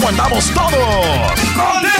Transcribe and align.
aguantamos 0.00 0.50
todos. 0.54 1.99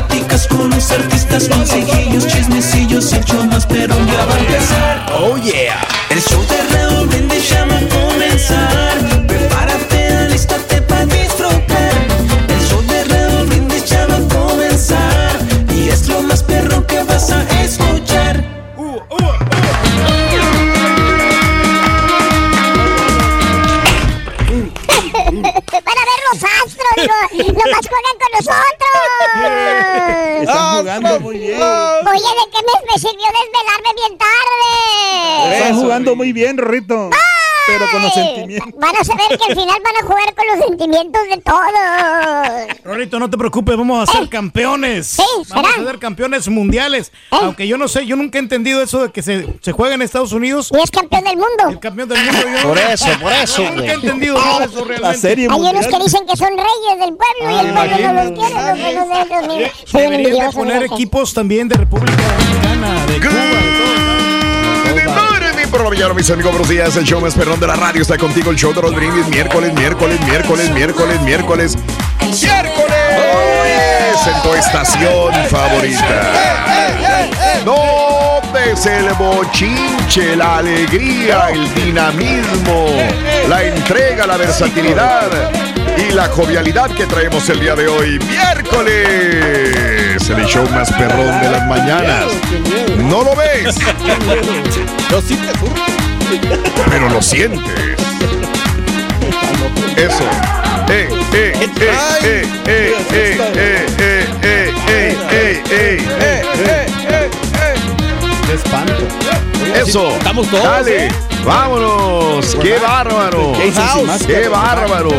Pláticas 0.00 0.46
con 0.48 0.70
los 0.70 0.90
artistas, 0.90 1.48
consejillos, 1.48 2.26
chismecillos. 2.26 3.12
El 3.12 3.24
show 3.24 3.44
más 3.44 3.66
perro 3.66 3.96
ya 4.06 4.24
va 4.24 4.34
a 4.34 4.38
empezar. 4.38 5.06
Oh 5.12 5.36
yeah. 5.36 5.86
El 6.10 6.20
show 6.22 6.42
de 6.46 6.62
Raúl 6.74 7.08
Brindis 7.08 7.48
ya 7.50 7.64
va 7.66 7.76
a 7.76 7.88
comenzar. 7.88 9.26
Prepárate, 9.26 10.16
alístate 10.16 10.82
para 10.82 11.06
disfrutar. 11.06 11.92
El 12.48 12.66
show 12.68 12.82
de 12.82 13.04
Raúl 13.04 13.46
Brindis 13.46 13.84
ya 13.84 14.06
va 14.06 14.16
a 14.16 14.28
comenzar. 14.28 15.38
Y 15.74 15.88
es 15.88 16.08
lo 16.08 16.22
más 16.22 16.42
perro 16.42 16.86
que 16.86 17.02
vas 17.04 17.30
a 17.30 17.42
escuchar. 17.62 18.44
Van 25.30 25.98
a 25.98 26.04
ver 26.10 26.20
los 26.32 26.42
astros, 26.42 26.94
digo, 26.96 27.52
nomás 27.52 27.86
juegan 27.88 28.16
con 28.18 28.30
nosotros. 28.34 28.79
Están 30.50 30.78
jugando 30.80 31.20
muy 31.20 31.38
bien. 31.38 31.60
Oye, 31.62 32.20
¿de 32.20 32.50
qué 32.50 32.58
me, 32.66 32.92
me 32.92 32.98
sirvió 32.98 33.26
desvelarme 33.26 33.90
bien 33.96 34.18
tarde? 34.18 35.54
Están 35.56 35.74
jugando 35.76 36.16
muy 36.16 36.32
bien, 36.32 36.58
Rito. 36.58 37.10
Pero 37.78 37.90
con 37.90 38.02
los 38.02 38.16
Ay, 38.16 38.24
sentimientos. 38.24 38.80
Van 38.80 38.96
a 38.96 39.04
saber 39.04 39.26
que 39.28 39.44
al 39.52 39.54
final 39.58 39.76
van 39.84 39.96
a 39.96 40.06
jugar 40.06 40.34
con 40.34 40.46
los 40.46 40.66
sentimientos 40.66 41.22
de 41.28 41.36
todos. 41.38 42.78
Rorito, 42.84 43.18
no 43.18 43.30
te 43.30 43.38
preocupes, 43.38 43.76
vamos 43.76 44.08
a 44.08 44.12
ser 44.12 44.28
campeones. 44.28 45.06
Sí, 45.06 45.22
Vamos 45.50 45.70
a 45.78 45.84
ser 45.84 45.98
campeones 45.98 46.48
mundiales. 46.48 47.12
Aunque 47.30 47.66
yo 47.68 47.76
no 47.78 47.88
sé, 47.88 48.06
yo 48.06 48.16
nunca 48.16 48.38
he 48.38 48.40
entendido 48.40 48.82
eso 48.82 49.02
de 49.04 49.12
que 49.12 49.22
se, 49.22 49.46
se 49.60 49.72
juega 49.72 49.94
en 49.94 50.02
Estados 50.02 50.32
Unidos. 50.32 50.70
Y 50.76 50.82
es 50.82 50.90
campeón 50.90 51.24
del 51.24 51.36
mundo. 51.36 51.68
El 51.70 51.80
campeón 51.80 52.08
del 52.08 52.18
mundo. 52.24 52.40
Yo 52.62 52.68
Por 52.68 52.78
eso, 52.78 53.06
por 53.20 53.32
eso, 53.32 53.62
Nunca 53.62 53.84
he 53.84 53.94
entendido 53.94 54.34
de 54.34 54.64
eso 54.64 54.80
La 54.80 54.84
realmente. 54.84 55.18
serie 55.18 55.48
Hay 55.50 55.60
unos 55.60 55.86
que 55.86 55.98
dicen 55.98 56.26
que 56.26 56.36
son 56.36 56.48
reyes 56.56 56.98
del 56.98 57.16
pueblo 57.16 57.50
y 57.56 57.66
el 57.66 57.72
pueblo 57.74 58.12
no 58.12 58.12
los 58.24 58.32
quiere. 58.38 58.54
Los 58.70 58.78
buenos 58.80 59.08
de 59.08 59.56
ellos, 59.58 59.92
Deberían 59.92 60.46
de 60.48 60.52
poner 60.52 60.82
equipos 60.84 61.32
también 61.34 61.68
de 61.68 61.76
República 61.76 62.22
Dominicana, 62.38 63.06
de 63.06 63.20
Cuba, 63.20 63.32
de 63.32 63.50
todo. 63.78 64.39
Por 65.70 65.84
la 65.84 65.90
mañana, 65.90 66.14
mis 66.14 66.30
amigos, 66.30 66.52
buenos 66.52 66.68
días. 66.68 66.96
El 66.96 67.04
show 67.04 67.20
más 67.20 67.34
perrón 67.34 67.60
de 67.60 67.66
la 67.66 67.76
radio 67.76 68.02
está 68.02 68.18
contigo. 68.18 68.50
El 68.50 68.56
show 68.56 68.72
de 68.72 68.82
los 68.82 68.94
brindis. 68.94 69.26
Miércoles, 69.28 69.72
miércoles, 69.74 70.20
miércoles, 70.24 70.70
miércoles, 70.70 71.20
miércoles. 71.22 71.78
¡Miércoles! 72.20 72.96
En 74.26 74.42
tu 74.42 74.54
estación 74.54 75.32
favorita. 75.48 76.32
No 77.64 77.99
el 78.52 79.12
bochinche, 79.14 80.34
la 80.34 80.58
alegría, 80.58 81.50
el 81.52 81.72
dinamismo, 81.74 82.86
la 83.48 83.62
entrega, 83.62 84.26
la 84.26 84.36
versatilidad 84.36 85.28
y 85.96 86.12
la 86.12 86.26
jovialidad 86.28 86.90
que 86.90 87.06
traemos 87.06 87.48
el 87.48 87.60
día 87.60 87.76
de 87.76 87.86
hoy. 87.86 88.18
Miércoles. 88.18 89.76
El 90.30 90.46
show 90.46 90.68
más 90.70 90.90
perrón 90.92 91.40
de 91.40 91.50
las 91.50 91.66
mañanas. 91.66 92.24
¿No 92.98 93.22
lo 93.22 93.36
ves? 93.36 93.76
Pero 96.90 97.08
lo 97.08 97.22
sientes. 97.22 97.96
Eso. 99.96 100.24
Eh, 100.88 101.08
eh, 101.32 101.52
eh, 101.54 101.70
eh, 101.80 102.42
eh, 102.64 102.66
eh, 102.66 102.96
eh, 103.12 103.86
eh, 104.02 104.34
eh, 104.42 105.16
eh, 105.30 105.62
eh, 105.70 106.02
eh, 106.66 106.99
de 108.50 108.56
espanto. 108.56 108.92
Eso. 109.74 110.08
Estamos 110.16 110.48
todos. 110.48 110.64
Dale. 110.64 111.06
¿eh? 111.06 111.12
Vámonos. 111.44 112.56
Qué 112.60 112.78
bárbaro. 112.78 113.52
Qué 114.26 114.48
bárbaro. 114.48 115.10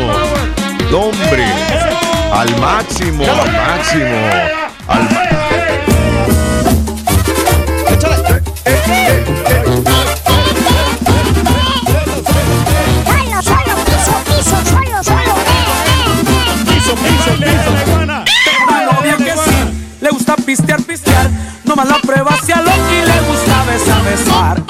Hombre. 0.94 1.46
Al 2.34 2.60
máximo. 2.60 3.24
Al 3.24 3.52
máximo. 3.52 4.16
Al 4.88 5.04
máximo. 5.04 5.32
pistear, 20.52 20.82
pistear. 20.82 21.30
Nomás 21.64 21.88
la 21.88 21.98
prueba 22.00 22.38
se 22.46 22.52
aloja 22.52 22.81
besar. 24.24 24.64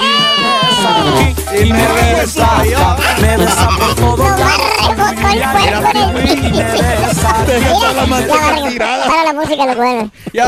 Y 1.54 1.72
me 1.72 1.86
besa 1.92 2.48
y 2.64 2.68
me 2.70 2.74
besa. 2.74 2.96
Me 3.20 3.36
besa 3.36 3.68
por 3.78 3.94
todo 3.94 4.36
ya. 4.38 4.48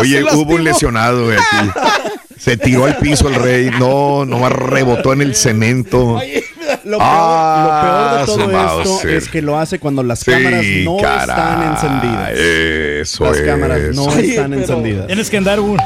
Oye, 0.01 0.25
hubo 0.33 0.55
un 0.55 0.65
lesionado 0.65 1.31
aquí. 1.31 1.71
Se 2.39 2.57
tiró 2.57 2.85
al 2.85 2.97
piso 2.99 3.29
el 3.29 3.35
rey. 3.37 3.71
No, 3.79 4.25
nomás 4.25 4.53
rebotó 4.53 5.13
en 5.13 5.23
el 5.23 5.35
cemento. 5.35 6.21
Lo 6.85 6.99
peor, 6.99 7.09
Ah, 7.11 8.25
lo 8.27 8.35
peor 8.37 8.49
de 8.49 8.53
todo 8.55 8.93
esto 8.93 9.09
es 9.09 9.29
que 9.29 9.41
lo 9.43 9.59
hace 9.59 9.79
cuando 9.79 10.03
las 10.03 10.21
Sí, 10.21 10.31
cámaras 10.31 10.65
no 10.85 10.97
caray, 10.99 11.21
están 11.31 11.63
encendidas. 11.63 12.31
Eso 12.35 13.25
Las 13.25 13.37
es. 13.37 13.43
cámaras 13.47 13.81
no 13.95 14.05
Oye, 14.05 14.31
están 14.31 14.53
encendidas. 14.55 15.07
Tienes 15.07 15.31
que 15.31 15.37
andar 15.39 15.61
un. 15.61 15.79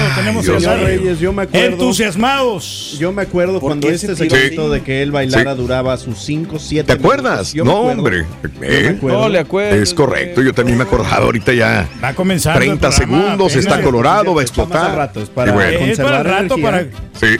Animado, 0.00 0.20
tenemos 0.20 0.44
Dios 0.44 0.62
mío. 0.62 0.76
Reyes, 0.86 1.18
yo 1.20 1.32
me 1.32 1.42
acuerdo. 1.42 1.66
entusiasmados. 1.68 2.96
Yo 2.98 3.12
me 3.12 3.22
acuerdo 3.22 3.54
¿Por 3.60 3.70
cuando 3.70 3.88
este 3.88 4.14
segmento 4.16 4.62
así? 4.62 4.70
de 4.72 4.82
que 4.82 5.02
él 5.02 5.10
bailara 5.12 5.52
Sí. 5.54 5.58
duraba 5.60 5.96
sus 5.96 6.18
5, 6.18 6.58
7 6.58 6.86
¿Te 6.86 6.92
acuerdas? 6.92 7.52
Yo 7.52 7.64
No, 7.64 7.80
hombre. 7.82 8.24
¿Eh? 8.62 8.98
No 9.02 9.28
le 9.28 9.38
acuerdo. 9.38 9.80
Es 9.82 9.94
correcto, 9.94 10.42
yo 10.42 10.52
también 10.52 10.78
me 10.78 10.84
acordaba 10.84 11.24
ahorita 11.26 11.52
ya. 11.52 11.88
Va 12.02 12.12
comenzando. 12.14 12.58
el 12.60 12.66
30 12.66 12.88
programa, 12.90 13.22
segundos, 13.24 13.56
está 13.56 13.80
colorado, 13.82 14.24
va 14.26 14.30
a 14.30 14.34
para 14.34 14.42
explotar. 14.42 14.90
al 14.90 14.96
rato, 14.96 15.20
es 15.22 15.28
para- 15.28 15.50
Y 15.50 15.54
bueno, 15.54 15.78
Es 15.92 15.98
para 15.98 16.18
el 16.18 16.24
rato, 16.24 16.54
energía. 16.54 16.70
para. 16.70 16.84
sí. 17.20 17.36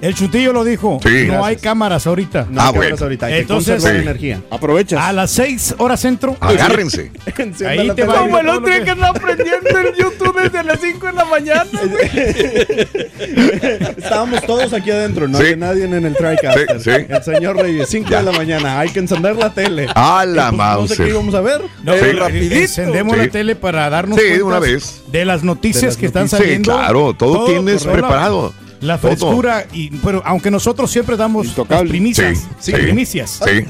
El 0.00 0.14
chutillo 0.14 0.52
lo 0.52 0.62
dijo. 0.64 1.00
Sí. 1.02 1.08
no 1.26 1.44
hay 1.44 1.54
Gracias. 1.54 1.62
cámaras 1.62 2.06
ahorita. 2.06 2.46
No 2.50 2.60
Ah, 2.60 2.66
hay 2.66 2.72
cámaras 2.72 2.74
bueno. 2.90 2.96
ahorita, 3.04 3.26
hay 3.26 3.32
que 3.32 3.38
Entonces- 3.40 3.74
conservar 3.74 3.96
Sí. 3.96 4.02
energía. 4.08 4.40
Aprovechas. 4.50 5.00
A 5.02 5.12
las 5.12 5.30
6 5.32 5.74
horas 5.78 6.00
centro. 6.00 6.36
Agárrense. 6.40 7.10
Ahí 7.66 7.90
te 7.96 8.04
va. 8.04 8.20
Como 8.20 8.38
el 8.38 8.48
otro 8.48 8.66
que- 8.72 8.84
que 8.84 8.90
andaba 8.90 9.08
aprendiendo 9.18 9.68
el 9.78 9.94
YouTube 9.96 10.40
desde 10.42 10.62
las 10.64 10.80
5 10.80 11.06
de 11.08 11.12
la 11.14 11.24
mañana, 11.24 11.64
güey. 11.72 12.86
Estábamos 13.96 14.42
todos 14.42 14.72
aquí 14.72 14.90
adentro, 14.90 15.28
no 15.28 15.38
Sí. 15.38 15.44
había 15.44 15.56
nadie 15.56 15.84
en 15.84 15.94
el 16.06 16.14
TriCaster. 16.14 16.80
Sí, 16.80 16.90
sí. 16.90 17.06
El 17.08 17.22
señor 17.22 17.56
Reyes, 17.56 17.88
5 17.88 18.10
de 18.10 18.22
la 18.22 18.32
mañana, 18.32 18.78
hay 18.80 18.90
que 18.90 18.98
encender 19.00 19.36
la 19.36 19.52
tele. 19.52 19.86
A 19.94 20.24
la 20.24 20.50
pues, 20.50 20.58
No 20.60 20.86
sé 20.88 20.96
qué 21.04 21.08
íbamos 21.10 21.34
a 21.34 21.40
ver. 21.40 21.60
No, 21.82 21.92
rapidito. 22.18 22.54
encendemos 22.54 23.16
Sí. 23.16 23.22
la 23.22 23.28
tele 23.30 23.56
para 23.56 23.90
darnos 23.90 24.18
una 24.44 24.58
vez. 24.58 25.02
de 25.10 25.24
las 25.24 25.42
noticias 25.42 25.82
De 25.82 25.86
las 25.88 25.96
que 25.96 26.06
están 26.06 26.22
noticias. 26.24 26.40
Sí, 26.40 26.46
saliendo. 26.46 26.72
claro, 26.72 27.14
todo 27.14 27.46
tienes 27.46 27.84
preparado. 27.84 28.52
La 28.80 28.96
frescura, 28.98 29.66
y, 29.72 29.90
pero 29.98 30.22
aunque 30.24 30.50
nosotros 30.50 30.90
siempre 30.90 31.16
damos 31.16 31.56
las 31.68 31.82
primicias, 31.82 32.38
Sí, 32.38 32.44
sí, 32.60 32.72
sí. 32.72 32.78
primicias. 32.78 33.40
Sí. 33.44 33.64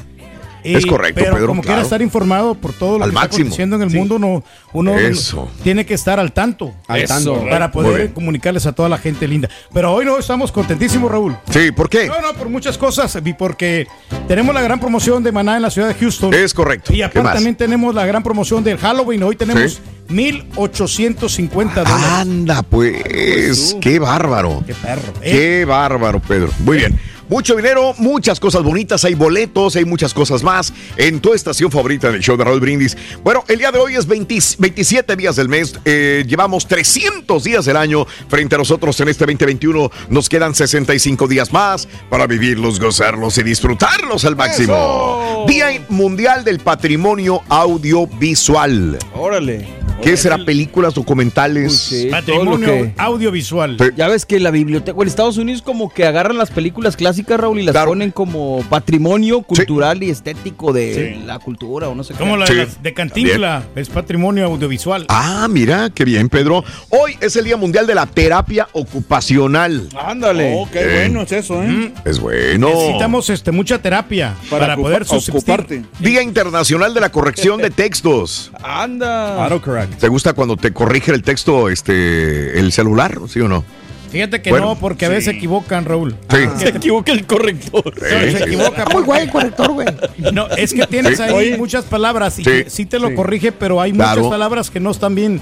Y- 0.63 0.75
Es 0.75 0.85
correcto, 0.85 1.21
pero 1.21 1.35
Pedro, 1.35 1.47
como 1.47 1.61
quiera 1.61 1.81
estar 1.81 2.01
informado 2.01 2.55
por 2.55 2.73
todo 2.73 2.97
lo 2.97 3.03
Al 3.05 3.11
que 3.11 3.15
máximo. 3.15 3.29
está 3.29 3.41
aconteciendo 3.63 3.75
en 3.77 3.81
el 3.83 3.89
mundo, 3.91 4.19
no, 4.19 4.43
uno 4.73 4.97
Eso. 4.99 5.49
tiene 5.63 5.85
que 5.85 5.93
estar 5.93 6.19
al 6.19 6.33
tanto 6.33 6.73
Al 6.87 7.01
Eso. 7.01 7.13
tanto. 7.13 7.45
para 7.49 7.71
poder 7.71 8.11
comunicarles 8.13 8.65
a 8.65 8.71
toda 8.73 8.89
la 8.89 8.97
gente 8.97 9.27
linda. 9.27 9.49
Pero 9.73 9.93
hoy 9.93 10.05
no 10.05 10.17
estamos 10.17 10.51
contentísimos, 10.51 11.09
Raúl. 11.11 11.37
Sí, 11.49 11.71
¿por 11.71 11.89
qué? 11.89 12.07
No, 12.07 12.19
no, 12.21 12.33
por 12.33 12.49
muchas 12.49 12.77
cosas, 12.77 13.17
y 13.23 13.33
porque 13.33 13.87
tenemos 14.27 14.53
la 14.53 14.61
gran 14.61 14.79
promoción 14.79 15.23
de 15.23 15.31
Maná 15.31 15.55
en 15.55 15.61
la 15.61 15.69
ciudad 15.71 15.87
de 15.87 15.93
Houston. 15.95 16.33
Es 16.33 16.53
correcto. 16.53 16.91
Y 16.93 16.97
¿Qué 16.97 17.03
aparte 17.05 17.33
también 17.33 17.55
tenemos 17.55 17.95
la 17.95 18.05
gran 18.05 18.21
promoción 18.23 18.63
del 18.63 18.77
Halloween. 18.77 19.23
Hoy 19.23 19.35
tenemos 19.35 19.73
Sí. 19.73 19.79
1,850 20.09 21.83
dólares. 21.83 22.05
Anda, 22.11 22.63
pues. 22.63 23.75
Qué 23.79 23.99
bárbaro. 23.99 24.63
Qué 24.65 24.73
perro. 24.73 25.01
¿eh? 25.21 25.31
Qué 25.31 25.65
bárbaro, 25.65 26.19
Pedro. 26.19 26.49
Muy 26.59 26.77
bien. 26.77 26.99
Mucho 27.29 27.55
dinero, 27.55 27.93
muchas 27.99 28.39
cosas 28.39 28.63
bonitas, 28.63 29.05
hay 29.05 29.13
boletos, 29.13 29.75
hay 29.75 29.85
muchas 29.85 30.13
cosas 30.15 30.41
más 30.41 30.73
en 30.97 31.19
tu 31.19 31.33
estación 31.33 31.71
favorita 31.71 32.11
del 32.11 32.21
show 32.21 32.35
de 32.35 32.43
Raúl 32.43 32.59
Brindis. 32.59 32.97
Bueno, 33.23 33.43
el 33.47 33.59
día 33.59 33.71
de 33.71 33.77
hoy 33.77 33.95
es 33.95 34.07
20 34.07 34.29
27 34.57 35.15
días 35.15 35.35
del 35.35 35.49
mes, 35.49 35.79
eh, 35.85 36.23
llevamos 36.27 36.67
300 36.67 37.43
días 37.43 37.65
del 37.65 37.77
año 37.77 38.05
frente 38.27 38.55
a 38.55 38.57
nosotros 38.57 38.99
en 38.99 39.09
este 39.09 39.25
2021. 39.25 39.91
Nos 40.09 40.29
quedan 40.29 40.55
65 40.55 41.27
días 41.27 41.53
más 41.53 41.87
para 42.09 42.27
vivirlos, 42.27 42.79
gozarlos 42.79 43.37
y 43.37 43.43
disfrutarlos 43.43 44.25
al 44.25 44.35
máximo. 44.35 45.45
Día 45.47 45.85
Mundial 45.89 46.43
del 46.43 46.59
Patrimonio 46.59 47.41
Audiovisual. 47.47 48.97
Órale. 49.13 49.78
¿Qué 50.01 50.15
será? 50.17 50.37
¿Películas, 50.37 50.93
documentales? 50.93 51.73
Sí, 51.77 52.09
todo 52.25 52.43
lo 52.45 52.51
Patrimonio 52.51 52.67
que- 52.67 52.93
audiovisual. 52.97 53.77
Sí. 53.79 53.85
Ya 53.95 54.07
ves 54.07 54.25
que 54.25 54.39
la 54.39 54.49
biblioteca, 54.51 54.97
o 54.97 55.01
en 55.03 55.07
Estados 55.07 55.37
Unidos 55.37 55.61
como 55.61 55.89
que 55.93 56.05
agarran 56.05 56.37
las 56.37 56.49
películas 56.51 56.95
clásicas, 56.95 57.39
Raúl, 57.39 57.59
y 57.59 57.63
las 57.63 57.73
Claro. 57.73 57.91
ponen 57.91 58.11
como 58.11 58.63
patrimonio 58.69 59.41
cultural 59.41 60.01
y 60.01 60.09
estético 60.09 60.71
de 60.73 61.19
la 61.25 61.37
cultura 61.39 61.89
o 61.89 61.95
no 61.95 62.03
sé 62.03 62.13
qué. 62.13 62.19
Como 62.19 62.37
la 62.37 62.47
Sí. 62.47 62.53
de, 62.55 62.65
las- 62.65 62.81
de 62.81 62.93
Cantinfla, 62.93 63.63
es 63.75 63.89
patrimonio 63.89 64.45
audiovisual. 64.45 65.05
Ah, 65.09 65.47
mira, 65.49 65.89
qué 65.93 66.05
bien, 66.05 66.29
Pedro. 66.29 66.63
Hoy 66.89 67.17
es 67.21 67.35
el 67.35 67.45
Día 67.45 67.57
Mundial 67.57 67.85
de 67.85 67.95
la 67.95 68.05
Terapia 68.05 68.67
Ocupacional. 68.73 69.89
Ándale. 70.01 70.53
Oh, 70.55 70.67
qué 70.71 70.79
Eh. 70.81 70.99
bueno 71.07 71.21
es 71.23 71.31
eso, 71.33 71.61
¿eh? 71.61 71.91
Es 72.05 72.19
bueno. 72.19 72.69
Necesitamos 72.69 73.29
este, 73.29 73.51
mucha 73.51 73.79
terapia 73.81 74.35
para, 74.49 74.67
Para 74.67 74.75
poder 74.77 75.03
ocuparte. 75.09 75.83
Día 75.99 76.21
Internacional 76.23 76.93
de 76.93 77.01
la 77.01 77.11
Corrección 77.11 77.61
de 77.61 77.69
Textos. 77.69 78.51
Anda. 78.63 79.43
Autocorrect. 79.45 79.88
¿Te 79.99 80.07
gusta 80.07 80.33
cuando 80.33 80.57
te 80.57 80.71
corrige 80.71 81.11
el 81.11 81.21
texto 81.23 81.69
este 81.69 82.59
el 82.59 82.71
celular, 82.71 83.17
sí 83.27 83.39
o 83.41 83.47
no? 83.47 83.63
Fíjate 84.11 84.41
que 84.41 84.49
Bueno, 84.49 84.67
no, 84.67 84.75
porque 84.79 85.05
a 85.05 85.09
veces 85.09 85.25
se 85.25 85.31
equivocan, 85.31 85.85
Raúl. 85.85 86.15
Sí. 86.31 86.37
Se 86.57 86.69
equivoca 86.69 87.11
el 87.11 87.27
corrector. 87.27 87.83
No, 87.85 88.01
se 88.37 88.43
equivoca. 88.43 88.85
Muy 88.91 89.03
guay 89.03 89.23
el 89.25 89.29
corrector, 89.31 89.71
güey. 89.71 89.87
No, 90.33 90.47
es 90.49 90.73
que 90.73 90.87
tienes 90.87 91.17
Sí. 91.17 91.23
ahí 91.23 91.33
Oye. 91.33 91.57
muchas 91.57 91.85
palabras 91.85 92.39
y 92.39 92.43
Sí. 92.67 92.85
te 92.87 92.97
lo 92.97 93.13
corrige, 93.13 93.51
pero 93.51 93.79
hay 93.79 93.91
Claro. 93.91 94.21
muchas 94.21 94.31
palabras 94.31 94.71
que 94.71 94.79
no 94.79 94.89
están 94.89 95.13
bien 95.13 95.41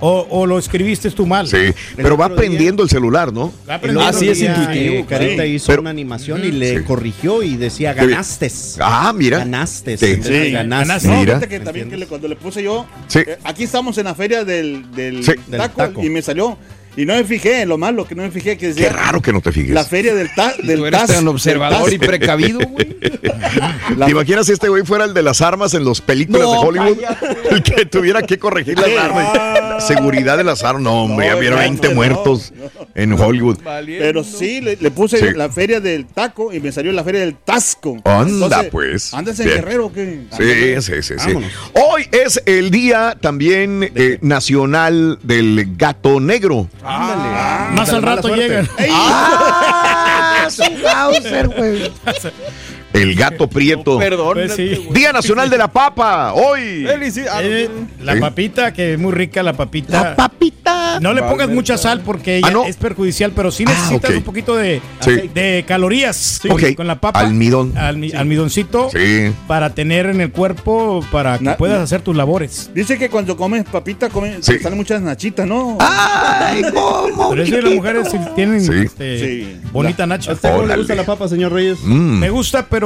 o, 0.00 0.26
o 0.30 0.46
lo 0.46 0.58
escribiste 0.58 1.10
tú 1.10 1.26
mal. 1.26 1.46
Sí, 1.48 1.72
pero 1.96 2.16
va 2.16 2.26
aprendiendo 2.26 2.82
el 2.82 2.88
celular, 2.88 3.32
¿no? 3.32 3.52
Va 3.68 3.74
El 3.74 3.78
aprendiendo. 3.78 4.08
otro 4.08 4.20
sí 4.20 4.28
es 4.28 4.40
intuitivo, 4.40 4.94
eh, 4.94 5.06
Carita 5.08 5.42
sí. 5.44 5.48
hizo 5.50 5.66
Pero- 5.68 5.80
una 5.82 5.90
animación 5.90 6.44
y 6.44 6.50
le 6.52 6.78
Sí. 6.78 6.84
corrigió 6.84 7.42
y 7.42 7.56
decía 7.56 7.92
ganaste. 7.94 8.50
Ah, 8.80 9.12
mira. 9.14 9.38
Ganaste. 9.38 9.96
Sí. 9.96 10.50
ganaste. 10.52 11.08
No, 11.08 11.14
Mira. 11.20 11.34
fíjate 11.38 11.48
que 11.48 11.60
también 11.60 11.90
que 11.90 11.96
le- 11.96 12.06
cuando 12.06 12.28
le 12.28 12.36
puse 12.36 12.62
yo, 12.62 12.86
Sí. 13.08 13.20
eh, 13.20 13.38
aquí 13.44 13.64
estamos 13.64 13.96
en 13.98 14.04
la 14.04 14.14
feria 14.14 14.44
del, 14.44 14.90
del, 14.92 15.24
Sí. 15.24 15.32
Del 15.46 15.60
taco, 15.60 15.76
taco. 15.76 16.02
y 16.04 16.08
me 16.10 16.22
salió. 16.22 16.56
Y 16.98 17.06
no 17.06 17.14
me 17.14 17.22
fijé, 17.22 17.64
lo 17.64 17.78
malo 17.78 18.04
que 18.08 18.16
no 18.16 18.24
me 18.24 18.30
fijé, 18.32 18.56
que 18.56 18.66
Qué 18.66 18.66
decía 18.74 18.92
raro 18.92 19.22
que 19.22 19.32
no 19.32 19.40
te 19.40 19.52
fijes. 19.52 19.70
la 19.72 19.84
feria 19.84 20.16
del, 20.16 20.34
ta, 20.34 20.52
del 20.60 20.80
Tú 20.80 20.86
eres 20.86 21.06
tan 21.06 21.28
observador 21.28 21.92
y 21.92 21.96
precavido, 21.98 22.58
güey. 22.58 22.88
¿Te 24.04 24.10
imaginas 24.10 24.46
si 24.46 24.52
este 24.52 24.68
güey 24.68 24.84
fuera 24.84 25.04
el 25.04 25.14
de 25.14 25.22
las 25.22 25.40
armas 25.40 25.74
en 25.74 25.84
las 25.84 26.00
películas 26.00 26.42
No, 26.42 26.52
de 26.52 26.58
Hollywood? 26.58 26.98
cállate. 27.00 27.54
El 27.54 27.62
que 27.62 27.86
tuviera 27.86 28.22
que 28.22 28.36
corregir 28.38 28.76
las 28.78 28.90
armas. 28.98 29.86
Seguridad 29.86 30.36
de 30.36 30.42
las 30.44 30.64
armas. 30.64 30.82
No, 30.82 31.04
hombre, 31.04 31.26
No, 31.28 31.32
ya 31.34 31.38
hubiera 31.38 31.54
no, 31.56 31.62
20 31.62 31.88
no, 31.88 31.94
muertos 31.94 32.52
en 32.96 33.12
Hollywood. 33.12 33.58
Pero 33.62 34.24
sí, 34.24 34.60
le, 34.60 34.76
le 34.76 34.90
puse 34.90 35.18
Sí. 35.18 35.26
la 35.36 35.48
feria 35.50 35.78
del 35.80 36.04
taco 36.06 36.52
y 36.52 36.58
me 36.58 36.72
salió 36.72 36.90
la 36.90 37.04
feria 37.04 37.20
del 37.20 37.36
tasco. 37.36 37.96
Anda, 38.04 38.64
pues. 38.72 39.14
¿Andas 39.14 39.38
en 39.38 39.46
Bien. 39.46 39.58
Guerrero 39.60 39.86
o 39.86 39.92
qué? 39.92 40.24
Sí, 40.36 40.82
sí, 40.82 41.02
sí, 41.02 41.14
sí. 41.16 41.26
Vámonos. 41.28 41.52
Hoy 41.74 42.08
es 42.10 42.42
el 42.44 42.70
día 42.72 43.16
también 43.20 43.88
eh, 43.94 44.18
nacional 44.20 45.18
del 45.22 45.76
gato 45.76 46.18
negro. 46.20 46.68
Ándale. 46.88 47.76
Más 47.76 47.92
al 47.92 48.02
rato 48.02 48.28
llegan. 48.34 48.68
Ah, 48.90 50.46
su 50.50 50.62
Hauser, 50.62 51.48
güey. 51.48 51.92
El 52.92 53.14
gato 53.14 53.48
prieto. 53.48 53.98
Perdón. 53.98 54.34
Pues 54.34 54.54
sí. 54.54 54.88
Día 54.92 55.12
nacional 55.12 55.50
de 55.50 55.58
la 55.58 55.68
papa. 55.68 56.32
Hoy. 56.32 56.86
Eh, 56.88 57.68
la 58.02 58.14
Sí. 58.14 58.20
papita, 58.20 58.72
que 58.72 58.94
es 58.94 58.98
muy 58.98 59.12
rica 59.12 59.42
la 59.42 59.52
papita. 59.52 60.02
La 60.02 60.16
papita. 60.16 60.98
no 61.00 61.12
le 61.14 61.22
pongas 61.22 61.48
mucha 61.48 61.78
sal 61.78 62.00
porque 62.04 62.34
Ah, 62.36 62.38
ella 62.38 62.50
no. 62.50 62.64
es 62.64 62.76
perjudicial, 62.76 63.32
pero 63.34 63.50
sí 63.50 63.64
Ah, 63.66 63.70
necesitas 63.70 64.10
ok. 64.10 64.16
un 64.16 64.22
poquito 64.22 64.56
de, 64.56 64.80
Sí. 65.00 65.30
de 65.32 65.64
calorías 65.66 66.40
Ok. 66.50 66.74
con 66.76 66.86
la 66.86 67.00
papa. 67.00 67.20
Almidón. 67.20 67.74
almi- 67.74 68.14
Almidoncito 68.14 68.90
Sí. 68.90 69.32
para 69.46 69.74
tener 69.74 70.06
en 70.06 70.20
el 70.20 70.30
cuerpo 70.32 71.04
para 71.12 71.38
que 71.38 71.44
Na- 71.44 71.56
puedas 71.56 71.80
hacer 71.80 72.00
tus 72.02 72.16
labores. 72.16 72.70
Dice 72.74 72.98
que 72.98 73.08
cuando 73.10 73.36
comes 73.36 73.64
papita 73.64 74.08
come, 74.08 74.36
Sí. 74.40 74.54
te 74.54 74.60
salen 74.62 74.78
muchas 74.78 75.00
nachitas, 75.02 75.46
¿no? 75.46 75.76
Ay, 75.80 76.62
¿cómo? 76.74 77.30
Pero 77.30 77.42
eso 77.42 77.56
de 77.56 77.62
las 77.62 77.74
mujeres 77.74 78.08
sí 78.10 78.18
tienen 78.34 78.60
Sí. 78.60 78.72
este, 78.84 79.18
Sí. 79.18 79.56
bonita 79.72 80.06
nacha. 80.06 80.32
¿A 80.32 80.34
usted 80.34 80.50
cómo 80.52 80.66
le 80.66 80.76
gusta 80.76 80.94
la 80.94 81.04
papa, 81.04 81.28
señor 81.28 81.52
Reyes? 81.52 81.78
Mm. 81.82 82.18
Me 82.18 82.30
gusta, 82.30 82.66
pero 82.68 82.77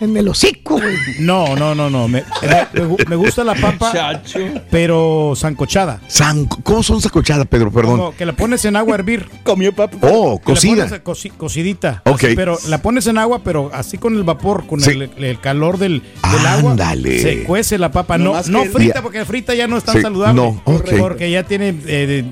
En 0.00 0.16
el 0.16 0.26
hocico, 0.26 0.74
güey. 0.80 0.96
no, 1.20 1.54
no, 1.54 1.76
no, 1.76 1.88
no. 1.88 2.08
Me, 2.08 2.24
me- 2.42 2.66
me 2.82 2.88
gu- 2.88 3.08
me 3.08 3.14
gusta 3.14 3.44
la 3.44 3.54
papa, 3.54 3.92
Chacho. 3.92 4.40
pero 4.68 5.32
zancochada. 5.36 6.00
San- 6.08 6.46
¿Cómo 6.46 6.82
son 6.82 7.00
sacochadas, 7.00 7.46
Pedro? 7.46 7.70
Perdón. 7.70 8.12
Que 8.18 8.26
la 8.26 8.32
pones 8.32 8.64
en 8.64 8.74
agua 8.74 8.96
a 8.96 8.98
hervir. 8.98 9.28
Comió 9.44 9.72
papa. 9.72 9.96
Oh, 10.02 10.40
Que 10.40 10.50
la 10.50 10.54
cocida. 10.56 10.84
pones 10.88 11.04
coci- 11.04 11.36
cocidita. 11.36 12.02
Ok. 12.04 12.24
Así, 12.24 12.34
pero 12.34 12.58
la 12.66 12.78
pones 12.82 13.06
en 13.06 13.16
agua, 13.16 13.42
pero 13.44 13.70
así 13.72 13.96
con 13.96 14.16
el 14.16 14.24
vapor, 14.24 14.66
con 14.66 14.80
Sí. 14.80 14.90
el, 14.90 15.02
el 15.24 15.38
calor 15.40 15.78
del, 15.78 16.02
del 16.32 16.46
agua. 16.48 16.72
Ándale. 16.72 17.20
Se 17.20 17.44
cuece 17.44 17.78
la 17.78 17.92
papa. 17.92 18.18
No, 18.18 18.34
no 18.48 18.64
frita, 18.64 19.02
porque 19.02 19.24
frita 19.24 19.54
ya 19.54 19.68
no 19.68 19.76
es 19.76 19.84
tan 19.84 19.94
Sí, 19.96 20.02
saludable. 20.02 20.34
no, 20.34 20.60
ok. 20.64 20.90
Porque 20.98 21.30
ya 21.30 21.44
tiene 21.44 21.76
eh, 21.86 22.24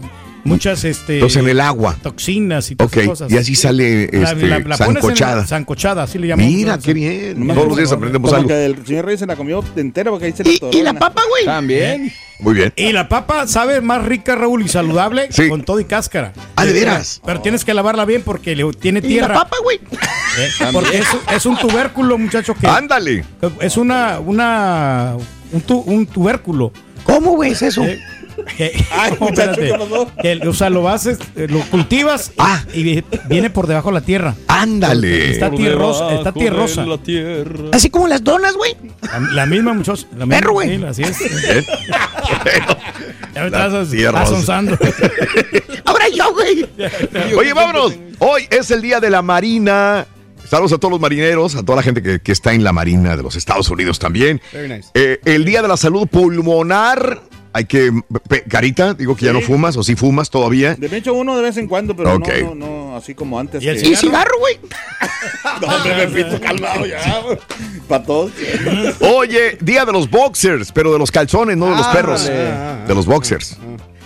muchas 0.44 0.84
este, 0.84 1.14
Entonces 1.14 1.42
en 1.42 1.48
el 1.48 1.60
agua. 1.60 1.96
toxinas 2.02 2.70
y 2.70 2.76
todas 2.76 2.92
Ok. 2.92 2.96
esas 2.98 3.08
cosas. 3.10 3.32
Y 3.32 3.36
así 3.36 3.54
sale 3.54 4.08
La- 4.12 4.30
este, 4.32 4.46
la- 4.46 4.58
la 4.58 4.76
pones 4.76 4.80
en 4.80 4.94
sancochada. 4.94 5.36
la- 5.36 5.46
sancochada, 5.46 6.02
así 6.04 6.18
le 6.18 6.28
llamamos. 6.28 6.52
Mira, 6.52 6.76
¿no? 6.76 6.82
qué 6.82 6.94
bien. 6.94 7.48
Todos 7.48 7.68
los 7.68 7.76
días 7.76 7.92
aprendemos 7.92 8.32
algo. 8.32 8.48
que 8.48 8.64
el 8.66 8.86
señor 8.86 9.04
Reyes 9.06 9.20
se 9.20 9.26
la 9.26 9.36
comió 9.36 9.62
entera 9.76 10.10
porque 10.10 10.26
ahí 10.26 10.32
se 10.32 10.44
la 10.44 10.50
¿Y, 10.50 10.60
y 10.78 10.82
la 10.82 10.94
papa, 10.94 11.22
güey? 11.28 11.44
También. 11.44 12.12
Muy 12.40 12.54
bien. 12.54 12.72
Y 12.74 12.92
la 12.92 13.06
papa 13.08 13.46
sabe 13.46 13.82
más 13.82 14.02
rica, 14.02 14.34
Raúl, 14.34 14.62
y 14.62 14.68
saludable 14.68 15.28
Sí. 15.30 15.48
con 15.50 15.62
todo 15.62 15.78
y 15.78 15.84
cáscara. 15.84 16.32
Ah, 16.56 16.64
¿de 16.64 16.72
veras? 16.72 17.20
Pero 17.26 17.42
tienes 17.42 17.66
que 17.66 17.74
lavarla 17.74 18.06
bien 18.06 18.22
porque 18.22 18.56
le, 18.56 18.64
tiene 18.72 19.00
¿Y 19.00 19.02
la 19.02 19.08
tierra. 19.08 19.34
papa, 19.34 19.56
güey? 19.62 19.76
¿eh? 19.78 20.48
Porque 20.72 20.98
es, 20.98 21.06
es 21.36 21.44
un 21.44 21.58
tubérculo, 21.58 22.16
muchacho, 22.16 22.54
que 22.54 22.66
Ándale. 22.66 23.24
es 23.60 23.76
una, 23.76 24.20
una 24.20 25.16
un, 25.52 25.60
tu- 25.60 25.80
un 25.80 26.06
tubérculo. 26.06 26.72
¿Cómo, 27.04 27.32
güey, 27.32 27.52
es 27.52 27.60
eso? 27.60 27.84
¿eh? 27.84 28.00
Que, 28.56 28.84
Ay, 28.92 29.12
no, 29.20 29.26
muchacho, 29.26 29.50
espérate. 29.52 29.66
¿qué 29.66 29.72
pasó? 29.90 30.12
Que, 30.22 30.48
o 30.48 30.54
sea, 30.54 30.70
lo 30.70 30.88
haces, 30.88 31.18
eh, 31.36 31.46
lo 31.48 31.60
cultivas 31.70 32.32
Ah. 32.38 32.64
y 32.74 32.82
vi- 32.82 33.04
viene 33.28 33.50
por 33.50 33.66
debajo 33.66 33.88
de 33.88 33.94
la 33.94 34.00
tierra. 34.00 34.34
Ándale. 34.48 35.30
Está 35.30 35.50
tierrosa, 35.50 36.14
está 36.14 36.32
tierrosa. 36.32 36.84
Así 37.72 37.90
como 37.90 38.08
las 38.08 38.22
donas, 38.24 38.54
güey. 38.54 38.76
La, 39.02 39.20
la 39.32 39.46
misma, 39.46 39.72
muchachos. 39.74 40.06
La 40.16 40.26
misma, 40.26 40.38
Perro, 40.40 40.52
güey. 40.52 40.76
sí, 40.78 40.84
así 40.84 41.02
es. 41.02 41.20
¿Eh? 41.20 41.66
Ya 43.34 43.42
me 43.42 43.46
estás. 43.46 44.48
Ahora 45.84 46.04
yo, 46.14 46.32
güey. 46.32 46.66
Oye, 47.36 47.52
vámonos. 47.52 47.94
Hoy 48.18 48.46
es 48.50 48.70
el 48.70 48.82
día 48.82 48.98
de 49.00 49.08
la 49.10 49.22
Marina. 49.22 50.06
Saludos 50.48 50.72
a 50.72 50.78
todos 50.78 50.90
los 50.90 51.00
marineros, 51.00 51.54
a 51.54 51.62
toda 51.62 51.76
la 51.76 51.82
gente 51.82 52.02
que, 52.02 52.18
que 52.20 52.32
está 52.32 52.52
en 52.52 52.64
la 52.64 52.72
Marina 52.72 53.16
de 53.16 53.22
los 53.22 53.36
Estados 53.36 53.70
Unidos 53.70 54.00
también. 54.00 54.40
Very 54.52 54.68
nice. 54.68 54.88
Eh, 54.94 55.20
el 55.24 55.44
día 55.44 55.62
de 55.62 55.68
la 55.68 55.76
salud 55.76 56.08
pulmonar. 56.08 57.22
Hay 57.52 57.64
que. 57.64 57.90
pe- 58.28 58.44
Carita, 58.44 58.94
digo 58.94 59.16
que 59.16 59.24
ya 59.26 59.32
no 59.32 59.40
fumas 59.40 59.76
o 59.76 59.82
sí 59.82 59.96
fumas 59.96 60.30
todavía. 60.30 60.74
De 60.76 60.96
hecho, 60.96 61.14
uno 61.14 61.36
de 61.36 61.42
vez 61.42 61.56
en 61.56 61.66
cuando, 61.66 61.96
pero 61.96 62.18
no, 62.18 62.26
no, 62.26 62.54
no, 62.54 62.96
así 62.96 63.14
como 63.14 63.38
antes. 63.40 63.62
¿Y 63.62 63.68
el 63.68 63.82
que- 63.82 63.96
cigarro, 63.96 64.38
güey. 64.38 64.58
No, 65.60 65.66
hombre, 65.68 66.06
Pepito, 66.08 66.40
calmado 66.40 66.86
ya. 66.86 66.98
Para 67.88 68.04
todos. 68.04 68.32
Oye, 69.00 69.58
día 69.60 69.84
de 69.84 69.92
los 69.92 70.08
boxers, 70.10 70.70
pero 70.72 70.92
de 70.92 70.98
los 70.98 71.10
calzones, 71.10 71.56
no 71.56 71.66
de 71.70 71.76
los 71.76 71.86
Ah, 71.86 71.92
perros. 71.92 72.28
ah, 72.30 72.84
De 72.86 72.94
los 72.94 73.06
boxers. 73.06 73.56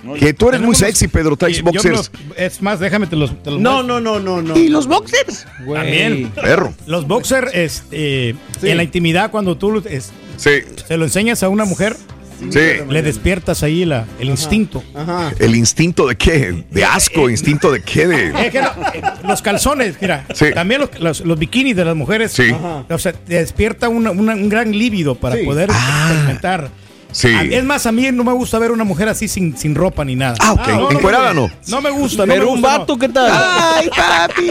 No, 0.02 0.14
Que 0.14 0.34
tú 0.34 0.48
eres 0.50 0.60
muy 0.60 0.74
sexy, 0.74 1.08
Pedro, 1.08 1.34
traes 1.36 1.62
boxers. 1.62 1.96
los- 1.96 2.10
es 2.36 2.60
más, 2.60 2.78
déjame 2.78 3.06
te 3.06 3.16
los. 3.16 3.42
te 3.42 3.50
los 3.50 3.60
No, 3.60 3.82
no, 3.82 4.00
no, 4.00 4.20
no, 4.20 4.42
no. 4.42 4.56
¿Y 4.56 4.68
los 4.68 4.86
boxers? 4.86 5.46
También. 5.72 6.30
Perro. 6.34 6.74
Los 6.86 7.06
boxers, 7.06 7.50
este, 7.54 8.34
Sí. 8.60 8.68
en 8.68 8.76
la 8.76 8.82
intimidad, 8.82 9.30
cuando 9.30 9.56
tú 9.56 9.82
es- 9.88 10.12
Sí, 10.36 10.50
se 10.86 10.96
lo 10.96 11.04
enseñas 11.04 11.42
a 11.42 11.48
una 11.48 11.64
mujer, 11.64 11.96
sí. 12.50 12.58
le 12.88 13.02
despiertas 13.02 13.62
ahí 13.62 13.84
la, 13.84 14.04
el 14.18 14.28
instinto. 14.28 14.82
Ajá. 14.94 15.32
¿El 15.38 15.54
instinto 15.56 16.06
de 16.06 16.16
qué? 16.16 16.64
¿De 16.70 16.84
asco? 16.84 17.28
¿Instinto 17.30 17.70
de 17.72 17.80
qué? 17.82 18.06
De... 18.06 18.46
Es 18.46 18.50
que 18.52 18.60
no, 18.62 18.68
eh, 18.92 19.02
los 19.26 19.42
calzones, 19.42 19.96
mira, 20.00 20.24
Sí. 20.34 20.46
también 20.54 20.80
los, 20.82 20.90
los, 21.00 21.20
los 21.20 21.38
bikinis 21.38 21.76
de 21.76 21.84
las 21.84 21.96
mujeres, 21.96 22.32
Sí. 22.32 22.50
Ajá. 22.50 22.84
o 22.88 22.98
sea, 22.98 23.12
te 23.12 23.34
despierta 23.34 23.88
una- 23.88 24.10
una- 24.10 24.34
un 24.34 24.48
gran 24.48 24.72
líbido 24.72 25.14
para 25.14 25.36
Sí. 25.36 25.44
poder 25.44 25.70
Ah. 25.72 26.06
experimentar. 26.08 26.70
Sí. 27.12 27.28
Es 27.52 27.62
más, 27.62 27.86
a 27.86 27.92
mí 27.92 28.10
no 28.10 28.24
me 28.24 28.32
gusta 28.32 28.58
ver 28.58 28.72
una 28.72 28.82
mujer 28.82 29.08
así 29.08 29.28
sin, 29.28 29.56
sin 29.56 29.76
ropa 29.76 30.04
ni 30.04 30.16
nada. 30.16 30.34
Ah, 30.40 30.52
ok. 30.54 30.90
Encuerada, 30.90 31.32
me- 31.32 31.42
no. 31.42 31.50
No 31.68 31.80
me 31.80 31.90
gusta. 31.90 32.26
no 32.26 32.32
Pero 32.34 32.46
me 32.46 32.52
un 32.52 32.60
vato, 32.62 32.94
no. 32.94 32.98
¿qué 32.98 33.08
tal? 33.08 33.30
Ay, 33.32 33.88
papi. 33.96 34.50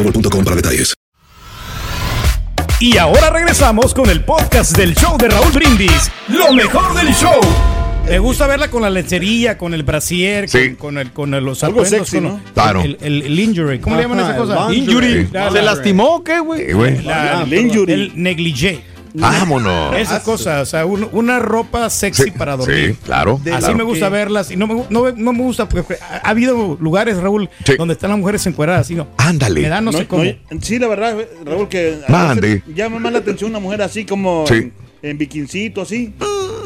boostmobile.com 0.03 0.43
para 0.43 0.55
detalles. 0.55 0.93
Y 2.79 2.97
ahora 2.97 3.29
regresamos 3.29 3.93
con 3.93 4.09
el 4.09 4.23
podcast 4.23 4.75
del 4.75 4.95
show 4.95 5.15
de 5.17 5.27
Raúl 5.29 5.51
Brindis. 5.51 6.11
Lo 6.29 6.51
mejor 6.51 6.95
del 6.95 7.13
show. 7.13 7.39
Me 8.09 8.17
gusta 8.17 8.47
verla 8.47 8.69
con 8.71 8.81
la 8.81 8.89
lencería, 8.89 9.57
con 9.59 9.75
el 9.75 9.83
brasier, 9.83 10.49
Sí. 10.49 10.69
con, 10.69 10.75
con 10.75 10.97
el, 10.97 11.11
con 11.11 11.33
el- 11.35 11.43
los 11.45 11.63
Algo 11.63 11.85
sexy, 11.85 12.15
con 12.17 12.23
¿no? 12.23 12.41
Claro. 12.55 12.81
El, 12.81 12.97
el- 13.01 13.21
el 13.21 13.39
injury. 13.39 13.79
¿Cómo 13.79 13.95
le 13.95 14.01
llaman 14.01 14.19
a 14.19 14.23
esa 14.23 14.31
el 14.31 14.37
cosa? 14.37 14.73
Injury. 14.73 15.27
¿Se 15.27 15.33
la- 15.33 15.61
lastimó 15.61 16.15
o 16.15 16.23
qué, 16.23 16.39
güey? 16.39 17.03
La- 17.03 17.43
el 17.43 17.53
injury. 17.53 17.93
El 17.93 18.11
negligé. 18.15 18.83
Vámonos. 19.13 19.95
Esa 19.97 20.21
cosa, 20.23 20.61
o 20.61 20.65
sea, 20.65 20.85
un- 20.85 21.09
una 21.11 21.39
ropa 21.39 21.89
sexy 21.89 22.23
Sí, 22.23 22.31
para 22.31 22.55
dormir. 22.57 22.91
Sí, 22.95 22.97
claro. 23.05 23.39
Así 23.43 23.49
claro. 23.59 23.75
me 23.75 23.83
gusta 23.83 24.09
verlas 24.09 24.51
y 24.51 24.55
no 24.57 24.67
me, 24.67 24.83
no, 24.89 25.11
no 25.11 25.33
me 25.33 25.43
gusta 25.43 25.67
porque 25.67 25.95
ha, 26.01 26.27
ha 26.27 26.29
habido 26.29 26.77
lugares, 26.79 27.17
Raúl, 27.17 27.49
Sí. 27.65 27.73
donde 27.77 27.93
están 27.93 28.09
las 28.11 28.19
mujeres 28.19 28.45
encueradas 28.47 28.81
así, 28.81 28.95
¿no? 28.95 29.07
Ándale. 29.17 29.61
Me 29.61 29.69
da 29.69 29.81
no, 29.81 29.91
sé 29.91 30.07
cómo. 30.07 30.23
sí, 30.61 30.79
la 30.79 30.87
verdad, 30.87 31.15
Raúl, 31.45 31.67
que 31.67 31.97
Mande. 32.07 32.63
llama 32.73 32.99
más 32.99 33.11
la 33.13 33.19
atención 33.19 33.49
una 33.49 33.59
mujer 33.59 33.81
así 33.81 34.05
como 34.05 34.45
Sí. 34.47 34.53
en, 34.55 34.73
en 35.03 35.17
bikincito, 35.17 35.81
así, 35.81 36.13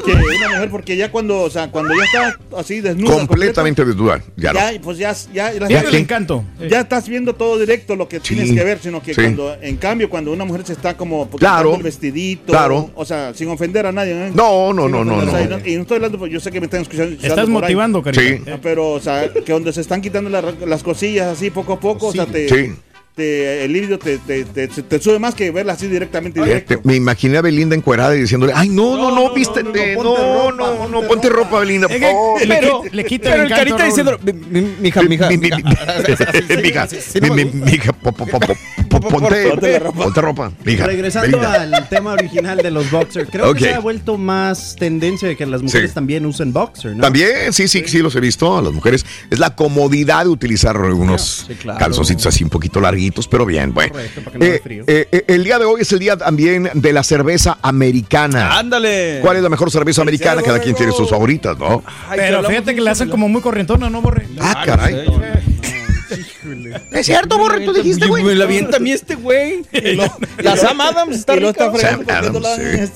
que 0.06 0.12
una 0.12 0.50
mujer, 0.50 0.70
porque 0.70 0.96
ya 0.96 1.10
cuando, 1.12 1.42
o 1.42 1.50
sea, 1.50 1.72
cuando 1.72 1.94
ya 1.96 2.04
está 2.04 2.40
así 2.60 2.80
desnuda. 2.82 3.26
Completamente 3.26 3.84
desnuda. 3.84 4.22
Ya 4.36 4.54
no. 4.54 4.60
ya, 4.60 4.82
pues 4.82 4.98
ya, 5.00 5.16
ya, 5.34 5.50
el 5.52 5.96
encanto. 5.96 6.44
ya 6.70 6.82
estás 6.82 7.08
viendo 7.10 7.34
todo 7.34 7.58
directo 7.58 7.96
lo 7.96 8.08
que 8.08 8.18
Sí. 8.20 8.36
tienes 8.36 8.52
que 8.54 8.64
ver, 8.64 8.80
sino 8.80 9.02
que 9.02 9.14
Sí. 9.16 9.22
cuando, 9.22 9.56
en 9.62 9.78
cambio, 9.78 10.10
cuando 10.10 10.32
una 10.32 10.46
mujer 10.46 10.64
se 10.66 10.74
está 10.74 10.96
como 10.96 11.28
Claro. 11.32 11.76
el 11.76 11.82
vestidito, 11.84 12.52
Claro. 12.54 12.92
o 12.94 13.04
sea, 13.06 13.34
sin 13.34 13.50
ofender 13.50 13.86
a 13.88 13.92
nadie, 13.92 14.12
¿eh? 14.28 14.32
No, 14.34 14.74
no, 14.74 14.88
no, 14.88 15.04
no, 15.04 15.16
ofender, 15.18 15.36
o 15.36 15.38
sea, 15.38 15.58
no. 15.58 15.68
y 15.68 15.76
no 15.76 15.82
estoy 15.82 15.96
hablando, 15.96 16.20
pues, 16.20 16.32
yo 16.32 16.40
sé 16.40 16.52
que 16.52 16.60
me 16.60 16.66
están 16.66 16.82
escuchando. 16.82 17.12
escuchando 17.14 17.42
Estás 17.42 17.50
motivando, 17.50 18.00
Sí. 18.00 18.04
cariño. 18.12 18.44
Ah, 18.54 18.60
Pero, 18.62 18.90
o 18.92 19.00
sea, 19.00 19.32
que 19.34 19.52
donde 19.54 19.74
se 19.74 19.82
están 19.82 20.02
quitando 20.02 20.30
la- 20.30 20.54
las 20.66 20.84
cosillas 20.84 21.28
así 21.36 21.50
poco 21.50 21.74
a 21.74 21.80
poco, 21.80 22.08
o 22.08 22.12
sea, 22.12 22.26
te, 22.28 22.48
Sí. 22.48 22.74
Te- 23.16 23.64
el 23.66 23.72
líbido 23.74 23.98
te, 23.98 24.18
te, 24.20 24.44
te, 24.46 24.68
te 24.68 25.00
sube 25.00 25.18
más 25.20 25.34
que 25.36 25.50
verla 25.52 25.74
así 25.74 25.88
directamente 25.88 26.42
directo. 26.44 26.82
Me 26.84 26.96
imaginé 26.96 27.38
a 27.38 27.42
Belinda 27.42 27.76
encuerada 27.76 28.16
y 28.16 28.22
diciéndole, 28.22 28.52
ay, 28.56 28.70
no, 28.70 28.98
no, 28.98 29.10
no, 29.16 29.34
vístete, 29.34 29.96
no, 29.96 30.52
no, 30.52 30.88
no, 30.90 31.02
ponte 31.08 31.30
ropa, 31.30 31.60
Belinda, 31.60 31.88
por 31.88 32.00
favor. 32.00 32.42
Pero- 32.48 32.82
le 32.92 33.06
quita 33.06 33.32
Pero 33.32 33.44
el 33.44 33.50
carita 33.50 33.78
Raúl. 33.78 33.90
diciendo, 33.90 34.20
mi- 34.24 34.34
mi- 34.62 34.76
mija, 34.82 35.02
mija. 35.04 35.30
Mi- 35.30 35.38
mi- 35.38 35.50
mi- 35.50 35.64
Mija, 36.62 36.88
mi- 37.22 37.30
mi- 37.46 37.46
mija, 37.46 37.94
po- 37.94 38.12
ponte, 38.12 39.52
ponte 39.94 40.22
ropa. 40.22 40.52
Mija, 40.64 40.86
Regresando 40.86 41.40
al 41.42 41.90
tema 41.90 42.14
original 42.14 42.58
de 42.58 42.72
los 42.72 42.90
boxers, 42.92 43.30
creo 43.32 43.54
que 43.54 43.60
se 43.62 43.74
ha 43.74 43.80
vuelto 43.80 44.18
más 44.18 44.76
tendencia 44.78 45.28
de 45.28 45.36
que 45.36 45.46
las 45.46 45.62
mujeres 45.62 45.94
también 45.94 46.26
usen 46.26 46.54
boxer, 46.54 46.96
¿no? 46.96 47.02
También, 47.04 47.54
sí, 47.54 47.68
sí, 47.68 47.84
sí, 47.88 48.00
los 48.00 48.16
he 48.16 48.20
visto 48.20 48.58
a 48.58 48.62
las 48.62 48.74
mujeres. 48.74 49.06
Es 49.30 49.40
la 49.40 49.56
comodidad 49.56 50.24
de 50.24 50.30
utilizar 50.30 50.78
unos 50.78 51.48
claro. 51.62 51.80
calzoncitos 51.80 52.26
así 52.28 52.44
un 52.44 52.50
poquito 52.50 52.80
larguitos, 52.80 53.05
pero 53.30 53.46
bien, 53.46 53.74
bueno. 53.74 53.94
Correcto, 53.94 54.22
para 54.22 54.32
que 54.32 54.38
no 54.40 54.46
haga 54.46 54.56
Eh, 54.56 54.60
frío. 54.64 54.84
eh, 54.88 55.08
eh, 55.12 55.24
el 55.28 55.44
día 55.44 55.60
de 55.60 55.66
hoy 55.66 55.82
es 55.82 55.92
el 55.92 56.00
día 56.00 56.18
también 56.18 56.70
de 56.74 56.94
la 56.94 57.04
cerveza 57.04 57.58
americana. 57.62 58.58
¡Ándale! 58.58 59.20
¿Cuál 59.22 59.38
es 59.38 59.44
la 59.44 59.50
mejor 59.50 59.72
cerveza 59.72 60.02
americana? 60.02 60.42
Cada 60.42 60.60
quien 60.60 60.76
tiene 60.76 60.92
sus 60.92 61.10
favoritas, 61.10 61.58
¿no? 61.58 61.84
Pero 62.16 62.44
fíjate 62.44 62.76
que 62.76 62.82
le 62.82 62.90
hacen 62.90 63.10
como 63.10 63.28
muy 63.30 63.42
corrientona, 63.42 63.90
¿no, 63.90 64.02
Borre? 64.02 64.28
Ah, 64.40 64.64
caray. 64.66 65.06
Es 66.92 67.06
cierto, 67.08 67.38
Borre, 67.38 67.62
tú 67.66 67.74
dijiste, 67.74 68.08
güey. 68.08 68.24
Me 68.24 68.36
la 68.36 68.46
avienta 68.46 68.78
a 68.78 68.80
mí 68.80 68.92
este 68.92 69.16
güey. 69.16 69.64
La 70.38 70.56
Sam 70.56 70.80
Adams 70.82 71.16
está 71.18 71.36
rica. 71.36 71.72
Sam 71.78 72.04
Adams, 72.08 72.42
la- 72.42 72.88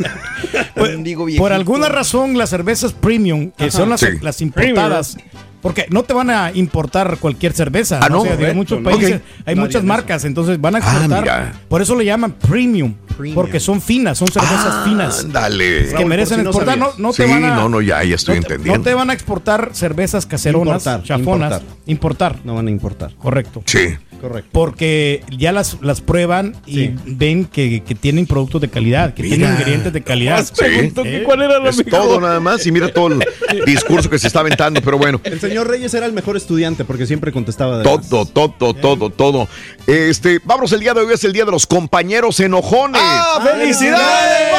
Por 1.38 1.52
alguna 1.52 1.88
razón, 1.88 2.38
las 2.38 2.50
cervezas 2.50 2.92
premium, 2.92 3.50
que 3.50 3.64
Ajá. 3.64 3.70
son 3.76 3.90
las, 3.90 4.00
Sí. 4.00 4.06
las 4.22 4.40
importadas, 4.40 5.16
porque 5.62 5.86
no 5.90 6.02
te 6.02 6.12
van 6.14 6.30
a 6.30 6.50
importar 6.54 7.16
cualquier 7.18 7.52
cerveza. 7.52 8.00
Ah, 8.02 8.08
¿no? 8.08 8.20
O 8.20 8.24
sea, 8.24 8.32
Correcto, 8.36 8.54
muchos 8.56 8.80
¿no? 8.80 8.90
países 8.90 9.20
hay 9.44 9.54
No 9.54 9.62
muchas 9.62 9.84
marcas, 9.84 10.24
entonces 10.24 10.60
van 10.60 10.76
a 10.76 10.78
Ah, 10.78 10.80
exportar. 11.04 11.52
por 11.68 11.82
eso 11.82 11.94
le 11.96 12.04
llaman 12.04 12.32
premium, 12.32 12.94
porque 13.34 13.60
son 13.60 13.80
finas, 13.80 14.18
son 14.18 14.28
cervezas 14.28 14.84
finas. 14.84 15.24
Ándale. 15.24 15.88
Que 15.94 16.04
merecen 16.04 16.38
si 16.38 16.44
no 16.44 16.50
exportar, 16.50 16.78
no, 16.78 16.88
no 16.98 17.12
sí, 17.12 17.22
te 17.22 17.28
van 17.30 17.44
a. 17.44 17.54
no, 17.54 17.68
no, 17.68 17.80
ya, 17.80 18.02
ya 18.04 18.14
estoy 18.14 18.36
no 18.36 18.42
te- 18.42 18.54
entendiendo. 18.54 18.78
No 18.78 18.84
te 18.84 18.94
van 18.94 19.10
a 19.10 19.12
exportar 19.12 19.70
cervezas 19.72 20.26
caseronas, 20.26 20.86
Importar, 20.86 21.02
chafonas. 21.02 21.62
Importar. 21.86 22.36
No 22.44 22.54
van 22.54 22.66
a 22.68 22.70
importar. 22.70 23.12
Correcto. 23.16 23.62
Sí. 23.66 23.96
Correcto. 24.20 24.50
Porque 24.52 25.22
ya 25.36 25.52
las, 25.52 25.78
las 25.80 26.00
prueban 26.00 26.54
y 26.66 26.74
Sí. 26.74 26.94
ven 27.06 27.44
que, 27.46 27.82
que 27.82 27.94
tienen 27.94 28.26
productos 28.26 28.60
de 28.60 28.68
calidad, 28.68 29.14
que 29.14 29.22
tienen 29.22 29.50
ingredientes 29.52 29.92
de 29.92 30.02
calidad. 30.02 30.44
Sí. 30.44 30.52
preguntó 30.56 31.02
¿Eh? 31.04 31.22
cuál 31.24 31.42
era 31.42 31.58
la 31.58 31.70
Es 31.70 31.84
todo 31.86 32.20
nada 32.20 32.38
más 32.40 32.66
y 32.66 32.72
mira 32.72 32.92
todo 32.92 33.08
el 33.08 33.64
discurso 33.64 34.10
que 34.10 34.18
se 34.18 34.26
está 34.26 34.40
aventando, 34.40 34.80
pero 34.82 34.98
bueno. 34.98 35.20
El 35.24 35.40
señor 35.40 35.68
Reyes 35.68 35.94
era 35.94 36.06
el 36.06 36.12
mejor 36.12 36.36
estudiante 36.36 36.84
porque 36.84 37.06
siempre 37.06 37.32
contestaba 37.32 37.78
de 37.78 37.84
más. 37.84 38.08
Todo, 38.08 38.26
todo, 38.26 38.74
todo, 38.74 39.10
todo. 39.10 39.48
Este, 39.86 40.40
vamos, 40.44 40.72
el 40.72 40.80
día 40.80 40.94
de 40.94 41.00
hoy 41.00 41.12
es 41.14 41.24
el 41.24 41.32
día 41.32 41.44
de 41.44 41.50
los 41.50 41.66
compañeros 41.66 42.38
enojones. 42.40 43.00
¡Ah, 43.02 43.40
felicidades! 43.58 44.50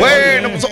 Bueno, 0.00 0.16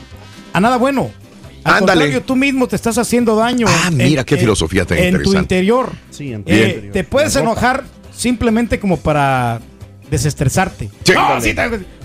a 0.53 0.59
nada 0.59 0.77
bueno. 0.77 1.09
Al 1.63 1.73
Ándale. 1.79 1.99
contrario, 2.01 2.21
tú 2.23 2.35
mismo 2.37 2.67
te 2.67 2.75
estás 2.77 2.97
haciendo 2.97 3.35
daño. 3.35 3.67
Ah, 3.69 3.89
mira 3.91 4.23
qué 4.23 4.37
filosofía 4.37 4.85
tan 4.85 4.97
En 4.99 5.21
tu 5.21 5.33
interior. 5.33 5.91
Sí, 6.11 6.31
en 6.31 6.43
tu 6.45 6.51
Eh, 6.51 6.67
interior. 6.69 6.93
te 6.93 7.03
puedes 7.03 7.35
enojar 7.35 7.83
simplemente 8.15 8.79
como 8.79 8.97
para 8.97 9.59
desestresarte. 10.09 10.89
Sí. 11.03 11.13
No, 11.13 11.41
sí, 11.41 11.53
te- 11.53 11.97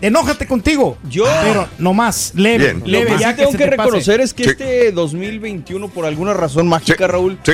Enójate 0.00 0.46
contigo. 0.46 0.96
Yo- 1.08 1.26
Pero 1.44 1.68
no 1.78 1.94
más, 1.94 2.32
leve, 2.34 2.72
Bien. 2.72 2.82
leve, 2.84 3.10
Lo 3.10 3.16
que 3.16 3.22
ya 3.22 3.30
sí 3.30 3.36
tengo 3.36 3.50
que 3.52 3.58
te 3.58 3.64
pase. 3.64 3.76
reconocer 3.76 4.20
es 4.20 4.34
que 4.34 4.44
Sí. 4.44 4.50
este 4.50 4.90
2021, 4.90 5.88
por 5.88 6.06
alguna 6.06 6.32
razón 6.34 6.66
mágica, 6.66 7.06
Raúl, 7.06 7.38
Sí. 7.44 7.52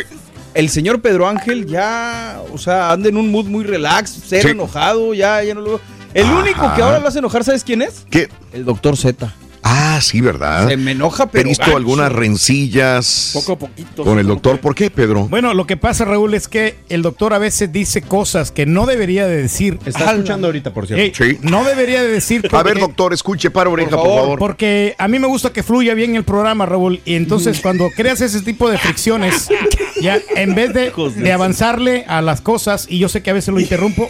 el 0.55 0.71
señor 0.71 1.03
Pedro 1.03 1.29
Ángel 1.29 1.67
ya, 1.67 2.41
o 2.55 2.57
sea, 2.57 2.91
anda 2.93 3.11
en 3.11 3.19
un 3.19 3.31
mood 3.31 3.47
muy 3.47 3.65
relax, 3.65 4.11
Sí. 4.27 4.37
enojado, 4.37 5.13
ya, 5.13 5.43
ya 5.45 5.55
no 5.55 5.61
lo 5.61 5.81
El 6.15 6.25
Ajá. 6.27 6.39
único 6.39 6.75
que 6.75 6.83
ahora 6.83 6.99
lo 7.01 7.09
hace 7.09 7.19
enojar, 7.19 7.45
¿sabes 7.45 7.65
quién 7.65 7.83
es? 7.83 8.07
¿Qué? 8.11 8.29
El 8.53 8.65
doctor 8.65 8.97
Z. 8.97 9.33
Ah, 9.71 9.99
sí, 10.01 10.21
¿verdad? 10.21 10.69
Se 10.69 10.77
me 10.77 10.93
enoja, 10.93 11.25
He 11.25 11.27
pero 11.27 11.49
visto 11.49 11.65
gacho. 11.67 11.77
algunas 11.77 12.13
rencillas 12.13 13.31
Poco 13.35 13.53
a 13.53 13.59
poquito. 13.59 14.05
con 14.05 14.19
el 14.19 14.27
doctor. 14.27 14.61
¿Por 14.61 14.75
qué, 14.75 14.89
Pedro? 14.91 15.27
Bueno, 15.29 15.53
lo 15.53 15.67
que 15.67 15.77
pasa, 15.77 16.05
Raúl, 16.05 16.33
es 16.35 16.49
que 16.49 16.77
el 16.89 17.03
doctor 17.03 17.35
a 17.35 17.39
veces 17.39 17.71
dice 17.73 18.01
cosas 18.01 18.51
que 18.53 18.67
no 18.67 18.87
debería 18.87 19.27
de 19.27 19.37
decir. 19.43 19.79
Está 19.85 20.13
escuchando 20.13 20.47
ahorita, 20.47 20.73
por 20.73 20.87
cierto. 20.87 21.03
Ey, 21.05 21.13
Sí. 21.15 21.39
No 21.43 21.65
debería 21.65 22.03
de 22.03 22.09
decir. 22.09 22.49
A 22.53 22.63
ver, 22.63 22.75
porque- 22.75 22.81
doctor, 22.81 23.13
escuche, 23.13 23.51
para 23.51 23.69
oreja, 23.69 23.91
por 23.91 23.99
favor. 24.05 24.21
favor. 24.21 24.39
Porque 24.39 24.95
a 24.97 25.09
mí 25.09 25.19
me 25.19 25.27
gusta 25.27 25.53
que 25.53 25.63
fluya 25.63 25.93
bien 25.95 26.15
el 26.17 26.25
programa, 26.25 26.65
Raúl. 26.65 27.01
Y 27.05 27.17
entonces 27.17 27.61
cuando 27.61 27.91
creas 27.95 28.21
ese 28.21 28.41
tipo 28.43 28.71
de 28.71 28.79
fricciones, 28.79 29.49
ya 30.01 30.19
en 30.37 30.55
vez 30.55 30.73
de, 30.73 30.93
de 31.17 31.33
avanzarle 31.33 32.05
a 32.09 32.23
las 32.23 32.41
cosas, 32.41 32.87
y 32.89 32.99
yo 33.01 33.09
sé 33.09 33.23
que 33.23 33.31
a 33.31 33.35
veces 33.35 33.53
lo 33.53 33.61
interrumpo, 33.61 34.09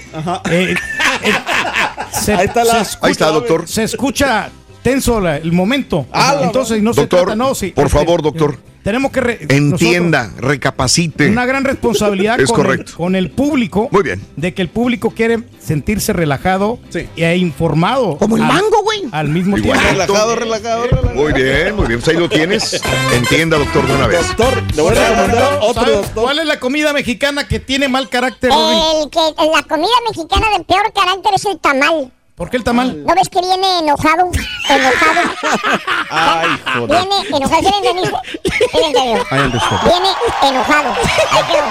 eh, 0.50 0.74
eh, 0.74 0.74
se, 2.12 2.34
Ahí 2.34 2.46
está 2.46 2.64
la- 2.64 2.80
escucha- 2.80 2.98
Ahí 3.06 3.12
está, 3.12 3.26
doctor. 3.28 3.68
Se 3.68 3.84
escucha 3.84 4.50
tenso 4.82 5.20
la- 5.20 5.36
el 5.36 5.52
momento. 5.52 6.06
Ah, 6.12 6.40
entonces 6.42 6.82
no 6.82 6.92
Doctor, 6.92 7.18
se 7.20 7.24
trata, 7.26 7.36
no, 7.36 7.54
sí. 7.54 7.72
por 7.72 7.88
favor, 7.90 8.22
doctor. 8.22 8.58
Tenemos 8.82 9.10
que... 9.12 9.20
re- 9.20 9.38
Entienda, 9.50 10.22
nosotros- 10.28 10.44
recapacite. 10.50 11.28
una 11.28 11.44
gran 11.44 11.64
responsabilidad 11.64 12.40
Es 12.40 12.46
con, 12.50 12.56
correcto. 12.64 12.92
El, 12.92 12.96
con 12.96 13.16
el 13.16 13.30
público. 13.30 13.88
Muy 13.90 14.02
bien. 14.02 14.22
De 14.36 14.54
que 14.54 14.62
el 14.62 14.68
público 14.68 15.10
quiere 15.10 15.40
sentirse 15.58 16.14
relajado 16.14 16.78
Sí. 16.88 17.06
e 17.16 17.36
informado. 17.36 18.16
Como 18.16 18.36
el 18.36 18.42
al- 18.44 18.48
mango, 18.48 18.82
güey. 18.84 19.02
Al 19.12 19.28
mismo 19.28 19.58
Igual. 19.58 19.78
tiempo. 19.78 19.92
Relajado, 19.92 20.36
relajado, 20.36 20.84
relajado. 20.86 21.14
Muy 21.14 21.32
bien, 21.34 21.76
muy 21.76 21.86
bien. 21.86 22.00
Pues 22.00 22.14
ahí 22.16 22.20
lo 22.20 22.30
tienes. 22.30 22.80
Entienda, 23.12 23.58
doctor, 23.58 23.86
de 23.86 23.94
una 23.94 24.06
vez. 24.06 24.26
Doctor, 24.28 24.62
le 24.74 24.80
voy 24.82 24.96
a 24.96 25.08
recomendar 25.10 25.58
otro 25.60 25.74
¿Sabes 25.82 25.94
doctor. 25.96 26.22
¿Cuál 26.24 26.38
es 26.38 26.46
la 26.46 26.58
comida 26.60 26.92
mexicana 26.94 27.46
que 27.46 27.60
tiene 27.60 27.88
mal 27.88 28.08
carácter? 28.08 28.50
El 28.52 29.10
que, 29.10 29.18
la 29.20 29.62
comida 29.64 29.90
mexicana 30.08 30.46
de 30.56 30.64
peor 30.64 30.92
carácter 30.94 31.32
es 31.34 31.44
el 31.44 31.58
tamal. 31.58 32.10
¿Por 32.38 32.48
qué 32.50 32.56
el 32.56 32.62
tamal? 32.62 33.04
¿No 33.04 33.14
ves 33.16 33.28
que 33.28 33.40
viene 33.40 33.80
enojado? 33.80 34.30
Enojado. 34.70 35.20
Ay, 36.08 36.48
joder. 36.72 36.88
Viene 36.88 37.36
enojado. 37.36 37.62
¿Sí 37.62 37.68
me 37.68 37.78
entendiste? 37.78 38.18
¿Sí 38.70 38.78
me 38.80 38.86
entendió? 38.86 39.26
Viene 39.82 40.08
enojado. 40.42 40.94
Ahí 41.32 41.44
quedó. 41.50 41.66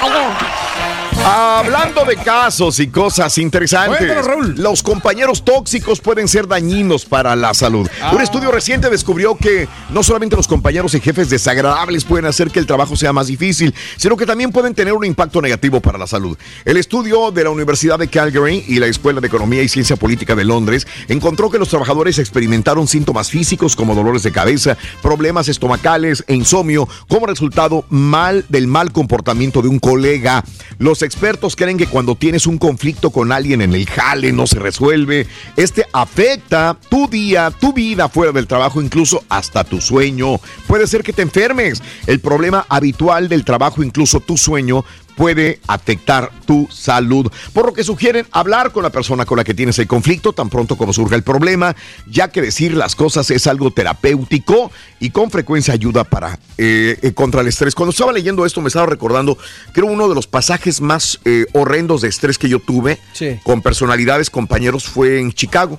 Ahí 0.00 0.10
quedó. 0.10 1.01
Hablando 1.24 2.04
de 2.04 2.16
casos 2.16 2.80
y 2.80 2.88
cosas 2.88 3.38
interesantes, 3.38 3.98
Cuéntanos, 3.98 4.26
Raúl. 4.26 4.54
los 4.56 4.82
compañeros 4.82 5.44
tóxicos 5.44 6.00
pueden 6.00 6.26
ser 6.26 6.48
dañinos 6.48 7.04
para 7.04 7.36
la 7.36 7.54
salud. 7.54 7.88
Un 8.12 8.20
estudio 8.20 8.50
reciente 8.50 8.90
descubrió 8.90 9.36
que 9.36 9.68
no 9.90 10.02
solamente 10.02 10.34
los 10.34 10.48
compañeros 10.48 10.94
y 10.94 11.00
jefes 11.00 11.30
desagradables 11.30 12.04
pueden 12.04 12.26
hacer 12.26 12.50
que 12.50 12.58
el 12.58 12.66
trabajo 12.66 12.96
sea 12.96 13.12
más 13.12 13.28
difícil, 13.28 13.72
sino 13.96 14.16
que 14.16 14.26
también 14.26 14.50
pueden 14.50 14.74
tener 14.74 14.94
un 14.94 15.04
impacto 15.04 15.40
negativo 15.40 15.80
para 15.80 15.96
la 15.96 16.08
salud. 16.08 16.36
El 16.64 16.76
estudio 16.76 17.30
de 17.30 17.44
la 17.44 17.50
Universidad 17.50 18.00
de 18.00 18.08
Calgary 18.08 18.64
y 18.66 18.80
la 18.80 18.86
Escuela 18.86 19.20
de 19.20 19.28
Economía 19.28 19.62
y 19.62 19.68
Ciencia 19.68 19.94
Política 19.94 20.34
de 20.34 20.44
Londres 20.44 20.88
encontró 21.06 21.50
que 21.50 21.58
los 21.58 21.68
trabajadores 21.68 22.18
experimentaron 22.18 22.88
síntomas 22.88 23.30
físicos 23.30 23.76
como 23.76 23.94
dolores 23.94 24.24
de 24.24 24.32
cabeza, 24.32 24.76
problemas 25.02 25.48
estomacales 25.48 26.24
e 26.26 26.34
insomnio 26.34 26.88
como 27.06 27.26
resultado 27.26 27.84
mal 27.90 28.44
del 28.48 28.66
mal 28.66 28.90
comportamiento 28.90 29.62
de 29.62 29.68
un 29.68 29.78
colega. 29.78 30.42
Los 30.78 31.02
expertos 31.12 31.56
creen 31.56 31.76
que 31.76 31.86
cuando 31.86 32.14
tienes 32.14 32.46
un 32.46 32.56
conflicto 32.56 33.10
con 33.10 33.32
alguien 33.32 33.60
en 33.60 33.74
el 33.74 33.86
jale 33.86 34.32
no 34.32 34.46
se 34.46 34.58
resuelve, 34.58 35.26
este 35.56 35.86
afecta 35.92 36.76
tu 36.88 37.06
día, 37.06 37.50
tu 37.50 37.74
vida 37.74 38.08
fuera 38.08 38.32
del 38.32 38.46
trabajo, 38.46 38.80
incluso 38.80 39.22
hasta 39.28 39.62
tu 39.62 39.80
sueño. 39.80 40.40
Puede 40.66 40.86
ser 40.86 41.02
que 41.02 41.12
te 41.12 41.22
enfermes. 41.22 41.82
El 42.06 42.20
problema 42.20 42.64
habitual 42.68 43.28
del 43.28 43.44
trabajo, 43.44 43.82
incluso 43.82 44.20
tu 44.20 44.38
sueño, 44.38 44.84
puede 45.16 45.60
afectar 45.66 46.30
tu 46.46 46.68
salud. 46.70 47.30
Por 47.52 47.66
lo 47.66 47.72
que 47.72 47.84
sugieren 47.84 48.26
hablar 48.32 48.72
con 48.72 48.82
la 48.82 48.90
persona 48.90 49.24
con 49.24 49.36
la 49.38 49.44
que 49.44 49.54
tienes 49.54 49.78
el 49.78 49.86
conflicto 49.86 50.32
tan 50.32 50.48
pronto 50.48 50.76
como 50.76 50.92
surja 50.92 51.14
el 51.16 51.22
problema, 51.22 51.74
ya 52.10 52.28
que 52.28 52.40
decir 52.42 52.74
las 52.74 52.94
cosas 52.96 53.30
es 53.30 53.46
algo 53.46 53.70
terapéutico 53.70 54.70
y 55.00 55.10
con 55.10 55.30
frecuencia 55.30 55.74
ayuda 55.74 56.04
para 56.04 56.38
eh, 56.58 56.98
eh, 57.02 57.12
contra 57.12 57.40
el 57.40 57.48
estrés. 57.48 57.74
Cuando 57.74 57.90
estaba 57.90 58.12
leyendo 58.12 58.44
esto 58.46 58.60
me 58.60 58.68
estaba 58.68 58.86
recordando 58.86 59.36
que 59.74 59.80
era 59.80 59.90
uno 59.90 60.08
de 60.08 60.14
los 60.14 60.26
pasajes 60.26 60.80
más 60.80 61.20
eh, 61.24 61.46
horrendos 61.52 62.00
de 62.02 62.08
estrés 62.08 62.38
que 62.38 62.48
yo 62.48 62.58
tuve 62.58 62.98
Sí. 63.12 63.38
con 63.44 63.62
personalidades, 63.62 64.30
compañeros, 64.30 64.84
fue 64.84 65.20
en 65.20 65.32
Chicago. 65.32 65.78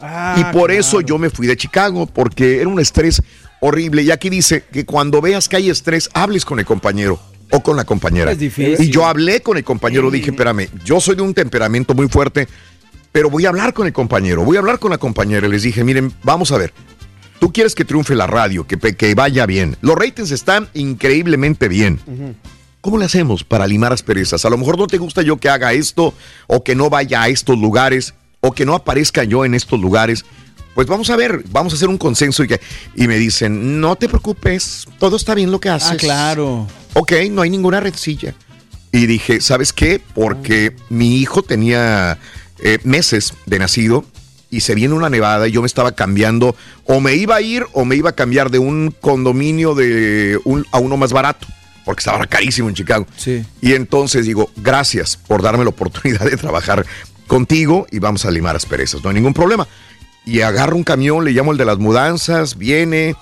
Ah, 0.00 0.34
Y 0.38 0.44
por 0.52 0.66
claro. 0.68 0.80
eso 0.80 1.00
yo 1.00 1.18
me 1.18 1.30
fui 1.30 1.46
de 1.46 1.56
Chicago, 1.56 2.06
porque 2.06 2.60
era 2.60 2.68
un 2.68 2.78
estrés 2.80 3.22
horrible. 3.60 4.02
Y 4.02 4.10
aquí 4.10 4.28
dice 4.30 4.64
que 4.72 4.84
cuando 4.84 5.20
veas 5.20 5.48
que 5.48 5.56
hay 5.56 5.70
estrés, 5.70 6.10
hables 6.12 6.44
con 6.44 6.58
el 6.58 6.66
compañero 6.66 7.18
o 7.54 7.62
con 7.62 7.76
la 7.76 7.84
compañera. 7.84 8.32
Es 8.32 8.38
difícil. 8.38 8.84
Y 8.84 8.90
yo 8.90 9.06
hablé 9.06 9.40
con 9.40 9.56
el 9.56 9.64
compañero, 9.64 10.10
dije, 10.10 10.30
espérame, 10.30 10.68
yo 10.84 11.00
soy 11.00 11.14
de 11.14 11.22
un 11.22 11.34
temperamento 11.34 11.94
muy 11.94 12.08
fuerte, 12.08 12.48
pero 13.12 13.30
voy 13.30 13.46
a 13.46 13.50
hablar 13.50 13.72
con 13.72 13.86
el 13.86 13.92
compañero, 13.92 14.44
voy 14.44 14.56
a 14.56 14.60
hablar 14.60 14.80
con 14.80 14.90
la 14.90 14.98
compañera. 14.98 15.46
Y 15.46 15.50
les 15.50 15.62
dije, 15.62 15.84
miren, 15.84 16.12
vamos 16.24 16.50
a 16.50 16.58
ver. 16.58 16.74
Tú 17.38 17.52
quieres 17.52 17.76
que 17.76 17.84
triunfe 17.84 18.16
la 18.16 18.26
radio, 18.26 18.66
que, 18.66 18.76
que 18.76 19.14
vaya 19.14 19.46
bien. 19.46 19.76
Los 19.82 19.96
ratings 19.96 20.32
están 20.32 20.68
increíblemente 20.74 21.68
bien. 21.68 22.00
¿cómo 22.80 22.98
le 22.98 23.06
hacemos 23.06 23.44
para 23.44 23.66
limar 23.66 23.94
asperezas? 23.94 24.44
A 24.44 24.50
lo 24.50 24.58
mejor 24.58 24.76
no 24.76 24.86
te 24.86 24.98
gusta 24.98 25.22
yo 25.22 25.38
que 25.38 25.48
haga 25.48 25.72
esto, 25.72 26.12
o 26.48 26.62
que 26.62 26.74
no 26.74 26.90
vaya 26.90 27.22
a 27.22 27.28
estos 27.28 27.58
lugares, 27.58 28.14
o 28.40 28.52
que 28.52 28.66
no 28.66 28.74
aparezca 28.74 29.24
yo 29.24 29.44
en 29.46 29.54
estos 29.54 29.80
lugares. 29.80 30.26
Pues 30.74 30.86
vamos 30.88 31.08
a 31.10 31.16
ver, 31.16 31.44
vamos 31.50 31.72
a 31.72 31.76
hacer 31.76 31.88
un 31.88 31.98
consenso 31.98 32.42
y, 32.42 32.48
que, 32.48 32.60
y 32.96 33.06
me 33.06 33.16
dicen, 33.16 33.80
no 33.80 33.94
te 33.96 34.08
preocupes, 34.08 34.86
todo 34.98 35.16
está 35.16 35.34
bien 35.34 35.50
lo 35.50 35.60
que 35.60 35.68
haces. 35.68 35.92
Ah, 35.92 35.96
claro. 35.96 36.66
Ok, 36.94 37.12
no 37.30 37.42
hay 37.42 37.50
ninguna 37.50 37.80
rencilla. 37.80 38.34
Y 38.90 39.06
dije, 39.06 39.40
¿sabes 39.40 39.72
qué? 39.72 40.00
Porque 40.14 40.74
mi 40.88 41.18
hijo 41.18 41.42
tenía 41.42 42.18
eh, 42.60 42.78
meses 42.84 43.34
de 43.46 43.58
nacido 43.58 44.04
y 44.50 44.60
se 44.60 44.74
viene 44.74 44.94
una 44.94 45.10
nevada 45.10 45.48
y 45.48 45.52
yo 45.52 45.62
me 45.62 45.66
estaba 45.66 45.92
cambiando, 45.92 46.54
o 46.84 47.00
me 47.00 47.16
iba 47.16 47.34
a 47.34 47.40
ir 47.40 47.66
o 47.72 47.84
me 47.84 47.96
iba 47.96 48.10
a 48.10 48.14
cambiar 48.14 48.50
de 48.50 48.60
un 48.60 48.94
condominio 49.00 49.74
de 49.74 50.38
un, 50.44 50.64
a 50.70 50.78
uno 50.78 50.96
más 50.96 51.12
barato, 51.12 51.46
porque 51.84 52.00
estaba 52.00 52.24
carísimo 52.26 52.68
en 52.68 52.76
Chicago. 52.76 53.06
Sí. 53.16 53.44
Y 53.60 53.74
entonces 53.74 54.26
digo, 54.26 54.50
gracias 54.56 55.16
por 55.16 55.42
darme 55.42 55.64
la 55.64 55.70
oportunidad 55.70 56.24
de 56.24 56.36
trabajar 56.36 56.86
contigo 57.26 57.86
y 57.90 57.98
vamos 57.98 58.24
a 58.26 58.30
limar 58.30 58.54
asperezas, 58.54 59.02
no 59.02 59.10
hay 59.10 59.14
ningún 59.14 59.34
problema. 59.34 59.66
Y 60.26 60.40
agarro 60.40 60.76
un 60.76 60.84
camión, 60.84 61.24
le 61.24 61.32
llamo 61.32 61.52
el 61.52 61.58
de 61.58 61.64
las 61.64 61.78
mudanzas, 61.78 62.56
viene 62.56 63.14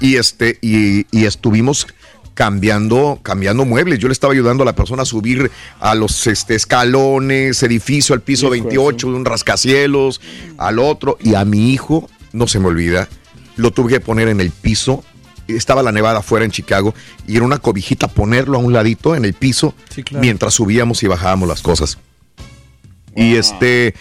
y 0.00 0.16
este 0.16 0.58
y, 0.60 1.06
y 1.16 1.24
estuvimos 1.24 1.86
cambiando 2.34 3.18
cambiando 3.22 3.64
muebles. 3.64 3.98
Yo 3.98 4.08
le 4.08 4.12
estaba 4.12 4.32
ayudando 4.32 4.62
a 4.62 4.66
la 4.66 4.74
persona 4.74 5.02
a 5.02 5.06
subir 5.06 5.50
a 5.78 5.94
los 5.94 6.26
este, 6.26 6.54
escalones, 6.54 7.62
edificio 7.62 8.14
al 8.14 8.22
piso 8.22 8.50
28, 8.50 9.08
un 9.08 9.24
rascacielos, 9.24 10.20
al 10.58 10.78
otro 10.78 11.18
y 11.22 11.34
a 11.34 11.44
mi 11.44 11.72
hijo, 11.72 12.08
no 12.32 12.46
se 12.46 12.58
me 12.58 12.68
olvida, 12.68 13.08
lo 13.56 13.72
tuve 13.72 13.92
que 13.92 14.00
poner 14.00 14.28
en 14.28 14.40
el 14.40 14.50
piso. 14.50 15.04
Estaba 15.48 15.82
la 15.82 15.90
nevada 15.90 16.20
afuera 16.20 16.44
en 16.44 16.50
Chicago 16.52 16.94
y 17.26 17.36
era 17.36 17.44
una 17.44 17.58
cobijita 17.58 18.06
ponerlo 18.08 18.56
a 18.56 18.60
un 18.60 18.72
ladito 18.72 19.16
en 19.16 19.24
el 19.24 19.34
piso 19.34 19.74
Sí, 19.88 20.04
claro. 20.04 20.22
mientras 20.22 20.54
subíamos 20.54 21.02
y 21.02 21.08
bajábamos 21.08 21.48
las 21.48 21.60
cosas. 21.60 21.98
Y 23.16 23.34
este, 23.34 23.94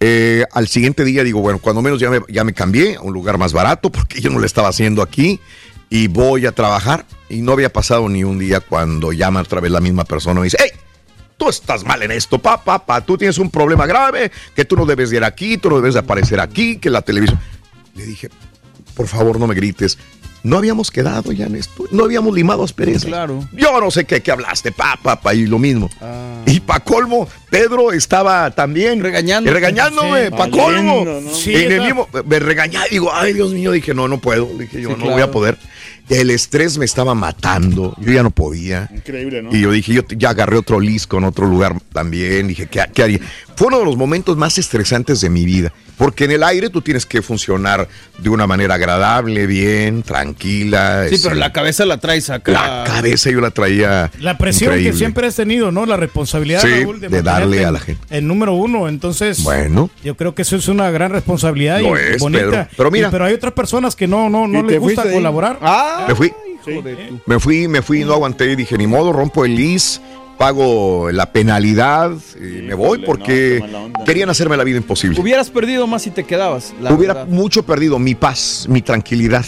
eh, 0.00 0.44
al 0.52 0.68
siguiente 0.68 1.04
día 1.04 1.24
digo, 1.24 1.40
bueno, 1.40 1.58
cuando 1.58 1.82
menos 1.82 2.00
ya 2.00 2.44
me, 2.44 2.52
cambié 2.52 2.96
a 2.96 3.00
un 3.00 3.12
lugar 3.12 3.38
más 3.38 3.52
barato 3.52 3.90
porque 3.92 4.20
yo 4.20 4.30
no 4.30 4.38
lo 4.38 4.46
estaba 4.46 4.68
haciendo 4.68 5.02
aquí 5.02 5.40
y 5.90 6.08
voy 6.08 6.46
a 6.46 6.52
trabajar. 6.52 7.06
Y 7.28 7.40
no 7.40 7.52
había 7.52 7.72
pasado 7.72 8.08
ni 8.08 8.24
un 8.24 8.38
día 8.38 8.60
cuando 8.60 9.12
llama 9.12 9.40
otra 9.40 9.60
vez 9.60 9.70
la 9.70 9.80
misma 9.80 10.04
persona 10.04 10.38
y 10.38 10.40
me 10.40 10.44
dice, 10.44 10.58
hey, 10.60 10.70
tú 11.36 11.48
estás 11.48 11.84
mal 11.84 12.02
en 12.02 12.12
esto, 12.12 12.38
papá, 12.38 12.78
papá, 12.78 13.00
tú 13.00 13.16
tienes 13.16 13.38
un 13.38 13.50
problema 13.50 13.86
grave, 13.86 14.30
que 14.54 14.64
tú 14.64 14.76
no 14.76 14.86
debes 14.86 15.10
de 15.10 15.16
ir 15.16 15.24
aquí, 15.24 15.58
tú 15.58 15.70
no 15.70 15.76
debes 15.76 15.94
de 15.94 16.00
aparecer 16.00 16.40
aquí, 16.40 16.78
que 16.78 16.90
la 16.90 17.02
televisión... 17.02 17.40
Le 17.94 18.06
dije, 18.06 18.28
por 18.94 19.06
favor 19.08 19.38
no 19.38 19.46
me 19.46 19.54
grites. 19.54 19.98
No 20.42 20.58
habíamos 20.58 20.90
quedado 20.90 21.32
ya 21.32 21.46
en 21.46 21.56
esto, 21.56 21.84
no 21.90 22.04
habíamos 22.04 22.34
limado 22.34 22.64
asperezas. 22.64 23.06
Claro. 23.06 23.48
Yo 23.52 23.80
no 23.80 23.90
sé 23.90 24.04
qué, 24.04 24.20
qué 24.22 24.30
hablaste, 24.30 24.72
pa, 24.72 24.98
papá, 25.02 25.32
y 25.32 25.46
lo 25.46 25.58
mismo. 25.58 25.88
Y 26.44 26.60
pa' 26.60 26.80
colmo, 26.80 27.26
Pedro 27.48 27.92
estaba 27.92 28.50
también 28.50 29.02
Regañando. 29.02 29.50
regañándome, 29.50 30.26
Sí. 30.26 30.30
pa' 30.36 30.50
colmo. 30.50 31.02
¿no? 31.02 31.34
Sí, 31.34 31.54
en 31.54 31.72
el 31.72 31.80
mismo, 31.80 32.08
me 32.26 32.38
regañaba, 32.40 32.84
digo, 32.90 33.10
ay 33.10 33.32
Dios 33.32 33.52
mío, 33.54 33.72
dije, 33.72 33.94
no, 33.94 34.06
no 34.06 34.18
puedo, 34.18 34.44
dije 34.58 34.82
yo, 34.82 34.90
Sí, 34.90 34.96
no 34.98 35.10
voy 35.12 35.22
a 35.22 35.30
poder. 35.30 35.56
El 36.08 36.30
estrés 36.30 36.76
me 36.76 36.84
estaba 36.84 37.14
matando, 37.14 37.96
yo 37.98 38.12
ya 38.12 38.22
no 38.22 38.30
podía. 38.30 38.90
Increíble, 38.94 39.42
¿no? 39.42 39.54
Y 39.54 39.60
yo 39.60 39.70
dije, 39.70 39.92
yo 39.94 40.02
ya 40.10 40.30
agarré 40.30 40.58
otro 40.58 40.78
lisco 40.78 41.16
en 41.18 41.24
otro 41.24 41.46
lugar 41.46 41.80
también. 41.92 42.48
Dije, 42.48 42.66
¿qué, 42.66 42.82
qué 42.92 43.02
haría? 43.02 43.20
Fue 43.56 43.68
uno 43.68 43.78
de 43.78 43.84
los 43.84 43.96
momentos 43.96 44.36
más 44.36 44.58
estresantes 44.58 45.20
de 45.20 45.30
mi 45.30 45.44
vida. 45.44 45.72
Porque 45.96 46.24
en 46.24 46.32
el 46.32 46.42
aire 46.42 46.70
tú 46.70 46.82
tienes 46.82 47.06
que 47.06 47.22
funcionar 47.22 47.88
de 48.18 48.28
una 48.28 48.48
manera 48.48 48.74
agradable, 48.74 49.46
bien, 49.46 50.02
tranquila. 50.02 51.06
Sí, 51.08 51.14
este, 51.14 51.28
pero 51.28 51.40
la 51.40 51.52
cabeza 51.52 51.84
la 51.86 51.98
traes 51.98 52.30
acá. 52.30 52.50
la 52.50 52.84
cabeza 52.84 53.30
yo 53.30 53.40
la 53.40 53.50
traía. 53.50 54.10
La 54.18 54.36
presión 54.36 54.72
increíble. 54.72 54.90
que 54.90 54.96
siempre 54.98 55.26
has 55.28 55.36
tenido, 55.36 55.70
¿no? 55.70 55.86
La 55.86 55.96
responsabilidad, 55.96 56.62
Sí, 56.62 56.82
Raúl, 56.82 57.00
de 57.00 57.22
darle 57.22 57.64
a 57.64 57.70
la 57.70 57.78
gente. 57.78 58.04
El 58.10 58.26
número 58.26 58.54
uno, 58.54 58.88
entonces. 58.88 59.42
Bueno. 59.44 59.88
Yo 60.02 60.16
creo 60.16 60.34
que 60.34 60.42
eso 60.42 60.56
es 60.56 60.66
una 60.66 60.90
gran 60.90 61.12
responsabilidad 61.12 61.80
Lo 61.80 61.96
y 61.96 62.14
es, 62.14 62.18
bonita. 62.18 62.42
Pedro. 62.44 62.68
Pero 62.76 62.90
mira. 62.90 63.08
Y- 63.08 63.10
pero 63.12 63.24
hay 63.26 63.34
otras 63.34 63.52
personas 63.52 63.94
que 63.94 64.08
no, 64.08 64.28
no, 64.28 64.48
no 64.48 64.60
¿Y 64.60 64.72
les 64.72 64.80
gusta 64.80 65.04
colaborar. 65.10 65.60
Ah, 65.62 65.93
Me 66.08 66.14
fui. 66.14 66.32
Me 67.26 67.38
fui, 67.38 67.68
me 67.68 67.82
fui, 67.82 68.04
no 68.04 68.14
aguanté 68.14 68.50
y 68.52 68.56
dije, 68.56 68.78
ni 68.78 68.86
modo, 68.86 69.12
rompo 69.12 69.44
el 69.44 69.54
lis, 69.54 70.00
pago 70.38 71.10
la 71.12 71.30
penalidad 71.30 72.12
y 72.36 72.62
me 72.62 72.72
voy 72.74 73.00
porque 73.04 73.62
no, 73.70 73.92
querían 74.04 74.30
hacerme 74.30 74.56
la 74.56 74.64
vida 74.64 74.78
imposible. 74.78 75.20
Hubieras 75.20 75.50
perdido 75.50 75.86
más 75.86 76.02
si 76.02 76.10
te 76.10 76.24
quedabas. 76.24 76.72
la 76.80 76.92
Hubiera 76.92 77.14
verdad. 77.14 77.28
mucho 77.28 77.64
perdido 77.64 77.98
mi 77.98 78.14
paz, 78.14 78.66
mi 78.68 78.80
tranquilidad. 78.80 79.44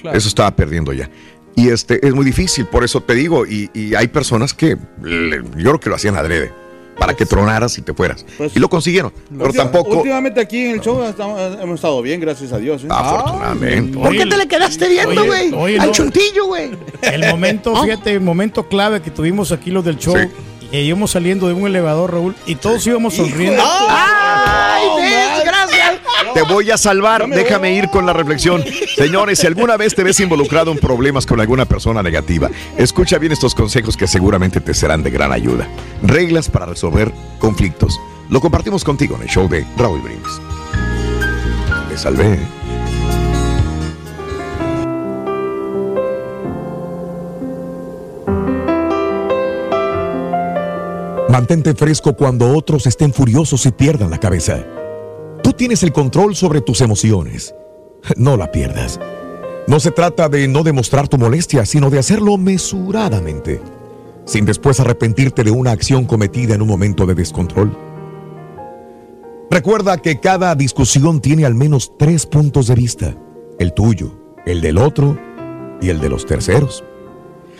Claro. 0.00 0.18
Eso 0.18 0.26
estaba 0.26 0.50
perdiendo 0.56 0.92
ya. 0.92 1.08
Y 1.54 1.68
este 1.68 2.04
es 2.04 2.12
muy 2.12 2.24
difícil, 2.24 2.66
por 2.66 2.82
eso 2.82 3.00
te 3.02 3.14
digo, 3.14 3.46
y, 3.46 3.70
y 3.72 3.94
hay 3.94 4.08
personas 4.08 4.52
que 4.52 4.76
le- 5.02 5.42
yo 5.56 5.70
creo 5.70 5.80
que 5.80 5.90
lo 5.90 5.94
hacían 5.96 6.16
adrede, 6.16 6.50
para 6.98 7.14
que 7.14 7.26
tronaras 7.26 7.76
y 7.78 7.82
te 7.82 7.92
fueras. 7.94 8.24
Pues- 8.38 8.54
y 8.54 8.58
lo 8.58 8.68
consiguieron, 8.68 9.12
pero 9.30 9.46
Última- 9.46 9.64
tampoco, 9.64 9.96
Últimamente 9.98 10.40
aquí 10.40 10.66
en 10.66 10.70
el 10.72 10.80
show 10.80 11.02
estamos- 11.04 11.40
hemos 11.60 11.74
estado 11.76 12.00
bien, 12.02 12.20
gracias 12.20 12.52
a 12.52 12.58
Dios. 12.58 12.82
¿eh? 12.84 12.88
afortunadamente. 12.90 13.98
¿Por 13.98 14.12
qué 14.12 14.26
te 14.26 14.36
le 14.36 14.46
quedaste 14.48 14.88
viendo, 14.88 15.24
güey? 15.24 15.78
Al 15.78 15.86
no. 15.88 15.92
chuntillo, 15.92 16.46
güey. 16.46 16.70
El 17.02 17.28
momento, 17.30 17.74
fíjate, 17.82 18.12
el 18.12 18.20
momento 18.20 18.68
clave 18.68 19.00
que 19.02 19.10
tuvimos 19.10 19.52
aquí 19.52 19.70
los 19.70 19.84
del 19.84 19.98
show. 19.98 20.16
Sí. 20.16 20.28
Y 20.70 20.78
íbamos 20.78 21.10
saliendo 21.10 21.48
de 21.48 21.52
un 21.52 21.66
elevador, 21.66 22.12
Raúl, 22.12 22.34
y 22.46 22.54
todos 22.54 22.86
íbamos 22.86 23.12
sonriendo. 23.14 23.62
¡Ay! 23.62 25.41
Te 26.34 26.42
voy 26.42 26.70
a 26.70 26.78
salvar, 26.78 27.28
déjame 27.28 27.74
ir 27.74 27.88
con 27.90 28.06
la 28.06 28.12
reflexión. 28.12 28.64
Señores, 28.96 29.38
si 29.38 29.46
alguna 29.46 29.76
vez 29.76 29.94
te 29.94 30.02
ves 30.02 30.18
involucrado 30.20 30.72
en 30.72 30.78
problemas 30.78 31.26
con 31.26 31.40
alguna 31.40 31.66
persona 31.66 32.02
negativa, 32.02 32.50
escucha 32.78 33.18
bien 33.18 33.32
estos 33.32 33.54
consejos 33.54 33.96
que 33.96 34.06
seguramente 34.06 34.60
te 34.60 34.72
serán 34.72 35.02
de 35.02 35.10
gran 35.10 35.32
ayuda. 35.32 35.68
Reglas 36.02 36.48
para 36.48 36.66
resolver 36.66 37.12
conflictos. 37.38 38.00
Lo 38.30 38.40
compartimos 38.40 38.82
contigo 38.82 39.16
en 39.16 39.22
el 39.22 39.28
show 39.28 39.48
de 39.48 39.66
Raúl 39.76 40.00
Brindis. 40.00 40.40
Te 41.90 41.98
salvé. 41.98 42.38
Mantente 51.28 51.74
fresco 51.74 52.14
cuando 52.14 52.54
otros 52.56 52.86
estén 52.86 53.12
furiosos 53.12 53.64
y 53.66 53.72
pierdan 53.72 54.10
la 54.10 54.18
cabeza. 54.18 54.64
Tienes 55.62 55.84
el 55.84 55.92
control 55.92 56.34
sobre 56.34 56.60
tus 56.60 56.80
emociones. 56.80 57.54
No 58.16 58.36
la 58.36 58.50
pierdas. 58.50 58.98
No 59.68 59.78
se 59.78 59.92
trata 59.92 60.28
de 60.28 60.48
no 60.48 60.64
demostrar 60.64 61.06
tu 61.06 61.18
molestia, 61.18 61.64
sino 61.64 61.88
de 61.88 62.00
hacerlo 62.00 62.36
mesuradamente, 62.36 63.60
sin 64.24 64.44
después 64.44 64.80
arrepentirte 64.80 65.44
de 65.44 65.52
una 65.52 65.70
acción 65.70 66.04
cometida 66.04 66.56
en 66.56 66.62
un 66.62 66.68
momento 66.68 67.06
de 67.06 67.14
descontrol. 67.14 67.78
Recuerda 69.52 69.98
que 69.98 70.18
cada 70.18 70.52
discusión 70.56 71.20
tiene 71.20 71.46
al 71.46 71.54
menos 71.54 71.92
tres 71.96 72.26
puntos 72.26 72.66
de 72.66 72.74
vista, 72.74 73.16
el 73.60 73.72
tuyo, 73.72 74.10
el 74.44 74.62
del 74.62 74.78
otro 74.78 75.16
y 75.80 75.90
el 75.90 76.00
de 76.00 76.08
los 76.08 76.26
terceros, 76.26 76.82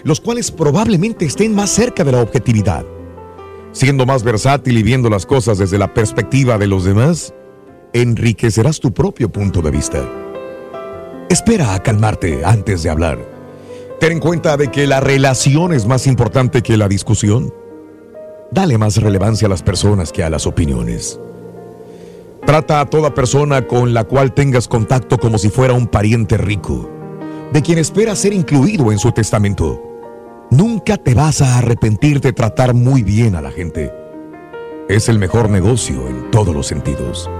los 0.02 0.20
cuales 0.20 0.50
probablemente 0.50 1.24
estén 1.24 1.54
más 1.54 1.70
cerca 1.70 2.02
de 2.02 2.10
la 2.10 2.22
objetividad. 2.22 2.84
Siendo 3.70 4.06
más 4.06 4.24
versátil 4.24 4.76
y 4.76 4.82
viendo 4.82 5.08
las 5.08 5.24
cosas 5.24 5.58
desde 5.58 5.78
la 5.78 5.94
perspectiva 5.94 6.58
de 6.58 6.66
los 6.66 6.84
demás, 6.84 7.32
enriquecerás 7.92 8.81
tu 8.81 8.92
propio 8.92 9.31
punto 9.31 9.61
de 9.61 9.70
vista. 9.70 10.09
Espera 11.28 11.74
a 11.74 11.83
calmarte 11.83 12.44
antes 12.44 12.83
de 12.83 12.90
hablar. 12.90 13.18
Ten 14.00 14.12
en 14.12 14.20
cuenta 14.20 14.57
de 14.57 14.68
que 14.68 14.87
la 14.87 15.00
relación 15.00 15.72
es 15.72 15.87
más 15.87 16.07
importante 16.07 16.62
que 16.62 16.76
la 16.76 16.88
discusión. 16.88 17.52
Dale 18.50 18.76
más 18.76 18.96
relevancia 18.96 19.46
a 19.46 19.50
las 19.50 19.62
personas 19.62 20.12
que 20.12 20.24
a 20.24 20.31
las 20.31 20.46
opiniones. 20.46 21.20
Trata 22.44 22.81
a 22.81 22.87
toda 22.87 23.14
persona 23.14 23.66
con 23.66 23.94
la 23.94 24.05
cual 24.05 24.35
tengas 24.35 24.66
contacto 24.66 25.18
como 25.18 25.38
si 25.38 25.48
fuera 25.48 25.74
un 25.74 25.87
pariente 25.87 26.37
rico, 26.37 26.90
de 27.52 27.62
quien 27.62 27.78
espera 27.78 28.16
ser 28.16 28.33
incluido 28.33 28.90
en 28.90 28.98
su 28.98 29.12
testamento. 29.12 29.81
Nunca 30.50 30.96
te 30.96 31.14
vas 31.14 31.40
a 31.40 31.59
arrepentir 31.59 32.20
de 32.20 32.33
tratar 32.33 32.74
muy 32.74 33.02
bien 33.02 33.37
a 33.37 33.40
la 33.40 33.52
gente. 33.52 33.92
Es 34.88 35.09
el 35.09 35.18
mejor 35.18 35.48
negocio 35.48 36.09
en 36.09 36.31
todos 36.31 36.55
los 36.55 36.66
sentidos. 36.66 37.31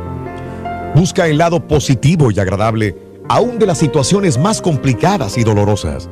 Busca 0.94 1.26
el 1.26 1.38
lado 1.38 1.66
positivo 1.66 2.31
y 2.31 2.38
agradable 2.38 2.96
aún 3.28 3.59
de 3.59 3.66
las 3.66 3.78
situaciones 3.78 4.38
más 4.38 4.61
complicadas 4.61 5.38
y 5.38 5.44
dolorosas. 5.44 6.11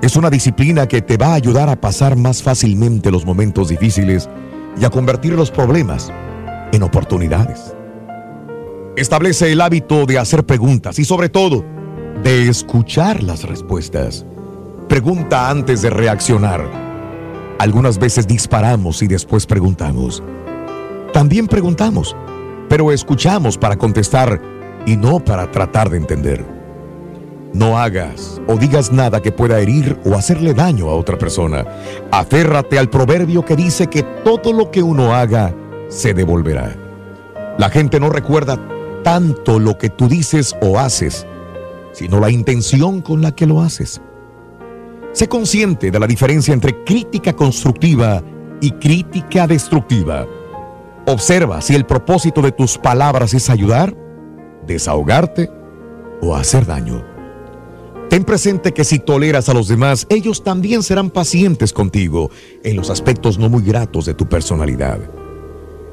Es 0.00 0.16
una 0.16 0.30
disciplina 0.30 0.86
que 0.86 1.02
te 1.02 1.16
va 1.16 1.28
a 1.28 1.34
ayudar 1.34 1.68
a 1.68 1.80
pasar 1.80 2.16
más 2.16 2.42
fácilmente 2.42 3.10
los 3.10 3.26
momentos 3.26 3.68
difíciles 3.68 4.28
y 4.80 4.84
a 4.84 4.90
convertir 4.90 5.34
los 5.34 5.50
problemas 5.50 6.12
en 6.72 6.82
oportunidades. 6.82 7.74
Establece 8.96 9.52
el 9.52 9.60
hábito 9.60 10.06
de 10.06 10.18
hacer 10.18 10.44
preguntas 10.44 10.98
y 10.98 11.04
sobre 11.04 11.28
todo 11.28 11.64
de 12.22 12.48
escuchar 12.48 13.22
las 13.22 13.44
respuestas. 13.44 14.24
Pregunta 14.88 15.50
antes 15.50 15.82
de 15.82 15.90
reaccionar. 15.90 16.66
Algunas 17.58 17.98
veces 17.98 18.26
disparamos 18.26 19.02
y 19.02 19.08
después 19.08 19.46
preguntamos. 19.46 20.22
También 21.12 21.46
preguntamos, 21.46 22.16
pero 22.76 22.92
escuchamos 22.92 23.56
para 23.56 23.76
contestar 23.76 24.38
y 24.84 24.98
no 24.98 25.18
para 25.18 25.50
tratar 25.50 25.88
de 25.88 25.96
entender. 25.96 26.44
No 27.54 27.78
hagas 27.78 28.38
o 28.46 28.56
digas 28.56 28.92
nada 28.92 29.22
que 29.22 29.32
pueda 29.32 29.58
herir 29.60 29.98
o 30.04 30.12
hacerle 30.12 30.52
daño 30.52 30.90
a 30.90 30.94
otra 30.94 31.16
persona. 31.16 31.64
Aférrate 32.10 32.78
al 32.78 32.90
proverbio 32.90 33.42
que 33.46 33.56
dice 33.56 33.86
que 33.86 34.02
todo 34.02 34.52
lo 34.52 34.70
que 34.70 34.82
uno 34.82 35.14
haga 35.14 35.54
se 35.88 36.12
devolverá. 36.12 36.76
La 37.56 37.70
gente 37.70 37.98
no 37.98 38.10
recuerda 38.10 38.58
tanto 39.02 39.58
lo 39.58 39.78
que 39.78 39.88
tú 39.88 40.06
dices 40.06 40.54
o 40.60 40.78
haces, 40.78 41.26
sino 41.92 42.20
la 42.20 42.28
intención 42.28 43.00
con 43.00 43.22
la 43.22 43.34
que 43.34 43.46
lo 43.46 43.62
haces. 43.62 44.02
Sé 45.12 45.28
consciente 45.28 45.90
de 45.90 45.98
la 45.98 46.06
diferencia 46.06 46.52
entre 46.52 46.84
crítica 46.84 47.32
constructiva 47.32 48.22
y 48.60 48.70
crítica 48.72 49.46
destructiva. 49.46 50.26
Observa 51.08 51.60
si 51.60 51.76
el 51.76 51.86
propósito 51.86 52.42
de 52.42 52.50
tus 52.50 52.78
palabras 52.78 53.32
es 53.32 53.48
ayudar, 53.48 53.96
desahogarte 54.66 55.48
o 56.20 56.34
hacer 56.34 56.66
daño. 56.66 57.04
Ten 58.10 58.24
presente 58.24 58.72
que 58.72 58.82
si 58.82 58.98
toleras 58.98 59.48
a 59.48 59.54
los 59.54 59.68
demás, 59.68 60.06
ellos 60.10 60.42
también 60.42 60.82
serán 60.82 61.10
pacientes 61.10 61.72
contigo 61.72 62.30
en 62.64 62.76
los 62.76 62.90
aspectos 62.90 63.38
no 63.38 63.48
muy 63.48 63.62
gratos 63.62 64.04
de 64.04 64.14
tu 64.14 64.28
personalidad. 64.28 64.98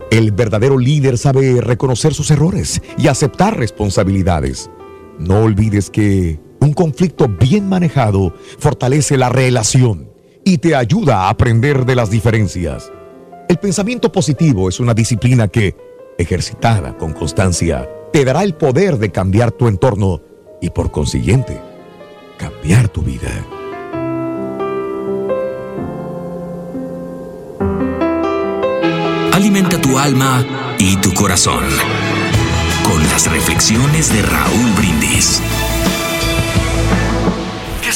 El 0.10 0.32
verdadero 0.32 0.80
líder 0.80 1.20
sabe 1.20 1.62
reconocer 1.62 2.16
sus 2.16 2.32
errores 2.32 2.82
y 2.98 3.08
aceptar 3.08 3.56
responsabilidades. 3.58 4.72
No 5.20 5.44
olvides 5.44 5.92
que 5.92 6.40
un 6.60 6.74
conflicto 6.74 7.28
bien 7.28 7.70
manejado 7.70 8.34
fortalece 8.58 9.18
la 9.18 9.30
relación 9.30 10.10
y 10.44 10.58
te 10.58 10.76
ayuda 10.76 11.22
a 11.22 11.30
aprender 11.30 11.86
de 11.86 11.96
las 11.96 12.10
diferencias. 12.10 12.92
El 13.54 13.60
pensamiento 13.60 14.12
positivo 14.12 14.68
es 14.68 14.80
una 14.80 14.96
disciplina 14.96 15.48
que, 15.48 15.76
ejercitada 16.18 16.98
con 16.98 17.14
constancia, 17.14 17.88
te 18.12 18.26
dará 18.26 18.42
el 18.42 18.56
poder 18.56 18.98
de 18.98 19.12
cambiar 19.12 19.52
tu 19.52 19.68
entorno 19.68 20.24
y 20.60 20.72
por 20.72 20.90
consiguiente, 20.90 21.62
cambiar 22.36 22.90
tu 22.90 23.04
vida. 23.04 23.30
Alimenta 29.34 29.80
tu 29.80 30.00
alma 30.00 30.44
y 30.80 30.96
tu 30.96 31.14
corazón 31.14 31.64
con 32.84 33.04
las 33.04 33.32
reflexiones 33.32 34.12
de 34.12 34.24
Raúl 34.24 34.72
Brindis. 34.76 35.44
¿Qué 37.84 37.94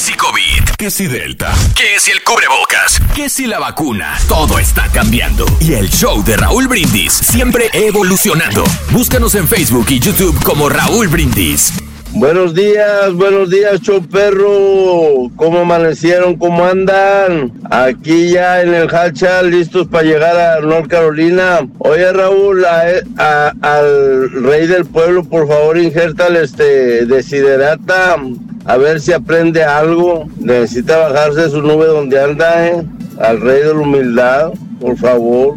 ¿Qué 0.78 0.92
si 0.92 1.08
Delta? 1.08 1.52
¿Qué 1.74 1.98
si 1.98 2.12
el 2.12 2.22
cubrebocas? 2.22 3.00
¿Qué 3.12 3.28
si 3.28 3.48
la 3.48 3.58
vacuna? 3.58 4.16
Todo 4.28 4.60
está 4.60 4.86
cambiando. 4.92 5.44
Y 5.58 5.72
el 5.72 5.90
show 5.90 6.22
de 6.22 6.36
Raúl 6.36 6.68
Brindis 6.68 7.14
siempre 7.14 7.68
evolucionando. 7.72 8.62
Búscanos 8.92 9.34
en 9.34 9.48
Facebook 9.48 9.86
y 9.88 9.98
YouTube 9.98 10.40
como 10.44 10.68
Raúl 10.68 11.08
Brindis. 11.08 11.72
Buenos 12.14 12.54
días, 12.54 13.12
buenos 13.12 13.50
días, 13.50 13.80
show 13.80 14.02
perro. 14.02 15.30
¿Cómo 15.36 15.60
amanecieron? 15.60 16.36
¿Cómo 16.36 16.64
andan? 16.64 17.52
Aquí 17.70 18.30
ya 18.30 18.62
en 18.62 18.74
el 18.74 18.88
Hacha, 18.92 19.42
listos 19.42 19.86
para 19.86 20.04
llegar 20.04 20.36
a 20.36 20.60
North 20.60 20.88
Carolina. 20.88 21.60
Oye, 21.78 22.10
Raúl, 22.12 22.64
a- 22.64 23.52
al 23.60 24.30
rey 24.42 24.66
del 24.66 24.84
pueblo, 24.86 25.22
por 25.24 25.46
favor, 25.46 25.78
injertale 25.78 26.42
este 26.42 27.06
desiderata. 27.06 28.16
A 28.64 28.76
ver 28.76 29.00
si 29.00 29.12
aprende 29.12 29.62
algo. 29.62 30.24
Necesita 30.40 30.98
bajarse 30.98 31.42
de 31.42 31.50
su 31.50 31.62
nube 31.62 31.86
donde 31.86 32.20
anda, 32.20 32.66
¿eh? 32.68 32.82
Al 33.20 33.40
rey 33.40 33.60
de 33.62 33.74
la 33.74 33.80
humildad, 33.80 34.52
por 34.80 34.96
favor. 34.96 35.56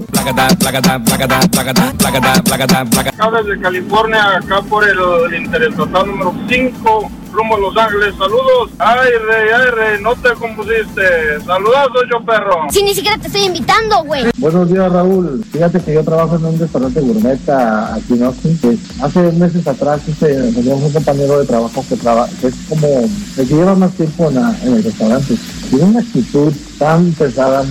Acá 2.97 3.31
desde 3.43 3.62
California, 3.62 4.38
acá 4.38 4.62
por 4.62 4.88
el, 4.88 4.97
el 5.27 5.43
interestatal 5.43 6.07
número 6.07 6.34
5, 6.47 7.12
rumbo 7.32 7.56
a 7.56 7.60
Los 7.60 7.78
Ángeles. 7.78 8.13
Saludos. 8.17 8.70
Ay, 8.80 9.10
rey, 9.28 9.50
ay, 9.56 9.72
rey, 9.72 10.02
no 10.02 10.15
te 10.15 10.30
compusiste. 10.34 11.39
Saludazos, 11.46 12.04
yo 12.12 12.24
perro. 12.26 12.56
Si 12.72 12.84
ni 12.84 12.94
siquiera 12.94 13.17
te 13.17 13.28
estoy 13.28 13.44
invitando, 13.44 14.04
güey. 14.04 14.26
Buenos 14.38 14.70
días, 14.72 14.91
Raúl. 14.91 15.44
Fíjate 15.52 15.80
que 15.82 15.94
yo 15.94 16.04
trabajo 16.04 16.36
en 16.36 16.46
un 16.46 16.60
restaurante 16.60 17.00
gourmet 17.02 17.39
aquí 17.50 18.13
en 18.13 18.24
Austin. 18.24 18.58
que 18.60 18.78
hace 19.04 19.20
meses 19.34 19.67
atrás 19.67 20.02
este, 20.08 20.52
teníamos 20.52 20.84
un 20.84 20.94
compañero 20.94 21.39
de 21.39 21.46
trabajo 21.46 21.84
que, 21.88 21.96
traba- 21.96 22.30
que 22.39 22.48
es 22.48 22.56
como 22.70 22.88
el 22.88 23.48
que 23.48 23.56
lleva 23.56 23.76
más 23.76 23.91
tiempo 23.94 24.28
en, 24.30 24.36
la- 24.36 24.56
en 24.63 24.74
el 24.76 24.84
restaurante. 24.84 25.36
Tiene 25.70 25.86
una 25.86 26.00
actitud 26.02 26.54
tan 26.78 27.12
pesada, 27.13 27.63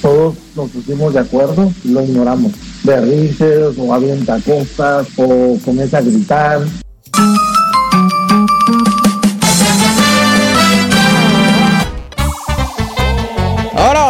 todos 0.00 0.34
nos 0.54 0.70
pusimos 0.70 1.12
de 1.14 1.20
acuerdo 1.20 1.72
y 1.84 1.88
lo 1.88 2.02
ignoramos. 2.02 2.52
Berrices 2.84 3.76
o 3.78 3.92
avienta 3.92 4.38
cosas 4.40 5.06
o 5.16 5.58
comienza 5.64 5.98
a 5.98 6.02
gritar. 6.02 6.60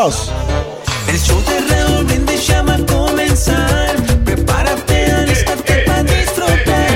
¡Vámonos! 0.09 0.33
El 1.07 1.19
show 1.21 1.39
de 1.45 1.75
Raúl 1.75 2.05
Brindis 2.05 2.47
ya 2.47 2.63
va 2.63 2.77
a 2.77 2.87
comenzar. 2.87 3.95
Prepárate, 4.25 5.13
alístate 5.13 5.85
para 5.87 6.03
disfrutar. 6.03 6.91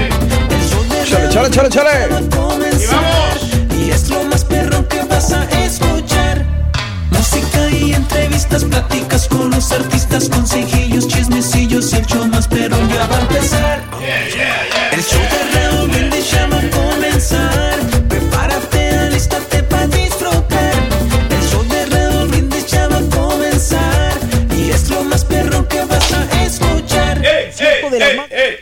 El 0.50 0.68
show 0.68 0.82
de 0.84 1.04
Chale, 1.04 1.28
chale, 1.28 1.50
chale, 1.50 1.68
chale. 1.68 1.90
ya 1.90 2.08
va 2.08 2.18
a 2.18 2.36
comenzar. 2.36 3.38
Y 3.78 3.90
es 3.90 4.08
lo 4.08 4.24
más 4.24 4.44
perro 4.44 4.88
que 4.88 5.02
vas 5.04 5.32
a 5.32 5.44
escuchar. 5.62 6.46
Música 7.10 7.68
y 7.70 7.92
entrevistas, 7.92 8.64
pláticas 8.64 9.28
con 9.28 9.50
los 9.50 9.72
artistas, 9.72 10.28
consejillos, 10.30 11.06
chismecillos 11.08 11.92
y 11.92 11.96
el 11.96 12.06
show 12.06 12.26
más 12.28 12.48
perro 12.48 12.76
ya 12.88 13.06
va 13.08 13.16
a 13.16 13.20
empezar. 13.20 13.82
El 14.90 15.02
show 15.02 15.20
de 15.20 15.58
Raúl 15.58 15.90
Brindis 15.90 16.30
ya 16.30 16.46
va 16.46 16.56
a 16.56 16.60
comenzar. 16.60 16.81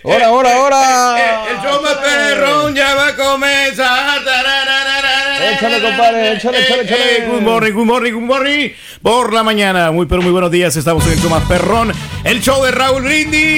¡Ahora, 0.03 0.27
ahora, 0.29 0.57
ahora! 0.57 1.47
El 1.51 1.57
show 1.63 1.83
más 1.83 1.95
perrón 1.97 2.75
ya 2.75 2.95
va 2.95 3.09
a 3.09 3.17
comenzar. 3.17 4.21
Échale, 5.53 5.83
compadre, 5.83 6.33
échale, 6.37 6.61
échale, 6.63 6.83
échale. 6.85 7.17
Eh, 7.19 7.27
good 7.31 7.43
morning, 7.43 7.73
good 7.73 7.85
morning, 7.87 8.13
good 8.13 8.23
morning. 8.23 8.71
Por 9.03 9.33
la 9.33 9.43
mañana, 9.43 9.91
muy 9.91 10.07
pero 10.07 10.23
muy 10.23 10.31
buenos 10.33 10.51
días. 10.51 10.75
Estamos 10.77 11.07
en 11.07 11.13
el 11.13 11.21
show 11.21 11.29
más 11.31 11.43
perrón, 11.45 11.93
el 12.25 12.41
show 12.41 12.63
de 12.65 12.71
Raúl 12.71 13.03
Brindis. 13.03 13.51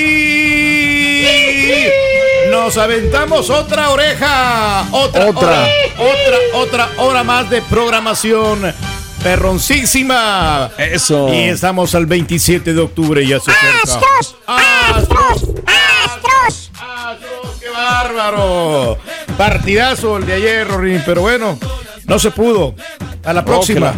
Nos 2.50 2.76
aventamos 2.76 3.48
otra 3.50 3.90
oreja, 3.90 4.84
otra, 4.90 5.26
Otra. 5.28 5.48
hora, 5.48 5.66
otra, 5.98 6.38
otra 6.54 6.88
hora 6.98 7.22
más 7.24 7.48
de 7.50 7.62
programación. 7.62 8.72
Perroncísima. 9.22 10.70
Eso. 10.78 11.32
Y 11.32 11.42
estamos 11.50 11.94
al 11.94 12.06
27 12.06 12.74
de 12.74 12.80
octubre, 12.80 13.24
ya 13.26 13.38
se 13.38 13.52
acerca. 13.52 13.82
¡Astros! 13.84 14.36
¡Astros! 14.46 15.02
¡Astros! 15.36 15.48
¡Qué 17.60 17.68
bárbaro! 17.70 18.98
Partidazo 19.36 20.16
el 20.18 20.26
de 20.26 20.32
ayer, 20.34 20.68
Rorín, 20.68 21.02
pero 21.06 21.20
bueno, 21.22 21.58
no 22.06 22.18
se 22.18 22.30
pudo. 22.30 22.74
A 23.24 23.32
la 23.32 23.44
próxima. 23.44 23.94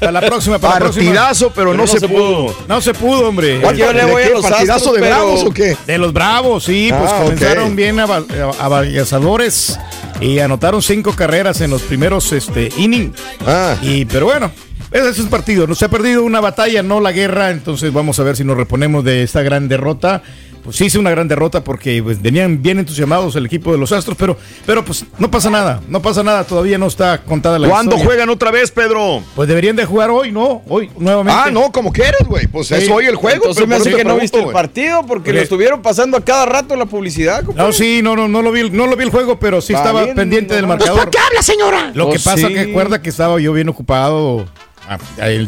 A 0.00 0.10
la 0.10 0.20
próxima, 0.20 0.58
para 0.58 0.74
la 0.74 0.80
próxima. 0.80 1.04
Partidazo, 1.04 1.52
pero, 1.54 1.74
no, 1.74 1.86
se 1.86 2.00
pudo. 2.08 2.52
No 2.66 2.80
se 2.80 2.92
pudo, 2.92 3.28
hombre. 3.28 3.60
Yo 3.76 3.92
le 3.92 4.04
¿De 4.04 4.10
voy 4.10 4.22
a 4.24 4.30
los 4.30 4.42
¿Partidazo 4.42 4.72
Astros, 4.90 4.94
de 4.96 5.00
pero- 5.00 5.14
Bravos 5.14 5.44
o 5.44 5.50
qué? 5.52 5.76
De 5.86 5.98
los 5.98 6.12
Bravos, 6.12 6.64
sí, 6.64 6.90
pues 6.96 7.10
Ah, 7.12 7.20
comenzaron 7.22 7.68
ok. 7.70 7.74
bien 7.76 7.96
ava- 8.00 8.24
avasalladores 8.58 9.78
y 10.20 10.40
anotaron 10.40 10.82
cinco 10.82 11.12
carreras 11.14 11.60
en 11.60 11.70
los 11.70 11.82
primeros 11.82 12.32
este, 12.32 12.68
innings. 12.76 13.16
Ah. 13.46 13.76
Y, 13.80 14.06
pero 14.06 14.26
bueno, 14.26 14.50
ese 14.90 15.10
es 15.10 15.18
un 15.20 15.28
partido. 15.28 15.68
No 15.68 15.76
se 15.76 15.84
ha 15.84 15.88
perdido 15.88 16.24
una 16.24 16.40
batalla, 16.40 16.82
no 16.82 17.00
la 17.00 17.12
guerra. 17.12 17.50
Entonces 17.50 17.92
vamos 17.92 18.18
a 18.18 18.24
ver 18.24 18.36
si 18.36 18.42
nos 18.42 18.56
reponemos 18.56 19.04
de 19.04 19.22
esta 19.22 19.42
gran 19.42 19.68
derrota. 19.68 20.22
Pues 20.64 20.76
sí, 20.76 20.86
es 20.86 20.94
una 20.94 21.10
gran 21.10 21.28
derrota 21.28 21.62
porque 21.62 22.02
pues, 22.02 22.20
venían 22.22 22.62
bien 22.62 22.78
entusiasmados 22.78 23.36
el 23.36 23.44
equipo 23.44 23.70
de 23.70 23.76
los 23.76 23.92
Astros, 23.92 24.16
pero, 24.18 24.36
pero 24.64 24.82
pues 24.82 25.04
no 25.18 25.30
pasa 25.30 25.50
nada, 25.50 25.82
no 25.88 26.00
pasa 26.00 26.22
nada, 26.22 26.42
todavía 26.44 26.78
no 26.78 26.86
está 26.86 27.20
contada 27.22 27.58
la 27.58 27.68
¿Cuándo 27.68 27.96
historia. 27.96 28.06
juegan 28.06 28.30
otra 28.30 28.50
vez, 28.50 28.70
Pedro? 28.70 29.22
Pues 29.36 29.46
deberían 29.46 29.76
de 29.76 29.84
jugar 29.84 30.10
hoy, 30.10 30.32
¿no? 30.32 30.62
Hoy, 30.66 30.90
nuevamente. 30.96 31.38
Ah, 31.44 31.50
no, 31.50 31.70
como 31.70 31.92
quieres, 31.92 32.26
güey. 32.26 32.46
Pues 32.46 32.68
Sí. 32.68 32.74
es 32.76 32.90
hoy 32.90 33.04
el 33.04 33.16
juego. 33.16 33.36
Entonces 33.36 33.56
pero 33.62 33.68
me 33.68 33.76
hace 33.76 33.94
que 33.94 34.04
no 34.04 34.16
viste 34.16 34.40
el 34.40 34.50
partido 34.52 35.04
porque 35.06 35.34
lo 35.34 35.40
estuvieron 35.40 35.82
pasando 35.82 36.16
a 36.16 36.24
cada 36.24 36.46
rato 36.46 36.74
la 36.76 36.86
publicidad. 36.86 37.44
compadre. 37.44 37.66
No, 37.68 37.72
sí, 37.74 38.00
no, 38.02 38.16
no, 38.16 38.26
no 38.26 38.40
lo 38.40 38.50
vi, 38.50 38.70
no 38.70 38.86
lo 38.86 38.96
vi 38.96 39.04
el 39.04 39.10
juego, 39.10 39.38
pero 39.38 39.60
sí 39.60 39.74
Está 39.74 39.84
estaba 39.88 40.04
bien, 40.04 40.16
pendiente 40.16 40.54
del 40.54 40.62
no, 40.66 40.68
Pues, 40.68 40.78
marcador. 40.88 40.98
¿para 41.00 41.10
qué 41.10 41.18
habla, 41.18 41.42
señora? 41.42 41.90
Lo 41.94 42.06
que 42.08 42.16
Oh, 42.16 42.24
pasa 42.24 42.48
sí. 42.48 42.54
que 42.54 42.64
recuerda 42.64 43.02
que 43.02 43.10
estaba 43.10 43.38
yo 43.38 43.52
bien 43.52 43.68
ocupado 43.68 44.46
ah, 44.88 44.96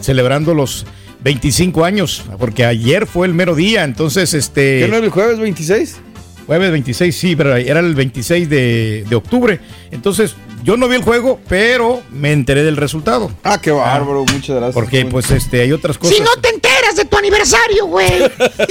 celebrando 0.02 0.52
los 0.52 0.84
25 1.22 1.84
años, 1.84 2.24
porque 2.38 2.64
ayer 2.64 3.06
fue 3.06 3.26
el 3.26 3.34
mero 3.34 3.54
día, 3.54 3.84
entonces 3.84 4.34
este 4.34 4.80
¿Qué 4.80 4.88
no 4.88 4.96
es 4.96 5.02
el 5.02 5.10
jueves 5.10 5.38
26? 5.38 6.00
jueves 6.46 6.70
26, 6.70 7.16
sí, 7.16 7.34
pero 7.34 7.56
era 7.56 7.80
el 7.80 7.94
26 7.96 8.48
de, 8.48 9.04
de 9.08 9.16
octubre. 9.16 9.58
Entonces, 9.90 10.36
yo 10.62 10.76
no 10.76 10.86
vi 10.86 10.94
el 10.94 11.02
juego, 11.02 11.40
pero 11.48 12.02
me 12.12 12.30
enteré 12.32 12.62
del 12.62 12.76
resultado. 12.76 13.32
Ah, 13.42 13.60
qué 13.60 13.72
bárbaro, 13.72 14.20
muchas 14.32 14.54
gracias. 14.54 14.74
Porque 14.74 15.04
pues 15.06 15.28
este 15.32 15.60
hay 15.62 15.72
otras 15.72 15.98
cosas. 15.98 16.14
Si 16.16 16.22
no 16.22 16.30
te 16.40 16.50
enteras 16.50 16.94
de 16.94 17.04
tu 17.04 17.16
aniversario, 17.18 17.86
güey. 17.86 18.12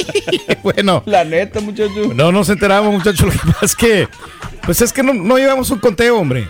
bueno, 0.64 1.04
La 1.06 1.26
neta, 1.26 1.60
muchacho. 1.60 2.14
no 2.16 2.32
nos 2.32 2.48
enteramos, 2.48 2.94
muchachos, 2.94 3.26
lo 3.26 3.32
que 3.32 3.38
pasa 3.52 3.66
es 3.66 3.76
que 3.76 4.08
pues 4.66 4.82
es 4.82 4.94
que 4.94 5.04
no, 5.04 5.14
no 5.14 5.38
llevamos 5.38 5.70
un 5.70 5.80
conteo, 5.80 6.18
hombre. 6.18 6.48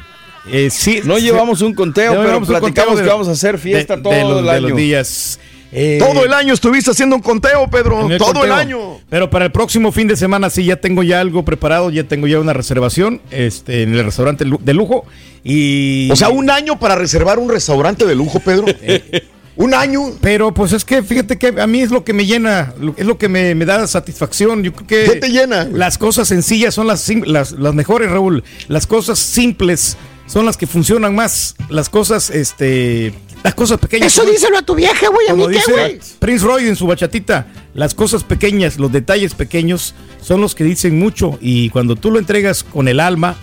Eh, 0.52 0.70
sí, 0.70 1.02
No 1.06 1.18
llevamos 1.18 1.62
un 1.62 1.74
conteo, 1.74 2.14
No 2.14 2.22
pero 2.24 2.38
un 2.38 2.46
platicamos 2.46 2.76
conteo 2.76 2.96
de- 2.98 3.02
que 3.04 3.10
vamos 3.10 3.28
a 3.28 3.32
hacer 3.32 3.58
fiesta 3.58 3.96
de- 3.98 4.04
todo 4.04 4.14
de 4.14 4.22
los- 4.22 4.40
el 4.42 4.46
de 4.46 4.52
año. 4.52 4.68
los 4.70 4.78
días. 4.78 5.40
Eh, 5.72 5.98
Todo 6.00 6.24
el 6.24 6.34
año 6.34 6.54
estuviste 6.54 6.92
haciendo 6.92 7.16
un 7.16 7.22
conteo, 7.22 7.70
Pedro. 7.70 8.10
el 8.10 8.18
Todo 8.18 8.44
el 8.44 8.52
año. 8.52 9.00
Pero 9.10 9.30
para 9.30 9.46
el 9.46 9.52
próximo 9.52 9.92
fin 9.92 10.08
de 10.08 10.16
semana 10.16 10.50
sí 10.50 10.66
ya 10.66 10.78
tengo 10.78 11.04
ya 11.04 11.20
algo 11.20 11.44
preparado, 11.44 11.90
ya 11.90 12.04
tengo 12.06 12.28
ya 12.28 12.40
una 12.40 12.54
reservación 12.54 13.22
este, 13.32 13.84
en 13.84 13.94
el 13.94 14.04
restaurante 14.04 14.46
de 14.46 14.74
lujo 14.74 15.06
y 15.44 16.10
O 16.12 16.16
sea, 16.16 16.30
un 16.30 16.50
año 16.50 16.80
para 16.80 16.96
reservar 16.96 17.38
un 17.40 17.50
restaurante 17.50 18.06
de 18.06 18.16
lujo, 18.16 18.40
Pedro. 18.40 18.66
un 19.58 19.74
año. 19.74 20.02
Pero 20.22 20.54
pues 20.54 20.74
es 20.74 20.84
que 20.84 21.04
fíjate 21.04 21.38
que 21.38 21.54
a 21.60 21.68
mí 21.68 21.82
es 21.82 21.92
lo 21.92 22.04
que 22.04 22.14
me 22.14 22.26
llena, 22.26 22.74
es 22.98 23.06
lo 23.06 23.18
que 23.18 23.30
me, 23.30 23.54
me 23.54 23.66
da 23.66 23.86
satisfacción. 23.88 24.64
Yo 24.64 24.74
creo 24.74 24.88
que 24.88 25.12
¿Qué 25.12 25.20
te 25.20 25.30
llena? 25.30 25.66
Las 25.66 25.98
cosas 25.98 26.28
sencillas 26.28 26.74
son 26.74 26.88
las, 26.88 27.08
las 27.28 27.74
mejores, 27.74 28.10
Raúl. 28.10 28.44
Las 28.68 28.88
cosas 28.88 29.20
simples 29.20 29.98
son 30.26 30.46
las 30.46 30.58
que 30.58 30.68
funcionan 30.68 31.14
más. 31.14 31.56
Las 31.70 31.90
cosas, 31.90 32.30
este, 32.30 33.14
las 33.46 33.54
cosas 33.54 33.78
pequeñas. 33.80 34.08
Eso 34.08 34.22
como- 34.22 34.34
díselo 34.34 34.58
a 34.58 34.62
tu 34.64 34.74
vieja, 34.74 35.08
güey. 35.10 35.28
A 35.30 35.34
mí 35.36 35.46
qué, 35.52 35.72
güey. 35.72 36.00
Prince 36.20 36.44
Roy 36.44 36.68
en 36.68 36.76
su 36.76 36.88
bachatita, 36.88 37.46
las 37.76 37.94
cosas 37.94 38.24
pequeñas, 38.24 38.78
los 38.80 38.92
detalles 38.92 39.36
pequeños 39.36 39.94
son 40.20 40.42
los 40.42 40.56
que 40.56 40.64
dicen 40.64 40.98
mucho 40.98 41.38
y 41.42 41.70
cuando 41.70 41.96
tú 41.96 42.10
lo 42.10 42.18
entregas 42.18 42.64
con 42.64 42.88
el 42.88 43.00
alma, 43.00 43.36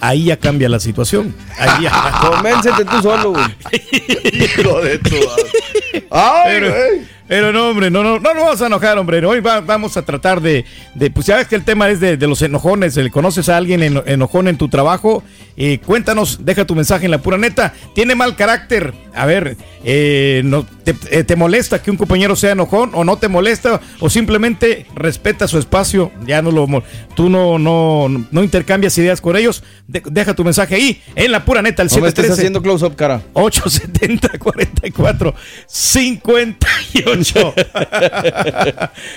ahí 0.00 0.24
ya 0.24 0.38
cambia 0.38 0.70
la 0.70 0.80
situación. 0.80 1.34
Ahí 1.58 1.82
ya. 1.84 2.20
Convéncete 2.30 2.86
tú 2.86 3.02
solo, 3.02 3.32
güey. 3.32 3.44
Hijo 4.32 4.80
de 4.80 4.98
tu. 4.98 5.16
Ay, 6.10 6.42
pero, 6.46 6.70
güey. 6.70 7.13
Pero 7.26 7.52
no, 7.52 7.68
hombre, 7.70 7.90
no, 7.90 8.02
no, 8.02 8.18
no 8.18 8.34
nos 8.34 8.42
vamos 8.44 8.62
a 8.62 8.66
enojar, 8.66 8.98
hombre. 8.98 9.24
Hoy 9.24 9.40
va- 9.40 9.60
vamos 9.60 9.96
a 9.96 10.02
tratar 10.02 10.40
de, 10.40 10.64
pues 11.14 11.26
ya 11.26 11.36
ves 11.36 11.48
que 11.48 11.56
el 11.56 11.64
tema 11.64 11.88
es 11.88 12.00
de, 12.00 12.16
los 12.18 12.42
enojones. 12.42 12.98
¿Conoces 13.10 13.48
a 13.48 13.56
alguien 13.56 13.82
eno- 13.82 14.02
enojón 14.06 14.48
en 14.48 14.58
tu 14.58 14.68
trabajo? 14.68 15.22
Eh, 15.56 15.78
cuéntanos, 15.84 16.44
deja 16.44 16.64
tu 16.66 16.74
mensaje 16.74 17.04
en 17.06 17.10
la 17.10 17.18
pura 17.18 17.38
neta. 17.38 17.72
¿Tiene 17.94 18.14
mal 18.14 18.36
carácter? 18.36 18.92
A 19.14 19.24
ver, 19.26 19.56
eh, 19.84 20.42
no, 20.44 20.66
te, 20.84 20.94
eh, 21.10 21.24
te 21.24 21.34
molesta 21.36 21.82
que 21.82 21.90
un 21.90 21.96
compañero 21.96 22.36
sea 22.36 22.52
enojón 22.52 22.90
o 22.94 23.04
no 23.04 23.16
te 23.18 23.28
molesta? 23.28 23.80
¿O 24.00 24.10
simplemente 24.10 24.86
respeta 24.94 25.48
su 25.48 25.58
espacio? 25.58 26.12
Ya 26.26 26.42
no 26.42 26.50
lo... 26.50 26.66
Tú 27.14 27.28
no, 27.30 27.58
no, 27.58 28.08
no 28.30 28.42
intercambias 28.44 28.96
ideas 28.98 29.20
con 29.20 29.36
ellos. 29.36 29.62
De- 29.86 30.02
deja 30.04 30.34
tu 30.34 30.44
mensaje 30.44 30.74
ahí, 30.74 31.02
en 31.14 31.32
la 31.32 31.44
pura 31.44 31.62
neta, 31.62 31.82
el 31.82 31.88
No 31.88 31.98
me 32.00 32.08
estés 32.08 32.26
713. 32.26 32.32
haciendo 32.40 32.62
close-up, 32.62 32.96
cara. 32.96 33.22
870 33.32 34.38
44 34.38 35.34
58. 35.66 37.54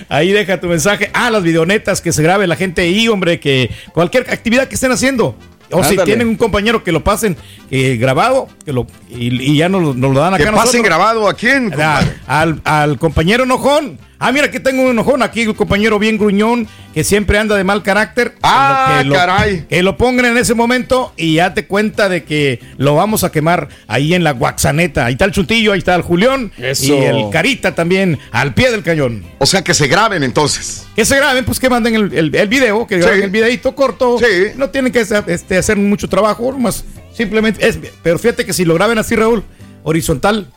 ahí 0.10 0.32
deja 0.32 0.60
tu 0.60 0.68
mensaje. 0.68 1.10
Ah, 1.14 1.30
las 1.30 1.44
videonetas 1.44 2.02
que 2.02 2.12
se 2.14 2.22
grabe 2.24 2.48
la 2.48 2.56
gente 2.56 2.82
ahí, 2.84 3.08
hombre, 3.08 3.40
que 3.40 3.70
cualquier 3.94 4.30
actividad 4.32 4.68
que 4.68 4.76
estén 4.76 4.92
haciendo. 4.92 5.36
O 5.72 5.84
si 5.84 5.96
tienen 6.06 6.28
un 6.30 6.36
compañero 6.38 6.84
que 6.84 6.92
lo 6.92 7.04
pasen 7.04 7.36
eh, 7.72 7.98
grabado 7.98 8.48
que 8.66 8.72
lo, 8.74 8.88
y, 9.10 9.52
y 9.54 9.58
ya 9.58 9.68
nos, 9.70 9.82
lo- 9.82 9.94
nos 9.94 10.14
lo 10.14 10.20
dan 10.20 10.34
acá. 10.34 10.44
Que 10.44 10.50
a 10.50 10.52
nosotros. 10.52 10.72
pasen 10.74 10.84
grabado 10.84 11.28
a 11.28 11.34
quién. 11.34 11.74
A- 11.80 12.02
al, 12.28 12.62
al 12.64 12.98
compañero 12.98 13.44
enojón. 13.44 14.00
Ah, 14.20 14.32
mira, 14.32 14.46
aquí 14.48 14.60
tengo 14.60 14.82
un 14.84 14.90
enojón. 14.92 15.22
Aquí 15.22 15.46
un 15.48 15.54
compañero 15.54 16.00
bien 16.00 16.18
gruñón 16.18 16.68
que 16.94 17.04
siempre 17.04 17.38
anda 17.38 17.56
de 17.56 17.64
mal 17.64 17.84
carácter. 17.84 18.34
Ah, 18.42 18.98
que 19.02 19.06
lo, 19.10 19.16
caray. 19.16 19.66
Que 19.70 19.84
lo 19.84 19.96
pongan 19.98 20.26
en 20.26 20.38
ese 20.38 20.54
momento 20.56 21.14
y 21.18 21.36
ya 21.36 21.54
te 21.54 21.66
cuenta 21.68 22.10
de 22.10 22.24
que 22.24 22.60
lo 22.78 22.96
vamos 22.96 23.24
a 23.24 23.32
quemar 23.32 23.70
ahí 23.88 24.14
en 24.14 24.24
la 24.24 24.32
guaxaneta. 24.32 25.06
Ahí 25.06 25.14
está 25.14 25.26
el 25.26 25.32
Chuntillo, 25.32 25.74
ahí 25.74 25.80
está 25.80 25.94
el 25.96 26.02
Julián. 26.02 26.52
Eso. 26.58 26.86
Y 26.86 26.98
el 26.98 27.30
Carita 27.32 27.76
también 27.76 28.18
al 28.32 28.54
pie 28.54 28.72
del 28.72 28.84
cañón. 28.84 29.24
O 29.38 29.46
sea, 29.46 29.62
que 29.64 29.74
se 29.74 29.88
graben 29.88 30.24
entonces. 30.24 30.86
Que 30.96 31.06
se 31.06 31.16
graben, 31.16 31.46
pues 31.46 31.60
que 31.60 31.70
manden 31.70 31.94
el, 31.96 32.14
el- 32.14 32.36
el 32.36 32.48
video, 32.48 32.88
que 32.88 32.98
graben 32.98 33.20
Sí. 33.20 33.24
el 33.26 33.30
videito 33.30 33.76
corto. 33.76 34.18
No 34.56 34.70
tienen 34.72 34.92
que 34.92 35.06
este, 35.28 35.58
hacer 35.58 35.78
mucho 35.78 36.10
trabajo, 36.10 36.52
más 36.58 36.84
simplemente 37.14 37.68
es. 37.68 37.78
Pero 38.02 38.18
fíjate 38.18 38.46
que 38.46 38.54
si 38.54 38.66
lo 38.66 38.74
graben 38.74 38.98
así, 38.98 39.16
Raúl, 39.16 39.44
horizontal, 39.84 40.48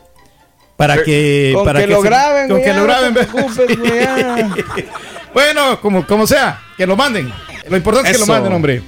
para 0.80 0.94
Sí. 0.96 1.02
que. 1.04 1.52
Con 1.54 1.64
para 1.66 1.80
que 1.80 1.86
lo 1.88 2.00
se- 2.02 2.08
graben, 2.08 2.48
Con 2.48 2.62
que 2.62 2.72
lo 2.72 2.84
graben. 2.84 3.14
Bueno, 5.34 5.80
como, 5.80 6.04
como 6.06 6.26
sea, 6.26 6.60
que 6.76 6.86
lo 6.86 6.96
manden. 6.96 7.32
Lo 7.68 7.76
importante 7.76 8.10
es 8.10 8.16
que 8.16 8.20
lo 8.20 8.26
manden, 8.26 8.52
hombre. 8.52 8.82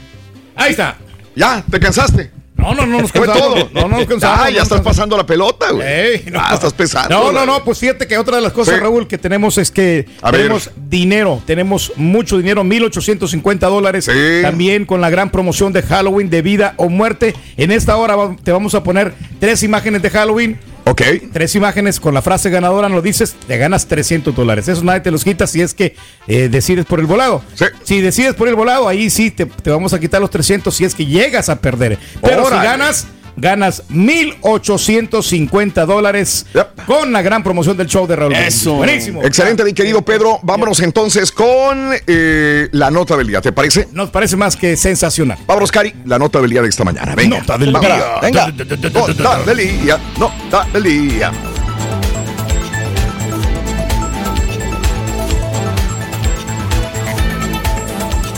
Ahí 0.56 0.70
está. 0.72 0.96
Ya, 1.36 1.62
¿te 1.70 1.78
cansaste? 1.78 2.30
No, 2.56 2.74
no, 2.74 2.84
no 2.86 3.00
nos 3.00 3.10
Fue 3.12 3.26
todo. 3.26 3.68
No, 3.72 3.82
no 3.88 3.98
nos 3.98 4.06
cansamos. 4.08 4.38
Ah, 4.42 4.50
ya 4.50 4.62
estás 4.62 4.80
pasando 4.80 5.16
la 5.16 5.24
pelota, 5.26 5.70
güey. 5.70 5.86
Ey, 5.86 6.24
no. 6.32 6.40
Ah, 6.40 6.50
estás 6.54 6.72
pesando. 6.72 7.08
No, 7.16 7.30
no, 7.32 7.46
no, 7.46 7.64
pues 7.64 7.78
fíjate 7.78 8.06
que 8.08 8.18
otra 8.18 8.36
de 8.36 8.42
las 8.42 8.52
cosas, 8.52 8.74
Sí. 8.74 8.80
Raúl, 8.80 9.06
que 9.06 9.18
tenemos 9.18 9.56
es 9.58 9.70
que 9.70 10.06
A 10.20 10.30
ver. 10.32 10.40
tenemos 10.42 10.70
dinero, 10.76 11.40
tenemos 11.46 11.92
mucho 11.96 12.38
dinero, 12.38 12.62
1.850 12.64 13.68
dólares. 13.68 14.08
También 14.42 14.84
con 14.84 15.00
la 15.00 15.10
gran 15.10 15.30
promoción 15.30 15.72
de 15.72 15.82
Halloween 15.82 16.28
de 16.30 16.42
vida 16.42 16.74
o 16.76 16.88
muerte. 16.88 17.34
En 17.56 17.70
esta 17.70 17.96
hora 17.96 18.16
te 18.42 18.50
vamos 18.52 18.74
a 18.74 18.82
poner 18.82 19.14
tres 19.38 19.62
imágenes 19.62 20.02
de 20.02 20.10
Halloween. 20.10 20.58
Ok. 20.84 21.02
Tres 21.32 21.54
imágenes 21.54 22.00
con 22.00 22.12
la 22.12 22.22
frase 22.22 22.50
ganadora, 22.50 22.88
lo 22.88 23.02
dices, 23.02 23.36
te 23.46 23.56
ganas 23.56 23.86
300 23.86 24.34
dólares. 24.34 24.68
Eso 24.68 24.82
nadie 24.82 25.00
te 25.00 25.10
los 25.10 25.24
quita 25.24 25.46
si 25.46 25.60
es 25.60 25.74
que 25.74 25.94
eh, 26.26 26.48
decides 26.48 26.86
por 26.86 27.00
el 27.00 27.06
volado. 27.06 27.42
Si 27.84 28.00
decides 28.00 28.34
por 28.34 28.48
el 28.48 28.54
volado, 28.56 28.88
ahí 28.88 29.08
sí 29.08 29.30
te, 29.30 29.46
te 29.46 29.70
vamos 29.70 29.92
a 29.92 30.00
quitar 30.00 30.20
los 30.20 30.30
300 30.30 30.74
si 30.74 30.84
es 30.84 30.94
que 30.94 31.06
llegas 31.06 31.48
a 31.48 31.60
perder. 31.60 31.98
Pero 32.20 32.44
Órale. 32.44 32.60
si 32.62 32.66
ganas, 32.66 33.06
ganas 33.36 33.82
1.850 33.88 35.86
dólares 35.86 36.46
con 36.86 37.12
la 37.12 37.22
gran 37.22 37.42
promoción 37.42 37.76
del 37.76 37.86
show 37.86 38.06
de 38.06 38.16
Raúl. 38.16 38.32
Brindis. 38.34 38.66
Buenísimo. 38.66 39.22
Excelente, 39.22 39.64
mi 39.64 39.72
querido 39.72 40.02
Pedro. 40.02 40.38
Vámonos 40.42 40.80
entonces 40.80 41.32
con 41.32 41.92
eh, 42.06 42.68
la 42.72 42.90
nota 42.90 43.16
del 43.16 43.28
día, 43.28 43.40
¿te 43.40 43.52
parece? 43.52 43.88
Nos 43.92 44.10
parece 44.10 44.36
más 44.36 44.56
que 44.56 44.76
sensacional. 44.76 45.38
Vámonos, 45.46 45.70
Cari, 45.70 45.94
la 46.04 46.18
nota 46.18 46.40
del 46.40 46.50
día 46.50 46.62
de 46.62 46.68
esta 46.68 46.84
mañana. 46.84 47.14
Venga. 47.14 47.38
Nota 47.38 47.58
del 47.58 47.72
día. 47.72 48.04
Venga. 48.20 48.46
Nota 48.48 49.44
del 49.44 49.56
día. 49.58 49.98
Nota 50.18 50.66
del 50.72 50.82
día. 50.82 51.32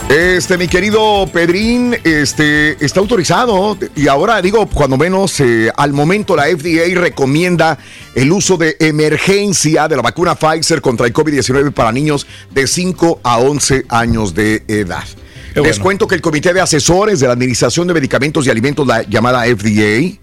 Este, 0.09 0.55
mi 0.57 0.67
querido 0.67 1.27
Pedrín, 1.33 1.95
este, 2.03 2.83
está 2.85 2.99
autorizado 2.99 3.75
y 3.95 4.07
ahora 4.07 4.39
digo, 4.39 4.67
cuando 4.67 4.97
menos 4.97 5.39
eh, 5.39 5.71
al 5.75 5.93
momento 5.93 6.35
la 6.35 6.43
FDA 6.43 6.93
recomienda 6.93 7.79
el 8.13 8.31
uso 8.31 8.55
de 8.55 8.77
emergencia 8.79 9.87
de 9.87 9.95
la 9.95 10.03
vacuna 10.03 10.35
Pfizer 10.35 10.79
contra 10.79 11.07
el 11.07 11.13
COVID-19 11.13 11.73
para 11.73 11.91
niños 11.91 12.27
de 12.51 12.67
5 12.67 13.21
a 13.23 13.39
11 13.39 13.85
años 13.89 14.35
de 14.35 14.63
edad. 14.67 15.03
Les 15.55 15.79
cuento 15.79 16.07
que 16.07 16.15
el 16.15 16.21
Comité 16.21 16.53
de 16.53 16.61
Asesores 16.61 17.19
de 17.19 17.27
la 17.27 17.33
Administración 17.33 17.87
de 17.87 17.95
Medicamentos 17.95 18.45
y 18.45 18.51
Alimentos, 18.51 18.85
la 18.85 19.01
llamada 19.03 19.43
FDA, 19.45 20.19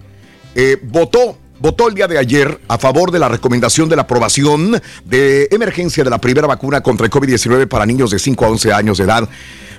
eh, 0.54 0.78
votó, 0.82 1.38
votó 1.62 1.86
el 1.88 1.94
día 1.94 2.08
de 2.08 2.18
ayer 2.18 2.60
a 2.66 2.76
favor 2.76 3.12
de 3.12 3.20
la 3.20 3.28
recomendación 3.28 3.88
de 3.88 3.94
la 3.94 4.02
aprobación 4.02 4.82
de 5.04 5.46
emergencia 5.52 6.02
de 6.02 6.10
la 6.10 6.18
primera 6.18 6.48
vacuna 6.48 6.80
contra 6.80 7.06
el 7.06 7.12
COVID-19 7.12 7.68
para 7.68 7.86
niños 7.86 8.10
de 8.10 8.18
5 8.18 8.44
a 8.44 8.48
11 8.48 8.72
años 8.72 8.98
de 8.98 9.04
edad, 9.04 9.28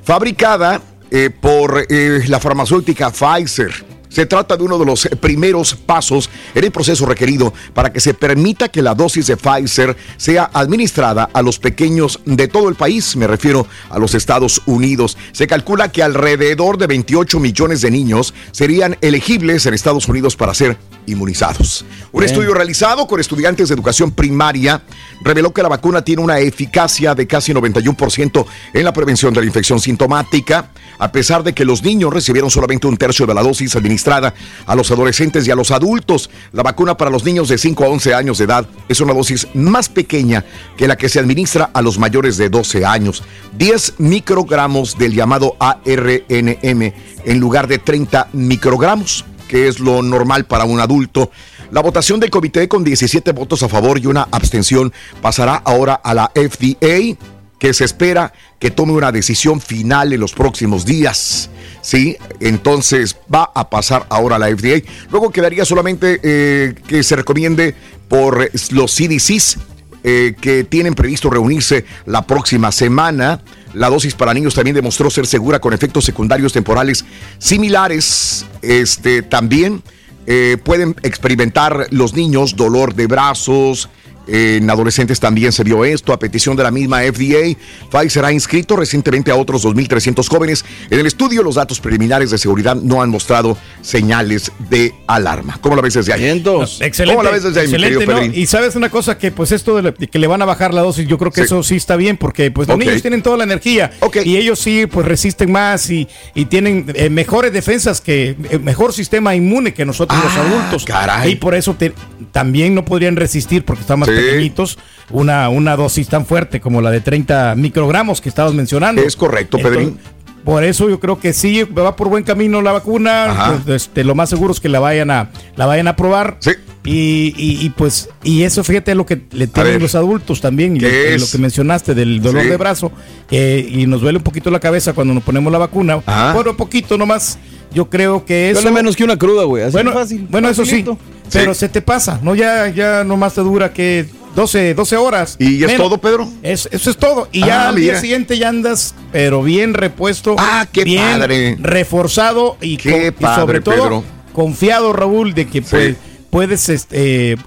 fabricada 0.01 0.81
eh, 1.11 1.29
por 1.29 1.85
eh, 1.89 2.21
la 2.27 2.39
farmacéutica 2.39 3.11
Pfizer. 3.11 3.92
Se 4.13 4.27
trata 4.27 4.55
de 4.55 4.63
uno 4.63 4.77
de 4.77 4.85
los 4.85 5.09
primeros 5.19 5.73
pasos 5.73 6.29
en 6.53 6.63
el 6.63 6.71
proceso 6.71 7.07
requerido 7.07 7.51
para 7.73 7.91
que 7.91 7.99
se 7.99 8.13
permita 8.13 8.69
que 8.69 8.83
la 8.83 8.93
dosis 8.93 9.25
de 9.25 9.37
Pfizer 9.37 9.97
sea 10.17 10.51
administrada 10.53 11.31
a 11.33 11.41
los 11.41 11.57
pequeños 11.57 12.19
de 12.23 12.47
todo 12.47 12.69
el 12.69 12.75
país, 12.75 13.15
me 13.15 13.25
refiero 13.25 13.65
a 13.89 13.97
los 13.97 14.13
Estados 14.13 14.61
Unidos. 14.67 15.17
Se 15.31 15.47
calcula 15.47 15.91
que 15.91 16.03
alrededor 16.03 16.77
de 16.77 16.85
28 16.85 17.39
millones 17.39 17.81
de 17.81 17.89
niños 17.89 18.35
serían 18.51 18.99
elegibles 19.01 19.65
en 19.65 19.73
Estados 19.73 20.07
Unidos 20.07 20.35
para 20.35 20.53
ser 20.53 20.77
inmunizados. 21.07 21.83
Un 22.11 22.19
Bien. 22.19 22.31
estudio 22.31 22.53
realizado 22.53 23.07
con 23.07 23.19
estudiantes 23.19 23.69
de 23.69 23.73
educación 23.73 24.11
primaria 24.11 24.83
reveló 25.23 25.51
que 25.51 25.63
la 25.63 25.69
vacuna 25.69 26.03
tiene 26.03 26.21
una 26.21 26.37
eficacia 26.37 27.15
de 27.15 27.25
casi 27.25 27.51
91% 27.51 28.45
en 28.73 28.83
la 28.83 28.93
prevención 28.93 29.33
de 29.33 29.41
la 29.41 29.47
infección 29.47 29.79
sintomática, 29.79 30.69
a 30.99 31.11
pesar 31.11 31.43
de 31.43 31.53
que 31.53 31.65
los 31.65 31.81
niños 31.81 32.13
recibieron 32.13 32.51
solamente 32.51 32.85
un 32.85 32.95
tercio 32.95 33.25
de 33.25 33.33
la 33.33 33.41
dosis 33.41 33.75
administrada 33.75 34.02
a 34.07 34.75
los 34.75 34.91
adolescentes 34.91 35.47
y 35.47 35.51
a 35.51 35.55
los 35.55 35.71
adultos. 35.71 36.29
La 36.51 36.63
vacuna 36.63 36.97
para 36.97 37.11
los 37.11 37.23
niños 37.23 37.47
de 37.47 37.57
5 37.57 37.83
a 37.83 37.87
11 37.87 38.13
años 38.13 38.37
de 38.37 38.45
edad 38.45 38.65
es 38.89 38.99
una 39.01 39.13
dosis 39.13 39.47
más 39.53 39.89
pequeña 39.89 40.43
que 40.77 40.87
la 40.87 40.97
que 40.97 41.09
se 41.09 41.19
administra 41.19 41.69
a 41.73 41.81
los 41.81 41.97
mayores 41.97 42.37
de 42.37 42.49
12 42.49 42.85
años. 42.85 43.23
10 43.57 43.95
microgramos 43.99 44.97
del 44.97 45.13
llamado 45.13 45.55
ARNM 45.59 46.93
en 47.25 47.39
lugar 47.39 47.67
de 47.67 47.77
30 47.77 48.29
microgramos 48.33 49.25
que 49.47 49.67
es 49.67 49.79
lo 49.79 50.01
normal 50.01 50.45
para 50.45 50.65
un 50.65 50.79
adulto. 50.79 51.29
La 51.71 51.81
votación 51.81 52.19
del 52.19 52.29
comité 52.29 52.67
con 52.67 52.83
17 52.83 53.31
votos 53.31 53.63
a 53.63 53.69
favor 53.69 53.99
y 53.99 54.07
una 54.07 54.27
abstención 54.31 54.93
pasará 55.21 55.55
ahora 55.55 55.93
a 55.95 56.13
la 56.13 56.31
FDA, 56.35 57.17
que 57.63 57.73
se 57.73 57.85
espera 57.85 58.33
que 58.59 58.71
tome 58.71 58.91
una 58.91 59.13
decisión 59.13 59.61
final 59.61 60.11
en 60.11 60.19
los 60.19 60.33
próximos 60.33 60.85
días. 60.85 61.49
Sí, 61.81 62.17
entonces 62.41 63.15
va 63.33 63.51
a 63.55 63.69
pasar 63.69 64.05
ahora 64.09 64.35
a 64.35 64.39
la 64.39 64.47
FDA. 64.47 64.81
Luego 65.09 65.31
quedaría 65.31 65.63
solamente 65.63 66.19
eh, 66.23 66.75
que 66.85 67.01
se 67.03 67.15
recomiende 67.15 67.73
por 68.09 68.51
los 68.71 68.91
CDCs 68.93 69.59
eh, 70.03 70.35
que 70.41 70.65
tienen 70.65 70.93
previsto 70.93 71.29
reunirse 71.29 71.85
la 72.05 72.27
próxima 72.27 72.73
semana 72.73 73.39
La 73.73 73.89
dosis 73.89 74.13
para 74.13 74.33
niños 74.33 74.55
también 74.55 74.75
demostró 74.75 75.09
ser 75.09 75.25
segura 75.25 75.61
con 75.61 75.71
efectos 75.71 76.03
secundarios 76.03 76.51
temporales 76.51 77.05
similares. 77.37 78.45
Este, 78.61 79.21
también 79.21 79.81
eh, 80.27 80.57
pueden 80.61 80.97
experimentar 81.01 81.87
los 81.91 82.13
niños 82.13 82.57
dolor 82.57 82.93
de 82.93 83.07
brazos. 83.07 83.87
En 84.27 84.69
adolescentes 84.69 85.19
también 85.19 85.51
se 85.51 85.63
vio 85.63 85.83
esto 85.83 86.13
a 86.13 86.19
petición 86.19 86.55
de 86.55 86.63
la 86.63 86.71
misma 86.71 87.01
FDA. 87.01 87.57
Pfizer 87.91 88.23
ha 88.25 88.31
inscrito 88.31 88.75
recientemente 88.75 89.31
a 89.31 89.35
otros 89.35 89.65
2.300 89.65 90.27
jóvenes. 90.29 90.63
En 90.89 90.99
el 90.99 91.05
estudio 91.05 91.43
los 91.43 91.55
datos 91.55 91.79
preliminares 91.79 92.31
de 92.31 92.37
seguridad 92.37 92.75
no 92.75 93.01
han 93.01 93.09
mostrado 93.09 93.57
señales 93.81 94.51
de 94.69 94.93
alarma. 95.07 95.57
¿Cómo 95.61 95.75
la 95.75 95.81
ves 95.81 95.93
desde 95.95 96.13
ahí? 96.13 96.23
Excelente. 96.23 97.15
¿Cómo 97.15 97.23
la 97.23 97.31
ves 97.31 97.43
desde 97.43 97.59
ahí, 97.61 97.67
mi 97.67 97.73
excelente, 97.73 98.05
querido 98.05 98.27
¿no? 98.27 98.33
Y 98.33 98.45
sabes 98.45 98.75
una 98.75 98.89
cosa 98.89 99.17
que 99.17 99.31
pues 99.31 99.51
esto 99.51 99.75
de, 99.75 99.81
la- 99.83 99.91
que 99.93 100.19
le 100.19 100.27
van 100.27 100.41
a 100.41 100.45
bajar 100.45 100.73
la 100.73 100.81
dosis, 100.81 101.07
yo 101.07 101.17
creo 101.17 101.31
que 101.31 101.41
Sí. 101.41 101.45
eso 101.45 101.61
sí 101.63 101.75
está 101.75 101.95
bien 101.97 102.15
porque 102.17 102.49
pues 102.51 102.67
los 102.67 102.77
niños 102.77 103.01
tienen 103.01 103.21
toda 103.21 103.37
la 103.37 103.43
energía 103.43 103.91
y 104.23 104.37
ellos 104.37 104.59
sí 104.59 104.85
pues 104.87 105.05
resisten 105.05 105.51
más 105.51 105.89
y, 105.89 106.07
y 106.33 106.45
tienen 106.45 106.85
eh, 106.95 107.09
mejores 107.09 107.51
defensas 107.51 107.99
que 107.99 108.37
eh, 108.49 108.59
mejor 108.59 108.93
sistema 108.93 109.35
inmune 109.35 109.73
que 109.73 109.83
nosotros 109.85 110.17
los 110.23 110.33
adultos. 110.37 110.83
Ah, 110.87 111.05
caray. 111.05 111.31
Y 111.33 111.35
por 111.35 111.55
eso 111.55 111.73
te- 111.75 111.93
también 112.31 112.73
no 112.73 112.85
podrían 112.85 113.15
resistir 113.15 113.65
porque 113.65 113.81
están 113.81 113.99
más 113.99 114.09
Sí. 114.12 114.12
Pequeñitos 114.15 114.77
una, 115.11 115.49
una 115.49 115.75
dosis 115.75 116.07
tan 116.07 116.25
fuerte 116.25 116.59
como 116.61 116.81
la 116.81 116.89
de 116.91 117.01
30 117.01 117.55
microgramos 117.55 118.21
que 118.21 118.29
estabas 118.29 118.53
mencionando. 118.53 119.01
Es 119.01 119.15
correcto, 119.15 119.57
Pedrín. 119.57 119.97
Por 120.43 120.65
eso 120.65 120.89
yo 120.89 120.99
creo 120.99 121.19
que 121.19 121.31
sí 121.31 121.63
va 121.63 121.95
por 121.95 122.09
buen 122.09 122.23
camino 122.25 122.61
la 122.61 122.73
vacuna. 122.73 123.61
Pues, 123.65 123.83
este, 123.83 124.03
lo 124.03 124.13
más 124.13 124.29
seguro 124.29 124.51
es 124.51 124.59
que 124.59 124.67
la 124.67 124.79
vayan 124.81 125.09
a 125.09 125.29
la 125.55 125.65
vayan 125.65 125.87
a 125.87 125.95
probar. 125.95 126.37
Y, 126.85 127.33
y- 127.37 127.65
y, 127.65 127.69
pues 127.69 128.09
y 128.23 128.43
eso 128.43 128.61
fíjate 128.61 128.93
lo 128.93 129.05
que 129.05 129.21
le 129.31 129.47
tienen 129.47 129.73
ver. 129.73 129.81
los 129.81 129.95
adultos 129.95 130.41
también 130.41 130.75
y 130.75 130.79
¿Qué 130.79 131.15
lo, 131.17 131.23
es? 131.23 131.31
que 131.31 131.37
mencionaste 131.37 131.93
del 131.95 132.21
dolor 132.21 132.43
Sí. 132.43 132.49
de 132.49 132.57
brazo 132.57 132.91
que- 133.29 133.65
y 133.69 133.87
nos 133.87 134.01
duele 134.01 134.17
un 134.17 134.23
poquito 134.25 134.51
la 134.51 134.59
cabeza 134.59 134.91
cuando 134.91 135.13
nos 135.13 135.23
ponemos 135.23 135.49
la 135.49 135.59
vacuna. 135.59 136.01
Ajá. 136.05 136.33
Bueno, 136.33 136.57
poquito 136.57 136.97
nomás. 136.97 137.37
Yo 137.73 137.89
creo 137.89 138.23
que 138.25 138.51
eso 138.51 138.61
Duele 138.61 138.75
menos 138.75 138.95
que 138.95 139.03
una 139.03 139.17
cruda, 139.17 139.43
güey. 139.45 139.63
Así 139.63 139.71
bueno, 139.73 139.93
fácil. 139.93 140.27
bueno, 140.29 140.49
eso 140.49 140.65
sí, 140.65 140.85
pero 141.31 141.53
se 141.53 141.69
te 141.69 141.81
pasa, 141.81 142.19
¿no? 142.21 142.35
Ya, 142.35 142.67
ya 142.69 143.03
nomás 143.03 143.33
te 143.33 143.41
dura 143.41 143.73
que 143.73 144.05
12, 144.35 144.73
12 144.73 144.95
horas. 144.97 145.35
¿Y 145.39 145.57
ya 145.59 145.67
es 145.67 145.77
todo, 145.77 145.97
Pedro? 145.99 146.27
Es- 146.43 146.67
eso 146.71 146.89
es 146.89 146.97
todo. 146.97 147.27
Y 147.31 147.43
Ah, 147.43 147.47
ya 147.47 147.69
al 147.69 147.75
día 147.75 147.99
siguiente 147.99 148.37
ya 148.37 148.49
andas, 148.49 148.93
pero 149.11 149.41
bien 149.43 149.73
repuesto. 149.73 150.35
Ah, 150.37 150.67
qué 150.71 150.83
bien 150.83 151.01
padre. 151.03 151.57
Reforzado 151.59 152.57
y, 152.61 152.77
Qué 152.77 152.91
con- 152.91 153.05
y 153.07 153.11
padre, 153.11 153.41
sobre 153.41 153.61
todo 153.61 153.75
Pedro. 153.75 154.03
confiado, 154.33 154.93
Raúl, 154.93 155.33
de 155.33 155.47
que 155.47 155.61
pues, 155.61 155.95
puedes, 156.29 156.69
este, 156.69 157.37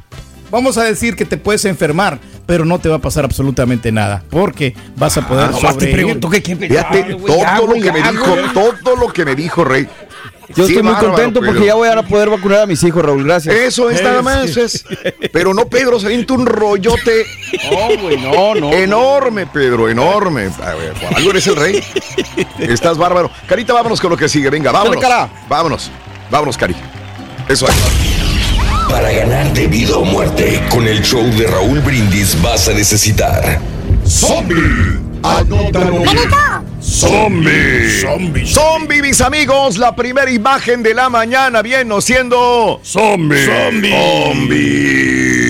vamos 0.50 0.78
a 0.78 0.84
decir 0.84 1.16
que 1.16 1.24
te 1.24 1.36
puedes 1.36 1.64
enfermar, 1.64 2.18
pero 2.46 2.64
no 2.64 2.78
te 2.78 2.88
va 2.88 2.96
a 2.96 3.00
pasar 3.00 3.24
absolutamente 3.24 3.90
nada, 3.92 4.22
porque 4.30 4.74
vas 4.96 5.16
a 5.18 5.26
poder 5.26 5.50
Ah, 5.52 5.74
te 5.76 5.88
pregunto 5.88 6.30
qué- 6.30 6.42
qué 6.42 6.56
Fíjate, 6.56 7.14
todo 7.14 7.36
ya, 7.38 7.58
lo 7.60 7.72
que 7.74 7.92
me 7.92 7.98
ya, 8.00 8.10
dijo, 8.12 8.36
todo 8.84 8.96
lo 8.96 9.12
que 9.12 9.24
me 9.24 9.34
dijo, 9.34 9.64
Rey. 9.64 9.88
Yo 10.54 10.64
estoy 10.64 10.80
muy 10.80 10.92
bárbaro, 10.92 11.08
contento 11.14 11.40
porque 11.40 11.54
Pedro. 11.54 11.66
ya 11.66 11.74
voy 11.74 11.88
a 11.88 12.02
poder 12.02 12.30
vacunar 12.30 12.60
a 12.60 12.66
mis 12.66 12.80
hijos, 12.84 13.04
Raúl. 13.04 13.24
Gracias. 13.24 13.52
Eso 13.52 13.90
es 13.90 14.00
nada 14.00 14.22
más. 14.22 14.56
es- 14.56 14.84
pero 15.32 15.52
no, 15.52 15.66
Pedro, 15.66 15.98
se 15.98 16.24
un 16.30 16.46
rollote. 16.46 17.26
No, 17.68 18.00
güey, 18.00 18.16
no, 18.16 18.54
no. 18.54 18.72
Enorme, 18.72 19.46
Pedro, 19.48 19.88
enorme. 19.88 20.48
A 20.62 20.74
ver, 20.74 20.92
por 20.92 21.16
algo 21.16 21.30
eres 21.30 21.46
el 21.48 21.56
rey. 21.56 21.82
Estás 22.60 22.96
bárbaro. 22.96 23.28
Carita, 23.48 23.72
vámonos 23.72 24.00
con 24.00 24.10
lo 24.10 24.16
que 24.16 24.28
sigue. 24.28 24.48
Venga, 24.48 24.70
vámonos. 24.70 25.02
cara. 25.02 25.28
Vámonos. 25.48 25.90
Vámonos, 26.30 26.56
Cari. 26.56 26.76
Eso 27.48 27.66
es. 27.68 27.74
Para 28.88 29.12
ganar 29.12 29.52
de 29.52 29.66
vida 29.66 29.96
o 29.96 30.04
muerte, 30.04 30.62
con 30.70 30.86
el 30.86 31.02
show 31.02 31.24
de 31.36 31.46
Raúl 31.46 31.80
Brindis 31.80 32.40
vas 32.40 32.68
a 32.68 32.72
necesitar. 32.72 33.60
¡Zombie! 34.06 35.00
Anótalo. 35.22 36.02
¡Zombie! 36.80 38.00
¡Zombie! 38.00 38.46
¡Zombie, 38.46 39.02
mis 39.02 39.20
amigos! 39.20 39.76
La 39.76 39.94
primera 39.94 40.30
imagen 40.30 40.82
de 40.82 40.94
la 40.94 41.08
mañana 41.10 41.62
viene 41.62 42.00
siendo... 42.00 42.80
¡Zombie! 42.84 43.44
¡Zombie! 43.44 43.90
¡Zombie! 43.90 45.45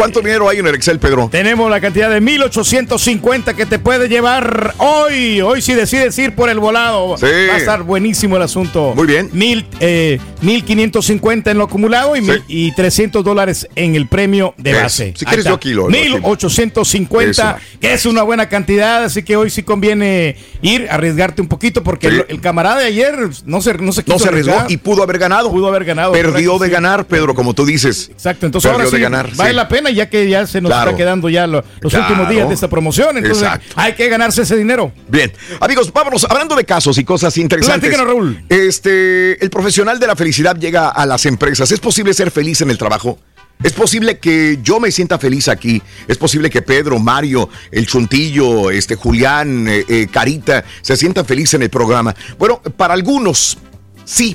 ¿Cuánto 0.00 0.20
dinero 0.20 0.48
hay 0.48 0.58
en 0.60 0.66
el 0.66 0.74
Excel, 0.74 0.98
Pedro? 0.98 1.28
Tenemos 1.30 1.70
la 1.70 1.78
cantidad 1.78 2.08
de 2.08 2.22
1850 2.22 3.52
que 3.52 3.66
te 3.66 3.78
puede 3.78 4.08
llevar 4.08 4.72
hoy. 4.78 5.42
Hoy 5.42 5.60
si 5.60 5.74
decides 5.74 6.18
ir 6.18 6.34
por 6.34 6.48
el 6.48 6.58
volado. 6.58 7.18
Sí. 7.18 7.26
Va 7.26 7.54
a 7.54 7.58
estar 7.58 7.82
buenísimo 7.82 8.36
el 8.38 8.42
asunto. 8.42 8.94
Muy 8.96 9.06
bien. 9.06 9.28
Mil, 9.34 9.66
eh, 9.78 10.18
1550 10.40 11.50
en 11.50 11.58
lo 11.58 11.64
acumulado 11.64 12.16
y, 12.16 12.22
mil- 12.22 12.42
y 12.48 12.72
300 12.74 13.22
dólares 13.22 13.68
en 13.76 13.94
el 13.94 14.06
premio 14.08 14.54
de 14.56 14.70
Eso. 14.70 14.80
base. 14.80 15.04
Si 15.14 15.24
Ahí 15.26 15.32
quieres, 15.32 15.38
está. 15.40 15.50
yo 15.50 15.56
aquí 15.56 15.74
lo- 15.74 15.82
lo- 15.82 15.90
1850, 15.90 17.58
que 17.78 17.92
es 17.92 18.06
una 18.06 18.22
buena 18.22 18.48
cantidad. 18.48 19.04
Así 19.04 19.22
que 19.22 19.36
hoy 19.36 19.50
sí 19.50 19.62
conviene 19.62 20.36
ir, 20.62 20.88
arriesgarte 20.90 21.42
un 21.42 21.48
poquito 21.48 21.82
porque 21.84 22.08
Sí. 22.08 22.16
el, 22.16 22.24
el 22.28 22.40
camarada 22.40 22.78
de 22.78 22.86
ayer 22.86 23.14
no 23.44 23.60
se, 23.60 23.74
no 23.74 23.92
se 23.92 24.02
quiso 24.02 24.14
No 24.16 24.18
se 24.18 24.28
arriesgó 24.28 24.52
arriesgar. 24.52 24.72
y 24.72 24.76
pudo 24.78 25.02
haber 25.02 25.18
ganado. 25.18 25.50
Pudo 25.50 25.68
haber 25.68 25.84
ganado. 25.84 26.12
Perdió 26.12 26.58
de 26.58 26.70
ganar, 26.70 27.04
Pedro, 27.06 27.34
como 27.34 27.52
tú 27.52 27.66
dices. 27.66 28.08
Exacto, 28.10 28.46
entonces 28.46 28.66
Perdió 28.70 28.84
ahora 28.86 28.90
sí 28.90 28.96
de 28.96 29.02
ganar. 29.02 29.36
vale 29.36 29.52
la 29.52 29.68
pena 29.68 29.89
ya 29.94 30.08
que 30.08 30.28
ya 30.28 30.46
se 30.46 30.60
nos 30.60 30.70
Claro. 30.70 30.90
está 30.90 30.96
quedando 30.98 31.28
ya 31.28 31.46
lo- 31.46 31.64
los 31.80 31.92
Claro. 31.92 32.06
últimos 32.08 32.30
días 32.30 32.48
de 32.48 32.54
esta 32.54 32.68
promoción, 32.68 33.16
entonces 33.18 33.42
Exacto. 33.42 33.66
hay 33.76 33.92
que 33.94 34.08
ganarse 34.08 34.42
ese 34.42 34.56
dinero. 34.56 34.92
Bien, 35.08 35.32
amigos, 35.60 35.92
vámonos, 35.92 36.24
hablando 36.28 36.54
de 36.56 36.64
casos 36.64 36.98
y 36.98 37.04
cosas 37.04 37.36
interesantes. 37.38 37.90
Platícanos, 37.90 38.06
Raúl. 38.14 38.42
Este, 38.48 39.42
el 39.42 39.50
profesional 39.50 39.98
de 39.98 40.06
la 40.06 40.16
felicidad 40.16 40.56
llega 40.56 40.88
a 40.88 41.06
las 41.06 41.26
empresas. 41.26 41.70
¿Es 41.72 41.80
posible 41.80 42.14
ser 42.14 42.30
feliz 42.30 42.60
en 42.60 42.70
el 42.70 42.78
trabajo? 42.78 43.18
¿Es 43.62 43.72
posible 43.74 44.18
que 44.18 44.58
yo 44.62 44.80
me 44.80 44.90
sienta 44.90 45.18
feliz 45.18 45.46
aquí? 45.48 45.82
¿Es 46.08 46.16
posible 46.16 46.48
que 46.48 46.62
Pedro, 46.62 46.98
Mario, 46.98 47.48
el 47.70 47.86
Chuntillo, 47.86 48.70
este 48.70 48.94
Julián, 48.96 49.68
eh, 49.68 49.84
eh, 49.86 50.06
Carita 50.10 50.64
se 50.80 50.96
sientan 50.96 51.26
felices 51.26 51.54
en 51.54 51.62
el 51.62 51.68
programa? 51.70 52.14
Bueno, 52.38 52.62
para 52.76 52.94
algunos, 52.94 53.58
sí. 54.04 54.34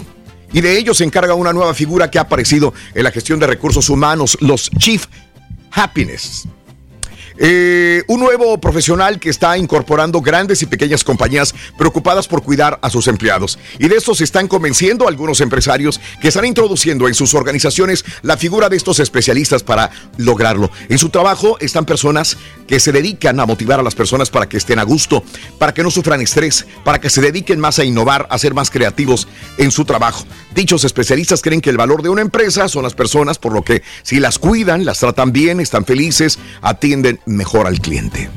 Y 0.54 0.62
de 0.62 0.78
ellos 0.78 0.98
se 0.98 1.04
encarga 1.04 1.34
una 1.34 1.52
nueva 1.54 1.74
figura 1.74 2.12
que 2.12 2.20
ha 2.20 2.22
aparecido 2.22 2.72
en 2.94 3.04
la 3.04 3.10
gestión 3.12 3.40
de 3.40 3.48
recursos 3.48 3.90
humanos, 3.90 4.38
los 4.42 4.70
Chief 4.78 5.06
Happiness. 5.76 6.48
Eh, 7.38 8.04
un 8.08 8.22
nuevo 8.22 8.58
profesional 8.60 9.20
que 9.20 9.30
está 9.30 9.58
incorporando 9.58 10.22
grandes 10.22 10.62
y 10.62 10.66
pequeñas 10.66 11.04
compañías 11.04 11.54
preocupadas 11.78 12.28
por 12.28 12.44
cuidar 12.44 12.80
a 12.82 12.90
sus 12.90 13.08
empleados. 13.08 13.60
Y 13.78 13.88
de 13.88 13.98
esto 13.98 14.16
se 14.16 14.24
están 14.24 14.48
convenciendo 14.48 15.08
algunos 15.08 15.42
empresarios 15.42 16.00
que 16.22 16.30
están 16.30 16.46
introduciendo 16.46 17.08
en 17.08 17.14
sus 17.14 17.34
organizaciones 17.34 18.06
la 18.22 18.38
figura 18.38 18.70
de 18.70 18.78
estos 18.78 19.00
especialistas 19.00 19.64
para 19.64 19.92
lograrlo. 20.18 20.72
En 20.90 20.98
su 20.98 21.10
trabajo 21.10 21.58
están 21.60 21.86
personas 21.86 22.38
que 22.68 22.80
se 22.80 22.92
dedican 22.92 23.40
a 23.40 23.46
motivar 23.46 23.80
a 23.80 23.84
las 23.84 23.96
personas 23.96 24.30
para 24.30 24.48
que 24.48 24.58
estén 24.58 24.80
a 24.80 24.84
gusto, 24.84 25.24
para 25.60 25.74
que 25.74 25.84
no 25.84 25.92
sufran 25.92 26.22
estrés, 26.22 26.66
para 26.84 27.00
que 27.00 27.10
se 27.10 27.22
dediquen 27.22 27.60
más 27.60 27.80
a 27.80 27.84
innovar, 27.84 28.28
a 28.30 28.38
ser 28.38 28.54
más 28.54 28.70
creativos 28.70 29.28
en 29.58 29.72
su 29.72 29.86
trabajo. 29.86 30.26
Dichos 30.54 30.84
especialistas 30.86 31.42
creen 31.42 31.62
que 31.62 31.70
el 31.70 31.78
valor 31.78 32.02
de 32.02 32.10
una 32.10 32.22
empresa 32.22 32.70
son 32.70 32.84
las 32.84 32.94
personas, 32.94 33.40
por 33.40 33.54
lo 33.54 33.64
que 33.64 33.84
si 34.04 34.20
las 34.20 34.40
cuidan, 34.40 34.86
las 34.86 35.00
tratan 35.00 35.34
bien, 35.34 35.60
están 35.60 35.86
felices, 35.86 36.40
atienden 36.62 37.20
mejor 37.26 37.68
al 37.68 37.80
cliente. 37.80 38.30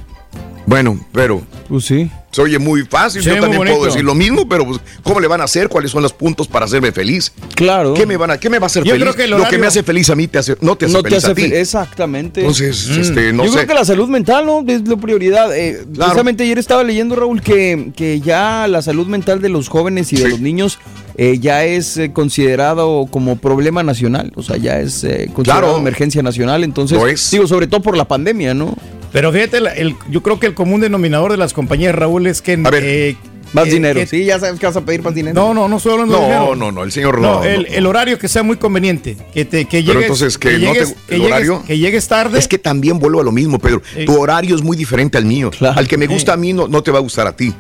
Bueno, 0.69 1.01
pero 1.13 1.41
Pues 1.67 1.87
sí. 1.87 2.11
se 2.31 2.43
oye 2.43 2.59
muy 2.59 2.83
fácil. 2.83 3.23
Sí, 3.23 3.31
Yo 3.31 3.41
también 3.41 3.63
puedo 3.63 3.87
decir 3.87 4.05
lo 4.05 4.15
mismo, 4.15 4.47
pero 4.47 4.67
pues, 4.67 4.79
¿cómo 5.03 5.19
le 5.19 5.27
van 5.27 5.41
a 5.41 5.45
hacer? 5.45 5.71
¿Cuáles 5.71 5.91
son 5.91 6.03
los 6.03 6.13
puntos 6.13 6.47
para 6.47 6.67
hacerme 6.67 6.93
feliz? 6.93 7.33
Claro. 7.55 7.95
¿Qué 7.95 8.05
me 8.05 8.19
van 8.19 8.33
a, 8.33 8.39
qué 8.39 8.51
me 8.51 8.59
va 8.59 8.65
a 8.65 8.67
hacer 8.67 8.85
Yo 8.85 8.91
feliz? 8.93 9.05
creo 9.05 9.17
que 9.17 9.27
Lo 9.29 9.49
que 9.49 9.57
me 9.57 9.67
hace 9.67 9.83
feliz 9.83 10.11
a 10.11 10.15
mí 10.15 10.29
te 10.29 10.37
hace, 10.39 10.57
no 10.61 10.77
te 10.77 10.85
hace 10.85 10.93
No 10.93 11.03
te 11.03 11.09
feliz 11.09 11.25
hace 11.25 11.33
a 11.33 11.35
ti. 11.35 11.45
Exactamente. 11.55 12.41
Entonces, 12.41 12.87
Mm. 12.91 13.01
este, 13.01 13.33
no 13.33 13.45
Yo 13.45 13.51
sé. 13.51 13.57
creo 13.57 13.69
que 13.69 13.75
la 13.75 13.85
salud 13.87 14.09
mental, 14.11 14.45
¿no? 14.45 14.63
Es 14.69 14.87
la 14.87 14.97
prioridad. 14.99 15.57
Eh, 15.57 15.79
Claro. 15.79 15.95
Precisamente 15.95 16.43
ayer 16.45 16.59
estaba 16.59 16.85
leyendo, 16.85 17.17
Raúl, 17.17 17.41
que, 17.41 17.91
que 17.97 18.21
ya 18.21 18.67
la 18.69 18.83
salud 18.83 19.07
mental 19.07 19.41
de 19.41 19.49
los 19.49 19.71
jóvenes 19.71 20.13
y 20.13 20.17
de 20.17 20.29
los 20.29 20.41
niños 20.41 20.79
eh, 21.17 21.39
ya 21.41 21.65
es 21.65 21.97
eh, 21.97 22.13
considerado 22.13 23.07
como 23.11 23.37
problema 23.37 23.83
nacional. 23.83 24.33
O 24.37 24.43
sea, 24.43 24.59
ya 24.59 24.79
es 24.81 25.03
eh, 25.03 25.31
considerado 25.35 25.67
Claro. 25.69 25.79
emergencia 25.79 26.23
nacional. 26.23 26.63
Entonces, 26.63 27.31
digo, 27.31 27.47
sobre 27.47 27.67
todo 27.69 27.81
por 27.81 27.97
la 27.97 28.07
pandemia, 28.07 28.53
¿no? 28.53 28.77
Pero 29.13 29.33
fíjate, 29.33 29.59
el- 29.81 29.97
yo 30.11 30.23
creo 30.23 30.39
que 30.39 30.47
el 30.47 30.55
común 30.55 30.81
denominador 30.81 31.31
de 31.31 31.37
las 31.39 31.53
compañías, 31.53 31.95
Raúl, 31.95 32.27
es 32.27 32.43
que... 32.43 32.53
eh, 32.73 33.17
Más 33.55 33.67
eh, 33.67 33.71
dinero. 33.71 33.99
que- 34.01 34.07
sí, 34.07 34.25
ya 34.25 34.39
sabes 34.39 34.61
que 34.61 34.67
vas 34.67 34.77
a 34.77 34.83
pedir 34.83 35.03
más 35.03 35.15
dinero. 35.15 35.35
No, 35.35 35.55
no, 35.55 35.69
no 35.69 35.79
estoy 35.79 35.93
hablando 35.93 36.15
de 36.17 36.21
No, 36.21 36.27
dinero. 36.27 36.57
no, 36.57 36.73
no, 36.73 36.85
el 36.85 36.93
señor 36.93 37.19
No, 37.21 37.37
no. 37.41 37.45
el, 37.45 37.63
no. 37.63 37.69
el 37.69 37.87
horario 37.87 38.19
que 38.19 38.29
sea 38.29 38.43
muy 38.43 38.57
conveniente. 38.59 39.17
Que, 39.33 39.45
te, 39.47 39.65
que 39.65 39.79
Pero 39.83 39.95
llegues, 40.01 40.03
entonces, 40.05 40.37
que, 40.39 40.59
no 40.59 40.73
te- 40.73 40.81
el 40.81 41.21
llegues- 41.21 41.27
horario. 41.27 41.65
que 41.67 41.79
llegues 41.79 42.07
tarde. 42.09 42.39
Es 42.39 42.47
que 42.49 42.59
también 42.59 42.99
vuelvo 42.99 43.21
a 43.21 43.25
lo 43.25 43.33
mismo, 43.33 43.59
Pedro. 43.59 43.81
Sí. 43.95 44.05
Tu 44.05 44.15
horario 44.21 44.55
es 44.55 44.63
muy 44.63 44.77
diferente 44.77 45.17
al 45.17 45.25
mío. 45.25 45.51
Al 45.61 45.89
que 45.89 45.97
me 45.97 46.07
gusta 46.07 46.35
a 46.35 46.37
mí 46.37 46.53
no, 46.53 46.69
no 46.69 46.83
te 46.83 46.91
va 46.91 46.99
a 46.99 47.03
gustar 47.03 47.27
a 47.27 47.35
ti. 47.35 47.55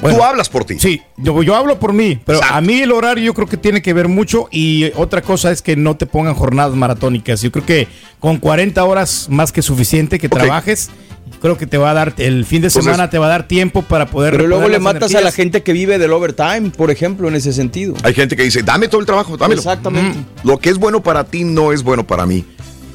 Tú 0.00 0.22
hablas 0.22 0.48
por 0.48 0.64
ti. 0.64 0.78
Sí, 0.78 1.02
yo, 1.16 1.42
yo 1.42 1.54
hablo 1.54 1.78
por 1.78 1.92
mí, 1.92 2.18
pero 2.24 2.40
a 2.42 2.60
mí 2.60 2.80
el 2.80 2.92
horario 2.92 3.24
yo 3.24 3.34
creo 3.34 3.46
que 3.46 3.56
tiene 3.56 3.82
que 3.82 3.92
ver 3.92 4.08
mucho 4.08 4.48
y 4.50 4.90
otra 4.96 5.22
cosa 5.22 5.50
es 5.50 5.62
que 5.62 5.76
no 5.76 5.96
te 5.96 6.06
pongan 6.06 6.34
jornadas 6.34 6.74
maratónicas. 6.74 7.42
Yo 7.42 7.52
creo 7.52 7.66
que 7.66 7.88
con 8.18 8.38
40 8.38 8.82
horas 8.84 9.26
más 9.30 9.52
que 9.52 9.62
suficiente 9.62 10.18
que 10.18 10.28
trabajes, 10.28 10.90
creo 11.40 11.56
que 11.56 11.66
te 11.66 11.78
va 11.78 11.90
a 11.90 11.94
dar, 11.94 12.14
el 12.18 12.44
fin 12.44 12.60
de 12.62 12.68
Entonces- 12.68 12.84
semana 12.84 13.10
te 13.10 13.18
va 13.18 13.26
a 13.26 13.30
dar 13.30 13.48
tiempo 13.48 13.82
para 13.82 14.06
poder... 14.06 14.32
Pero 14.32 14.46
luego 14.46 14.68
le 14.68 14.78
matas 14.78 15.10
a 15.10 15.14
la 15.14 15.20
energías. 15.20 15.34
gente 15.34 15.62
que 15.62 15.72
vive 15.72 15.98
del 15.98 16.12
overtime, 16.12 16.70
por 16.76 16.90
ejemplo, 16.90 17.28
en 17.28 17.34
ese 17.36 17.52
sentido. 17.52 17.94
Hay 18.02 18.14
gente 18.14 18.36
que 18.36 18.42
dice, 18.42 18.62
dame 18.62 18.88
todo 18.88 19.00
el 19.00 19.06
trabajo, 19.06 19.36
dámelo. 19.36 19.60
Exactamente. 19.60 20.18
Mm. 20.18 20.46
Lo 20.48 20.58
que 20.58 20.70
es 20.70 20.78
bueno 20.78 21.02
para 21.02 21.24
ti 21.24 21.44
no 21.44 21.72
es 21.72 21.82
bueno 21.82 22.06
para 22.06 22.26
mí. 22.26 22.44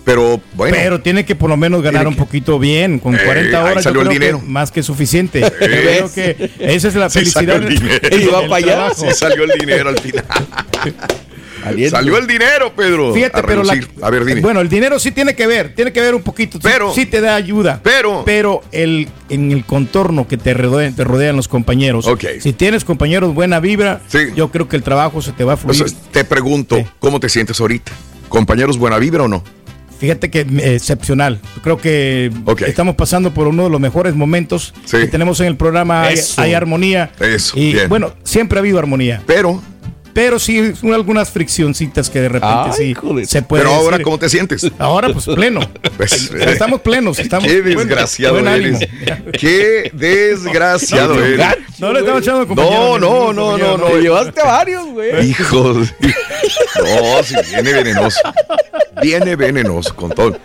Pero 0.05 0.39
bueno. 0.53 0.77
Pero 0.79 1.01
tiene 1.01 1.25
que 1.25 1.35
por 1.35 1.49
lo 1.49 1.57
menos 1.57 1.81
ganar 1.81 2.07
un 2.07 2.15
poquito 2.15 2.59
bien. 2.59 2.99
Con 2.99 3.15
Eh, 3.15 3.19
40 3.25 3.57
ahí 3.57 3.63
horas 3.71 3.75
yo 3.77 3.81
salió 3.89 4.01
el 4.03 4.07
que 4.07 4.13
dinero. 4.13 4.39
más 4.45 4.71
que 4.71 4.83
suficiente. 4.83 5.41
Yo 5.41 5.49
creo 5.57 6.13
que 6.13 6.51
esa 6.59 6.87
es 6.87 6.95
la 6.95 7.09
Sí 7.09 7.19
felicidad. 7.19 7.41
salió 7.41 7.55
el 7.55 7.69
dinero. 7.69 7.99
del 7.99 8.63
trabajo. 8.63 8.93
Sí 8.95 9.07
salió 9.15 9.43
el 9.45 9.59
dinero 9.59 9.89
al 9.89 9.99
final. 9.99 10.25
salió 11.89 12.17
el 12.19 12.27
dinero, 12.27 12.71
Pedro. 12.75 13.13
Fíjate, 13.13 13.39
a 13.39 13.41
pero 13.41 13.63
la- 13.63 13.73
relucir. 13.73 13.91
A 14.03 14.09
ver, 14.11 14.25
dime. 14.25 14.41
Bueno, 14.41 14.61
el 14.61 14.69
dinero 14.69 14.99
sí 14.99 15.11
tiene 15.11 15.35
que 15.35 15.47
ver, 15.47 15.73
tiene 15.73 15.91
que 15.91 16.01
ver 16.01 16.13
un 16.13 16.21
poquito. 16.21 16.59
sí- 16.59 16.63
Pero- 16.63 16.93
sí, 16.93 17.07
te 17.07 17.21
da 17.21 17.35
ayuda. 17.35 17.79
Pero, 17.83 18.21
pero 18.25 18.61
el 18.71 19.07
en 19.29 19.51
el 19.51 19.65
contorno 19.65 20.27
que 20.27 20.37
te 20.37 20.53
rodean, 20.53 20.95
te 20.95 21.03
rodean 21.03 21.35
los 21.35 21.47
compañeros. 21.47 22.07
Si 22.41 22.53
tienes 22.53 22.85
compañeros 22.85 23.33
buena 23.33 23.59
vibra, 23.59 24.01
yo 24.35 24.51
creo 24.51 24.67
que 24.69 24.75
el 24.75 24.83
trabajo 24.83 25.21
se 25.23 25.31
te 25.31 25.43
va 25.43 25.53
a 25.53 25.57
fluir. 25.57 25.75
Entonces, 25.81 25.97
te 26.11 26.23
pregunto, 26.23 26.77
¿cómo 26.99 27.19
te 27.19 27.27
sientes 27.29 27.59
ahorita? 27.59 27.91
¿Compañeros 28.29 28.77
buena 28.77 28.99
vibra 28.99 29.23
o 29.23 29.27
no? 29.27 29.43
Fíjate 29.99 30.29
que 30.29 30.41
eh, 30.41 30.75
excepcional. 30.75 31.39
Creo 31.63 31.77
que 31.77 32.31
estamos 32.67 32.95
pasando 32.95 33.33
por 33.33 33.47
uno 33.47 33.63
de 33.65 33.69
los 33.69 33.79
mejores 33.79 34.15
momentos 34.15 34.73
que 34.89 35.07
tenemos 35.07 35.39
en 35.39 35.47
el 35.47 35.57
programa. 35.57 36.07
Hay, 36.37 36.53
armonía. 36.53 37.11
Eso, 37.19 37.57
Y 37.57 37.73
bien. 37.73 37.89
bueno, 37.89 38.13
siempre 38.23 38.57
ha 38.57 38.61
habido 38.61 38.79
armonía. 38.79 39.21
Pero. 39.25 39.61
Pero 40.15 40.39
sí, 40.39 40.73
son 40.79 40.93
algunas 40.93 41.29
friccioncitas 41.29 42.09
que 42.09 42.21
de 42.21 42.29
repente 42.29 42.69
Ay, 42.71 42.95
sí 42.95 43.25
se 43.27 43.41
puede. 43.41 43.63
Pero 43.63 43.75
ahora, 43.75 43.97
decir. 43.97 44.03
¿cómo 44.05 44.17
te 44.17 44.29
sientes? 44.29 44.65
Ahora, 44.79 45.09
pues 45.09 45.25
pleno. 45.25 45.59
Pues, 45.97 46.31
O 46.31 46.37
sea, 46.37 46.51
estamos 46.51 46.79
plenos. 46.79 47.19
Estamos 47.25 47.45
Qué 47.47 47.61
desgraciado 47.61 48.35
buen 48.35 48.47
eres. 48.47 48.79
Qué 49.37 49.91
desgraciado 49.93 51.15
No, 51.15 51.21
eres. 51.23 51.37
gacho, 51.37 51.59
no 51.79 51.91
le 51.91 51.99
estamos 51.99 52.21
echando 52.21 52.39
No, 52.41 52.47
compañero, 52.47 52.97
no, 52.99 53.33
no, 53.33 53.57
no, 53.57 53.77
no. 53.77 53.89
no. 53.89 53.99
Llevaste 53.99 54.41
varios, 54.41 54.85
güey. 54.87 55.29
Hijos. 55.29 55.93
No, 55.99 57.23
sí, 57.23 57.35
viene 57.53 57.73
venenoso. 57.73 58.19
Viene 59.01 59.35
venenoso 59.35 59.93
con 59.97 60.11
todo. 60.11 60.37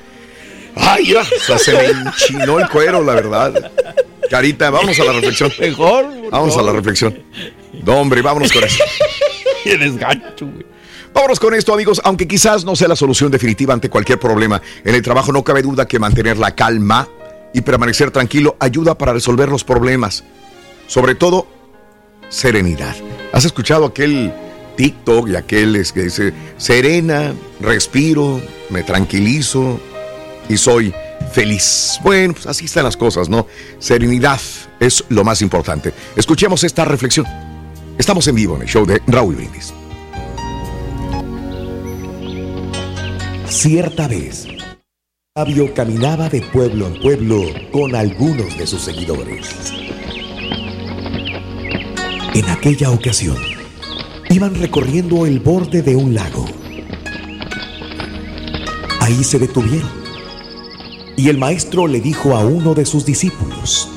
Ay, 0.74 1.04
mira, 1.06 1.20
o 1.22 1.44
sea, 1.46 1.58
se 1.58 1.72
me 1.74 1.84
enchinó 1.86 2.58
el 2.58 2.68
cuero, 2.68 3.04
la 3.04 3.14
verdad. 3.14 3.70
Carita, 4.28 4.70
vámonos 4.70 4.98
a 4.98 5.04
la 5.04 5.12
reflexión. 5.12 5.52
Mejor. 5.60 6.06
Vamos 6.30 6.56
a 6.56 6.62
la 6.62 6.72
reflexión. 6.72 7.16
No, 7.84 8.00
hombre, 8.00 8.20
vámonos 8.20 8.52
con 8.52 8.64
eso. 8.64 8.82
Eres 9.64 9.96
gacho, 9.96 10.46
güey. 10.46 10.66
Vámonos 11.12 11.40
con 11.40 11.54
esto, 11.54 11.74
amigos. 11.74 12.00
Aunque 12.04 12.28
quizás 12.28 12.64
no 12.64 12.76
sea 12.76 12.88
la 12.88 12.96
solución 12.96 13.30
definitiva 13.30 13.74
ante 13.74 13.90
cualquier 13.90 14.18
problema 14.18 14.62
en 14.84 14.94
el 14.94 15.02
trabajo, 15.02 15.32
no 15.32 15.42
cabe 15.42 15.62
duda 15.62 15.86
que 15.86 15.98
mantener 15.98 16.38
la 16.38 16.54
calma 16.54 17.08
y 17.52 17.62
permanecer 17.62 18.11
tranquilo 18.11 18.56
ayuda 18.61 18.96
para 18.96 19.12
resolver 19.12 19.48
los 19.48 19.64
problemas. 19.64 20.24
Sobre 20.86 21.14
todo, 21.14 21.46
serenidad. 22.28 22.94
¿Has 23.32 23.44
escuchado 23.44 23.86
aquel 23.86 24.32
TikTok 24.76 25.28
y 25.28 25.36
aquel 25.36 25.84
que 25.92 26.02
dice, 26.04 26.32
serena, 26.56 27.34
respiro, 27.61 28.40
me 28.70 28.82
tranquilizo 28.82 29.80
y 30.48 30.56
soy 30.56 30.94
feliz? 31.32 31.98
Bueno, 32.02 32.34
pues 32.34 32.46
así 32.46 32.66
están 32.66 32.84
las 32.84 32.96
cosas, 32.96 33.28
¿no? 33.28 33.46
Serenidad 33.78 34.40
es 34.78 35.04
lo 35.08 35.24
más 35.24 35.42
importante. 35.42 35.92
Escuchemos 36.16 36.62
esta 36.64 36.84
reflexión. 36.84 37.26
Estamos 38.01 38.26
en 38.28 38.34
vivo 38.34 38.57
en 38.57 38.62
el 38.62 38.66
show 38.66 38.86
de 38.86 38.98
Raúl 39.09 39.34
Brindis. 39.34 39.74
Cierta 43.46 44.09
vez, 44.09 44.48
Fabio 45.36 45.74
caminaba 45.74 46.30
de 46.30 46.40
pueblo 46.40 46.86
en 46.86 46.98
pueblo 46.98 47.42
con 47.70 47.94
algunos 47.94 48.57
de 48.57 48.66
sus 48.66 48.80
seguidores. 48.80 49.74
En 52.32 52.48
aquella 52.48 52.90
ocasión, 52.90 53.36
iban 54.30 54.55
recorriendo 54.55 55.26
el 55.26 55.38
borde 55.38 55.82
de 55.82 55.94
un 55.94 56.14
lago. 56.14 56.46
Ahí 59.01 59.22
se 59.22 59.38
detuvieron. 59.38 59.90
Y 61.18 61.28
el 61.28 61.36
maestro 61.36 61.86
le 61.86 62.01
dijo 62.01 62.34
a 62.34 62.46
uno 62.46 62.72
de 62.72 62.86
sus 62.86 63.05
discípulos, 63.05 63.90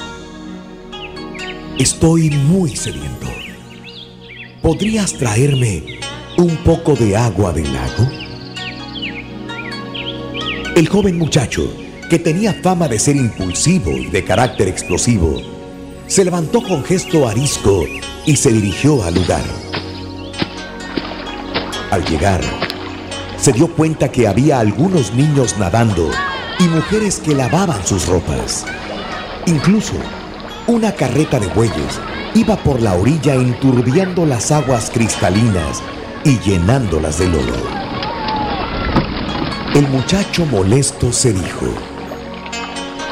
Estoy 1.80 2.32
muy 2.32 2.76
sediento. 2.76 3.23
¿Podrías 4.64 5.12
traerme 5.12 6.00
un 6.38 6.56
poco 6.64 6.96
de 6.96 7.18
agua 7.18 7.52
del 7.52 7.66
lago? 7.74 8.08
El 10.78 10.88
joven 10.88 11.18
muchacho, 11.18 11.70
que 12.10 12.18
tenía 12.18 12.54
fama 12.54 12.88
de 12.88 12.98
ser 12.98 13.18
impulsivo 13.18 13.92
y 13.92 14.06
de 14.06 14.24
carácter 14.24 14.70
explosivo, 14.70 15.42
se 16.08 16.24
levantó 16.24 16.64
con 16.64 16.82
gesto 16.86 17.28
arisco 17.28 17.84
y 18.26 18.38
se 18.38 18.54
dirigió 18.54 19.04
al 19.04 19.16
lugar. 19.16 19.44
Al 21.92 22.06
llegar, 22.06 22.40
se 23.36 23.52
dio 23.52 23.68
cuenta 23.68 24.14
que 24.14 24.30
había 24.30 24.62
algunos 24.62 25.14
niños 25.14 25.58
nadando 25.58 26.10
y 26.58 26.64
mujeres 26.70 27.20
que 27.20 27.36
lavaban 27.36 27.86
sus 27.86 28.08
ropas. 28.08 28.66
Incluso 29.46 29.96
una 30.68 30.94
carreta 30.94 31.38
de 31.38 31.48
bueyes 31.48 32.00
iba 32.36 32.56
por 32.56 32.82
la 32.82 32.96
orilla 32.96 33.36
enturbiando 33.36 34.26
las 34.26 34.52
aguas 34.52 34.90
cristalinas 34.92 35.82
y 36.24 36.40
llenándolas 36.40 37.20
de 37.20 37.28
lodo. 37.28 37.54
El 39.76 39.88
muchacho 39.90 40.46
molesto 40.46 41.12
se 41.12 41.34
dijo, 41.34 41.68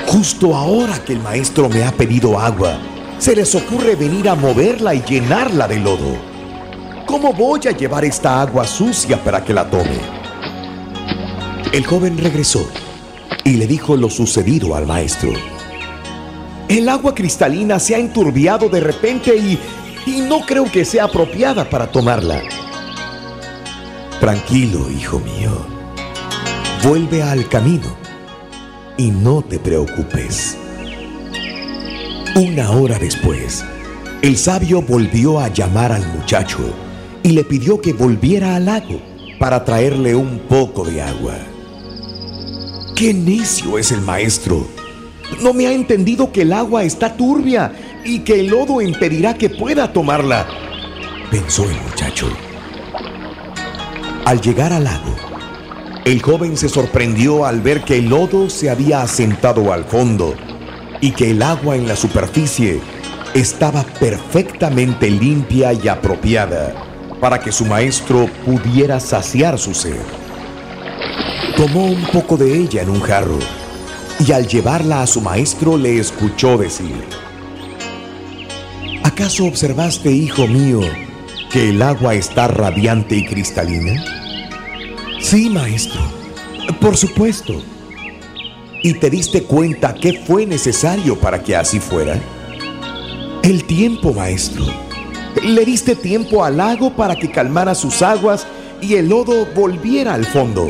justo 0.07 0.55
ahora 0.55 0.97
que 1.03 1.13
el 1.13 1.19
maestro 1.19 1.69
me 1.69 1.83
ha 1.83 1.91
pedido 1.91 2.39
agua, 2.39 2.79
se 3.17 3.35
les 3.35 3.53
ocurre 3.53 3.95
venir 3.95 4.27
a 4.29 4.35
moverla 4.35 4.95
y 4.95 5.03
llenarla 5.03 5.67
de 5.67 5.79
lodo. 5.79 6.15
¿Cómo 7.05 7.33
voy 7.33 7.61
a 7.67 7.71
llevar 7.71 8.05
esta 8.05 8.41
agua 8.41 8.65
sucia 8.65 9.23
para 9.23 9.43
que 9.43 9.53
la 9.53 9.69
tome? 9.69 9.99
El 11.71 11.85
joven 11.85 12.17
regresó 12.17 12.67
y 13.43 13.51
le 13.57 13.67
dijo 13.67 13.95
lo 13.95 14.09
sucedido 14.09 14.75
al 14.75 14.87
maestro. 14.87 15.31
El 16.71 16.87
agua 16.87 17.13
cristalina 17.13 17.79
se 17.79 17.95
ha 17.95 17.97
enturbiado 17.97 18.69
de 18.69 18.79
repente 18.79 19.35
y, 19.35 19.59
y 20.05 20.21
no 20.21 20.39
creo 20.45 20.71
que 20.71 20.85
sea 20.85 21.03
apropiada 21.03 21.69
para 21.69 21.91
tomarla. 21.91 22.41
Tranquilo, 24.21 24.89
hijo 24.89 25.19
mío. 25.19 25.51
Vuelve 26.81 27.23
al 27.23 27.49
camino 27.49 27.93
y 28.95 29.11
no 29.11 29.41
te 29.41 29.59
preocupes. 29.59 30.57
Una 32.37 32.71
hora 32.71 32.97
después, 32.97 33.65
el 34.21 34.37
sabio 34.37 34.81
volvió 34.81 35.41
a 35.41 35.49
llamar 35.49 35.91
al 35.91 36.07
muchacho 36.07 36.59
y 37.21 37.31
le 37.31 37.43
pidió 37.43 37.81
que 37.81 37.91
volviera 37.91 38.55
al 38.55 38.67
lago 38.67 39.01
para 39.39 39.65
traerle 39.65 40.15
un 40.15 40.39
poco 40.47 40.85
de 40.85 41.01
agua. 41.01 41.35
¡Qué 42.95 43.13
necio 43.13 43.77
es 43.77 43.91
el 43.91 43.99
maestro! 43.99 44.80
No 45.39 45.53
me 45.53 45.67
ha 45.67 45.71
entendido 45.71 46.31
que 46.31 46.41
el 46.41 46.53
agua 46.53 46.83
está 46.83 47.15
turbia 47.15 47.71
y 48.03 48.19
que 48.19 48.39
el 48.41 48.47
lodo 48.47 48.81
impedirá 48.81 49.33
que 49.33 49.49
pueda 49.49 49.91
tomarla, 49.93 50.45
pensó 51.31 51.63
el 51.63 51.79
muchacho. 51.81 52.27
Al 54.25 54.41
llegar 54.41 54.73
al 54.73 54.83
lago, 54.83 55.15
el 56.05 56.21
joven 56.21 56.57
se 56.57 56.69
sorprendió 56.69 57.45
al 57.45 57.61
ver 57.61 57.83
que 57.83 57.97
el 57.97 58.09
lodo 58.09 58.49
se 58.49 58.69
había 58.69 59.01
asentado 59.01 59.71
al 59.73 59.85
fondo 59.85 60.35
y 60.99 61.11
que 61.11 61.31
el 61.31 61.41
agua 61.41 61.75
en 61.75 61.87
la 61.87 61.95
superficie 61.95 62.79
estaba 63.33 63.83
perfectamente 63.83 65.09
limpia 65.09 65.73
y 65.73 65.87
apropiada 65.87 66.75
para 67.19 67.39
que 67.39 67.51
su 67.51 67.65
maestro 67.65 68.27
pudiera 68.45 68.99
saciar 68.99 69.57
su 69.57 69.73
sed. 69.73 70.01
Tomó 71.55 71.85
un 71.85 72.03
poco 72.11 72.37
de 72.37 72.57
ella 72.57 72.81
en 72.81 72.89
un 72.89 73.01
jarro 73.01 73.39
y 74.27 74.31
al 74.33 74.47
llevarla 74.47 75.01
a 75.01 75.07
su 75.07 75.21
maestro 75.21 75.77
le 75.77 75.97
escuchó 75.97 76.57
decir, 76.57 77.03
¿acaso 79.03 79.45
observaste, 79.45 80.11
hijo 80.11 80.47
mío, 80.47 80.81
que 81.51 81.69
el 81.69 81.81
agua 81.81 82.13
está 82.13 82.47
radiante 82.47 83.15
y 83.15 83.25
cristalina? 83.25 84.03
Sí, 85.21 85.49
maestro, 85.49 86.01
por 86.79 86.97
supuesto. 86.97 87.61
¿Y 88.83 88.93
te 88.95 89.09
diste 89.09 89.43
cuenta 89.43 89.93
qué 89.93 90.13
fue 90.25 90.45
necesario 90.45 91.17
para 91.19 91.41
que 91.41 91.55
así 91.55 91.79
fuera? 91.79 92.19
El 93.43 93.63
tiempo, 93.63 94.13
maestro. 94.13 94.65
Le 95.43 95.65
diste 95.65 95.95
tiempo 95.95 96.43
al 96.43 96.57
lago 96.57 96.95
para 96.95 97.15
que 97.15 97.31
calmara 97.31 97.73
sus 97.73 98.01
aguas 98.01 98.45
y 98.81 98.95
el 98.95 99.09
lodo 99.09 99.47
volviera 99.55 100.13
al 100.13 100.25
fondo. 100.25 100.67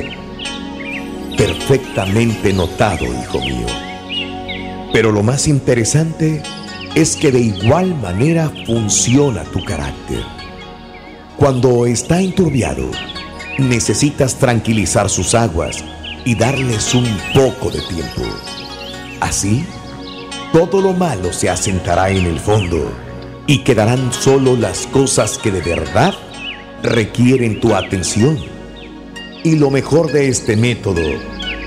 Perfectamente 1.38 2.53
notado, 2.53 3.05
hijo 3.05 3.39
mío. 3.39 3.67
Pero 4.93 5.11
lo 5.11 5.23
más 5.23 5.47
interesante 5.47 6.41
es 6.95 7.15
que 7.15 7.32
de 7.32 7.39
igual 7.39 7.95
manera 7.95 8.51
funciona 8.65 9.43
tu 9.45 9.63
carácter. 9.63 10.23
Cuando 11.38 11.86
está 11.86 12.19
enturbiado, 12.19 12.91
necesitas 13.57 14.36
tranquilizar 14.36 15.09
sus 15.09 15.34
aguas 15.34 15.84
y 16.25 16.36
darles 16.36 16.93
un 16.93 17.07
poco 17.34 17.71
de 17.71 17.82
tiempo. 17.82 18.21
Así, 19.21 19.65
todo 20.51 20.82
lo 20.82 20.93
malo 20.93 21.32
se 21.32 21.49
asentará 21.49 22.09
en 22.09 22.25
el 22.25 22.39
fondo 22.39 22.91
y 23.47 23.59
quedarán 23.59 24.11
solo 24.11 24.55
las 24.55 24.86
cosas 24.88 25.38
que 25.38 25.51
de 25.51 25.61
verdad 25.61 26.13
requieren 26.84 27.59
tu 27.59 27.73
atención. 27.73 28.51
Y 29.43 29.55
lo 29.55 29.71
mejor 29.71 30.11
de 30.11 30.27
este 30.27 30.55
método 30.55 31.01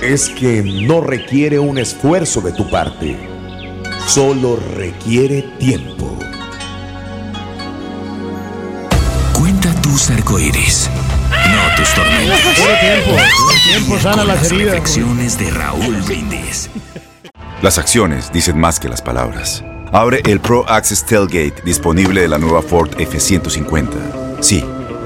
es 0.00 0.28
que 0.30 0.62
no 0.62 1.00
requiere 1.00 1.58
un 1.58 1.78
esfuerzo 1.78 2.40
de 2.40 2.52
tu 2.52 2.70
parte, 2.70 3.16
solo 4.06 4.58
requiere 4.76 5.42
tiempo. 5.58 6.16
Cuenta 9.32 9.72
tus 9.82 10.10
arcoíris, 10.10 10.88
no 11.30 11.76
tus 11.76 11.92
tormentas. 11.94 12.40
Puro 12.58 12.72
tiempo, 12.80 13.10
puro 13.10 13.54
tiempo 13.66 13.98
sana 14.00 14.16
Con 14.18 14.28
las 14.28 14.42
las 14.42 14.52
heridas. 14.52 14.66
reflexiones 14.74 15.38
de 15.38 15.50
Raúl 15.50 15.96
Brindis. 16.02 16.70
Las 17.60 17.78
acciones 17.78 18.30
dicen 18.32 18.58
más 18.58 18.78
que 18.78 18.88
las 18.88 19.02
palabras. 19.02 19.64
Abre 19.92 20.22
el 20.26 20.40
Pro 20.40 20.68
Access 20.68 21.04
Tailgate 21.06 21.62
disponible 21.64 22.20
de 22.20 22.28
la 22.28 22.38
nueva 22.38 22.62
Ford 22.62 22.90
F-150. 22.98 23.88
Sí, 24.40 24.64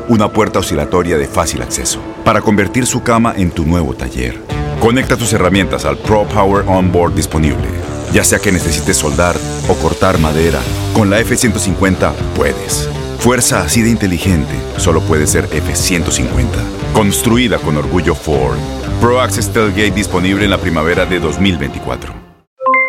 una 0.09 0.33
puerta 0.33 0.59
oscilatoria 0.59 1.19
de 1.19 1.27
fácil 1.27 1.63
acceso 1.63 2.01
para 2.25 2.41
convertir 2.41 2.87
su 2.87 3.03
cama 3.03 3.35
en 3.37 3.51
tu 3.51 3.65
nuevo 3.65 3.95
taller. 3.95 4.39
Conecta 4.81 5.17
tus 5.17 5.33
herramientas 5.33 5.85
al 5.85 5.99
Pro 5.99 6.25
Power 6.25 6.65
Onboard 6.67 7.15
disponible. 7.15 7.69
Ya 8.13 8.25
sea 8.25 8.39
que 8.39 8.53
necesites 8.53 8.97
soldar 8.97 9.37
o 9.69 9.75
cortar 9.75 10.19
madera, 10.19 10.61
con 10.95 11.11
la 11.11 11.21
F-150 11.21 12.13
puedes. 12.35 12.89
Fuerza 13.19 13.63
así 13.63 13.83
de 13.83 13.91
inteligente 13.91 14.55
solo 14.79 15.01
puede 15.03 15.27
ser 15.27 15.45
F-150. 15.45 16.47
Construida 16.93 17.59
con 17.59 17.77
orgullo 17.77 18.15
Ford. 18.15 18.57
Pro 19.01 19.21
Access 19.21 19.53
Tailgate 19.53 19.91
disponible 19.91 20.45
en 20.45 20.51
la 20.51 20.59
primavera 20.59 21.05
de 21.05 21.21
2024. 21.21 22.15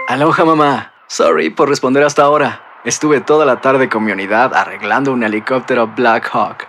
Aloha 0.07 0.45
mamá. 0.45 0.93
Sorry 1.07 1.49
por 1.49 1.69
responder 1.69 2.03
hasta 2.03 2.23
ahora. 2.23 2.61
Estuve 2.85 3.19
toda 3.19 3.45
la 3.45 3.59
tarde 3.59 3.89
con 3.89 4.05
mi 4.05 4.11
unidad 4.11 4.53
arreglando 4.53 5.11
un 5.11 5.23
helicóptero 5.23 5.87
Black 5.87 6.29
Hawk. 6.31 6.68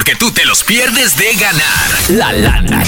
Porque 0.00 0.16
tú 0.16 0.30
te 0.30 0.46
los 0.46 0.64
pierdes 0.64 1.14
de 1.18 1.26
ganar 1.34 1.90
la 2.08 2.32
lana. 2.32 2.82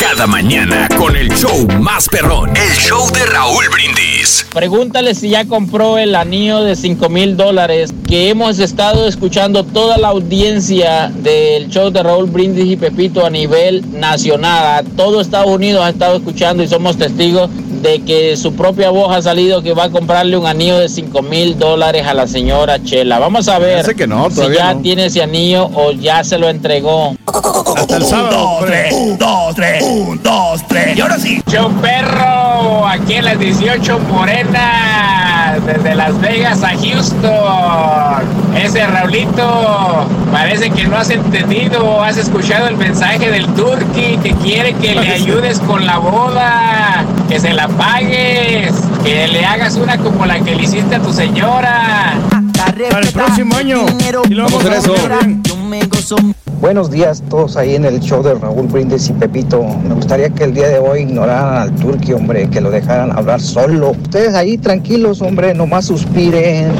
Cada 0.00 0.26
mañana 0.26 0.88
con 0.98 1.14
el 1.14 1.30
show 1.30 1.64
más 1.80 2.08
perrón. 2.08 2.50
El 2.56 2.72
show 2.76 3.08
de 3.12 3.24
Raúl 3.24 3.66
Brindis. 3.68 4.44
Pregúntale 4.52 5.14
si 5.14 5.28
ya 5.28 5.44
compró 5.44 5.96
el 5.96 6.16
anillo 6.16 6.64
de 6.64 6.74
5 6.74 7.08
mil 7.08 7.36
dólares 7.36 7.94
que 8.08 8.30
hemos 8.30 8.58
estado 8.58 9.06
escuchando 9.06 9.62
toda 9.62 9.96
la 9.96 10.08
audiencia 10.08 11.12
del 11.14 11.68
show 11.68 11.90
de 11.90 12.02
Raúl 12.02 12.28
Brindis 12.28 12.66
y 12.66 12.76
Pepito 12.76 13.24
a 13.24 13.30
nivel 13.30 13.84
nacional. 14.00 14.84
Todo 14.96 15.20
Estados 15.20 15.50
Unidos 15.50 15.84
ha 15.84 15.90
estado 15.90 16.16
escuchando 16.16 16.64
y 16.64 16.68
somos 16.68 16.96
testigos 16.96 17.48
de 17.82 18.00
que 18.00 18.36
su 18.36 18.54
propia 18.54 18.90
voz 18.90 19.14
ha 19.14 19.22
salido 19.22 19.62
que 19.62 19.72
va 19.72 19.84
a 19.84 19.90
comprarle 19.90 20.36
un 20.36 20.46
anillo 20.46 20.78
de 20.78 20.88
5 20.88 21.22
mil 21.22 21.58
dólares 21.58 22.06
a 22.06 22.14
la 22.14 22.26
señora 22.26 22.82
Chela. 22.82 23.18
Vamos 23.18 23.48
a 23.48 23.58
ver 23.58 23.94
que 23.94 24.06
no, 24.06 24.30
si 24.30 24.40
ya 24.52 24.74
no. 24.74 24.80
tiene 24.80 25.06
ese 25.06 25.22
anillo 25.22 25.70
o 25.74 25.92
ya 25.92 26.24
se 26.24 26.38
lo 26.38 26.48
entregó. 26.48 26.65
Hasta 27.76 27.96
el 27.96 28.04
sábado. 28.04 28.58
Un, 28.92 29.18
dos, 29.18 29.54
tres. 29.54 29.82
Un, 29.82 30.22
dos, 30.22 30.62
tres. 30.66 30.96
Y 30.96 31.00
ahora 31.00 31.18
sí. 31.18 31.42
Show 31.48 31.70
perro, 31.80 32.86
aquí 32.86 33.14
en 33.14 33.24
las 33.24 33.38
18 33.38 33.98
morenas, 34.10 35.64
desde 35.64 35.94
Las 35.94 36.20
Vegas 36.20 36.62
a 36.62 36.70
Houston. 36.70 38.56
Ese 38.56 38.86
Raulito, 38.86 40.06
parece 40.32 40.70
que 40.70 40.86
no 40.86 40.96
has 40.96 41.10
entendido, 41.10 42.02
has 42.02 42.16
escuchado 42.16 42.68
el 42.68 42.76
mensaje 42.76 43.30
del 43.30 43.46
Turqui 43.54 44.18
que 44.22 44.32
quiere 44.34 44.72
que 44.74 44.94
le 44.94 45.12
ayudes 45.12 45.60
con 45.60 45.86
la 45.86 45.98
boda, 45.98 47.04
que 47.28 47.38
se 47.38 47.52
la 47.52 47.68
pagues, 47.68 48.72
que 49.04 49.28
le 49.28 49.44
hagas 49.44 49.76
una 49.76 49.98
como 49.98 50.24
la 50.26 50.40
que 50.40 50.54
le 50.54 50.62
hiciste 50.64 50.96
a 50.96 51.00
tu 51.00 51.12
señora. 51.12 52.14
Para 52.90 53.06
el 53.06 53.12
próximo 53.12 53.56
año. 53.56 53.84
Y 54.28 54.34
lo 54.34 54.44
vamos 54.44 54.64
a 54.64 54.72
hacer 54.78 54.92
bien. 55.20 55.42
Buenos 56.60 56.90
días 56.90 57.22
todos 57.28 57.56
ahí 57.58 57.74
en 57.74 57.84
el 57.84 58.00
show 58.00 58.22
de 58.22 58.34
Raúl 58.34 58.66
Brindis 58.66 59.10
y 59.10 59.12
Pepito. 59.12 59.62
Me 59.62 59.94
gustaría 59.94 60.30
que 60.30 60.44
el 60.44 60.54
día 60.54 60.68
de 60.68 60.78
hoy 60.78 61.02
ignoraran 61.02 61.54
al 61.54 61.74
Turqui, 61.76 62.14
hombre, 62.14 62.48
que 62.48 62.62
lo 62.62 62.70
dejaran 62.70 63.12
hablar 63.12 63.42
solo. 63.42 63.90
Ustedes 63.90 64.34
ahí 64.34 64.56
tranquilos, 64.56 65.20
hombre, 65.20 65.54
nomás 65.54 65.84
suspiren, 65.84 66.72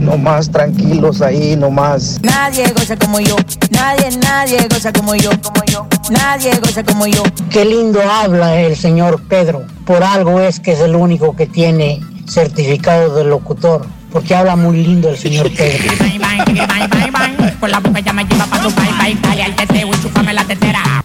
nomás 0.00 0.50
tranquilos 0.50 1.22
ahí, 1.22 1.56
nomás. 1.56 2.20
Nadie 2.22 2.70
goza 2.72 2.96
como 2.96 3.20
yo, 3.20 3.36
nadie, 3.70 4.10
nadie 4.18 4.58
goza 4.68 4.92
como 4.92 5.14
yo, 5.14 5.30
como 5.42 5.64
yo, 5.64 5.86
nadie 6.10 6.52
goza 6.60 6.84
como 6.84 7.06
yo. 7.06 7.22
Qué 7.50 7.64
lindo 7.64 8.00
habla 8.02 8.60
el 8.60 8.76
señor 8.76 9.22
Pedro. 9.28 9.62
Por 9.86 10.04
algo 10.04 10.40
es 10.40 10.60
que 10.60 10.72
es 10.72 10.80
el 10.80 10.94
único 10.94 11.34
que 11.34 11.46
tiene 11.46 12.00
certificado 12.28 13.14
de 13.14 13.24
locutor. 13.24 13.86
Porque 14.12 14.34
habla 14.34 14.56
muy 14.56 14.84
lindo 14.84 15.08
el 15.08 15.16
señor 15.16 15.50
Pedro. 15.56 15.84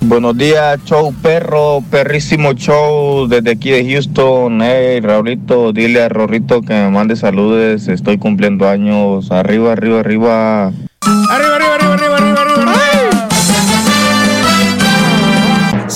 Buenos 0.02 0.38
días, 0.38 0.80
show 0.86 1.14
perro, 1.22 1.84
perrísimo 1.90 2.54
show 2.54 3.28
desde 3.28 3.52
aquí 3.52 3.72
de 3.72 3.90
Houston. 3.92 4.62
Hey, 4.62 5.00
Raulito, 5.00 5.72
dile 5.72 6.04
a 6.04 6.10
Rorrito 6.10 6.62
que 6.62 6.74
me 6.74 6.90
mande 6.90 7.16
saludes. 7.16 7.88
Estoy 7.88 8.18
cumpliendo 8.18 8.68
años. 8.68 9.32
Arriba, 9.32 9.72
arriba, 9.72 10.00
arriba. 10.02 10.66
Arriba, 10.66 11.56
arriba, 11.56 11.76
arriba, 11.76 11.94
arriba, 11.94 12.16
arriba, 12.18 12.47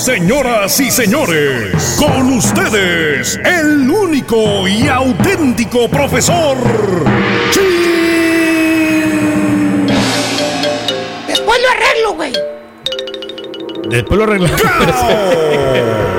Señoras 0.02 0.80
y 0.80 0.90
señores, 0.90 1.96
con 1.96 2.32
ustedes, 2.32 3.38
el 3.44 3.88
único 3.88 4.66
y 4.66 4.88
auténtico 4.88 5.88
profesor. 5.88 6.56
Después 11.28 11.60
lo 11.62 11.68
arreglo, 11.70 12.14
güey. 12.14 12.32
Después 13.90 14.18
lo 14.18 14.24
arreglamos. 14.24 14.60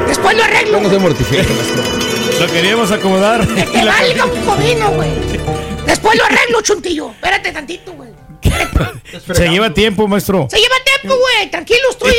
Después 0.07 0.37
lo 0.37 0.43
arreglo. 0.45 0.79
No 0.79 0.89
se 0.89 0.99
mortifique, 0.99 1.45
Lo 2.39 2.47
queríamos 2.47 2.89
acomodar. 2.89 3.45
Que 3.45 3.63
te 3.63 3.83
valga 3.85 4.25
un 4.27 4.45
comino, 4.45 4.91
güey. 4.91 5.11
Después 5.85 6.17
lo 6.17 6.23
arreglo, 6.23 6.61
chuntillo. 6.61 7.11
Espérate 7.11 7.51
tantito, 7.51 7.91
güey. 7.91 8.11
Se 9.33 9.49
lleva 9.49 9.73
tiempo, 9.73 10.07
maestro. 10.07 10.47
Se 10.49 10.57
lleva 10.57 10.75
tiempo, 10.85 11.17
güey. 11.19 11.51
Tranquilo, 11.51 11.89
estoy 11.91 12.13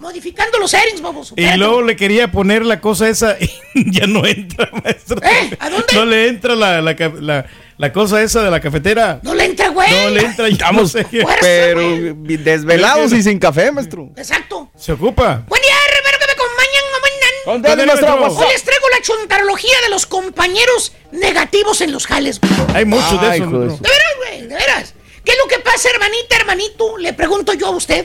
modificando 0.00 0.58
los 0.58 0.70
settings, 0.72 1.00
vamos. 1.00 1.32
Y 1.36 1.46
luego 1.56 1.82
le 1.82 1.94
quería 1.94 2.32
poner 2.32 2.64
la 2.66 2.80
cosa 2.80 3.08
esa 3.08 3.36
y 3.74 3.92
ya 3.92 4.06
no 4.06 4.26
entra, 4.26 4.68
maestro. 4.82 5.20
¿Eh? 5.22 5.56
¿A 5.60 5.70
dónde? 5.70 5.86
No 5.94 6.04
le 6.06 6.26
entra 6.28 6.56
la, 6.56 6.80
la, 6.80 6.96
ca- 6.96 7.12
la- 7.20 7.46
la 7.76 7.92
cosa 7.92 8.20
esa 8.22 8.42
de 8.42 8.50
la 8.50 8.60
cafetera. 8.60 9.20
No 9.22 9.34
le 9.34 9.44
entra, 9.44 9.68
güey. 9.68 9.90
No 9.90 10.10
le 10.10 10.20
entra. 10.20 10.72
no 10.72 10.86
sé. 10.86 11.06
Pero 11.40 11.80
desvelados 12.14 13.12
y 13.12 13.22
sin 13.22 13.38
café, 13.38 13.70
maestro. 13.72 14.10
Exacto. 14.16 14.70
Se 14.76 14.92
ocupa. 14.92 15.44
Buen 15.48 15.62
día, 15.62 15.74
Rivero, 15.96 16.18
que 16.18 16.26
me 16.26 16.32
acompañan. 16.32 18.00
Todo, 18.00 18.16
maestro, 18.26 18.46
Hoy 18.46 18.52
les 18.52 18.62
traigo 18.64 18.86
la 18.90 19.00
chuntarología 19.02 19.76
de 19.84 19.88
los 19.88 20.04
compañeros 20.06 20.92
negativos 21.12 21.80
en 21.80 21.92
los 21.92 22.06
jales. 22.06 22.38
güey. 22.40 22.52
Hay 22.76 22.84
muchos 22.84 23.18
de 23.20 23.26
Ay, 23.26 23.38
esos. 23.40 23.48
hijo 23.48 23.58
de. 23.60 23.66
De 23.66 23.70
veras, 23.80 24.14
güey, 24.18 24.40
de 24.42 24.54
veras. 24.54 24.94
¿Qué 25.24 25.32
es 25.32 25.38
lo 25.38 25.48
que 25.48 25.58
pasa, 25.60 25.88
hermanita, 25.90 26.36
hermanito? 26.36 26.98
Le 26.98 27.12
pregunto 27.14 27.54
yo 27.54 27.68
a 27.68 27.70
usted. 27.70 28.04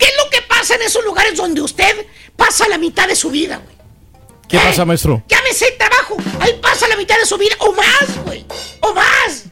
¿Qué 0.00 0.06
es 0.06 0.16
lo 0.16 0.30
que 0.30 0.42
pasa 0.42 0.74
en 0.74 0.82
esos 0.82 1.04
lugares 1.04 1.36
donde 1.36 1.60
usted 1.60 2.06
pasa 2.34 2.66
la 2.68 2.78
mitad 2.78 3.06
de 3.06 3.14
su 3.14 3.30
vida, 3.30 3.58
güey? 3.58 3.76
¿Qué 4.48 4.58
pasa, 4.58 4.84
maestro? 4.84 5.22
Llámese 5.28 5.68
el 5.68 5.76
trabajo. 5.76 6.16
Ahí 6.40 6.58
pasa 6.60 6.88
la 6.88 6.96
mitad 6.96 7.16
de 7.18 7.26
su 7.26 7.36
vida. 7.36 7.54
O 7.60 7.72
más, 7.72 8.24
güey. 8.24 8.44
O 8.80 8.92
más. 8.94 9.44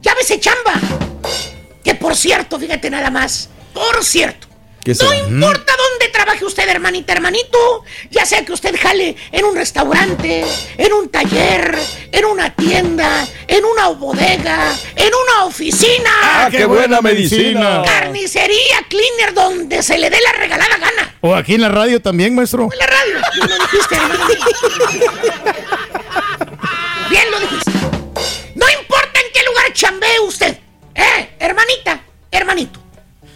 Llámese 0.00 0.38
chamba. 0.38 0.74
Que 1.82 1.94
por 1.94 2.14
cierto, 2.14 2.58
fíjate 2.58 2.90
nada 2.90 3.10
más. 3.10 3.48
Por 3.72 4.04
cierto. 4.04 4.46
¿Qué 4.86 4.92
No 4.92 4.98
será? 5.10 5.16
importa 5.16 5.72
dónde 5.76 6.08
trabaje 6.12 6.44
usted, 6.44 6.68
hermanita, 6.68 7.12
hermanito, 7.12 7.82
ya 8.08 8.24
sea 8.24 8.44
que 8.44 8.52
usted 8.52 8.72
jale 8.80 9.16
en 9.32 9.44
un 9.44 9.56
restaurante, 9.56 10.44
en 10.78 10.92
un 10.92 11.08
taller, 11.08 11.76
en 12.12 12.24
una 12.24 12.54
tienda, 12.54 13.26
en 13.48 13.64
una 13.64 13.88
bodega, 13.88 14.72
en 14.94 15.10
una 15.12 15.44
oficina. 15.46 16.08
¡Ah, 16.22 16.48
qué 16.52 16.66
buena 16.66 17.00
medicina! 17.00 17.82
Carnicería, 17.84 18.84
cleaner, 18.88 19.34
donde 19.34 19.82
se 19.82 19.98
le 19.98 20.08
dé 20.08 20.18
la 20.24 20.38
regalada 20.38 20.76
gana. 20.78 21.16
O 21.20 21.34
aquí 21.34 21.54
en 21.56 21.62
la 21.62 21.68
radio 21.68 22.00
también, 22.00 22.36
maestro. 22.36 22.68
En 22.72 22.78
la 22.78 22.86
radio. 22.86 23.14
Bien 23.34 23.48
lo 23.48 23.58
dijiste. 23.66 23.96
Bien 27.10 27.30
lo 27.32 27.40
dijiste. 27.40 27.72
No 28.54 28.66
importa 28.80 29.18
en 29.20 29.32
qué 29.34 29.42
lugar 29.44 29.72
chambee 29.72 30.20
usted. 30.20 30.58
Eh, 30.94 31.30
hermanita, 31.40 32.00
hermanito. 32.30 32.85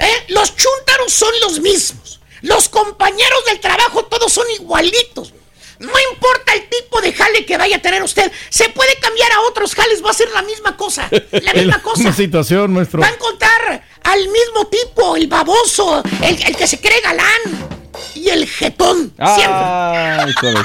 Eh, 0.00 0.24
los 0.28 0.56
chúntaros 0.56 1.12
son 1.12 1.32
los 1.40 1.60
mismos. 1.60 2.20
Los 2.42 2.68
compañeros 2.68 3.44
del 3.46 3.60
trabajo 3.60 4.04
todos 4.06 4.32
son 4.32 4.50
igualitos. 4.50 5.32
No 5.78 5.92
importa 6.12 6.52
el 6.54 6.68
tipo 6.68 7.00
de 7.00 7.12
jale 7.12 7.46
que 7.46 7.56
vaya 7.56 7.76
a 7.76 7.82
tener 7.82 8.02
usted, 8.02 8.30
se 8.50 8.68
puede 8.68 8.96
cambiar 8.96 9.32
a 9.32 9.40
otros 9.42 9.74
jales, 9.74 10.04
va 10.04 10.10
a 10.10 10.14
ser 10.14 10.30
la 10.30 10.42
misma 10.42 10.76
cosa. 10.76 11.08
La 11.30 11.54
misma 11.54 11.80
cosa. 11.80 12.02
Una 12.02 12.12
situación, 12.12 12.74
maestro. 12.74 13.00
Va 13.00 13.08
a 13.08 13.12
encontrar 13.14 13.84
al 14.02 14.28
mismo 14.28 14.66
tipo, 14.66 15.16
el 15.16 15.26
baboso, 15.26 16.02
el, 16.22 16.42
el 16.42 16.56
que 16.56 16.66
se 16.66 16.80
cree 16.80 17.00
galán 17.00 17.79
y 18.14 18.28
el 18.28 18.46
jetón. 18.46 19.12
Siempre. 19.16 19.44
Ay, 19.46 20.32
suave. 20.40 20.60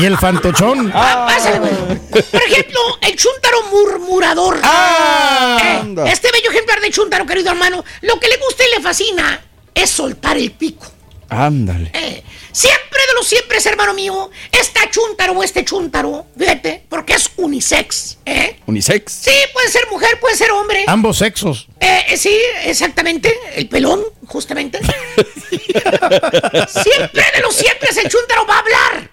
Y 0.00 0.04
el 0.04 0.18
fantochón. 0.18 0.90
Ah, 0.94 1.26
pásale, 1.28 1.58
güey. 1.58 1.74
Por 2.10 2.42
ejemplo, 2.42 2.80
el 3.00 3.16
chúntaro 3.16 3.62
murmurador. 3.70 4.56
Eh, 4.58 5.78
anda. 5.80 6.10
este 6.10 6.30
bello 6.32 6.50
ejemplar 6.50 6.80
de 6.80 6.90
chúntaro, 6.90 7.26
querido 7.26 7.50
hermano, 7.50 7.84
lo 8.02 8.20
que 8.20 8.28
le 8.28 8.36
gusta 8.36 8.64
y 8.64 8.76
le 8.76 8.82
fascina 8.82 9.40
es 9.74 9.90
soltar 9.90 10.36
el 10.36 10.50
pico. 10.52 10.86
Ándale. 11.28 11.90
Eh, 11.94 12.22
siempre 12.56 13.00
de 13.06 13.14
los 13.14 13.26
siempre, 13.26 13.58
hermano 13.66 13.92
mío, 13.92 14.30
esta 14.50 14.90
chúntaro 14.90 15.34
o 15.34 15.42
este 15.42 15.62
chúntaro, 15.62 16.26
fíjate, 16.38 16.86
porque 16.88 17.12
es 17.12 17.30
unisex. 17.36 18.16
¿eh? 18.24 18.58
Unisex. 18.66 19.12
Sí, 19.12 19.30
puede 19.52 19.68
ser 19.68 19.86
mujer, 19.90 20.18
puede 20.20 20.36
ser 20.36 20.50
hombre. 20.52 20.84
Ambos 20.86 21.18
sexos. 21.18 21.68
Eh, 21.80 22.06
eh, 22.08 22.16
sí, 22.16 22.34
exactamente. 22.64 23.34
El 23.54 23.68
pelón, 23.68 24.02
justamente. 24.26 24.78
siempre 25.48 27.24
de 27.34 27.40
los 27.42 27.54
siempre 27.54 27.90
el 27.90 28.08
chúntaro 28.08 28.46
va 28.46 28.54
a 28.54 28.58
hablar, 28.60 29.10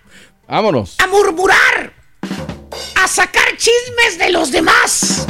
Vámonos. 0.48 0.96
a 1.00 1.08
murmurar, 1.08 1.94
a 2.96 3.08
sacar 3.10 3.58
chismes 3.58 4.20
de 4.20 4.32
los 4.32 4.52
demás. 4.52 5.28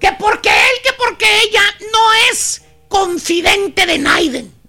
Que 0.00 0.12
porque 0.18 0.48
él, 0.48 0.82
que 0.82 0.94
porque 0.94 1.26
ella 1.42 1.62
no 1.92 2.14
es 2.30 2.62
confidente 2.88 3.84
de 3.84 3.98
Naiden. 3.98 4.59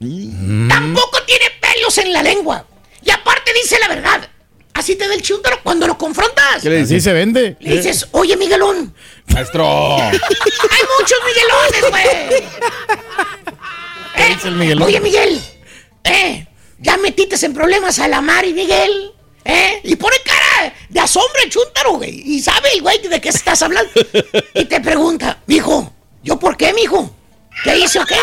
Tampoco 0.67 1.23
tiene 1.25 1.45
pelos 1.61 1.97
en 1.99 2.11
la 2.11 2.23
lengua. 2.23 2.65
Y 3.03 3.11
aparte 3.11 3.53
dice 3.53 3.77
la 3.79 3.87
verdad. 3.87 4.29
Así 4.73 4.95
te 4.95 5.07
da 5.07 5.13
el 5.13 5.21
chúntaro 5.21 5.59
cuando 5.61 5.85
lo 5.85 5.97
confrontas. 5.97 6.63
¿Qué 6.63 6.69
le 6.69 6.77
dices? 6.77 7.03
Se 7.03 7.13
vende. 7.13 7.55
Le 7.59 7.77
dices, 7.77 8.07
oye, 8.11 8.35
Miguelón. 8.35 8.93
Maestro. 9.27 9.97
Hay 9.97 10.11
muchos 10.99 11.19
Miguelones, 11.25 11.89
güey. 11.89 12.43
¿Qué 14.15 14.33
dice 14.33 14.47
el 14.47 14.55
Miguelón? 14.55 14.87
Oye, 14.87 14.99
Miguel. 14.99 15.39
Eh, 16.03 16.47
ya 16.79 16.97
metiste 16.97 17.45
en 17.45 17.53
problemas 17.53 17.99
a 17.99 18.07
la 18.07 18.21
Mari, 18.21 18.53
Miguel. 18.53 19.11
¿Eh? 19.43 19.81
Y 19.83 19.95
pone 19.97 20.15
cara 20.23 20.73
de 20.89 20.99
asombro 20.99 21.41
el 21.43 21.49
chúntaro, 21.51 21.93
güey. 21.93 22.21
Y 22.25 22.41
sabe 22.41 22.69
el 22.73 22.81
güey 22.81 23.07
de 23.07 23.21
qué 23.21 23.29
estás 23.29 23.61
hablando. 23.61 23.91
Y 24.53 24.65
te 24.65 24.79
pregunta, 24.81 25.39
mijo, 25.47 25.93
¿yo 26.23 26.39
por 26.39 26.57
qué, 26.57 26.73
mijo? 26.73 27.15
¿Qué 27.63 27.77
hice 27.77 27.99
o 27.99 28.05
qué? 28.05 28.15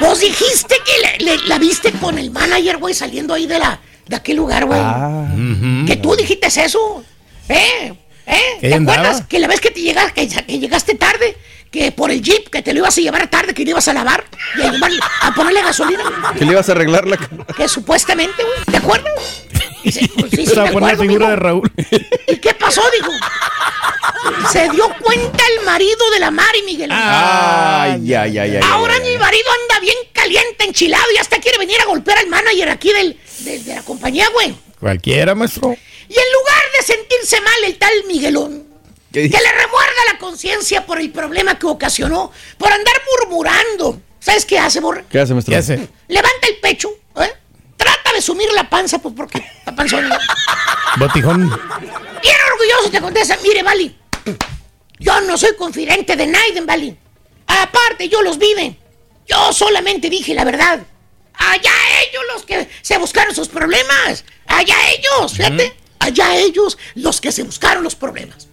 Vos 0.00 0.20
dijiste 0.20 0.76
que 0.84 1.24
le- 1.24 1.24
le- 1.36 1.46
la 1.48 1.58
viste 1.58 1.92
con 1.92 2.18
el 2.18 2.30
manager, 2.30 2.78
güey, 2.78 2.94
saliendo 2.94 3.34
ahí 3.34 3.46
de 3.46 3.58
la 3.58 3.80
de 4.06 4.16
aquel 4.16 4.36
lugar, 4.36 4.64
güey. 4.64 4.80
Que 5.86 5.96
tú 5.96 6.16
dijiste 6.16 6.46
eso. 6.46 7.04
¿Eh? 7.48 7.92
¿Eh? 8.26 8.36
¿Qué 8.60 8.68
¿Te 8.68 8.74
andaba? 8.74 8.98
acuerdas 9.00 9.26
que 9.28 9.38
la 9.38 9.48
vez 9.48 9.60
que 9.60 9.70
te 9.70 9.80
llegaste, 9.80 10.26
que, 10.28 10.44
que 10.44 10.58
llegaste 10.58 10.94
tarde, 10.94 11.36
que 11.70 11.92
por 11.92 12.10
el 12.10 12.22
jeep, 12.22 12.48
que 12.48 12.62
te 12.62 12.72
lo 12.72 12.78
ibas 12.80 12.96
a 12.96 13.00
llevar 13.02 13.28
tarde, 13.28 13.52
que 13.54 13.64
lo 13.64 13.70
ibas 13.70 13.88
a 13.88 13.92
lavar 13.92 14.24
y 14.56 14.62
a, 14.62 14.70
llevarle- 14.72 15.00
a 15.22 15.34
ponerle 15.34 15.62
gasolina? 15.62 16.02
¿Que 16.38 16.44
le 16.46 16.52
ibas 16.52 16.68
a 16.68 16.72
arreglar 16.72 17.06
la 17.06 17.18
Que 17.56 17.68
supuestamente, 17.68 18.42
güey. 18.42 18.58
¿Te 18.70 18.76
acuerdas? 18.78 19.12
Dice, 19.84 20.10
pues, 20.18 20.30
sí, 20.32 20.44
sí, 20.46 20.52
poniendo 20.54 20.80
la 20.80 20.86
acuerdo, 20.88 21.02
figura 21.02 21.30
de 21.30 21.36
Raúl. 21.36 21.72
¿Y 22.26 22.36
qué 22.36 22.50
pasó, 22.68 22.82
dijo? 22.90 23.10
Se 24.52 24.68
dio 24.70 24.88
cuenta 25.02 25.44
el 25.58 25.64
marido 25.64 26.10
de 26.10 26.20
la 26.20 26.30
Mari, 26.30 26.62
Miguel. 26.62 26.90
Ay, 26.92 28.14
ay, 28.14 28.38
ay, 28.38 28.56
ay. 28.56 28.60
Ahora 28.62 28.94
ay, 28.94 29.00
ay. 29.04 29.12
mi 29.12 29.18
marido 29.18 29.46
anda 29.62 29.80
bien 29.80 29.96
caliente, 30.12 30.64
enchilado 30.64 31.04
y 31.14 31.18
hasta 31.18 31.38
quiere 31.38 31.58
venir 31.58 31.80
a 31.80 31.86
golpear 31.86 32.18
al 32.18 32.26
manager 32.26 32.68
aquí 32.68 32.92
del, 32.92 33.18
del- 33.40 33.64
de 33.64 33.74
la 33.74 33.82
compañía, 33.82 34.28
güey. 34.32 34.54
Cualquiera, 34.80 35.34
maestro. 35.34 35.70
Y 36.08 36.14
en 36.14 36.32
lugar 36.32 36.62
de 36.78 36.82
sentirse 36.84 37.40
mal 37.40 37.64
el 37.66 37.78
tal 37.78 37.92
Miguelón, 38.06 38.66
¿Qué 39.12 39.30
que 39.30 39.38
le 39.38 39.52
remuerda 39.52 40.12
la 40.12 40.18
conciencia 40.18 40.84
por 40.84 41.00
el 41.00 41.10
problema 41.10 41.58
que 41.58 41.66
ocasionó, 41.66 42.30
por 42.58 42.70
andar 42.72 42.94
murmurando. 43.20 44.00
¿Sabes 44.20 44.44
qué 44.44 44.58
hace, 44.58 44.80
Borre? 44.80 45.04
¿Qué 45.10 45.20
hace, 45.20 45.32
maestro? 45.32 45.52
¿Qué 45.52 45.58
hace? 45.58 45.88
Levanta 46.08 46.46
el 46.48 46.56
pecho, 46.58 46.90
¿eh? 47.16 47.32
Trata 47.78 48.12
de 48.12 48.20
sumir 48.20 48.52
la 48.52 48.68
panza, 48.68 48.98
pues 48.98 49.14
porque 49.16 49.42
la 49.64 49.74
panzona. 49.74 50.18
Botijón. 50.98 51.48
Bien 51.48 52.36
orgulloso 52.52 52.90
te 52.90 53.00
contesta, 53.00 53.38
mire, 53.42 53.62
Vali, 53.62 53.96
yo 54.98 55.20
no 55.22 55.38
soy 55.38 55.56
confidente 55.56 56.16
de 56.16 56.26
Naiden, 56.26 56.66
Vali. 56.66 56.98
Aparte, 57.46 58.08
yo 58.08 58.20
los 58.20 58.36
vive. 58.38 58.76
Yo 59.26 59.52
solamente 59.52 60.10
dije 60.10 60.34
la 60.34 60.44
verdad. 60.44 60.80
Allá 61.34 61.72
ellos 62.08 62.22
los 62.34 62.44
que 62.44 62.68
se 62.82 62.98
buscaron 62.98 63.34
sus 63.34 63.48
problemas. 63.48 64.24
Allá 64.46 64.74
ellos, 64.90 65.32
fíjate. 65.32 65.74
Allá 66.00 66.36
ellos 66.36 66.76
los 66.94 67.20
que 67.20 67.30
se 67.32 67.44
buscaron 67.44 67.84
los 67.84 67.94
problemas. 67.94 68.47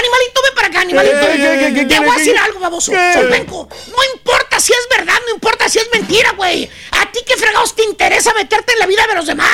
Animalito, 0.00 0.40
ven 0.42 0.54
para 0.54 0.68
acá, 0.68 0.80
animalito. 0.80 1.16
¿Qué, 1.20 1.36
qué, 1.36 1.58
qué, 1.58 1.74
qué, 1.74 1.94
Te 1.94 2.00
voy 2.00 2.08
a 2.08 2.18
decir 2.18 2.32
qué? 2.32 2.38
algo, 2.38 2.60
baboso. 2.60 2.92
Solvenco. 3.14 3.68
No 3.88 3.96
importa 4.14 4.58
si 4.60 4.72
es 4.72 4.88
verdad, 4.96 5.14
no 5.26 5.34
importa 5.34 5.68
si 5.68 5.78
es 5.78 5.88
mentira, 5.92 6.32
güey. 6.32 6.68
A 6.92 7.10
ti 7.12 7.20
qué 7.26 7.36
fregados 7.36 7.74
te 7.76 7.84
interesa 7.84 8.32
meterte 8.34 8.72
en 8.72 8.78
la 8.78 8.86
vida 8.86 9.06
de 9.06 9.14
los 9.14 9.26
demás. 9.26 9.50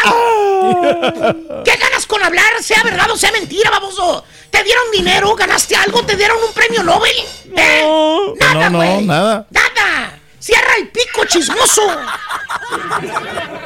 ¿Qué 1.64 1.76
ganas 1.76 2.06
con 2.06 2.22
hablar, 2.22 2.62
sea 2.62 2.82
verdad 2.82 3.10
o 3.10 3.16
sea 3.16 3.32
mentira, 3.32 3.70
baboso? 3.70 4.24
¿Te 4.50 4.62
dieron 4.62 4.90
dinero? 4.92 5.34
¿Ganaste 5.34 5.76
algo? 5.76 6.04
¿Te 6.04 6.16
dieron 6.16 6.38
un 6.42 6.52
premio 6.52 6.82
Nobel? 6.82 7.12
¿Eh? 7.56 8.34
Nada, 8.38 8.54
No, 8.54 8.70
no, 8.70 8.78
güey. 8.78 9.02
nada. 9.04 9.46
Nada. 9.50 10.18
Cierra 10.38 10.76
el 10.78 10.88
pico, 10.88 11.24
chismoso. 11.26 11.82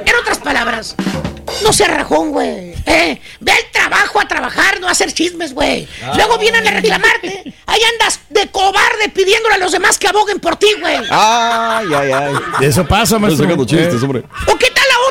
En 0.07 0.17
otras 0.17 0.39
palabras, 0.39 0.95
no 1.63 1.73
seas 1.73 1.91
rajón, 1.91 2.31
güey. 2.31 2.75
¿eh? 2.87 3.21
Ve 3.41 3.53
al 3.53 3.71
trabajo 3.73 4.21
a 4.21 4.27
trabajar, 4.29 4.81
no 4.81 4.89
a 4.89 4.93
hacer 4.93 5.13
chismes, 5.13 5.53
güey. 5.55 5.87
Luego 6.17 6.39
vienen 6.39 6.67
a 6.67 6.71
reclamarte. 6.71 7.55
Ahí 7.67 7.81
andas 7.93 8.21
de 8.31 8.47
cobarde 8.49 9.09
pidiéndole 9.15 9.55
a 9.55 9.59
los 9.59 9.73
demás 9.73 9.99
que 9.99 10.09
aboguen 10.09 10.41
por 10.41 10.57
ti, 10.57 10.69
güey. 10.81 10.97
Ay, 11.11 11.87
ay, 11.95 12.13
ay. 12.13 12.33
Eso 12.63 12.87
pasa, 12.87 13.03
Estás 13.17 13.21
maestro. 13.21 13.45
sacando 13.45 13.65
chistes, 13.65 13.95
Eh, 14.03 14.05
hombre. 14.05 14.23
¿O 14.47 14.57
qué 14.57 14.67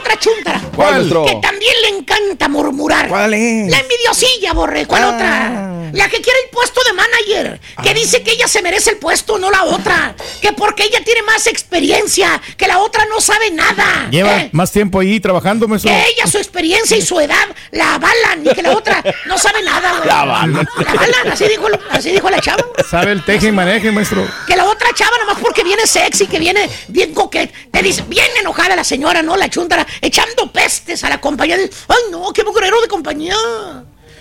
otra 0.09 0.19
chuntara? 0.19 0.61
¿Cuál? 0.75 1.07
Que 1.07 1.35
también 1.41 1.73
le 1.83 1.97
encanta 1.97 2.47
murmurar. 2.47 3.07
¿Cuál 3.07 3.33
es? 3.33 3.69
La 3.69 3.79
envidiosilla, 3.79 4.53
borre. 4.53 4.85
¿Cuál 4.85 5.03
Ah. 5.03 5.09
otra? 5.09 5.65
La 5.93 6.07
que 6.07 6.21
quiere 6.21 6.39
el 6.45 6.49
puesto 6.51 6.81
de 6.83 6.93
manager. 6.93 7.59
Que 7.81 7.93
dice 7.93 8.21
que 8.21 8.31
ella 8.31 8.47
se 8.47 8.61
merece 8.61 8.91
el 8.91 8.97
puesto, 8.97 9.37
no 9.39 9.49
la 9.49 9.63
otra. 9.63 10.15
Que 10.41 10.53
porque 10.53 10.83
ella 10.83 11.01
tiene 11.03 11.23
más 11.23 11.47
experiencia, 11.47 12.39
que 12.57 12.67
la 12.67 12.79
otra 12.79 13.05
no 13.05 13.19
sabe 13.19 13.49
nada. 13.51 14.07
Lleva 14.11 14.37
¿eh? 14.41 14.49
más 14.51 14.71
tiempo 14.71 14.99
ahí 14.99 15.19
trabajando, 15.19 15.67
maestro. 15.67 15.89
Que 15.91 16.07
ella, 16.09 16.27
su 16.27 16.37
experiencia 16.37 16.95
y 16.95 17.01
su 17.01 17.19
edad 17.19 17.47
la 17.71 17.95
avalan 17.95 18.45
y 18.45 18.49
que 18.53 18.61
la 18.61 18.71
otra 18.77 19.03
no 19.25 19.37
sabe 19.37 19.63
nada, 19.63 19.93
güey. 19.97 20.07
La 20.07 20.21
avalan. 20.21 20.53
La 20.83 20.91
avalan, 20.91 21.31
así 21.31 21.47
dijo, 21.47 21.67
así 21.89 22.11
dijo 22.11 22.29
la 22.29 22.39
chava. 22.39 22.63
Sabe 22.89 23.11
el 23.11 23.23
teje 23.25 23.47
y 23.47 23.51
maneje, 23.51 23.91
maestro. 23.91 24.27
Que 24.45 24.55
la 24.55 24.65
otra 24.65 24.89
chava, 24.93 25.17
nomás 25.19 25.37
porque 25.41 25.63
viene 25.63 25.87
sexy, 25.87 26.27
que 26.27 26.37
viene 26.39 26.69
bien 26.87 27.13
coquet, 27.13 27.51
te 27.71 27.81
dice, 27.81 28.03
bien 28.07 28.27
enojada 28.39 28.75
la 28.75 28.83
señora, 28.83 29.23
¿no? 29.23 29.35
La 29.37 29.49
chuntara, 29.49 29.85
echando 30.01 30.51
pestes 30.51 31.03
a 31.03 31.09
la 31.09 31.19
compañía. 31.21 31.55
Ay, 31.57 31.97
no, 32.11 32.31
qué 32.33 32.43
mugrero 32.43 32.79
de 32.81 32.87
compañía. 32.87 33.35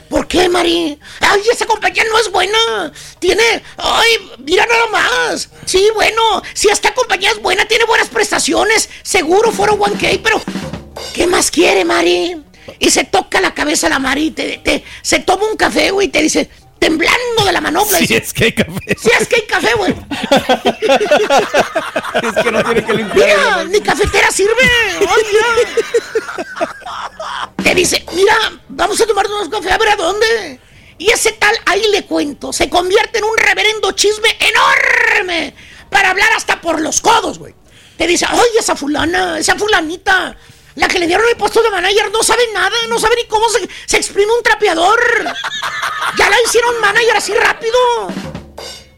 ¿Por 0.09 0.26
qué, 0.26 0.49
Mari? 0.49 0.99
Ay, 1.20 1.41
esa 1.53 1.66
compañía 1.66 2.03
no 2.11 2.18
es 2.18 2.33
buena. 2.33 2.93
Tiene, 3.18 3.62
ay, 3.76 4.09
mira 4.39 4.64
nada 4.66 4.87
más. 4.87 5.51
Sí, 5.66 5.87
bueno, 5.95 6.43
si 6.55 6.68
esta 6.68 6.95
compañía 6.95 7.31
es 7.31 7.43
buena, 7.43 7.66
tiene 7.66 7.85
buenas 7.85 8.09
prestaciones, 8.09 8.89
seguro 9.03 9.53
fueron 9.53 9.79
1K, 9.79 10.20
pero 10.22 10.41
¿qué 11.12 11.26
más 11.26 11.51
quiere, 11.51 11.85
Mari? 11.85 12.43
Y 12.79 12.91
se 12.91 13.05
toca 13.05 13.41
la 13.43 13.53
cabeza 13.53 13.89
la 13.91 13.99
Mari, 13.99 14.31
te, 14.31 14.59
te- 14.64 14.83
se 15.03 15.18
toma 15.20 15.45
un 15.47 15.57
café, 15.59 15.91
güey, 15.91 16.09
y 16.09 16.11
te 16.11 16.22
dice, 16.22 16.49
temblando 16.79 17.45
de 17.45 17.53
la 17.53 17.61
manopla. 17.61 17.99
Sí, 17.99 18.07
dice, 18.07 18.16
es 18.18 18.33
que 18.33 18.45
hay 18.45 18.53
café. 18.53 18.97
Sí, 19.01 19.11
es 19.18 19.29
que 19.29 19.37
hay 19.37 19.47
café, 19.47 19.74
güey. 19.74 19.95
Es 22.22 22.43
que 22.43 22.51
no 22.51 22.64
tiene 22.64 22.85
que 22.85 22.95
limpiar. 22.95 23.29
Mira, 23.29 23.64
ni 23.64 23.81
cafetera 23.81 24.31
sirve. 24.31 24.53
Oye. 25.01 25.39
Te 27.62 27.74
dice, 27.74 28.05
mira, 28.14 28.35
vamos 28.68 29.01
a 29.01 29.07
tomarnos 29.07 29.47
unos 29.47 29.49
café, 29.49 29.70
a 29.72 29.79
ver 29.79 29.91
a 29.91 29.97
dónde. 29.97 30.61
Y 30.99 31.11
ese 31.11 31.33
tal, 31.33 31.55
ahí 31.66 31.83
le 31.93 32.05
cuento, 32.07 32.53
se 32.53 32.68
convierte 32.68 33.18
en 33.18 33.24
un 33.24 33.37
reverendo 33.37 33.93
chisme 33.93 34.37
enorme 34.41 35.55
para 35.91 36.11
hablar 36.11 36.33
hasta 36.37 36.61
por 36.61 36.81
los 36.81 37.01
codos, 37.01 37.39
güey. 37.39 37.55
Te 37.97 38.07
dice, 38.07 38.26
ay, 38.29 38.59
esa 38.59 38.74
fulana, 38.74 39.39
esa 39.39 39.57
fulanita, 39.57 40.37
la 40.79 40.89
que 40.89 40.99
le 40.99 41.07
dieron 41.07 41.29
el 41.29 41.37
puesto 41.37 41.62
de 41.62 41.70
manager, 41.70 42.11
no 42.12 42.22
sabe 42.22 42.43
nada, 42.55 42.76
no 42.89 42.99
sabe 42.99 43.16
ni 43.16 43.24
cómo 43.26 43.49
se, 43.49 43.68
se 43.87 43.97
exprime 43.97 44.33
un 44.33 44.43
trapeador. 44.43 44.99
Ya 46.16 46.31
la 46.31 46.37
hicieron 46.47 46.81
manager 46.81 47.16
así 47.16 47.35
rápido. 47.35 47.76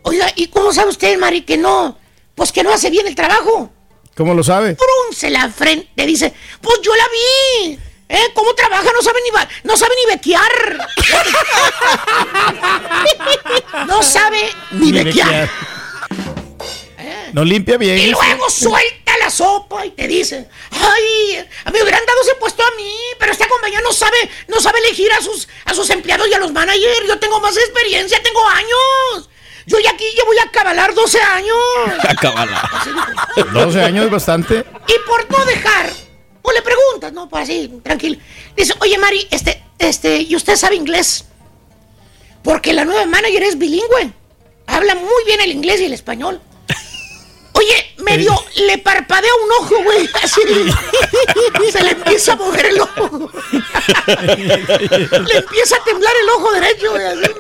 Oiga, 0.03 0.31
¿y 0.37 0.49
cómo 0.49 0.73
sabe 0.73 0.91
usted, 0.91 1.19
Mari, 1.19 1.43
que 1.43 1.57
no? 1.57 1.99
Pues 2.35 2.53
que 2.53 2.63
no 2.63 2.73
hace 2.73 2.91
bien 2.91 3.07
el 3.07 3.15
trabajo. 3.15 3.71
¿Cómo 4.15 4.35
lo 4.35 4.43
sabe? 4.43 4.77
Frunce 4.77 5.31
la 5.31 5.49
frente, 5.49 6.07
dice, 6.07 6.35
pues 6.61 6.81
yo 6.83 6.95
la 6.95 7.05
vi. 7.09 7.79
¿Eh? 8.09 8.31
¿Cómo 8.35 8.53
trabaja? 8.55 8.91
No 8.93 9.03
sabe 9.03 9.21
ni, 9.25 9.31
no 9.63 9.77
sabe 9.77 9.95
ni 10.05 10.13
bequear. 10.15 10.89
no 13.87 14.03
sabe 14.03 14.51
ni, 14.73 14.93
Ni 14.93 15.05
bequear. 15.05 15.29
bequear. 15.29 15.51
No 17.33 17.45
limpia 17.45 17.77
bien. 17.79 17.97
Y 17.97 18.07
luego 18.11 18.51
suelta 18.51 19.00
la 19.21 19.31
sopa 19.31 19.87
y 19.87 19.91
te 19.91 20.09
dice, 20.09 20.49
ay, 20.71 21.47
a 21.65 21.71
mí 21.71 21.79
me 21.79 21.83
hubieran 21.83 22.05
dado 22.07 22.21
ese 22.23 22.35
puesto 22.35 22.63
a 22.63 22.77
mí, 22.77 22.93
pero 23.19 23.33
esta 23.33 23.47
compañía 23.47 23.81
no 23.83 23.93
sabe, 23.93 24.17
no 24.49 24.61
sabe 24.61 24.79
elegir 24.81 25.13
a 25.13 25.23
sus, 25.23 25.49
a 25.65 25.75
sus 25.75 25.89
empleados 25.91 26.27
y 26.29 26.35
a 26.35 26.39
los 26.39 26.53
managers. 26.53 27.07
Yo 27.07 27.19
tengo 27.19 27.39
más 27.41 27.57
experiencia, 27.57 28.21
tengo 28.23 28.45
años. 28.49 29.29
Yo 29.67 29.79
ya 29.79 29.91
aquí 29.91 30.05
ya 30.17 30.43
a 30.43 30.51
cabalar 30.51 30.95
12 30.95 31.21
años. 31.21 31.57
Acábala. 32.09 32.69
12 33.53 33.83
años 33.83 34.07
es 34.07 34.11
bastante. 34.11 34.65
Y 34.89 35.07
por 35.07 35.31
no 35.31 35.45
dejar, 35.45 35.91
o 36.43 36.53
le 36.53 36.63
preguntas, 36.63 37.13
¿no? 37.13 37.29
Pues 37.29 37.45
así, 37.45 37.81
tranquilo. 37.83 38.19
Dice, 38.57 38.75
oye, 38.81 38.99
Mari, 38.99 39.29
este, 39.31 39.63
este, 39.79 40.23
¿y 40.23 40.35
usted 40.35 40.57
sabe 40.57 40.77
inglés? 40.77 41.27
Porque 42.43 42.73
la 42.73 42.85
nueva 42.85 43.07
manager 43.07 43.43
es 43.43 43.59
bilingüe. 43.59 44.13
Habla 44.67 44.95
muy 44.95 45.25
bien 45.27 45.41
el 45.41 45.53
inglés 45.53 45.81
y 45.81 45.85
el 45.85 45.93
español. 45.93 46.41
Oye, 47.61 47.95
medio 47.99 48.33
le 48.57 48.79
parpadea 48.79 49.31
un 49.45 49.53
ojo, 49.65 49.83
güey. 49.85 50.09
Así. 50.23 50.41
Se 51.73 51.83
le 51.83 51.91
empieza 51.91 52.33
a 52.33 52.37
mover 52.37 52.65
el 52.65 52.81
ojo. 52.81 53.31
le 54.27 55.37
empieza 55.37 55.77
a 55.77 55.85
temblar 55.85 56.13
el 56.23 56.29
ojo 56.31 56.53
derecho, 56.53 56.91
güey. 56.91 57.05
así. 57.05 57.31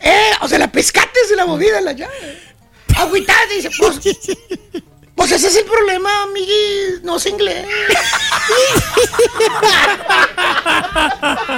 Eh, 0.00 0.30
o 0.42 0.48
sea, 0.48 0.60
la 0.60 0.70
pescate 0.70 1.18
se 1.26 1.34
la 1.34 1.44
movida 1.44 1.80
la 1.80 1.92
llave. 1.92 2.38
Agüitada, 2.96 3.40
dice, 3.46 3.70
pues. 3.76 3.98
Pues 5.14 5.30
ese 5.32 5.48
es 5.48 5.56
el 5.56 5.64
problema, 5.64 6.22
amiguis. 6.24 7.02
No 7.02 7.18
sé 7.18 7.30
inglés. 7.30 7.66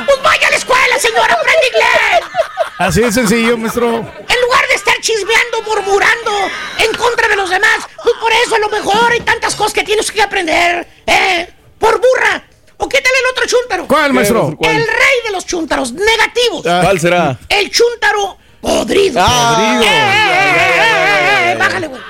pues 0.07 0.23
vaya 0.23 0.47
a 0.47 0.51
la 0.51 0.57
escuela, 0.57 0.99
señora, 1.01 1.35
aprende 1.35 1.67
inglés. 1.69 2.31
Así 2.79 3.01
de 3.01 3.13
sencillo, 3.13 3.57
maestro. 3.57 3.89
En 3.89 4.41
lugar 4.43 4.69
de 4.69 4.75
estar 4.75 4.95
chismeando, 5.01 5.63
murmurando 5.63 6.33
en 6.79 6.95
contra 6.95 7.29
de 7.29 7.37
los 7.37 7.49
demás, 7.49 7.87
pues 8.03 8.15
por 8.21 8.33
eso 8.33 8.57
a 8.57 8.59
lo 8.59 8.69
mejor 8.69 9.11
hay 9.13 9.21
tantas 9.21 9.55
cosas 9.57 9.73
que 9.73 9.83
tienes 9.85 10.11
que 10.13 10.23
aprender. 10.23 10.87
¿Eh? 11.07 11.49
Por 11.79 11.99
burra. 12.01 12.43
¿O 12.79 12.89
qué 12.89 13.01
tal 13.01 13.13
el 13.19 13.27
otro 13.33 13.47
chúntaro? 13.47 13.87
¿Cuál, 13.89 14.13
maestro? 14.13 14.57
El 14.61 14.87
rey 14.87 15.17
de 15.25 15.31
los 15.33 15.47
chúntaros 15.47 15.93
negativos. 15.93 16.63
¿Cuál 16.63 17.01
será? 17.01 17.39
El 17.49 17.71
chúntaro 17.71 18.37
podrido. 18.61 19.19
Ah. 19.25 19.81
Eh, 19.83 19.87
eh, 19.87 19.89
eh, 19.89 20.73
eh, 20.77 21.53
eh, 21.53 21.57
bájale, 21.59 21.87
güey. 21.87 22.03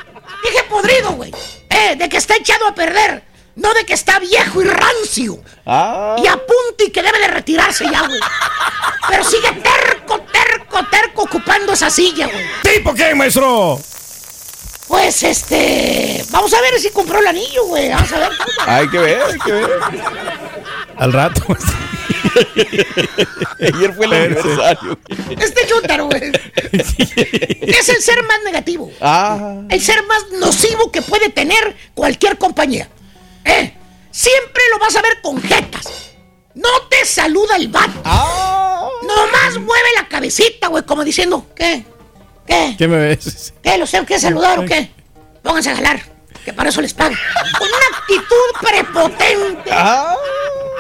Dije 0.47 0.64
podrido, 0.68 1.12
güey. 1.12 1.32
Eh, 1.68 1.97
de 1.97 2.09
que 2.09 2.16
está 2.16 2.36
echado 2.36 2.66
a 2.66 2.74
perder. 2.74 3.24
No 3.57 3.72
de 3.72 3.86
que 3.86 3.94
está 3.94 4.18
viejo 4.18 4.61
y 4.61 4.64
rancio. 4.64 5.38
Ah. 5.64 6.16
Y 6.22 6.26
a 6.26 6.36
punto 6.36 6.84
y 6.86 6.90
que 6.90 7.03
debe 7.03 7.18
de 7.18 7.28
retirarse 7.28 7.84
ya, 7.90 8.07
güey. 8.07 8.20
Pero 9.09 9.24
sigue 9.24 9.51
terco, 9.53 10.20
terco, 10.30 10.86
terco 10.90 11.22
ocupando 11.22 11.72
esa 11.72 11.88
silla, 11.88 12.26
güey. 12.26 12.44
¿Tipo 12.62 12.94
qué, 12.94 13.14
maestro? 13.14 13.80
Pues 14.86 15.22
este. 15.22 16.24
Vamos 16.30 16.53
a 16.53 16.61
ver 16.61 16.78
si 16.78 16.90
compró 16.90 17.18
el 17.18 17.26
anillo, 17.26 17.64
güey. 17.64 17.88
Vamos 17.88 18.12
a 18.12 18.18
ver. 18.18 18.30
Hay 18.66 18.88
que 18.88 18.99
ver, 18.99 19.22
hay 19.22 19.38
que 19.38 19.53
ver. 19.53 19.80
Al 20.99 21.12
rato. 21.12 21.42
Ayer 23.61 23.95
fue 23.95 24.07
el 24.07 24.12
aniversario. 24.12 24.99
Este 25.39 25.66
chúntaro, 25.66 26.07
güey. 26.07 26.32
Es 27.62 27.89
el 27.89 28.03
ser 28.03 28.22
más 28.24 28.39
negativo. 28.45 28.91
Ah. 29.01 29.62
El 29.68 29.80
ser 29.80 30.05
más 30.05 30.24
nocivo 30.39 30.91
que 30.91 31.03
puede 31.03 31.30
tener 31.30 31.76
cualquier 31.95 32.39
compañía. 32.39 32.89
¿Eh? 33.45 33.72
Siempre 34.11 34.62
lo 34.72 34.78
vas 34.78 34.97
a 34.97 35.03
ver 35.03 35.20
con 35.22 35.41
jetas. 35.43 36.14
No 36.55 36.68
te 36.89 37.05
saluda 37.05 37.57
el 37.57 37.68
vato. 37.68 38.01
Nomás 39.03 39.59
mueve 39.59 39.89
la 39.97 40.09
cabecita, 40.09 40.68
güey, 40.68 40.84
como 40.84 41.05
diciendo, 41.05 41.47
¿qué? 41.55 41.84
¿Qué? 42.47 42.74
¿Qué 42.78 42.89
me 42.89 42.97
ves? 42.97 43.53
¿Qué? 43.62 43.76
¿Los 43.76 43.91
tengo 43.91 44.07
que 44.07 44.18
saludar 44.18 44.59
o 44.61 44.64
qué? 44.64 44.91
Pónganse 45.43 45.70
a 45.70 45.76
jalar, 45.76 46.01
que 46.45 46.53
para 46.53 46.70
eso 46.70 46.80
les 46.80 46.95
pago. 46.95 47.14
Con 47.59 47.68
una 47.68 47.99
actitud 47.99 48.24
prepotente. 48.61 49.70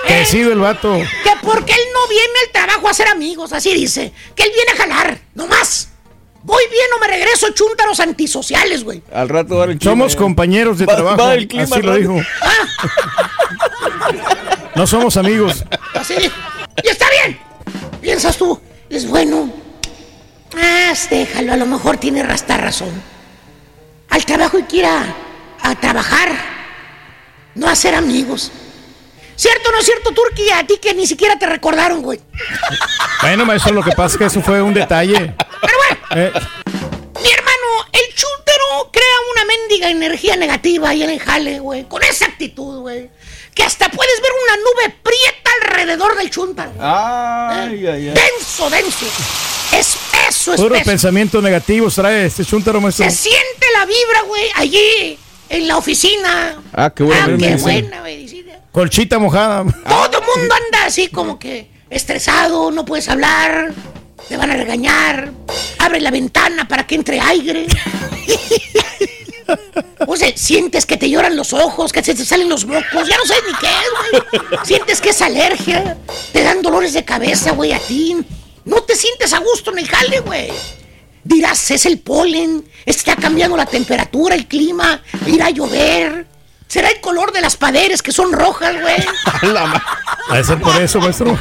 Que 0.06 0.24
sido 0.24 0.52
el 0.52 0.58
vato. 0.60 0.92
Que 0.94 1.30
porque 1.42 1.72
él 1.72 1.80
no 1.92 2.08
viene 2.08 2.32
al 2.46 2.52
trabajo 2.52 2.88
a 2.88 2.90
hacer 2.90 3.08
amigos, 3.08 3.52
así 3.52 3.74
dice. 3.74 4.12
Que 4.34 4.44
él 4.44 4.50
viene 4.54 4.72
a 4.72 4.76
jalar, 4.76 5.18
no 5.34 5.46
más. 5.46 5.88
Voy 6.42 6.62
bien 6.70 6.86
o 6.96 7.00
me 7.00 7.08
regreso 7.08 7.48
chuntaros 7.50 7.98
antisociales, 7.98 8.84
güey. 8.84 9.02
Al 9.12 9.28
rato 9.28 9.56
va 9.56 9.64
el 9.64 9.78
clima. 9.78 9.92
Somos 9.92 10.14
compañeros 10.14 10.78
de 10.78 10.86
Va- 10.86 10.94
trabajo. 10.94 11.22
va 11.24 11.34
el 11.34 11.48
clima 11.48 11.64
Así 11.64 11.82
lo 11.82 11.94
dijo. 11.96 12.14
Ah. 12.42 14.10
No 14.76 14.86
somos 14.86 15.16
amigos. 15.16 15.64
Así. 15.94 16.14
Y 16.84 16.88
está 16.88 17.06
bien. 17.10 17.38
Piensas 18.00 18.36
tú, 18.36 18.60
es 18.90 19.08
bueno. 19.08 19.52
Ah, 20.56 20.92
déjalo, 21.10 21.52
a 21.52 21.56
lo 21.56 21.66
mejor 21.66 21.96
tiene 21.96 22.22
rasta 22.22 22.56
razón. 22.56 22.90
Al 24.10 24.24
trabajo 24.24 24.58
hay 24.58 24.62
que 24.64 24.76
ir 24.76 24.84
a, 24.86 25.04
a 25.62 25.74
trabajar, 25.80 26.28
no 27.56 27.68
a 27.68 27.74
ser 27.74 27.94
amigos. 27.94 28.52
¿Cierto 29.36 29.68
o 29.68 29.72
no 29.72 29.78
es 29.78 29.84
cierto, 29.86 30.12
Turki? 30.12 30.48
A 30.50 30.66
ti 30.66 30.78
que 30.80 30.94
ni 30.94 31.06
siquiera 31.06 31.38
te 31.38 31.46
recordaron, 31.46 32.02
güey. 32.02 32.20
Bueno, 33.22 33.44
maestro, 33.44 33.72
lo 33.74 33.82
que 33.82 33.92
pasa 33.92 34.14
es 34.14 34.18
que 34.18 34.24
eso 34.26 34.40
fue 34.40 34.62
un 34.62 34.72
detalle. 34.74 35.34
Eh, 36.14 36.32
Mi 37.22 37.30
hermano, 37.30 37.66
el 37.92 38.14
chúntaro 38.14 38.90
crea 38.92 39.04
una 39.34 39.44
mendiga 39.44 39.90
energía 39.90 40.36
negativa 40.36 40.90
ahí 40.90 41.02
en 41.02 41.10
el 41.10 41.20
jale, 41.20 41.58
güey. 41.60 41.84
Con 41.84 42.02
esa 42.02 42.24
actitud, 42.26 42.80
güey. 42.80 43.10
Que 43.54 43.62
hasta 43.62 43.88
puedes 43.90 44.20
ver 44.20 44.30
una 44.44 44.56
nube 44.56 44.96
prieta 45.02 45.50
alrededor 45.62 46.16
del 46.16 46.30
chúntaro. 46.30 46.72
Ay, 46.80 47.86
ay, 47.86 48.08
ay. 48.08 48.14
Denso, 48.14 48.70
denso. 48.70 49.06
Espeso, 49.72 50.54
puro 50.56 50.74
espeso. 50.76 50.90
pensamientos 50.90 51.42
negativos 51.42 51.94
trae 51.94 52.26
este 52.26 52.44
chúntaro, 52.44 52.80
maestro. 52.80 53.04
Se 53.10 53.10
siente 53.16 53.66
la 53.78 53.84
vibra, 53.86 54.22
güey, 54.26 54.44
allí, 54.54 55.18
en 55.48 55.68
la 55.68 55.76
oficina. 55.76 56.62
Ah, 56.72 56.90
qué 56.94 57.02
buena 57.02 57.24
Ah, 57.24 57.36
qué 57.38 57.56
buena 57.56 58.02
medicina. 58.02 58.60
Colchita 58.76 59.18
mojada. 59.18 59.64
Todo 59.88 60.20
el 60.20 60.26
mundo 60.26 60.54
anda 60.54 60.84
así 60.84 61.08
como 61.08 61.38
que 61.38 61.70
estresado, 61.88 62.70
no 62.70 62.84
puedes 62.84 63.08
hablar, 63.08 63.72
te 64.28 64.36
van 64.36 64.50
a 64.50 64.54
regañar, 64.54 65.32
abre 65.78 65.98
la 65.98 66.10
ventana 66.10 66.68
para 66.68 66.86
que 66.86 66.94
entre 66.94 67.18
aire. 67.18 67.66
O 70.06 70.14
sea, 70.14 70.30
sientes 70.36 70.84
que 70.84 70.98
te 70.98 71.08
lloran 71.08 71.36
los 71.36 71.54
ojos, 71.54 71.90
que 71.90 72.04
se 72.04 72.14
te 72.14 72.22
salen 72.26 72.50
los 72.50 72.66
mocos, 72.66 73.08
ya 73.08 73.16
no 73.16 73.24
sabes 73.24 73.44
ni 73.48 73.54
qué 73.54 74.40
güey. 74.50 74.66
Sientes 74.66 75.00
que 75.00 75.08
es 75.08 75.22
alergia, 75.22 75.96
te 76.34 76.42
dan 76.42 76.60
dolores 76.60 76.92
de 76.92 77.02
cabeza, 77.02 77.52
güey, 77.52 77.72
a 77.72 77.78
ti. 77.78 78.14
No 78.66 78.82
te 78.82 78.94
sientes 78.94 79.32
a 79.32 79.38
gusto 79.38 79.70
en 79.70 79.78
el 79.78 79.88
jale, 79.88 80.20
güey. 80.20 80.52
Dirás, 81.24 81.70
es 81.70 81.86
el 81.86 81.98
polen, 82.00 82.62
está 82.84 83.16
cambiando 83.16 83.56
la 83.56 83.64
temperatura, 83.64 84.34
el 84.34 84.46
clima, 84.46 85.02
irá 85.26 85.46
a 85.46 85.50
llover. 85.50 86.35
Será 86.68 86.90
el 86.90 87.00
color 87.00 87.32
de 87.32 87.40
las 87.40 87.56
paredes 87.56 88.02
que 88.02 88.12
son 88.12 88.32
rojas, 88.32 88.74
güey. 88.80 88.96
Ha 90.28 90.36
de 90.36 90.44
ser 90.44 90.60
por 90.60 90.80
eso, 90.82 91.00
maestro. 91.00 91.38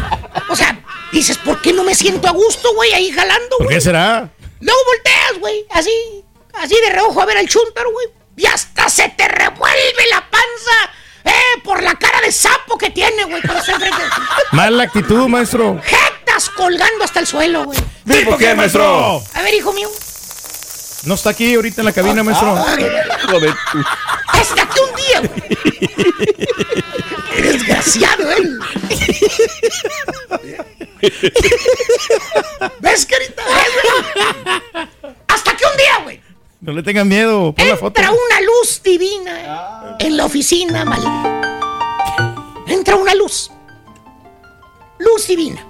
O 0.49 0.55
sea, 0.55 0.80
dices, 1.11 1.38
¿por 1.39 1.59
qué 1.61 1.73
no 1.73 1.84
me 1.84 1.95
siento 1.95 2.28
a 2.28 2.32
gusto, 2.32 2.73
güey, 2.76 2.93
ahí 2.93 3.11
jalando, 3.11 3.57
¿Por 3.57 3.65
güey? 3.65 3.76
qué 3.78 3.82
será? 3.82 4.30
Luego 4.59 4.80
volteas, 4.86 5.39
güey, 5.39 5.65
así, 5.71 5.91
así 6.53 6.76
de 6.86 6.91
reojo 6.93 7.21
a 7.21 7.26
ver 7.26 7.38
al 7.38 7.47
chúntaro, 7.47 7.91
güey. 7.91 8.07
Y 8.38 8.45
hasta 8.45 8.88
se 8.89 9.09
te 9.09 9.28
revuelve 9.28 10.03
la 10.11 10.21
panza, 10.30 10.91
eh, 11.23 11.61
por 11.63 11.82
la 11.82 11.95
cara 11.95 12.21
de 12.21 12.32
sapo 12.32 12.78
que 12.78 12.91
tiene, 12.91 13.23
güey, 13.23 13.41
cuando 13.41 13.59
está 13.59 13.71
enfrente. 13.73 14.03
Mala 14.51 14.84
actitud, 14.84 15.28
maestro. 15.28 15.82
Jetas 15.84 16.49
colgando 16.51 17.03
hasta 17.03 17.19
el 17.21 17.28
suelo, 17.28 17.63
güey. 17.63 17.80
¿Tipo 18.07 18.38
qué, 18.38 18.53
maestro? 18.53 19.23
A 19.34 19.41
ver, 19.41 19.53
hijo 19.55 19.73
mío. 19.73 19.89
No 21.06 21.14
está 21.14 21.30
aquí 21.32 21.53
ahorita 21.56 21.82
en 21.82 21.86
la 21.86 21.93
cabina, 21.93 22.24
maestro. 22.24 22.56
Joder, 22.56 23.53
tú. 23.72 23.80
Hasta 24.28 24.64
aquí 24.64 24.80
un 24.89 24.95
día, 24.95 25.20
güey. 25.22 25.41
Qué 27.36 27.41
desgraciado, 27.41 28.32
¿eh? 28.32 28.41
¿Ves, 32.80 33.06
carita? 33.06 33.43
Hasta 35.28 35.56
que 35.56 35.64
un 35.66 35.78
día, 35.78 35.99
güey, 36.03 36.22
No 36.62 36.72
le 36.74 36.82
tengan 36.82 37.08
miedo. 37.08 37.53
Pon 37.53 37.68
la 37.68 37.78
foto. 37.78 37.99
entra 37.99 38.12
una 38.12 38.41
luz 38.41 38.82
divina 38.84 39.95
en 39.99 40.18
la 40.18 40.26
oficina, 40.26 40.86
mal. 40.86 41.03
Entra 42.68 42.95
una 42.95 43.14
luz. 43.14 43.51
Luz 44.97 45.28
divina. 45.28 45.64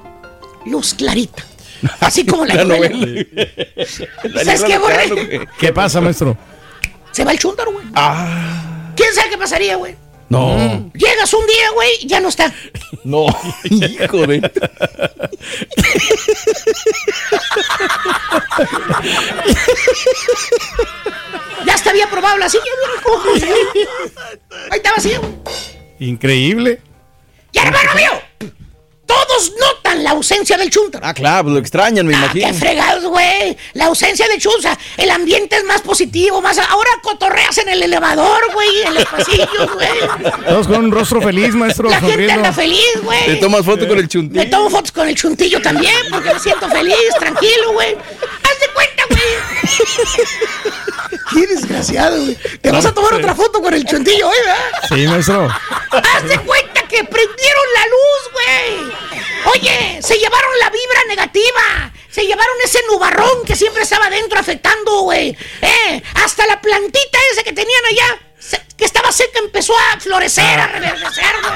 Luz 0.66 0.94
clarita. 0.94 1.44
Así 2.00 2.26
como 2.26 2.46
la, 2.46 2.56
La 2.56 2.64
novela. 2.64 2.96
novela. 2.98 3.26
¿Sabes 4.44 4.64
qué, 4.64 4.78
güey? 4.78 5.48
¿Qué 5.60 5.74
pasa, 5.74 6.02
maestro? 6.02 6.38
Se 7.12 7.24
va 7.24 7.32
el 7.32 7.40
chúntaro, 7.40 7.72
güey. 7.72 7.86
Ah. 7.94 8.92
¿Quién 8.96 9.14
sabe 9.14 9.30
qué 9.30 9.38
pasaría, 9.38 9.76
güey? 9.76 9.96
No. 10.30 10.92
Llegas 10.94 11.34
un 11.34 11.46
día, 11.46 11.70
güey, 11.74 11.90
y 12.02 12.08
ya 12.08 12.20
no 12.20 12.30
está. 12.30 12.52
No, 13.04 13.26
hijo 13.64 14.26
de. 14.26 14.42
Ya 21.98 22.10
probado 22.10 22.38
la 22.38 22.50
silla, 22.50 22.64
güey. 23.04 23.88
Ahí 24.72 24.78
estaba 24.78 24.98
así, 24.98 25.16
güey. 25.16 25.32
Increíble. 26.00 26.82
Y 27.52 27.60
hermano 27.60 27.94
mío, 27.96 28.12
todos 29.06 29.52
notan 29.60 30.04
la 30.04 30.12
ausencia 30.12 30.58
del 30.58 30.70
chúntaro. 30.70 31.06
Ah, 31.06 31.14
claro, 31.14 31.44
pues 31.44 31.54
lo 31.54 31.60
extrañan, 31.60 32.06
me 32.08 32.14
imagino. 32.14 32.48
Qué 32.48 32.54
fregados, 32.54 33.04
güey. 33.06 33.56
La 33.74 33.86
ausencia 33.86 34.28
de 34.28 34.38
Chunza. 34.38 34.78
El 34.98 35.10
ambiente 35.12 35.56
es 35.58 35.64
más 35.64 35.82
positivo, 35.82 36.42
más. 36.42 36.58
Ahora 36.58 36.90
cotorreas 37.02 37.58
en 37.60 37.70
el 37.70 37.84
elevador, 37.84 38.42
güey, 38.54 38.82
en 38.86 38.94
los 38.96 39.06
pasillos, 39.06 39.50
güey. 39.74 40.34
Todos 40.48 40.68
con 40.68 40.86
un 40.86 40.92
rostro 40.92 41.22
feliz, 41.22 41.54
maestro. 41.54 41.90
La 41.90 41.96
gente 41.98 42.12
sonriendo. 42.12 42.34
anda 42.36 42.54
feliz, 42.54 43.02
güey. 43.04 43.26
Te 43.26 43.36
tomas 43.36 43.64
foto 43.66 43.88
con 43.88 43.98
el 44.00 44.08
chuntillo. 44.08 44.44
Me 44.44 44.50
tomo 44.50 44.70
fotos 44.70 44.92
con 44.92 45.08
el 45.08 45.16
chuntillo 45.16 45.62
también, 45.62 45.96
porque 46.12 46.34
me 46.34 46.40
siento 46.40 46.68
feliz, 46.70 46.96
tranquilo, 47.20 47.74
güey. 47.74 47.96
Haz 47.96 48.60
de 48.60 48.74
cuenta, 48.74 49.04
güey. 49.10 49.22
Qué 51.32 51.48
desgraciado, 51.48 52.22
güey. 52.22 52.36
Te 52.62 52.72
vas 52.72 52.86
a 52.86 52.94
tomar 52.94 53.14
otra 53.14 53.34
foto 53.36 53.62
con 53.62 53.74
el 53.74 53.84
chuntillo, 53.86 54.28
güey, 54.28 54.40
¿verdad? 54.42 54.66
Sí, 54.90 55.08
maestro. 55.08 55.48
Haz 55.92 56.24
de 56.28 56.40
cuenta 56.40 56.82
que 56.88 57.04
prendieron 57.04 57.64
la 57.74 57.86
luz, 57.88 58.32
güey. 58.34 58.94
Oye, 59.54 60.00
se 60.02 60.16
llevaron 60.18 60.52
la 60.60 60.70
vibra 60.70 61.00
negativa. 61.08 61.92
Se 62.10 62.26
llevaron 62.26 62.56
ese 62.64 62.80
nubarrón 62.90 63.44
que 63.46 63.56
siempre 63.56 63.84
estaba 63.84 64.06
adentro 64.06 64.40
afectando, 64.40 65.02
güey. 65.02 65.36
Eh, 65.62 66.04
hasta 66.24 66.46
la 66.48 66.62
plantita 66.62 67.18
esa 67.34 67.44
que 67.44 67.52
tenían 67.54 67.86
allá, 67.92 68.20
se- 68.40 68.62
que 68.78 68.86
estaba 68.86 69.12
seca, 69.12 69.40
empezó 69.40 69.74
a 69.78 70.00
florecer, 70.00 70.60
a 70.60 70.68
reverdecer, 70.68 71.26
güey. 71.42 71.54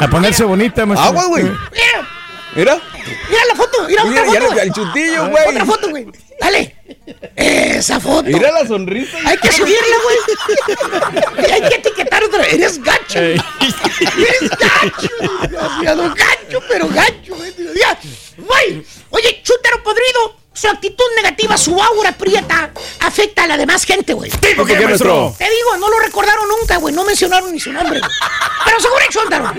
A 0.00 0.08
ponerse 0.08 0.44
bonita, 0.44 0.86
maestro. 0.86 1.08
Agua, 1.10 1.26
güey. 1.26 1.44
Mira, 1.44 2.08
Mira. 2.54 2.80
mira 3.28 3.44
la 3.48 3.54
foto, 3.56 3.82
mira, 3.86 4.04
Mira, 4.04 4.22
otra 4.22 4.40
foto. 4.48 4.60
al 4.62 4.72
chuntillo, 4.72 5.28
güey. 5.28 5.48
Otra 5.48 5.64
foto, 5.66 5.88
güey. 5.90 6.06
Dale. 6.40 6.74
Esa 7.36 8.00
foto. 8.00 8.24
Mira 8.24 8.50
la 8.50 8.66
sonrisa. 8.66 9.16
Hay 9.24 9.36
que 9.38 9.52
subirla, 9.52 9.96
güey. 10.04 11.48
Y 11.48 11.52
hay 11.52 11.60
que 11.68 11.74
etiquetar 11.76 12.24
otra. 12.24 12.44
Eres 12.46 12.82
gacho. 12.82 13.20
güey. 13.20 13.40
Eres 14.18 14.50
gacho. 14.50 15.08
Desgraciado 15.42 16.14
gacho, 16.14 16.62
pero 16.68 16.88
gacho. 16.88 17.34
güey. 17.36 17.52
Ya, 17.78 17.98
Güey. 18.38 18.84
Oye, 19.10 19.40
chútaro 19.42 19.82
podrido. 19.82 20.36
Su 20.56 20.68
actitud 20.68 21.04
negativa, 21.16 21.58
su 21.58 21.82
aura 21.82 22.12
prieta, 22.12 22.70
afecta 23.00 23.42
a 23.42 23.48
la 23.48 23.56
demás 23.56 23.82
gente, 23.82 24.12
güey. 24.12 24.30
¿Por 24.30 24.64
qué, 24.68 24.78
maestro? 24.86 25.34
Te 25.36 25.50
digo, 25.50 25.76
no 25.78 25.88
lo 25.90 25.98
recordaron 25.98 26.46
nunca, 26.48 26.76
güey. 26.76 26.94
No 26.94 27.02
mencionaron 27.04 27.50
ni 27.52 27.58
su 27.58 27.72
nombre. 27.72 27.98
güey. 27.98 28.10
Pero 28.64 28.78
seguro 28.78 29.00
el 29.00 29.08
chúntaro. 29.12 29.52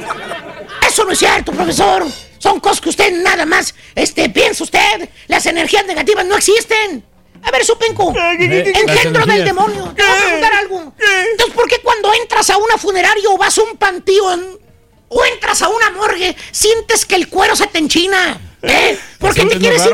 Eso 0.88 1.04
no 1.04 1.12
es 1.12 1.20
cierto, 1.20 1.52
profesor. 1.52 2.06
Son 2.46 2.60
cosas 2.60 2.80
que 2.80 2.90
usted 2.90 3.12
nada 3.24 3.44
más 3.48 3.74
este, 3.96 4.30
piensa 4.30 4.64
usted. 4.64 5.10
Las 5.26 5.48
energías 5.48 5.84
negativas 5.88 6.24
no 6.28 6.38
existen. 6.38 7.04
A 7.42 7.50
ver, 7.50 7.66
Supenco. 7.66 8.14
Las 8.16 8.40
Engendro 8.40 9.26
del 9.26 9.44
demonio. 9.44 9.92
Te 9.96 10.04
voy 10.04 10.12
a 10.12 10.24
preguntar 10.26 10.54
algo. 10.54 10.94
Entonces, 11.32 11.56
¿por 11.56 11.68
qué 11.68 11.80
cuando 11.80 12.14
entras 12.14 12.52
a 12.52 12.58
una 12.58 12.78
funeraria 12.78 13.30
o 13.32 13.38
vas 13.40 13.58
a 13.58 13.64
un 13.64 13.78
panteón 13.78 14.60
o 15.08 15.26
entras 15.26 15.64
a 15.64 15.70
una 15.70 15.90
morgue, 15.90 16.36
sientes 16.52 17.06
que 17.06 17.16
el 17.16 17.30
cuero 17.30 17.56
se 17.56 17.66
te 17.66 17.80
enchina? 17.80 18.40
¿Eh? 18.62 18.96
¿Por 19.18 19.34
qué 19.34 19.46
te 19.46 19.58
quieres 19.58 19.84
ir 19.84 19.94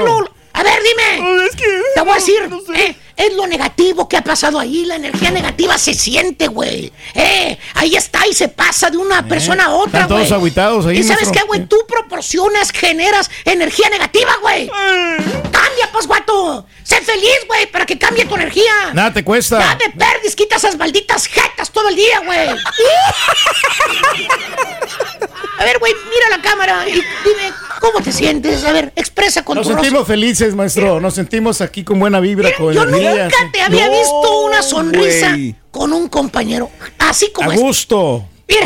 A 0.51 0.63
ver, 0.63 0.79
dime. 0.83 1.47
Te 1.95 2.01
voy 2.01 2.11
a 2.11 2.15
decir, 2.15 2.49
eh, 2.75 2.95
es 3.25 3.33
lo 3.35 3.47
negativo 3.47 4.07
que 4.09 4.17
ha 4.17 4.23
pasado 4.23 4.59
ahí. 4.59 4.85
La 4.85 4.95
energía 4.95 5.31
negativa 5.31 5.77
se 5.77 5.93
siente, 5.93 6.47
güey. 6.47 6.91
Eh, 7.13 7.57
ahí 7.75 7.95
está 7.95 8.25
y 8.27 8.33
se 8.33 8.47
pasa 8.47 8.89
de 8.89 8.97
una 8.97 9.25
persona 9.27 9.65
a 9.65 9.69
otra, 9.71 10.01
Están 10.01 10.07
todos 10.09 10.21
güey. 10.21 10.33
agüitados 10.33 10.85
ahí, 10.85 10.97
¿Y 10.99 11.03
sabes 11.03 11.29
qué, 11.31 11.41
güey? 11.43 11.65
Tú 11.65 11.77
proporcionas, 11.87 12.71
generas 12.71 13.29
energía 13.45 13.89
negativa, 13.89 14.31
güey. 14.41 14.67
Cambia, 14.69 15.89
pues, 15.91 16.07
guato. 16.07 16.65
Sé 16.83 16.99
feliz, 17.01 17.37
güey, 17.47 17.71
para 17.71 17.85
que 17.85 17.97
cambie 17.97 18.25
tu 18.25 18.35
energía. 18.35 18.91
Nada 18.93 19.13
te 19.13 19.23
cuesta. 19.23 19.59
Ya 19.59 19.75
de 19.75 19.89
perdis, 19.97 20.35
quita 20.35 20.57
esas 20.57 20.77
malditas 20.77 21.27
jetas 21.27 21.71
todo 21.71 21.87
el 21.89 21.95
día, 21.95 22.19
güey. 22.25 22.49
A 25.59 25.63
ver, 25.63 25.77
güey, 25.79 25.93
mira 25.93 26.35
la 26.37 26.41
cámara 26.41 26.87
y 26.89 26.93
dime 26.93 27.53
cómo 27.79 28.01
te 28.01 28.11
sientes. 28.11 28.63
A 28.65 28.71
ver, 28.71 28.91
expresa 28.95 29.43
con 29.45 29.55
Nos 29.57 29.67
tu 29.67 29.73
rostro. 29.73 29.83
sentimos 29.83 30.07
felices, 30.07 30.55
maestro. 30.55 30.99
Nos 30.99 31.13
sentimos 31.13 31.61
aquí 31.61 31.83
con 31.83 31.99
buena 31.99 32.19
vibra, 32.19 32.49
con 32.57 32.73
Yo 32.73 32.81
energía. 32.83 33.10
Nunca 33.11 33.37
sí. 33.37 33.45
te 33.53 33.61
había 33.61 33.87
No, 33.87 33.91
visto 33.97 34.39
una 34.41 34.61
sonrisa 34.61 35.37
con 35.71 35.93
un 35.93 36.07
compañero. 36.09 36.69
Así 36.99 37.31
como 37.31 37.51
A 37.51 37.53
esta. 37.53 37.65
gusto. 37.65 38.25
Mira, 38.47 38.65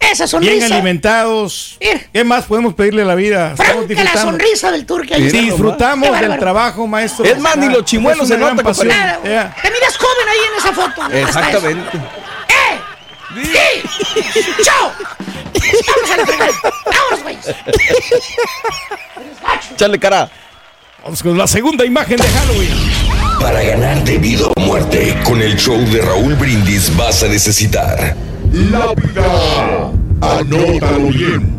esa 0.00 0.24
Bien 0.24 0.28
sonrisa. 0.28 0.66
alimentados. 0.66 1.76
Mira. 1.80 2.00
¿Qué 2.12 2.24
más 2.24 2.44
podemos 2.44 2.74
pedirle 2.74 3.02
a 3.02 3.04
la 3.06 3.14
vida? 3.14 3.52
Estamos 3.52 3.72
Franca 3.72 3.80
la 3.80 3.86
disfrutando. 4.02 4.30
sonrisa 4.30 4.70
del 4.72 4.86
turque. 4.86 5.16
disfrutamos 5.16 6.10
del 6.10 6.20
bárbaro. 6.20 6.40
trabajo, 6.40 6.86
maestro. 6.86 7.24
Es 7.24 7.38
más, 7.38 7.56
ni 7.56 7.68
los 7.68 7.84
chimuelos 7.84 8.28
se 8.28 8.36
gran 8.36 8.50
nota, 8.56 8.62
pasión. 8.68 8.88
compadre. 8.88 9.06
Nada, 9.06 9.18
güey. 9.18 9.32
Ya. 9.32 9.56
Te 9.62 9.70
miras 9.70 9.96
joven 9.96 10.28
ahí 10.28 10.38
en 10.50 10.58
esa 10.58 10.72
foto. 10.72 11.16
Exactamente. 11.16 11.98
¡Eh! 12.48 12.80
¡Sí! 13.42 14.42
¡Chao! 14.62 14.92
¡Vamos 15.86 16.10
a 16.12 16.16
la 16.18 16.26
fregada! 16.26 16.52
¡Vámonos, 16.86 17.22
güey! 17.22 17.38
Chale 19.76 19.98
cara. 19.98 20.30
Vamos 21.04 21.22
con 21.22 21.36
la 21.36 21.46
segunda 21.46 21.84
imagen 21.84 22.16
de 22.16 22.22
Halloween. 22.26 22.72
Para 23.38 23.62
ganar 23.62 24.02
de 24.04 24.16
vida 24.16 24.46
o 24.56 24.60
muerte, 24.60 25.14
con 25.22 25.42
el 25.42 25.54
show 25.54 25.76
de 25.76 26.00
Raúl 26.00 26.34
Brindis 26.34 26.96
vas 26.96 27.22
a 27.22 27.28
necesitar 27.28 28.16
Lápida. 28.50 29.92
Anótalo 30.22 31.08
bien. 31.08 31.54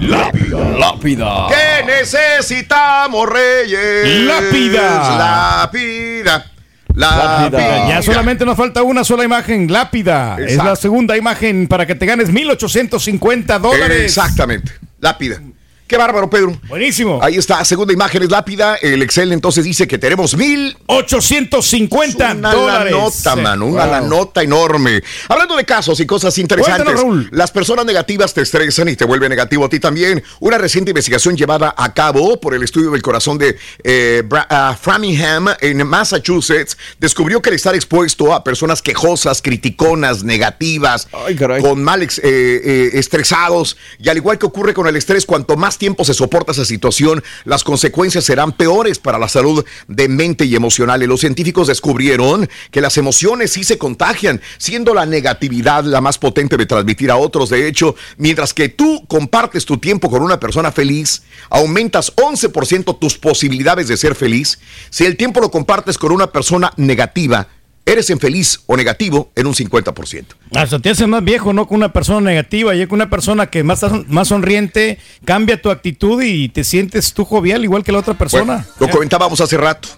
Lápida. 0.00 0.70
Lápida. 0.76 1.46
¿Qué 1.48 1.86
necesitamos, 1.86 3.28
Reyes? 3.28 4.24
Lápida. 4.24 5.16
Lápida. 5.16 6.46
Lápida. 6.94 7.88
Ya 7.88 8.02
solamente 8.02 8.44
nos 8.44 8.56
falta 8.56 8.82
una 8.82 9.04
sola 9.04 9.22
imagen, 9.22 9.70
lápida. 9.70 10.36
Es 10.36 10.56
la 10.56 10.74
segunda 10.74 11.16
imagen 11.16 11.68
para 11.68 11.86
que 11.86 11.94
te 11.94 12.06
ganes 12.06 12.32
1850 12.32 13.56
dólares. 13.60 14.02
Exactamente. 14.02 14.72
Lápida. 14.98 15.40
Qué 15.88 15.96
bárbaro, 15.96 16.28
Pedro. 16.28 16.54
Buenísimo. 16.68 17.18
Ahí 17.22 17.36
está, 17.36 17.64
segunda 17.64 17.94
imagen 17.94 18.22
es 18.22 18.30
lápida. 18.30 18.76
El 18.76 19.02
Excel 19.02 19.32
entonces 19.32 19.64
dice 19.64 19.88
que 19.88 19.96
tenemos 19.96 20.36
mil 20.36 20.76
850 20.86 22.32
una 22.34 22.52
dólares. 22.52 22.92
la 22.92 22.98
nota, 23.00 23.36
mano, 23.36 23.66
una 23.66 23.84
Wow. 23.84 23.92
la 23.92 24.00
nota 24.02 24.42
enorme. 24.42 25.02
Hablando 25.28 25.56
de 25.56 25.64
casos 25.64 25.98
y 26.00 26.04
cosas 26.06 26.36
interesantes, 26.36 26.84
Cuéntanos, 26.84 27.02
Raúl. 27.02 27.28
las 27.32 27.50
personas 27.52 27.86
negativas 27.86 28.34
te 28.34 28.42
estresan 28.42 28.88
y 28.90 28.96
te 28.96 29.06
vuelve 29.06 29.30
negativo 29.30 29.64
a 29.64 29.70
ti 29.70 29.80
también. 29.80 30.22
Una 30.40 30.58
reciente 30.58 30.90
investigación 30.90 31.36
llevada 31.38 31.74
a 31.74 31.94
cabo 31.94 32.38
por 32.38 32.54
el 32.54 32.62
estudio 32.62 32.90
del 32.90 33.00
corazón 33.00 33.38
de 33.38 33.56
eh, 33.82 34.22
ah, 34.50 34.76
Framingham 34.78 35.48
en 35.60 35.86
Massachusetts 35.86 36.76
descubrió 36.98 37.40
que 37.40 37.48
el 37.48 37.56
estar 37.56 37.74
expuesto 37.74 38.34
a 38.34 38.44
personas 38.44 38.82
quejosas, 38.82 39.40
criticonas, 39.40 40.22
negativas, 40.22 41.08
con 41.62 41.82
mal 41.82 42.02
eh, 42.02 42.08
eh, 42.22 42.90
estresados 42.92 43.78
y 43.98 44.10
al 44.10 44.18
igual 44.18 44.38
que 44.38 44.44
ocurre 44.44 44.74
con 44.74 44.86
el 44.86 44.94
estrés, 44.96 45.24
cuanto 45.24 45.56
más 45.56 45.77
tiempo 45.78 46.04
se 46.04 46.14
soporta 46.14 46.52
esa 46.52 46.64
situación, 46.64 47.22
las 47.44 47.64
consecuencias 47.64 48.24
serán 48.24 48.52
peores 48.52 48.98
para 48.98 49.18
la 49.18 49.28
salud 49.28 49.64
de 49.86 50.08
mente 50.08 50.44
y 50.44 50.54
emocional. 50.54 51.02
Y 51.02 51.06
los 51.06 51.20
científicos 51.20 51.68
descubrieron 51.68 52.48
que 52.70 52.80
las 52.80 52.96
emociones 52.98 53.52
sí 53.52 53.64
se 53.64 53.78
contagian, 53.78 54.40
siendo 54.58 54.94
la 54.94 55.06
negatividad 55.06 55.84
la 55.84 56.00
más 56.00 56.18
potente 56.18 56.56
de 56.56 56.66
transmitir 56.66 57.10
a 57.10 57.16
otros. 57.16 57.50
De 57.50 57.66
hecho, 57.66 57.94
mientras 58.16 58.52
que 58.52 58.68
tú 58.68 59.04
compartes 59.06 59.64
tu 59.64 59.78
tiempo 59.78 60.10
con 60.10 60.22
una 60.22 60.40
persona 60.40 60.72
feliz, 60.72 61.22
aumentas 61.50 62.14
11% 62.16 62.98
tus 62.98 63.16
posibilidades 63.16 63.88
de 63.88 63.96
ser 63.96 64.14
feliz. 64.14 64.58
Si 64.90 65.04
el 65.04 65.16
tiempo 65.16 65.40
lo 65.40 65.50
compartes 65.50 65.98
con 65.98 66.12
una 66.12 66.32
persona 66.32 66.72
negativa, 66.76 67.48
eres 67.88 68.10
infeliz 68.10 68.60
o 68.66 68.76
negativo 68.76 69.30
en 69.34 69.46
un 69.46 69.54
50%. 69.54 70.24
Hasta 70.54 70.78
te 70.78 70.90
hace 70.90 71.06
más 71.06 71.24
viejo, 71.24 71.52
¿no? 71.52 71.66
Con 71.66 71.78
una 71.78 71.92
persona 71.92 72.20
negativa, 72.20 72.74
y 72.74 72.86
con 72.86 72.96
una 72.96 73.10
persona 73.10 73.46
que 73.46 73.62
más, 73.64 73.84
más 74.08 74.28
sonriente, 74.28 74.98
cambia 75.24 75.60
tu 75.60 75.70
actitud 75.70 76.22
y 76.22 76.48
te 76.50 76.64
sientes 76.64 77.14
tú 77.14 77.24
jovial 77.24 77.64
igual 77.64 77.84
que 77.84 77.92
la 77.92 77.98
otra 77.98 78.14
persona. 78.14 78.44
Bueno, 78.44 78.66
lo 78.80 78.90
comentábamos 78.90 79.40
hace 79.40 79.56
rato, 79.56 79.88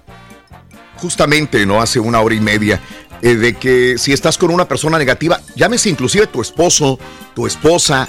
justamente, 0.96 1.66
¿no? 1.66 1.80
Hace 1.80 1.98
una 1.98 2.20
hora 2.20 2.34
y 2.34 2.40
media, 2.40 2.80
eh, 3.22 3.34
de 3.34 3.54
que 3.54 3.98
si 3.98 4.12
estás 4.12 4.38
con 4.38 4.50
una 4.50 4.68
persona 4.68 4.98
negativa, 4.98 5.40
llámese 5.56 5.90
inclusive 5.90 6.26
tu 6.26 6.40
esposo, 6.40 6.98
tu 7.34 7.46
esposa, 7.46 8.08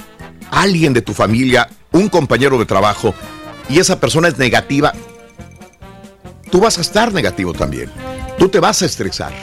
alguien 0.52 0.94
de 0.94 1.02
tu 1.02 1.14
familia, 1.14 1.68
un 1.92 2.08
compañero 2.08 2.58
de 2.60 2.66
trabajo, 2.66 3.16
y 3.68 3.80
esa 3.80 4.00
persona 4.00 4.28
es 4.28 4.38
negativa, 4.38 4.94
tú 6.52 6.60
vas 6.60 6.78
a 6.78 6.82
estar 6.82 7.14
negativo 7.14 7.54
también. 7.54 7.90
Tú 8.38 8.50
te 8.50 8.60
vas 8.60 8.82
a 8.82 8.86
estresar. 8.86 9.34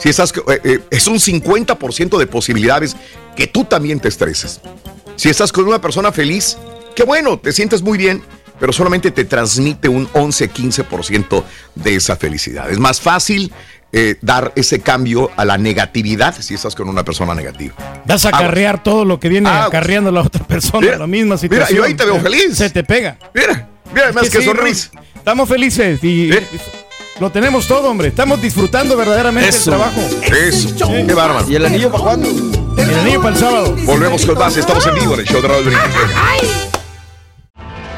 Si 0.00 0.08
estás, 0.08 0.32
eh, 0.32 0.60
eh, 0.64 0.78
es 0.90 1.06
un 1.06 1.18
50% 1.20 2.18
de 2.18 2.26
posibilidades 2.26 2.96
que 3.36 3.46
tú 3.46 3.64
también 3.64 4.00
te 4.00 4.08
estreses. 4.08 4.60
Si 5.16 5.28
estás 5.28 5.52
con 5.52 5.66
una 5.66 5.80
persona 5.80 6.10
feliz, 6.10 6.56
qué 6.96 7.04
bueno, 7.04 7.38
te 7.38 7.52
sientes 7.52 7.82
muy 7.82 7.98
bien, 7.98 8.22
pero 8.58 8.72
solamente 8.72 9.10
te 9.10 9.24
transmite 9.24 9.88
un 9.88 10.08
11-15% 10.12 11.44
de 11.74 11.94
esa 11.96 12.16
felicidad. 12.16 12.70
Es 12.70 12.78
más 12.78 13.00
fácil 13.00 13.52
eh, 13.92 14.16
dar 14.22 14.52
ese 14.56 14.80
cambio 14.80 15.30
a 15.36 15.44
la 15.44 15.58
negatividad 15.58 16.34
si 16.40 16.54
estás 16.54 16.74
con 16.74 16.88
una 16.88 17.04
persona 17.04 17.34
negativa. 17.34 17.74
Vas 18.06 18.24
a 18.24 18.28
acarrear 18.28 18.82
todo 18.82 19.04
lo 19.04 19.20
que 19.20 19.28
viene 19.28 19.48
Aguas. 19.50 19.66
acarreando 19.68 20.10
la 20.12 20.22
otra 20.22 20.46
persona, 20.46 20.80
Mira, 20.86 20.98
la 20.98 21.06
misma 21.06 21.34
mira, 21.34 21.38
situación. 21.66 21.76
yo 21.78 21.84
ahí 21.84 21.94
te 21.94 22.04
veo 22.04 22.20
feliz. 22.20 22.56
Se 22.56 22.70
te 22.70 22.84
pega. 22.84 23.18
Mira, 23.34 23.68
mira, 23.92 24.04
además 24.04 24.24
Es 24.24 24.30
que, 24.30 24.38
sí, 24.38 24.44
sonrisa. 24.44 24.90
Raúl, 24.94 25.06
Estamos 25.16 25.48
felices 25.48 26.02
y 26.02 26.30
lo 27.20 27.30
tenemos 27.30 27.68
todo, 27.68 27.90
hombre. 27.90 28.08
Estamos 28.08 28.40
disfrutando 28.40 28.96
verdaderamente 28.96 29.50
Eso. 29.50 29.70
el 29.70 29.76
trabajo. 29.76 30.00
Eso. 30.34 30.74
Qué 31.06 31.14
bárbaro. 31.14 31.48
¿Y 31.48 31.54
el 31.54 31.66
anillo 31.66 31.90
para 31.92 32.02
cuándo? 32.02 32.28
El 32.76 32.94
anillo 32.94 33.20
para 33.20 33.34
el 33.34 33.40
sábado. 33.40 33.76
Volvemos 33.84 34.24
con 34.24 34.38
más. 34.38 34.56
Estamos 34.56 34.86
en 34.86 34.94
vivo 34.94 35.14
en 35.14 35.20
el 35.20 35.26
show 35.26 35.42
de 35.42 35.48
Raúl 35.48 35.64
Brindis. 35.64 36.70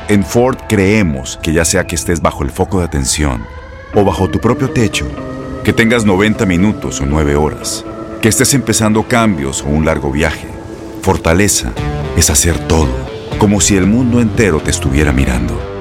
En 0.09 0.25
Ford 0.25 0.57
creemos 0.69 1.39
que 1.41 1.53
ya 1.53 1.65
sea 1.65 1.87
que 1.87 1.95
estés 1.95 2.21
bajo 2.21 2.43
el 2.43 2.51
foco 2.51 2.81
de 2.81 2.85
atención 2.85 3.47
o 3.95 4.05
bajo 4.05 4.29
tu 4.29 4.41
propio 4.41 4.71
techo, 4.71 5.07
que 5.63 5.73
tengas 5.73 6.05
90 6.05 6.45
minutos 6.45 7.01
o 7.01 7.07
9 7.07 7.37
horas, 7.37 7.85
que 8.21 8.29
estés 8.29 8.53
empezando 8.55 9.05
cambios 9.05 9.63
o 9.63 9.67
un 9.67 9.85
largo 9.85 10.11
viaje, 10.11 10.49
fortaleza 11.03 11.73
es 12.17 12.29
hacer 12.29 12.59
todo, 12.67 12.91
como 13.39 13.61
si 13.61 13.77
el 13.77 13.87
mundo 13.87 14.21
entero 14.21 14.61
te 14.61 14.71
estuviera 14.71 15.13
mirando. 15.13 15.72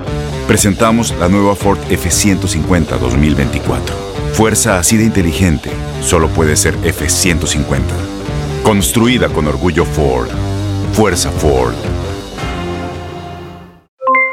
Presentamos 0.51 1.15
la 1.17 1.29
nueva 1.29 1.55
Ford 1.55 1.79
F150 1.89 2.99
2024. 2.99 3.95
Fuerza 4.33 4.79
así 4.79 4.97
de 4.97 5.05
inteligente 5.05 5.71
solo 6.01 6.27
puede 6.27 6.57
ser 6.57 6.75
F150. 6.79 7.79
Construida 8.61 9.29
con 9.29 9.47
orgullo 9.47 9.85
Ford. 9.85 10.27
Fuerza 10.91 11.31
Ford. 11.31 11.73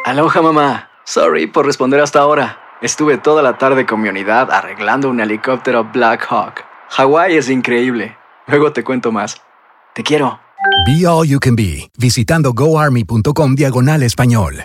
Aloha 0.05 0.43
mamá. 0.43 0.91
Sorry 1.05 1.47
por 1.47 1.67
responder 1.67 2.01
hasta 2.01 2.19
ahora. 2.19 2.59
Estuve 2.83 3.19
toda 3.19 3.41
la 3.41 3.57
tarde 3.57 3.87
con 3.87 4.01
mi 4.01 4.09
unidad 4.09 4.51
arreglando 4.51 5.09
un 5.09 5.21
helicóptero 5.21 5.85
Black 5.85 6.27
Hawk. 6.29 6.65
Hawái 6.89 7.37
es 7.37 7.49
increíble. 7.49 8.17
Luego 8.49 8.73
te 8.73 8.83
cuento 8.83 9.13
más. 9.13 9.41
Te 9.95 10.03
quiero. 10.03 10.41
Be 10.85 11.07
All 11.07 11.29
You 11.29 11.39
Can 11.39 11.55
Be, 11.55 11.89
visitando 11.97 12.55
goarmy.com 12.55 13.55
diagonal 13.55 14.03
español. 14.03 14.65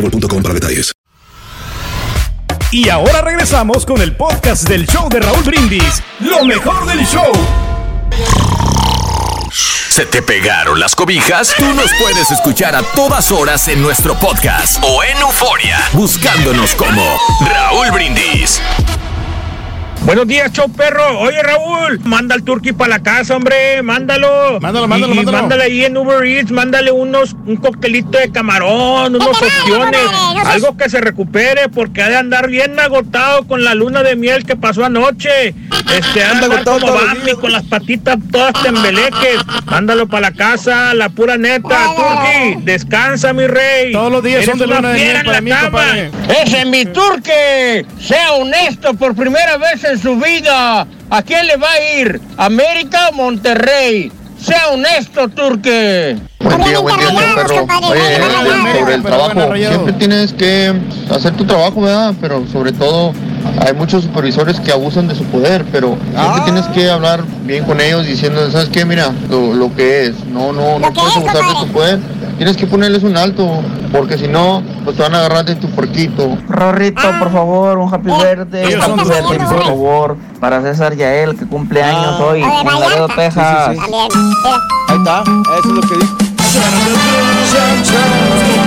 boostmobile.com 0.01 0.43
para 0.43 0.53
detalles. 0.53 0.91
Y 2.71 2.87
ahora 2.89 3.21
regresamos 3.21 3.85
con 3.85 4.01
el 4.01 4.15
podcast 4.15 4.67
del 4.67 4.87
show 4.87 5.09
de 5.09 5.19
Raúl 5.19 5.43
Brindis. 5.43 6.01
Lo 6.19 6.45
mejor 6.45 6.85
del 6.85 7.05
show. 7.05 7.31
¿Se 9.51 10.05
te 10.05 10.21
pegaron 10.21 10.79
las 10.79 10.95
cobijas? 10.95 11.53
Tú 11.57 11.65
nos 11.73 11.91
puedes 12.01 12.31
escuchar 12.31 12.73
a 12.75 12.81
todas 12.95 13.29
horas 13.33 13.67
en 13.67 13.81
nuestro 13.81 14.17
podcast 14.17 14.81
o 14.83 15.03
en 15.03 15.17
Euforia, 15.17 15.79
buscándonos 15.91 16.73
como 16.75 17.19
Raúl 17.41 17.91
Brindis. 17.91 18.61
Buenos 20.05 20.27
días, 20.27 20.51
show 20.51 20.69
perro. 20.69 21.19
Oye, 21.19 21.41
Raúl, 21.43 21.99
manda 22.03 22.33
al 22.35 22.43
turqui 22.43 22.73
para 22.73 22.89
la 22.89 23.03
casa, 23.03 23.35
hombre. 23.35 23.81
Mándalo. 23.83 24.59
Mándalo, 24.59 24.87
mándalo, 24.87 25.13
Y- 25.13 25.15
mándalo. 25.17 25.37
Mándale 25.37 25.63
ahí 25.63 25.85
en 25.85 25.95
Uber 25.95 26.25
Eats, 26.25 26.51
mándale 26.51 26.91
unos, 26.91 27.33
un 27.45 27.55
coctelito 27.57 28.17
de 28.17 28.31
camarón, 28.31 29.15
unos 29.15 29.27
opciones. 29.27 30.01
Algo 30.45 30.75
que 30.75 30.89
se 30.89 30.99
recupere, 31.01 31.69
porque 31.69 32.01
ha 32.01 32.09
de 32.09 32.17
andar 32.17 32.49
bien 32.49 32.77
agotado 32.79 33.47
con 33.47 33.63
la 33.63 33.75
luna 33.75 34.01
de 34.01 34.15
miel 34.15 34.43
que 34.43 34.55
pasó 34.55 34.83
anoche. 34.83 35.53
Este, 35.95 36.23
anda 36.23 36.47
agotado 36.47 36.79
como 36.79 36.93
Bambi, 36.93 37.33
con 37.33 37.51
las 37.51 37.63
patitas 37.63 38.17
todas 38.31 38.53
tembeleques. 38.63 39.37
Mándalo 39.67 40.07
para 40.07 40.31
la 40.31 40.35
casa, 40.35 40.93
la 40.95 41.09
pura 41.09 41.37
neta. 41.37 41.85
Turqui, 41.95 42.63
descansa, 42.63 43.33
mi 43.33 43.45
rey. 43.45 43.93
Todos 43.93 44.11
los 44.11 44.23
días 44.23 44.37
Eres 44.43 44.49
son 44.49 44.57
de 44.59 44.65
una 44.65 44.75
luna 44.77 44.89
de 44.89 44.99
miel 44.99 45.17
para 45.17 45.31
la 45.31 45.41
mí, 45.41 45.51
compadre. 45.51 46.11
Ese 46.43 46.65
mi 46.65 46.85
turque, 46.85 47.85
sea 47.99 48.33
honesto 48.33 48.93
por 48.95 49.15
primera 49.15 49.57
vez 49.57 49.83
en 49.83 49.90
su 49.97 50.15
vida. 50.17 50.87
¿A 51.09 51.21
quién 51.23 51.47
le 51.47 51.57
va 51.57 51.71
a 51.71 51.99
ir? 51.99 52.21
¿América 52.37 53.09
o 53.09 53.13
Monterrey? 53.13 54.11
Sea 54.39 54.69
honesto, 54.69 55.27
turque. 55.29 56.17
Buen 56.39 56.63
día, 56.63 56.79
buen 56.79 56.97
día, 56.97 57.09
show 57.47 57.67
perro. 57.67 57.87
Oye, 57.89 58.79
sobre 58.79 58.95
el 58.95 59.03
trabajo, 59.03 59.55
siempre 59.55 59.93
tienes 59.93 60.33
que 60.33 60.73
hacer 61.11 61.33
tu 61.35 61.45
trabajo, 61.45 61.81
¿verdad? 61.81 62.15
Pero 62.19 62.43
sobre 62.51 62.71
todo, 62.71 63.13
hay 63.59 63.73
muchos 63.73 64.03
supervisores 64.03 64.59
que 64.59 64.71
abusan 64.71 65.07
de 65.07 65.15
su 65.15 65.23
poder, 65.25 65.63
pero 65.71 65.95
siempre 66.15 66.41
tienes 66.43 66.65
que 66.67 66.89
hablar 66.89 67.23
bien 67.43 67.63
con 67.65 67.79
ellos 67.79 68.07
diciendo, 68.07 68.49
¿sabes 68.49 68.69
qué? 68.69 68.83
Mira, 68.83 69.11
lo, 69.29 69.53
lo 69.53 69.75
que 69.75 70.07
es, 70.07 70.25
no, 70.25 70.51
no, 70.51 70.79
no 70.79 70.91
puedes 70.91 71.15
abusar 71.15 71.45
de 71.45 71.53
tu 71.59 71.67
poder. 71.67 71.99
Tienes 72.41 72.57
que 72.57 72.65
ponerles 72.65 73.03
un 73.03 73.15
alto, 73.17 73.61
porque 73.91 74.17
si 74.17 74.27
no, 74.27 74.63
pues 74.83 74.97
te 74.97 75.03
van 75.03 75.13
a 75.13 75.19
agarrar 75.19 75.45
de 75.45 75.53
tu 75.53 75.69
porquito. 75.69 76.39
Rorrito, 76.49 76.99
por 77.19 77.31
favor, 77.31 77.77
un 77.77 77.93
happy 77.93 78.09
birthday, 78.09 78.65
Ellos 78.65 78.83
son 78.83 78.99
happy 78.99 79.09
birthday, 79.09 79.37
por 79.37 79.63
favor, 79.63 80.17
para 80.39 80.59
César 80.63 80.95
Yael, 80.95 81.37
que 81.37 81.45
cumple 81.45 81.83
años 81.83 82.19
hoy, 82.19 82.41
en 82.41 82.65
Laredo, 82.65 83.07
Texas. 83.09 83.67
Ahí 83.67 83.77
está, 84.97 85.21
eso 85.21 85.59
es 85.59 85.65
lo 85.67 85.81
que 85.81 85.95
dijo. 85.97 86.17
Que 86.17 86.25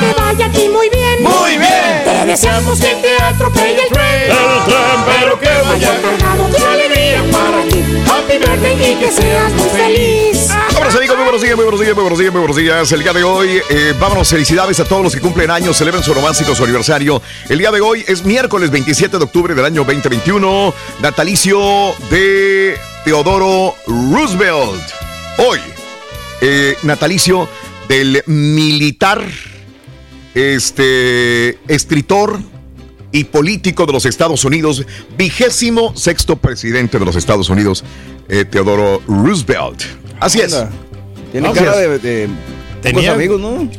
te 0.07 0.23
vaya 0.23 0.47
aquí 0.47 0.69
muy 0.69 0.89
bien. 0.91 1.25
Muy 1.25 1.59
bien. 1.59 2.05
Te 2.05 2.27
deseamos 2.27 2.79
que 2.79 2.95
te 2.95 3.25
atropelle 3.25 3.83
el 3.83 3.93
tren. 3.93 4.31
El 4.31 4.65
tren, 4.67 4.99
pero 5.19 5.41
que 5.41 5.49
vaya 5.69 6.01
cargado 6.01 6.49
de 6.49 6.65
alegría 6.65 7.25
para 7.33 7.65
ti. 7.69 7.83
Happy 8.09 8.39
birthday 8.39 8.93
y 8.93 8.95
que 9.01 9.11
seas 9.11 9.53
muy 9.55 9.69
feliz. 9.71 10.34
Muy 10.75 10.83
buenos 10.83 11.01
días, 11.01 11.57
muy 11.57 11.65
buenos 11.65 11.81
días, 11.81 11.95
muy 11.95 12.03
buenos 12.03 12.19
días, 12.19 12.33
muy 12.33 12.41
buenos 12.41 12.57
días. 12.57 12.93
El 12.93 13.03
día 13.05 13.13
de 13.13 13.23
hoy, 13.23 13.61
eh, 13.71 13.95
vámonos, 14.01 14.29
felicidades 14.29 14.81
a 14.81 14.85
todos 14.85 15.05
los 15.05 15.15
que 15.15 15.21
cumplen 15.21 15.49
años, 15.49 15.77
celebren 15.77 16.03
su 16.03 16.13
romántico, 16.13 16.53
su 16.53 16.65
aniversario. 16.65 17.23
El 17.49 17.59
día 17.59 17.71
de 17.71 17.81
hoy 17.81 18.05
es 18.09 18.25
miércoles 18.25 18.73
27 18.73 19.19
de 19.19 19.23
octubre 19.23 19.55
del 19.55 19.65
año 19.65 19.85
2021, 19.85 20.75
natalicio 21.01 21.95
de 22.11 22.77
Teodoro 23.05 23.77
Roosevelt. 23.87 24.83
Hoy, 25.39 25.61
eh, 26.41 26.77
natalicio 26.83 27.49
del 27.89 28.25
militar, 28.27 29.25
este, 30.35 31.61
escritor 31.69 32.41
y 33.15 33.23
político 33.25 33.87
de 33.87 33.93
los 33.93 34.05
Estados 34.07 34.45
Unidos, 34.45 34.85
vigésimo 35.17 35.95
sexto 35.97 36.35
presidente 36.35 36.99
de 36.99 37.05
los 37.05 37.15
Estados 37.15 37.49
Unidos, 37.49 37.85
eh, 38.29 38.45
Teodoro 38.45 39.01
Roosevelt. 39.07 39.83
Así 40.19 40.41
es. 40.41 40.61
Tiene 41.31 41.47
Así 41.49 41.61
cara 41.61 41.81
es. 41.81 42.03
de, 42.03 42.11
de 42.27 42.29
Tenía- 42.83 43.01
pocos 43.13 43.15
amigos, 43.15 43.41
¿no? 43.41 43.71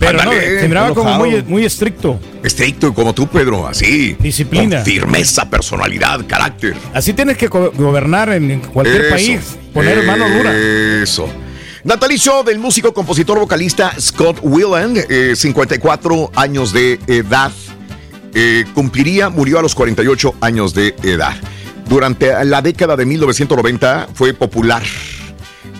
Pero 0.00 0.24
no, 0.24 0.32
se 0.32 0.66
miraba 0.66 0.94
como 0.94 1.12
muy, 1.14 1.42
muy 1.42 1.64
estricto. 1.64 2.18
Estricto 2.42 2.92
como 2.92 3.12
tú, 3.12 3.28
Pedro, 3.28 3.68
así. 3.68 4.16
Disciplina. 4.18 4.76
Con 4.76 4.84
firmeza, 4.86 5.48
personalidad, 5.48 6.26
carácter. 6.26 6.74
Así 6.94 7.12
tienes 7.12 7.36
que 7.36 7.46
go- 7.48 7.70
gobernar 7.76 8.30
en 8.30 8.60
cualquier 8.60 9.02
Eso, 9.02 9.10
país. 9.14 9.40
Poner 9.72 10.02
mano 10.04 10.28
dura. 10.28 10.52
Eso. 10.56 11.28
Natalicio 11.84 12.42
del 12.42 12.58
músico, 12.58 12.92
compositor, 12.92 13.38
vocalista 13.38 13.92
Scott 14.00 14.38
Weiland, 14.42 14.98
eh, 15.08 15.34
54 15.36 16.32
años 16.34 16.72
de 16.72 16.98
edad. 17.06 17.52
Eh, 18.34 18.64
cumpliría, 18.74 19.28
murió 19.28 19.58
a 19.58 19.62
los 19.62 19.74
48 19.74 20.34
años 20.40 20.74
de 20.74 20.94
edad. 21.02 21.36
Durante 21.88 22.44
la 22.44 22.62
década 22.62 22.96
de 22.96 23.04
1990 23.04 24.08
fue 24.14 24.32
popular 24.32 24.82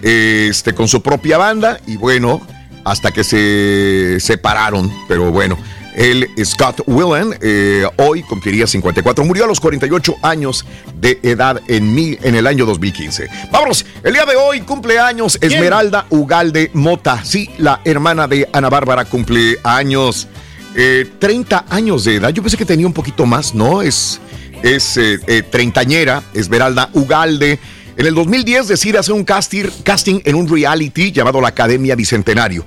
este, 0.03 0.75
con 0.75 0.89
su 0.89 1.03
propia 1.03 1.39
banda 1.39 1.81
y 1.87 1.97
bueno, 1.97 2.41
hasta 2.85 3.13
que 3.13 3.25
se 3.25 4.19
separaron, 4.21 4.93
pero 5.09 5.31
bueno. 5.31 5.57
El 5.95 6.29
Scott 6.45 6.83
Willen 6.87 7.37
eh, 7.43 7.85
hoy 7.99 8.23
cumpliría 8.23 8.67
54. 8.67 9.25
Murió 9.25 9.45
a 9.45 9.47
los 9.49 9.59
48 9.59 10.17
años 10.23 10.65
de 10.95 11.19
edad 11.23 11.61
en, 11.67 11.95
mi, 11.95 12.17
en 12.23 12.37
el 12.37 12.47
año 12.47 12.65
2015. 12.65 13.29
Vámonos, 13.51 13.85
el 14.05 14.13
día 14.13 14.25
de 14.25 14.37
hoy 14.37 14.61
cumpleaños 14.61 15.37
Esmeralda 15.41 16.07
Ugalde 16.11 16.71
Mota. 16.75 17.25
Sí, 17.25 17.51
la 17.59 17.81
hermana 17.85 18.29
de 18.29 18.49
Ana 18.53 18.71
Bárbara 18.71 19.05
cumple 19.05 19.59
años. 19.65 20.29
Eh, 20.75 21.11
30 21.19 21.67
años 21.69 22.05
de 22.05 22.17
edad. 22.17 22.31
Yo 22.31 22.43
pensé 22.43 22.57
que 22.57 22.65
tenía 22.65 22.87
un 22.87 22.93
poquito 22.93 23.27
más, 23.27 23.55
¿no? 23.55 23.83
Es, 23.83 24.21
es 24.63 24.97
eh, 24.97 25.19
eh, 25.27 25.43
treintañera, 25.43 26.23
Esmeralda 26.35 26.91
Ugalde. 26.93 27.59
En 27.97 28.07
el 28.07 28.15
2010 28.15 28.69
decide 28.69 28.99
hacer 28.99 29.15
un 29.15 29.25
casting, 29.25 29.65
casting 29.83 30.21
en 30.25 30.35
un 30.35 30.49
reality 30.49 31.13
llamado 31.13 31.41
La 31.41 31.49
Academia 31.49 31.95
Bicentenario 31.95 32.65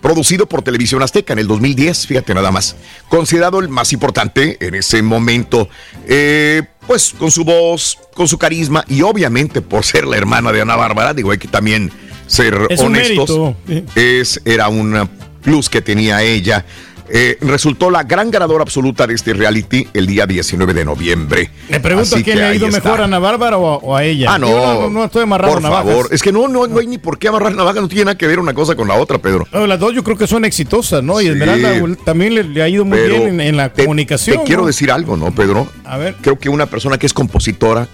producido 0.00 0.46
por 0.46 0.62
Televisión 0.62 1.02
Azteca 1.02 1.32
en 1.32 1.40
el 1.40 1.46
2010, 1.46 2.06
fíjate 2.06 2.34
nada 2.34 2.50
más, 2.50 2.76
considerado 3.08 3.60
el 3.60 3.68
más 3.68 3.92
importante 3.92 4.56
en 4.60 4.74
ese 4.74 5.02
momento, 5.02 5.68
eh, 6.06 6.62
pues 6.86 7.14
con 7.18 7.30
su 7.30 7.44
voz, 7.44 7.98
con 8.14 8.28
su 8.28 8.38
carisma 8.38 8.84
y 8.88 9.02
obviamente 9.02 9.60
por 9.60 9.84
ser 9.84 10.06
la 10.06 10.16
hermana 10.16 10.52
de 10.52 10.60
Ana 10.60 10.76
Bárbara, 10.76 11.14
digo, 11.14 11.30
hay 11.30 11.38
que 11.38 11.48
también 11.48 11.90
ser 12.26 12.58
Es 12.68 12.80
honestos, 12.80 13.56
es, 13.94 14.40
era 14.44 14.68
un 14.68 15.08
plus 15.42 15.68
que 15.68 15.80
tenía 15.80 16.22
ella. 16.22 16.64
Eh, 17.10 17.38
resultó 17.40 17.90
la 17.90 18.02
gran 18.02 18.30
ganadora 18.30 18.62
absoluta 18.62 19.06
de 19.06 19.14
este 19.14 19.32
reality 19.32 19.88
el 19.94 20.06
día 20.06 20.26
19 20.26 20.74
de 20.74 20.84
noviembre. 20.84 21.50
Me 21.70 21.80
pregunto 21.80 22.14
Así 22.16 22.20
a 22.20 22.24
quién 22.24 22.38
le 22.38 22.44
ha 22.44 22.54
ido 22.54 22.66
está. 22.66 22.80
mejor, 22.82 23.00
a 23.00 23.04
Ana 23.04 23.18
Bárbara 23.18 23.56
o 23.56 23.66
a, 23.66 23.76
o 23.76 23.96
a 23.96 24.04
ella. 24.04 24.34
Ah, 24.34 24.38
no. 24.38 24.48
Yo 24.48 24.80
no, 24.82 24.90
no 24.90 25.04
estoy 25.04 25.22
amarrado 25.22 25.54
Por 25.54 25.62
navajas. 25.62 25.86
favor. 25.86 26.08
Es 26.10 26.22
que 26.22 26.32
no, 26.32 26.48
no, 26.48 26.66
no 26.66 26.78
hay 26.80 26.86
ni 26.86 26.98
por 26.98 27.18
qué 27.18 27.28
amarrar 27.28 27.54
navajas, 27.54 27.80
no 27.80 27.88
tiene 27.88 28.04
nada 28.04 28.18
que 28.18 28.26
ver 28.26 28.38
una 28.38 28.52
cosa 28.52 28.76
con 28.76 28.88
la 28.88 28.94
otra, 28.94 29.18
Pedro. 29.18 29.46
No, 29.52 29.66
las 29.66 29.80
dos 29.80 29.94
yo 29.94 30.04
creo 30.04 30.18
que 30.18 30.26
son 30.26 30.44
exitosas, 30.44 31.02
¿no? 31.02 31.18
Y. 31.22 31.28
Esmeralda 31.28 31.72
también 32.04 32.34
le, 32.34 32.44
le 32.44 32.62
ha 32.62 32.68
ido 32.68 32.84
muy 32.84 32.98
bien 33.00 33.22
en, 33.22 33.40
en 33.40 33.56
la 33.56 33.72
te- 33.72 33.84
comunicación. 33.84 34.38
Te 34.40 34.44
quiero 34.44 34.66
decir 34.66 34.90
algo, 34.92 35.16
¿no, 35.16 35.34
Pedro? 35.34 35.66
A 35.86 35.96
ver. 35.96 36.14
Creo 36.20 36.38
que 36.38 36.50
una 36.50 36.66
persona 36.66 36.98
que 36.98 37.06
es 37.06 37.14
compositora, 37.14 37.88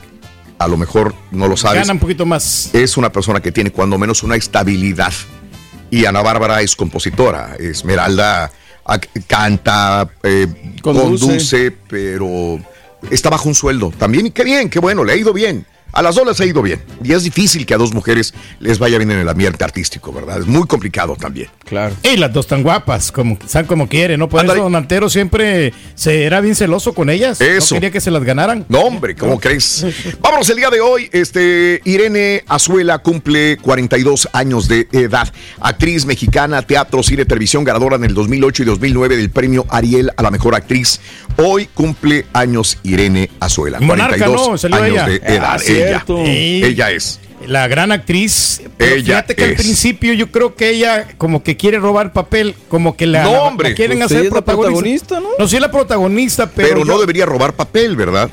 a 0.59 0.66
lo 0.66 0.77
mejor 0.77 1.15
no 1.31 1.47
lo 1.47 1.57
sabes, 1.57 1.82
Gana 1.82 1.93
un 1.93 1.99
poquito 2.01 2.27
más. 2.27 2.70
es 2.73 2.97
una 2.97 3.12
persona 3.12 3.41
que 3.41 3.53
tiene 3.53 3.70
cuando 3.70 3.97
menos 3.97 4.24
una 4.24 4.35
estabilidad. 4.35 5.12
Y 5.91 6.07
Ana 6.07 6.23
Bárbara 6.23 6.62
es 6.62 6.74
compositora. 6.74 7.55
Esmeralda 7.61 8.51
canta, 9.27 10.09
eh, 10.23 10.47
Conduce. 10.82 11.27
conduce. 11.27 11.70
pero 11.89 12.59
está 13.11 13.31
bajo 13.31 13.48
un 13.48 13.55
sueldo. 13.55 13.93
También, 13.98 14.27
y 14.27 14.31
qué 14.31 14.44
bien, 14.44 14.69
qué 14.70 14.78
bueno, 14.78 15.05
le 15.05 15.12
ha 15.12 15.16
ido 15.16 15.32
bien. 15.32 15.66
A 15.95 16.03
las 16.03 16.15
dos 16.16 16.27
les 16.27 16.41
ha 16.41 16.45
ido 16.45 16.61
bien. 16.62 16.83
Y 17.03 17.12
es 17.12 17.23
difícil 17.23 17.65
que 17.66 17.75
a 17.75 17.77
dos 17.79 17.93
mujeres 17.95 18.35
les 18.61 18.79
vaya 18.79 18.99
bien 18.99 19.11
en 19.12 19.19
el 19.19 19.29
ambiente 19.29 19.62
artístico, 19.65 20.12
¿verdad? 20.12 20.41
Es 20.41 20.47
muy 20.47 20.66
complicado 20.66 21.16
también. 21.16 21.49
Claro. 21.65 21.95
Y 22.03 22.16
las 22.16 22.33
dos 22.33 22.47
tan 22.47 22.62
guapas, 22.62 23.12
como 23.12 23.39
sean 23.47 23.66
como 23.66 23.89
quieren, 23.89 24.19
¿no? 24.21 24.29
Por 24.29 24.41
Ándale. 24.41 24.59
eso 24.59 24.65
Don 24.65 24.77
Antero 24.77 25.09
siempre 25.09 25.73
se 25.95 26.25
era 26.25 26.41
bien 26.41 26.55
celoso 26.55 26.95
con 26.95 27.11
ellas. 27.11 27.41
Eso. 27.41 27.75
No 27.75 27.81
quería 27.81 27.91
que 27.93 28.01
se 28.01 28.11
las 28.11 28.25
ganaran. 28.25 28.65
No, 28.69 28.81
hombre, 28.81 29.15
¿cómo 29.15 29.39
crees? 29.39 29.87
Vámonos 30.21 30.49
el 30.51 30.57
día 30.57 30.71
de 30.71 30.81
hoy. 30.81 31.09
Este, 31.12 31.81
Irene 31.85 32.45
Azuela 32.49 32.99
cumple 32.99 33.57
42 33.59 34.29
años 34.33 34.69
de 34.69 34.89
edad. 34.93 35.33
Actriz 35.61 36.07
mexicana, 36.07 36.62
teatro, 36.62 37.03
cine, 37.03 37.25
televisión, 37.25 37.65
ganadora 37.65 37.97
en 37.97 38.05
el 38.05 38.15
2008 38.15 38.62
y 38.62 38.66
2009 38.66 39.16
del 39.16 39.31
premio 39.31 39.66
Ariel 39.69 40.11
a 40.16 40.23
la 40.23 40.31
mejor 40.31 40.55
actriz. 40.55 41.01
Hoy 41.37 41.69
cumple 41.73 42.27
años 42.33 42.79
Irene 42.83 43.31
Azuela. 43.41 43.81
Monarca, 43.81 44.25
42 44.27 44.65
¿no? 44.71 44.77
Años 44.77 44.93
ella. 44.93 45.07
de 45.07 45.16
edad. 45.16 45.57
Ah, 45.59 45.59
ella. 45.66 45.84
Cierto. 45.89 46.19
Ella 46.24 46.90
es. 46.90 47.20
La 47.47 47.69
gran 47.69 47.93
actriz. 47.93 48.62
Pero 48.78 48.94
Ella 48.94 49.05
fíjate 49.06 49.35
que 49.35 49.44
al 49.44 49.55
principio 49.55 50.15
yo 50.15 50.31
creo 50.31 50.55
que 50.55 50.70
ella 50.70 51.09
como 51.19 51.43
que 51.43 51.56
quiere 51.59 51.78
robar 51.78 52.12
papel, 52.15 52.55
como 52.69 52.97
que 52.97 53.06
la, 53.06 53.24
No, 53.24 53.32
hombre. 53.43 53.70
la 53.70 53.74
quieren 53.74 53.98
Pues 53.98 54.06
hacer 54.06 54.19
ella 54.20 54.28
es 54.28 54.35
la 54.35 54.40
protagonista. 54.43 55.06
protagonista, 55.09 55.20
¿no? 55.20 55.28
No, 55.39 55.48
sí 55.48 55.56
es 55.56 55.61
la 55.62 55.70
protagonista, 55.70 56.51
pero, 56.51 56.69
Pero, 56.70 56.85
no 56.86 56.98
debería 56.98 57.27
robar 57.27 57.52
papel, 57.55 57.97
¿verdad? 57.97 58.31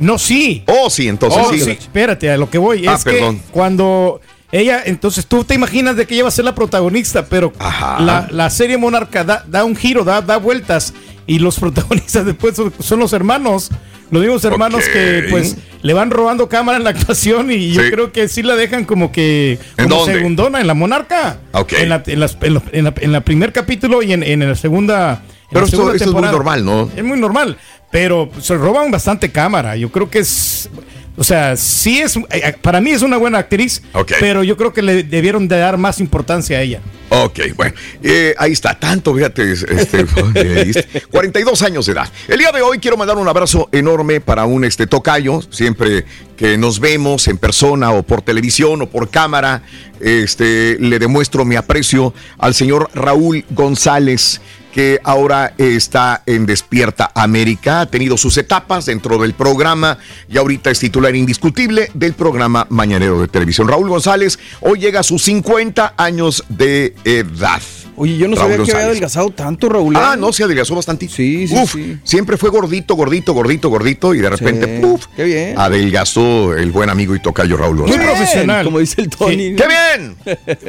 No, 0.00 0.18
sí. 0.18 0.64
Oh, 0.66 0.90
sí, 0.90 1.06
entonces 1.08 1.42
Oh, 1.46 1.52
sí. 1.52 1.60
sí, 1.60 1.70
Espérate, 1.72 2.28
a 2.30 2.36
lo 2.36 2.50
que 2.50 2.58
voy. 2.58 2.86
Ah, 2.88 2.94
es 2.94 3.04
que 3.04 3.12
perdón. 3.12 3.40
cuando 3.52 4.20
ella, 4.50 4.82
entonces 4.84 5.26
tú 5.26 5.44
te 5.44 5.54
imaginas 5.54 5.94
de 5.94 6.06
que 6.06 6.14
ella 6.14 6.24
va 6.24 6.28
a 6.30 6.32
ser 6.32 6.44
la 6.44 6.54
protagonista, 6.56 7.26
pero 7.26 7.52
la, 7.60 8.26
la 8.32 8.50
serie 8.50 8.78
Monarca 8.78 9.22
da, 9.22 9.44
da 9.46 9.64
un 9.64 9.76
giro, 9.76 10.02
da, 10.02 10.22
da 10.22 10.38
vueltas 10.38 10.92
y 11.26 11.38
los 11.38 11.56
protagonistas 11.60 12.26
después 12.26 12.56
son, 12.56 12.72
son 12.80 12.98
los 12.98 13.12
hermanos. 13.12 13.70
Los 14.10 14.22
mismos 14.22 14.44
hermanos 14.44 14.84
que 14.92 15.26
pues 15.30 15.56
le 15.82 15.92
van 15.94 16.10
robando 16.10 16.48
cámara 16.48 16.78
en 16.78 16.84
la 16.84 16.90
actuación 16.96 17.50
y 17.52 17.72
yo 17.72 17.82
Sí. 17.82 17.90
creo 17.90 18.12
que 18.12 18.28
sí 18.28 18.42
la 18.42 18.56
dejan 18.56 18.84
como 18.84 19.12
que 19.12 19.58
¿En 19.76 19.84
como 19.84 20.00
dónde? 20.00 20.14
segundona 20.14 20.60
en 20.60 20.66
la 20.66 20.74
Monarca. 20.74 21.38
Ok. 21.52 21.72
En 21.74 21.88
la, 21.88 22.02
en 22.06 22.20
las- 22.20 22.36
en 22.42 22.54
la- 22.54 22.62
en 22.72 22.84
la- 22.84 22.94
en 23.00 23.12
la 23.12 23.20
primer 23.22 23.52
capítulo 23.52 24.02
y 24.02 24.12
en, 24.12 24.22
en 24.22 24.40
la 24.48 24.54
segunda. 24.56 25.22
en 25.24 25.48
Pero 25.52 25.64
esto, 25.66 25.92
es 25.94 26.06
muy 26.08 26.22
normal, 26.22 26.64
¿no? 26.64 26.90
Es 26.96 27.04
muy 27.04 27.18
normal, 27.20 27.56
pero 27.90 28.30
se 28.40 28.56
roban 28.56 28.90
bastante 28.90 29.30
cámara. 29.30 29.76
Yo 29.76 29.90
creo 29.90 30.10
que 30.10 30.18
es, 30.20 30.68
o 31.16 31.24
sea, 31.24 31.56
sí 31.56 32.00
es, 32.00 32.16
eh, 32.30 32.54
para 32.60 32.80
mí 32.80 32.90
es 32.90 33.02
una 33.02 33.16
buena 33.16 33.38
actriz, 33.38 33.82
Ok. 33.92 34.12
pero 34.20 34.42
yo 34.44 34.56
creo 34.56 34.72
que 34.72 34.82
le 34.82 35.02
debieron 35.04 35.46
de 35.48 35.58
dar 35.58 35.76
más 35.78 36.00
importancia 36.00 36.58
a 36.58 36.62
ella. 36.62 36.80
Ok, 37.12 37.40
bueno, 37.56 37.74
eh, 38.04 38.34
ahí 38.38 38.52
está, 38.52 38.78
tanto, 38.78 39.12
fíjate, 39.14 39.52
este, 39.52 40.04
¿viste? 40.64 41.02
42 41.10 41.62
años 41.62 41.86
de 41.86 41.92
edad. 41.92 42.08
El 42.28 42.38
día 42.38 42.52
de 42.52 42.62
hoy 42.62 42.78
quiero 42.78 42.96
mandar 42.96 43.18
un 43.18 43.26
abrazo 43.26 43.68
enorme 43.72 44.20
para 44.20 44.46
un 44.46 44.64
este 44.64 44.86
tocayo, 44.86 45.40
siempre 45.50 46.04
que 46.40 46.56
nos 46.56 46.80
vemos 46.80 47.28
en 47.28 47.36
persona 47.36 47.90
o 47.92 48.02
por 48.02 48.22
televisión 48.22 48.80
o 48.80 48.86
por 48.88 49.10
cámara, 49.10 49.62
este, 50.00 50.78
le 50.80 50.98
demuestro 50.98 51.44
mi 51.44 51.54
aprecio 51.54 52.14
al 52.38 52.54
señor 52.54 52.88
Raúl 52.94 53.44
González 53.50 54.40
que 54.72 55.00
ahora 55.04 55.52
está 55.58 56.22
en 56.24 56.46
Despierta 56.46 57.12
América, 57.14 57.82
ha 57.82 57.86
tenido 57.90 58.16
sus 58.16 58.38
etapas 58.38 58.86
dentro 58.86 59.18
del 59.18 59.34
programa 59.34 59.98
y 60.30 60.38
ahorita 60.38 60.70
es 60.70 60.78
titular 60.78 61.14
indiscutible 61.14 61.90
del 61.92 62.14
programa 62.14 62.66
Mañanero 62.70 63.20
de 63.20 63.28
Televisión. 63.28 63.68
Raúl 63.68 63.90
González 63.90 64.38
hoy 64.62 64.78
llega 64.80 65.00
a 65.00 65.02
sus 65.02 65.22
50 65.24 65.92
años 65.98 66.42
de 66.48 66.94
edad. 67.04 67.60
Oye, 68.02 68.16
yo 68.16 68.28
no 68.28 68.34
Raúl 68.34 68.38
sabía 68.38 68.56
que 68.56 68.62
había 68.62 68.64
González. 68.72 68.84
adelgazado 68.86 69.30
tanto, 69.30 69.68
Raúl. 69.68 69.94
Ah, 69.94 70.16
no, 70.18 70.32
se 70.32 70.42
adelgazó 70.44 70.74
bastante. 70.74 71.06
Sí, 71.06 71.46
sí, 71.46 71.54
Uf, 71.54 71.72
sí. 71.74 71.98
siempre 72.02 72.38
fue 72.38 72.48
gordito, 72.48 72.94
gordito, 72.94 73.34
gordito, 73.34 73.68
gordito 73.68 74.14
y 74.14 74.20
de 74.20 74.30
repente, 74.30 74.76
Sí, 74.76 74.82
puf, 74.82 75.04
qué 75.14 75.24
bien. 75.24 75.58
adelgazó 75.58 76.54
el 76.56 76.70
buen 76.72 76.88
amigo 76.88 77.14
y 77.14 77.20
tocayo 77.20 77.58
Raúl 77.58 77.76
Muy 77.76 77.88
González. 77.90 78.06
profesional. 78.10 78.64
Como 78.64 78.78
dice 78.78 79.02
el 79.02 79.10
Tony. 79.10 79.54
¡Qué 79.54 79.64
bien! 79.66 80.16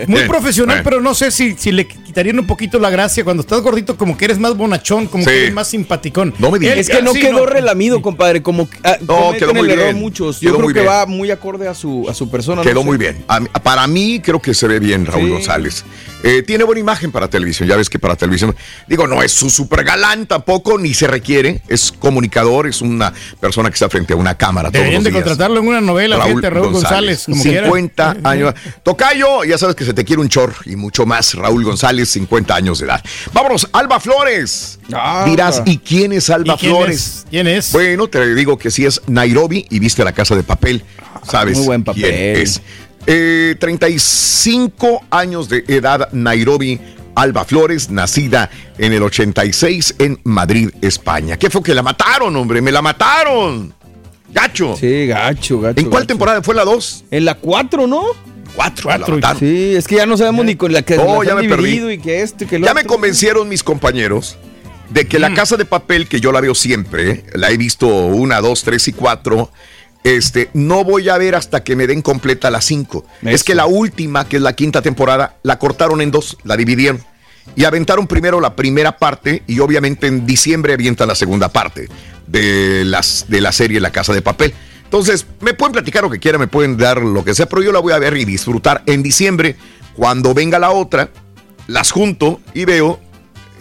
Muy 0.08 0.16
Bien, 0.18 0.28
profesional, 0.28 0.82
pero 0.84 1.00
no 1.00 1.14
sé 1.16 1.32
si, 1.32 1.56
si 1.58 1.72
le 1.72 1.88
quitarían 1.88 2.38
un 2.38 2.48
poquito 2.48 2.80
la 2.80 2.90
gracia. 2.90 3.24
Cuando 3.24 3.42
estás 3.42 3.62
gordito, 3.62 3.96
como 3.98 4.18
que 4.18 4.26
eres 4.26 4.38
más 4.38 4.58
bonachón, 4.58 5.08
como 5.08 5.24
Sí. 5.24 5.30
que 5.30 5.38
eres 5.44 5.54
más 5.54 5.68
simpaticón. 5.70 6.34
No 6.38 6.52
me 6.52 6.60
digas. 6.60 6.78
Es 6.78 6.90
que 6.90 7.02
no 7.02 7.14
Sí, 7.14 7.22
quedó 7.22 7.46
relamido, 7.46 8.02
compadre. 8.02 8.42
Como 8.42 8.70
que, 8.70 8.78
ah, 8.84 8.98
No, 9.08 9.32
quedó 9.40 9.54
muy 9.54 9.68
bien. 9.68 9.96
muchos. 9.98 10.42
Yo 10.42 10.50
Quedó 10.50 10.58
creo 10.58 10.66
muy 10.68 10.74
que 10.74 10.82
bien. 10.82 10.92
va 10.92 11.06
muy 11.06 11.32
acorde 11.32 11.68
a 11.70 11.74
su, 11.74 12.08
a 12.10 12.14
su 12.14 12.30
persona. 12.30 12.62
Quedó 12.62 12.76
no 12.76 12.82
sé. 12.82 12.86
muy 12.88 12.98
bien. 12.98 13.24
A 13.28 13.40
para 13.62 13.88
mí 13.88 14.20
creo 14.22 14.42
que 14.42 14.54
se 14.54 14.68
ve 14.68 14.80
bien 14.80 15.06
Raúl 15.06 15.28
Sí. 15.28 15.30
González. 15.32 15.86
Eh, 16.24 16.44
tiene 16.44 16.64
buena 16.64 16.80
imagen 16.80 17.12
para 17.12 17.28
televisión. 17.30 17.68
Ya 17.68 17.76
ves 17.76 17.90
que 17.90 17.98
para 18.00 18.16
televisión, 18.16 18.56
digo, 18.88 19.08
no 19.08 19.24
es 19.24 19.32
su 19.32 19.50
super 19.50 19.84
galán 19.84 20.28
tampoco, 20.28 20.78
ni 20.78 20.94
se 20.94 21.08
requiere. 21.08 21.62
Es 21.68 21.92
comunicador, 21.92 22.68
es 22.68 22.82
una 22.82 23.12
persona 23.40 23.70
que 23.70 23.74
está 23.74 23.90
frente 23.90 24.14
a 24.14 24.16
una 24.16 24.38
cámara 24.38 24.70
todos 24.70 24.74
Deberían 24.80 25.00
los 25.00 25.06
de 25.06 25.10
días. 25.12 25.24
contratarlo 25.24 25.60
en 25.62 25.68
una 25.68 25.82
novela, 25.82 26.18
Raúl 26.18 26.72
González, 26.72 27.26
como 27.26 27.42
quiera. 27.42 27.66
50 27.68 28.18
años. 28.24 28.54
Tocayo, 28.84 29.44
ya 29.44 29.58
sabes 29.58 29.76
que 29.76 29.86
se 29.86 29.94
te 29.94 30.06
quiere 30.06 30.22
un 30.22 30.30
chor 30.30 30.54
y 30.66 30.76
mucho 30.76 31.06
más. 31.06 31.34
Raúl 31.34 31.64
González, 31.64 32.10
50 32.10 32.54
años 32.56 32.80
de 32.80 32.86
edad. 32.86 33.04
Vámonos, 33.34 33.68
Alba 33.72 34.00
Flores. 34.00 34.80
Ah. 34.94 35.24
Dirás, 35.28 35.62
¿y 35.66 35.78
quién 35.80 36.14
es 36.14 36.30
Alba 36.30 36.54
¿Y 36.54 36.58
quién 36.58 36.72
Flores? 36.76 36.96
es? 36.96 37.26
¿Quién 37.30 37.48
es? 37.48 37.72
Bueno, 37.72 38.08
te 38.08 38.36
digo 38.36 38.58
que 38.58 38.70
si 38.70 38.86
es 38.86 39.02
Nairobi 39.08 39.66
y 39.70 39.80
viste 39.80 40.04
la 40.04 40.12
casa 40.12 40.36
de 40.36 40.44
papel, 40.44 40.84
sabes 41.28 41.58
muy 41.58 41.66
buen 41.68 41.84
papel. 41.84 42.02
quién 42.04 42.16
es. 42.38 42.62
Eh, 43.08 43.56
35 43.60 45.02
años 45.10 45.50
de 45.50 45.64
edad, 45.68 46.10
Nairobi. 46.12 46.80
Alba 47.14 47.44
Flores, 47.44 47.90
nacida 47.90 48.50
en 48.78 48.94
el 48.94 49.04
86 49.04 49.96
en 50.00 50.20
Madrid, 50.24 50.70
España. 50.82 51.38
¿Qué 51.38 51.50
fue 51.50 51.62
que 51.62 51.74
la 51.76 51.84
mataron, 51.84 52.34
hombre? 52.38 52.62
¡Me 52.62 52.72
la 52.72 52.82
mataron! 52.82 53.74
¡Gacho! 54.34 54.78
Sí, 54.80 55.08
gacho, 55.08 55.60
gacho. 55.60 55.80
¿En 55.82 55.88
cuál 55.90 56.04
gacho. 56.04 56.08
temporada 56.08 56.42
fue 56.42 56.56
la 56.56 56.64
2? 56.64 57.04
En 57.12 57.26
la 57.26 57.36
4, 57.36 57.86
¿no? 57.86 58.04
Cuatro. 58.56 58.84
Cuatro, 58.86 59.16
la 59.16 59.16
mataron. 59.16 59.40
Sí, 59.40 59.76
es 59.76 59.88
que 59.90 59.96
ya 59.96 60.06
no 60.06 60.16
sabemos 60.16 60.46
ni 60.46 60.56
con 60.56 60.72
la 60.72 60.84
que 60.84 60.98
Oh, 60.98 61.22
las 61.22 61.28
ya 61.28 61.36
me 61.36 61.50
perdí. 61.50 61.82
y 61.96 61.98
que 61.98 62.22
esto 62.22 62.46
y 62.46 62.48
que 62.48 62.60
lo 62.60 62.66
Ya 62.66 62.74
me 62.74 62.86
convencieron 62.86 63.50
mis 63.50 63.62
compañeros 63.62 64.38
de 64.90 65.06
que 65.06 65.18
Mm. 65.20 65.22
la 65.22 65.34
casa 65.34 65.58
de 65.58 65.66
papel, 65.66 66.08
que 66.08 66.22
yo 66.22 66.32
la 66.32 66.40
veo 66.40 66.56
siempre, 66.56 67.26
la 67.34 67.52
he 67.52 67.58
visto 67.58 67.88
una, 67.88 68.40
dos, 68.40 68.64
tres 68.64 68.88
y 68.88 68.94
cuatro, 68.94 69.52
Este, 70.04 70.50
no 70.54 70.84
voy 70.84 71.10
a 71.10 71.18
ver 71.18 71.36
hasta 71.36 71.64
que 71.64 71.76
me 71.76 71.88
den 71.88 72.02
completa 72.02 72.50
las 72.50 72.66
cinco. 72.66 73.06
Es 73.22 73.44
que 73.44 73.56
la 73.56 73.68
última, 73.68 74.28
que 74.28 74.38
es 74.38 74.42
la 74.42 74.54
quinta 74.54 74.82
temporada, 74.82 75.38
la 75.44 75.60
cortaron 75.60 76.02
en 76.02 76.12
dos, 76.12 76.38
la 76.44 76.58
dividieron. 76.58 77.04
Y 77.56 77.66
aventaron 77.66 78.08
primero 78.08 78.40
la 78.40 78.56
primera 78.56 78.98
parte 78.98 79.44
y 79.48 79.60
obviamente 79.60 80.08
en 80.08 80.26
diciembre 80.26 80.74
avientan 80.74 81.08
la 81.08 81.16
segunda 81.16 81.50
parte 81.50 81.88
de, 82.28 82.84
las, 82.86 83.26
de 83.28 83.42
la 83.42 83.52
serie 83.52 83.80
La 83.80 83.92
Casa 83.92 84.14
de 84.14 84.22
Papel. 84.22 84.54
Entonces, 84.84 85.26
me 85.40 85.54
pueden 85.54 85.74
platicar 85.74 86.04
lo 86.04 86.10
que 86.10 86.20
quieran, 86.20 86.42
me 86.42 86.48
pueden 86.48 86.78
dar 86.78 87.02
lo 87.02 87.24
que 87.24 87.34
sea, 87.34 87.48
pero 87.48 87.62
yo 87.62 87.72
la 87.72 87.80
voy 87.80 87.94
a 87.94 88.00
ver 88.00 88.18
y 88.18 88.26
disfrutar 88.26 88.84
en 88.86 89.04
diciembre. 89.04 89.56
Cuando 89.96 90.34
venga 90.34 90.60
la 90.60 90.72
otra, 90.72 91.10
las 91.68 91.92
junto 91.92 92.42
y 92.54 92.66
veo 92.66 93.00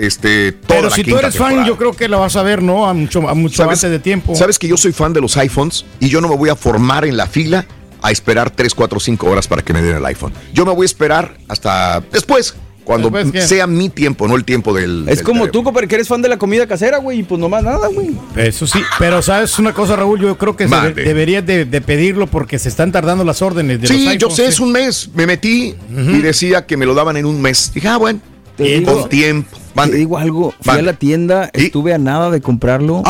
este, 0.01 0.53
toda 0.53 0.67
Pero 0.81 0.89
la 0.91 0.95
si 0.97 1.05
tú 1.05 1.17
eres 1.19 1.37
fan, 1.37 1.65
yo 1.65 1.77
creo 1.77 1.93
que 1.93 2.09
la 2.09 2.17
vas 2.17 2.37
a 2.37 2.43
ver, 2.43 2.63
¿no? 2.63 2.87
A 2.87 2.95
mucho, 2.95 3.29
a 3.29 3.35
mucho 3.35 3.57
¿Sabes- 3.57 3.79
antes 3.85 3.91
de 3.91 3.99
tiempo. 3.99 4.35
Sabes 4.35 4.59
que 4.59 4.67
yo 4.69 4.77
soy 4.77 4.93
fan 4.93 5.13
de 5.13 5.21
los 5.21 5.37
iPhones 5.37 5.85
y 6.01 6.09
yo 6.09 6.21
no 6.21 6.29
me 6.29 6.37
voy 6.37 6.49
a 6.49 6.57
formar 6.57 7.05
en 7.05 7.17
la 7.17 7.27
fila 7.27 7.67
a 8.03 8.11
esperar 8.11 8.51
3, 8.51 8.75
4, 8.75 8.99
5 8.99 9.27
horas 9.29 9.47
para 9.47 9.63
que 9.63 9.73
me 9.75 9.83
den 9.83 9.97
el 9.97 10.07
iPhone. 10.07 10.33
Yo 10.55 10.65
me 10.65 10.73
voy 10.73 10.85
a 10.85 10.87
esperar 10.87 11.37
hasta 11.49 12.03
después, 12.13 12.55
cuando 12.83 13.13
sea 13.47 13.67
mi 13.67 13.89
tiempo, 13.91 14.27
no 14.27 14.35
el 14.37 14.45
tiempo 14.45 14.73
del. 14.75 15.01
Es 15.07 15.19
del 15.19 15.25
como 15.27 15.41
teléfono. 15.41 15.53
tú, 15.53 15.63
compadre, 15.65 15.87
que 15.87 15.97
eres 15.97 16.09
fan 16.09 16.23
de 16.23 16.29
la 16.31 16.39
comida 16.39 16.67
casera, 16.67 16.97
güey, 16.97 17.21
y 17.21 17.23
pues 17.23 17.39
nomás 17.39 17.63
nada, 17.63 17.87
güey. 17.89 18.11
Eso 18.37 18.67
sí, 18.67 18.81
pero 18.99 19.21
sabes 19.21 19.59
una 19.59 19.75
cosa, 19.75 19.97
Raúl, 19.97 20.19
yo 20.19 20.37
creo 20.39 20.57
que 20.57 20.67
se 20.67 20.95
deberías 20.95 21.45
de, 21.47 21.67
de 21.67 21.81
pedirlo 21.83 22.27
porque 22.27 22.59
se 22.59 22.69
están 22.71 22.91
tardando 22.91 23.23
las 23.23 23.43
órdenes 23.43 23.83
de 23.83 23.87
Sí, 23.87 24.07
los 24.07 24.19
yo 24.19 24.31
sé, 24.31 24.47
¿eh? 24.47 24.49
es 24.49 24.59
un 24.61 24.73
mes. 24.73 25.11
Me 25.15 25.27
metí 25.27 25.75
y 25.91 26.19
decía 26.23 26.65
que 26.67 26.77
me 26.79 26.87
lo 26.87 26.95
daban 26.95 27.17
en 27.19 27.27
un 27.27 27.41
mes. 27.41 27.71
Dije, 27.75 27.87
ah, 27.87 27.99
bueno, 27.99 28.19
digo- 28.59 29.01
con 29.01 29.09
tiempo. 29.09 29.57
Te 29.75 29.93
digo 29.93 30.19
algo, 30.19 30.53
fui 30.61 30.75
a 30.79 30.83
la 30.83 30.93
tienda, 30.95 31.49
estuve 31.55 31.95
a 31.95 31.99
nada 31.99 32.31
de 32.31 32.41
comprarlo. 32.41 33.03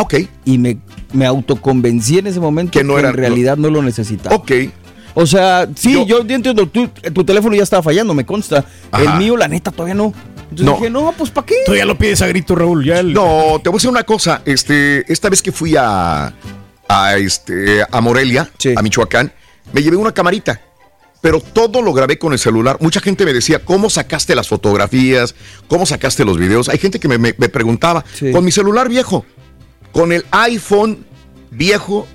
Y 0.45 0.59
me, 0.59 0.77
me 1.13 1.27
autoconvencí 1.27 2.19
en 2.19 2.27
ese 2.29 2.39
momento 2.39 2.73
que, 2.79 2.85
no 2.85 2.99
era- 2.99 3.09
en 3.09 3.17
realidad 3.17 3.57
no, 3.57 3.71
lo 3.71 3.83
necesitaba. 3.83 4.37
Ok. 4.37 4.53
O 5.15 5.27
sea, 5.27 5.69
sí, 5.75 5.93
yo, 6.07 6.25
yo 6.25 6.35
entiendo, 6.37 6.69
tú- 6.69 6.89
tu 7.13 7.25
teléfono 7.25 7.57
ya 7.57 7.65
estaba 7.65 7.83
fallando, 7.83 8.15
me 8.15 8.25
consta. 8.25 8.65
Ajá. 8.93 9.03
El 9.03 9.19
mío, 9.19 9.37
la 9.37 9.49
neta, 9.49 9.73
todavía 9.73 9.95
no. 9.95 10.13
Entonces 10.43 10.67
No. 10.67 10.75
dije, 10.77 10.91
no, 10.91 11.13
pues 11.19 11.31
¿para 11.31 11.47
qué? 11.47 11.55
Tú 11.67 11.75
ya 11.75 11.85
lo 11.85 11.97
pides 11.99 12.23
a 12.23 12.27
grito, 12.29 12.55
Raúl. 12.55 12.85
Ya 12.85 13.01
el- 13.01 13.13
No, 13.13 13.59
te 13.63 13.69
voy 13.71 13.77
a 13.77 13.79
decir 13.79 13.91
una 13.91 14.05
cosa. 14.05 14.43
Este, 14.45 15.11
esta 15.13 15.29
vez 15.29 15.43
que 15.43 15.51
fui 15.51 15.75
a, 15.77 16.33
a, 16.89 17.17
este, 17.17 17.83
a 17.91 18.01
Morelia, 18.01 18.49
a 18.77 18.83
Michoacán, 18.83 19.33
me 19.73 19.83
llevé 19.83 19.97
una 19.97 20.13
camarita. 20.13 20.61
Pero 21.21 21.41
todo 21.41 21.83
lo 21.83 21.93
grabé 21.93 22.19
con 22.19 22.33
el 22.33 22.39
celular. 22.39 22.79
Mucha 22.81 23.01
gente 23.01 23.25
me 23.27 23.33
decía, 23.35 23.59
¿cómo 23.65 23.91
sacaste 23.91 24.35
las 24.35 24.49
fotografías? 24.49 25.35
¿Cómo 25.69 25.85
sacaste 25.85 26.25
los 26.25 26.39
videos? 26.39 26.69
Hay 26.71 26.79
gente 26.79 26.99
que 26.99 27.09
me, 27.09 27.19
me- 27.19 27.35
me 27.37 27.49
preguntaba, 27.51 28.05
con 28.33 28.45
mi 28.45 28.51
celular 28.53 28.89
viejo, 28.89 29.27
con 29.93 30.13
el 30.13 30.25
iPhone 30.31 31.05
viejo, 31.51 32.07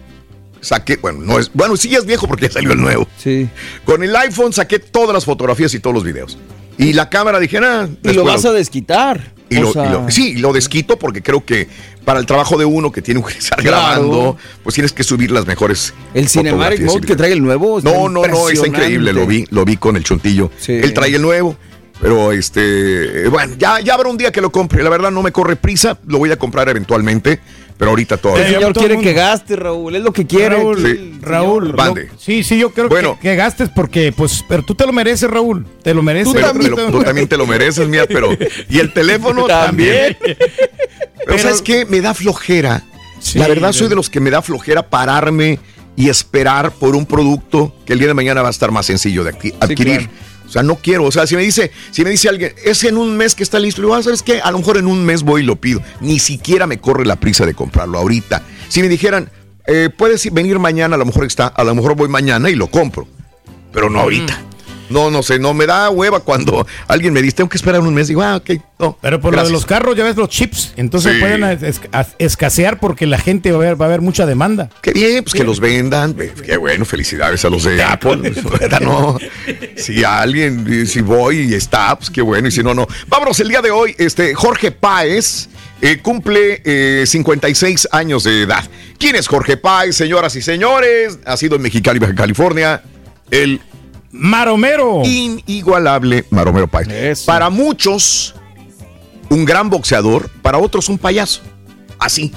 saqué, 0.62 0.98
bueno, 0.98 1.20
no 1.22 1.38
es, 1.40 1.52
bueno, 1.54 1.78
sí 1.78 1.94
es 1.94 2.06
viejo 2.06 2.28
porque 2.28 2.48
ya 2.48 2.54
salió 2.54 2.72
el 2.72 2.82
nuevo. 2.82 3.08
Sí. 3.18 3.48
Con 3.86 4.04
el 4.04 4.16
iPhone 4.16 4.54
saqué 4.54 4.80
todas 4.80 5.14
las 5.14 5.26
fotografías 5.26 5.74
y 5.76 5.80
todos 5.80 5.94
los 5.94 6.04
videos. 6.04 6.38
Y 6.78 6.94
la 6.94 7.10
cámara 7.10 7.40
dije, 7.40 7.60
ah, 7.60 7.88
Y 8.04 8.14
lo 8.14 8.24
vas 8.26 8.44
a 8.46 8.52
desquitar. 8.54 9.34
y 9.50 9.58
O 9.58 9.62
lo, 9.62 9.72
sea, 9.74 9.86
y 9.86 9.90
lo- 9.92 10.10
sí, 10.12 10.34
lo 10.38 10.52
desquito 10.52 10.98
porque 10.98 11.22
creo 11.22 11.46
que 11.46 11.68
para 12.06 12.20
el 12.20 12.26
trabajo 12.26 12.58
de 12.58 12.64
uno 12.66 12.92
que 12.92 13.02
tiene 13.02 13.22
que 13.24 13.38
estar 13.38 13.60
Claro. 13.60 13.78
grabando, 13.78 14.38
pues 14.64 14.76
tienes 14.76 14.94
que 14.94 15.04
subir 15.04 15.32
las 15.32 15.46
mejores. 15.46 15.94
El 16.14 16.30
Cinematic 16.30 16.82
Mode 16.82 17.02
que 17.08 17.16
trae 17.16 17.34
el 17.34 17.42
nuevo. 17.42 17.82
No, 17.82 18.08
no, 18.08 18.26
no, 18.26 18.50
está 18.50 18.68
increíble. 18.68 19.12
Lo 19.12 19.26
vi, 19.26 19.46
lo 19.50 19.66
vi 19.66 19.76
con 19.78 19.98
el 19.98 20.04
chuntillo. 20.04 20.52
Él 20.68 20.94
trae 20.94 21.16
el 21.16 21.22
nuevo. 21.22 21.58
Pero 22.02 22.32
este, 22.34 23.28
bueno, 23.30 23.56
ya, 23.58 23.80
ya 23.80 23.94
habrá 23.94 24.10
un 24.10 24.18
día 24.18 24.32
que 24.32 24.42
lo 24.42 24.52
compre. 24.52 24.84
La 24.84 24.90
verdad 24.90 25.12
no 25.12 25.22
me 25.24 25.32
corre 25.32 25.56
prisa, 25.56 25.98
lo 26.08 26.18
voy 26.18 26.30
a 26.32 26.38
comprar 26.38 26.68
eventualmente, 26.68 27.40
pero 27.78 27.92
ahorita 27.92 28.16
El 28.16 28.22
todavía. 28.22 28.46
señor 28.50 28.74
quiere 28.74 29.00
que 29.00 29.14
gaste, 29.14 29.56
Raúl, 29.56 29.96
es 29.96 30.04
lo 30.04 30.12
que 30.12 30.28
quiere. 30.28 30.58
Raúl, 30.58 30.78
Sí. 30.86 31.18
Raúl, 31.22 31.74
Mande. 31.74 32.10
lo- 32.12 32.20
sí, 32.20 32.44
sí, 32.44 32.58
yo 32.60 32.72
creo 32.74 32.90
Bueno. 32.90 33.16
que, 33.16 33.30
que 33.30 33.36
gastes 33.38 33.70
porque, 33.74 34.12
pues, 34.12 34.44
pero 34.48 34.62
tú 34.64 34.76
te 34.76 34.86
lo 34.86 34.92
mereces, 34.92 35.30
Raúl. 35.30 35.66
Te 35.84 35.94
lo 35.94 36.04
mereces. 36.04 36.34
Pero 36.34 36.54
me 36.54 36.68
lo- 36.68 36.76
tú 36.92 37.02
también 37.04 37.28
te 37.30 37.38
lo 37.38 37.48
mereces, 37.48 37.88
mía, 37.88 38.06
pero. 38.08 38.30
Y 38.70 38.80
el 38.80 38.92
teléfono 38.94 39.46
también. 39.46 40.18
Pero, 41.28 41.40
¿sabes 41.40 41.62
qué? 41.64 41.86
Me 41.86 42.02
da 42.02 42.14
flojera. 42.14 42.84
la 43.34 43.48
verdad, 43.48 43.72
soy 43.72 43.88
de 43.88 43.96
los 43.96 44.12
que 44.12 44.20
me 44.20 44.30
da 44.30 44.44
flojera 44.44 44.88
pararme 44.90 45.58
y 45.96 46.10
esperar 46.10 46.72
por 46.72 46.96
un 46.96 47.08
producto 47.08 47.74
que 47.86 47.94
el 47.94 48.00
día 48.00 48.10
de 48.10 48.14
mañana 48.14 48.44
va 48.44 48.50
a 48.50 48.52
estar 48.52 48.70
más 48.70 48.86
sencillo 48.86 49.24
de 49.24 49.34
adqui- 49.34 49.56
adquirir. 49.60 50.08
O 50.48 50.50
sea, 50.50 50.64
no 50.64 50.76
quiero. 50.76 51.06
O 51.06 51.12
sea, 51.12 51.28
si 51.28 51.36
me 51.36 51.42
dice, 51.42 51.72
si 51.92 52.04
me 52.04 52.10
dice 52.10 52.30
alguien, 52.30 52.54
es 52.64 52.84
en 52.84 52.98
un 52.98 53.18
mes 53.18 53.36
que 53.36 53.44
está 53.44 53.60
listo, 53.60 53.82
le 53.82 53.88
digo, 53.88 53.96
ah, 53.96 54.04
¿sabes 54.04 54.24
qué? 54.24 54.42
A 54.42 54.52
lo 54.52 54.60
mejor 54.60 54.78
en 54.78 54.88
un 54.88 55.04
mes 55.06 55.24
voy 55.24 55.42
y 55.42 55.46
lo 55.46 55.56
pido. 55.56 55.82
Ni 56.02 56.20
siquiera 56.20 56.68
me 56.68 56.80
corre 56.80 57.06
la 57.06 57.18
prisa 57.18 57.46
de 57.46 57.54
comprarlo 57.54 57.98
ahorita. 57.98 58.44
Si 58.70 58.82
me 58.82 58.90
dijeran, 58.90 59.30
eh, 59.68 59.90
puedes 59.96 60.32
venir 60.32 60.60
mañana, 60.60 60.96
a 60.96 60.98
lo 60.98 61.06
mejor 61.06 61.26
está, 61.26 61.48
a 61.48 61.64
lo 61.64 61.74
mejor 61.74 61.96
voy 61.96 62.08
mañana 62.08 62.50
y 62.50 62.56
lo 62.56 62.68
compro. 62.68 63.08
Pero 63.74 63.90
no 63.90 64.00
ahorita. 64.00 64.40
No, 64.90 65.10
no 65.10 65.24
sé, 65.24 65.40
no 65.40 65.54
me 65.54 65.66
da 65.66 65.90
hueva 65.90 66.20
cuando 66.20 66.66
alguien 66.88 67.12
me 67.14 67.22
dice, 67.22 67.38
tengo 67.38 67.50
que 67.50 67.58
esperar 67.58 67.82
un 67.82 67.94
mes. 67.94 68.08
Digo, 68.08 68.22
ah, 68.22 68.36
ok, 68.36 68.52
no. 68.80 68.98
Pero 69.02 69.20
por 69.20 69.36
lo 69.36 69.44
de 69.44 69.50
los 69.50 69.66
carros, 69.66 69.96
ya 69.96 70.04
ves 70.04 70.16
los 70.16 70.30
chips. 70.30 70.74
Entonces 70.76 71.14
Sí. 71.14 71.20
pueden 71.20 71.44
escasear 72.20 72.80
porque 72.80 73.06
la 73.06 73.18
gente 73.18 73.52
va 73.52 73.58
a 73.58 73.62
ver, 73.62 73.82
va 73.82 73.86
a 73.86 73.90
haber 73.90 74.02
mucha 74.02 74.26
demanda. 74.26 74.70
Qué 74.82 74.92
bien, 74.92 75.24
pues 75.24 75.34
que 75.34 75.44
los 75.44 75.60
vendan. 75.60 76.16
Ve, 76.16 76.34
Qué 76.46 76.58
bueno, 76.58 76.86
felicidades 76.86 77.44
a 77.46 77.50
los 77.50 77.64
de 77.64 77.82
Apple. 77.82 78.34
Ahorita 78.52 78.80
no. 78.80 79.18
Si 79.76 80.04
alguien, 80.04 80.86
si 80.88 81.02
voy 81.02 81.40
y 81.52 81.54
está, 81.54 81.98
pues 81.98 82.10
qué 82.10 82.22
bueno. 82.22 82.48
Y 82.48 82.52
si 82.52 82.62
no, 82.64 82.74
no. 82.74 82.88
Vámonos 83.08 83.40
el 83.40 83.50
día 83.50 83.62
de 83.62 83.72
hoy. 83.72 83.96
Este, 83.98 84.36
Jorge 84.36 84.72
Páez 84.72 85.50
eh, 85.82 86.00
cumple 86.02 86.62
eh, 86.64 87.06
56 87.08 87.88
años 87.92 88.24
de 88.24 88.44
edad. 88.44 88.64
¿Quién 89.00 89.16
es 89.16 89.28
Jorge 89.28 89.58
Páez, 89.58 89.96
señoras 89.96 90.36
y 90.36 90.42
señores? 90.42 91.20
Ha 91.26 91.38
sido 91.38 91.56
en 91.56 91.62
Mexicali, 91.64 92.00
Baja 92.00 92.16
California. 92.16 92.82
El 93.32 93.60
Maromero. 94.18 95.02
Inigualable 95.04 96.26
Maromero 96.30 96.68
Páez. 96.68 97.24
Para 97.26 97.50
muchos, 97.50 98.36
un 99.30 99.46
gran 99.46 99.70
boxeador. 99.70 100.30
Para 100.42 100.58
otros, 100.58 100.90
un 100.90 100.98
payaso. 100.98 101.42
Así. 102.00 102.32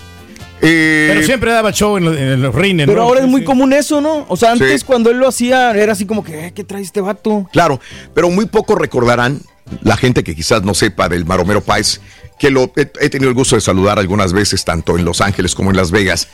Eh, 0.61 1.07
Pero 1.13 1.23
siempre 1.25 1.53
daba 1.53 1.73
show 1.73 1.97
en, 1.99 2.05
los- 2.05 2.17
en 2.17 2.43
los 2.43 2.53
rines. 2.55 2.87
Pero 2.87 2.99
¿no? 3.01 3.05
ahora 3.07 3.21
es 3.21 3.27
muy 3.29 3.43
sí. 3.43 3.47
común 3.47 3.73
eso, 3.73 4.01
¿no? 4.01 4.27
O 4.29 4.37
sea, 4.37 4.51
antes 4.53 4.81
Sí. 4.81 4.87
cuando 4.87 5.11
él 5.11 5.19
lo 5.19 5.29
hacía 5.29 5.71
era 5.73 5.93
así 5.93 6.05
como 6.05 6.25
que, 6.25 6.47
eh, 6.47 6.53
¿qué 6.53 6.65
trae 6.65 6.83
este 6.83 7.01
vato? 7.01 7.49
Claro, 7.53 7.81
pero 8.13 8.29
muy 8.29 8.47
poco 8.47 8.75
recordarán 8.75 9.41
la 9.83 9.97
gente 9.97 10.25
que 10.25 10.35
quizás 10.35 10.65
no 10.65 10.75
sepa 10.75 11.09
del 11.09 11.25
Maromero 11.27 11.61
Páez, 11.61 12.01
que 12.41 12.51
lo 12.51 12.73
he, 12.75 12.91
he 13.01 13.09
tenido 13.09 13.29
el 13.29 13.35
gusto 13.37 13.55
de 13.55 13.61
saludar 13.61 14.01
algunas 14.01 14.33
veces, 14.33 14.65
tanto 14.65 14.99
en 14.99 15.05
Los 15.05 15.21
Ángeles 15.21 15.55
como 15.55 15.71
en 15.71 15.77
Las 15.77 15.93
Vegas. 15.93 16.27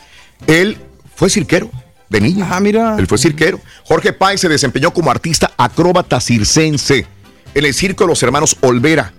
Él 0.47 0.79
fue 1.15 1.29
cirquero 1.29 1.71
de 2.15 2.21
niño. 2.21 2.47
Ah, 2.49 2.61
mira. 2.61 2.97
Él 2.99 3.07
fue 3.07 3.19
cirquero. 3.19 3.61
Jorge 3.85 4.13
Páez 4.13 4.41
se 4.41 4.49
desempeñó 4.49 4.93
como 4.93 5.11
artista 5.11 5.51
acróbata 5.57 6.21
circense 6.21 7.07
en 7.55 7.65
el 7.65 7.75
circo 7.75 8.05
de 8.05 8.09
los 8.09 8.23
hermanos 8.23 8.57
Olvera. 8.61 9.13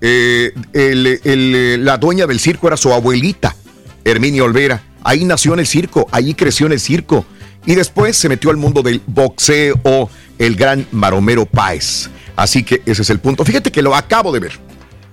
Eh, 0.00 0.52
el- 0.74 1.20
el- 1.24 1.84
la 1.84 1.96
dueña 1.96 2.26
del 2.26 2.38
circo 2.38 2.66
era 2.68 2.76
su 2.76 2.92
abuelita, 2.92 3.56
Herminia 4.04 4.44
Olvera. 4.44 4.82
Ahí 5.02 5.24
nació 5.24 5.54
en 5.54 5.60
el 5.60 5.66
circo, 5.66 6.06
ahí 6.12 6.34
creció 6.34 6.66
en 6.66 6.72
el 6.72 6.80
circo. 6.80 7.24
Y 7.64 7.74
después 7.74 8.16
se 8.16 8.28
metió 8.28 8.50
al 8.50 8.56
mundo 8.58 8.82
del 8.82 9.00
boxeo, 9.06 10.10
el 10.38 10.56
gran 10.56 10.86
Maromero 10.92 11.46
Páez. 11.46 12.10
Así 12.36 12.62
que 12.62 12.82
ese 12.84 13.02
es 13.02 13.10
el 13.10 13.18
punto. 13.18 13.44
Fíjate 13.44 13.72
que 13.72 13.80
lo 13.82 13.94
acabo 13.94 14.30
de 14.32 14.40
ver. 14.40 14.52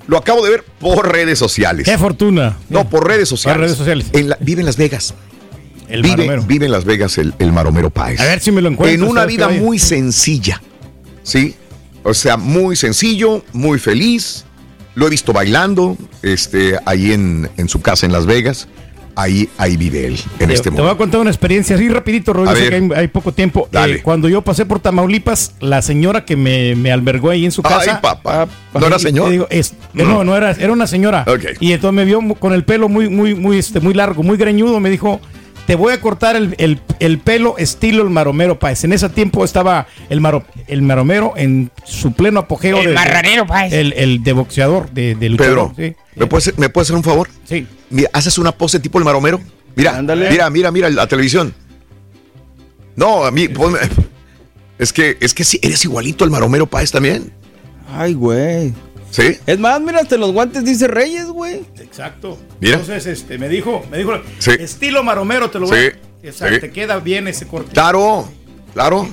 Lo 0.07 0.17
acabo 0.17 0.43
de 0.43 0.51
ver 0.51 0.63
por 0.79 1.09
redes 1.09 1.39
sociales. 1.39 1.85
Qué 1.85 1.97
fortuna. 1.97 2.57
No, 2.69 2.89
por 2.89 3.07
redes 3.07 3.29
sociales. 3.29 3.61
redes 3.61 3.77
sociales. 3.77 4.07
En 4.11 4.27
la- 4.29 4.37
vive 4.41 4.59
en 4.59 4.65
Las 4.65 4.75
Vegas. 4.75 5.13
El 5.93 6.01
vive, 6.01 6.17
Maromero. 6.17 6.43
vive 6.43 6.65
en 6.65 6.71
Las 6.71 6.85
Vegas 6.85 7.17
el, 7.17 7.33
el 7.39 7.51
Maromero 7.51 7.89
Páez. 7.89 8.19
A 8.19 8.25
ver 8.25 8.39
si 8.39 8.51
me 8.51 8.61
lo 8.61 8.69
encuentro. 8.69 8.93
En 8.95 9.03
una 9.09 9.21
¿sabes 9.21 9.35
vida 9.37 9.49
muy 9.49 9.77
sencilla. 9.79 10.61
¿Sí? 11.23 11.55
O 12.03 12.13
sea, 12.13 12.35
muy 12.37 12.75
sencillo, 12.75 13.43
muy 13.53 13.79
feliz. 13.79 14.45
Lo 14.95 15.07
he 15.07 15.09
visto 15.09 15.33
bailando, 15.33 15.97
este, 16.21 16.77
ahí 16.85 17.13
en, 17.13 17.49
en 17.57 17.69
su 17.69 17.81
casa 17.81 18.05
en 18.05 18.11
Las 18.11 18.25
Vegas. 18.25 18.67
Ahí, 19.15 19.47
ahí 19.59 19.77
vive 19.77 20.07
él 20.07 20.19
en 20.39 20.47
Te, 20.47 20.53
este 20.55 20.63
te 20.63 20.69
voy 20.71 20.77
momento. 20.79 20.91
a 20.91 20.97
contar 20.97 21.21
una 21.21 21.29
experiencia 21.29 21.75
así 21.75 21.87
rapidito, 21.87 22.33
Rodrigo, 22.33 22.67
que 22.67 22.75
hay, 22.75 22.89
hay 22.95 23.07
poco 23.09 23.31
tiempo. 23.31 23.69
Eh, 23.71 24.01
cuando 24.03 24.27
yo 24.27 24.41
pasé 24.41 24.65
por 24.65 24.79
Tamaulipas, 24.79 25.53
la 25.59 25.83
señora 25.83 26.25
que 26.25 26.35
me, 26.35 26.75
me 26.75 26.91
albergó 26.91 27.29
ahí 27.29 27.45
en 27.45 27.51
su 27.51 27.61
Ay, 27.63 27.71
casa. 27.75 28.01
papá. 28.01 28.47
¿No 28.73 28.87
era 28.87 28.95
y- 28.95 28.99
señor? 28.99 29.25
te 29.27 29.31
digo, 29.33 29.47
es- 29.51 29.75
no, 29.93 30.23
no 30.23 30.35
era, 30.35 30.51
era 30.53 30.73
una 30.73 30.87
señora. 30.87 31.25
Y 31.59 31.73
entonces 31.73 31.95
me 31.95 32.05
vio 32.05 32.21
con 32.39 32.53
el 32.53 32.63
pelo 32.63 32.89
muy, 32.89 33.07
muy, 33.07 33.35
muy, 33.35 33.59
este, 33.59 33.79
muy 33.79 33.93
largo, 33.93 34.23
muy 34.23 34.35
greñudo. 34.35 34.79
Me 34.79 34.89
dijo, 34.89 35.21
te 35.67 35.75
voy 35.75 35.93
a 35.93 36.01
cortar 36.01 36.35
el, 36.35 36.55
el- 36.57 36.81
el 36.99 37.19
pelo 37.19 37.57
estilo 37.57 38.03
el 38.03 38.09
maromero 38.09 38.59
Páez. 38.59 38.83
En 38.83 38.93
ese 38.93 39.07
tiempo 39.09 39.45
estaba 39.45 39.87
el, 40.09 40.19
maro, 40.21 40.43
el 40.67 40.81
maromero 40.81 41.33
en 41.37 41.71
su 41.85 42.11
pleno 42.13 42.41
apogeo. 42.41 42.77
El 42.79 42.87
de- 42.89 42.93
marranero 42.93 43.45
Páez. 43.47 43.71
El, 43.73 43.93
el 43.93 44.23
de 44.23 44.33
boxeador, 44.33 44.91
de, 44.91 45.15
de 45.15 45.29
luchador. 45.29 45.73
Pedro, 45.73 45.89
sí. 45.89 45.95
¿me, 46.15 46.25
puedes, 46.27 46.57
¿me 46.57 46.69
puedes 46.69 46.87
hacer 46.87 46.97
un 46.97 47.03
favor? 47.03 47.29
Sí. 47.45 47.65
Mira, 47.89 48.09
¿haces 48.13 48.37
una 48.37 48.51
pose 48.51 48.79
tipo 48.79 48.97
el 48.99 49.05
maromero? 49.05 49.39
Mira, 49.75 49.97
Ándale. 49.97 50.29
mira, 50.29 50.49
mira, 50.49 50.71
mira 50.71 50.89
la 50.89 51.07
televisión. 51.07 51.53
No, 52.95 53.25
a 53.25 53.31
mí, 53.31 53.47
ponme- 53.47 53.79
Es 54.79 54.91
que, 54.91 55.17
es 55.21 55.33
que 55.33 55.43
sí, 55.43 55.59
eres 55.61 55.85
igualito 55.85 56.23
al 56.25 56.31
maromero 56.31 56.65
Páez 56.65 56.91
también. 56.91 57.31
Ay, 57.95 58.13
güey. 58.13 58.73
¿Sí? 59.13 59.37
Es 59.45 59.59
más, 59.59 59.79
mira, 59.79 59.99
hasta 59.99 60.15
en 60.15 60.21
los 60.21 60.31
guantes 60.31 60.65
dice 60.65 60.87
Reyes, 60.87 61.27
güey. 61.27 61.61
Exacto. 61.79 62.39
Mira. 62.59 62.77
Entonces, 62.79 63.05
este, 63.05 63.37
me 63.37 63.47
dijo, 63.47 63.85
me 63.91 63.99
dijo, 63.99 64.13
Sí. 64.39 64.51
estilo 64.59 65.03
maromero, 65.03 65.51
te 65.51 65.59
lo 65.59 65.67
voy 65.67 65.77
Sí. 65.79 65.85
a- 65.85 66.27
Exacto, 66.27 66.55
Sí. 66.55 66.61
te 66.61 66.71
queda 66.71 66.97
bien 66.99 67.27
ese 67.27 67.45
corte. 67.45 67.73
Claro, 67.73 68.27
claro. 68.73 69.07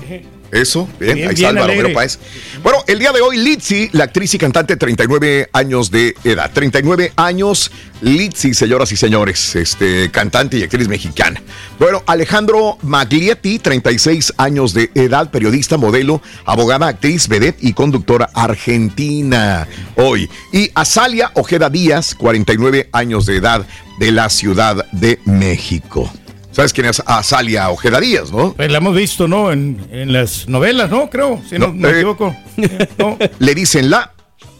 Eso, 0.52 0.88
bien, 0.98 1.14
Bien, 1.14 1.28
ahí 1.28 1.34
bien 1.34 1.56
está 1.56 1.64
Álvaro 1.64 1.92
Páez. 1.92 2.18
Bueno, 2.62 2.82
el 2.86 2.98
día 2.98 3.12
de 3.12 3.20
hoy, 3.20 3.38
Litzy, 3.38 3.88
la 3.92 4.04
actriz 4.04 4.34
y 4.34 4.38
cantante, 4.38 4.76
39 4.76 5.48
años 5.52 5.90
de 5.90 6.14
edad. 6.24 6.50
39 6.52 7.12
años, 7.16 7.70
Litzy, 8.00 8.54
señoras 8.54 8.90
y 8.90 8.96
señores, 8.96 9.54
este, 9.54 10.10
cantante 10.10 10.58
y 10.58 10.62
actriz 10.62 10.88
mexicana. 10.88 11.40
Bueno, 11.78 12.02
Alejandro 12.06 12.78
Maglietti, 12.82 13.58
36 13.60 14.34
años 14.38 14.74
de 14.74 14.90
edad, 14.94 15.30
periodista, 15.30 15.76
modelo, 15.76 16.20
abogada, 16.44 16.88
actriz, 16.88 17.28
vedette 17.28 17.58
y 17.62 17.72
conductora 17.72 18.30
argentina. 18.34 19.68
Hoy. 19.96 20.28
Y 20.52 20.70
Azalia 20.74 21.30
Ojeda 21.34 21.70
Díaz, 21.70 22.14
49 22.14 22.88
años 22.92 23.26
de 23.26 23.36
edad, 23.36 23.66
de 23.98 24.12
la 24.12 24.28
Ciudad 24.30 24.86
de 24.92 25.20
México. 25.26 26.10
¿Sabes 26.52 26.72
quién 26.72 26.86
es 26.86 27.02
Azalia 27.06 27.70
Ojeda 27.70 28.00
Díaz, 28.00 28.32
no? 28.32 28.52
Pues 28.54 28.70
la 28.70 28.78
hemos 28.78 28.94
visto, 28.96 29.28
¿no? 29.28 29.52
En, 29.52 29.86
en 29.92 30.12
las 30.12 30.48
novelas, 30.48 30.90
¿no? 30.90 31.08
Creo, 31.08 31.40
si 31.48 31.58
no, 31.58 31.68
No, 31.68 31.74
no 31.74 31.78
me 31.80 31.88
eh, 31.90 31.94
equivoco. 31.96 32.36
Le 33.38 33.54
dicen 33.54 33.88
la. 33.90 34.12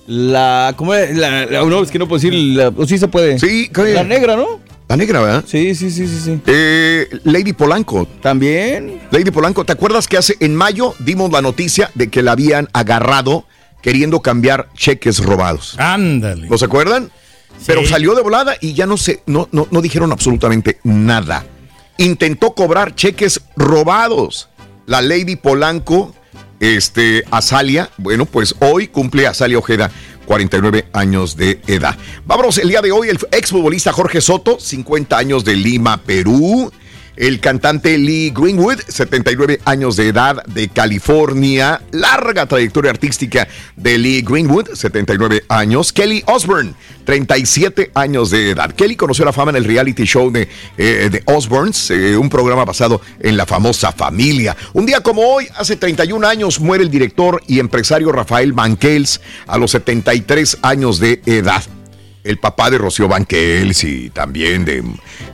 La, 0.06 0.74
¿cómo 0.76 0.94
es? 0.94 1.16
La, 1.16 1.46
la- 1.46 1.64
no, 1.64 1.82
es 1.82 1.90
que 1.90 1.98
no 1.98 2.08
puedo 2.08 2.20
decir, 2.20 2.32
la, 2.34 2.68
o 2.68 2.86
sí 2.86 2.98
se 2.98 3.08
puede. 3.08 3.38
Sí, 3.38 3.70
La 3.94 4.04
negra, 4.04 4.36
¿no? 4.36 4.60
La 4.88 4.96
negra, 4.96 5.20
¿verdad? 5.20 5.44
Sí, 5.46 5.74
sí, 5.76 5.90
sí, 5.90 6.08
sí, 6.08 6.18
sí. 6.24 6.40
Eh, 6.46 7.06
Lady 7.24 7.52
Polanco. 7.52 8.06
También. 8.20 9.00
Lady 9.12 9.30
Polanco, 9.30 9.64
¿te 9.64 9.72
acuerdas 9.72 10.08
que 10.08 10.16
hace 10.16 10.36
en 10.40 10.54
mayo 10.56 10.94
dimos 11.00 11.30
la 11.30 11.42
noticia 11.42 11.90
de 11.94 12.08
que 12.08 12.22
la 12.22 12.32
habían 12.32 12.68
agarrado 12.72 13.44
queriendo 13.82 14.20
cambiar 14.20 14.68
cheques 14.76 15.18
robados? 15.20 15.76
Ándale. 15.78 16.48
¿Los 16.48 16.62
acuerdan? 16.64 17.10
Pero 17.66 17.86
salió 17.86 18.14
de 18.16 18.22
volada 18.22 18.54
y 18.60 18.72
ya 18.74 18.86
no 18.86 18.96
se, 18.96 19.22
no, 19.26 19.48
no, 19.52 19.68
no 19.70 19.80
dijeron 19.80 20.10
absolutamente 20.10 20.78
nada. 20.82 21.44
Intentó 22.00 22.54
cobrar 22.54 22.94
cheques 22.94 23.42
robados. 23.56 24.48
La 24.86 25.02
Lady 25.02 25.36
Polanco, 25.36 26.14
este, 26.58 27.24
Azalia, 27.30 27.90
bueno, 27.98 28.24
pues 28.24 28.54
hoy 28.60 28.88
cumple 28.88 29.26
Azalia 29.26 29.58
Ojeda 29.58 29.90
49 30.24 30.88
años 30.94 31.36
de 31.36 31.60
edad. 31.66 31.94
Vámonos 32.24 32.56
el 32.56 32.70
día 32.70 32.80
de 32.80 32.90
hoy, 32.90 33.10
el 33.10 33.18
exfutbolista 33.32 33.92
Jorge 33.92 34.22
Soto, 34.22 34.58
50 34.58 35.18
años 35.18 35.44
de 35.44 35.56
Lima, 35.56 35.98
Perú. 35.98 36.72
El 37.20 37.38
cantante 37.38 37.98
Lee 37.98 38.32
Greenwood, 38.34 38.80
79 38.88 39.60
años 39.66 39.96
de 39.96 40.08
edad 40.08 40.42
de 40.46 40.70
California. 40.70 41.82
Larga 41.90 42.46
trayectoria 42.46 42.90
artística 42.90 43.46
de 43.76 43.98
Lee 43.98 44.22
Greenwood, 44.22 44.70
79 44.72 45.44
años. 45.50 45.92
Kelly 45.92 46.24
Osbourne, 46.26 46.72
37 47.04 47.90
años 47.92 48.30
de 48.30 48.52
edad. 48.52 48.72
Kelly 48.72 48.96
conoció 48.96 49.26
la 49.26 49.34
fama 49.34 49.50
en 49.50 49.58
el 49.58 49.66
reality 49.66 50.04
show 50.04 50.30
de, 50.30 50.48
eh, 50.78 51.10
de 51.12 51.22
Osbournes, 51.26 51.90
eh, 51.90 52.16
un 52.16 52.30
programa 52.30 52.64
basado 52.64 53.02
en 53.20 53.36
la 53.36 53.44
famosa 53.44 53.92
familia. 53.92 54.56
Un 54.72 54.86
día 54.86 55.02
como 55.02 55.20
hoy, 55.20 55.46
hace 55.58 55.76
31 55.76 56.26
años, 56.26 56.58
muere 56.58 56.84
el 56.84 56.90
director 56.90 57.42
y 57.46 57.58
empresario 57.58 58.12
Rafael 58.12 58.54
Banquels 58.54 59.20
a 59.46 59.58
los 59.58 59.72
73 59.72 60.56
años 60.62 60.98
de 60.98 61.20
edad 61.26 61.62
el 62.24 62.38
papá 62.38 62.70
de 62.70 62.78
Rocío 62.78 63.08
Banquels 63.08 63.82
y 63.84 64.10
también 64.10 64.64
de 64.64 64.82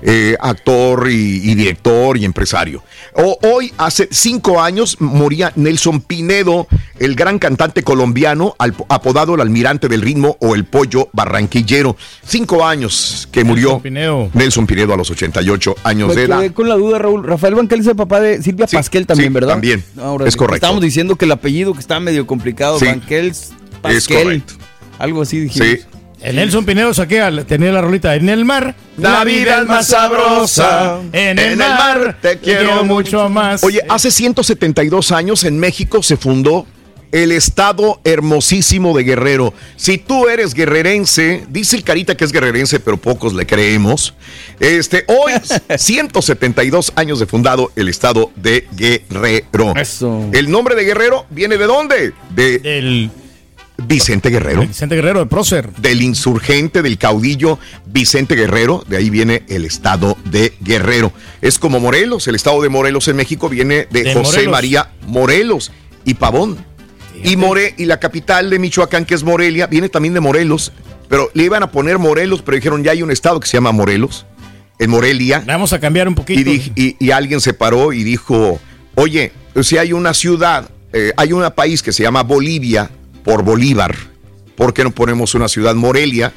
eh, 0.02 0.36
actor 0.40 1.08
y, 1.10 1.50
y 1.50 1.54
director 1.54 2.16
y 2.16 2.24
empresario. 2.24 2.82
O- 3.14 3.38
hoy, 3.42 3.72
hace 3.78 4.08
cinco 4.10 4.60
años, 4.60 4.96
moría 5.00 5.52
Nelson 5.56 6.00
Pinedo, 6.00 6.66
el 6.98 7.14
gran 7.16 7.38
cantante 7.38 7.82
colombiano, 7.82 8.54
al- 8.58 8.74
apodado 8.88 9.34
el 9.34 9.40
almirante 9.40 9.88
del 9.88 10.00
ritmo 10.02 10.36
o 10.40 10.54
el 10.54 10.64
pollo 10.64 11.08
barranquillero. 11.12 11.96
Cinco 12.24 12.64
años 12.64 13.28
que 13.32 13.42
murió 13.44 13.80
Pinedo. 13.80 14.30
Nelson 14.34 14.66
Pinedo 14.66 14.94
a 14.94 14.96
los 14.96 15.10
88 15.10 15.74
años 15.84 16.08
Me 16.10 16.14
de 16.14 16.22
edad. 16.24 16.50
con 16.52 16.68
la 16.68 16.76
duda, 16.76 16.98
Raúl. 16.98 17.24
Rafael 17.24 17.54
Banquel 17.54 17.80
es 17.80 17.86
el 17.88 17.96
papá 17.96 18.20
de 18.20 18.42
Silvia 18.42 18.66
Pasquel 18.66 19.06
también, 19.06 19.30
sí, 19.30 19.34
¿verdad? 19.34 19.48
también. 19.54 19.84
Ahora 19.98 20.26
Es 20.28 20.36
correcto. 20.36 20.56
Estábamos 20.56 20.82
diciendo 20.82 21.16
que 21.16 21.24
el 21.24 21.32
apellido 21.32 21.72
que 21.72 21.80
está 21.80 21.98
medio 22.00 22.26
complicado, 22.26 22.78
Sí. 22.78 22.84
Banquels, 22.86 23.52
Pasquel. 23.82 24.22
correcto. 24.22 24.54
Algo 24.98 25.22
así 25.22 25.40
dijimos. 25.40 25.68
Sí. 25.68 25.80
El 26.22 26.36
Nelson 26.36 26.64
Pinedo 26.64 26.93
saqué, 26.94 27.20
al- 27.20 27.44
tenía 27.47 27.70
la 27.72 27.82
rolita 27.82 28.14
en 28.16 28.28
el 28.28 28.44
mar. 28.44 28.74
La 28.97 29.22
vida 29.24 29.60
es 29.60 29.66
más 29.66 29.86
sabrosa. 29.88 31.01
En 31.12 31.38
el 31.38 31.56
mar 31.56 32.18
te 32.20 32.38
quiero 32.38 32.84
mucho 32.84 33.28
más. 33.28 33.62
Oye, 33.62 33.80
hace 33.88 34.10
172 34.10 35.12
años 35.12 35.44
en 35.44 35.59
México 35.59 36.02
se 36.02 36.16
fundó 36.16 36.66
el 37.12 37.32
estado 37.32 38.01
hermosísimo 38.02 38.97
de 38.97 39.05
Guerrero. 39.05 39.55
Si 39.76 39.97
tú 39.98 40.26
eres 40.28 40.55
guerrerense, 40.55 41.44
dice 41.48 41.76
el 41.76 41.84
Carita 41.84 42.16
que 42.16 42.24
es 42.24 42.32
guerrerense, 42.32 42.80
pero 42.80 42.97
pocos 42.97 43.32
le 43.32 43.47
creemos. 43.47 44.14
Este, 44.59 45.05
hoy, 45.06 45.32
172 45.78 46.93
años 46.97 47.18
de 47.20 47.26
fundado 47.26 47.70
el 47.76 47.88
estado 47.88 48.32
de 48.36 48.66
Guerrero. 48.76 49.74
Eso. 49.76 50.28
El 50.32 50.51
nombre 50.51 50.74
de 50.74 50.84
Guerrero 50.84 51.26
viene 51.30 51.56
de 51.59 51.66
dónde? 51.66 52.12
De 52.30 52.59
Del 52.59 53.10
Vicente 53.78 54.31
Guerrero. 54.31 54.62
Vicente 54.62 54.94
Guerrero 54.97 55.20
de 55.20 55.27
Prócer. 55.27 55.70
Del 55.74 56.03
insurgente, 56.03 56.82
del 56.82 56.97
caudillo 56.98 57.59
Vicente 57.86 58.35
Guerrero, 58.35 58.85
de 58.89 58.97
ahí 58.97 59.11
viene 59.11 59.43
el 59.48 59.65
estado 59.65 60.16
de 60.24 60.55
Guerrero. 60.61 61.12
Es 61.43 61.59
como 61.59 61.78
Morelos, 61.81 62.27
el 62.28 62.35
estado 62.35 62.62
de 62.62 62.69
Morelos 62.69 63.07
en 63.09 63.16
México 63.16 63.48
viene 63.48 63.86
de, 63.90 64.03
De 64.05 64.15
José 64.15 64.31
Morelos. 64.32 64.53
María 64.53 64.90
Morelos 65.07 65.73
y 66.05 66.15
Pavón. 66.15 66.57
Y, 67.24 67.36
More, 67.36 67.74
y 67.78 67.86
la 67.86 67.98
capital 67.98 68.51
de 68.51 68.59
Michoacán, 68.59 69.05
que 69.07 69.15
es 69.15 69.23
Morelia, 69.24 69.66
viene 69.66 69.89
también 69.89 70.12
de 70.15 70.20
Morelos, 70.20 70.73
pero 71.09 71.31
le 71.35 71.44
iban 71.44 71.62
a 71.62 71.70
poner 71.70 71.98
Morelos, 71.98 72.43
pero 72.43 72.57
dijeron 72.57 72.82
ya 72.85 72.93
hay 72.93 73.03
un 73.03 73.11
estado 73.11 73.40
que 73.40 73.47
se 73.48 73.57
llama 73.57 73.73
Morelos, 73.73 74.27
en 74.78 74.90
Morelia. 74.90 75.43
Vamos 75.47 75.73
a 75.73 75.81
cambiar 75.81 76.09
un 76.09 76.12
Y, 76.12 76.16
poquito. 76.16 76.51
dij- 76.51 76.73
y- 76.77 76.97
y 76.98 77.11
alguien 77.12 77.40
se 77.40 77.55
paró 77.55 77.93
y 77.94 78.05
dijo, 78.05 78.61
oye, 78.97 79.32
si 79.62 79.78
hay 79.78 79.94
una 79.94 80.12
ciudad, 80.12 80.69
eh, 80.93 81.12
hay 81.16 81.32
un 81.32 81.43
país 81.53 81.82
que 81.82 81.93
se 81.93 82.03
llama 82.03 82.23
Bolivia 82.23 82.90
por 83.27 83.43
Bolívar, 83.43 83.94
¿por 84.57 84.73
qué 84.73 84.85
no 84.85 84.90
ponemos 84.93 85.35
una 85.35 85.48
ciudad 85.48 85.74
Morelia 85.74 86.32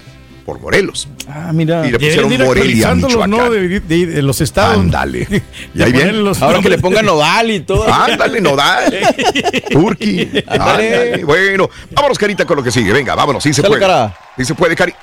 por 0.45 0.60
Morelos? 0.60 1.07
Ah, 1.28 1.52
mira. 1.53 1.86
Y 1.88 1.91
le 1.91 1.99
pusieron 1.99 2.34
ir 2.34 2.44
Morelia. 2.44 2.95
¿no? 2.95 3.49
De, 3.52 3.80
de- 3.80 4.06
de 4.07 4.22
los 4.24 4.41
estados. 4.41 4.78
Ándale. 4.80 5.28
Y 5.76 5.82
ahí 5.84 5.94
los 6.11 6.41
Ahora 6.41 6.60
que 6.60 6.70
le 6.70 6.80
pongan 6.80 7.06
nodal 7.06 7.52
y 7.52 7.60
todo. 7.61 7.86
Ándale, 7.94 8.41
Nodal. 8.41 8.91
Turki. 9.70 10.28
Ándale. 10.48 11.24
Bueno, 11.24 11.70
vámonos, 11.91 12.18
Carita, 12.18 12.45
con 12.45 12.57
lo 12.57 12.64
que 12.64 12.72
sigue. 12.72 12.91
Venga, 12.91 13.14
vámonos. 13.16 13.44
Sí 13.44 13.53
se 13.53 13.61
puede. 13.61 13.80
cara. 13.80 14.18
Sí 14.36 14.44
se 14.45 14.56
puede, 14.56 14.76
Cari. 14.76 14.94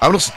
Vámonos. 0.00 0.32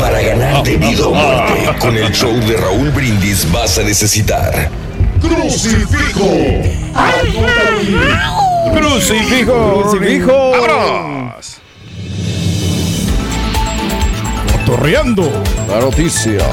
Para 0.00 0.20
ganar 0.20 0.62
de 0.64 0.76
vida 0.76 1.06
o 1.06 1.14
muerte 1.14 1.70
con 1.80 1.96
el 1.96 2.12
show 2.12 2.32
de 2.32 2.56
Raúl 2.56 2.90
Brindis 2.90 3.50
vas 3.52 3.78
a 3.78 3.82
necesitar 3.82 4.70
Crucifijo. 5.20 6.28
Crucifijo. 8.72 9.82
Crucifijo. 9.82 10.50
Vámonos. 10.50 11.58
Torreando. 14.66 15.42
La 15.68 15.80
noticia. 15.80 16.44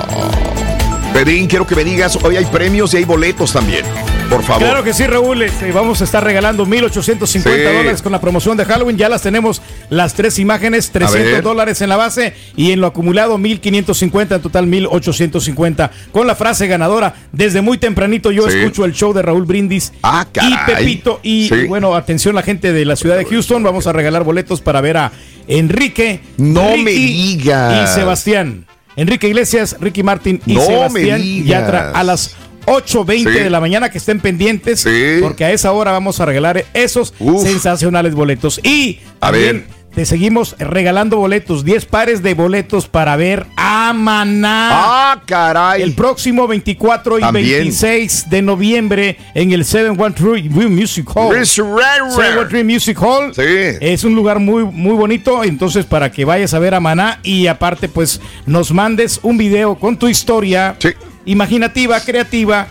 Pedrín, 1.14 1.48
quiero 1.48 1.66
que 1.66 1.76
me 1.76 1.84
digas, 1.84 2.18
hoy 2.24 2.38
hay 2.38 2.46
premios 2.46 2.94
y 2.94 2.98
hay 2.98 3.06
boletos 3.06 3.54
también. 3.54 3.86
Por 4.30 4.44
favor. 4.44 4.64
Claro 4.64 4.84
que 4.84 4.94
sí, 4.94 5.06
Raúl. 5.06 5.42
este, 5.44 5.72
vamos 5.72 6.02
a 6.02 6.04
estar 6.04 6.24
regalando 6.24 6.66
1,850 6.66 7.70
Sí. 7.70 7.76
dólares 7.78 8.02
con 8.02 8.12
la 8.12 8.20
promoción 8.20 8.58
de 8.58 8.66
Halloween. 8.66 8.98
Ya 8.98 9.08
las 9.08 9.22
tenemos 9.22 9.62
las 9.90 10.14
tres 10.14 10.40
imágenes, 10.40 10.90
300 10.92 11.32
ver. 11.32 11.42
dólares 11.44 11.80
en 11.82 11.90
la 11.90 11.96
base 11.96 12.34
y 12.58 12.72
en 12.72 12.82
lo 12.82 12.88
acumulado 12.88 13.38
1,550, 13.38 14.36
en 14.36 14.42
total 14.42 14.66
1,850. 14.68 15.92
Con 16.12 16.28
la 16.28 16.36
frase 16.36 16.68
ganadora, 16.68 17.14
desde 17.32 17.62
muy 17.62 17.78
tempranito 17.78 18.32
yo 18.32 18.50
Sí. 18.50 18.58
escucho 18.58 18.84
el 18.86 18.94
show 18.94 19.14
de 19.14 19.22
Raúl 19.22 19.46
Brindis 19.46 19.94
Ah, 20.02 20.26
y. 20.34 20.72
Pepito. 20.72 21.20
Y 21.24 21.48
Sí. 21.48 21.68
bueno, 21.68 21.96
atención 21.96 22.36
la 22.36 22.42
gente 22.42 22.74
de 22.74 22.84
la 22.84 22.96
ciudad 22.96 23.18
de 23.18 23.26
Houston, 23.26 23.64
vamos 23.64 23.88
a 23.88 23.94
regalar 23.94 24.24
boletos 24.24 24.60
para 24.60 24.82
ver 24.82 24.98
a 24.98 25.12
Enrique. 25.48 26.20
No 26.38 26.72
Ricky 26.72 26.84
me 26.84 26.92
digas. 26.92 27.92
Y 27.92 27.94
Sebastián. 27.94 28.66
Enrique 28.98 29.28
Iglesias, 29.28 29.76
Ricky 29.82 30.04
Martin 30.04 30.42
y 30.46 30.56
No 30.56 30.62
Sebastián. 30.62 31.22
Yatra 31.44 31.92
a 31.92 32.02
las 32.04 32.34
8.20 32.66 33.32
Sí. 33.34 33.40
de 33.40 33.50
la 33.50 33.60
mañana 33.60 33.90
que 33.90 33.98
estén 33.98 34.20
pendientes 34.20 34.82
Sí. 34.82 35.18
porque 35.22 35.46
a 35.46 35.52
esa 35.52 35.72
hora 35.72 35.92
vamos 35.92 36.20
a 36.20 36.26
regalar 36.26 36.66
esos 36.74 37.14
Uf. 37.20 37.44
sensacionales 37.44 38.16
boletos 38.16 38.60
y 38.64 39.00
A 39.20 39.32
ver. 39.32 39.66
te 39.94 40.06
seguimos 40.06 40.56
regalando 40.60 41.18
boletos 41.18 41.64
10 41.64 41.86
pares 41.86 42.22
de 42.22 42.34
boletos 42.34 42.88
para 42.88 43.16
ver 43.16 43.46
a 43.56 43.94
Maná 43.94 44.70
Ah, 44.72 45.22
caray. 45.26 45.82
el 45.82 45.94
próximo 45.94 46.48
24 46.48 47.18
y 47.18 47.22
También. 47.22 47.46
26 47.60 48.30
de 48.30 48.42
noviembre 48.42 49.18
en 49.34 49.54
el 49.54 49.64
713 49.64 50.68
Music 50.70 51.08
Hall. 51.16 51.36
Riz 51.38 51.58
Rara. 51.58 52.10
713 52.12 52.64
Music 52.66 52.98
Hall. 53.02 53.34
Sí. 53.34 53.42
Es 53.80 54.04
un 54.04 54.16
lugar 54.16 54.40
muy, 54.40 54.64
muy 54.66 54.96
bonito. 54.96 55.44
Entonces, 55.44 55.86
para 55.86 56.12
que 56.12 56.26
vayas 56.26 56.54
a 56.54 56.60
ver 56.60 56.74
a 56.74 56.80
Maná 56.82 57.20
y 57.24 57.48
aparte, 57.48 57.88
pues 57.88 58.20
nos 58.46 58.72
mandes 58.74 59.20
un 59.24 59.38
video 59.38 59.76
con 59.76 59.98
tu 59.98 60.08
historia 60.10 60.76
Sí. 60.80 60.90
Imaginativa, 61.26 62.00
creativa, 62.00 62.68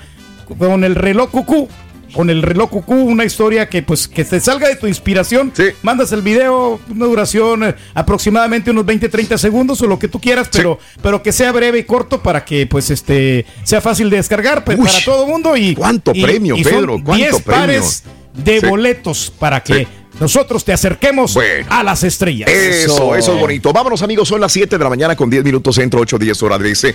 con 0.58 0.84
el 0.84 0.94
reloj 0.94 1.30
cucú 1.30 1.68
con 2.12 2.30
el 2.30 2.42
reloj 2.42 2.70
cucú, 2.70 2.94
una 2.94 3.24
historia 3.24 3.68
que 3.68 3.82
pues 3.82 4.06
que 4.06 4.24
te 4.24 4.38
salga 4.38 4.68
de 4.68 4.76
tu 4.76 4.86
inspiración. 4.86 5.52
Mandas 5.82 6.12
el 6.12 6.22
video, 6.22 6.78
una 6.88 7.06
duración 7.06 7.64
eh, 7.64 7.74
aproximadamente 7.92 8.70
unos 8.70 8.86
20, 8.86 9.08
30 9.08 9.36
segundos 9.36 9.82
o 9.82 9.88
lo 9.88 9.98
que 9.98 10.06
tú 10.06 10.20
quieras, 10.20 10.48
pero, 10.52 10.78
pero 11.02 11.24
que 11.24 11.32
sea 11.32 11.50
breve 11.50 11.80
y 11.80 11.82
corto 11.82 12.22
para 12.22 12.44
que 12.44 12.68
pues 12.68 12.90
este 12.90 13.44
sea 13.64 13.80
fácil 13.80 14.10
de 14.10 14.18
descargar 14.18 14.62
pues, 14.64 14.78
para 14.78 15.04
todo 15.04 15.24
el 15.24 15.30
mundo. 15.32 15.56
Y, 15.56 15.74
¿Cuánto 15.74 16.12
y- 16.14 16.22
premio, 16.22 16.56
y 16.56 16.62
Pedro? 16.62 17.00
¿Cuánto 17.04 17.14
10 17.14 17.42
premio? 17.42 17.60
pares 17.62 18.04
de 18.32 18.60
Sí. 18.60 18.66
boletos 18.66 19.32
para 19.36 19.60
que. 19.64 19.88
Nosotros 20.20 20.64
te 20.64 20.72
acerquemos 20.72 21.36
a 21.68 21.82
las 21.82 22.02
estrellas. 22.04 22.48
Eso, 22.48 23.14
eso 23.16 23.34
es 23.34 23.40
bonito. 23.40 23.72
Vámonos, 23.72 24.02
amigos. 24.02 24.28
Son 24.28 24.40
las 24.40 24.52
7 24.52 24.78
de 24.78 24.84
la 24.84 24.90
mañana 24.90 25.16
con 25.16 25.28
10 25.28 25.44
minutos 25.44 25.74
centro, 25.74 26.00
8, 26.00 26.18
10 26.18 26.42
hora 26.42 26.58
de 26.58 26.70
ese. 26.70 26.94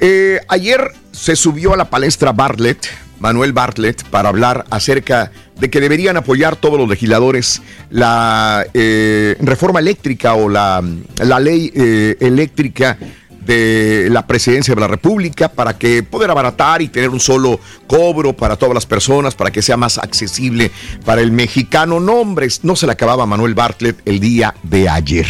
Eh, 0.00 0.40
ayer 0.48 0.92
se 1.12 1.36
subió 1.36 1.74
a 1.74 1.76
la 1.76 1.90
palestra 1.90 2.32
Bartlett, 2.32 2.86
Manuel 3.20 3.52
Bartlett, 3.52 4.02
para 4.04 4.28
hablar 4.28 4.64
acerca 4.70 5.30
de 5.58 5.70
que 5.70 5.80
deberían 5.80 6.16
apoyar 6.16 6.56
todos 6.56 6.78
los 6.78 6.88
legisladores 6.88 7.62
la 7.90 8.66
eh, 8.74 9.36
reforma 9.40 9.78
eléctrica 9.78 10.34
o 10.34 10.48
la, 10.48 10.82
la 11.18 11.40
ley 11.40 11.72
eh, 11.74 12.16
eléctrica 12.20 12.98
de 13.46 14.08
la 14.10 14.26
presidencia 14.26 14.74
de 14.74 14.80
la 14.80 14.88
República 14.88 15.48
para 15.48 15.78
que 15.78 16.02
poder 16.02 16.30
abaratar 16.30 16.82
y 16.82 16.88
tener 16.88 17.10
un 17.10 17.20
solo 17.20 17.60
cobro 17.86 18.32
para 18.32 18.56
todas 18.56 18.74
las 18.74 18.86
personas, 18.86 19.34
para 19.34 19.50
que 19.50 19.62
sea 19.62 19.76
más 19.76 19.98
accesible 19.98 20.70
para 21.04 21.20
el 21.20 21.32
mexicano. 21.32 22.00
Nombres, 22.00 22.60
no 22.64 22.76
se 22.76 22.86
le 22.86 22.92
acababa 22.92 23.24
a 23.24 23.26
Manuel 23.26 23.54
Bartlett 23.54 24.00
el 24.04 24.20
día 24.20 24.54
de 24.62 24.88
ayer. 24.88 25.26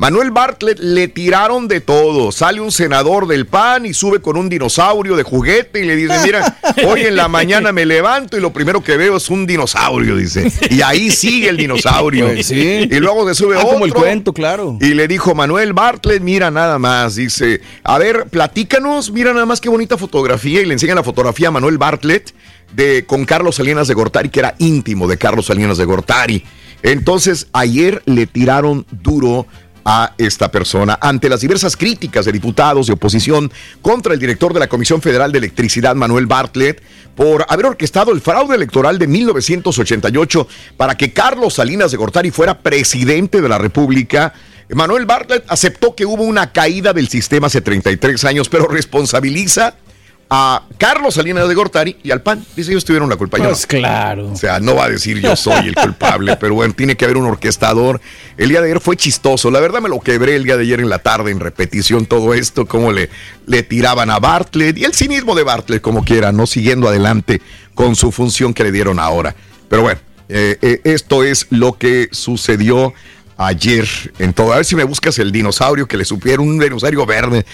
Manuel 0.00 0.30
Bartlett 0.30 0.78
le 0.78 1.08
tiraron 1.08 1.68
de 1.68 1.82
todo. 1.82 2.32
Sale 2.32 2.58
un 2.62 2.72
senador 2.72 3.26
del 3.26 3.46
PAN 3.46 3.84
y 3.84 3.92
sube 3.92 4.22
con 4.22 4.38
un 4.38 4.48
dinosaurio 4.48 5.14
de 5.14 5.24
juguete 5.24 5.82
y 5.82 5.84
le 5.84 5.94
dice, 5.94 6.14
mira, 6.24 6.56
hoy 6.86 7.02
en 7.02 7.16
la 7.16 7.28
mañana 7.28 7.70
me 7.70 7.84
levanto 7.84 8.38
y 8.38 8.40
lo 8.40 8.50
primero 8.50 8.82
que 8.82 8.96
veo 8.96 9.18
es 9.18 9.28
un 9.28 9.46
dinosaurio, 9.46 10.16
dice. 10.16 10.50
Y 10.70 10.80
ahí 10.80 11.10
sigue 11.10 11.50
el 11.50 11.58
dinosaurio. 11.58 12.28
Pues 12.28 12.46
sí. 12.46 12.88
Y 12.90 12.98
luego 12.98 13.28
se 13.28 13.34
sube 13.34 13.56
Ah, 13.56 13.58
otro. 13.58 13.72
como 13.74 13.84
el 13.84 13.92
cuento, 13.92 14.32
claro. 14.32 14.78
Y 14.80 14.94
le 14.94 15.06
dijo 15.06 15.34
Manuel 15.34 15.74
Bartlett, 15.74 16.22
mira 16.22 16.50
nada 16.50 16.78
más, 16.78 17.16
dice, 17.16 17.60
a 17.84 17.98
ver, 17.98 18.24
platícanos, 18.30 19.10
mira 19.10 19.34
nada 19.34 19.44
más 19.44 19.60
qué 19.60 19.68
bonita 19.68 19.98
fotografía 19.98 20.62
y 20.62 20.64
le 20.64 20.72
enseña 20.72 20.94
la 20.94 21.04
fotografía 21.04 21.48
a 21.48 21.50
Manuel 21.50 21.76
Bartlett 21.76 22.32
de, 22.72 23.04
con 23.04 23.26
Carlos 23.26 23.56
Salinas 23.56 23.86
de 23.86 23.92
Gortari, 23.92 24.30
que 24.30 24.40
era 24.40 24.54
íntimo 24.60 25.06
de 25.08 25.18
Carlos 25.18 25.44
Salinas 25.44 25.76
de 25.76 25.84
Gortari. 25.84 26.42
Entonces, 26.82 27.48
ayer 27.52 28.02
le 28.06 28.26
tiraron 28.26 28.86
duro 28.90 29.46
a 29.84 30.14
esta 30.18 30.50
persona 30.50 30.98
ante 31.00 31.28
las 31.28 31.40
diversas 31.40 31.76
críticas 31.76 32.24
de 32.24 32.32
diputados 32.32 32.86
de 32.86 32.92
oposición 32.92 33.50
contra 33.82 34.14
el 34.14 34.20
director 34.20 34.52
de 34.52 34.60
la 34.60 34.68
Comisión 34.68 35.00
Federal 35.00 35.32
de 35.32 35.38
Electricidad, 35.38 35.94
Manuel 35.94 36.26
Bartlett, 36.26 36.82
por 37.14 37.44
haber 37.48 37.66
orquestado 37.66 38.12
el 38.12 38.20
fraude 38.20 38.54
electoral 38.54 38.98
de 38.98 39.06
1988 39.06 40.48
para 40.76 40.96
que 40.96 41.12
Carlos 41.12 41.54
Salinas 41.54 41.90
de 41.90 41.96
Gortari 41.96 42.30
fuera 42.30 42.58
presidente 42.60 43.40
de 43.40 43.48
la 43.48 43.58
República. 43.58 44.32
Manuel 44.70 45.06
Bartlett 45.06 45.44
aceptó 45.48 45.94
que 45.94 46.06
hubo 46.06 46.22
una 46.22 46.52
caída 46.52 46.92
del 46.92 47.08
sistema 47.08 47.48
hace 47.48 47.60
33 47.60 48.24
años, 48.24 48.48
pero 48.48 48.68
responsabiliza 48.68 49.74
a 50.32 50.62
Carlos 50.78 51.14
Salinas 51.14 51.48
de 51.48 51.54
Gortari 51.56 51.96
y 52.04 52.12
al 52.12 52.22
PAN. 52.22 52.46
Dice, 52.54 52.70
ellos 52.70 52.84
tuvieron 52.84 53.10
la 53.10 53.16
culpa. 53.16 53.36
Pues 53.36 53.62
no. 53.62 53.66
claro. 53.66 54.30
O 54.30 54.36
sea, 54.36 54.60
no 54.60 54.76
va 54.76 54.84
a 54.84 54.88
decir 54.88 55.20
yo 55.20 55.34
soy 55.34 55.66
el 55.66 55.74
culpable, 55.74 56.36
pero 56.36 56.54
bueno, 56.54 56.72
tiene 56.72 56.96
que 56.96 57.04
haber 57.04 57.16
un 57.16 57.26
orquestador. 57.26 58.00
El 58.36 58.48
día 58.48 58.60
de 58.60 58.66
ayer 58.68 58.80
fue 58.80 58.96
chistoso. 58.96 59.50
La 59.50 59.58
verdad 59.58 59.80
me 59.80 59.88
lo 59.88 59.98
quebré 59.98 60.36
el 60.36 60.44
día 60.44 60.56
de 60.56 60.62
ayer 60.62 60.78
en 60.78 60.88
la 60.88 61.00
tarde 61.00 61.32
en 61.32 61.40
repetición 61.40 62.06
todo 62.06 62.32
esto, 62.32 62.66
cómo 62.66 62.92
le, 62.92 63.10
le 63.46 63.64
tiraban 63.64 64.08
a 64.08 64.20
Bartlett 64.20 64.78
y 64.78 64.84
el 64.84 64.94
cinismo 64.94 65.34
de 65.34 65.42
Bartlett, 65.42 65.82
como 65.82 66.04
quiera, 66.04 66.30
no 66.30 66.46
siguiendo 66.46 66.88
adelante 66.88 67.42
con 67.74 67.96
su 67.96 68.12
función 68.12 68.54
que 68.54 68.62
le 68.62 68.70
dieron 68.70 69.00
ahora. 69.00 69.34
Pero 69.68 69.82
bueno, 69.82 70.00
eh, 70.28 70.58
eh, 70.62 70.80
esto 70.84 71.24
es 71.24 71.48
lo 71.50 71.76
que 71.76 72.08
sucedió 72.12 72.94
ayer 73.36 73.88
en 74.20 74.32
todo. 74.32 74.52
A 74.52 74.56
ver 74.56 74.64
si 74.64 74.76
me 74.76 74.84
buscas 74.84 75.18
el 75.18 75.32
dinosaurio 75.32 75.88
que 75.88 75.96
le 75.96 76.04
supieron, 76.04 76.46
un 76.46 76.58
dinosaurio 76.60 77.04
verde 77.04 77.44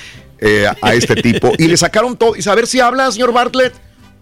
eh, 0.40 0.66
a 0.82 0.94
este 0.94 1.16
tipo. 1.16 1.52
Y 1.58 1.66
le 1.68 1.76
sacaron 1.76 2.16
todo. 2.16 2.34
Y 2.36 2.48
a 2.48 2.54
ver 2.54 2.66
si 2.66 2.80
habla, 2.80 3.10
señor 3.12 3.32
Bartlett 3.32 3.72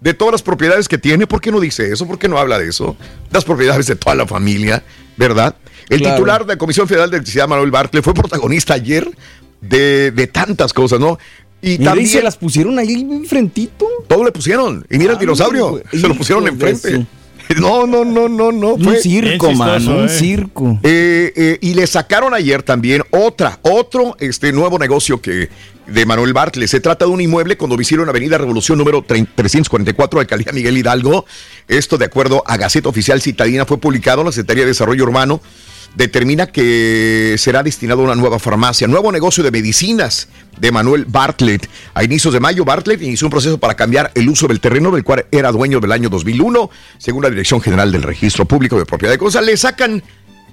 de 0.00 0.12
todas 0.14 0.32
las 0.32 0.42
propiedades 0.42 0.86
que 0.88 0.98
tiene. 0.98 1.26
¿Por 1.26 1.40
qué 1.40 1.50
no 1.50 1.60
dice 1.60 1.90
eso? 1.92 2.06
¿Por 2.06 2.18
qué 2.18 2.28
no 2.28 2.38
habla 2.38 2.58
de 2.58 2.68
eso? 2.68 2.96
Las 3.30 3.44
propiedades 3.44 3.86
de 3.86 3.96
toda 3.96 4.14
la 4.14 4.26
familia, 4.26 4.82
¿verdad? 5.16 5.56
El 5.88 6.00
Claro. 6.00 6.16
titular 6.16 6.46
de 6.46 6.54
la 6.54 6.58
Comisión 6.58 6.86
Federal 6.88 7.10
de 7.10 7.16
Electricidad, 7.16 7.48
Manuel 7.48 7.70
Bartlett, 7.70 8.04
fue 8.04 8.14
protagonista 8.14 8.74
ayer 8.74 9.08
de, 9.60 10.10
de 10.10 10.26
tantas 10.26 10.72
cosas, 10.72 11.00
¿no? 11.00 11.18
Y 11.62 11.78
Mira, 11.78 11.92
también. 11.92 12.06
y 12.06 12.10
se 12.12 12.22
las 12.22 12.36
pusieron 12.36 12.78
ahí 12.78 12.92
enfrentito. 13.10 13.86
Todo 14.06 14.24
le 14.24 14.32
pusieron. 14.32 14.86
Y 14.90 14.98
mira 14.98 15.12
el 15.12 15.16
Ah, 15.16 15.20
dinosaurio. 15.20 15.82
Se 15.90 16.06
lo 16.06 16.14
pusieron 16.14 16.46
enfrente. 16.46 17.06
No, 17.60 17.86
no, 17.86 18.04
no, 18.04 18.28
no, 18.28 18.52
no. 18.52 18.74
Un 18.74 18.96
circo, 18.96 19.52
mano, 19.52 19.98
un 19.98 20.06
eh. 20.06 20.08
circo. 20.08 20.78
Eh, 20.82 21.32
eh, 21.36 21.58
y 21.60 21.74
le 21.74 21.86
sacaron 21.86 22.34
ayer 22.34 22.62
también 22.62 23.02
otra, 23.10 23.58
otro 23.62 24.16
este 24.18 24.52
nuevo 24.52 24.78
negocio 24.78 25.20
que 25.20 25.48
de 25.86 26.06
Manuel 26.06 26.32
Bartlett. 26.32 26.68
Se 26.68 26.80
trata 26.80 27.04
de 27.04 27.10
un 27.10 27.20
inmueble 27.20 27.56
domicilio 27.56 28.02
en 28.02 28.08
Avenida 28.08 28.38
Revolución 28.38 28.78
número 28.78 29.02
3- 29.02 29.28
344, 29.34 30.20
Alcaldía 30.20 30.52
Miguel 30.52 30.78
Hidalgo. 30.78 31.26
Esto, 31.68 31.98
de 31.98 32.06
acuerdo 32.06 32.42
a 32.46 32.56
Gaceta 32.56 32.88
Oficial 32.88 33.20
Citadina, 33.20 33.66
fue 33.66 33.78
publicado 33.78 34.20
en 34.20 34.26
la 34.26 34.32
Secretaría 34.32 34.64
de 34.64 34.68
Desarrollo 34.68 35.04
Urbano. 35.04 35.40
Determina 35.94 36.48
que 36.48 37.36
será 37.38 37.62
destinado 37.62 38.00
a 38.00 38.04
una 38.04 38.14
nueva 38.16 38.40
farmacia, 38.40 38.88
nuevo 38.88 39.12
negocio 39.12 39.44
de 39.44 39.52
medicinas 39.52 40.28
de 40.58 40.72
Manuel 40.72 41.04
Bartlett. 41.04 41.68
A 41.94 42.02
inicios 42.02 42.34
de 42.34 42.40
mayo, 42.40 42.64
Bartlett 42.64 43.00
inició 43.02 43.28
un 43.28 43.30
proceso 43.30 43.58
para 43.58 43.74
cambiar 43.74 44.10
el 44.16 44.28
uso 44.28 44.48
del 44.48 44.58
terreno 44.60 44.90
del 44.90 45.04
cual 45.04 45.26
era 45.30 45.52
dueño 45.52 45.78
del 45.78 45.92
año 45.92 46.08
2001, 46.08 46.68
según 46.98 47.22
la 47.22 47.30
Dirección 47.30 47.60
General 47.60 47.92
del 47.92 48.02
Registro 48.02 48.44
Público 48.44 48.76
de 48.76 48.86
Propiedad 48.86 49.12
de 49.12 49.18
Cosas. 49.18 49.44
Le 49.44 49.56
sacan 49.56 50.02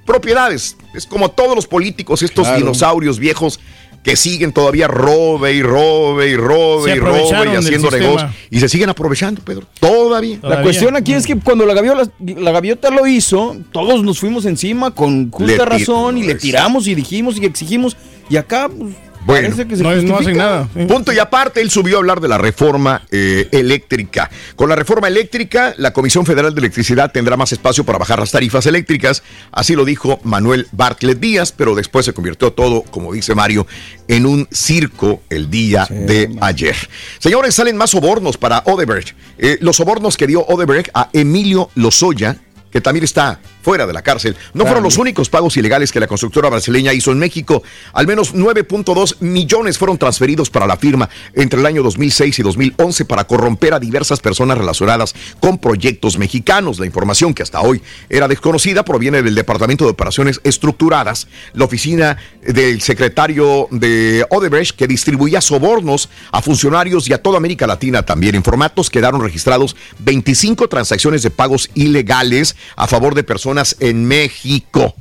propiedades. 0.06 0.76
Es 0.94 1.06
como 1.08 1.32
todos 1.32 1.56
los 1.56 1.66
políticos, 1.68 2.22
estos 2.22 2.46
Claro. 2.46 2.60
dinosaurios 2.60 3.18
viejos 3.18 3.60
que 4.04 4.16
siguen 4.16 4.52
todavía 4.52 4.88
robe 4.88 5.54
y 5.54 5.62
robe 5.62 6.30
y 6.30 6.36
robe 6.36 6.96
y 6.96 7.00
robe 7.00 7.54
y 7.54 7.56
haciendo 7.56 7.92
negocios. 7.92 8.32
Y 8.50 8.60
se 8.60 8.68
siguen 8.68 8.90
aprovechando, 8.90 9.42
Pedro. 9.44 9.66
Todavía. 9.80 10.40
La 10.42 10.62
cuestión 10.64 10.96
aquí 10.96 11.14
es 11.14 11.26
que 11.26 11.38
cuando 11.38 11.66
la 11.66 11.74
gaviota, 11.74 12.12
la 12.20 12.52
gaviota 12.52 12.90
lo 12.90 13.06
hizo, 13.08 13.58
todos 13.72 14.04
nos 14.04 14.20
fuimos 14.20 14.46
encima 14.46 14.92
con 14.92 15.30
justa 15.30 15.66
razón 15.66 16.18
y 16.18 16.24
le 16.24 16.36
tiramos 16.36 16.88
y 16.88 16.96
dijimos 16.96 17.38
y 17.38 17.46
exigimos. 17.46 17.96
Y 18.30 18.38
acá, 18.38 18.70
pues, 18.70 18.96
Bueno. 19.26 19.50
parece 19.50 19.68
que 19.68 19.76
se 19.76 19.84
No, 19.84 20.18
hacen 20.18 20.38
nada. 20.38 20.68
Punto 20.88 21.14
y 21.14 21.20
aparte, 21.20 21.62
él 21.62 21.70
subió 21.70 21.98
a 21.98 22.00
hablar 22.00 22.22
de 22.22 22.28
la 22.28 22.38
reforma 22.38 23.02
eh, 23.12 23.48
eléctrica. 23.52 24.30
Con 24.56 24.70
la 24.70 24.76
reforma 24.76 25.08
eléctrica, 25.08 25.74
la 25.78 25.94
Comisión 25.94 26.26
Federal 26.26 26.54
de 26.54 26.60
Electricidad 26.60 27.12
tendrá 27.12 27.38
más 27.38 27.52
espacio 27.52 27.84
para 27.84 27.98
bajar 27.98 28.20
las 28.20 28.32
tarifas 28.32 28.66
eléctricas. 28.66 29.24
Así 29.52 29.76
lo 29.76 29.86
dijo 29.86 30.20
Manuel 30.24 30.68
Bartlett 30.72 31.20
Díaz, 31.20 31.52
pero 31.52 31.76
después 31.76 32.06
se 32.06 32.14
convirtió 32.14 32.52
todo, 32.52 32.84
como 32.84 33.14
dice 33.14 33.36
Mario, 33.36 33.68
en 34.08 34.26
un 34.26 34.48
circo 34.52 35.22
el 35.30 35.50
día 35.50 35.88
de 35.90 36.36
ayer. 36.42 36.76
Señores, 37.20 37.56
salen 37.56 37.78
más 37.78 37.92
sobornos 37.92 38.38
para 38.38 38.64
Odebrecht. 38.66 39.16
Eh, 39.38 39.58
los 39.62 39.78
sobornos 39.78 40.18
que 40.18 40.28
dio 40.28 40.42
Odebrecht 40.46 40.90
a 40.94 41.10
Emilio 41.14 41.70
Lozoya, 41.76 42.38
que 42.72 42.82
también 42.82 43.04
está 43.04 43.40
fuera 43.62 43.86
de 43.86 43.94
la 43.94 44.02
cárcel, 44.02 44.36
no 44.54 44.66
fueron 44.66 44.84
los 44.84 44.98
únicos 44.98 45.30
pagos 45.30 45.58
ilegales 45.58 45.92
que 45.92 46.00
la 46.00 46.08
constructora 46.08 46.50
brasileña 46.50 46.94
hizo 46.94 47.12
en 47.12 47.20
México. 47.20 47.64
Al 47.94 48.08
menos 48.08 48.34
9.2 48.34 49.18
millones 49.20 49.78
fueron 49.78 49.98
transferidos 49.98 50.50
para 50.50 50.68
la 50.68 50.78
firma 50.78 51.10
entre 51.34 51.60
el 51.60 51.66
año 51.66 51.84
2006 51.84 52.40
y 52.40 52.44
2011 52.44 53.06
para 53.06 53.26
corromper 53.26 53.74
a 53.74 53.80
diversas 53.80 54.20
personas 54.20 54.58
relacionadas 54.58 55.14
con 55.40 55.58
proyectos 55.58 56.18
mexicanos. 56.18 56.80
La 56.80 56.86
información 56.86 57.34
que 57.34 57.44
hasta 57.44 57.62
hoy 57.62 57.82
era 58.10 58.28
desconocida 58.28 58.84
proviene 58.84 59.22
del 59.22 59.36
Departamento 59.36 59.86
de 59.86 59.92
Operaciones 59.92 60.42
Estructuradas, 60.44 61.28
la 61.54 61.66
oficina 61.66 62.18
del 62.42 62.82
secretario 62.82 63.68
de 63.72 64.26
Odebrecht 64.30 64.76
que 64.76 64.88
distribuía 64.88 65.42
sobornos 65.42 66.10
a 66.32 66.42
funcionarios 66.42 67.10
y 67.10 67.14
a 67.14 67.22
toda 67.22 67.38
América 67.38 67.68
Latina 67.68 68.04
también. 68.04 68.36
En 68.36 68.44
formatos 68.44 68.90
quedaron 68.90 69.22
registrados 69.22 69.76
25 70.00 70.68
transacciones 70.68 71.24
de 71.24 71.30
pagos 71.30 71.70
ilegales 71.76 72.56
a 72.76 72.88
favor 72.88 73.16
de 73.16 73.24
personas 73.24 73.51
en 73.80 74.06
México. 74.06 74.94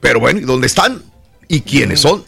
Pero 0.00 0.20
bueno, 0.20 0.40
¿y 0.40 0.42
dónde 0.44 0.66
están? 0.66 1.02
¿Y 1.48 1.60
quiénes 1.60 2.00
son? 2.00 2.24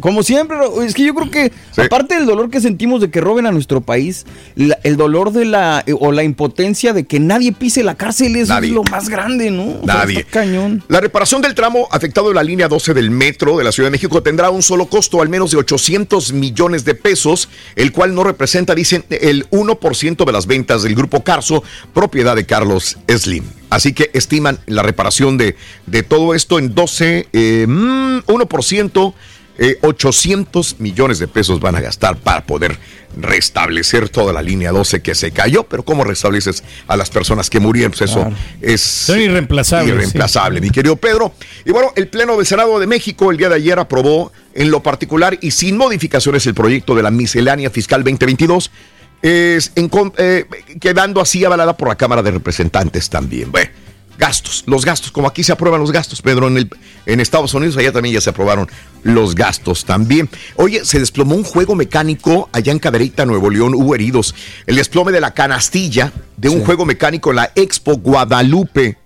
Como 0.00 0.24
siempre, 0.24 0.56
es 0.84 0.92
que 0.94 1.04
yo 1.04 1.14
creo 1.14 1.30
que, 1.30 1.52
aparte 1.76 2.16
del 2.16 2.26
dolor 2.26 2.50
que 2.50 2.60
sentimos 2.60 3.00
de 3.00 3.10
que 3.10 3.20
roben 3.20 3.46
a 3.46 3.52
nuestro 3.52 3.80
país, 3.80 4.26
la- 4.56 4.76
el 4.82 4.96
dolor 4.96 5.30
de 5.30 5.44
la 5.44 5.84
eh, 5.86 5.92
o 5.96 6.10
la 6.10 6.24
impotencia 6.24 6.92
de 6.92 7.04
que 7.04 7.20
nadie 7.20 7.52
pise 7.52 7.84
la 7.84 7.94
cárcel 7.94 8.34
eso 8.34 8.52
Nadie. 8.52 8.70
es 8.70 8.74
lo 8.74 8.82
más 8.82 9.08
grande, 9.08 9.52
¿no? 9.52 9.66
O 9.82 9.84
sea, 9.84 9.94
Nadie. 9.94 10.24
cañón. 10.24 10.82
La 10.88 11.00
reparación 11.00 11.42
del 11.42 11.54
tramo 11.54 11.86
afectado 11.92 12.28
de 12.28 12.34
la 12.34 12.42
línea 12.42 12.66
12 12.66 12.92
del 12.92 13.12
metro 13.12 13.56
de 13.56 13.62
la 13.62 13.70
Ciudad 13.70 13.86
de 13.86 13.92
México 13.92 14.20
tendrá 14.20 14.50
un 14.50 14.62
solo 14.64 14.86
costo, 14.86 15.22
al 15.22 15.28
menos 15.28 15.52
de 15.52 15.58
800 15.58 16.32
millones 16.32 16.84
de 16.84 16.96
pesos, 16.96 17.48
el 17.76 17.92
cual 17.92 18.16
no 18.16 18.24
representa, 18.24 18.74
dicen, 18.74 19.04
el 19.10 19.48
1% 19.50 20.24
de 20.24 20.32
las 20.32 20.46
ventas 20.48 20.82
del 20.82 20.96
grupo 20.96 21.22
Carso, 21.22 21.62
propiedad 21.94 22.34
de 22.34 22.44
Carlos 22.46 22.98
Slim. 23.06 23.44
Así 23.70 23.92
que 23.92 24.10
estiman 24.14 24.58
la 24.66 24.82
reparación 24.82 25.36
de, 25.38 25.56
de 25.86 26.02
todo 26.02 26.34
esto 26.34 26.58
en 26.58 26.74
12, 26.74 27.28
eh, 27.32 27.66
mm, 27.68 28.18
1%. 28.26 29.14
eh, 29.58 29.78
800 29.80 30.80
millones 30.80 31.18
de 31.18 31.28
pesos 31.28 31.60
van 31.60 31.76
a 31.76 31.80
gastar 31.80 32.18
para 32.18 32.44
poder 32.44 32.76
restablecer 33.16 34.10
toda 34.10 34.32
la 34.32 34.42
línea 34.42 34.70
12 34.70 35.00
que 35.00 35.14
se 35.14 35.30
cayó, 35.30 35.62
pero 35.64 35.82
¿cómo 35.82 36.04
restableces 36.04 36.62
a 36.86 36.94
las 36.96 37.08
personas 37.08 37.48
que 37.48 37.58
murieron? 37.58 37.92
Pues 37.92 38.02
eso 38.10 38.20
Claro. 38.20 38.36
es 38.60 38.82
Son 38.82 39.18
irreemplazables, 39.18 39.94
irreemplazable, 39.94 40.60
mi 40.60 40.68
querido 40.70 40.96
Pedro. 40.96 41.32
Y 41.64 41.70
bueno, 41.70 41.90
el 41.96 42.08
Pleno 42.08 42.36
del 42.36 42.44
Senado 42.44 42.78
de 42.78 42.86
México 42.86 43.30
el 43.30 43.38
día 43.38 43.48
de 43.48 43.54
ayer 43.56 43.78
aprobó 43.78 44.30
en 44.54 44.70
lo 44.70 44.82
particular 44.82 45.38
y 45.40 45.50
sin 45.52 45.78
modificaciones 45.78 46.46
el 46.46 46.52
proyecto 46.54 46.94
de 46.94 47.02
la 47.02 47.10
miscelánea 47.10 47.70
fiscal 47.70 48.02
2022, 48.04 48.70
es 49.22 49.72
en 49.74 49.90
eh, 50.18 50.46
quedando 50.80 51.20
así 51.20 51.44
avalada 51.44 51.76
por 51.76 51.88
la 51.88 51.96
Cámara 51.96 52.22
de 52.22 52.30
Representantes 52.30 53.08
también. 53.08 53.50
Bueno, 53.50 53.70
gastos, 54.18 54.64
los 54.66 54.84
gastos, 54.84 55.10
como 55.10 55.28
aquí 55.28 55.42
se 55.42 55.52
aprueban 55.52 55.80
los 55.80 55.92
gastos, 55.92 56.22
Pedro, 56.22 56.48
en, 56.48 56.56
el, 56.58 56.70
en 57.06 57.20
Estados 57.20 57.54
Unidos, 57.54 57.76
allá 57.76 57.92
también 57.92 58.14
ya 58.14 58.20
se 58.20 58.30
aprobaron 58.30 58.68
los 59.02 59.34
gastos 59.34 59.84
también. 59.84 60.28
Oye, 60.56 60.84
se 60.84 60.98
desplomó 60.98 61.34
un 61.34 61.44
juego 61.44 61.74
mecánico 61.74 62.48
allá 62.52 62.72
en 62.72 62.78
Cadereyta, 62.78 63.26
Nuevo 63.26 63.50
León, 63.50 63.74
hubo 63.74 63.94
heridos. 63.94 64.34
El 64.66 64.76
desplome 64.76 65.12
de 65.12 65.20
la 65.20 65.32
canastilla 65.34 66.12
de 66.36 66.48
un 66.48 66.64
juego 66.64 66.84
mecánico 66.84 67.30
en 67.30 67.36
la 67.36 67.52
Expo 67.54 67.96
Guadalupe 67.96 68.98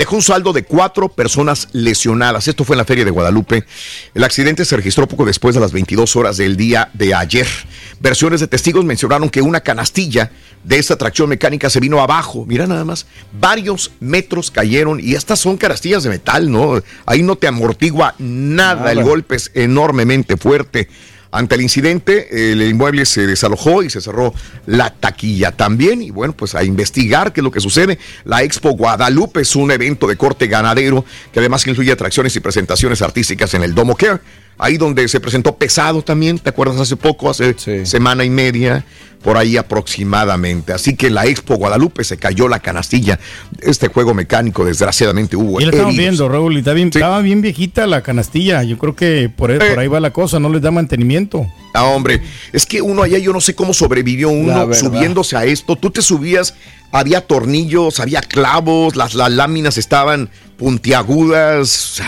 dejó 0.00 0.16
un 0.16 0.22
saldo 0.22 0.54
de 0.54 0.62
cuatro 0.64 1.10
personas 1.10 1.68
lesionadas. 1.72 2.48
Esto 2.48 2.64
fue 2.64 2.72
en 2.72 2.78
la 2.78 2.86
Feria 2.86 3.04
de 3.04 3.10
Guadalupe. 3.10 3.66
El 4.14 4.24
accidente 4.24 4.64
se 4.64 4.74
registró 4.74 5.06
poco 5.06 5.26
después 5.26 5.54
de 5.54 5.60
las 5.60 5.72
22 5.72 6.16
horas 6.16 6.38
del 6.38 6.56
día 6.56 6.88
de 6.94 7.14
ayer. 7.14 7.46
Versiones 8.00 8.40
de 8.40 8.46
testigos 8.46 8.82
mencionaron 8.82 9.28
que 9.28 9.42
una 9.42 9.60
canastilla 9.60 10.30
de 10.64 10.78
esta 10.78 10.96
tracción 10.96 11.28
mecánica 11.28 11.68
se 11.68 11.80
vino 11.80 12.00
abajo. 12.00 12.46
Mira 12.46 12.66
nada 12.66 12.82
más, 12.82 13.04
varios 13.30 13.92
metros 14.00 14.50
cayeron 14.50 15.00
y 15.00 15.16
estas 15.16 15.38
son 15.38 15.58
canastillas 15.58 16.02
de 16.02 16.08
metal, 16.08 16.50
¿no? 16.50 16.82
Ahí 17.04 17.22
no 17.22 17.36
te 17.36 17.46
amortigua 17.46 18.14
nada, 18.18 18.76
Nada. 18.76 18.92
el 18.92 19.02
golpe 19.02 19.36
es 19.36 19.50
enormemente 19.52 20.38
fuerte. 20.38 20.88
Ante 21.32 21.54
el 21.54 21.60
incidente, 21.60 22.52
el 22.52 22.60
inmueble 22.62 23.06
se 23.06 23.26
desalojó 23.26 23.84
y 23.84 23.90
se 23.90 24.00
cerró 24.00 24.34
la 24.66 24.90
taquilla 24.90 25.52
también. 25.52 26.02
Y 26.02 26.10
bueno, 26.10 26.32
pues 26.32 26.54
a 26.56 26.64
investigar 26.64 27.32
qué 27.32 27.40
es 27.40 27.44
lo 27.44 27.52
que 27.52 27.60
sucede. 27.60 27.98
La 28.24 28.42
Expo 28.42 28.70
Guadalupe 28.72 29.42
es 29.42 29.54
un 29.54 29.70
evento 29.70 30.08
de 30.08 30.16
corte 30.16 30.48
ganadero 30.48 31.04
que 31.32 31.38
además 31.38 31.66
incluye 31.66 31.92
atracciones 31.92 32.34
y 32.34 32.40
presentaciones 32.40 33.00
artísticas 33.00 33.54
en 33.54 33.62
el 33.62 33.74
Domo 33.74 33.94
Care. 33.94 34.20
Ahí 34.60 34.76
donde 34.76 35.08
se 35.08 35.20
presentó 35.20 35.56
Pesado 35.56 36.02
también, 36.02 36.38
¿te 36.38 36.50
acuerdas? 36.50 36.78
Hace 36.78 36.96
poco, 36.96 37.30
hace 37.30 37.54
semana 37.86 38.24
y 38.24 38.30
media, 38.30 38.84
por 39.22 39.38
ahí 39.38 39.56
aproximadamente. 39.56 40.74
Así 40.74 40.96
que 40.96 41.08
la 41.08 41.24
Expo 41.24 41.56
Guadalupe 41.56 42.04
se 42.04 42.18
cayó 42.18 42.46
la 42.46 42.58
canastilla. 42.58 43.18
Este 43.60 43.88
juego 43.88 44.12
mecánico, 44.12 44.64
desgraciadamente, 44.64 45.34
hubo 45.34 45.60
Y 45.60 45.64
lo 45.64 45.70
estamos 45.70 45.96
viendo, 45.96 46.28
Raúl, 46.28 46.56
y 46.56 46.58
está 46.58 46.74
bien, 46.74 46.88
estaba 46.88 47.22
bien 47.22 47.40
viejita 47.40 47.86
la 47.86 48.02
canastilla. 48.02 48.62
Yo 48.62 48.76
creo 48.76 48.94
que 48.94 49.30
por, 49.34 49.56
por 49.56 49.78
ahí 49.78 49.88
va 49.88 49.98
la 49.98 50.12
cosa, 50.12 50.38
no 50.38 50.50
les 50.50 50.60
da 50.60 50.70
mantenimiento. 50.70 51.46
Ah, 51.72 51.84
hombre, 51.84 52.20
es 52.52 52.66
que 52.66 52.82
uno 52.82 53.02
allá, 53.02 53.16
yo 53.16 53.32
no 53.32 53.40
sé 53.40 53.54
cómo 53.54 53.72
sobrevivió 53.72 54.28
La 54.28 54.64
uno 54.64 54.74
subiéndose 54.74 55.36
a 55.36 55.44
esto. 55.44 55.76
Tú 55.76 55.90
te 55.90 56.02
subías, 56.02 56.54
había 56.92 57.26
tornillos, 57.26 57.98
había 57.98 58.20
clavos, 58.20 58.94
las, 58.94 59.14
las 59.14 59.30
láminas 59.30 59.78
estaban 59.78 60.28
puntiagudas. 60.58 62.02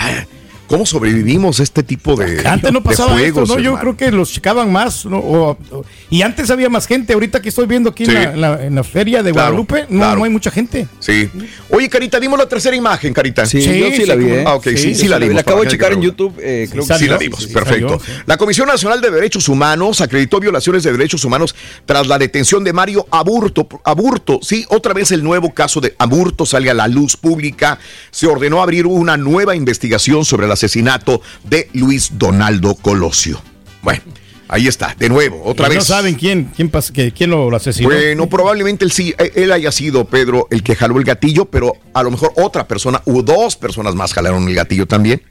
¿Cómo 0.73 0.87
sobrevivimos 0.87 1.61
a 1.61 1.65
este 1.65 1.83
tipo 1.83 2.17
de, 2.17 2.49
Antes 2.49 2.73
no 2.73 2.83
pasaba 2.83 3.13
juegos, 3.13 3.43
esto, 3.43 3.55
¿no? 3.57 3.61
Yo 3.63 3.73
hermano? 3.77 3.81
creo 3.95 3.97
que 4.11 4.17
los 4.17 4.33
checaban 4.33 4.73
más, 4.73 5.05
¿no? 5.05 5.19
O- 5.19 5.51
o- 5.71 5.85
y 6.09 6.23
antes 6.23 6.51
había 6.51 6.71
más 6.71 6.87
gente. 6.87 7.13
Ahorita 7.13 7.43
que 7.43 7.51
estoy 7.51 7.67
viendo 7.67 7.91
aquí 7.91 8.07
Sí. 8.07 8.11
en, 8.13 8.17
la, 8.17 8.33
en 8.33 8.41
la- 8.41 8.65
en 8.69 8.75
la 8.77 8.83
feria 8.83 9.23
de 9.23 9.33
Claro, 9.33 9.49
Guadalupe, 9.57 9.83
no, 9.91 9.99
claro. 9.99 10.19
no 10.21 10.25
hay 10.25 10.31
mucha 10.31 10.51
gente. 10.51 10.89
Sí. 10.99 11.29
Oye, 11.69 11.91
Carita, 11.91 12.19
dimos 12.19 12.39
la 12.39 12.49
tercera 12.49 12.75
imagen, 12.75 13.13
Carita. 13.13 13.45
Sí, 13.45 13.61
yo 13.61 13.91
sí 13.95 14.07
la 14.07 14.15
vi, 14.15 14.25
¿eh? 14.31 14.45
Ah, 14.47 14.55
ok, 14.55 14.65
sí, 14.69 14.77
sí, 14.79 14.95
Sí, 14.95 15.09
la 15.09 15.19
dimos. 15.19 15.35
la 15.35 15.41
acabo 15.43 15.61
de 15.63 15.69
checar 15.69 15.93
en 15.93 16.01
YouTube, 16.01 16.33
eh, 16.41 16.67
creo 16.71 16.87
que 16.87 16.95
sí, 16.95 17.01
sí. 17.01 17.07
la 17.07 17.19
sí, 17.19 17.29
perfecto. 17.29 17.99
salió, 17.99 18.01
sí. 18.01 18.23
La 18.25 18.39
Comisión 18.39 18.67
Nacional 18.67 19.03
de 19.03 19.11
Derechos 19.11 19.51
Humanos 19.51 20.01
acreditó 20.01 20.41
violaciones 20.41 20.85
de 20.85 20.93
derechos 20.93 21.23
humanos 21.27 21.55
tras 21.85 22.07
la 22.07 22.17
detención 22.19 22.65
de 22.65 22.73
Mario 22.73 23.07
Aburto. 23.11 23.69
Aburto, 23.85 24.39
sí, 24.41 24.65
otra 24.71 24.95
vez 24.95 25.11
el 25.13 25.23
nuevo 25.23 25.53
caso 25.53 25.83
de 25.83 25.95
Aburto 25.99 26.47
sale 26.47 26.71
a 26.71 26.75
la 26.75 26.89
luz 26.89 27.19
pública. 27.19 27.79
Se 28.11 28.27
ordenó 28.27 28.63
abrir 28.63 28.87
una 28.87 29.19
nueva 29.19 29.55
investigación 29.55 30.25
sobre 30.25 30.47
el 30.47 30.53
asesinato 30.63 31.21
de 31.45 31.69
Luis 31.73 32.13
Donaldo 32.19 32.75
Colosio. 32.77 33.43
Bueno, 33.83 34.03
ahí 34.49 34.69
está, 34.69 34.95
de 34.97 35.09
nuevo, 35.09 35.43
otra 35.45 35.67
Y 35.67 35.71
vez. 35.71 35.79
No 35.79 35.85
saben 35.85 36.15
quién, 36.15 36.53
quién, 36.55 37.31
lo, 37.31 37.55
asesinó. 37.55 37.89
Bueno, 37.89 38.29
probablemente 38.29 38.85
él 38.85 38.93
sí, 38.93 39.13
eh, 39.19 39.33
él 39.35 39.51
haya 39.51 39.73
sido 39.73 40.05
Pedro 40.05 40.47
el 40.51 40.63
que 40.63 40.77
jaló 40.77 40.99
el 40.99 41.05
gatillo, 41.05 41.47
pero 41.47 41.75
a 41.93 42.03
lo 42.05 42.13
mejor 42.13 42.33
otra 42.37 42.69
persona 42.69 43.03
o 43.07 43.23
dos 43.23 43.57
personas 43.57 43.95
más 43.97 44.15
jalaron 44.15 44.49
el 44.49 44.55
gatillo 44.55 44.87
también. 44.87 45.23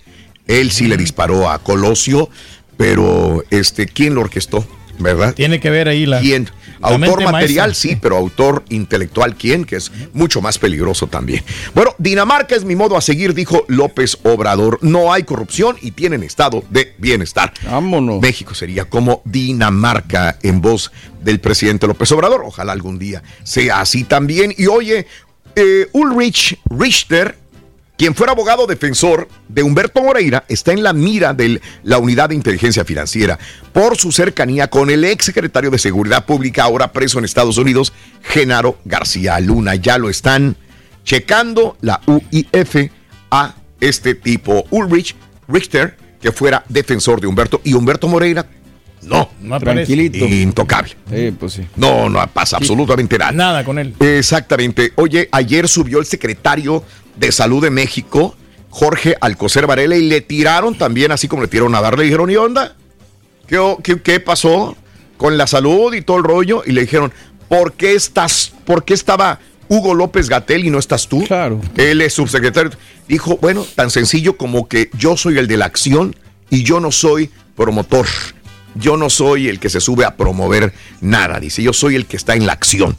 Él 0.48 0.72
sí 0.72 0.88
le 0.88 0.98
disparó 0.98 1.49
a 1.49 1.60
Colosio, 1.60 2.30
pero 2.76 3.44
este, 3.52 3.86
¿quién 3.86 4.16
lo 4.16 4.22
orquestó? 4.22 4.68
¿Verdad? 5.02 5.34
Tiene 5.34 5.60
que 5.60 5.69
ver 5.69 5.88
ahí 5.88 6.06
la. 6.06 6.19
¿Quién? 6.19 6.49
la 6.80 6.88
Autor 6.90 7.23
material, 7.23 7.68
maestra. 7.69 7.73
sí, 7.73 7.95
pero 7.95 8.18
autor 8.18 8.64
intelectual, 8.69 9.36
¿quién? 9.36 9.65
Que 9.65 9.76
es 9.76 9.91
mucho 10.14 10.41
más 10.41 10.57
peligroso 10.57 11.06
también. 11.07 11.44
Bueno, 11.76 11.94
Dinamarca 11.99 12.56
es 12.56 12.64
mi 12.64 12.76
modo 12.76 12.98
a 12.98 13.02
seguir, 13.02 13.34
dijo 13.36 13.65
López 13.68 14.18
Obrador. 14.23 14.80
No 14.82 15.14
hay 15.14 15.23
corrupción 15.23 15.78
y 15.82 15.91
tienen 15.91 16.23
estado 16.23 16.64
de 16.72 16.95
bienestar. 16.98 17.53
Vámonos. 17.64 18.19
México 18.22 18.56
sería 18.56 18.86
como 18.86 19.22
Dinamarca 19.26 20.40
en 20.41 20.60
voz 20.61 20.91
del 21.22 21.40
presidente 21.40 21.86
López 21.86 22.11
Obrador. 22.14 22.41
Ojalá 22.45 22.72
algún 22.72 22.98
día 22.98 23.22
sea 23.44 23.82
así 23.82 24.03
también. 24.03 24.53
Y 24.57 24.65
oye, 24.65 25.06
eh, 25.56 25.88
Ulrich 25.91 26.57
Richter, 26.69 27.38
quien 28.02 28.15
fuera 28.15 28.32
abogado 28.32 28.65
defensor 28.65 29.28
de 29.48 29.61
Humberto 29.61 30.02
Moreira, 30.02 30.44
está 30.48 30.72
en 30.72 30.82
la 30.82 30.91
mira 30.91 31.36
de 31.36 31.61
la 31.84 31.99
Unidad 31.99 32.30
de 32.30 32.36
Inteligencia 32.36 32.84
Financiera 32.84 33.38
por 33.73 33.95
su 33.95 34.11
cercanía 34.11 34.72
con 34.72 34.90
el 34.90 35.03
ex 35.03 35.26
secretario 35.26 35.69
de 35.69 35.78
Seguridad 35.78 36.26
Pública, 36.26 36.64
ahora 36.64 36.94
preso 36.94 37.19
en 37.19 37.26
Estados 37.26 37.60
Unidos, 37.60 37.94
Genaro 38.23 38.80
García 38.86 39.40
Luna. 39.40 39.76
Ya 39.76 39.99
lo 39.99 40.10
están 40.10 40.57
checando 41.03 41.78
la 41.82 42.02
UIF 42.07 42.90
a 43.30 43.53
este 43.80 44.15
tipo, 44.15 44.65
Ulrich 44.72 45.15
Richter, 45.48 45.95
que 46.19 46.32
fuera 46.32 46.65
defensor 46.69 47.22
de 47.22 47.28
Humberto, 47.28 47.61
y 47.64 47.76
Humberto 47.76 48.07
Moreira, 48.07 48.48
no, 49.03 49.30
Tranquilito. 49.60 50.26
intocable. 50.26 50.95
Sí, 51.10 51.32
pues 51.38 51.53
sí. 51.53 51.65
No, 51.76 52.10
no 52.10 52.26
pasa 52.28 52.57
absolutamente 52.57 53.18
nada. 53.18 53.32
Nada 53.32 53.64
con 53.64 53.80
él. 53.80 53.94
Exactamente. 53.99 54.94
Oye, 54.95 55.28
ayer 55.32 55.68
subió 55.68 55.99
el 55.99 56.06
secretario 56.06 56.84
de 57.15 57.32
Salud 57.32 57.61
de 57.64 57.69
México, 57.72 58.36
Jorge 58.69 59.15
Alcocer 59.19 59.68
Varela, 59.68 59.95
y 59.98 60.07
le 60.07 60.22
tiraron 60.22 60.76
también, 60.76 61.11
así 61.11 61.28
como 61.28 61.41
le 61.41 61.48
tiraron 61.48 61.73
a 61.76 61.82
darle, 61.82 62.03
dijeron, 62.03 62.30
¿y 62.30 62.36
onda? 62.36 62.76
¿Qué, 63.48 63.60
qué, 63.84 64.02
qué 64.02 64.19
pasó 64.19 64.78
con 65.18 65.38
la 65.38 65.48
salud 65.48 65.94
y 65.94 66.02
todo 66.02 66.18
el 66.18 66.23
rollo? 66.23 66.64
Y 66.65 66.72
le 66.72 66.82
dijeron, 66.82 67.11
¿por 67.49 67.73
qué 67.73 67.95
estás, 67.95 68.53
por 68.65 68.86
qué 68.86 68.94
estaba 68.94 69.40
Hugo 69.68 69.94
López 69.94 70.30
Gatel 70.30 70.65
y 70.65 70.69
no 70.69 70.80
estás 70.80 71.07
tú? 71.07 71.23
Claro. 71.26 71.60
Él 71.76 72.02
es 72.02 72.14
subsecretario. 72.14 72.72
Dijo, 73.07 73.38
bueno, 73.41 73.65
tan 73.76 73.90
sencillo 73.90 74.38
como 74.38 74.68
que 74.69 74.90
yo 74.98 75.18
soy 75.18 75.38
el 75.38 75.48
de 75.48 75.57
la 75.57 75.65
acción 75.65 76.15
y 76.49 76.64
yo 76.64 76.80
no 76.80 76.91
soy 76.91 77.30
promotor. 77.57 78.06
Yo 78.76 78.98
no 78.98 79.10
soy 79.10 79.48
el 79.49 79.60
que 79.60 79.69
se 79.69 79.80
sube 79.81 80.06
a 80.06 80.15
promover 80.15 80.73
nada. 81.02 81.39
Dice, 81.39 81.61
yo 81.64 81.73
soy 81.73 81.95
el 81.95 82.06
que 82.06 82.18
está 82.18 82.35
en 82.35 82.45
la 82.45 82.53
acción. 82.53 82.95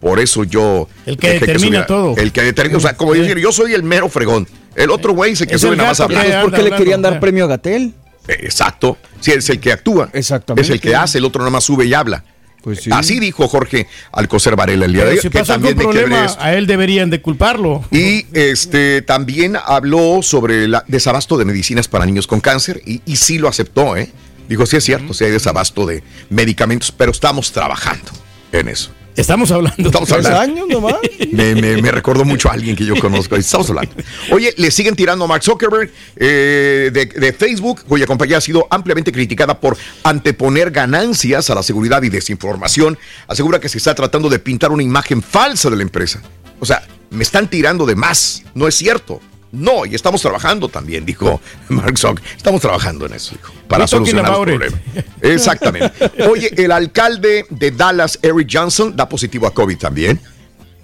Por 0.00 0.20
eso 0.20 0.44
yo. 0.44 0.88
El 1.06 1.16
que 1.16 1.30
determina 1.30 1.58
subiera- 1.58 1.86
todo. 1.86 2.16
El 2.16 2.30
que 2.32 2.42
determina. 2.42 2.78
O 2.78 2.80
sea, 2.80 2.96
como 2.96 3.14
Sí. 3.14 3.20
decir, 3.20 3.38
yo 3.38 3.50
soy 3.50 3.72
el 3.74 3.82
mero 3.82 4.08
fregón. 4.08 4.46
El 4.74 4.90
otro 4.90 5.14
güey 5.14 5.34
se 5.34 5.46
que 5.46 5.54
Es 5.56 5.60
sube 5.60 5.74
nada 5.76 5.88
más 5.90 6.00
a 6.00 6.04
hablar. 6.04 6.26
anda 6.26 6.42
¿Por 6.42 6.52
qué 6.54 6.62
le 6.62 6.70
querían 6.72 7.02
dar 7.02 7.18
premio 7.18 7.44
a 7.44 7.48
Gatel? 7.48 7.94
Eh, 8.28 8.36
Exacto. 8.42 8.98
Sí, 9.20 9.32
es 9.32 9.48
el 9.48 9.58
que 9.58 9.72
actúa. 9.72 10.10
Exactamente. 10.12 10.62
Es 10.62 10.70
el 10.70 10.80
que 10.80 10.94
hace, 10.94 11.18
el 11.18 11.24
otro 11.24 11.40
nada 11.40 11.50
más 11.50 11.64
sube 11.64 11.86
y 11.86 11.94
habla. 11.94 12.22
Pues 12.62 12.82
sí. 12.82 12.90
Así 12.92 13.20
dijo 13.20 13.46
Jorge 13.48 13.86
Alcocer 14.12 14.54
Varela 14.56 14.84
el 14.86 14.92
día 14.92 15.04
de 15.04 15.10
ayer. 15.12 15.22
si 15.22 15.30
que 15.30 15.38
pasa 15.38 15.54
algún 15.54 15.68
también 15.70 15.90
quebré 15.90 16.02
problema, 16.02 16.26
esto. 16.26 16.42
a 16.42 16.52
él 16.54 16.66
deberían 16.66 17.10
de 17.10 17.22
culparlo. 17.22 17.84
Y 17.92 18.26
este 18.32 19.02
también 19.02 19.56
habló 19.64 20.18
sobre 20.22 20.64
el 20.64 20.76
desabasto 20.88 21.38
de 21.38 21.44
medicinas 21.44 21.86
para 21.88 22.04
niños 22.06 22.26
con 22.26 22.40
cáncer 22.40 22.82
y, 22.84 23.00
y 23.06 23.16
sí 23.16 23.38
lo 23.38 23.48
aceptó, 23.48 23.96
¿eh? 23.96 24.10
Dijo, 24.48 24.66
sí 24.66 24.76
es 24.76 24.84
cierto, 24.84 25.14
sí 25.14 25.24
hay 25.24 25.30
desabasto 25.30 25.86
de 25.86 26.02
medicamentos, 26.30 26.92
pero 26.92 27.10
estamos 27.10 27.52
trabajando 27.52 28.10
en 28.52 28.68
eso. 28.68 28.90
Estamos 29.16 29.50
hablando. 29.50 29.86
Estamos 29.86 30.08
¿Tres 30.10 30.26
hablando. 30.26 30.62
años 30.62 30.68
nomás? 30.68 30.96
Me, 31.32 31.54
me, 31.54 31.80
me 31.80 31.90
recordó 31.90 32.24
mucho 32.24 32.48
a 32.50 32.52
alguien 32.52 32.76
que 32.76 32.84
yo 32.84 32.94
conozco. 33.00 33.34
Estamos 33.36 33.68
hablando. 33.70 33.92
Oye, 34.30 34.54
le 34.58 34.70
siguen 34.70 34.94
tirando 34.94 35.24
a 35.24 35.28
Mark 35.28 35.42
Zuckerberg 35.42 35.90
eh, 36.16 36.90
de, 36.92 37.06
de 37.06 37.32
Facebook, 37.32 37.82
cuya 37.88 38.06
compañía 38.06 38.38
ha 38.38 38.40
sido 38.40 38.66
ampliamente 38.70 39.12
criticada 39.12 39.58
por 39.58 39.76
anteponer 40.04 40.70
ganancias 40.70 41.48
a 41.50 41.54
la 41.54 41.62
seguridad 41.62 42.02
y 42.02 42.10
desinformación. 42.10 42.98
Asegura 43.26 43.58
que 43.58 43.68
se 43.68 43.78
está 43.78 43.94
tratando 43.94 44.28
de 44.28 44.38
pintar 44.38 44.70
una 44.70 44.82
imagen 44.82 45.22
falsa 45.22 45.70
de 45.70 45.76
la 45.76 45.82
empresa. 45.82 46.22
O 46.60 46.66
sea, 46.66 46.86
me 47.10 47.22
están 47.22 47.48
tirando 47.48 47.86
de 47.86 47.96
más. 47.96 48.42
No 48.54 48.68
es 48.68 48.74
cierto. 48.74 49.20
No, 49.56 49.86
y 49.86 49.94
estamos 49.94 50.20
trabajando 50.20 50.68
también, 50.68 51.06
dijo 51.06 51.40
Mark 51.68 51.98
Zuckerberg. 51.98 52.36
Estamos 52.36 52.60
trabajando 52.60 53.06
en 53.06 53.14
eso, 53.14 53.34
dijo, 53.34 53.52
para 53.68 53.86
solucionar 53.86 54.30
it. 54.32 54.44
problemas. 54.44 54.80
Exactamente. 55.22 55.92
Oye, 56.28 56.50
el 56.56 56.70
alcalde 56.70 57.46
de 57.48 57.70
Dallas, 57.70 58.18
Eric 58.22 58.48
Johnson, 58.52 58.94
da 58.94 59.08
positivo 59.08 59.46
a 59.46 59.54
COVID 59.54 59.78
también. 59.78 60.20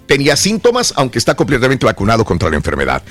Tenía 0.07 0.35
síntomas, 0.35 0.93
aunque 0.97 1.19
está 1.19 1.35
completamente 1.35 1.85
vacunado 1.85 2.25
contra 2.25 2.49
la 2.49 2.55
enfermedad. 2.55 3.03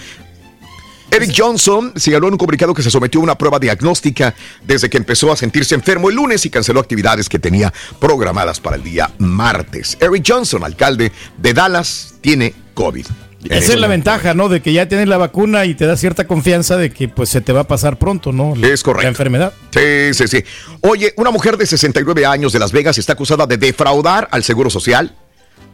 Eric 1.13 1.35
Johnson 1.37 1.93
señaló 1.95 2.27
en 2.29 2.35
un 2.35 2.39
comunicado 2.39 2.73
que 2.73 2.83
se 2.83 2.91
sometió 2.91 3.21
a 3.21 3.25
una 3.25 3.37
prueba 3.37 3.59
diagnóstica 3.59 4.35
desde 4.65 4.89
que 4.89 4.97
empezó 4.97 5.31
a 5.31 5.37
sentirse 5.37 5.75
enfermo 5.75 6.09
el 6.09 6.17
lunes 6.17 6.47
y 6.47 6.51
canceló 6.51 6.81
actividades 6.81 7.29
que 7.29 7.39
tenía 7.39 7.71
programadas 8.01 8.61
para 8.61 8.77
el 8.77 8.83
día 8.83 9.11
martes. 9.19 9.99
Eric 10.01 10.25
Johnson, 10.27 10.65
alcalde 10.65 11.13
de 11.37 11.53
Dallas, 11.53 12.15
tiene 12.23 12.55
COVID. 12.73 13.07
Esa 13.49 13.73
es 13.73 13.81
la 13.81 13.89
ventaja, 13.89 14.35
¿no? 14.35 14.49
De 14.49 14.61
que 14.61 14.73
ya 14.73 14.89
tienes 14.89 15.09
la 15.09 15.17
vacuna 15.17 15.65
y 15.65 15.75
te 15.75 15.87
da 15.87 15.97
cierta 15.97 16.27
confianza 16.27 16.77
de 16.77 16.91
que 16.91 17.09
pues 17.09 17.29
se 17.29 17.41
te 17.41 17.53
va 17.53 17.61
a 17.61 17.69
pasar 17.69 17.99
pronto, 17.99 18.33
¿no? 18.33 18.55
La, 18.57 18.69
Es 18.69 18.83
correcto. 18.83 19.03
La 19.03 19.09
enfermedad. 19.09 19.53
Sí, 19.71 20.15
sí, 20.15 20.29
sí. 20.29 20.45
Oye, 20.81 21.13
una 21.17 21.31
mujer 21.31 21.57
de 21.57 21.67
69 21.67 22.27
años 22.27 22.53
de 22.53 22.59
Las 22.59 22.73
Vegas 22.73 22.99
está 22.99 23.15
acusada 23.15 23.47
de 23.47 23.57
defraudar 23.57 24.29
al 24.31 24.45
Seguro 24.45 24.71
Social 24.71 25.15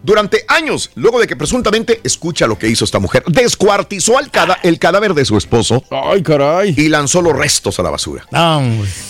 durante 0.02 0.44
años, 0.48 0.90
luego 0.94 1.20
de 1.20 1.26
que 1.26 1.36
presuntamente, 1.36 2.00
escucha 2.04 2.46
lo 2.46 2.58
que 2.58 2.68
hizo 2.68 2.84
esta 2.84 2.98
mujer, 2.98 3.24
descuartizó 3.26 4.18
al 4.18 4.30
cada- 4.30 4.58
el 4.62 4.78
cadáver 4.78 5.14
de 5.14 5.24
su 5.24 5.36
esposo. 5.36 5.82
Ay, 5.90 6.22
caray. 6.22 6.74
Y 6.76 6.88
lanzó 6.88 7.20
los 7.22 7.36
restos 7.36 7.78
a 7.78 7.82
la 7.82 7.90
basura. 7.90 8.26
Ah. 8.32 8.60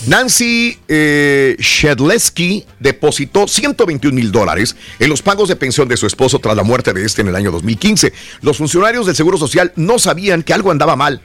Nancy 0.07 0.77
eh, 0.87 1.55
Shedleski 1.59 2.65
depositó 2.79 3.47
121 3.47 4.15
mil 4.15 4.31
dólares 4.31 4.75
en 4.99 5.09
los 5.09 5.21
pagos 5.21 5.49
de 5.49 5.55
pensión 5.55 5.87
de 5.87 5.97
su 5.97 6.07
esposo 6.07 6.39
tras 6.39 6.55
la 6.55 6.63
muerte 6.63 6.93
de 6.93 7.05
este 7.05 7.21
en 7.21 7.27
el 7.29 7.35
año 7.35 7.51
2015. 7.51 8.13
Los 8.41 8.57
funcionarios 8.57 9.05
del 9.05 9.15
Seguro 9.15 9.37
Social 9.37 9.71
no 9.75 9.99
sabían 9.99 10.43
que 10.43 10.53
algo 10.53 10.71
andaba 10.71 10.95
mal 10.95 11.21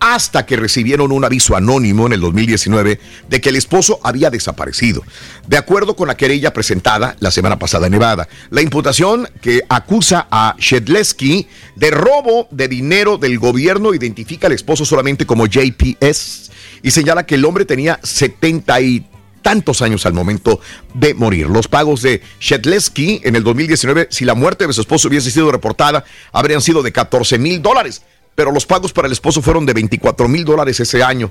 hasta 0.00 0.46
que 0.46 0.56
recibieron 0.56 1.12
un 1.12 1.24
aviso 1.24 1.56
anónimo 1.56 2.06
en 2.06 2.12
el 2.12 2.20
2019 2.20 3.00
de 3.28 3.40
que 3.40 3.48
el 3.48 3.56
esposo 3.56 4.00
había 4.02 4.30
desaparecido. 4.30 5.02
De 5.46 5.56
acuerdo 5.56 5.96
con 5.96 6.08
la 6.08 6.16
querella 6.16 6.52
presentada 6.52 7.16
la 7.20 7.30
semana 7.30 7.58
pasada 7.58 7.86
en 7.86 7.92
Nevada, 7.92 8.28
la 8.50 8.62
imputación 8.62 9.28
que 9.40 9.62
acusa 9.68 10.26
a 10.30 10.54
Shedleski 10.58 11.48
de 11.76 11.90
robo 11.90 12.48
de 12.50 12.68
dinero 12.68 13.18
del 13.18 13.38
gobierno 13.38 13.94
identifica 13.94 14.46
al 14.46 14.52
esposo 14.52 14.84
solamente 14.84 15.26
como 15.26 15.46
JPS 15.46 16.50
y 16.82 16.90
señala 16.90 17.26
que 17.26 17.36
el 17.36 17.44
hombre 17.44 17.64
tenía 17.64 17.98
70 18.02 18.80
y 18.80 19.06
tantos 19.42 19.82
años 19.82 20.04
al 20.06 20.12
momento 20.12 20.60
de 20.94 21.14
morir. 21.14 21.48
Los 21.48 21.68
pagos 21.68 22.02
de 22.02 22.22
Shedleski 22.40 23.20
en 23.24 23.36
el 23.36 23.44
2019, 23.44 24.08
si 24.10 24.24
la 24.24 24.34
muerte 24.34 24.66
de 24.66 24.72
su 24.72 24.80
esposo 24.80 25.08
hubiese 25.08 25.30
sido 25.30 25.50
reportada, 25.50 26.04
habrían 26.32 26.60
sido 26.60 26.82
de 26.82 26.92
14 26.92 27.38
mil 27.38 27.62
dólares, 27.62 28.02
pero 28.38 28.52
los 28.52 28.64
pagos 28.66 28.92
para 28.92 29.06
el 29.08 29.12
esposo 29.12 29.42
fueron 29.42 29.66
de 29.66 29.72
24 29.72 30.28
mil 30.28 30.44
dólares 30.44 30.78
ese 30.78 31.02
año. 31.02 31.28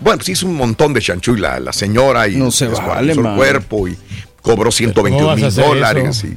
Bueno, 0.00 0.16
pues 0.18 0.30
hizo 0.30 0.44
un 0.48 0.56
montón 0.56 0.92
de 0.92 1.00
chanchuy 1.00 1.38
la, 1.38 1.60
la 1.60 1.72
señora 1.72 2.26
y 2.26 2.34
No 2.34 2.50
se 2.50 2.66
descuartizó 2.66 3.22
vale, 3.22 3.30
el 3.30 3.36
cuerpo 3.36 3.86
y 3.86 3.96
cobró 4.42 4.62
¿Cómo 4.64 4.72
121 4.72 5.24
vas 5.24 5.34
a 5.40 5.46
mil 5.46 5.54
dólares. 5.54 6.24
y- 6.24 6.36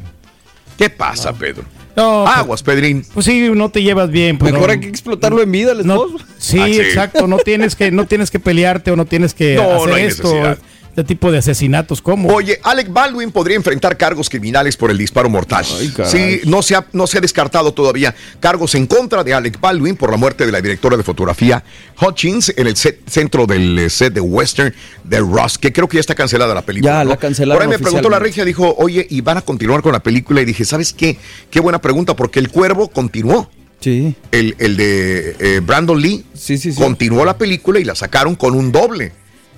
¿Qué 0.78 0.92
pasa, 0.92 1.34
Pedro? 1.34 1.64
No, 1.96 2.28
Aguas, 2.28 2.62
Pedrín. 2.62 3.04
Pues 3.16 3.26
sí, 3.26 3.50
no 3.56 3.70
te 3.70 3.82
llevas 3.82 4.12
bien. 4.12 4.38
Pues 4.38 4.54
Mejor 4.54 4.68
no- 4.68 4.74
hay 4.74 4.80
que 4.80 4.90
explotarlo 4.90 5.42
en 5.42 5.52
vida, 5.52 5.72
el 5.72 5.88
no- 5.88 6.06
esposo. 6.06 6.24
sí, 6.38 6.60
Ah, 6.60 6.66
sí. 6.68 6.80
exacto. 6.82 7.26
No 7.26 7.38
tienes 7.40 7.76
que, 7.76 7.90
no 7.90 8.06
tienes 8.06 8.30
que 8.30 8.40
pelearte 8.40 8.92
o 8.92 8.96
no 8.96 9.06
tienes 9.06 9.34
que 9.34 9.56
No, 9.56 9.64
hacer 9.78 9.90
no 9.90 9.96
hay 9.96 10.04
esto. 10.04 10.24
necesidad. 10.24 10.58
Este 10.96 11.04
tipo 11.04 11.30
de 11.30 11.40
asesinatos, 11.40 12.02
¿cómo? 12.02 12.30
Oye, 12.34 12.58
Alec 12.64 12.88
Baldwin 12.90 13.30
podría 13.30 13.58
enfrentar 13.58 13.98
cargos 13.98 14.30
criminales 14.30 14.78
por 14.78 14.90
el 14.92 14.98
disparo 14.98 15.30
mortal. 15.30 15.66
caray. 15.94 16.10
sí, 16.10 16.42
no 16.48 16.62
se, 16.62 16.76
ha, 16.76 16.86
no 16.94 17.06
se 17.06 17.18
ha 17.18 17.22
descartado 17.22 17.74
todavía 17.74 18.16
cargos 18.40 18.76
en 18.76 18.88
contra 18.88 19.22
de 19.26 19.34
Alec 19.34 19.60
Baldwin 19.60 19.98
por 19.98 20.10
la 20.10 20.16
muerte 20.16 20.46
de 20.46 20.54
la 20.54 20.62
directora 20.62 20.96
de 20.96 21.04
fotografía 21.04 21.62
Hutchins 22.02 22.54
en 22.56 22.68
el 22.68 22.78
set- 22.78 23.02
centro 23.10 23.46
del 23.46 23.78
eh, 23.78 23.90
set 23.90 24.14
de 24.14 24.22
Western 24.22 24.74
de 25.04 25.20
Ross, 25.20 25.58
que 25.58 25.74
creo 25.74 25.90
que 25.90 25.96
ya 25.98 26.00
está 26.02 26.16
cancelada 26.16 26.54
la 26.54 26.62
película. 26.62 26.94
Ya, 27.00 27.04
¿no? 27.04 27.10
la 27.10 27.18
cancelaron 27.18 27.58
Por 27.58 27.74
ahí 27.74 27.78
me 27.78 27.84
preguntó 27.84 28.10
la 28.10 28.20
regia, 28.20 28.46
dijo, 28.46 28.74
oye, 28.78 29.06
¿y 29.10 29.20
van 29.20 29.38
a 29.38 29.42
continuar 29.42 29.82
con 29.82 29.92
la 29.92 30.00
película? 30.02 30.40
Y 30.42 30.46
dije, 30.46 30.64
¿sabes 30.64 30.94
qué? 30.94 31.18
Qué 31.50 31.60
buena 31.60 31.82
pregunta, 31.82 32.16
porque 32.16 32.40
El 32.40 32.48
Cuervo 32.50 32.88
continuó. 32.88 33.50
Sí. 33.82 34.16
El, 34.32 34.56
el 34.60 34.78
de 34.78 35.36
eh, 35.40 35.60
Brandon 35.60 36.02
Lee 36.02 36.24
Sí, 36.34 36.58
sí, 36.58 36.72
sí. 36.72 36.82
continuó 36.82 37.26
la 37.26 37.38
película 37.38 37.82
y 37.82 37.84
la 37.84 37.96
sacaron 37.96 38.36
con 38.36 38.56
un 38.56 38.72
doble. 38.72 39.12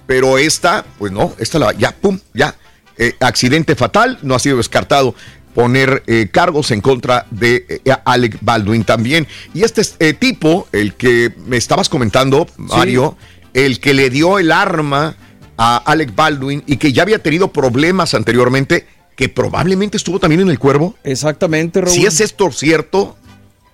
Pero 0.07 0.37
esta, 0.37 0.85
pues 0.97 1.11
no, 1.11 1.33
esta 1.37 1.59
la, 1.59 1.73
ya, 1.73 1.95
pum, 1.95 2.19
ya. 2.33 2.55
Eh, 2.99 3.13
accidente 3.19 3.75
fatal, 3.75 4.17
no 4.23 4.33
ha 4.33 4.39
sido 4.39 4.57
descartado 4.57 5.13
poner 5.57 6.03
eh, 6.05 6.29
cargos 6.31 6.69
en 6.69 6.81
contra 6.81 7.25
de 7.31 7.65
eh, 7.83 7.91
Alec 8.05 8.37
Baldwin 8.41 8.83
también. 8.83 9.25
Y 9.55 9.63
este 9.63 9.81
eh, 9.97 10.13
tipo, 10.13 10.67
el 10.71 10.93
que 10.93 11.33
me 11.47 11.57
estabas 11.57 11.89
comentando, 11.89 12.45
Mario, 12.57 13.17
el 13.55 13.79
que 13.79 13.95
le 13.95 14.11
dio 14.11 14.37
el 14.37 14.51
arma 14.51 15.15
a 15.57 15.77
Alec 15.77 16.13
Baldwin 16.13 16.63
y 16.67 16.77
que 16.77 16.93
ya 16.93 17.01
había 17.01 17.23
tenido 17.23 17.51
problemas 17.51 18.13
anteriormente, 18.13 18.85
que 19.15 19.29
probablemente 19.29 19.97
estuvo 19.97 20.19
también 20.19 20.41
en 20.41 20.49
el 20.49 20.59
cuervo. 20.59 20.95
Exactamente, 21.03 21.81
Raúl. 21.81 21.91
Si 21.91 22.05
es 22.05 22.21
esto 22.21 22.51
cierto, 22.51 23.17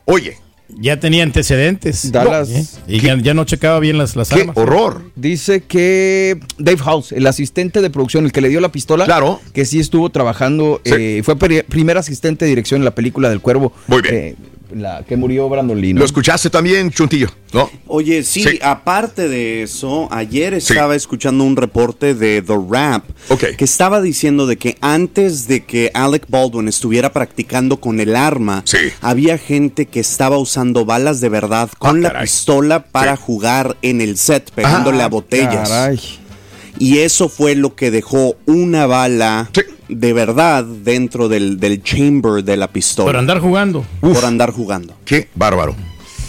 oye, 0.06 0.38
Ya 0.80 1.00
tenía 1.00 1.24
antecedentes. 1.24 2.12
Dallas. 2.12 2.50
¿Eh? 2.50 2.66
Y 2.88 3.00
ya, 3.00 3.18
ya 3.22 3.34
no 3.34 3.46
checaba 3.46 3.80
bien 3.80 3.98
las, 3.98 4.16
las 4.16 4.30
qué 4.30 4.42
armas. 4.42 4.58
horror. 4.58 5.04
Dice 5.16 5.62
que 5.62 6.40
Dave 6.58 6.78
House, 6.80 7.12
el 7.12 7.26
asistente 7.28 7.82
de 7.82 7.90
producción, 7.90 8.26
el 8.26 8.32
que 8.32 8.42
le 8.42 8.50
dio 8.50 8.60
la 8.62 8.72
pistola, 8.72 9.06
Claro. 9.06 9.40
que 9.54 9.66
sí 9.66 9.80
estuvo 9.80 10.10
trabajando, 10.10 10.82
Sí. 10.84 10.92
eh, 10.96 11.22
fue 11.24 11.38
pri- 11.38 11.64
primer 11.64 11.98
asistente 11.98 12.46
de 12.46 12.50
dirección 12.50 12.82
en 12.82 12.86
la 12.86 12.96
película 12.96 13.30
del 13.30 13.40
Cuervo. 13.42 13.74
Muy 13.88 14.02
bien. 14.02 14.16
eh, 14.16 14.36
la 14.76 15.04
que 15.04 15.18
murió 15.18 15.48
Brandon 15.50 15.80
Lee. 15.80 15.94
¿no? 15.94 16.00
Lo 16.00 16.06
escuchaste 16.06 16.50
también, 16.50 16.92
Chuntillo, 16.92 17.30
¿no? 17.54 17.70
Oye, 17.88 18.24
sí, 18.24 18.44
Sí. 18.44 18.60
aparte 18.62 19.28
de 19.28 19.64
eso, 19.64 20.08
ayer 20.12 20.60
Sí. 20.62 20.74
estaba 20.74 20.96
escuchando 20.96 21.44
un 21.44 21.56
reporte 21.56 22.14
de 22.16 22.42
The 22.42 22.58
Rap 22.70 23.04
que 23.58 23.64
estaba 23.66 24.02
diciendo 24.02 24.48
de 24.48 24.58
que 24.58 24.78
antes 24.82 25.48
de 25.48 25.64
que 25.64 25.92
Alec 25.94 26.26
Baldwin 26.30 26.68
estuviera 26.68 27.14
practicando 27.14 27.78
con 27.80 28.00
el 28.00 28.16
arma, 28.16 28.64
Sí. 28.66 28.78
había 29.02 29.38
gente 29.38 29.86
que 29.86 30.00
estaba 30.00 30.38
usando 30.38 30.86
balas 30.86 31.22
de 31.22 31.30
verdad 31.30 31.70
con 31.78 32.02
la 32.02 32.10
Ah, 32.10 32.12
caray. 32.14 32.26
pistola 32.26 32.84
para 32.86 33.16
Sí. 33.16 33.22
jugar 33.26 33.78
en 33.82 34.02
el 34.02 34.18
set, 34.18 34.52
pegándole 34.52 35.02
Ah, 35.02 35.06
a 35.06 35.10
botellas. 35.10 35.70
Caray. 35.70 36.00
Y 36.80 37.00
eso 37.00 37.30
fue 37.30 37.54
lo 37.56 37.76
que 37.76 37.92
dejó 37.92 38.36
una 38.48 38.88
bala 38.88 39.50
Sí. 39.54 39.62
De 39.96 40.14
verdad 40.14 40.64
dentro 40.64 41.28
del, 41.30 41.60
del 41.60 41.82
chamber 41.84 42.44
de 42.44 42.58
la 42.58 42.68
pistola. 42.68 43.08
Por 43.08 43.18
andar 43.18 43.40
jugando. 43.40 43.86
por 44.02 44.26
andar 44.26 44.52
jugando. 44.52 44.96
Qué 45.06 45.30
bárbaro. 45.36 45.76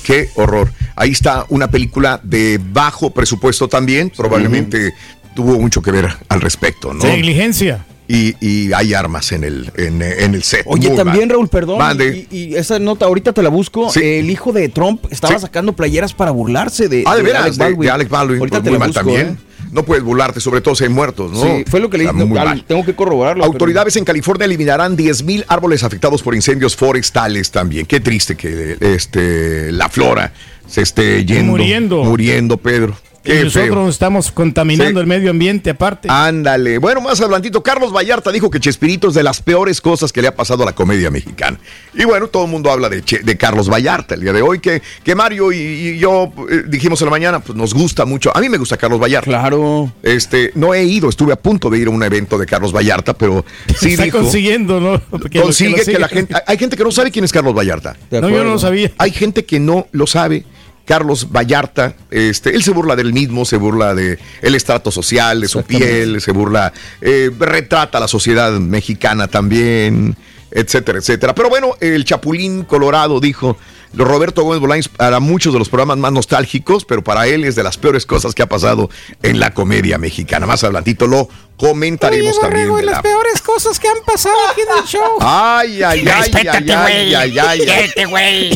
Qué 0.02 0.28
horror. 0.34 0.70
Ahí 0.96 1.10
está 1.10 1.46
una 1.48 1.68
película 1.70 2.20
de 2.22 2.60
bajo 2.72 3.10
presupuesto 3.10 3.68
también. 3.68 4.10
Probablemente 4.14 4.92
tuvo 5.34 5.58
mucho 5.58 5.82
que 5.82 5.90
ver 5.90 6.08
al 6.28 6.40
respecto, 6.40 6.92
¿no? 6.92 7.04
Negligencia. 7.04 7.84
Y, 8.06 8.34
y 8.46 8.72
hay 8.74 8.92
armas 8.92 9.32
en 9.32 9.44
el, 9.44 9.72
en, 9.76 10.02
en 10.02 10.34
el 10.34 10.42
set. 10.42 10.62
Oye, 10.66 10.88
Muy 10.88 10.96
también, 10.98 11.20
mal. 11.28 11.30
Raúl, 11.36 11.48
perdón. 11.48 11.78
Mande. 11.78 12.26
Y, 12.30 12.36
y 12.50 12.54
esa 12.56 12.78
nota, 12.78 13.06
ahorita 13.06 13.32
te 13.32 13.42
la 13.42 13.48
busco. 13.48 13.90
Sí. 13.90 14.00
El 14.02 14.28
hijo 14.30 14.52
de 14.52 14.68
Trump 14.68 15.06
estaba 15.10 15.34
Sí. 15.36 15.40
sacando 15.40 15.72
playeras 15.74 16.12
para 16.12 16.30
burlarse 16.30 16.88
de, 16.88 17.04
Ah, 17.06 17.16
de 17.16 17.22
veras, 17.22 17.42
Alec 17.44 17.54
de, 17.54 17.58
Baldwin. 17.64 17.80
de 17.80 17.90
Alec 17.90 18.08
Baldwin. 18.10 18.38
Ahorita 18.40 18.56
pues 18.58 18.64
te 18.64 18.70
muy 18.70 18.74
la 18.74 18.78
mal 18.80 18.88
busco, 18.90 19.00
también. 19.00 19.26
¿eh? 19.28 19.36
No 19.72 19.84
puedes 19.84 20.04
burlarte, 20.04 20.38
sobre 20.40 20.60
todo 20.60 20.74
si 20.76 20.84
hay 20.84 20.90
muertos, 20.90 21.32
¿no? 21.32 21.42
Sí, 21.42 21.64
fue 21.68 21.80
lo 21.80 21.88
que 21.90 21.96
le 21.98 22.04
dije. 22.04 22.14
muy 22.14 22.38
al- 22.38 22.44
mal. 22.46 22.64
Tengo 22.64 22.84
que 22.84 22.94
corroborarlo. 22.94 23.42
pero- 23.42 23.52
Autoridades 23.54 23.96
en 23.96 24.04
California 24.04 24.44
eliminarán 24.44 24.96
10.000 24.96 25.44
árboles 25.48 25.82
afectados 25.82 26.22
por 26.22 26.34
incendios 26.34 26.76
forestales 26.76 27.50
también. 27.50 27.86
Qué 27.86 27.98
triste 28.00 28.36
que 28.36 28.76
este, 28.80 29.72
la 29.72 29.88
flora 29.88 30.32
se 30.68 30.82
esté 30.82 31.24
yendo. 31.24 31.52
Muriendo. 31.52 32.04
Muriendo, 32.04 32.56
Pedro. 32.58 32.96
Y 33.24 33.28
Qué 33.30 33.44
nosotros 33.44 33.68
feo. 33.74 33.88
estamos 33.88 34.30
contaminando 34.30 35.00
Sí. 35.00 35.02
el 35.02 35.06
medio 35.06 35.30
ambiente 35.30 35.70
aparte. 35.70 36.08
Ándale. 36.10 36.76
Bueno, 36.76 37.00
más 37.00 37.20
adelantito, 37.22 37.62
Carlos 37.62 37.90
Vallarta 37.90 38.30
dijo 38.30 38.50
que 38.50 38.60
Chespirito 38.60 39.08
es 39.08 39.14
de 39.14 39.22
las 39.22 39.40
peores 39.40 39.80
cosas 39.80 40.12
que 40.12 40.20
le 40.20 40.28
ha 40.28 40.34
pasado 40.36 40.62
a 40.62 40.66
la 40.66 40.74
comedia 40.74 41.10
mexicana. 41.10 41.58
Y 41.94 42.04
bueno, 42.04 42.28
todo 42.28 42.44
el 42.44 42.50
mundo 42.50 42.70
habla 42.70 42.90
de, 42.90 43.02
Che- 43.02 43.20
de 43.22 43.36
Carlos 43.38 43.70
Vallarta 43.70 44.14
el 44.14 44.20
día 44.20 44.32
de 44.34 44.42
hoy, 44.42 44.58
que, 44.60 44.82
que 45.02 45.14
Mario 45.14 45.52
y, 45.52 45.56
y 45.56 45.98
yo 45.98 46.32
eh, 46.50 46.64
dijimos 46.68 47.00
en 47.00 47.06
la 47.06 47.10
mañana, 47.12 47.40
pues 47.40 47.56
nos 47.56 47.72
gusta 47.72 48.04
mucho. 48.04 48.30
A 48.36 48.40
mí 48.40 48.48
me 48.50 48.58
gusta 48.58 48.76
Carlos 48.76 49.00
Vallarta. 49.00 49.30
Claro. 49.30 49.90
Este, 50.02 50.50
no 50.54 50.74
he 50.74 50.84
ido, 50.84 51.08
estuve 51.08 51.32
a 51.32 51.36
punto 51.36 51.70
de 51.70 51.78
ir 51.78 51.86
a 51.86 51.90
un 51.90 52.02
evento 52.02 52.36
de 52.36 52.44
Carlos 52.44 52.72
Vallarta, 52.74 53.14
pero 53.14 53.42
sí 53.78 53.92
Está 53.92 54.04
dijo. 54.04 54.18
consiguiendo, 54.18 54.80
¿no? 54.80 55.00
Que 55.30 55.40
consigue 55.40 55.78
lo 55.78 55.84
que, 55.84 55.98
la 55.98 56.08
gente. 56.08 56.34
Hay 56.46 56.58
gente 56.58 56.76
que 56.76 56.84
no 56.84 56.90
sabe 56.92 57.10
quién 57.10 57.24
es 57.24 57.32
Carlos 57.32 57.54
Vallarta. 57.54 57.96
No, 58.10 58.28
yo 58.28 58.44
no 58.44 58.50
lo 58.50 58.58
sabía. 58.58 58.92
Hay 58.98 59.12
gente 59.12 59.46
que 59.46 59.58
no 59.60 59.86
lo 59.92 60.06
sabe. 60.06 60.44
Carlos 60.84 61.28
Vallarta, 61.30 61.96
este, 62.10 62.54
él 62.54 62.62
se 62.62 62.72
burla 62.72 62.96
del 62.96 63.12
mismo, 63.12 63.44
se 63.44 63.56
burla 63.56 63.94
de 63.94 64.18
el 64.42 64.54
estrato 64.54 64.90
social, 64.90 65.40
de 65.40 65.48
su 65.48 65.62
piel, 65.62 66.20
se 66.20 66.32
burla, 66.32 66.72
eh, 67.00 67.30
retrata 67.38 67.98
a 67.98 68.00
la 68.02 68.08
sociedad 68.08 68.52
mexicana 68.52 69.28
también, 69.28 70.16
etcétera, 70.50 70.98
etcétera. 70.98 71.34
Pero 71.34 71.48
bueno, 71.48 71.76
el 71.80 72.04
Chapulín 72.04 72.64
Colorado 72.64 73.18
dijo, 73.18 73.56
Roberto 73.96 74.42
Gómez 74.42 74.60
Bolaños 74.60 74.88
para 74.88 75.20
muchos 75.20 75.52
de 75.52 75.58
los 75.58 75.68
programas 75.68 75.98
más 75.98 76.12
nostálgicos, 76.12 76.84
pero 76.84 77.02
para 77.04 77.26
él 77.26 77.44
es 77.44 77.54
de 77.54 77.62
las 77.62 77.76
peores 77.78 78.06
cosas 78.06 78.34
que 78.34 78.42
ha 78.42 78.46
pasado 78.48 78.90
en 79.22 79.38
la 79.40 79.52
comedia 79.54 79.98
mexicana. 79.98 80.46
Más 80.46 80.64
adelantito 80.64 81.06
lo 81.06 81.28
comentaremos 81.56 82.40
también. 82.40 82.74
de 82.74 82.82
la- 82.84 83.02
peores 83.02 83.40
cosas 83.40 83.78
que 83.78 83.86
han 83.88 84.02
pasado 84.04 84.34
aquí 84.50 84.62
en 84.62 84.78
el 84.82 84.84
show. 84.84 85.18
Ay, 85.20 85.82
ay, 85.82 86.00
ay, 86.00 86.08
ay, 86.08 86.22
Respétate, 86.32 86.72
ay, 86.74 86.82
güey. 86.82 87.14
ay, 87.14 87.14
ay, 87.14 87.38
ay. 87.38 87.58
Quiérete, 87.60 88.04
güey. 88.06 88.50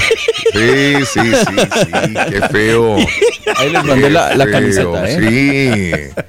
Sí, 0.52 0.94
sí, 1.12 1.20
sí, 1.20 1.56
sí, 1.72 2.14
qué 2.30 2.40
feo. 2.50 2.96
Ahí 3.56 3.70
les 3.70 3.84
mandé 3.84 4.10
la, 4.10 4.34
la 4.34 4.50
camiseta, 4.50 5.04
¿eh? 5.08 6.10
Sí. 6.14 6.22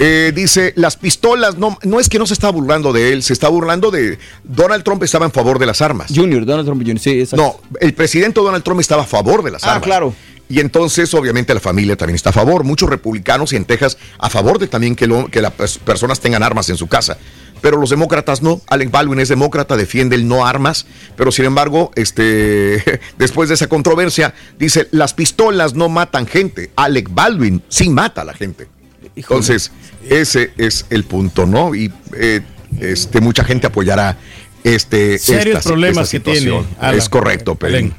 Eh, 0.00 0.32
dice, 0.32 0.72
las 0.76 0.96
pistolas, 0.96 1.58
no, 1.58 1.76
no 1.82 1.98
es 1.98 2.08
que 2.08 2.20
no 2.20 2.26
se 2.26 2.32
está 2.34 2.50
burlando 2.50 2.92
de 2.92 3.12
él, 3.12 3.24
se 3.24 3.32
está 3.32 3.48
burlando 3.48 3.90
de... 3.90 4.18
Donald 4.44 4.84
Trump 4.84 5.02
estaba 5.02 5.26
en 5.26 5.32
favor 5.32 5.58
de 5.58 5.66
las 5.66 5.82
armas. 5.82 6.12
Junior, 6.14 6.46
Donald 6.46 6.66
Trump 6.66 6.82
Jr., 6.86 7.00
sí, 7.00 7.20
exacto. 7.20 7.42
No, 7.42 7.78
el 7.80 7.92
presidente 7.94 8.38
Donald 8.40 8.62
Trump 8.62 8.80
estaba 8.80 9.02
a 9.02 9.06
favor 9.06 9.42
de 9.42 9.50
las 9.50 9.64
Ah, 9.64 9.72
armas. 9.72 9.82
claro. 9.84 10.14
Y 10.48 10.60
entonces, 10.60 11.12
obviamente, 11.14 11.52
la 11.52 11.58
familia 11.60 11.96
también 11.96 12.14
está 12.14 12.30
a 12.30 12.32
favor. 12.32 12.62
Muchos 12.62 12.88
republicanos 12.88 13.52
y 13.52 13.56
en 13.56 13.64
Texas 13.64 13.98
a 14.18 14.30
favor 14.30 14.58
de 14.60 14.68
también 14.68 14.94
que, 14.94 15.06
lo- 15.08 15.26
que 15.28 15.42
las 15.42 15.52
pers- 15.54 15.78
personas 15.80 16.20
tengan 16.20 16.42
armas 16.44 16.70
en 16.70 16.76
su 16.76 16.86
casa. 16.86 17.18
Pero 17.60 17.76
los 17.76 17.90
demócratas 17.90 18.40
no. 18.40 18.60
Alec 18.68 18.92
Baldwin 18.92 19.18
es 19.18 19.28
demócrata, 19.28 19.76
defiende 19.76 20.14
el 20.14 20.28
no 20.28 20.46
armas. 20.46 20.86
Pero 21.16 21.32
sin 21.32 21.44
embargo, 21.44 21.90
este, 21.96 23.00
después 23.18 23.48
de 23.48 23.56
esa 23.56 23.66
controversia, 23.66 24.32
dice: 24.58 24.86
las 24.92 25.12
pistolas 25.12 25.74
no 25.74 25.88
matan 25.88 26.26
gente. 26.28 26.70
Alec 26.76 27.08
Baldwin 27.10 27.62
sí 27.68 27.90
mata 27.90 28.22
a 28.22 28.24
la 28.24 28.32
gente. 28.32 28.68
Entonces, 29.20 29.72
ese 30.08 30.50
es 30.56 30.86
el 30.90 31.04
punto, 31.04 31.46
¿no? 31.46 31.74
Y 31.74 31.92
eh, 32.16 32.40
este, 32.80 33.20
mucha 33.20 33.44
gente 33.44 33.66
apoyará 33.66 34.16
este, 34.64 35.18
Serios 35.18 35.58
esta- 35.58 35.68
problemas 35.70 36.12
esta 36.12 36.30
que 36.32 36.38
tiene. 36.40 36.62
Es 36.92 37.08
correcto, 37.08 37.54
Pelín. 37.54 37.94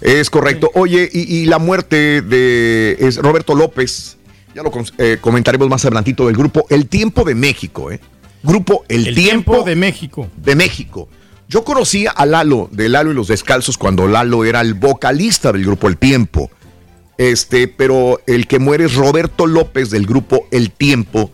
Es 0.00 0.28
correcto. 0.30 0.70
Oye, 0.74 1.08
y, 1.12 1.20
y 1.36 1.46
la 1.46 1.58
muerte 1.58 2.20
de 2.22 2.96
es 3.00 3.16
Roberto 3.16 3.54
López, 3.54 4.16
ya 4.54 4.62
lo 4.62 4.72
eh, 4.98 5.18
comentaremos 5.20 5.68
más 5.68 5.84
adelantito 5.84 6.26
del 6.26 6.36
grupo 6.36 6.66
El 6.70 6.86
Tiempo 6.88 7.24
de 7.24 7.34
México, 7.34 7.90
¿eh? 7.90 8.00
Grupo 8.42 8.84
El, 8.88 9.06
El 9.08 9.14
Tiempo, 9.14 9.52
Tiempo 9.52 9.68
de 9.68 9.76
México. 9.76 10.28
de 10.36 10.56
México. 10.56 11.08
Yo 11.48 11.64
conocí 11.64 12.06
a 12.14 12.26
Lalo, 12.26 12.68
de 12.72 12.88
Lalo 12.88 13.10
y 13.10 13.14
los 13.14 13.28
Descalzos, 13.28 13.76
cuando 13.76 14.06
Lalo 14.06 14.44
era 14.44 14.60
el 14.60 14.74
vocalista 14.74 15.52
del 15.52 15.64
grupo 15.64 15.88
El 15.88 15.96
Tiempo. 15.96 16.50
Este, 17.20 17.68
pero 17.68 18.18
el 18.26 18.46
que 18.46 18.58
muere 18.58 18.86
es 18.86 18.94
Roberto 18.94 19.46
López 19.46 19.90
del 19.90 20.06
grupo 20.06 20.48
El 20.50 20.70
Tiempo 20.70 21.30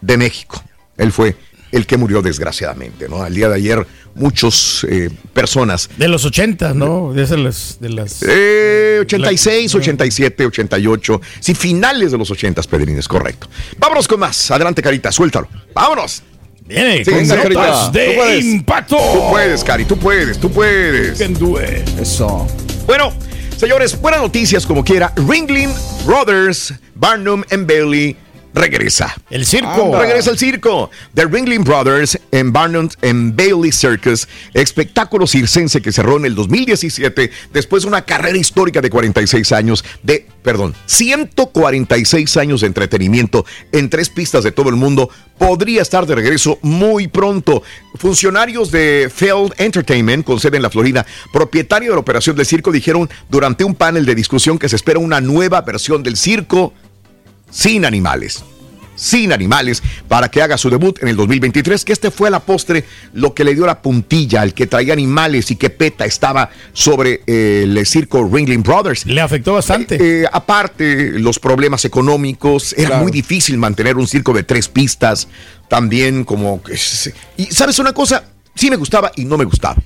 de 0.00 0.16
México. 0.16 0.64
Él 0.96 1.12
fue 1.12 1.36
el 1.72 1.84
que 1.84 1.98
murió 1.98 2.22
desgraciadamente, 2.22 3.06
¿no? 3.06 3.22
Al 3.22 3.34
día 3.34 3.50
de 3.50 3.56
ayer, 3.56 3.86
muchos 4.14 4.86
eh, 4.88 5.10
personas 5.34 5.90
De 5.98 6.08
los 6.08 6.24
80, 6.24 6.72
¿no? 6.72 7.12
De 7.12 7.24
esas 7.24 7.78
de 7.80 7.90
las. 7.90 8.22
eh, 8.26 8.98
86, 9.02 9.74
87, 9.74 10.46
88. 10.46 11.20
Sí, 11.40 11.54
finales 11.54 12.12
de 12.12 12.16
los 12.16 12.30
80, 12.30 12.62
Pedrín, 12.62 12.96
es 12.96 13.06
correcto. 13.06 13.46
Vámonos 13.76 14.08
con 14.08 14.18
más. 14.20 14.50
Adelante, 14.50 14.80
Carita, 14.80 15.12
suéltalo. 15.12 15.48
Vámonos. 15.74 16.22
Viene 16.66 17.04
Sí, 17.04 17.10
con 17.10 17.20
venga, 17.20 17.36
notas 17.36 17.42
Carita. 17.42 17.90
de 17.90 18.06
Tú 18.06 18.14
puedes. 18.16 18.44
impacto. 18.46 18.96
Tú 18.96 19.30
puedes, 19.30 19.64
Cari, 19.64 19.84
tú 19.84 19.98
puedes, 19.98 20.38
tú 20.40 20.50
puedes. 20.50 21.20
Eso. 22.00 22.46
Bueno, 22.86 23.12
señores, 23.56 24.00
buenas 24.00 24.20
noticias 24.20 24.66
como 24.66 24.84
quiera. 24.84 25.12
Ringling 25.16 25.70
Brothers, 26.04 26.74
Barnum 26.94 27.42
and 27.50 27.66
Bailey 27.66 28.16
regresa. 28.56 29.14
El 29.30 29.46
circo. 29.46 29.96
Regresa 30.00 30.30
el 30.30 30.38
circo. 30.38 30.90
The 31.14 31.26
Ringling 31.26 31.62
Brothers 31.62 32.18
en 32.32 32.52
Barnum 32.52 32.88
and 33.02 33.36
Bailey 33.36 33.70
Circus, 33.70 34.26
espectáculo 34.54 35.26
circense 35.26 35.80
que 35.80 35.92
cerró 35.92 36.16
en 36.16 36.24
el 36.24 36.34
2017 36.34 37.30
después 37.52 37.82
de 37.82 37.88
una 37.88 38.02
carrera 38.02 38.36
histórica 38.36 38.80
de 38.80 38.90
46 38.90 39.52
años 39.52 39.84
de, 40.02 40.26
perdón, 40.42 40.74
146 40.86 42.36
años 42.38 42.62
de 42.62 42.66
entretenimiento 42.66 43.44
en 43.72 43.90
tres 43.90 44.08
pistas 44.08 44.42
de 44.42 44.52
todo 44.52 44.70
el 44.70 44.76
mundo, 44.76 45.10
podría 45.38 45.82
estar 45.82 46.06
de 46.06 46.14
regreso 46.14 46.58
muy 46.62 47.08
pronto. 47.08 47.62
Funcionarios 47.96 48.70
de 48.70 49.10
Feld 49.14 49.52
Entertainment, 49.58 50.24
con 50.24 50.40
sede 50.40 50.56
en 50.56 50.62
la 50.62 50.70
Florida, 50.70 51.06
propietario 51.32 51.90
de 51.90 51.96
la 51.96 52.00
operación 52.00 52.36
del 52.36 52.46
circo, 52.46 52.72
dijeron 52.72 53.08
durante 53.28 53.64
un 53.64 53.74
panel 53.74 54.06
de 54.06 54.14
discusión 54.14 54.58
que 54.58 54.68
se 54.68 54.76
espera 54.76 54.98
una 54.98 55.20
nueva 55.20 55.60
versión 55.60 56.02
del 56.02 56.16
circo 56.16 56.72
sin 57.56 57.86
animales. 57.86 58.44
Sin 58.96 59.32
animales 59.32 59.82
para 60.08 60.30
que 60.30 60.40
haga 60.42 60.56
su 60.58 60.68
debut 60.70 60.98
en 61.02 61.08
el 61.08 61.16
2023, 61.16 61.84
que 61.84 61.92
este 61.92 62.10
fue 62.10 62.28
a 62.28 62.30
la 62.30 62.40
postre 62.40 62.84
lo 63.14 63.34
que 63.34 63.44
le 63.44 63.54
dio 63.54 63.66
la 63.66 63.80
puntilla 63.82 64.40
al 64.42 64.54
que 64.54 64.66
traía 64.66 64.92
animales 64.92 65.50
y 65.50 65.56
que 65.56 65.68
PETA 65.70 66.04
estaba 66.06 66.50
sobre 66.72 67.22
eh, 67.26 67.62
el 67.64 67.86
circo 67.86 68.26
Ringling 68.30 68.62
Brothers. 68.62 69.04
Le 69.06 69.20
afectó 69.20 69.54
bastante. 69.54 69.96
Eh, 69.96 70.22
eh, 70.22 70.26
aparte, 70.30 71.18
los 71.18 71.38
problemas 71.38 71.84
económicos, 71.84 72.74
era 72.74 72.88
Claro. 72.88 73.02
muy 73.02 73.12
difícil 73.12 73.58
mantener 73.58 73.96
un 73.96 74.06
circo 74.06 74.32
de 74.32 74.42
tres 74.42 74.68
pistas, 74.68 75.28
también 75.68 76.24
como... 76.24 76.62
Y 77.36 77.44
sabes 77.46 77.78
una 77.78 77.92
cosa, 77.92 78.24
sí 78.54 78.70
me 78.70 78.76
gustaba 78.76 79.12
y 79.16 79.24
no 79.24 79.36
me 79.36 79.44
gustaba. 79.44 79.76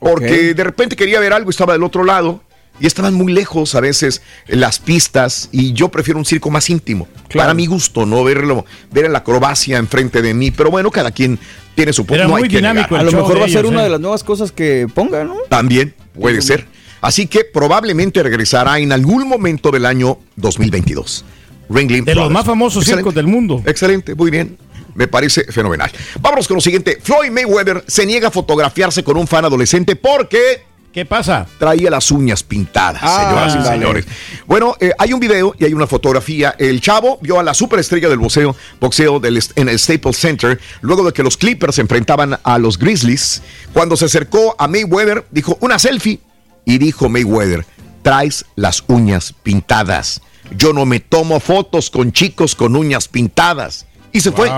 Porque 0.00 0.54
de 0.54 0.64
repente 0.64 0.94
quería 0.94 1.18
ver 1.20 1.32
algo 1.32 1.50
y 1.50 1.52
estaba 1.52 1.72
del 1.72 1.82
otro 1.82 2.04
lado 2.04 2.42
y 2.80 2.86
estaban 2.86 3.14
muy 3.14 3.32
lejos 3.32 3.74
a 3.74 3.80
veces 3.80 4.22
las 4.46 4.78
pistas 4.78 5.48
y 5.52 5.72
yo 5.72 5.88
prefiero 5.88 6.18
un 6.18 6.24
circo 6.24 6.50
más 6.50 6.68
íntimo. 6.70 7.08
Para 7.34 7.54
mi 7.54 7.66
gusto, 7.66 8.06
no 8.06 8.24
verlo, 8.24 8.64
ver 8.90 9.10
la 9.10 9.18
acrobacia 9.18 9.78
enfrente 9.78 10.22
de 10.22 10.34
mí. 10.34 10.50
Pero 10.50 10.70
bueno, 10.70 10.90
cada 10.90 11.10
quien 11.10 11.38
tiene 11.74 11.92
su 11.92 12.06
punto. 12.06 12.26
no 12.26 12.36
hay 12.36 12.48
que 12.48 12.62
negar. 12.62 12.92
A 12.94 13.02
lo 13.02 13.12
mejor 13.12 13.40
va 13.40 13.44
a 13.44 13.48
ser 13.48 13.66
una 13.66 13.82
de 13.82 13.90
las 13.90 14.00
nuevas 14.00 14.24
cosas 14.24 14.52
que 14.52 14.86
ponga, 14.92 15.24
¿no? 15.24 15.36
También 15.48 15.94
puede 16.18 16.42
ser. 16.42 16.66
Así 17.00 17.26
que 17.26 17.44
probablemente 17.44 18.22
regresará 18.22 18.78
en 18.78 18.92
algún 18.92 19.28
momento 19.28 19.70
del 19.70 19.86
año 19.86 20.18
2022. 20.36 21.24
Ringling 21.70 22.04
De 22.04 22.14
los 22.14 22.30
más 22.30 22.44
famosos 22.44 22.82
Excelente. 22.82 23.00
circos 23.00 23.14
del 23.14 23.26
mundo. 23.26 23.62
Excelente, 23.66 24.14
muy 24.14 24.30
bien. 24.30 24.58
Me 24.94 25.06
parece 25.06 25.44
fenomenal. 25.44 25.90
Vámonos 26.20 26.48
con 26.48 26.56
lo 26.56 26.60
siguiente. 26.60 26.98
Floyd 27.00 27.30
Mayweather 27.30 27.84
se 27.86 28.04
niega 28.04 28.28
a 28.28 28.30
fotografiarse 28.30 29.04
con 29.04 29.16
un 29.16 29.26
fan 29.26 29.44
adolescente 29.44 29.94
porque... 29.94 30.67
¿Qué 30.98 31.04
pasa? 31.06 31.46
Traía 31.60 31.90
las 31.90 32.10
uñas 32.10 32.42
pintadas, 32.42 33.00
Ah, 33.04 33.28
señoras 33.28 33.54
y 33.54 33.68
señores. 33.72 34.04
Bueno, 34.48 34.74
eh, 34.80 34.90
hay 34.98 35.12
un 35.12 35.20
video 35.20 35.54
y 35.56 35.64
hay 35.64 35.72
una 35.72 35.86
fotografía. 35.86 36.56
El 36.58 36.80
chavo 36.80 37.20
vio 37.22 37.38
a 37.38 37.44
la 37.44 37.54
superestrella 37.54 38.08
del 38.08 38.18
boxeo, 38.18 38.56
boxeo 38.80 39.20
del, 39.20 39.40
en 39.54 39.68
el 39.68 39.78
Staples 39.78 40.16
Center 40.16 40.58
luego 40.80 41.04
de 41.04 41.12
que 41.12 41.22
los 41.22 41.36
Clippers 41.36 41.76
se 41.76 41.82
enfrentaban 41.82 42.40
a 42.42 42.58
los 42.58 42.80
Grizzlies. 42.80 43.42
Cuando 43.72 43.96
se 43.96 44.06
acercó 44.06 44.56
a 44.58 44.66
Mayweather, 44.66 45.24
dijo 45.30 45.56
una 45.60 45.78
selfie 45.78 46.18
y 46.64 46.78
dijo 46.78 47.08
Mayweather, 47.08 47.64
traes 48.02 48.44
las 48.56 48.82
uñas 48.88 49.32
pintadas. 49.44 50.20
Yo 50.56 50.72
no 50.72 50.84
me 50.84 50.98
tomo 50.98 51.38
fotos 51.38 51.90
con 51.90 52.10
chicos 52.10 52.56
con 52.56 52.74
uñas 52.74 53.06
pintadas. 53.06 53.86
Y 54.10 54.20
se 54.20 54.32
fue 54.32 54.50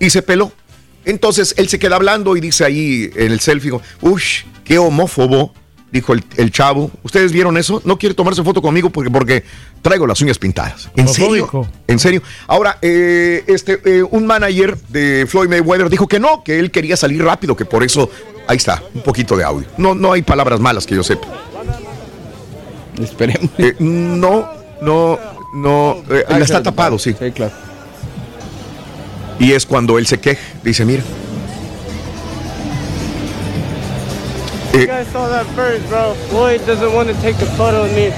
y 0.00 0.10
se 0.10 0.22
peló. 0.22 0.50
Entonces 1.04 1.54
él 1.56 1.68
se 1.68 1.78
queda 1.78 1.94
hablando 1.94 2.36
y 2.36 2.40
dice 2.40 2.64
ahí 2.64 3.12
en 3.14 3.30
el 3.30 3.38
selfie, 3.38 3.78
uff, 4.00 4.22
qué 4.64 4.78
homófobo, 4.78 5.54
dijo 5.94 6.12
el, 6.12 6.24
el 6.36 6.50
chavo. 6.50 6.90
¿Ustedes 7.04 7.32
vieron 7.32 7.56
eso? 7.56 7.80
No 7.84 7.96
quiere 7.96 8.14
tomarse 8.16 8.42
foto 8.42 8.60
conmigo 8.60 8.90
porque, 8.90 9.10
porque 9.10 9.44
traigo 9.80 10.06
las 10.06 10.20
uñas 10.20 10.38
pintadas. 10.38 10.90
¿En 10.96 11.08
serio? 11.08 11.68
En 11.86 11.98
serio. 12.00 12.20
Ahora, 12.48 12.78
eh, 12.82 13.44
este, 13.46 13.80
eh, 13.84 14.02
un 14.02 14.26
manager 14.26 14.76
de 14.88 15.24
Floyd 15.28 15.48
Mayweather 15.48 15.88
dijo 15.88 16.08
que 16.08 16.18
no, 16.18 16.42
que 16.42 16.58
él 16.58 16.72
quería 16.72 16.96
salir 16.96 17.22
rápido, 17.22 17.56
que 17.56 17.64
por 17.64 17.84
eso, 17.84 18.10
ahí 18.48 18.56
está, 18.56 18.82
un 18.92 19.02
poquito 19.02 19.36
de 19.36 19.44
audio. 19.44 19.68
No, 19.78 19.94
no 19.94 20.12
hay 20.12 20.22
palabras 20.22 20.58
malas 20.58 20.84
que 20.84 20.96
yo 20.96 21.04
sepa. 21.04 21.28
Esperemos. 23.00 23.50
Eh, 23.58 23.76
no, 23.78 24.48
no, 24.82 25.18
no, 25.54 26.02
eh, 26.10 26.24
está 26.40 26.60
tapado, 26.60 26.98
sí. 26.98 27.14
Sí, 27.16 27.30
claro. 27.30 27.52
Y 29.38 29.52
es 29.52 29.64
cuando 29.64 29.96
él 29.98 30.06
se 30.06 30.18
queja, 30.18 30.42
dice, 30.64 30.84
mira. 30.84 31.04
You 34.74 34.86
guys 34.88 35.06
saw 35.12 35.28
that 35.28 35.46
first, 35.54 35.88
bro. 35.88 36.14
Floyd 36.30 36.60
doesn't 36.66 36.92
want 36.92 37.08
to 37.08 37.14
take 37.22 37.36
a 37.40 37.46
photo 37.56 37.84
of 37.84 37.92
me 37.94 38.10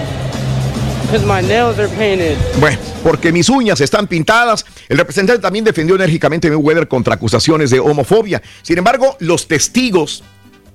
because 1.03 1.25
my 1.27 1.43
nails 1.43 1.79
are 1.79 1.89
painted. 1.97 2.39
Bueno, 2.59 2.79
porque 3.03 3.31
mis 3.31 3.51
uñas 3.51 3.81
están 3.83 4.07
pintadas. 4.07 4.65
El 4.89 4.97
representante 4.97 5.43
también 5.43 5.67
defendió 5.67 5.97
enérgicamente 5.97 6.49
a 6.49 6.53
Mayweather 6.53 6.89
contra 6.89 7.15
acusaciones 7.15 7.69
de 7.69 7.79
homofobia. 7.79 8.43
Sin 8.63 8.79
embargo, 8.79 9.19
los 9.21 9.47
testigos 9.47 10.25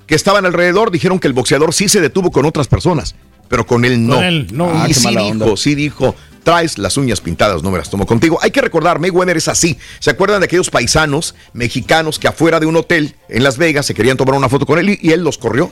que 0.05 0.13
estaban 0.13 0.45
alrededor 0.45 0.91
dijeron 0.91 1.17
que 1.17 1.27
el 1.27 1.33
boxeador 1.33 1.73
sí 1.73 1.89
se 1.89 1.99
detuvo 1.99 2.29
con 2.29 2.45
otras 2.45 2.67
personas, 2.67 3.15
pero 3.51 3.67
con 3.67 3.83
él 3.83 4.07
no. 4.07 4.15
Con 4.15 4.23
él, 4.23 4.47
no. 4.53 4.71
Ah, 4.73 4.87
y 4.89 4.93
sí 4.93 5.09
dijo, 5.09 5.21
onda. 5.29 5.57
sí 5.57 5.75
dijo, 5.75 6.15
traes 6.41 6.77
las 6.77 6.95
uñas 6.95 7.19
pintadas, 7.19 7.61
no 7.61 7.69
me 7.69 7.77
las 7.77 7.89
tomo 7.89 8.05
contigo. 8.05 8.39
Hay 8.41 8.49
que 8.51 8.61
recordar, 8.61 8.97
Mayweather 8.99 9.35
es 9.35 9.49
así. 9.49 9.77
¿Se 9.99 10.09
acuerdan 10.09 10.39
de 10.39 10.45
aquellos 10.45 10.69
paisanos 10.69 11.35
mexicanos 11.51 12.17
que 12.17 12.29
afuera 12.29 12.61
de 12.61 12.65
un 12.65 12.77
hotel 12.77 13.13
en 13.27 13.43
Las 13.43 13.57
Vegas 13.57 13.85
se 13.85 13.93
querían 13.93 14.15
tomar 14.15 14.35
una 14.35 14.47
foto 14.47 14.65
con 14.65 14.79
él 14.79 14.89
y, 14.91 14.99
y 15.01 15.11
él 15.11 15.21
los 15.25 15.37
corrió? 15.37 15.69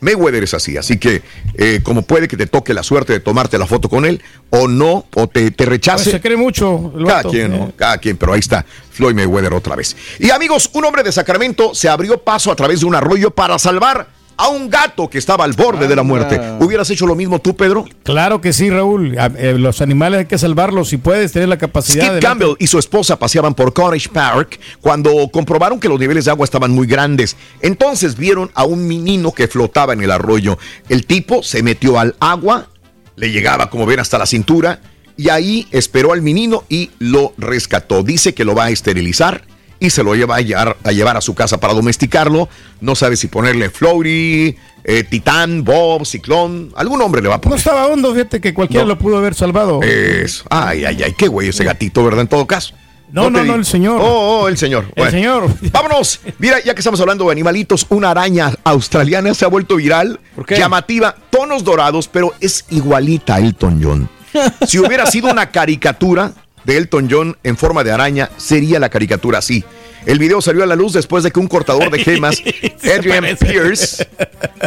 Mayweather 0.00 0.42
es 0.42 0.54
así, 0.54 0.78
así 0.78 0.96
que 0.96 1.20
eh, 1.58 1.80
como 1.82 2.00
puede 2.00 2.26
que 2.26 2.38
te 2.38 2.46
toque 2.46 2.72
la 2.72 2.82
suerte 2.82 3.12
de 3.12 3.20
tomarte 3.20 3.58
la 3.58 3.66
foto 3.66 3.90
con 3.90 4.06
él 4.06 4.22
o 4.48 4.66
no, 4.66 5.04
o 5.14 5.28
te, 5.28 5.50
te 5.50 5.66
rechace. 5.66 6.04
Pues 6.04 6.14
se 6.14 6.20
cree 6.22 6.38
mucho. 6.38 6.90
el 6.96 7.04
Cada 7.04 7.16
vato. 7.18 7.30
quien, 7.32 7.50
¿no? 7.50 7.64
Eh. 7.66 7.72
Cada 7.76 7.98
quien, 7.98 8.16
pero 8.16 8.32
ahí 8.32 8.40
está 8.40 8.64
Floyd 8.92 9.14
Mayweather 9.14 9.52
otra 9.52 9.76
vez. 9.76 9.94
Y 10.18 10.30
amigos, 10.30 10.70
un 10.72 10.86
hombre 10.86 11.02
de 11.02 11.12
Sacramento 11.12 11.74
se 11.74 11.90
abrió 11.90 12.16
paso 12.22 12.50
a 12.50 12.56
través 12.56 12.80
de 12.80 12.86
un 12.86 12.94
arroyo 12.94 13.30
para 13.30 13.58
salvar 13.58 14.08
a 14.42 14.48
un 14.48 14.70
gato 14.70 15.10
que 15.10 15.18
estaba 15.18 15.44
al 15.44 15.52
borde 15.52 15.86
de 15.86 15.94
la 15.94 16.02
muerte. 16.02 16.40
¿Hubieras 16.60 16.88
hecho 16.90 17.06
lo 17.06 17.14
mismo 17.14 17.40
tú, 17.40 17.54
Pedro? 17.54 17.84
Claro 18.02 18.40
que 18.40 18.52
sí, 18.54 18.70
Raúl. 18.70 19.18
A- 19.18 19.26
eh, 19.36 19.54
los 19.58 19.82
animales 19.82 20.20
hay 20.20 20.24
que 20.26 20.38
salvarlos 20.38 20.88
si 20.88 20.96
puedes 20.96 21.30
tener 21.32 21.48
la 21.48 21.58
capacidad 21.58 22.04
Skip 22.04 22.14
de. 22.14 22.20
Campbell 22.20 22.54
y 22.58 22.66
su 22.66 22.78
esposa 22.78 23.18
paseaban 23.18 23.54
por 23.54 23.74
Cottage 23.74 24.08
Park 24.08 24.58
cuando 24.80 25.28
comprobaron 25.30 25.78
que 25.78 25.88
los 25.90 26.00
niveles 26.00 26.24
de 26.24 26.30
agua 26.30 26.44
estaban 26.44 26.70
muy 26.70 26.86
grandes. 26.86 27.36
Entonces 27.60 28.16
vieron 28.16 28.50
a 28.54 28.64
un 28.64 28.88
menino 28.88 29.32
que 29.32 29.46
flotaba 29.46 29.92
en 29.92 30.00
el 30.02 30.10
arroyo. 30.10 30.58
El 30.88 31.04
tipo 31.04 31.42
se 31.42 31.62
metió 31.62 31.98
al 31.98 32.16
agua, 32.18 32.68
le 33.16 33.30
llegaba, 33.30 33.68
como 33.68 33.84
ven, 33.84 34.00
hasta 34.00 34.16
la 34.16 34.24
cintura, 34.24 34.80
y 35.18 35.28
ahí 35.28 35.66
esperó 35.70 36.14
al 36.14 36.22
menino 36.22 36.64
y 36.70 36.90
lo 36.98 37.34
rescató. 37.36 38.02
Dice 38.02 38.32
que 38.32 38.46
lo 38.46 38.54
va 38.54 38.64
a 38.64 38.70
esterilizar 38.70 39.42
y 39.80 39.90
se 39.90 40.04
lo 40.04 40.14
lleva 40.14 40.36
a 40.36 40.40
llevar 40.42 40.76
a, 40.84 40.92
llevar 40.92 41.16
a 41.16 41.20
su 41.20 41.34
casa 41.34 41.58
para 41.58 41.72
domesticarlo. 41.74 42.48
No 42.80 42.94
sabe 42.94 43.16
si 43.16 43.26
ponerle 43.26 43.70
Flory, 43.70 44.56
eh, 44.84 45.04
Titán, 45.04 45.64
Bob, 45.64 46.06
Ciclón, 46.06 46.72
algún 46.76 46.98
nombre 46.98 47.20
le 47.22 47.28
va 47.28 47.34
a 47.34 47.38
No 47.38 47.42
poner. 47.42 47.58
estaba 47.58 47.86
hondo, 47.86 48.12
fíjate 48.12 48.40
que 48.40 48.54
cualquiera 48.54 48.84
No. 48.84 48.88
lo 48.90 48.98
pudo 48.98 49.16
haber 49.18 49.34
salvado. 49.34 49.80
Eso. 49.82 50.44
Ay, 50.50 50.84
ay, 50.84 51.02
ay, 51.02 51.14
qué 51.16 51.26
güey 51.28 51.48
ese 51.48 51.64
gatito, 51.64 52.04
¿verdad? 52.04 52.20
En 52.20 52.28
todo 52.28 52.46
caso. 52.46 52.74
No, 53.12 53.28
no, 53.28 53.42
no, 53.42 53.56
el 53.56 53.64
señor. 53.64 54.00
Oh, 54.00 54.42
oh, 54.42 54.48
el 54.48 54.56
señor. 54.56 54.84
El 54.94 55.10
señor. 55.10 55.48
Vámonos. 55.72 56.20
Mira, 56.38 56.62
ya 56.64 56.74
que 56.74 56.80
estamos 56.80 57.00
hablando 57.00 57.24
de 57.24 57.32
animalitos, 57.32 57.84
una 57.88 58.12
araña 58.12 58.52
australiana 58.62 59.34
se 59.34 59.44
ha 59.44 59.48
vuelto 59.48 59.76
viral. 59.76 60.20
qué? 60.46 60.56
Llamativa, 60.58 61.16
tonos 61.30 61.64
dorados, 61.64 62.06
pero 62.06 62.32
es 62.40 62.64
igualita 62.70 63.34
a 63.34 63.38
Elton 63.40 63.80
John. 63.82 64.08
Si 64.68 64.78
hubiera 64.78 65.06
sido 65.06 65.28
una 65.28 65.50
caricatura 65.50 66.32
de 66.70 66.76
Elton 66.76 67.08
John 67.10 67.36
en 67.42 67.56
forma 67.56 67.82
de 67.82 67.90
araña, 67.90 68.30
sería 68.36 68.78
la 68.78 68.88
caricatura 68.88 69.38
así. 69.38 69.64
El 70.06 70.20
video 70.20 70.40
salió 70.40 70.62
a 70.62 70.66
la 70.66 70.76
luz 70.76 70.92
después 70.92 71.24
de 71.24 71.32
que 71.32 71.40
un 71.40 71.48
cortador 71.48 71.90
de 71.90 71.98
gemas, 71.98 72.40
Adrian 72.96 73.36
Pierce, 73.36 74.08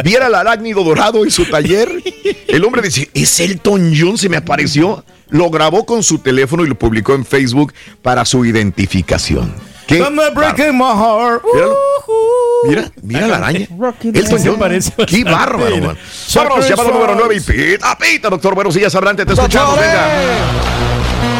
viera 0.04 0.26
el 0.26 0.34
arácnido 0.34 0.84
dorado 0.84 1.24
en 1.24 1.30
su 1.30 1.46
taller. 1.46 1.88
El 2.46 2.62
hombre 2.62 2.82
dice, 2.82 3.08
¿es 3.14 3.40
Elton 3.40 3.94
John? 3.98 4.18
Se 4.18 4.28
me 4.28 4.36
apareció. 4.36 5.02
Lo 5.30 5.48
grabó 5.48 5.86
con 5.86 6.02
su 6.02 6.18
teléfono 6.18 6.62
y 6.62 6.68
lo 6.68 6.74
publicó 6.74 7.14
en 7.14 7.24
Facebook 7.24 7.72
para 8.02 8.26
su 8.26 8.44
identificación. 8.44 9.54
¿Qué? 9.86 9.98
Come 10.00 10.30
breaking 10.30 10.76
my 10.76 10.84
heart. 10.84 11.42
Míralo. 11.54 11.76
Mira, 12.68 12.92
mira 13.02 13.26
la 13.26 13.36
araña. 13.36 13.66
Elton 14.02 14.40
John. 14.44 14.58
parece 14.58 14.92
Qué 15.06 15.24
bárbaro, 15.24 15.78
man. 15.78 15.96
Vámonos, 16.34 16.68
llamado 16.68 16.90
número 16.92 17.14
9 17.14 17.34
y 17.34 17.40
pita, 17.40 17.96
pita, 17.96 18.28
doctor. 18.28 18.54
Buenos 18.54 18.74
días, 18.74 18.94
adelante, 18.94 19.24
te 19.24 19.32
escuchamos, 19.32 19.78
venga. 19.80 21.33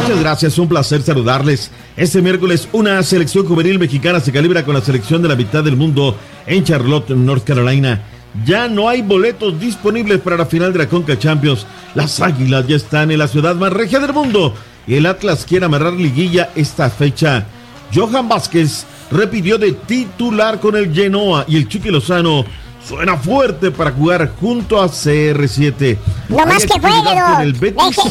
Muchas 0.00 0.20
gracias, 0.20 0.58
un 0.58 0.68
placer 0.68 1.02
saludarles. 1.02 1.70
Este 1.96 2.22
miércoles 2.22 2.68
una 2.72 3.02
selección 3.02 3.46
juvenil 3.46 3.78
mexicana 3.78 4.20
se 4.20 4.32
calibra 4.32 4.64
con 4.64 4.74
la 4.74 4.80
selección 4.80 5.22
de 5.22 5.28
la 5.28 5.36
mitad 5.36 5.62
del 5.62 5.76
mundo 5.76 6.16
en 6.46 6.64
Charlotte, 6.64 7.10
North 7.10 7.44
Carolina. 7.44 8.02
Ya 8.44 8.66
no 8.68 8.88
hay 8.88 9.02
boletos 9.02 9.60
disponibles 9.60 10.20
para 10.20 10.36
la 10.36 10.46
final 10.46 10.72
de 10.72 10.80
la 10.80 10.88
Conca 10.88 11.18
Champions. 11.18 11.66
Las 11.94 12.20
Águilas 12.20 12.66
ya 12.66 12.76
están 12.76 13.10
en 13.10 13.18
la 13.18 13.28
ciudad 13.28 13.54
más 13.54 13.72
regia 13.72 14.00
del 14.00 14.12
mundo 14.12 14.54
y 14.86 14.94
el 14.94 15.06
Atlas 15.06 15.44
quiere 15.46 15.66
amarrar 15.66 15.92
liguilla 15.92 16.50
esta 16.54 16.90
fecha. 16.90 17.46
Johan 17.94 18.28
Vázquez 18.28 18.86
repitió 19.10 19.58
de 19.58 19.72
titular 19.72 20.60
con 20.60 20.76
el 20.76 20.92
Genoa 20.94 21.44
y 21.46 21.56
el 21.58 21.68
Chiqui 21.68 21.90
Lozano 21.90 22.44
suena 22.86 23.16
fuerte 23.16 23.70
para 23.70 23.92
jugar 23.92 24.32
junto 24.40 24.80
a 24.80 24.86
CR7. 24.88 25.96
No 26.28 26.38
Hay 26.40 26.46
más 26.46 26.66
que 26.66 26.78
juegue, 26.80 27.20
con 27.32 27.40
el 27.42 27.52
Betis. 27.54 27.96
Que 27.96 28.02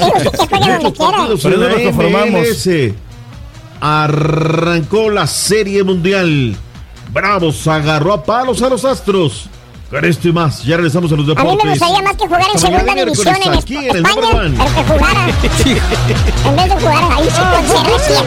juegue 0.48 0.92
donde. 2.04 2.96
Arrancó 3.80 5.10
la 5.10 5.26
Serie 5.28 5.84
Mundial. 5.84 6.56
Bravos 7.12 7.68
agarró 7.68 8.14
a 8.14 8.24
palos 8.24 8.62
a 8.62 8.70
los 8.70 8.86
Astros. 8.86 9.50
Con 9.90 10.06
esto 10.06 10.30
y 10.30 10.32
más, 10.32 10.64
ya 10.64 10.78
regresamos 10.78 11.12
a 11.12 11.16
los 11.18 11.26
A 11.26 11.30
mí 11.30 11.36
deportes. 11.36 11.66
me 11.66 11.72
gustaría 11.72 12.02
más 12.02 12.16
que 12.16 12.26
jugar 12.26 12.42
en 12.54 12.60
segunda 12.60 12.96
división 12.96 13.36
en 13.44 13.54
aquí 13.54 13.76
en 13.76 13.98
España, 13.98 14.16
pero 14.16 14.30
que 14.74 14.84
jugara. 14.94 15.28
en 16.46 16.56
vez 16.56 16.66
de 16.66 16.72
jugar 16.80 17.04
ahí 17.12 17.30
sí 17.30 17.42
con 17.42 17.66
CR7. 17.66 18.24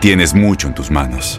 Tienes 0.00 0.32
mucho 0.32 0.68
en 0.68 0.74
tus 0.74 0.90
manos. 0.90 1.38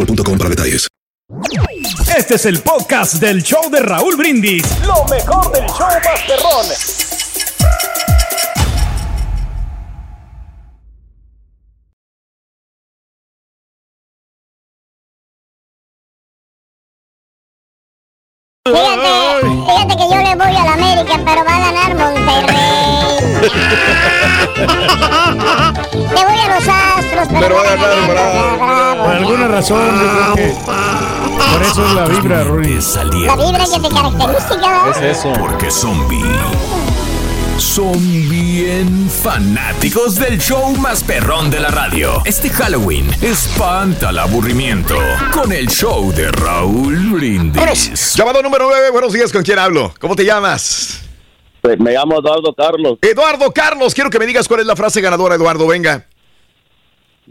boostmobile.com 0.05 0.37
para 0.37 0.49
detalles. 0.49 0.87
Este 2.17 2.35
es 2.35 2.45
el 2.45 2.59
podcast 2.59 3.15
del 3.15 3.41
show 3.41 3.69
de 3.69 3.79
Raúl 3.79 4.15
Brindis. 4.17 4.63
Lo 4.85 5.05
mejor 5.05 5.51
del 5.51 5.65
show 5.67 5.87
Masterrón. 6.03 6.65
Fíjate, 18.63 19.41
fíjate 19.65 19.95
que 19.97 20.03
yo 20.03 20.17
le 20.17 20.35
voy 20.35 20.55
a 20.55 20.63
la 20.63 20.73
América, 20.73 21.19
pero 21.25 21.43
va 21.43 21.55
a 21.55 21.59
ganar 21.71 21.95
Monterrey. 21.95 23.41
le 26.15 26.25
voy 26.25 26.39
a 26.39 26.47
los 26.55 26.67
Pero, 27.27 27.39
Pero 27.39 27.55
va 27.55 27.61
a 27.61 27.75
ganar 27.75 28.09
Bravo. 28.09 29.03
Por 29.03 29.15
alguna 29.15 29.47
razón, 29.47 29.79
yo 29.79 30.33
creo 30.33 30.35
que 30.35 30.53
por 31.53 31.61
eso 31.61 31.85
es 31.85 31.93
la 31.93 32.05
vibra, 32.05 32.43
Rory. 32.43 32.79
La 33.25 33.35
vibra 33.35 33.65
que 33.65 33.79
te 33.79 33.95
característica, 33.95 34.83
¿verdad? 34.85 35.39
Porque 35.39 35.71
zombie. 35.71 36.23
Son 37.57 37.93
bien 38.27 39.07
fanáticos 39.09 40.15
del 40.15 40.39
show 40.39 40.75
más 40.77 41.03
perrón 41.03 41.51
de 41.51 41.59
la 41.59 41.69
radio. 41.69 42.23
Este 42.25 42.49
Halloween 42.49 43.07
espanta 43.21 44.09
el 44.09 44.17
aburrimiento 44.17 44.95
con 45.31 45.51
el 45.51 45.67
show 45.67 46.11
de 46.11 46.31
Raúl 46.31 47.11
Brindis. 47.11 48.15
Llamado 48.15 48.41
número 48.41 48.65
9, 48.67 48.89
buenos 48.89 49.13
días, 49.13 49.31
¿con 49.31 49.43
quién 49.43 49.59
hablo? 49.59 49.93
¿Cómo 49.99 50.15
te 50.15 50.25
llamas? 50.25 51.01
Pues 51.61 51.79
me 51.79 51.91
llamo 51.91 52.19
Eduardo 52.19 52.55
Carlos. 52.57 52.97
Eduardo 53.01 53.51
Carlos, 53.51 53.93
quiero 53.93 54.09
que 54.09 54.17
me 54.17 54.25
digas 54.25 54.47
cuál 54.47 54.61
es 54.61 54.65
la 54.65 54.75
frase 54.75 54.99
ganadora, 54.99 55.35
Eduardo, 55.35 55.67
venga. 55.67 56.07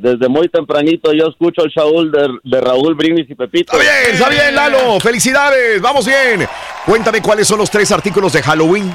Desde 0.01 0.29
muy 0.31 0.49
tempranito 0.49 1.13
yo 1.13 1.27
escucho 1.27 1.63
el 1.63 1.71
de, 2.11 2.29
de 2.43 2.61
Raúl 2.63 2.95
Brindis 2.95 3.29
y 3.29 3.35
Pepito. 3.35 3.79
Está 3.79 3.79
bien, 3.79 4.15
está 4.15 4.29
bien, 4.31 4.55
Lalo, 4.55 4.99
felicidades, 4.99 5.79
vamos 5.83 6.07
bien. 6.07 6.49
Cuéntame 6.87 7.21
cuáles 7.21 7.47
son 7.47 7.59
los 7.59 7.71
tres 7.71 7.93
artículos 7.93 8.33
de 8.33 8.43
Halloween. 8.43 8.91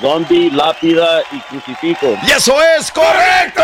Zombie, 0.00 0.50
lápida 0.50 1.22
y 1.32 1.38
crucifijo. 1.40 2.16
¡Y 2.26 2.30
eso 2.30 2.54
es 2.78 2.90
correcto! 2.90 3.62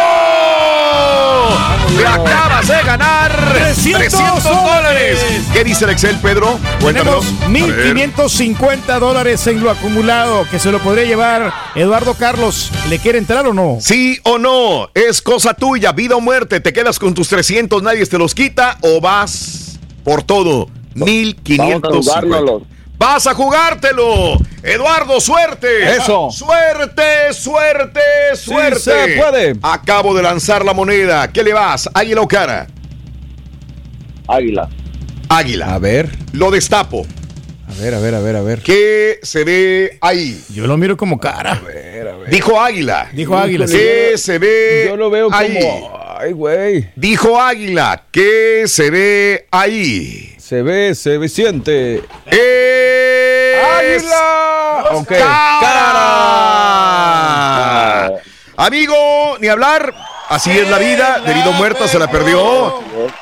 Te 1.96 2.06
acabas 2.06 2.68
de 2.68 2.82
ganar 2.84 3.54
300, 3.54 4.44
dólares. 4.44 5.18
¿Qué 5.52 5.64
dice 5.64 5.84
el 5.84 5.90
Excel, 5.90 6.16
Pedro? 6.20 6.58
Tenemos 6.80 7.26
A 7.42 7.46
ver. 7.50 7.94
1550 7.94 8.98
dólares 8.98 9.46
en 9.46 9.62
lo 9.62 9.70
acumulado 9.70 10.46
que 10.50 10.58
se 10.58 10.70
lo 10.70 10.78
podría 10.78 11.04
llevar 11.04 11.52
Eduardo 11.74 12.14
Carlos. 12.14 12.70
¿Le 12.88 12.98
quiere 12.98 13.18
entrar 13.18 13.46
o 13.46 13.54
no? 13.54 13.78
Sí 13.80 14.18
o 14.24 14.38
no, 14.38 14.90
es 14.94 15.22
cosa 15.22 15.54
tuya, 15.54 15.92
vida 15.92 16.16
o 16.16 16.20
muerte. 16.20 16.60
¿Te 16.60 16.72
quedas 16.72 16.98
con 16.98 17.14
tus 17.14 17.28
300, 17.28 17.82
nadie 17.82 18.06
te 18.06 18.18
los 18.18 18.34
quita 18.34 18.78
o 18.82 19.00
vas 19.00 19.78
por 20.04 20.22
todo? 20.22 20.68
1500. 20.94 22.06
Vas 22.98 23.26
a 23.28 23.34
jugártelo. 23.34 24.38
Eduardo, 24.62 25.20
suerte. 25.20 25.96
Eso. 25.96 26.30
Suerte, 26.32 27.32
suerte, 27.32 28.00
suerte. 28.34 28.80
se 28.80 29.16
puede. 29.16 29.54
Acabo 29.62 30.14
de 30.16 30.22
lanzar 30.24 30.64
la 30.64 30.74
moneda. 30.74 31.30
¿Qué 31.32 31.44
le 31.44 31.52
vas? 31.52 31.88
¿Águila 31.94 32.20
o 32.22 32.28
cara? 32.28 32.66
Águila. 34.26 34.68
Águila. 35.28 35.74
A 35.74 35.78
ver. 35.78 36.10
Lo 36.32 36.50
destapo. 36.50 37.06
A 37.68 37.80
ver, 37.80 37.94
a 37.94 38.00
ver, 38.00 38.14
a 38.14 38.20
ver, 38.20 38.36
a 38.36 38.42
ver. 38.42 38.62
¿Qué 38.62 39.20
se 39.22 39.44
ve 39.44 39.98
ahí? 40.00 40.42
Yo 40.52 40.66
lo 40.66 40.76
miro 40.76 40.96
como 40.96 41.20
cara. 41.20 41.60
Dijo 42.30 42.60
águila. 42.60 43.08
Dijo 43.12 43.36
águila. 43.38 43.66
sí. 43.68 43.74
¿Qué 43.76 44.18
se 44.18 44.38
ve 44.38 44.86
Yo 44.88 44.96
lo 44.96 45.08
veo 45.08 45.28
ahí? 45.32 45.56
como. 45.60 45.98
Ay, 46.18 46.32
güey. 46.32 46.90
Dijo 46.96 47.40
águila. 47.40 48.02
¿Qué 48.10 48.64
se 48.66 48.90
ve 48.90 49.46
ahí? 49.52 50.34
Se 50.48 50.62
ve, 50.62 50.94
se 50.94 51.18
ve, 51.18 51.28
siente. 51.28 51.96
Es 52.24 53.58
¡Águila! 53.62 54.84
Ok. 54.92 55.08
cara. 55.08 55.98
Amigo, 58.56 59.36
ni 59.40 59.48
hablar. 59.48 59.94
Así 60.30 60.50
es 60.50 60.70
la 60.70 60.78
vida. 60.78 61.20
Debido 61.26 61.50
a 61.50 61.52
muerta 61.52 61.86
se 61.86 61.98
la 61.98 62.10
perdió. 62.10 62.80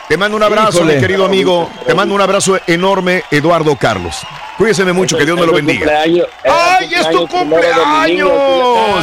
Te 0.08 0.16
mando 0.16 0.36
un 0.36 0.44
abrazo, 0.44 0.84
mi 0.84 1.00
querido 1.00 1.24
amigo. 1.24 1.68
Te 1.84 1.94
mando 1.94 2.14
un 2.14 2.20
abrazo 2.20 2.60
enorme, 2.64 3.24
Eduardo 3.32 3.74
Carlos. 3.74 4.14
Cuídese 4.56 4.84
mucho, 4.92 5.18
que 5.18 5.24
Dios 5.24 5.36
me 5.36 5.46
lo 5.46 5.52
bendiga. 5.52 6.02
¡Ay, 6.02 6.22
es 6.94 7.10
tu 7.10 7.26
cumpleaños 7.26 8.30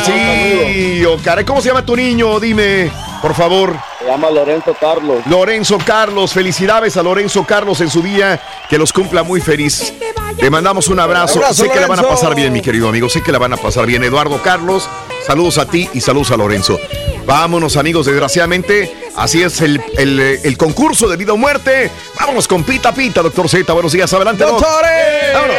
Sí, 0.06 1.04
oh, 1.04 1.18
caray. 1.22 1.44
¿Cómo 1.44 1.60
se 1.62 1.68
llama 1.68 1.86
tu 1.86 1.94
niño? 1.94 2.40
Dime, 2.40 2.90
por 3.22 3.34
favor. 3.36 3.76
Se 4.04 4.10
llama 4.10 4.30
Lorenzo 4.30 4.76
Carlos. 4.78 5.26
Lorenzo 5.28 5.78
Carlos, 5.86 6.34
felicidades 6.34 6.98
a 6.98 7.04
Lorenzo 7.04 7.46
Carlos 7.46 7.80
en 7.80 7.90
su 7.90 8.02
día, 8.02 8.38
que 8.70 8.78
los 8.78 8.92
cumpla 8.92 9.24
muy 9.24 9.40
feliz. 9.40 9.94
Te 10.38 10.50
mandamos 10.50 10.90
un 10.90 11.00
abrazo. 11.00 11.40
Abrazo, 11.40 11.64
sé 11.64 11.70
que 11.70 11.80
la 11.80 11.88
van 11.88 12.00
a 12.00 12.04
pasar 12.04 12.36
bien, 12.36 12.52
mi 12.52 12.62
querido 12.62 12.90
amigo. 12.90 13.08
Sé 13.08 13.24
que 13.24 13.32
la 13.32 13.40
van 13.40 13.54
a 13.54 13.58
pasar 13.58 13.86
bien. 13.86 14.04
Eduardo 14.04 14.42
Carlos, 14.44 14.90
saludos 15.26 15.58
a 15.58 15.68
ti 15.68 15.90
y 15.94 16.02
saludos 16.02 16.32
a 16.32 16.38
Lorenzo. 16.38 16.78
Vámonos, 17.26 17.78
amigos, 17.78 18.06
desgraciadamente, 18.06 18.94
así 19.16 19.42
es 19.42 19.62
el, 19.62 19.82
el, 19.98 20.20
eh, 20.20 20.42
el 20.44 20.58
concurso 20.58 21.08
de 21.08 21.16
vida 21.16 21.32
o 21.32 21.38
muerte. 21.38 21.90
Vámonos 22.20 22.46
con 22.50 22.66
Pita 22.66 22.94
Pita, 22.94 23.22
doctor 23.22 23.48
Z. 23.48 23.72
Buenos 23.72 23.94
días, 23.94 24.12
adelante. 24.12 24.44
Doc. 24.44 24.60
¡Doctores! 24.60 25.34
Vámonos. 25.34 25.56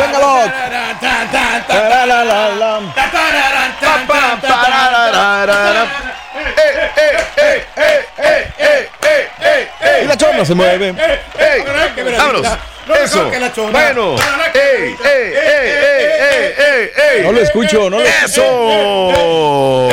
¡Venga, 0.00 0.18
Doc! 0.18 0.50
Y 10.02 10.06
la 10.06 10.16
chona 10.16 10.44
se 10.44 10.54
mueve. 10.54 10.94
¡Vámonos! 12.16 12.46
¡Eso! 13.02 13.30
Bueno. 13.70 14.16
¡Ey, 14.54 14.96
ey, 15.04 15.34
ey, 16.58 16.90
ey! 17.16 17.22
No 17.22 17.32
lo 17.32 17.40
escucho, 17.40 17.90
no 17.90 17.98
lo 17.98 18.04
¡Eso! 18.04 19.88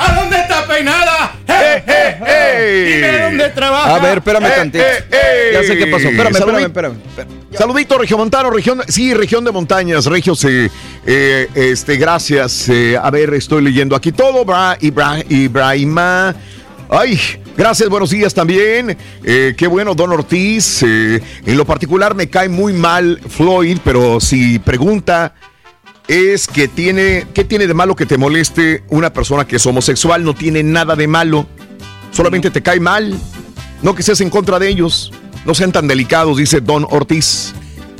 ¿A 0.00 0.14
dónde 0.14 0.36
está 0.36 0.66
peinada? 0.66 1.32
¡Ey, 1.48 1.82
ey, 1.86 2.14
ey! 2.26 2.92
Dime 2.94 3.18
dónde 3.22 3.48
trabaja. 3.50 3.96
A 3.96 3.98
ver, 3.98 4.18
espérame 4.18 4.46
Eh, 4.46 4.52
tantito. 4.56 4.84
eh, 4.84 5.04
eh. 5.10 5.50
Ya 5.54 5.62
sé 5.64 5.76
qué 5.76 5.86
pasó. 5.88 6.08
Espérame, 6.08 6.32
espérame, 6.36 6.38
Saludito. 6.60 6.66
espérame. 6.66 6.96
Saludito, 7.52 7.98
Regiomontano, 7.98 8.50
región, 8.50 8.80
sí, 8.88 9.12
región 9.14 9.44
de 9.44 9.50
montañas, 9.50 10.06
Regios, 10.06 10.44
eh, 10.44 10.70
eh, 11.06 11.48
este, 11.54 11.96
gracias. 11.96 12.68
eh, 12.68 12.96
a 13.02 13.10
ver, 13.10 13.34
estoy 13.34 13.62
leyendo 13.62 13.96
aquí 13.96 14.12
todo, 14.12 14.44
Bra, 14.44 14.76
Ibra, 14.80 15.16
Ibrahima. 15.28 16.34
Ay, 16.90 17.18
gracias, 17.56 17.88
buenos 17.88 18.10
días 18.10 18.32
también. 18.32 18.96
Eh, 19.24 19.54
qué 19.58 19.66
bueno, 19.66 19.94
Don 19.94 20.12
Ortiz. 20.12 20.82
eh, 20.84 21.20
en 21.44 21.56
lo 21.56 21.64
particular 21.64 22.14
me 22.14 22.28
cae 22.30 22.48
muy 22.48 22.72
mal 22.72 23.20
Floyd, 23.28 23.78
pero 23.84 24.20
si 24.20 24.58
pregunta 24.58 25.34
es 26.08 26.46
que 26.48 26.68
tiene, 26.68 27.26
¿qué 27.34 27.44
tiene 27.44 27.66
de 27.66 27.74
malo 27.74 27.94
que 27.94 28.06
te 28.06 28.16
moleste 28.16 28.82
una 28.88 29.12
persona 29.12 29.46
que 29.46 29.56
es 29.56 29.66
homosexual? 29.66 30.24
No 30.24 30.34
tiene 30.34 30.62
nada 30.62 30.96
de 30.96 31.06
malo. 31.06 31.46
Solamente 32.10 32.50
te 32.50 32.62
cae 32.62 32.80
mal. 32.80 33.14
No 33.82 33.94
que 33.94 34.02
seas 34.02 34.20
en 34.22 34.30
contra 34.30 34.58
de 34.58 34.68
ellos. 34.68 35.12
No 35.44 35.54
sean 35.54 35.70
tan 35.70 35.86
delicados, 35.86 36.38
dice 36.38 36.60
Don 36.60 36.86
Ortiz. 36.90 37.52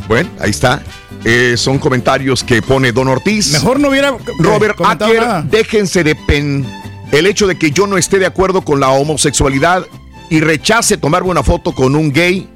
Bueno, 0.09 0.30
ahí 0.40 0.51
está. 0.51 0.82
Eh, 1.24 1.55
son 1.56 1.78
comentarios 1.78 2.43
que 2.43 2.62
pone 2.62 2.93
Don 2.93 3.09
Ortiz. 3.09 3.52
Mejor 3.52 3.78
no 3.78 3.90
hubiera. 3.90 4.16
Robert 4.39 4.76
comentado 4.76 5.10
Acker, 5.10 5.22
nada. 5.22 5.43
déjense 5.43 6.02
de 6.02 6.14
pen. 6.14 6.66
El 7.12 7.26
hecho 7.26 7.47
de 7.47 7.59
que 7.59 7.70
yo 7.70 7.86
no 7.86 7.98
esté 7.98 8.18
de 8.18 8.26
acuerdo 8.26 8.62
con 8.62 8.80
la 8.80 8.89
homosexualidad 8.90 9.86
y 10.30 10.40
rechace 10.40 10.97
tomarme 10.97 11.30
una 11.30 11.43
foto 11.43 11.72
con 11.72 11.94
un 11.94 12.12
gay 12.12 12.48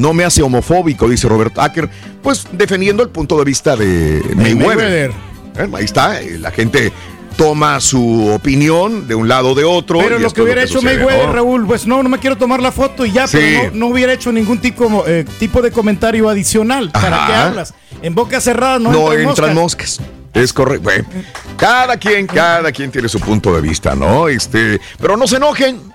no 0.00 0.14
me 0.14 0.24
hace 0.24 0.42
homofóbico, 0.42 1.08
dice 1.08 1.28
Robert 1.28 1.58
Acker, 1.58 1.88
pues 2.22 2.46
defendiendo 2.52 3.02
el 3.02 3.10
punto 3.10 3.38
de 3.38 3.44
vista 3.44 3.76
de 3.76 4.22
Mayweather. 4.34 5.10
Eh, 5.56 5.68
Ahí 5.74 5.84
está, 5.84 6.20
eh, 6.20 6.38
la 6.38 6.50
gente 6.50 6.92
toma 7.36 7.80
su 7.80 8.28
opinión 8.28 9.06
de 9.08 9.14
un 9.14 9.28
lado 9.28 9.50
o 9.50 9.54
de 9.54 9.64
otro. 9.64 9.98
Pero 9.98 10.18
lo 10.18 10.30
que 10.30 10.42
hubiera 10.42 10.62
hecho 10.62 10.80
Mayweather, 10.82 11.26
¿no? 11.26 11.32
Raúl, 11.32 11.66
pues 11.66 11.86
no, 11.86 12.02
no 12.02 12.08
me 12.08 12.18
quiero 12.18 12.36
tomar 12.36 12.60
la 12.60 12.72
foto 12.72 13.04
y 13.04 13.12
ya, 13.12 13.26
Sí. 13.26 13.38
pero 13.38 13.70
no, 13.72 13.78
no 13.78 13.86
hubiera 13.88 14.12
hecho 14.12 14.32
ningún 14.32 14.58
tipo, 14.58 15.04
eh, 15.06 15.24
tipo 15.38 15.60
de 15.62 15.70
comentario 15.70 16.28
adicional. 16.28 16.90
¿Para 16.90 17.26
qué 17.26 17.32
hablas? 17.34 17.74
En 18.02 18.14
boca 18.14 18.40
cerrada 18.40 18.78
no, 18.78 18.90
no 18.92 19.12
entran 19.12 19.28
entran 19.30 19.54
moscas. 19.54 20.00
moscas. 20.00 20.10
Es 20.32 20.52
correcto. 20.52 20.84
Bueno, 20.84 21.04
cada 21.56 21.96
quien, 21.96 22.26
cada 22.26 22.70
quien 22.72 22.90
tiene 22.90 23.08
su 23.08 23.18
punto 23.20 23.52
de 23.54 23.60
vista, 23.60 23.94
¿no? 23.94 24.28
Este, 24.28 24.80
pero 25.00 25.16
no 25.16 25.26
se 25.26 25.36
enojen. 25.36 25.89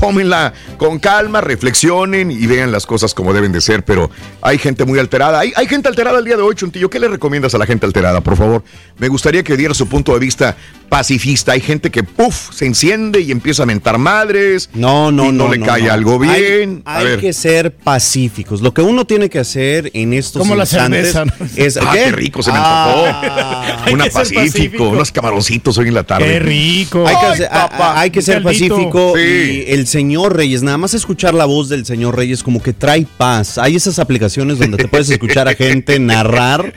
Tómenla 0.00 0.52
con 0.78 0.98
calma, 0.98 1.40
reflexionen 1.40 2.30
y 2.30 2.46
vean 2.46 2.72
las 2.72 2.86
cosas 2.86 3.12
como 3.14 3.32
deben 3.34 3.52
de 3.52 3.60
ser, 3.60 3.84
pero 3.84 4.10
hay 4.40 4.58
gente 4.58 4.84
muy 4.84 4.98
alterada. 4.98 5.40
Hay, 5.40 5.52
hay 5.56 5.66
gente 5.66 5.88
alterada 5.88 6.18
el 6.18 6.24
día 6.24 6.36
de 6.36 6.42
hoy, 6.42 6.54
Chuntillo. 6.54 6.88
¿Qué 6.88 6.98
le 6.98 7.08
recomiendas 7.08 7.54
a 7.54 7.58
la 7.58 7.66
gente 7.66 7.84
alterada, 7.86 8.20
por 8.22 8.36
favor? 8.36 8.64
Me 8.98 9.08
gustaría 9.08 9.42
que 9.42 9.56
diera 9.56 9.74
su 9.74 9.86
punto 9.88 10.12
de 10.14 10.18
vista 10.18 10.56
pacifista. 10.88 11.52
Hay 11.52 11.60
gente 11.60 11.90
que, 11.90 12.02
puff, 12.02 12.52
se 12.52 12.66
enciende 12.66 13.20
y 13.20 13.30
empieza 13.30 13.62
a 13.62 13.66
mentar 13.66 13.98
madres. 13.98 14.70
No, 14.74 15.12
no, 15.12 15.26
y 15.26 15.32
no, 15.32 15.44
no. 15.44 15.52
le 15.52 15.58
no, 15.58 15.66
cae 15.66 15.82
no. 15.84 15.92
algo 15.92 16.18
bien. 16.18 16.82
Hay, 16.84 16.94
a 16.94 16.98
hay 16.98 17.04
ver. 17.04 17.20
que 17.20 17.32
ser 17.32 17.72
pacíficos. 17.74 18.60
Lo 18.62 18.72
que 18.74 18.82
uno 18.82 19.04
tiene 19.04 19.28
que 19.28 19.38
hacer 19.38 19.90
en 19.94 20.12
estos 20.14 20.40
Como 20.40 20.54
la 20.56 20.64
instantes 20.64 21.12
cerveza, 21.12 21.34
es. 21.56 21.76
Ah, 21.76 21.90
qué 21.92 22.10
rico 22.12 22.42
se 22.42 22.50
me 22.52 22.58
Ah, 22.60 23.84
Una 23.92 24.04
ser 24.04 24.12
pacífico, 24.12 24.40
pacífico. 24.42 24.88
unos 24.88 25.12
camaroncitos 25.12 25.76
hoy 25.78 25.88
en 25.88 25.94
la 25.94 26.02
tarde. 26.04 26.24
Qué 26.26 26.38
rico. 26.40 27.06
Hay 27.06 27.14
que, 27.16 27.26
Ay, 27.26 27.32
hacer- 27.34 27.46
a- 27.52 27.68
papá. 27.68 27.92
a- 27.92 28.00
hay 28.00 28.10
que 28.10 28.22
ser 28.22 28.42
Caldito. 28.42 28.74
pacífico 28.76 29.12
Sí. 29.16 29.64
y 29.68 29.72
el 29.72 29.86
señor 29.90 30.36
Reyes, 30.36 30.62
nada 30.62 30.78
más 30.78 30.94
escuchar 30.94 31.34
la 31.34 31.44
voz 31.44 31.68
del 31.68 31.84
señor 31.84 32.16
Reyes 32.16 32.42
como 32.42 32.62
que 32.62 32.72
trae 32.72 33.06
paz. 33.16 33.58
Hay 33.58 33.76
esas 33.76 33.98
aplicaciones 33.98 34.58
donde 34.58 34.76
te 34.78 34.88
puedes 34.88 35.10
escuchar 35.10 35.48
a 35.48 35.54
gente 35.54 35.98
narrar 35.98 36.72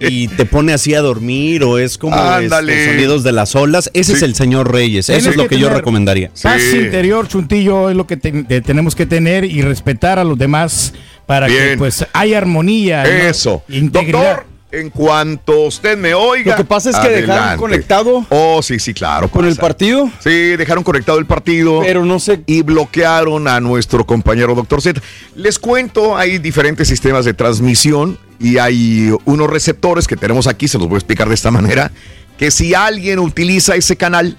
y 0.00 0.28
te 0.28 0.44
pone 0.44 0.72
así 0.72 0.94
a 0.94 1.00
dormir 1.00 1.62
o 1.64 1.78
es 1.78 1.96
como 1.96 2.16
este, 2.38 2.86
sonidos 2.90 3.22
de 3.24 3.32
las 3.32 3.54
olas. 3.56 3.90
Ese 3.94 4.12
es 4.14 4.22
el 4.22 4.34
señor 4.34 4.70
Reyes. 4.72 5.08
Eso 5.08 5.18
Tienes 5.18 5.30
es 5.32 5.36
lo 5.36 5.44
que 5.44 5.56
que 5.56 5.60
yo 5.62 5.70
recomendaría. 5.70 6.30
Paz 6.42 6.60
Sí. 6.60 6.76
interior, 6.78 7.28
Chuntillo, 7.28 7.88
es 7.90 7.96
lo 7.96 8.06
que 8.06 8.16
te- 8.16 8.42
te- 8.44 8.60
tenemos 8.60 8.94
que 8.94 9.06
tener 9.06 9.44
y 9.44 9.62
respetar 9.62 10.18
a 10.18 10.24
los 10.24 10.36
demás 10.36 10.92
para 11.26 11.46
que 11.46 11.76
pues 11.78 12.04
haya 12.12 12.38
armonía. 12.38 13.02
¿no? 13.04 13.08
Eso. 13.08 13.62
Integridad. 13.68 14.36
Doctor, 14.36 14.46
en 14.72 14.90
cuanto 14.90 15.60
usted 15.62 15.96
me 15.96 16.12
oiga. 16.14 16.52
Lo 16.52 16.56
que 16.58 16.64
pasa 16.64 16.90
es 16.90 16.96
que 16.96 17.08
dejaron 17.08 17.58
conectado 17.58 18.26
Oh, 18.30 18.60
sí, 18.62 18.78
sí, 18.78 18.92
claro. 18.92 19.28
con 19.28 19.44
el 19.46 19.56
partido, 19.56 20.10
Sí, 20.18 20.56
dejaron 20.56 20.82
conectado 20.84 21.18
el 21.18 21.26
partido. 21.26 21.80
pero 21.82 22.04
no 22.04 22.18
sé. 22.18 22.42
y 22.46 22.62
bloquearon 22.62 23.46
a 23.48 23.60
nuestro 23.60 24.04
compañero 24.06 24.54
Doctor 24.54 24.82
Z. 24.82 25.00
Les 25.34 25.58
cuento, 25.58 26.16
hay 26.16 26.38
diferentes 26.38 26.88
sistemas 26.88 27.24
de 27.24 27.32
transmisión 27.34 28.18
y 28.38 28.58
hay 28.58 29.14
unos 29.24 29.48
receptores 29.48 30.06
que 30.06 30.16
tenemos 30.16 30.46
aquí, 30.46 30.68
se 30.68 30.78
los 30.78 30.88
voy 30.88 30.96
a 30.96 30.98
explicar 30.98 31.28
de 31.28 31.34
esta 31.34 31.50
manera, 31.50 31.90
que 32.36 32.50
si 32.50 32.74
alguien 32.74 33.18
utiliza 33.18 33.76
ese 33.76 33.96
canal 33.96 34.36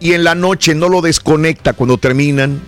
y 0.00 0.12
en 0.12 0.24
la 0.24 0.34
noche 0.34 0.74
no 0.74 0.88
lo 0.88 1.02
desconecta 1.02 1.72
cuando 1.74 1.98
terminan, 1.98 2.60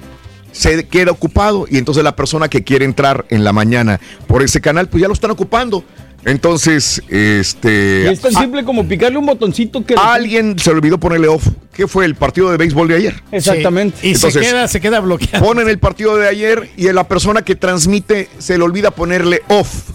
se 0.53 0.87
queda 0.89 1.11
ocupado 1.13 1.67
y 1.71 1.77
entonces 1.79 2.03
la 2.03 2.17
persona 2.17 2.49
que 2.49 2.65
quiere 2.65 2.85
entrar 2.87 3.25
en 3.31 3.45
la 3.45 3.53
mañana 3.53 4.01
por 4.27 4.43
ese 4.43 4.61
canal, 4.61 4.89
pues 4.89 5.01
ya 5.03 5.07
lo 5.09 5.15
están 5.15 5.31
ocupando. 5.31 5.85
Entonces, 6.27 7.01
Y 7.09 7.17
este... 7.17 8.11
es 8.11 8.21
tan 8.21 8.33
simple 8.33 8.65
como 8.65 8.87
picarle 8.87 9.17
un 9.17 9.25
botoncito 9.27 9.87
que. 9.87 9.95
a 9.95 10.13
alguien 10.15 10.59
se 10.59 10.71
le 10.71 10.77
olvidó 10.77 10.99
ponerle 10.99 11.29
off. 11.29 11.47
¿Qué 11.73 11.87
fue 11.87 12.05
el 12.05 12.17
partido 12.17 12.51
de 12.51 12.57
béisbol 12.57 12.89
de 12.89 12.97
ayer? 12.97 13.23
Exactamente. 13.31 13.99
Sí, 14.01 14.09
Y 14.09 14.13
Entonces, 14.15 14.43
se 14.45 14.51
queda, 14.51 14.69
se 14.69 14.81
queda 14.81 15.01
bloqueado. 15.01 15.45
ponen 15.47 15.69
el 15.69 15.79
partido 15.79 16.17
de 16.17 16.29
ayer 16.29 16.69
y 16.77 16.91
la 16.93 17.07
persona 17.07 17.43
que 17.43 17.55
transmite 17.55 18.29
se 18.39 18.59
le 18.59 18.65
olvida 18.65 18.91
ponerle 18.91 19.41
off. 19.49 19.91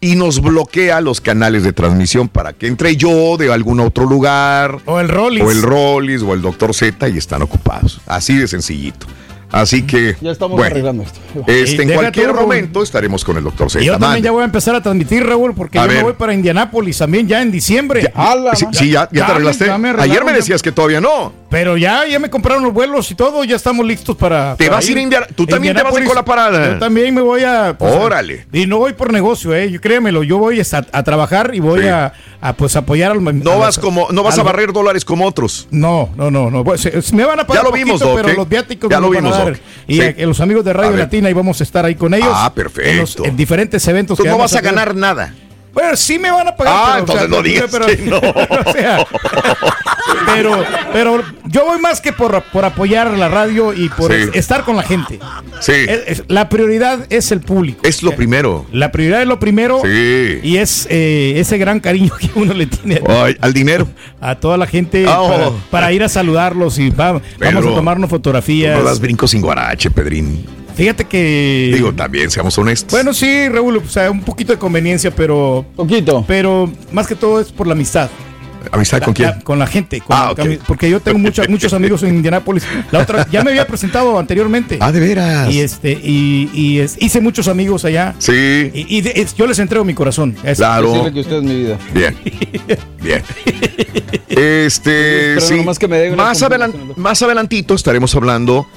y 0.00 0.14
nos 0.14 0.40
bloquea 0.40 1.00
los 1.02 1.20
canales 1.20 1.62
de 1.64 1.72
transmisión 1.72 2.28
para 2.28 2.52
que 2.54 2.66
entre 2.68 2.96
yo 2.96 3.36
de 3.36 3.52
algún 3.52 3.80
otro 3.80 4.06
lugar. 4.06 4.78
O 4.86 4.98
el 4.98 5.08
Rollis. 5.08 5.42
O 5.44 5.50
el 5.50 5.60
Rollis 5.60 6.22
o 6.22 6.32
el 6.32 6.40
Doctor 6.40 6.72
Z 6.72 7.06
y 7.08 7.18
están 7.18 7.42
ocupados. 7.42 8.00
Así 8.06 8.34
de 8.38 8.48
sencillito. 8.48 9.06
Así 9.50 9.82
que. 9.82 10.16
Ya 10.20 10.30
estamos 10.30 10.56
bueno, 10.56 10.70
arreglando 10.70 11.02
esto. 11.02 11.20
Este, 11.46 11.82
en 11.82 11.94
cualquier 11.94 12.34
momento 12.34 12.82
estaremos 12.82 13.24
con 13.24 13.36
el 13.36 13.44
Doctor 13.44 13.70
Z. 13.70 13.82
Y 13.82 13.86
yo 13.86 13.92
también 13.92 14.10
Mande. 14.10 14.24
ya 14.24 14.30
voy 14.30 14.42
a 14.42 14.44
empezar 14.44 14.74
a 14.74 14.82
transmitir, 14.82 15.24
Raúl, 15.24 15.54
porque 15.54 15.78
A 15.78 15.86
yo 15.86 15.92
me 15.92 16.02
voy 16.02 16.12
para 16.14 16.34
Indianápolis 16.34 16.98
también 16.98 17.26
ya 17.26 17.40
en 17.40 17.50
diciembre. 17.50 18.12
Sí, 18.54 18.66
sí, 18.72 18.90
ya, 18.90 19.08
ya 19.12 19.26
te 19.26 19.32
arreglaste. 19.32 19.70
Ayer 19.70 20.24
me 20.24 20.32
decías 20.32 20.62
que 20.62 20.72
todavía 20.72 21.00
no. 21.00 21.32
Pero 21.50 21.78
ya, 21.78 22.06
ya 22.06 22.18
me 22.18 22.28
compraron 22.28 22.62
los 22.62 22.74
vuelos 22.74 23.10
y 23.10 23.14
todo, 23.14 23.42
ya 23.42 23.56
estamos 23.56 23.86
listos 23.86 24.14
para. 24.14 24.54
Te 24.56 24.66
para 24.66 24.76
vas 24.76 24.86
a 24.86 24.90
ir 24.92 24.98
a 24.98 25.00
Indiana- 25.00 25.26
tú 25.34 25.46
también 25.46 25.74
te 25.74 25.82
vas 25.82 25.96
a 25.96 25.98
ir 25.98 26.04
con 26.06 26.14
la 26.14 26.24
parada. 26.24 26.74
Yo 26.74 26.78
también 26.78 27.14
me 27.14 27.22
voy 27.22 27.42
a. 27.42 27.74
pues, 27.78 27.94
Órale. 27.94 28.46
Y 28.52 28.66
no 28.66 28.76
voy 28.78 28.92
por 28.92 29.10
negocio, 29.12 29.54
eh. 29.54 29.70
Yo, 29.70 29.80
créemelo, 29.80 30.22
yo 30.24 30.36
voy 30.36 30.60
a, 30.60 30.64
a 30.92 31.02
trabajar 31.04 31.52
y 31.54 31.60
voy 31.60 31.82
Sí. 31.82 31.88
a, 31.88 32.12
a, 32.42 32.52
pues 32.52 32.76
apoyar 32.76 33.12
al. 33.12 33.24
No 33.42 33.58
vas 33.58 33.78
como, 33.78 34.08
no 34.10 34.22
vas 34.22 34.38
a 34.38 34.42
barrer 34.42 34.74
dólares 34.74 35.06
como 35.06 35.24
otros. 35.26 35.68
No, 35.70 36.10
no, 36.16 36.30
no, 36.30 36.50
no. 36.50 36.64
Pues, 36.64 36.84
eh, 36.84 37.00
me 37.14 37.24
van 37.24 37.40
a 37.40 37.46
pagar 37.46 37.62
Ya 37.64 37.68
lo 37.70 37.74
vimos, 37.74 37.92
poquito, 37.94 38.08
Doc, 38.08 38.16
pero 38.20 38.28
¿eh? 38.28 38.36
los 38.36 38.48
viáticos 38.48 38.90
Ya 38.90 39.00
me 39.00 39.06
lo 39.06 39.12
los 39.14 39.22
van 39.22 39.32
a 39.32 39.36
vimos, 39.36 39.44
dar. 39.46 39.54
Doc. 39.54 39.62
Y 39.86 39.94
Sí. 39.94 40.00
eh, 40.02 40.26
los 40.26 40.40
amigos 40.40 40.64
de 40.66 40.70
A 40.72 40.74
Radio. 40.74 40.96
Latina 40.98 41.30
y 41.30 41.32
vamos 41.32 41.60
a 41.60 41.64
estar 41.64 41.82
ahí 41.86 41.94
con 41.94 42.12
ellos. 42.12 42.28
Ah, 42.30 42.52
En, 42.54 42.64
los- 42.66 42.74
perfecto. 42.74 43.24
en 43.24 43.36
diferentes 43.38 43.88
eventos. 43.88 44.18
Tú 44.18 44.24
que 44.24 44.28
no 44.28 44.36
vas 44.36 44.54
a 44.54 44.60
ganar 44.60 44.94
nada. 44.94 45.34
Bueno, 45.72 45.96
sí 45.96 46.18
me 46.18 46.30
van 46.30 46.48
a 46.48 46.56
pagar. 46.56 46.74
Ah, 46.76 46.92
pero, 47.00 47.04
o 47.04 47.06
sea, 47.06 47.24
entonces 47.24 47.28
no 47.30 47.42
digas 47.42 47.68
pero- 47.70 47.86
que 47.86 47.96
no. 47.98 48.18
o 48.68 48.72
sea, 48.72 49.06
pero, 50.26 50.64
pero 50.92 51.22
yo 51.46 51.64
voy 51.64 51.80
más 51.80 52.00
que 52.00 52.12
por, 52.12 52.42
por 52.52 52.64
apoyar 52.64 53.10
la 53.16 53.28
radio 53.28 53.72
y 53.72 53.88
por 53.88 54.12
Sí. 54.12 54.30
estar 54.34 54.64
con 54.64 54.76
la 54.76 54.82
gente. 54.82 55.18
Sí. 55.60 55.72
Es- 55.72 56.02
es- 56.20 56.22
la 56.28 56.48
prioridad 56.48 57.06
es 57.10 57.30
el 57.32 57.40
público. 57.40 57.80
Es 57.82 58.02
lo 58.02 58.12
primero. 58.14 58.66
La 58.72 58.90
prioridad 58.92 59.22
es 59.22 59.28
lo 59.28 59.38
primero. 59.38 59.80
Sí. 59.84 60.38
Y 60.42 60.56
es 60.56 60.86
eh, 60.90 61.34
ese 61.36 61.58
gran 61.58 61.80
cariño 61.80 62.12
que 62.18 62.30
uno 62.34 62.54
le 62.54 62.66
tiene 62.66 63.00
Ay, 63.08 63.36
al 63.40 63.52
dinero. 63.52 63.88
a 64.20 64.34
toda 64.36 64.56
la 64.56 64.66
gente 64.66 65.04
Ah, 65.08 65.20
oh. 65.22 65.28
para, 65.28 65.50
para 65.70 65.92
ir 65.92 66.02
a 66.02 66.08
saludarlos 66.08 66.78
y 66.78 66.90
va- 66.90 67.20
vamos 67.40 67.66
a 67.66 67.74
tomarnos 67.74 68.10
fotografías. 68.10 68.78
No 68.78 68.84
das 68.84 69.00
brincos 69.00 69.30
sin 69.30 69.40
guarache, 69.42 69.90
Pedrín. 69.90 70.44
Fíjate 70.76 71.04
que. 71.06 71.72
Digo, 71.74 71.92
también, 71.92 72.30
seamos 72.30 72.56
honestos. 72.56 72.92
Bueno, 72.92 73.12
sí, 73.12 73.48
Raúl, 73.48 73.78
o 73.78 73.88
sea, 73.88 74.12
un 74.12 74.20
poquito 74.20 74.52
de 74.52 74.60
conveniencia, 74.60 75.10
pero. 75.10 75.66
Poquito. 75.74 76.24
Pero 76.28 76.70
más 76.92 77.08
que 77.08 77.16
todo 77.16 77.40
es 77.40 77.50
por 77.50 77.66
la 77.66 77.72
amistad. 77.72 78.08
¿Amistad 78.72 79.02
con 79.02 79.14
quién? 79.14 79.28
La- 79.30 79.38
con 79.40 79.58
la 79.58 79.66
gente. 79.66 80.00
con 80.00 80.16
Ah, 80.16 80.32
la-. 80.36 80.58
Porque 80.66 80.88
yo 80.90 81.00
tengo 81.00 81.18
mucha- 81.18 81.44
muchos 81.48 81.72
amigos 81.72 82.02
en 82.02 82.14
Indianápolis. 82.16 82.64
La 82.90 83.00
otra, 83.00 83.26
ya 83.30 83.42
me 83.42 83.50
había 83.50 83.66
presentado 83.66 84.18
anteriormente. 84.18 84.78
Ah, 84.80 84.92
de 84.92 85.00
veras. 85.00 85.50
Y 85.52 85.60
este, 85.60 85.92
y, 85.92 86.50
y 86.52 86.78
es- 86.80 86.96
hice 87.00 87.20
muchos 87.20 87.48
amigos 87.48 87.84
allá. 87.84 88.14
Sí. 88.18 88.70
Y, 88.74 88.96
y 88.98 89.00
de- 89.00 89.12
es- 89.16 89.34
yo 89.34 89.46
les 89.46 89.58
entrego 89.58 89.84
mi 89.84 89.94
corazón. 89.94 90.36
Es- 90.44 90.58
Claro. 90.58 90.88
Decirle 90.92 91.12
que 91.12 91.20
usted 91.20 91.36
es 91.36 91.42
mi 91.42 91.54
vida. 91.56 91.78
Bien. 91.92 92.16
Bien. 93.02 93.22
Este, 94.28 95.34
Pero 95.34 95.40
sí. 95.40 95.54
nomás 95.56 95.78
que 95.78 95.88
me 95.88 96.10
Más, 96.10 96.38
confirmación, 96.38 96.52
adelan- 96.52 96.72
doctor. 96.72 96.98
más 96.98 97.22
adelantito 97.22 97.74
estaremos 97.74 98.14
hablando 98.14 98.68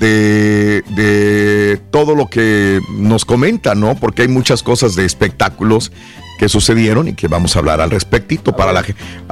de, 0.00 0.82
de 0.90 1.80
todo 1.90 2.14
lo 2.14 2.28
que 2.28 2.80
nos 2.92 3.24
comenta, 3.24 3.74
¿no? 3.74 3.94
Porque 3.96 4.22
hay 4.22 4.28
muchas 4.28 4.62
cosas 4.62 4.94
de 4.94 5.04
espectáculos 5.04 5.92
que 6.38 6.48
sucedieron 6.48 7.08
y 7.08 7.14
que 7.14 7.26
vamos 7.28 7.56
a 7.56 7.58
hablar 7.58 7.80
al 7.80 7.90
respectito 7.90 8.54
para 8.54 8.72
la 8.72 8.84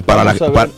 para 0.04 0.24
la 0.24 0.34
para- 0.34 0.70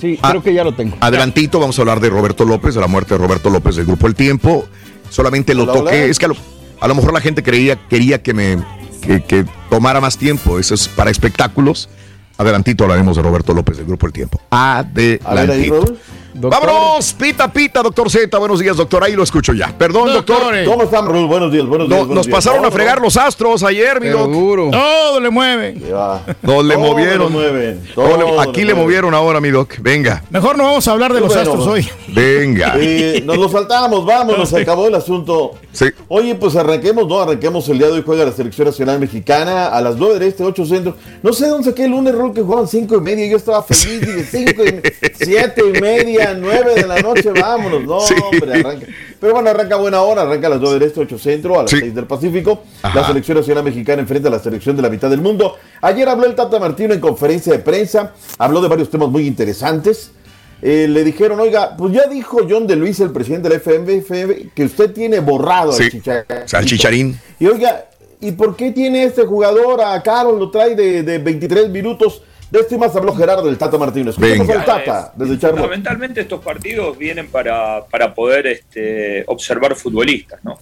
Sí, 0.00 0.16
Ah. 0.22 0.30
creo 0.30 0.42
que 0.44 0.54
ya 0.54 0.62
lo 0.62 0.74
tengo. 0.74 0.96
Adelantito 1.00 1.58
vamos 1.58 1.76
a 1.78 1.82
hablar 1.82 1.98
de 2.00 2.08
Roberto 2.08 2.44
López, 2.44 2.74
de 2.74 2.80
la 2.80 2.86
muerte 2.86 3.14
de 3.14 3.18
Roberto 3.18 3.50
López 3.50 3.74
del 3.76 3.84
Grupo 3.86 4.06
El 4.06 4.14
Tiempo. 4.14 4.64
Solamente 5.10 5.54
lo 5.54 5.64
Hola, 5.64 5.72
toqué. 5.72 5.88
hola. 5.88 6.04
Es 6.04 6.18
que 6.20 6.26
a 6.26 6.28
lo, 6.28 6.36
a 6.80 6.86
lo 6.86 6.94
mejor 6.94 7.12
la 7.12 7.20
gente 7.20 7.42
creía, 7.42 7.76
quería 7.88 8.22
que 8.22 8.32
me 8.32 8.58
que, 9.02 9.22
que 9.24 9.44
tomara 9.70 10.00
más 10.00 10.16
tiempo. 10.16 10.58
Eso 10.60 10.74
es 10.74 10.86
para 10.88 11.10
espectáculos. 11.10 11.88
Adelantito 12.36 12.84
hablaremos 12.84 13.16
de 13.16 13.22
Roberto 13.24 13.52
López 13.54 13.76
del 13.78 13.86
Grupo 13.86 14.06
El 14.06 14.12
Tiempo. 14.12 14.40
Adelantito. 14.50 15.96
Vámonos, 16.34 17.14
pita, 17.14 17.50
pita, 17.52 17.82
doctor 17.82 18.10
Z. 18.10 18.36
Buenos 18.38 18.60
días, 18.60 18.76
doctor. 18.76 19.02
Ahí 19.02 19.14
lo 19.14 19.22
escucho 19.22 19.52
ya. 19.54 19.74
Perdón, 19.76 20.12
doctor. 20.12 20.38
¿Cómo 20.66 20.82
están, 20.84 21.06
Raúl? 21.06 21.26
Buenos 21.26 21.50
días, 21.50 21.66
buenos 21.66 21.88
días. 21.88 21.98
No- 22.00 22.06
buenos 22.06 22.16
nos 22.16 22.26
días. 22.26 22.36
pasaron 22.44 22.64
a 22.64 22.70
fregar 22.70 23.00
los 23.00 23.16
astros 23.16 23.62
ayer, 23.64 24.00
mi 24.00 24.08
duro. 24.08 24.70
Todo 24.70 25.20
le 25.20 25.30
mueve. 25.30 25.74
Ya. 25.80 26.22
No 26.42 26.62
le 26.62 26.74
Todo 26.74 26.84
movieron. 26.84 27.32
mueven, 27.32 27.82
Todo 27.94 28.16
le- 28.16 28.24
todo 28.24 28.40
aquí 28.40 28.60
le 28.60 28.66
le 28.68 28.74
mueven. 28.74 28.84
movieron 28.84 29.14
ahora, 29.14 29.40
mi 29.40 29.50
doc. 29.50 29.74
Venga, 29.80 30.22
Mejor 30.30 30.56
no 30.58 30.64
vamos 30.64 30.86
a 30.86 30.92
hablar 30.92 31.12
de 31.12 31.20
los 31.20 31.28
Bueno, 31.34 31.42
astros 31.50 31.66
hoy. 31.66 31.88
venga. 32.08 32.74
Eh, 32.78 33.22
nos 33.24 33.36
lo 33.38 33.48
saltamos, 33.48 34.04
vámonos, 34.04 34.48
se 34.50 34.60
acabó 34.60 34.86
el 34.86 34.94
asunto. 34.94 35.52
Sí. 35.72 35.86
Oye, 36.08 36.34
pues 36.34 36.54
arranquemos, 36.56 37.08
¿no? 37.08 37.20
Arranquemos 37.20 37.68
el 37.68 37.78
día 37.78 37.88
de 37.88 37.94
hoy, 37.94 38.02
juega 38.04 38.24
la 38.24 38.32
selección 38.32 38.66
nacional 38.66 39.00
mexicana 39.00 39.68
a 39.68 39.80
las 39.80 39.96
9 39.96 40.18
de 40.18 40.28
este, 40.28 40.44
8 40.44 40.64
centro. 40.66 40.94
No 41.22 41.32
sé 41.32 41.48
dónde 41.48 41.70
saqué 41.70 41.84
el 41.84 41.90
lunes, 41.92 42.14
Raúl, 42.14 42.32
que 42.34 42.42
jugaban 42.42 42.68
5 42.68 42.96
y 42.96 43.00
media. 43.00 43.26
Yo 43.26 43.36
estaba 43.38 43.62
feliz, 43.62 43.86
y 44.02 44.06
de 44.06 44.24
5 44.24 44.62
y 44.64 45.24
7 45.24 45.62
y 45.74 45.80
media, 45.80 46.17
9 46.34 46.74
de 46.74 46.86
la 46.86 47.00
noche, 47.00 47.30
vámonos. 47.32 47.84
No, 47.84 48.00
Sí. 48.00 48.14
hombre, 48.22 48.52
arranca. 48.60 48.86
Pero 49.20 49.32
bueno, 49.34 49.50
arranca 49.50 49.76
buena 49.76 50.00
hora, 50.02 50.22
arranca 50.22 50.46
a 50.46 50.50
las 50.50 50.60
9 50.60 50.78
de 50.78 50.86
este, 50.86 51.00
8 51.00 51.18
centro, 51.18 51.58
a 51.58 51.62
las 51.62 51.70
Sí. 51.70 51.78
6 51.80 51.94
del 51.94 52.06
Pacífico. 52.06 52.62
Ajá. 52.82 53.00
La 53.00 53.06
selección 53.06 53.38
nacional 53.38 53.64
mexicana 53.64 54.02
enfrenta 54.02 54.28
a 54.28 54.32
la 54.32 54.38
selección 54.38 54.76
de 54.76 54.82
la 54.82 54.90
mitad 54.90 55.10
del 55.10 55.20
mundo. 55.20 55.56
Ayer 55.80 56.08
habló 56.08 56.26
el 56.26 56.34
Tata 56.34 56.58
Martino 56.58 56.94
en 56.94 57.00
conferencia 57.00 57.52
de 57.52 57.58
prensa, 57.60 58.12
habló 58.38 58.60
de 58.60 58.68
varios 58.68 58.90
temas 58.90 59.08
muy 59.08 59.26
interesantes. 59.26 60.12
Eh, 60.60 60.86
le 60.88 61.04
dijeron, 61.04 61.38
oiga, 61.38 61.76
pues 61.76 61.92
ya 61.94 62.06
dijo 62.08 62.38
John 62.48 62.66
de 62.66 62.74
Luis, 62.74 62.98
el 63.00 63.10
presidente 63.12 63.48
de 63.48 63.54
la 63.54 63.60
FMF, 63.60 64.50
que 64.54 64.64
usted 64.64 64.92
tiene 64.92 65.20
borrado 65.20 65.72
Sí. 65.72 65.84
al 65.84 65.90
Chicharito. 65.90 66.64
Chicharín. 66.64 67.20
Y 67.38 67.46
oiga, 67.46 67.84
¿y 68.20 68.32
por 68.32 68.56
qué 68.56 68.72
tiene 68.72 69.04
este 69.04 69.22
jugador 69.24 69.80
a 69.80 70.02
Carlos? 70.02 70.36
Lo 70.38 70.50
trae 70.50 70.74
de, 70.74 71.04
de 71.04 71.18
23 71.18 71.68
minutos. 71.70 72.22
De 72.50 72.60
esto 72.60 72.74
y 72.74 72.78
más 72.78 72.94
habló 72.96 73.14
Gerardo 73.14 73.44
del 73.46 73.58
Tata 73.58 73.76
Martínez. 73.76 74.16
Venga. 74.16 74.54
al 74.54 74.64
Tata 74.64 75.12
desde. 75.16 75.36
Fundamentalmente 75.38 76.20
estos 76.22 76.42
partidos 76.42 76.96
vienen 76.96 77.28
para, 77.28 77.84
para 77.86 78.14
poder 78.14 78.46
este, 78.46 79.22
observar 79.26 79.74
futbolistas, 79.76 80.42
¿no? 80.42 80.58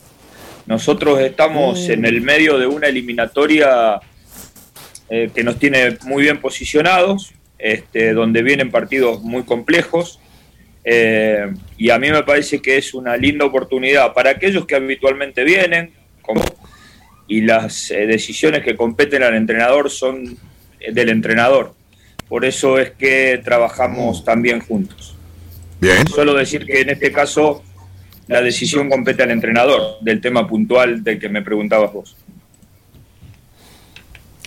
Nosotros 0.66 1.20
estamos 1.20 1.78
Mm. 1.88 1.92
en 1.92 2.04
el 2.06 2.20
medio 2.22 2.58
de 2.58 2.66
una 2.66 2.88
eliminatoria 2.88 4.00
eh, 5.08 5.30
que 5.32 5.44
nos 5.44 5.58
tiene 5.60 5.96
muy 6.02 6.24
bien 6.24 6.40
posicionados, 6.40 7.32
este, 7.58 8.12
donde 8.12 8.42
vienen 8.42 8.70
partidos 8.72 9.22
muy 9.22 9.44
complejos. 9.44 10.18
eh, 10.88 11.52
y 11.78 11.90
a 11.90 11.98
mí 12.00 12.10
me 12.10 12.22
parece 12.24 12.60
que 12.60 12.76
es 12.78 12.94
una 12.94 13.16
linda 13.16 13.44
oportunidad 13.44 14.12
para 14.12 14.30
aquellos 14.30 14.66
que 14.66 14.74
habitualmente 14.76 15.44
vienen, 15.44 15.92
como, 16.22 16.42
y 17.28 17.42
las 17.42 17.90
eh, 17.92 18.06
decisiones 18.06 18.62
que 18.64 18.74
competen 18.76 19.22
al 19.22 19.34
entrenador 19.36 19.88
son 19.90 20.36
eh, 20.80 20.92
del 20.92 21.08
entrenador. 21.10 21.74
Por 22.28 22.44
eso 22.44 22.78
es 22.78 22.90
que 22.92 23.40
trabajamos 23.44 24.24
también 24.24 24.60
juntos. 24.60 25.14
Bien. 25.80 26.06
Solo 26.08 26.34
decir 26.34 26.66
que 26.66 26.80
en 26.80 26.90
este 26.90 27.12
caso 27.12 27.62
la 28.26 28.40
decisión 28.42 28.88
compete 28.90 29.22
al 29.22 29.30
entrenador 29.30 29.80
del 30.00 30.20
tema 30.20 30.48
puntual 30.48 31.04
del 31.04 31.20
que 31.20 31.28
me 31.28 31.42
preguntabas 31.42 31.92
vos. 31.92 32.16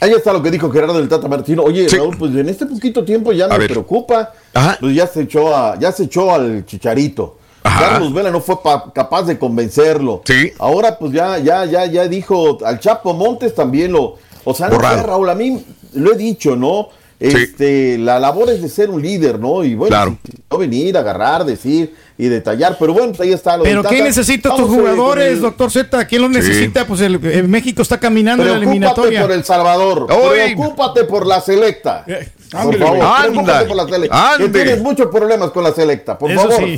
Ahí 0.01 0.11
está 0.11 0.31
lo 0.31 0.41
que 0.41 0.49
dijo 0.49 0.69
Gerardo 0.72 0.97
del 0.97 1.10
Tata 1.10 1.27
Martino. 1.27 1.61
Oye, 1.64 1.88
Raúl, 1.89 2.15
pues 2.18 2.34
en 2.34 2.47
este 2.47 2.65
poquito 2.65 3.03
tiempo 3.03 3.34
ya 3.34 3.45
A 3.45 3.49
me 3.49 3.57
ver. 3.60 3.69
preocupa. 3.72 4.31
Pues 4.80 4.95
ya 4.95 5.06
se 5.07 5.22
echó 5.23 5.53
a, 5.56 5.77
ya 5.77 5.91
se 5.91 6.03
echó 6.03 6.34
al 6.34 6.65
chicharito. 6.65 7.38
Carlos 7.61 8.14
Vela 8.14 8.31
no 8.31 8.39
fue 8.39 8.64
pa- 8.64 8.91
capaz 8.93 9.23
de 9.23 9.38
convencerlo. 9.38 10.22
Sí. 10.26 10.53
Ahora, 10.57 10.97
pues 10.97 11.11
ya, 11.11 11.38
ya, 11.39 11.65
ya, 11.65 11.85
ya 11.85 12.07
dijo 12.07 12.57
al 12.65 12.80
Chapo 12.80 13.14
Montes 13.14 13.53
también 13.53 13.91
lo. 13.91 14.18
O 14.45 14.53
sea, 14.53 14.69
no 14.69 14.77
Raúl, 14.80 15.30
a 15.30 15.35
mí 15.35 15.64
lo 15.93 16.14
he 16.14 16.18
dicho, 16.18 16.56
¿no? 16.56 16.89
Este, 17.20 17.98
la 17.98 18.18
labor 18.20 18.50
es 18.50 18.62
de 18.62 18.70
ser 18.70 18.90
un 18.90 19.02
líder, 19.02 19.40
¿no? 19.40 19.64
Y 19.66 19.76
bueno, 19.76 19.90
Claro. 19.90 20.18
no 20.50 20.58
venir, 20.58 20.98
agarrar, 20.98 21.44
decir 21.44 21.94
y 22.18 22.28
detallar. 22.28 22.78
Pero 22.80 22.94
bueno, 22.94 23.10
pues 23.10 23.20
ahí 23.22 23.34
está 23.34 23.58
lo 23.58 23.64
Pero 23.64 23.84
¿quién 23.84 24.06
necesita 24.06 24.50
estos 24.50 24.62
Vamos, 24.70 24.78
eh, 24.78 24.80
jugadores, 24.80 25.28
el- 25.34 25.41
doctor 25.41 25.70
Z? 25.70 26.06
¿Quién 26.08 26.22
los 26.22 26.32
Sí. 26.32 26.38
necesita? 26.38 26.88
Pues 26.88 27.02
el, 27.02 27.24
el 27.26 27.48
México 27.50 27.82
está 27.82 28.00
caminando 28.00 28.44
en 28.44 28.50
la 28.50 28.56
Preocúpate 28.56 28.72
eliminatoria. 28.78 29.22
por 29.22 29.32
El 29.34 29.44
Salvador. 29.44 30.08
Oye. 30.12 30.56
Preocúpate 30.56 31.04
por 31.04 31.26
la 31.28 31.41
selecta. 31.41 32.06
Por 32.52 32.60
ándale, 32.62 32.78
favor, 32.80 33.68
por 33.68 33.76
la 33.78 33.88
selecta. 33.88 34.34
Que 34.38 34.44
Ande. 34.44 34.64
tienes 34.64 34.82
muchos 34.82 35.08
problemas 35.08 35.52
con 35.52 35.64
la 35.64 35.72
selecta. 35.72 36.18
Por 36.18 36.32
Eso 36.32 36.50
favor. 36.50 36.68
sí, 36.68 36.78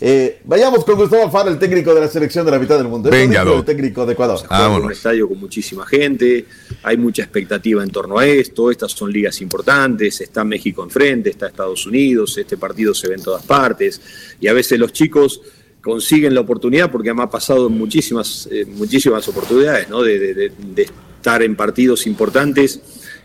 Eh, 0.00 0.40
vayamos 0.44 0.84
con 0.84 0.96
Gustavo 0.96 1.22
Alfaro, 1.24 1.48
el 1.50 1.58
técnico 1.58 1.94
de 1.94 2.00
la 2.02 2.08
selección 2.08 2.44
de 2.44 2.50
la 2.52 2.58
mitad 2.58 2.76
del 2.76 2.88
mundo. 2.88 3.08
Venga, 3.10 3.42
el 3.42 3.64
técnico 3.64 4.04
de 4.04 4.12
Ecuador. 4.12 4.38
Juega 4.46 4.76
en 4.76 4.82
un 4.84 4.92
estadio 4.92 5.28
con 5.28 5.38
muchísima 5.40 5.86
gente, 5.86 6.44
hay 6.82 6.96
mucha 6.98 7.22
expectativa 7.22 7.82
en 7.82 7.90
torno 7.90 8.18
a 8.18 8.26
esto, 8.26 8.70
estas 8.70 8.92
son 8.92 9.10
ligas 9.10 9.40
importantes, 9.40 10.20
está 10.20 10.44
México 10.44 10.82
enfrente, 10.84 11.30
está 11.30 11.46
Estados 11.46 11.86
Unidos, 11.86 12.36
este 12.36 12.56
partido 12.58 12.92
se 12.94 13.08
ve 13.08 13.14
en 13.14 13.22
todas 13.22 13.44
partes 13.44 14.00
y 14.40 14.48
a 14.48 14.52
veces 14.52 14.78
los 14.78 14.92
chicos 14.92 15.40
consiguen 15.82 16.34
la 16.34 16.40
oportunidad 16.40 16.90
porque 16.90 17.14
me 17.14 17.22
ha 17.22 17.30
pasado 17.30 17.70
muchísimas, 17.70 18.48
eh, 18.50 18.66
muchísimas 18.66 19.26
oportunidades 19.28 19.88
¿no? 19.88 20.02
de, 20.02 20.18
de- 20.18 20.34
de- 20.34 20.52
de 20.74 20.82
estar 20.82 21.42
en 21.42 21.56
partidos 21.56 22.06
importantes 22.06 22.80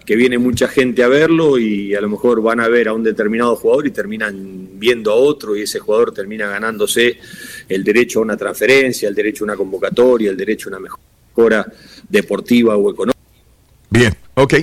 que 0.05 0.15
viene 0.15 0.37
mucha 0.37 0.67
gente 0.67 1.03
a 1.03 1.07
verlo 1.07 1.57
y 1.57 1.93
a 1.95 2.01
lo 2.01 2.09
mejor 2.09 2.41
van 2.41 2.59
a 2.59 2.67
ver 2.67 2.87
a 2.87 2.93
un 2.93 3.03
determinado 3.03 3.55
jugador 3.55 3.87
y 3.87 3.91
terminan 3.91 4.69
viendo 4.73 5.11
a 5.11 5.15
otro 5.15 5.55
y 5.55 5.63
ese 5.63 5.79
jugador 5.79 6.13
termina 6.13 6.47
ganándose 6.47 7.17
el 7.69 7.83
derecho 7.83 8.19
a 8.19 8.21
una 8.23 8.37
transferencia, 8.37 9.07
el 9.07 9.15
derecho 9.15 9.43
a 9.43 9.45
una 9.45 9.55
convocatoria, 9.55 10.31
el 10.31 10.37
derecho 10.37 10.69
a 10.69 10.77
una 10.77 10.79
mejora 10.79 11.65
deportiva 12.09 12.75
o 12.75 12.91
económica. 12.91 13.19
Bien, 13.89 14.13
ok. 14.35 14.53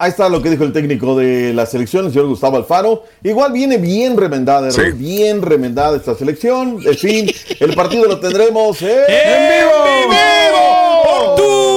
Ahí 0.00 0.10
está 0.10 0.28
lo 0.28 0.40
que 0.40 0.50
dijo 0.50 0.62
el 0.62 0.72
técnico 0.72 1.16
de 1.16 1.52
la 1.52 1.66
selección, 1.66 2.06
el 2.06 2.12
señor 2.12 2.28
Gustavo 2.28 2.56
Alfaro. 2.56 3.04
Igual 3.24 3.52
viene 3.52 3.78
bien 3.78 4.16
remendada, 4.16 4.70
sí. 4.70 4.82
bien 4.94 5.42
remendada 5.42 5.96
esta 5.96 6.14
selección. 6.14 6.78
En 6.84 6.94
fin, 6.94 7.28
el 7.58 7.74
partido 7.74 8.04
lo 8.06 8.20
tendremos 8.20 8.80
en, 8.82 8.90
¡En 9.08 9.48
vivo. 9.50 10.14
¡Por 11.04 11.36
tú! 11.36 11.67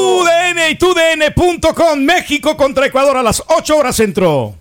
tnpuntocomMéxico 0.78 1.96
México 1.98 2.58
contra 2.58 2.86
Ecuador 2.86 3.18
a 3.18 3.24
las 3.24 3.44
8 3.48 3.78
horas 3.78 3.96
centro. 3.96 4.56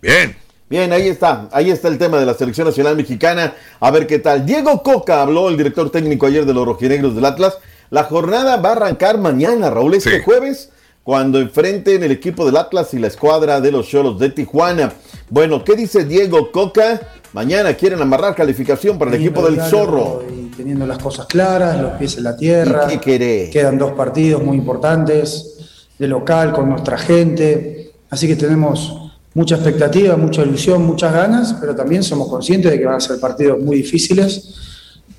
Bien. 0.00 0.36
Bien, 0.70 0.92
ahí 0.92 1.08
está, 1.08 1.48
ahí 1.52 1.70
está 1.70 1.88
el 1.88 1.96
tema 1.96 2.20
de 2.20 2.26
la 2.26 2.34
selección 2.34 2.66
nacional 2.66 2.94
mexicana. 2.94 3.54
A 3.80 3.90
ver 3.90 4.06
qué 4.06 4.18
tal. 4.18 4.44
Diego 4.44 4.82
Coca 4.82 5.22
habló, 5.22 5.48
el 5.48 5.56
director 5.56 5.88
técnico 5.90 6.26
ayer 6.26 6.44
de 6.44 6.52
los 6.52 6.66
rojinegros 6.66 7.14
del 7.14 7.24
Atlas. 7.24 7.56
La 7.88 8.04
jornada 8.04 8.58
va 8.58 8.70
a 8.70 8.72
arrancar 8.72 9.16
mañana, 9.16 9.70
Raúl, 9.70 9.94
este 9.94 10.20
jueves, 10.20 10.70
cuando 11.04 11.40
enfrenten 11.40 12.02
el 12.02 12.12
equipo 12.12 12.44
del 12.44 12.58
Atlas 12.58 12.92
y 12.92 12.98
la 12.98 13.06
escuadra 13.06 13.62
de 13.62 13.72
los 13.72 13.88
Cholos 13.88 14.18
de 14.18 14.28
Tijuana. 14.28 14.92
Bueno, 15.30 15.64
¿qué 15.64 15.74
dice 15.74 16.04
Diego 16.04 16.52
Coca? 16.52 17.00
Mañana 17.32 17.74
quieren 17.74 18.00
amarrar 18.00 18.34
calificación 18.34 18.98
para 18.98 19.10
el 19.10 19.20
equipo 19.20 19.44
del 19.44 19.60
Zorro. 19.60 20.24
Y 20.30 20.46
teniendo 20.56 20.86
las 20.86 20.98
cosas 20.98 21.26
claras, 21.26 21.80
los 21.80 21.92
pies 21.92 22.16
en 22.16 22.24
la 22.24 22.36
tierra. 22.36 22.86
¿Y 22.86 22.98
qué 22.98 23.00
querés? 23.00 23.50
Quedan 23.50 23.78
dos 23.78 23.92
partidos 23.92 24.42
muy 24.42 24.56
importantes 24.56 25.56
de 25.98 26.08
local 26.08 26.52
con 26.52 26.70
nuestra 26.70 26.96
gente. 26.96 27.92
Así 28.10 28.26
que 28.26 28.36
tenemos 28.36 29.12
mucha 29.34 29.56
expectativa, 29.56 30.16
mucha 30.16 30.42
ilusión, 30.42 30.84
muchas 30.86 31.12
ganas, 31.12 31.54
pero 31.60 31.74
también 31.74 32.02
somos 32.02 32.28
conscientes 32.28 32.72
de 32.72 32.78
que 32.78 32.86
van 32.86 32.96
a 32.96 33.00
ser 33.00 33.20
partidos 33.20 33.60
muy 33.60 33.76
difíciles, 33.76 34.54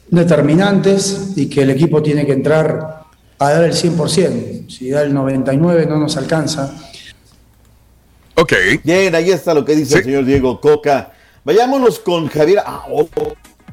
determinantes 0.10 1.34
y 1.36 1.48
que 1.48 1.62
el 1.62 1.70
equipo 1.70 2.02
tiene 2.02 2.26
que 2.26 2.34
entrar 2.34 3.04
a 3.38 3.50
dar 3.50 3.64
el 3.64 3.74
100%. 3.74 4.70
Si 4.70 4.90
da 4.90 5.04
el 5.04 5.14
99 5.14 5.86
no 5.86 5.98
nos 5.98 6.18
alcanza. 6.18 6.76
Ok. 8.36 8.54
Bien, 8.84 9.14
ahí 9.14 9.30
está 9.30 9.54
lo 9.54 9.64
que 9.64 9.76
dice 9.76 10.00
el 10.00 10.04
señor 10.04 10.26
Diego 10.26 10.60
Coca. 10.60 11.14
Vayámonos 11.50 11.98
con 11.98 12.28
Javier. 12.28 12.60
Ah, 12.64 12.84
oh, 12.92 13.10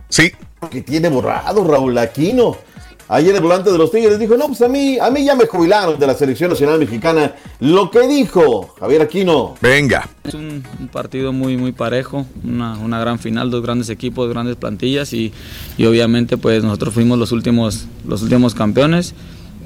sí. 0.09 0.33
Que 0.71 0.81
tiene 0.81 1.11
borrado 1.11 1.63
Raúl 1.63 1.99
Aquino. 1.99 2.57
Ayer 3.07 3.35
el 3.35 3.43
volante 3.43 3.71
de 3.71 3.77
los 3.77 3.91
Tigres 3.91 4.19
dijo, 4.19 4.35
no, 4.39 4.47
pues 4.47 4.63
a 4.63 4.69
mí, 4.69 4.99
a 4.99 5.11
mí 5.11 5.27
ya 5.27 5.35
me 5.35 5.47
jubilaron 5.47 5.99
de 5.99 6.07
la 6.07 6.15
Selección 6.15 6.49
Nacional 6.49 6.79
Mexicana. 6.79 7.35
Lo 7.61 7.91
que 7.91 8.09
dijo 8.09 8.75
Javier 8.81 9.03
Aquino. 9.03 9.57
Venga. 9.61 10.09
Es 10.25 10.33
un, 10.33 10.65
un 10.81 10.89
partido 10.89 11.35
muy 11.35 11.59
muy 11.59 11.73
parejo, 11.73 12.25
una, 12.43 12.79
una 12.79 12.99
gran 12.99 13.19
final, 13.19 13.51
dos 13.51 13.63
grandes 13.63 13.91
equipos, 13.91 14.31
grandes 14.31 14.57
plantillas 14.57 15.13
y, 15.13 15.35
y 15.77 15.85
obviamente 15.85 16.39
pues 16.39 16.65
nosotros 16.65 16.95
fuimos 16.95 17.19
los 17.19 17.31
últimos, 17.31 17.85
los 18.07 18.23
últimos 18.23 18.55
campeones, 18.55 19.15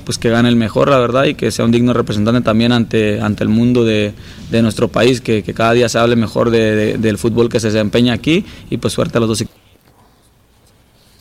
pues 0.04 0.18
que 0.18 0.28
gane 0.30 0.48
el 0.48 0.56
mejor 0.56 0.88
la 0.90 0.98
verdad 0.98 1.24
y 1.24 1.34
que 1.34 1.50
sea 1.50 1.64
un 1.64 1.70
digno 1.70 1.92
representante 1.92 2.40
también 2.40 2.72
ante, 2.72 3.20
ante 3.20 3.42
el 3.44 3.48
mundo 3.48 3.84
de, 3.84 4.12
de 4.50 4.62
nuestro 4.62 4.88
país, 4.88 5.20
que, 5.20 5.42
que 5.42 5.54
cada 5.54 5.72
día 5.72 5.88
se 5.88 5.98
hable 5.98 6.16
mejor 6.16 6.50
de- 6.50 6.74
de- 6.76 6.98
del 6.98 7.18
fútbol 7.18 7.48
que 7.48 7.60
se 7.60 7.70
desempeña 7.70 8.12
aquí 8.12 8.44
y 8.70 8.76
pues 8.78 8.92
suerte 8.94 9.18
a 9.18 9.20
los 9.20 9.28
dos 9.28 9.40
equipos. 9.40 9.60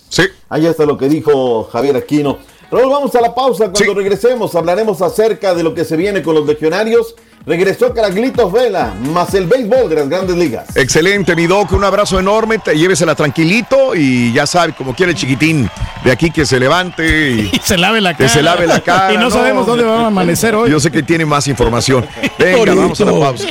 Sí. 0.10 0.24
Ahí 0.50 0.66
está 0.66 0.86
lo 0.86 0.98
que 0.98 1.08
dijo 1.08 1.66
Javier 1.66 1.96
Aquino. 1.96 2.40
Raúl, 2.72 2.90
vamos 2.92 3.14
a 3.16 3.22
la 3.22 3.34
pausa. 3.34 3.72
Cuando 3.72 3.94
regresemos 3.96 4.54
hablaremos 4.56 5.02
acerca 5.02 5.54
de 5.56 5.64
lo 5.64 5.74
que 5.74 5.86
se 5.86 5.96
viene 5.98 6.22
con 6.22 6.36
los 6.36 6.46
legionarios. 6.46 7.16
Regresó 7.46 7.94
Caraglitos 7.94 8.52
Vela, 8.52 8.94
más 9.12 9.34
el 9.34 9.48
béisbol 9.48 9.90
de 9.90 9.96
las 9.96 10.10
grandes 10.10 10.36
ligas. 10.36 10.76
Excelente, 10.76 11.36
mi 11.36 11.48
doc, 11.48 11.72
un 11.72 11.84
abrazo 11.84 12.20
enorme, 12.20 12.60
te, 12.60 12.78
llévesela 12.78 13.16
tranquilito 13.16 13.96
y 13.96 14.32
ya 14.34 14.46
sabe, 14.46 14.74
como 14.74 14.94
quiere 14.94 15.14
el 15.14 15.18
chiquitín, 15.18 15.70
de 16.04 16.12
aquí 16.12 16.32
que 16.32 16.46
se 16.46 16.60
levante 16.60 17.32
y, 17.32 17.52
se 17.64 17.78
lave 17.78 18.02
la 18.02 18.16
que 18.16 18.30
se 18.30 18.44
lave 18.44 18.68
la 18.68 18.82
cara. 18.82 19.14
Y 19.14 19.18
no 19.18 19.32
sabemos 19.32 19.66
dónde 19.66 19.84
va 19.84 20.02
a 20.02 20.08
amanecer 20.08 20.54
hoy. 20.54 20.70
Yo 20.70 20.80
sé 20.80 20.92
que 20.92 21.02
tiene 21.02 21.26
más 21.26 21.48
información. 21.48 22.06
Venga, 22.38 22.76
vamos 22.76 23.00
a 23.02 23.06
la 23.06 23.12
pausa. 23.12 23.46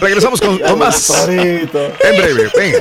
Regresamos 0.00 0.40
con, 0.40 0.58
con 0.58 0.78
más. 0.78 1.28
En 1.28 1.68
breve, 1.68 2.50
venga. 2.56 2.78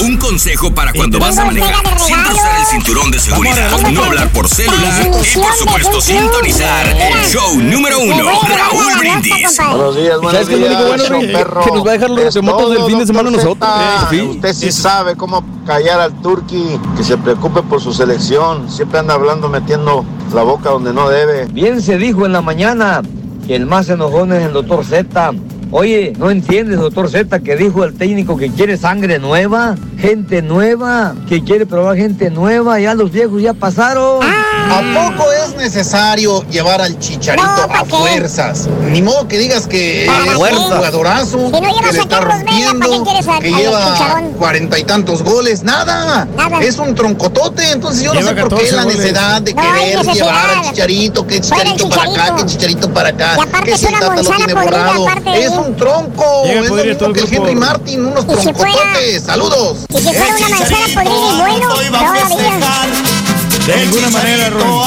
Un 0.00 0.16
consejo 0.18 0.72
para 0.74 0.92
cuando 0.92 1.18
vas 1.18 1.38
a 1.38 1.44
manejar. 1.44 1.74
Siempre 1.98 2.32
usar 2.32 2.60
el 2.60 2.66
cinturón 2.66 3.10
de 3.10 3.18
seguridad. 3.18 3.70
No 3.90 4.04
hablar 4.04 4.28
por 4.30 4.48
celular. 4.48 5.06
Y 5.06 5.38
por 5.38 5.54
supuesto, 5.54 6.00
sintonizar 6.00 6.86
el 6.86 7.26
show 7.26 7.56
número 7.56 8.00
uno, 8.00 8.24
Raúl 8.46 8.98
Brindis. 8.98 9.58
Días, 10.00 10.20
buenos 10.20 10.32
¿Sabes 10.32 10.48
qué 10.48 10.54
es 10.54 10.60
lo 10.60 10.66
único 10.66 10.84
días, 10.84 11.10
bueno, 11.10 11.32
perro. 11.32 11.60
Que 11.62 11.70
nos 11.72 11.86
va 11.86 11.90
a 11.90 11.92
dejar 11.92 12.10
los 12.10 12.20
Es 12.20 12.34
remotos 12.34 12.70
del 12.72 12.82
fin 12.84 12.98
de 12.98 13.06
semana 13.06 13.30
nosotros. 13.30 13.70
Sí. 14.10 14.20
Usted 14.22 14.54
sí 14.54 14.72
sabe 14.72 15.16
cómo 15.16 15.44
callar 15.66 16.00
al 16.00 16.12
turqui, 16.22 16.80
que 16.96 17.04
se 17.04 17.18
preocupe 17.18 17.62
por 17.62 17.80
su 17.80 17.92
selección. 17.92 18.70
Siempre 18.70 18.98
anda 18.98 19.14
hablando, 19.14 19.48
metiendo 19.48 20.04
la 20.34 20.42
boca 20.42 20.70
donde 20.70 20.92
no 20.92 21.08
debe. 21.08 21.46
Bien 21.46 21.82
se 21.82 21.98
dijo 21.98 22.24
en 22.24 22.32
la 22.32 22.40
mañana 22.40 23.02
que 23.46 23.56
el 23.56 23.66
más 23.66 23.88
enojón 23.88 24.32
es 24.32 24.44
el 24.44 24.52
doctor 24.52 24.84
Z. 24.84 25.32
Oye, 25.72 26.12
¿no 26.18 26.30
entiendes, 26.30 26.78
doctor 26.80 27.08
Z, 27.08 27.38
que 27.40 27.54
dijo 27.54 27.84
el 27.84 27.94
técnico 27.94 28.36
que 28.36 28.50
quiere 28.50 28.76
sangre 28.76 29.20
nueva? 29.20 29.76
Gente 29.98 30.42
nueva, 30.42 31.14
que 31.28 31.44
quiere 31.44 31.64
probar 31.64 31.96
gente 31.96 32.28
nueva, 32.30 32.80
ya 32.80 32.94
los 32.94 33.12
viejos 33.12 33.40
ya 33.40 33.54
pasaron. 33.54 34.20
¿A 34.22 35.12
poco 35.14 35.26
es 35.32 35.56
necesario 35.56 36.42
llevar 36.48 36.80
al 36.80 36.98
chicharito 36.98 37.44
a 37.46 37.84
fuerzas? 37.84 38.68
Ni 38.90 39.00
modo 39.02 39.28
que 39.28 39.38
digas 39.38 39.66
que 39.68 40.06
es 40.06 40.10
un 40.10 40.34
fuerza. 40.36 40.58
jugadorazo, 40.76 41.26
Si 41.26 41.36
no 41.38 41.50
que 41.52 41.60
le 41.60 41.66
a 41.66 41.70
está 42.02 42.20
Vela, 42.20 42.28
¿para 42.28 42.44
qué 42.44 42.46
rompiendo, 42.46 43.04
quieres 43.04 43.28
a- 43.28 43.38
que 43.38 43.50
lleva 43.52 44.22
cuarenta 44.38 44.78
y 44.78 44.84
tantos 44.84 45.22
goles. 45.22 45.62
Nada. 45.62 46.26
Nada. 46.36 46.60
Es 46.62 46.78
un 46.78 46.94
troncotote. 46.94 47.70
Entonces 47.72 48.02
yo 48.04 48.14
no 48.14 48.20
Lleva 48.20 48.30
sé 48.30 48.40
por 48.40 48.50
14 48.50 48.70
qué 48.70 48.76
la 48.76 48.82
goles. 48.84 48.98
necesidad 48.98 49.42
de 49.42 49.54
No 49.54 49.60
hay 49.62 49.68
querer 49.72 49.98
necesidad. 49.98 50.14
llevar 50.26 50.50
al 50.50 50.64
chicharito, 50.70 51.26
que 51.26 51.40
chicharito 51.40 51.88
para 51.90 52.02
acá, 52.12 52.36
que 52.36 52.46
chicharito 52.46 52.90
para 52.90 53.08
acá, 53.10 53.36
Y 53.38 53.40
aparte 53.42 53.64
que 53.66 53.72
es 53.72 53.80
si 53.80 53.86
Tata 53.86 54.00
lo 54.00 54.10
manzana 54.14 54.36
tiene 54.36 54.54
borrado. 54.54 55.04
de 55.24 55.44
Es. 55.44 55.52
Un 55.60 55.76
tronco. 55.76 56.44
Llega 56.44 56.60
Es 56.60 56.70
lo 56.70 56.76
mismo 56.76 57.12
que. 57.12 57.36
Henry 57.36 57.54
Martin, 57.54 58.06
unos 58.06 58.24
Y 58.24 58.52
troncototes. 58.52 59.22
Saludos. 59.22 59.86
Y 59.90 59.98
si 59.98 60.14
fuera 60.14 60.36
una 60.36 60.48
manzana 60.48 60.86
podrida 60.94 61.04
y 61.04 61.40
bueno, 61.40 61.68
todavía. 61.68 62.60
De 63.66 63.76
ninguna 63.86 64.10
manera, 64.10 64.50
Raúl. 64.50 64.80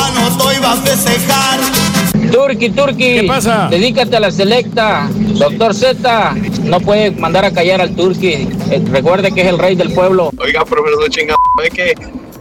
Turki, 2.31 2.69
Turki. 2.69 3.19
¿Qué 3.19 3.23
pasa? 3.27 3.67
Dedícate 3.69 4.17
a 4.17 4.19
la 4.19 4.31
selecta. 4.31 5.07
Doctor 5.11 5.75
Z, 5.75 6.35
no 6.63 6.79
puede 6.79 7.11
mandar 7.11 7.45
a 7.45 7.51
callar 7.51 7.79
al 7.81 7.95
Turki. 7.95 8.47
Eh, 8.71 8.83
recuerde 8.91 9.31
que 9.31 9.41
es 9.41 9.47
el 9.47 9.59
rey 9.59 9.75
del 9.75 9.93
pueblo. 9.93 10.31
Oiga, 10.39 10.65
profesor 10.65 11.09
chingado, 11.09 11.37
es 11.63 11.69
que 11.69 11.93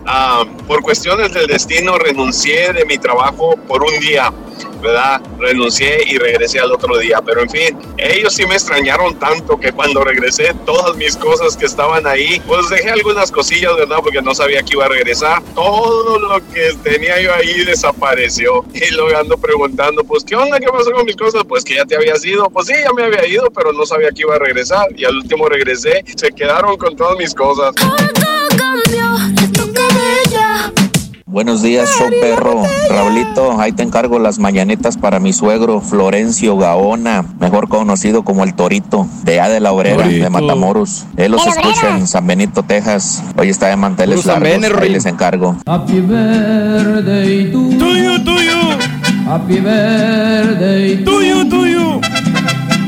ah, 0.06 0.44
por 0.66 0.82
cuestiones 0.82 1.32
del 1.32 1.46
destino 1.46 1.98
renuncié 1.98 2.72
de 2.72 2.84
mi 2.84 2.98
trabajo 2.98 3.56
por 3.68 3.82
un 3.82 3.98
día, 4.00 4.32
¿verdad? 4.80 5.20
Renuncié 5.38 5.98
y 6.06 6.18
regresé 6.18 6.60
al 6.60 6.72
otro 6.72 6.98
día, 6.98 7.20
pero 7.24 7.42
en 7.42 7.50
fin, 7.50 7.78
ellos 7.98 8.34
sí 8.34 8.46
me 8.46 8.54
extrañaron 8.54 9.18
tanto 9.18 9.58
que 9.58 9.72
cuando 9.72 10.04
regresé 10.04 10.54
todas 10.66 10.96
mis 10.96 11.16
cosas 11.16 11.56
que 11.56 11.66
estaban 11.66 12.06
ahí, 12.06 12.40
pues 12.46 12.68
dejé 12.68 12.90
algunas 12.90 13.30
cosillas, 13.30 13.74
¿verdad? 13.76 13.98
Porque 14.02 14.20
no 14.20 14.34
sabía 14.34 14.62
que 14.62 14.74
iba 14.74 14.86
a 14.86 14.88
regresar. 14.88 15.42
Todo 15.54 16.18
lo 16.18 16.40
que 16.52 16.72
tenía 16.82 17.20
yo 17.20 17.34
ahí 17.34 17.64
desapareció. 17.64 18.64
Y 18.74 18.92
luego 18.94 19.18
ando 19.18 19.36
preguntando, 19.38 20.04
pues, 20.04 20.24
¿qué 20.24 20.36
onda? 20.36 20.58
¿Qué 20.58 20.66
pasó 20.66 20.90
con 20.92 21.04
mis 21.04 21.16
cosas? 21.16 21.42
Pues 21.46 21.64
que 21.64 21.76
ya 21.76 21.84
te 21.84 21.96
habías 21.96 22.24
ido. 22.24 22.48
Pues 22.50 22.66
sí, 22.66 22.74
ya 22.82 22.92
me 22.92 23.04
había 23.04 23.26
ido, 23.26 23.50
pero 23.50 23.72
no 23.72 23.86
sabía 23.86 24.10
que 24.10 24.22
iba 24.22 24.34
a 24.34 24.38
regresar. 24.38 24.86
Y 24.96 25.04
al 25.04 25.16
último 25.16 25.48
regresé, 25.48 26.04
se 26.16 26.32
quedaron 26.32 26.76
con 26.76 26.96
todas 26.96 27.16
mis 27.16 27.34
cosas. 27.34 27.74
Buenos 31.32 31.62
días, 31.62 31.88
show 31.98 32.10
perro. 32.20 32.62
Raulito, 32.90 33.58
ahí 33.58 33.72
te 33.72 33.82
encargo 33.82 34.18
las 34.18 34.38
mañanitas 34.38 34.98
para 34.98 35.18
mi 35.18 35.32
suegro 35.32 35.80
Florencio 35.80 36.58
Gaona, 36.58 37.24
mejor 37.40 37.70
conocido 37.70 38.22
como 38.22 38.44
el 38.44 38.52
Torito, 38.52 39.06
de 39.24 39.40
A 39.40 39.48
de 39.48 39.58
la 39.58 39.72
Obrera, 39.72 40.06
de. 40.06 40.28
Matamoros. 40.28 41.06
Él 41.16 41.32
los 41.32 41.42
¿De 41.42 41.50
la 41.50 41.56
escucha 41.56 41.96
en 41.96 42.06
San 42.06 42.26
Benito, 42.26 42.62
Texas. 42.64 43.22
Hoy 43.38 43.48
está 43.48 43.68
de 43.68 43.76
manteles 43.76 44.26
largos. 44.26 44.78
Ahí 44.78 44.90
les 44.90 45.06
encargo. 45.06 45.56
Happy 45.64 46.00
birthday 46.00 47.50
to 47.50 47.58
Tuyo, 47.78 48.22
tuyo. 48.22 48.58
Happy 49.26 49.54
birthday 49.54 51.02
to 51.02 51.10
Tuyo, 51.10 51.48
tuyo. 51.48 52.00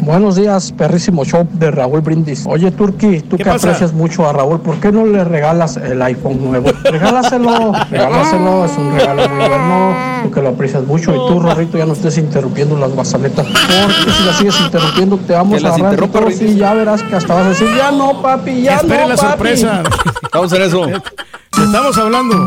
Buenos 0.04 0.36
días, 0.36 0.70
perrísimo 0.72 1.24
show 1.24 1.48
de 1.52 1.70
Raúl 1.70 2.00
Brindis. 2.02 2.44
Oye, 2.46 2.70
Turki, 2.70 3.20
tú 3.22 3.38
que 3.38 3.44
pasa? 3.44 3.68
aprecias 3.68 3.92
mucho 3.94 4.28
a 4.28 4.32
Raúl, 4.34 4.60
¿por 4.60 4.76
qué 4.76 4.92
no 4.92 5.06
le 5.06 5.24
regalas 5.24 5.78
el 5.78 6.00
iPhone 6.02 6.44
nuevo? 6.44 6.70
Regálaselo, 6.84 7.72
regálaselo, 7.90 8.64
es 8.66 8.72
un 8.76 8.92
regalo 8.94 9.28
muy 9.30 9.38
bueno, 9.48 9.96
tú 10.22 10.30
que 10.30 10.42
lo 10.42 10.48
aprecias 10.50 10.84
mucho. 10.84 11.10
Y 11.12 11.16
tú, 11.28 11.40
Rorrito, 11.40 11.78
ya 11.78 11.86
no 11.86 11.94
estés 11.94 12.18
interrumpiendo 12.18 12.76
las 12.78 12.90
guasaletas. 12.92 13.46
Porque 13.46 14.12
si 14.12 14.24
las 14.24 14.36
sigues 14.36 14.60
interrumpiendo, 14.60 15.16
te 15.26 15.32
vamos 15.32 15.60
Que 15.60 15.66
a 15.66 15.70
agarrar 15.70 15.92
interrumpa, 15.94 16.18
todos 16.20 16.40
y 16.42 16.54
ya 16.56 16.74
verás 16.74 17.02
que 17.02 17.16
hasta 17.16 17.34
vas 17.34 17.46
a 17.46 17.48
decir, 17.48 17.68
ya 17.74 17.90
no, 17.90 18.20
papi, 18.20 18.60
ya 18.62 18.76
Espere 18.76 19.02
no, 19.04 19.08
la 19.08 19.16
papi. 19.16 19.28
sorpresa. 19.30 19.82
Vamos 20.32 20.52
a 20.52 20.56
hacer 20.56 20.66
eso. 20.66 20.86
Estamos 20.86 21.96
hablando. 21.96 22.46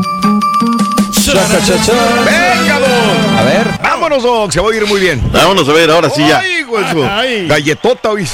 ¡Venga, 1.26 2.78
Doc! 2.78 3.38
A 3.38 3.42
ver. 3.44 3.67
Vámonos, 3.82 4.22
Doc, 4.22 4.50
se 4.52 4.60
va 4.60 4.70
a 4.70 4.74
ir 4.74 4.86
muy 4.86 5.00
bien. 5.00 5.20
Vámonos 5.32 5.68
a 5.68 5.72
ver, 5.72 5.90
ahora 5.90 6.10
sí 6.10 6.26
ya. 6.26 6.38
Ay, 6.38 6.64
Ay. 7.10 7.46
Galletota, 7.48 8.10
hoy. 8.10 8.26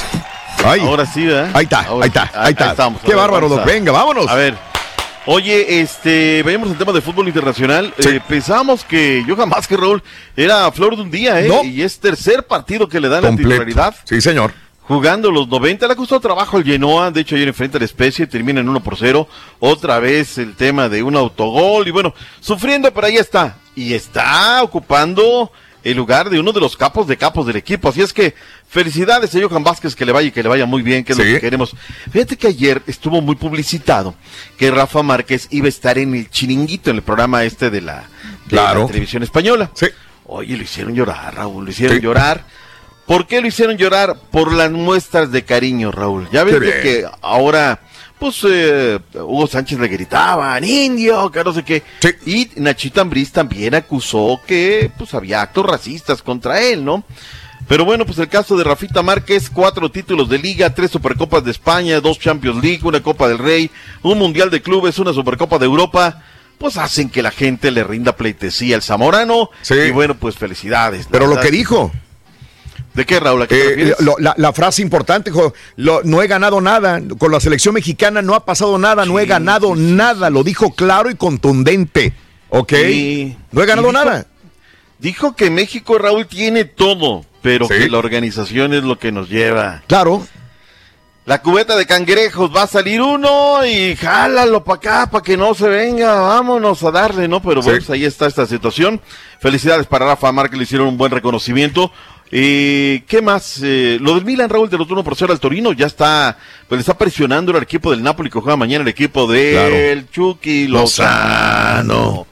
Ay. 0.63 0.81
Ahora 0.81 1.05
sí, 1.05 1.25
¿verdad? 1.25 1.51
Ahí 1.53 1.63
está, 1.63 1.81
Ahora 1.81 2.03
ahí 2.05 2.07
está, 2.07 2.23
sí. 2.25 2.31
ahí 2.35 2.51
está. 2.51 2.71
estamos. 2.71 3.01
Qué 3.01 3.07
ver, 3.09 3.17
bárbaro, 3.17 3.49
vamos 3.49 3.57
Doc. 3.63 3.67
a- 3.67 3.71
Venga, 3.71 3.91
vámonos. 3.91 4.27
A 4.27 4.35
ver. 4.35 4.55
Oye, 5.27 5.81
este, 5.81 6.43
veamos 6.43 6.69
el 6.69 6.77
tema 6.77 6.91
de 6.91 7.01
fútbol 7.01 7.27
internacional. 7.27 7.91
Eh, 7.97 8.19
pensábamos 8.27 8.83
que 8.83 9.23
Johan 9.27 9.49
Vázquez 9.49 9.79
Raúl 9.79 10.03
era 10.37 10.71
flor 10.71 10.95
de 10.95 11.01
un 11.01 11.09
día, 11.09 11.41
¿eh? 11.41 11.49
Y 11.65 11.81
es 11.81 11.99
tercer 11.99 12.45
partido 12.45 12.87
que 12.87 12.99
le 12.99 13.09
dan 13.09 13.23
la 13.23 13.29
Completo. 13.29 13.49
titularidad. 13.49 13.95
Sí, 14.03 14.21
señor. 14.21 14.53
Jugando 14.87 15.31
los 15.31 15.47
90, 15.47 15.87
le 15.87 15.93
ha 15.93 15.95
costado 15.95 16.21
trabajo 16.21 16.57
al 16.57 16.63
Genoa, 16.63 17.09
de 17.09 17.21
hecho 17.21 17.35
ayer 17.35 17.47
enfrenta 17.47 17.77
a 17.77 17.79
la 17.79 17.85
especie, 17.85 18.27
termina 18.27 18.59
en 18.59 18.69
1 18.69 18.83
por 18.83 18.97
0, 18.97 19.27
otra 19.59 19.97
vez 19.99 20.37
el 20.37 20.55
tema 20.55 20.89
de 20.89 21.01
un 21.01 21.15
autogol 21.15 21.87
y 21.87 21.91
bueno, 21.91 22.13
sufriendo, 22.39 22.93
pero 22.93 23.07
ahí 23.07 23.17
está, 23.17 23.57
y 23.75 23.93
está 23.95 24.61
ocupando 24.61 25.51
el 25.83 25.97
lugar 25.97 26.29
de 26.29 26.39
uno 26.39 26.51
de 26.51 26.59
los 26.59 26.77
capos 26.77 27.07
de 27.07 27.17
capos 27.17 27.47
del 27.47 27.55
equipo, 27.55 27.89
así 27.89 28.01
es 28.01 28.13
que 28.13 28.35
felicidades 28.69 29.33
a 29.35 29.39
Johan 29.41 29.63
Vázquez, 29.63 29.95
que 29.95 30.05
le 30.05 30.11
vaya 30.11 30.27
y 30.27 30.31
que 30.31 30.43
le 30.43 30.49
vaya 30.49 30.67
muy 30.67 30.83
bien, 30.83 31.03
que 31.03 31.13
es 31.13 31.17
lo 31.17 31.23
que 31.23 31.39
queremos. 31.39 31.75
Fíjate 32.11 32.37
que 32.37 32.47
ayer 32.47 32.81
estuvo 32.85 33.21
muy 33.21 33.35
publicitado 33.35 34.13
que 34.57 34.69
Rafa 34.69 35.01
Márquez 35.01 35.47
iba 35.49 35.65
a 35.65 35.69
estar 35.69 35.97
en 35.97 36.13
el 36.13 36.29
chiringuito, 36.29 36.91
en 36.91 36.97
el 36.97 37.01
programa 37.01 37.43
este 37.43 37.69
de 37.71 37.81
la, 37.81 37.95
de 38.47 38.55
la 38.55 38.63
Claro. 38.63 38.85
televisión 38.87 39.23
española. 39.23 39.71
Sí. 39.73 39.87
Oye, 40.27 40.57
lo 40.57 40.63
hicieron 40.63 40.93
llorar, 40.95 41.35
Raúl, 41.35 41.65
lo 41.65 41.71
hicieron 41.71 41.99
llorar. 41.99 42.45
¿Por 43.05 43.27
qué 43.27 43.41
lo 43.41 43.47
hicieron 43.47 43.77
llorar? 43.77 44.15
Por 44.31 44.51
las 44.51 44.71
muestras 44.71 45.31
de 45.31 45.43
cariño, 45.43 45.91
Raúl. 45.91 46.27
Ya 46.31 46.43
ves 46.43 46.55
que 46.55 47.05
ahora, 47.21 47.79
pues, 48.17 48.39
eh, 48.47 48.99
Hugo 49.13 49.47
Sánchez 49.47 49.79
le 49.79 49.87
gritaban, 49.87 50.63
indio, 50.63 51.31
que 51.31 51.43
no 51.43 51.53
sé 51.53 51.63
qué. 51.63 51.83
Y 52.25 52.49
Nachito 52.55 53.01
Ambriz 53.01 53.31
también 53.31 53.75
acusó 53.75 54.41
que, 54.47 54.91
pues, 54.97 55.13
había 55.13 55.41
actos 55.41 55.65
racistas 55.65 56.23
contra 56.23 56.61
él, 56.61 56.83
¿no? 56.83 57.03
Pero 57.67 57.83
bueno, 57.83 58.05
pues 58.05 58.19
el 58.19 58.27
caso 58.27 58.55
de 58.57 58.63
Rafita 58.63 59.01
Márquez, 59.01 59.49
cuatro 59.49 59.89
títulos 59.89 60.29
de 60.29 60.37
liga, 60.37 60.73
tres 60.73 60.91
supercopas 60.91 61.43
de 61.43 61.51
España, 61.51 61.99
dos 61.99 62.19
Champions 62.19 62.63
League, 62.63 62.81
una 62.83 63.01
Copa 63.01 63.27
del 63.27 63.39
Rey, 63.39 63.71
un 64.03 64.19
Mundial 64.19 64.51
de 64.51 64.61
Clubes, 64.61 64.99
una 64.99 65.13
Supercopa 65.13 65.57
de 65.57 65.65
Europa, 65.65 66.21
pues 66.59 66.77
hacen 66.77 67.09
que 67.09 67.23
la 67.23 67.31
gente 67.31 67.71
le 67.71 67.83
rinda 67.83 68.15
pleitesía 68.15 68.75
al 68.75 68.83
Zamorano. 68.83 69.49
Y 69.69 69.91
bueno, 69.91 70.15
pues 70.15 70.35
felicidades. 70.35 71.07
Pero 71.09 71.25
lo 71.25 71.39
que 71.39 71.49
dijo. 71.49 71.91
¿De 72.95 73.05
qué, 73.05 73.19
Raúl? 73.19 73.41
¿A 73.43 73.47
qué 73.47 73.55
te 73.55 73.89
Eh, 73.89 73.95
lo- 73.99 74.15
la, 74.19 74.33
la 74.37 74.53
frase 74.53 74.81
importante, 74.81 75.31
lo- 75.75 76.01
no 76.03 76.21
he 76.21 76.27
ganado 76.27 76.61
nada, 76.61 77.01
con 77.17 77.31
la 77.31 77.39
selección 77.39 77.73
mexicana 77.75 78.21
no 78.21 78.33
ha 78.35 78.45
pasado 78.45 78.77
nada, 78.77 79.05
no 79.05 79.19
he 79.19 79.25
ganado 79.25 79.75
nada, 79.75 80.29
lo 80.29 80.43
dijo 80.43 80.73
claro 80.73 81.09
y 81.11 81.15
contundente, 81.15 82.13
¿ok? 82.49 82.73
Sí. 82.73 83.37
No 83.51 83.61
he 83.61 83.65
ganado 83.65 83.89
dijo- 83.89 84.03
nada. 84.03 84.25
Dijo 84.97 85.35
que 85.35 85.49
México, 85.49 85.97
Raúl, 85.97 86.25
tiene 86.25 86.63
todo, 86.63 87.25
pero 87.41 87.67
que 87.67 87.89
la 87.89 87.97
organización 87.97 88.73
es 88.73 88.83
lo 88.83 88.97
que 88.97 89.11
nos 89.11 89.29
lleva. 89.29 89.83
Claro. 89.87 90.25
La 91.25 91.41
cubeta 91.41 91.75
de 91.75 91.87
cangrejos 91.87 92.55
va 92.55 92.63
a 92.63 92.67
salir 92.67 93.01
uno 93.01 93.65
y 93.65 93.95
jálalo 93.95 94.63
para 94.63 94.77
acá 94.77 95.09
para 95.11 95.23
que 95.23 95.35
no 95.35 95.55
se 95.55 95.67
venga, 95.67 96.13
vámonos 96.21 96.83
a 96.83 96.91
darle, 96.91 97.27
¿no? 97.27 97.41
Pero 97.41 97.61
pues 97.61 97.89
ahí 97.89 98.05
está 98.05 98.27
esta 98.27 98.45
situación. 98.45 99.01
Felicidades 99.39 99.87
para 99.87 100.05
Rafa 100.05 100.31
Márquez, 100.31 100.57
le 100.59 100.63
hicieron 100.65 100.87
un 100.87 100.97
buen 100.97 101.11
reconocimiento. 101.11 101.91
Eh, 102.31 103.03
¿Qué 103.07 103.21
más? 103.21 103.59
Eh, 103.63 103.97
lo 104.01 104.15
del 104.15 104.25
Milan, 104.25 104.49
Raúl, 104.49 104.69
de 104.69 104.77
los 104.77 104.89
1 104.89 105.03
por 105.03 105.15
0 105.15 105.31
al 105.31 105.39
Torino, 105.39 105.73
ya 105.73 105.85
está, 105.85 106.37
pues 106.67 106.77
le 106.77 106.81
está 106.81 106.97
presionando 106.97 107.55
el 107.55 107.61
equipo 107.63 107.91
del 107.91 108.01
Napoli 108.03 108.29
que 108.29 108.39
juega 108.39 108.57
mañana 108.57 108.81
el 108.81 108.87
equipo 108.87 109.27
del 109.31 110.09
Chucky 110.09 110.67
Lozano. 110.67 112.25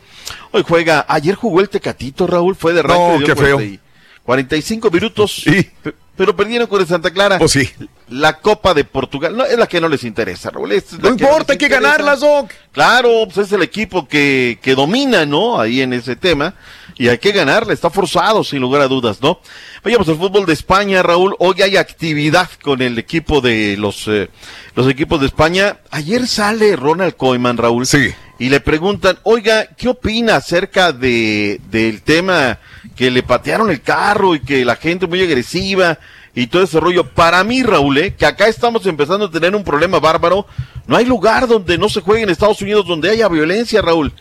Hoy 0.51 0.63
juega, 0.67 1.05
ayer 1.07 1.35
jugó 1.35 1.61
el 1.61 1.69
Tecatito, 1.69 2.27
Raúl, 2.27 2.55
fue 2.55 2.73
de 2.73 2.83
No, 2.83 2.93
arranque, 2.93 3.17
dio 3.25 3.27
qué 3.27 3.35
feo. 3.41 3.55
40 3.57 3.65
y- 3.75 3.79
45 4.23 4.89
minutos, 4.91 5.41
pe- 5.45 5.93
pero 6.15 6.35
perdieron 6.35 6.67
con 6.67 6.79
el 6.79 6.87
Santa 6.87 7.11
Clara. 7.11 7.37
Pues 7.39 7.51
sí. 7.51 7.69
La 8.09 8.39
Copa 8.39 8.73
de 8.73 8.83
Portugal, 8.85 9.35
no, 9.35 9.43
es 9.45 9.57
la 9.57 9.67
que 9.67 9.81
no 9.81 9.89
les 9.89 10.03
interesa, 10.03 10.49
Raúl. 10.49 10.71
es 10.71 10.93
No 10.99 11.09
importa, 11.09 11.53
hay 11.53 11.57
que 11.57 11.67
ganarlas, 11.67 12.19
Doc. 12.21 12.51
Claro, 12.71 13.09
pues 13.25 13.47
es 13.47 13.51
el 13.53 13.63
equipo 13.63 14.07
que, 14.07 14.59
que 14.61 14.75
domina, 14.75 15.25
¿no? 15.25 15.59
Ahí 15.59 15.81
en 15.81 15.93
ese 15.93 16.15
tema. 16.15 16.53
Y 16.97 17.07
hay 17.07 17.17
que 17.17 17.31
ganarle, 17.31 17.73
está 17.73 17.89
forzado, 17.89 18.43
sin 18.43 18.61
lugar 18.61 18.81
a 18.81 18.87
dudas, 18.87 19.21
¿no? 19.21 19.39
Vayamos 19.83 20.07
al 20.09 20.17
fútbol 20.17 20.45
de 20.45 20.53
España, 20.53 21.01
Raúl. 21.01 21.35
Hoy 21.39 21.61
hay 21.61 21.77
actividad 21.77 22.49
con 22.61 22.81
el 22.81 22.99
equipo 22.99 23.41
de 23.41 23.75
los, 23.77 24.07
eh, 24.07 24.29
los 24.75 24.87
equipos 24.87 25.19
de 25.19 25.25
España. 25.25 25.77
Ayer 25.89 26.27
sale 26.27 26.75
Ronald 26.75 27.15
Koeman, 27.15 27.57
Raúl. 27.57 27.87
Sí. 27.87 28.13
Y 28.37 28.49
le 28.49 28.59
preguntan, 28.59 29.17
oiga, 29.23 29.67
¿qué 29.77 29.89
opina 29.89 30.35
acerca 30.35 30.91
de, 30.91 31.61
del 31.69 32.01
tema 32.01 32.59
que 32.95 33.09
le 33.09 33.23
patearon 33.23 33.71
el 33.71 33.81
carro 33.81 34.35
y 34.35 34.39
que 34.39 34.65
la 34.65 34.75
gente 34.75 35.07
muy 35.07 35.21
agresiva 35.21 35.97
y 36.35 36.47
todo 36.47 36.63
ese 36.63 36.79
rollo? 36.79 37.09
Para 37.09 37.43
mí, 37.43 37.63
Raúl, 37.63 37.97
¿eh? 37.97 38.15
que 38.15 38.25
acá 38.25 38.47
estamos 38.47 38.85
empezando 38.85 39.25
a 39.25 39.31
tener 39.31 39.55
un 39.55 39.63
problema 39.63 39.99
bárbaro. 39.99 40.45
No 40.87 40.97
hay 40.97 41.05
lugar 41.05 41.47
donde 41.47 41.77
no 41.77 41.89
se 41.89 42.01
juegue 42.01 42.23
en 42.23 42.29
Estados 42.29 42.61
Unidos 42.61 42.85
donde 42.85 43.09
haya 43.09 43.27
violencia, 43.29 43.81
Raúl. 43.81 44.13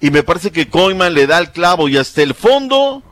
Y 0.00 0.10
me 0.10 0.22
parece 0.22 0.50
que 0.50 0.68
Koeman 0.68 1.12
le 1.14 1.26
da 1.26 1.38
el 1.38 1.50
clavo 1.50 1.88
y 1.88 1.96
hasta 1.96 2.22
el 2.22 2.34
fondo 2.34 3.02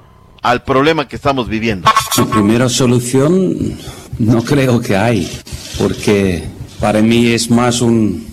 al 0.42 0.62
problema 0.62 1.08
que 1.08 1.16
estamos 1.16 1.48
viviendo. 1.48 1.88
La 2.16 2.24
primera 2.26 2.68
solución 2.68 3.76
no 4.18 4.42
creo 4.42 4.80
que 4.80 4.96
hay, 4.96 5.28
porque 5.78 6.44
para 6.80 7.02
mí 7.02 7.26
es 7.28 7.50
más 7.50 7.80
un 7.80 8.26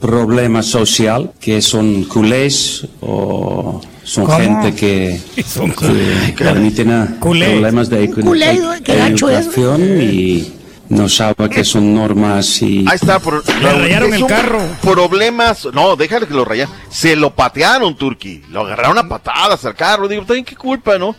problema 0.00 0.62
social, 0.62 1.30
que 1.40 1.60
son 1.62 2.04
culés 2.04 2.86
o 3.00 3.80
son 4.02 4.24
¿Cómo? 4.24 4.38
gente 4.38 4.74
que, 4.74 5.20
que 5.36 6.44
para 6.44 6.54
mí 6.58 6.70
tiene 6.72 7.06
Culé. 7.20 7.50
problemas 7.50 7.88
de, 7.90 8.08
de- 8.08 8.22
de 8.82 9.06
educación 9.06 9.82
y 10.02 10.52
no 10.90 11.08
sabe 11.08 11.48
que 11.48 11.64
son 11.64 11.94
normas 11.94 12.60
y... 12.62 12.84
Ahí 12.88 12.96
está, 12.96 13.20
por, 13.20 13.44
rayaron 13.62 14.12
es 14.12 14.20
el 14.20 14.26
carro. 14.26 14.60
Problemas, 14.82 15.66
no, 15.72 15.94
déjale 15.96 16.26
que 16.26 16.34
lo 16.34 16.44
rayaron. 16.44 16.74
Se 16.90 17.14
lo 17.16 17.34
patearon, 17.34 17.96
Turki. 17.96 18.42
Lo 18.50 18.62
agarraron 18.62 18.98
a 18.98 19.08
patadas 19.08 19.64
al 19.64 19.76
carro. 19.76 20.08
Digo, 20.08 20.24
¿también 20.26 20.44
qué 20.44 20.56
culpa, 20.56 20.98
no? 20.98 21.14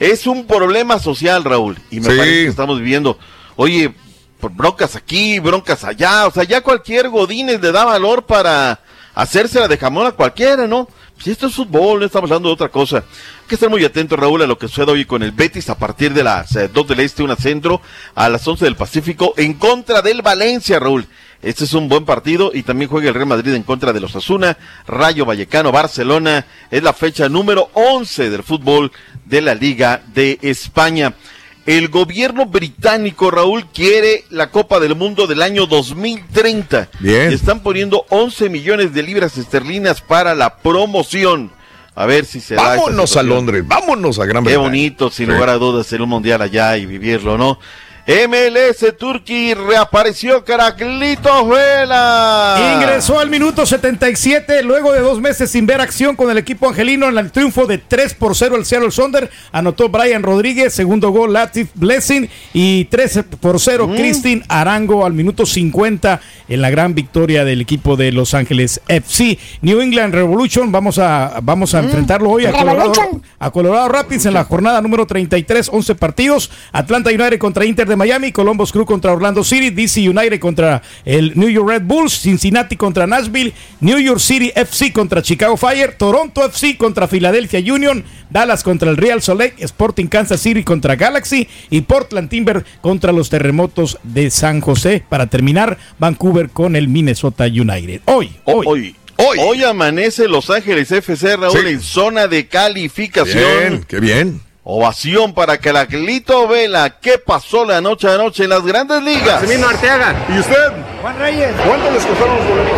Es 0.00 0.26
un 0.26 0.44
problema 0.46 0.98
social, 0.98 1.44
Raúl. 1.44 1.78
Y 1.90 2.00
me 2.00 2.10
Sí. 2.10 2.16
parece 2.18 2.42
que 2.42 2.46
estamos 2.48 2.78
viviendo. 2.78 3.16
Oye, 3.54 3.94
por 4.40 4.50
broncas 4.50 4.96
aquí, 4.96 5.38
broncas 5.38 5.84
allá. 5.84 6.26
O 6.26 6.32
sea, 6.32 6.42
ya 6.42 6.60
cualquier 6.60 7.08
Godínez 7.08 7.60
le 7.60 7.70
da 7.70 7.84
valor 7.84 8.26
para 8.26 8.80
hacérsela 9.14 9.68
de 9.68 9.78
jamón 9.78 10.08
a 10.08 10.12
cualquiera, 10.12 10.66
¿no? 10.66 10.88
Si 11.22 11.30
esto 11.30 11.46
es 11.46 11.54
fútbol, 11.54 12.00
no 12.00 12.06
estamos 12.06 12.28
hablando 12.28 12.48
de 12.48 12.54
otra 12.54 12.68
cosa. 12.68 12.96
Hay 12.96 13.46
que 13.46 13.54
estar 13.54 13.70
muy 13.70 13.84
atento, 13.84 14.16
Raúl, 14.16 14.42
a 14.42 14.46
lo 14.48 14.58
que 14.58 14.66
sucede 14.66 14.90
hoy 14.90 15.04
con 15.04 15.22
el 15.22 15.30
Betis 15.30 15.70
a 15.70 15.78
partir 15.78 16.12
de 16.12 16.24
las 16.24 16.56
eh, 16.56 16.66
2 16.66 16.88
del 16.88 16.98
Este, 16.98 17.22
una 17.22 17.36
centro, 17.36 17.80
a 18.16 18.28
las 18.28 18.48
11 18.48 18.64
del 18.64 18.74
Pacífico, 18.74 19.32
en 19.36 19.54
contra 19.54 20.02
del 20.02 20.20
Valencia, 20.20 20.80
Raúl. 20.80 21.06
Este 21.40 21.62
es 21.62 21.74
un 21.74 21.88
buen 21.88 22.04
partido 22.04 22.50
y 22.52 22.64
también 22.64 22.90
juega 22.90 23.06
el 23.06 23.14
Real 23.14 23.28
Madrid 23.28 23.54
en 23.54 23.62
contra 23.62 23.92
de 23.92 24.00
los 24.00 24.16
Asuna, 24.16 24.58
Rayo 24.88 25.24
Vallecano, 25.24 25.70
Barcelona. 25.70 26.44
Es 26.72 26.82
la 26.82 26.92
fecha 26.92 27.28
número 27.28 27.70
11 27.74 28.28
del 28.28 28.42
fútbol 28.42 28.90
de 29.24 29.42
la 29.42 29.54
Liga 29.54 30.02
de 30.12 30.40
España. 30.42 31.14
El 31.64 31.88
gobierno 31.88 32.46
británico, 32.46 33.30
Raúl, 33.30 33.66
quiere 33.66 34.24
la 34.30 34.50
Copa 34.50 34.80
del 34.80 34.96
Mundo 34.96 35.26
del 35.28 35.42
año 35.42 35.66
2030. 35.66 36.88
Bien. 36.98 37.30
Y 37.30 37.34
están 37.34 37.60
poniendo 37.60 38.04
11 38.08 38.48
millones 38.48 38.92
de 38.92 39.02
libras 39.04 39.38
esterlinas 39.38 40.00
para 40.00 40.34
la 40.34 40.56
promoción. 40.56 41.52
A 41.94 42.06
ver 42.06 42.24
si 42.24 42.40
se 42.40 42.54
da 42.56 42.74
esta 42.74 42.86
Vámonos 42.86 43.16
a. 43.16 43.22
Londres, 43.22 43.64
vámonos 43.66 44.18
a 44.18 44.24
Gran 44.24 44.42
Qué 44.42 44.50
Bretaña. 44.50 44.66
bonito, 44.68 45.10
sin 45.10 45.26
Sí. 45.26 45.32
lugar 45.32 45.50
a 45.50 45.54
dudas, 45.58 45.86
ser 45.86 46.02
un 46.02 46.08
mundial 46.08 46.42
allá 46.42 46.76
y 46.78 46.86
vivirlo, 46.86 47.36
¿no? 47.38 47.60
MLS 48.06 48.96
Turkey 48.98 49.54
reapareció 49.54 50.44
Caraclito 50.44 51.46
Vela. 51.46 52.72
Ingresó 52.74 53.20
al 53.20 53.30
minuto 53.30 53.64
77 53.64 54.64
luego 54.64 54.92
de 54.92 54.98
dos 55.00 55.20
meses 55.20 55.50
sin 55.52 55.66
ver 55.66 55.80
acción 55.80 56.16
con 56.16 56.28
el 56.28 56.36
equipo 56.36 56.68
angelino 56.68 57.08
en 57.08 57.16
el 57.18 57.30
triunfo 57.30 57.66
de 57.66 57.78
3 57.78 58.14
por 58.14 58.34
0 58.34 58.56
al 58.56 58.64
Seattle 58.64 58.90
Sonder. 58.90 59.30
Anotó 59.52 59.88
Brian 59.88 60.24
Rodríguez, 60.24 60.74
segundo 60.74 61.10
gol 61.10 61.32
Latif 61.32 61.68
Blessing 61.74 62.28
y 62.52 62.86
3 62.86 63.20
por 63.40 63.60
0 63.60 63.86
Mm. 63.86 63.94
Christine 63.94 64.42
Arango 64.48 65.06
al 65.06 65.12
minuto 65.12 65.46
50 65.46 66.20
en 66.48 66.60
la 66.60 66.70
gran 66.70 66.94
victoria 66.96 67.44
del 67.44 67.60
equipo 67.60 67.96
de 67.96 68.10
Los 68.10 68.34
Ángeles 68.34 68.80
FC. 68.88 69.38
New 69.60 69.80
England 69.80 70.12
Revolution, 70.12 70.72
vamos 70.72 70.98
a, 70.98 71.38
vamos 71.42 71.72
a 71.74 71.82
Mm. 71.82 71.84
enfrentarlo 71.84 72.30
hoy 72.30 72.46
a 72.46 72.52
Colorado, 72.52 72.92
Revolution. 72.92 73.22
a 73.38 73.50
Colorado 73.52 73.88
Rapids 73.88 74.26
en 74.26 74.34
la 74.34 74.42
jornada 74.44 74.80
número 74.82 75.06
33, 75.06 75.68
11 75.72 75.94
partidos. 75.94 76.50
Atlanta 76.72 77.10
United 77.10 77.38
contra 77.38 77.64
Inter 77.64 77.86
de 77.86 77.91
Miami, 77.96 78.32
Columbus 78.32 78.72
Crew 78.72 78.84
contra 78.86 79.12
Orlando 79.12 79.44
City, 79.44 79.70
DC 79.70 80.08
United 80.08 80.40
contra 80.40 80.82
el 81.04 81.32
New 81.38 81.48
York 81.48 81.68
Red 81.68 81.82
Bulls, 81.82 82.12
Cincinnati 82.20 82.76
contra 82.76 83.06
Nashville, 83.06 83.52
New 83.80 83.98
York 83.98 84.20
City 84.20 84.52
FC 84.54 84.92
contra 84.92 85.22
Chicago 85.22 85.56
Fire, 85.56 85.94
Toronto 85.96 86.44
FC 86.44 86.76
contra 86.76 87.06
Philadelphia 87.08 87.60
Union, 87.72 88.04
Dallas 88.30 88.62
contra 88.62 88.90
el 88.90 88.96
Real 88.96 89.20
Salt 89.22 89.40
Lake, 89.40 89.64
Sporting 89.64 90.06
Kansas 90.06 90.40
City 90.40 90.62
contra 90.64 90.96
Galaxy 90.96 91.48
y 91.70 91.82
Portland 91.82 92.28
Timber 92.28 92.64
contra 92.80 93.12
los 93.12 93.28
terremotos 93.30 93.98
de 94.02 94.30
San 94.30 94.60
José. 94.60 95.04
Para 95.08 95.26
terminar, 95.26 95.78
Vancouver 95.98 96.50
con 96.50 96.76
el 96.76 96.88
Minnesota 96.88 97.44
United. 97.46 98.00
Hoy, 98.06 98.30
hoy. 98.44 98.96
Hoy, 99.18 99.38
hoy, 99.38 99.62
amanece 99.62 100.26
Los 100.26 100.50
Ángeles 100.50 100.90
FC 100.90 101.36
Raúl 101.36 101.52
Sí. 101.56 101.66
en 101.68 101.80
zona 101.80 102.26
de 102.26 102.48
calificación. 102.48 103.44
Bien, 103.68 103.84
qué 103.86 104.00
bien. 104.00 104.40
Ovación 104.64 105.34
para 105.34 105.58
Caraclito 105.58 106.46
Vela. 106.46 106.90
¿Qué 107.00 107.18
pasó 107.18 107.64
la 107.64 107.80
noche 107.80 108.06
de 108.06 108.14
anoche 108.14 108.44
en 108.44 108.50
las 108.50 108.62
grandes 108.62 109.02
ligas? 109.02 109.40
Semino 109.40 109.68
Arteaga. 109.68 110.14
¿Y 110.28 110.38
usted? 110.38 110.72
Juan 111.00 111.18
Reyes. 111.18 111.50
¿Cuánto 111.66 111.90
les 111.90 112.06
costaron 112.06 112.36
los 112.36 112.46
boletos? 112.46 112.72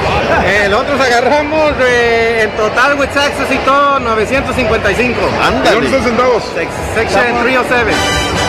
Eh, 0.47 0.66
nosotros 0.70 1.01
agarramos 1.01 1.73
eh, 1.81 2.44
en 2.44 2.56
total 2.56 2.98
with 2.98 3.09
taxes 3.09 3.51
y 3.51 3.59
todo 3.66 4.01
955. 4.01 5.20
Ándale. 5.43 5.70
¿Dónde 5.73 5.86
están 5.89 6.05
sentados? 6.05 6.43
Section 6.94 7.43
307. 7.43 8.44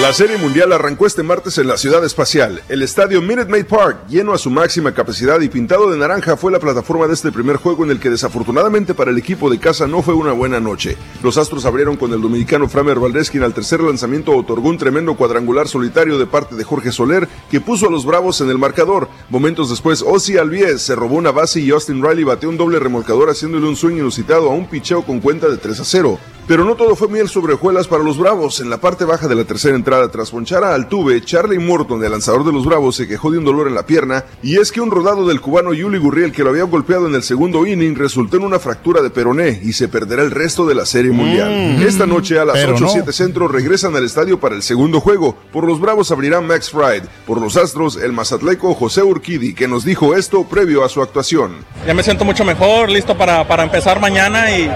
La 0.00 0.12
Serie 0.12 0.38
Mundial 0.38 0.72
arrancó 0.72 1.06
este 1.06 1.22
martes 1.22 1.58
en 1.58 1.66
la 1.66 1.76
ciudad 1.76 2.04
espacial. 2.04 2.62
El 2.68 2.82
estadio 2.82 3.20
Minute 3.20 3.50
Maid 3.50 3.66
Park, 3.66 4.06
lleno 4.08 4.32
a 4.32 4.38
su 4.38 4.50
máxima 4.50 4.92
capacidad 4.92 5.40
y 5.40 5.48
pintado 5.48 5.90
de 5.90 5.98
naranja, 5.98 6.36
fue 6.36 6.50
la 6.50 6.58
plataforma 6.58 7.06
de 7.06 7.14
este 7.14 7.30
primer 7.30 7.56
juego 7.56 7.84
en 7.84 7.90
el 7.90 8.00
que 8.00 8.10
desafortunadamente 8.10 8.94
para 8.94 9.10
el 9.10 9.18
equipo 9.18 9.50
de 9.50 9.60
casa 9.60 9.86
no 9.86 10.02
fue 10.02 10.14
una 10.14 10.32
buena 10.32 10.60
noche. 10.60 10.96
Los 11.22 11.36
Astros 11.36 11.66
abrieron 11.66 11.96
con 11.96 12.12
el 12.12 12.22
dominicano 12.22 12.68
Framer 12.68 12.98
Valdez, 12.98 13.30
quien 13.30 13.42
al 13.42 13.54
tercer 13.54 13.80
lanzamiento 13.80 14.34
otorgó 14.34 14.70
un 14.70 14.78
tremendo 14.78 15.14
cuadrangular 15.14 15.68
solitario 15.68 16.18
de 16.18 16.26
parte 16.26 16.56
de 16.56 16.64
Jorge 16.64 16.90
Soler, 16.90 17.28
que 17.50 17.60
puso 17.60 17.86
a 17.86 17.90
los 17.90 18.06
Bravos 18.06 18.40
en 18.40 18.48
el 18.48 18.58
marcador. 18.58 19.08
Momentos 19.28 19.70
después, 19.70 20.02
Ozzy 20.02 20.38
Albiez 20.38 20.80
se 20.80 20.96
robó 20.96 21.16
una 21.16 21.32
base 21.32 21.60
y 21.60 21.70
Austin 21.70 22.02
Riley 22.02 22.24
bateó 22.24 22.48
un 22.48 22.56
doble 22.56 22.78
remolcador 22.78 23.28
haciéndole 23.28 23.68
un 23.68 23.76
swing 23.76 23.96
inusitado 23.96 24.50
a 24.50 24.54
un 24.54 24.68
picheo 24.68 25.02
con 25.02 25.20
cuenta 25.20 25.48
de 25.48 25.58
3 25.58 25.80
a 25.80 25.84
0. 25.84 26.18
Pero 26.46 26.64
no 26.64 26.74
todo 26.74 26.96
fue 26.96 27.08
miel 27.08 27.28
sobre 27.28 27.54
hojuelas 27.54 27.86
para 27.86 28.02
los 28.02 28.18
Bravos. 28.18 28.60
En 28.60 28.68
la 28.68 28.78
parte 28.78 29.04
baja 29.04 29.28
de 29.28 29.34
la 29.34 29.44
tercera 29.44 29.76
entrada, 29.76 30.10
tras 30.10 30.30
ponchar 30.30 30.64
a 30.64 30.74
Altuve, 30.74 31.24
Charlie 31.24 31.58
Morton, 31.58 32.02
el 32.04 32.10
lanzador 32.10 32.44
de 32.44 32.52
los 32.52 32.66
Bravos, 32.66 32.96
se 32.96 33.06
quejó 33.06 33.30
de 33.30 33.38
un 33.38 33.44
dolor 33.44 33.68
en 33.68 33.74
la 33.74 33.86
pierna. 33.86 34.24
Y 34.42 34.58
es 34.58 34.72
que 34.72 34.80
un 34.80 34.90
rodado 34.90 35.26
del 35.26 35.40
cubano 35.40 35.72
Yuli 35.72 35.98
Gurriel, 35.98 36.32
que 36.32 36.42
lo 36.42 36.50
había 36.50 36.64
golpeado 36.64 37.06
en 37.06 37.14
el 37.14 37.22
segundo 37.22 37.64
inning, 37.64 37.94
resultó 37.94 38.36
en 38.36 38.42
una 38.44 38.58
fractura 38.58 39.02
de 39.02 39.10
peroné 39.10 39.60
y 39.62 39.72
se 39.72 39.88
perderá 39.88 40.22
el 40.22 40.30
resto 40.32 40.66
de 40.66 40.74
la 40.74 40.84
Serie 40.84 41.12
Mundial. 41.12 41.78
Mm. 41.78 41.82
Esta 41.82 42.06
noche 42.06 42.38
a 42.38 42.44
las 42.44 42.56
Pero 42.56 42.76
8-7 42.76 43.06
no. 43.06 43.12
centro 43.12 43.48
regresan 43.48 43.94
al 43.94 44.04
estadio 44.04 44.40
para 44.40 44.56
el 44.56 44.62
segundo 44.62 45.00
juego. 45.00 45.36
Por 45.52 45.64
los 45.64 45.80
Bravos 45.80 46.10
abrirá 46.10 46.40
Max 46.40 46.70
Fried. 46.70 47.04
Por 47.26 47.40
los 47.40 47.56
Astros, 47.56 47.96
el 47.96 48.12
mazatleco 48.12 48.74
José 48.74 49.02
Urquidi, 49.02 49.54
que 49.54 49.68
nos 49.68 49.84
dijo 49.84 50.16
esto 50.16 50.44
previo 50.44 50.84
a 50.84 50.88
su 50.88 51.02
actuación. 51.02 51.52
Ya 51.86 51.94
me 51.94 52.02
siento 52.02 52.24
mucho 52.24 52.44
mejor, 52.44 52.90
listo 52.90 53.16
para, 53.16 53.46
para 53.46 53.62
empezar 53.62 54.00
mañana 54.00 54.50
y, 54.56 54.70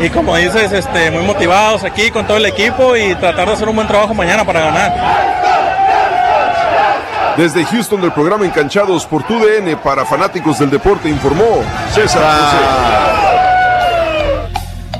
y 0.00 0.10
como 0.10 0.36
dices, 0.36 0.72
este, 0.72 0.95
muy 1.12 1.22
motivados 1.24 1.84
aquí 1.84 2.10
con 2.10 2.26
todo 2.26 2.36
el 2.38 2.46
equipo 2.46 2.96
y 2.96 3.14
tratar 3.16 3.46
de 3.48 3.54
hacer 3.54 3.68
un 3.68 3.76
buen 3.76 3.86
trabajo 3.88 4.14
mañana 4.14 4.44
para 4.44 4.60
ganar. 4.60 4.94
Desde 7.36 7.64
Houston 7.66 8.00
del 8.00 8.12
programa 8.12 8.46
Encanchados 8.46 9.04
por 9.04 9.22
TUDN 9.24 9.76
para 9.84 10.06
fanáticos 10.06 10.58
del 10.58 10.70
deporte 10.70 11.08
informó 11.10 11.62
César 11.94 12.22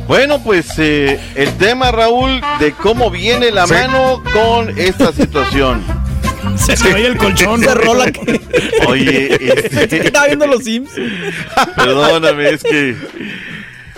Bueno, 0.06 0.38
pues 0.40 0.66
eh, 0.78 1.18
el 1.34 1.52
tema, 1.56 1.90
Raúl, 1.92 2.40
de 2.60 2.72
cómo 2.72 3.10
viene 3.10 3.50
la 3.50 3.66
Sí. 3.66 3.72
mano 3.74 4.22
con 4.34 4.78
esta 4.78 5.12
situación. 5.12 5.82
Se 6.56 6.74
oye 6.94 7.06
el 7.06 7.16
colchón. 7.16 7.60
Se 7.60 7.74
rola 7.74 8.06
que- 8.12 8.40
Oye, 8.86 9.34
este, 9.74 10.06
Estaba 10.06 10.26
viendo 10.26 10.46
los 10.46 10.62
Sims. 10.62 10.90
perdóname, 11.74 12.50
es 12.50 12.62
que 12.62 12.94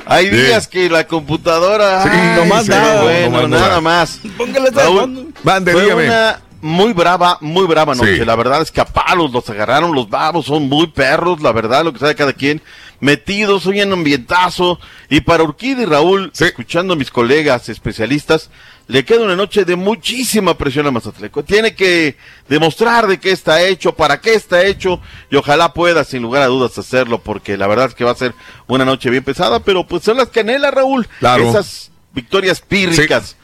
hay 0.08 0.30
días 0.30 0.66
que 0.66 0.88
la 0.90 1.06
computadora. 1.06 2.02
Sí, 2.02 2.08
ay, 2.12 2.36
nomás 2.40 2.66
nada, 2.68 3.02
Bueno, 3.02 3.30
nomás 3.42 3.50
nada 3.50 3.68
nada. 3.68 3.80
más. 3.80 4.20
Póngale 4.36 4.70
Raúl. 4.70 5.32
Mande, 5.44 5.72
Fue 5.72 5.82
dígame. 5.82 6.06
una 6.06 6.40
muy 6.60 6.92
brava, 6.92 7.38
muy 7.40 7.66
brava 7.66 7.94
noche. 7.94 8.18
Sí. 8.18 8.24
La 8.24 8.34
verdad 8.34 8.62
es 8.62 8.72
que 8.72 8.80
a 8.80 8.84
palos 8.84 9.30
los 9.30 9.48
agarraron 9.48 9.94
los 9.94 10.08
babos, 10.10 10.46
son 10.46 10.68
muy 10.68 10.88
perros, 10.88 11.40
la 11.40 11.52
verdad, 11.52 11.84
lo 11.84 11.92
que 11.92 11.98
sabe 12.00 12.14
cada 12.16 12.32
quien. 12.32 12.60
Metidos, 13.00 13.64
hoy 13.66 13.80
en 13.80 13.92
ambientazo. 13.92 14.80
Y 15.08 15.20
para 15.20 15.44
Urquidi 15.44 15.82
y 15.82 15.86
Raúl, 15.86 16.32
escuchando 16.38 16.94
a 16.94 16.96
mis 16.96 17.12
colegas 17.12 17.68
especialistas, 17.68 18.50
le 18.88 19.04
queda 19.04 19.22
una 19.22 19.36
noche 19.36 19.64
de 19.64 19.76
muchísima 19.76 20.56
presión 20.56 20.86
a 20.86 20.90
Mazatleco. 20.90 21.44
Tiene 21.44 21.74
que 21.74 22.16
demostrar 22.48 23.06
de 23.06 23.20
qué 23.20 23.30
está 23.30 23.62
hecho, 23.62 23.94
para 23.94 24.20
qué 24.20 24.34
está 24.34 24.64
hecho, 24.64 25.00
y 25.30 25.36
ojalá 25.36 25.74
pueda, 25.74 26.04
sin 26.04 26.22
lugar 26.22 26.42
a 26.42 26.46
dudas, 26.46 26.76
hacerlo, 26.78 27.22
porque 27.22 27.58
la 27.58 27.66
verdad 27.66 27.88
es 27.88 27.94
que 27.94 28.04
va 28.04 28.12
a 28.12 28.16
ser 28.16 28.34
una 28.66 28.86
noche 28.86 29.10
bien 29.10 29.24
pesada, 29.24 29.60
pero 29.60 29.86
pues 29.86 30.02
son 30.02 30.16
las 30.16 30.28
canelas, 30.28 30.72
Raúl. 30.72 31.06
Claro. 31.20 31.50
Esas 31.50 31.90
victorias 32.12 32.62
pírricas. 32.62 33.36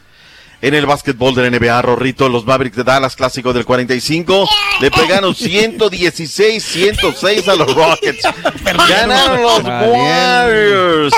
En 0.64 0.72
el 0.72 0.86
básquetbol 0.86 1.34
del 1.34 1.52
NBA, 1.52 1.82
Rorrito, 1.82 2.30
los 2.30 2.46
Mavericks 2.46 2.78
de 2.78 2.84
Dallas, 2.84 3.16
clásico 3.16 3.52
del 3.52 3.66
45, 3.66 4.48
le 4.80 4.90
pegaron 4.90 5.34
116-106 5.34 7.48
a 7.48 7.54
los 7.54 7.74
Rockets. 7.74 8.22
Ganaron 8.88 9.42
los 9.42 9.62
Warriors. 9.62 11.12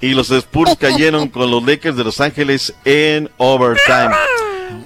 Y 0.00 0.14
los 0.14 0.30
Spurs 0.30 0.74
cayeron 0.80 1.28
con 1.28 1.50
los 1.50 1.62
Lakers 1.64 1.98
de 1.98 2.04
Los 2.04 2.18
Ángeles 2.22 2.72
en 2.86 3.30
overtime. 3.36 4.12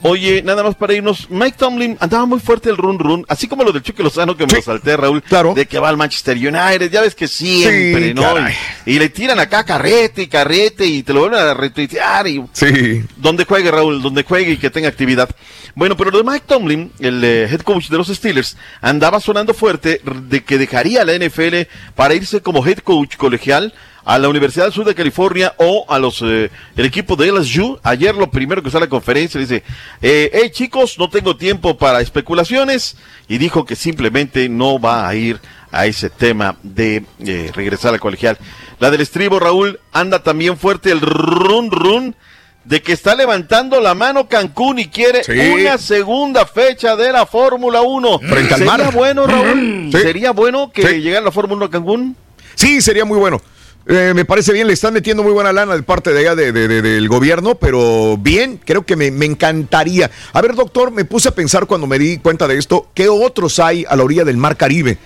Oye, 0.03 0.43
nada 0.43 0.63
más 0.63 0.75
para 0.77 0.95
irnos, 0.95 1.29
Mike 1.29 1.57
Tomlin 1.59 1.97
andaba 2.01 2.25
muy 2.25 2.41
fuerte 2.41 2.71
el 2.71 2.77
run 2.79 2.99
run, 2.99 3.25
así 3.29 3.47
como 3.47 3.65
lo 3.65 3.73
del 3.73 3.83
Chucky 3.83 4.03
Lozano 4.03 4.37
que 4.37 4.47
me 4.47 4.55
lo 4.55 4.63
salté, 4.63 4.97
Raúl, 4.97 5.23
de 5.55 5.67
que 5.67 5.79
va 5.79 5.91
al 5.91 5.97
Manchester 5.99 6.37
United, 6.37 6.91
ya 6.91 7.03
ves 7.03 7.15
que 7.15 7.29
siempre, 7.29 8.09
Sí, 8.09 8.15
¿no? 8.15 8.23
caray. 8.23 8.55
Y 8.87 8.99
le 8.99 9.11
tiran 9.11 9.39
acá 9.39 9.65
carrete 9.65 10.23
y 10.23 10.27
carrete 10.27 10.87
y 10.87 11.03
te 11.03 11.13
lo 11.13 11.21
vuelven 11.21 11.39
a 11.41 11.53
retuitear 11.55 12.27
y 12.27 12.43
Sí. 12.53 13.03
donde 13.17 13.45
juegue 13.45 13.71
Raúl, 13.71 14.01
donde 14.01 14.23
juegue 14.23 14.53
y 14.53 14.57
que 14.57 14.71
tenga 14.71 14.89
actividad. 14.89 15.29
Bueno, 15.75 15.97
pero 15.97 16.11
lo 16.11 16.19
de 16.19 16.25
Mike 16.25 16.45
Tomlin, 16.47 16.91
el 16.99 17.23
eh, 17.23 17.49
head 17.51 17.61
coach 17.61 17.89
de 17.89 17.99
los 17.99 18.09
Steelers, 18.09 18.57
andaba 18.81 19.21
sonando 19.21 19.53
fuerte 19.55 20.01
de 20.05 20.43
que 20.45 20.57
dejaría 20.59 21.05
la 21.05 21.13
NFL 21.15 21.69
para 21.95 22.15
irse 22.15 22.41
como 22.41 22.67
head 22.67 22.79
coach 22.79 23.17
colegial 23.17 23.75
a 24.05 24.19
la 24.19 24.29
Universidad 24.29 24.65
del 24.67 24.73
Sur 24.73 24.85
de 24.87 24.95
California 24.95 25.55
o 25.59 25.85
a 25.89 25.99
los 25.99 26.23
eh, 26.23 26.51
el 26.77 26.85
equipo 26.87 27.17
de 27.17 27.31
LSU. 27.33 27.79
Ayer 27.83 28.15
lo 28.15 28.31
primero 28.31 28.63
que 28.63 28.71
sale 28.71 28.85
a 28.85 28.87
la 28.87 28.91
conferencia 28.91 29.41
dice, 29.41 29.63
eh, 30.03 30.31
hey 30.33 30.51
chicos, 30.53 30.99
no 30.99 31.09
tengo 31.11 31.37
tiempo 31.37 31.77
para 31.77 32.01
especulaciones 32.01 32.97
y 33.29 33.39
dijo 33.39 33.65
que 33.65 33.77
simplemente 33.77 34.49
no 34.49 34.79
va 34.81 35.07
a 35.09 35.15
ir 35.15 35.41
a 35.73 35.87
ese 35.87 36.11
tema 36.11 36.57
de 36.63 37.05
eh, 37.21 37.51
regresar 37.55 37.95
al 37.95 38.01
colegial. 38.01 38.39
La 38.79 38.91
del 38.91 39.03
estribo, 39.03 39.39
Raúl, 39.39 39.79
anda 39.93 40.23
también 40.23 40.57
fuerte 40.57 40.91
el 40.91 41.01
run 41.01 41.71
run 41.71 42.17
de 42.65 42.83
que 42.83 42.93
está 42.93 43.15
levantando 43.15 43.81
la 43.81 43.95
mano 43.95 44.29
Cancún 44.29 44.79
y 44.79 44.89
quiere 44.89 45.25
Sí. 45.25 45.33
una 45.33 45.79
segunda 45.79 46.45
fecha 46.47 46.95
de 46.97 47.13
la 47.13 47.25
Fórmula 47.27 47.81
1. 47.83 48.19
Frente 48.19 48.55
al 48.55 48.59
¿Sería 48.61 48.77
mar. 48.77 48.93
bueno, 48.95 49.27
Raúl? 49.27 49.89
Sí. 49.93 49.99
¿Sería 49.99 50.33
bueno 50.33 50.71
que 50.73 50.87
Sí. 50.87 51.01
llegara 51.01 51.25
la 51.25 51.33
Fórmula 51.33 51.57
1 51.57 51.65
a 51.67 51.71
Cancún? 51.71 52.17
Sí, 52.55 52.81
sería 52.83 53.05
muy 53.05 53.19
bueno. 53.19 53.41
Eh, 53.87 54.13
me 54.15 54.25
parece 54.25 54.53
bien, 54.53 54.67
le 54.67 54.73
están 54.75 54.93
metiendo 54.95 55.23
muy 55.23 55.33
buena 55.33 55.53
lana 55.53 55.75
de 55.75 55.83
parte 55.83 56.13
de 56.13 56.21
allá 56.21 56.35
de- 56.37 56.53
de- 56.53 56.69
de- 56.69 56.83
del 56.83 57.09
gobierno, 57.09 57.55
pero 57.57 58.17
bien, 58.19 58.61
creo 58.65 58.85
que 58.87 58.95
me, 58.95 59.11
me 59.11 59.27
encantaría. 59.27 60.11
A 60.33 60.41
ver, 60.41 60.55
doctor, 60.55 60.91
me 60.93 61.05
puse 61.05 61.29
a 61.29 61.35
pensar 61.35 61.67
cuando 61.67 61.87
me 61.87 61.99
di 61.99 62.19
cuenta 62.19 62.47
de 62.47 62.57
esto, 62.59 62.89
¿qué 62.95 63.09
otros 63.09 63.59
hay 63.59 63.85
a 63.89 63.97
la 63.97 64.05
orilla 64.05 64.25
del 64.25 64.37
mar 64.37 64.57
Caribe? 64.57 64.99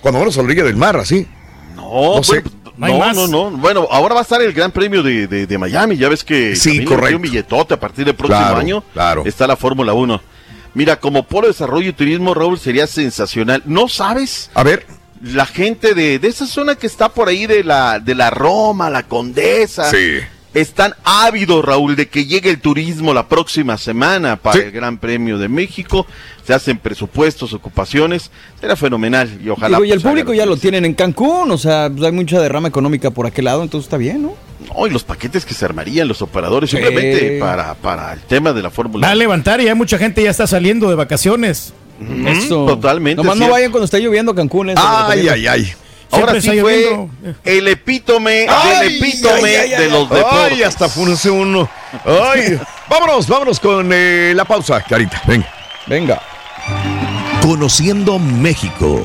Cuando 0.00 0.18
vamos 0.18 0.36
a 0.36 0.40
la 0.40 0.46
orilla 0.46 0.64
del 0.64 0.76
mar, 0.76 0.96
así. 0.96 1.26
No, 1.76 2.16
No 2.16 2.22
sé. 2.24 2.42
No 2.78 2.88
no, 2.88 3.12
no, 3.12 3.28
no. 3.28 3.50
Bueno, 3.58 3.86
ahora 3.90 4.14
va 4.14 4.20
a 4.20 4.22
estar 4.24 4.40
el 4.42 4.52
Gran 4.54 4.72
Premio 4.72 5.02
de, 5.02 5.26
de- 5.28 5.46
de 5.46 5.58
Miami. 5.58 5.96
Ya 5.98 6.08
ves 6.08 6.24
que 6.24 6.56
Sí, 6.56 6.84
correcto. 6.84 7.16
un 7.16 7.22
billetote 7.22 7.74
a 7.74 7.78
partir 7.80 8.06
del 8.06 8.14
próximo 8.16 8.40
Claro, 8.40 8.56
año. 8.58 8.82
claro. 8.94 9.22
Está 9.26 9.46
la 9.46 9.56
Fórmula 9.56 9.92
1. 9.92 10.20
Mira, 10.74 10.98
como 10.98 11.22
polo 11.24 11.42
de 11.48 11.52
desarrollo 11.52 11.90
y 11.90 11.92
turismo, 11.92 12.32
Raúl, 12.34 12.58
sería 12.58 12.86
sensacional. 12.86 13.62
¿No 13.66 13.88
sabes? 13.88 14.50
A 14.54 14.62
ver. 14.64 14.86
La 15.22 15.46
gente 15.46 15.94
de, 15.94 16.18
de 16.18 16.28
esa 16.28 16.46
zona 16.46 16.74
que 16.74 16.86
está 16.86 17.08
por 17.08 17.28
ahí 17.28 17.46
de 17.46 17.62
la, 17.62 18.00
de 18.00 18.14
la 18.14 18.30
Roma, 18.30 18.90
la 18.90 19.04
Condesa. 19.04 19.90
Sí. 19.90 20.18
Están 20.54 20.94
ávidos, 21.04 21.64
Raúl, 21.64 21.96
de 21.96 22.08
que 22.08 22.26
llegue 22.26 22.50
el 22.50 22.60
turismo 22.60 23.14
la 23.14 23.26
próxima 23.26 23.78
semana 23.78 24.36
para 24.36 24.60
el 24.60 24.70
Gran 24.70 24.98
Premio 24.98 25.38
de 25.38 25.48
México. 25.48 26.06
Se 26.46 26.52
hacen 26.52 26.76
presupuestos, 26.76 27.54
ocupaciones. 27.54 28.30
Será 28.60 28.76
fenomenal 28.76 29.30
y 29.42 29.48
ojalá. 29.48 29.78
Digo, 29.78 29.86
y 29.86 29.92
el 29.92 30.00
pues, 30.02 30.10
público 30.10 30.34
ya 30.34 30.44
lo 30.44 30.58
tienen 30.58 30.84
en 30.84 30.92
Cancún, 30.92 31.50
o 31.50 31.56
sea, 31.56 31.88
pues 31.88 32.02
hay 32.04 32.12
mucha 32.12 32.38
derrama 32.38 32.68
económica 32.68 33.10
por 33.10 33.26
aquel 33.26 33.46
lado, 33.46 33.62
entonces 33.62 33.86
está 33.86 33.96
bien, 33.96 34.22
¿no? 34.22 34.34
No, 34.76 34.86
y 34.86 34.90
los 34.90 35.04
paquetes 35.04 35.46
que 35.46 35.54
se 35.54 35.64
armarían 35.64 36.06
los 36.06 36.20
operadores 36.20 36.68
Sí. 36.68 36.76
simplemente 36.76 37.38
para, 37.40 37.74
para 37.74 38.12
el 38.12 38.20
tema 38.20 38.52
de 38.52 38.62
la 38.62 38.70
Fórmula 38.70 39.06
Va 39.06 39.12
a 39.12 39.16
levantar 39.16 39.60
y 39.60 39.64
ya 39.64 39.74
mucha 39.74 39.96
gente 39.98 40.22
ya 40.22 40.30
está 40.30 40.46
saliendo 40.46 40.88
de 40.90 40.96
vacaciones. 40.96 41.72
Eso. 42.26 42.66
totalmente 42.66 43.22
Nomás 43.22 43.36
no 43.38 43.50
vayan 43.50 43.70
cuando 43.70 43.84
esté 43.84 44.00
lloviendo 44.00 44.32
a 44.32 44.34
Cancún. 44.34 44.70
¿eh? 44.70 44.74
Ay, 44.76 45.28
ay, 45.28 45.46
ay. 45.46 45.72
Ahora 46.10 46.32
sí 46.32 46.50
está 46.50 46.60
fue 46.60 46.82
lloviendo. 46.82 47.10
el 47.44 47.68
epítome 47.68 48.46
Ay, 48.48 48.88
del 48.88 48.96
epítome 48.96 49.56
ay, 49.56 49.72
ay, 49.72 49.82
de 49.82 49.88
los 49.90 50.10
deportes. 50.10 50.52
Ay, 50.52 50.62
hasta 50.62 50.88
funce 50.88 51.30
uno. 51.30 51.68
Ay, 52.04 52.60
vámonos, 52.90 53.26
vámonos 53.26 53.58
con 53.58 53.90
eh, 53.92 54.32
la 54.36 54.44
pausa, 54.44 54.82
Carita. 54.82 55.22
Venga. 55.26 55.48
Venga. 55.86 56.20
Conociendo 57.40 58.18
México. 58.18 59.02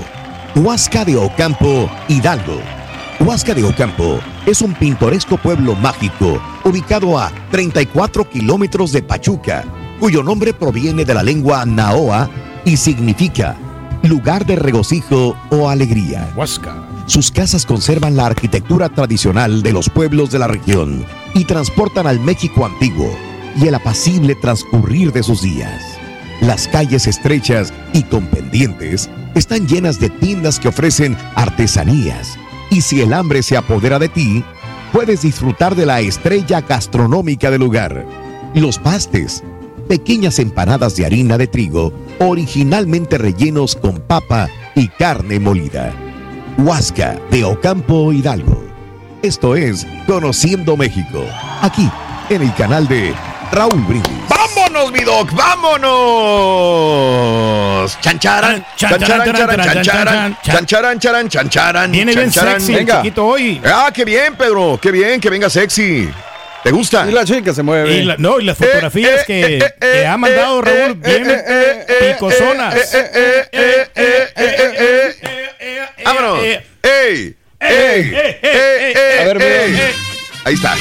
Huasca 0.56 1.06
de 1.06 1.16
Ocampo, 1.16 1.90
Hidalgo. 2.08 2.62
Huasca 3.20 3.54
de 3.54 3.64
Ocampo 3.64 4.20
es 4.46 4.62
un 4.62 4.74
pintoresco 4.74 5.38
pueblo 5.38 5.76
mágico 5.76 6.42
ubicado 6.64 7.18
a 7.18 7.32
34 7.52 8.30
kilómetros 8.30 8.92
de 8.92 9.02
Pachuca, 9.02 9.64
cuyo 10.00 10.24
nombre 10.24 10.54
proviene 10.54 11.04
de 11.06 11.14
la 11.14 11.24
lengua 11.24 11.66
naoa 11.66 12.30
y 12.68 12.76
significa 12.76 13.56
lugar 14.04 14.46
de 14.46 14.58
regocijo 14.58 15.38
o 15.50 15.70
alegría. 15.70 16.30
Huasca. 16.36 16.76
Sus 17.06 17.32
casas 17.32 17.66
conservan 17.66 18.18
la 18.18 18.26
arquitectura 18.26 18.90
tradicional 18.90 19.64
de 19.64 19.72
los 19.72 19.90
pueblos 19.90 20.32
de 20.32 20.40
la 20.40 20.48
región 20.48 21.06
y 21.34 21.46
transportan 21.46 22.08
al 22.08 22.20
México 22.20 22.66
antiguo, 22.66 23.10
y 23.56 23.68
el 23.68 23.76
apacible 23.76 24.36
transcurrir 24.36 25.14
de 25.14 25.24
sus 25.24 25.42
días. 25.42 25.82
Las 26.42 26.68
calles 26.68 27.08
estrechas 27.08 27.74
y 27.94 28.04
con 28.04 28.28
pendientes 28.28 29.10
están 29.34 29.66
llenas 29.66 29.98
de 30.02 30.10
tiendas 30.10 30.60
que 30.60 30.68
ofrecen 30.68 31.18
artesanías. 31.36 32.38
Y 32.70 32.82
si 32.82 33.02
el 33.02 33.14
hambre 33.14 33.44
se 33.44 33.56
apodera 33.56 33.98
de 33.98 34.10
ti, 34.10 34.44
puedes 34.92 35.22
disfrutar 35.22 35.74
de 35.74 35.86
la 35.86 36.02
estrella 36.02 36.60
gastronómica 36.60 37.50
del 37.50 37.62
lugar. 37.62 38.06
Los 38.54 38.78
pastes, 38.78 39.42
pequeñas 39.88 40.40
empanadas 40.40 40.96
de 40.96 41.06
harina 41.06 41.38
de 41.38 41.48
trigo, 41.48 41.94
originalmente 42.20 43.18
rellenos 43.18 43.76
con 43.76 44.00
papa 44.00 44.50
y 44.76 44.88
carne 44.90 45.40
molida. 45.40 45.94
Huasca 46.58 47.20
de 47.32 47.44
Ocampo 47.44 48.12
Hidalgo. 48.12 48.64
Esto 49.22 49.56
es 49.56 49.88
Conociendo 50.06 50.78
México, 50.78 51.26
aquí 51.62 51.90
en 52.30 52.42
el 52.44 52.54
canal 52.56 52.88
de 52.88 53.14
Raúl 53.52 53.82
Brindis. 53.84 54.12
¡Vámonos, 54.30 54.92
mi 54.92 55.00
doc! 55.00 55.32
¡Vámonos! 55.34 55.88
¡Chancharan! 58.02 58.66
¡Chancharan, 58.76 59.34
charan, 59.34 59.62
chancharan! 59.64 60.38
¡Chancharan, 60.44 61.00
charan, 61.00 61.30
chancharan! 61.30 61.92
Viene 61.92 62.14
bien 62.14 62.32
chancharan. 62.32 62.62
sexy 62.62 62.86
chiquito 62.86 63.26
hoy. 63.26 63.62
¡Ah, 63.66 63.90
qué 63.94 64.04
bien, 64.06 64.36
Pedro! 64.36 64.78
¡Qué 64.82 64.92
bien 64.92 65.20
que 65.22 65.30
venga 65.30 65.50
sexy! 65.50 66.10
¿Te 66.68 66.74
gusta? 66.74 67.06
Y 67.10 67.14
la 67.14 67.24
chica 67.24 67.54
se 67.54 67.64
mueve. 67.64 67.94
Y 67.94 68.04
la- 68.04 68.18
no, 68.18 68.42
y 68.42 68.44
las 68.44 68.58
fotografías 68.58 69.24
que, 69.26 69.64
que 69.80 70.06
ha 70.06 70.18
mandado 70.18 70.62
Raúl 70.62 70.96
bien 70.96 71.26
picosonas. 72.02 72.76
¡Vámonos! 76.04 76.40
¡Ey! 76.44 76.60
¡Ey! 76.84 77.36
¡Ey! 77.62 78.38
¡Ey! 78.44 79.20
A 79.22 79.24
ver, 79.24 79.42
ey! 79.42 79.72
mira. 79.72 79.84
Ahí 80.44 80.54
está. 80.56 80.76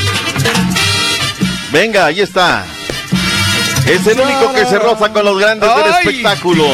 Venga, 1.70 2.06
ahí 2.06 2.20
está. 2.20 2.64
Es 3.86 4.04
el 4.08 4.18
único 4.18 4.52
que 4.54 4.66
se 4.66 4.80
roza 4.80 5.12
con 5.12 5.24
los 5.24 5.38
grandes 5.38 5.70
del 5.72 5.86
espectáculo. 6.00 6.64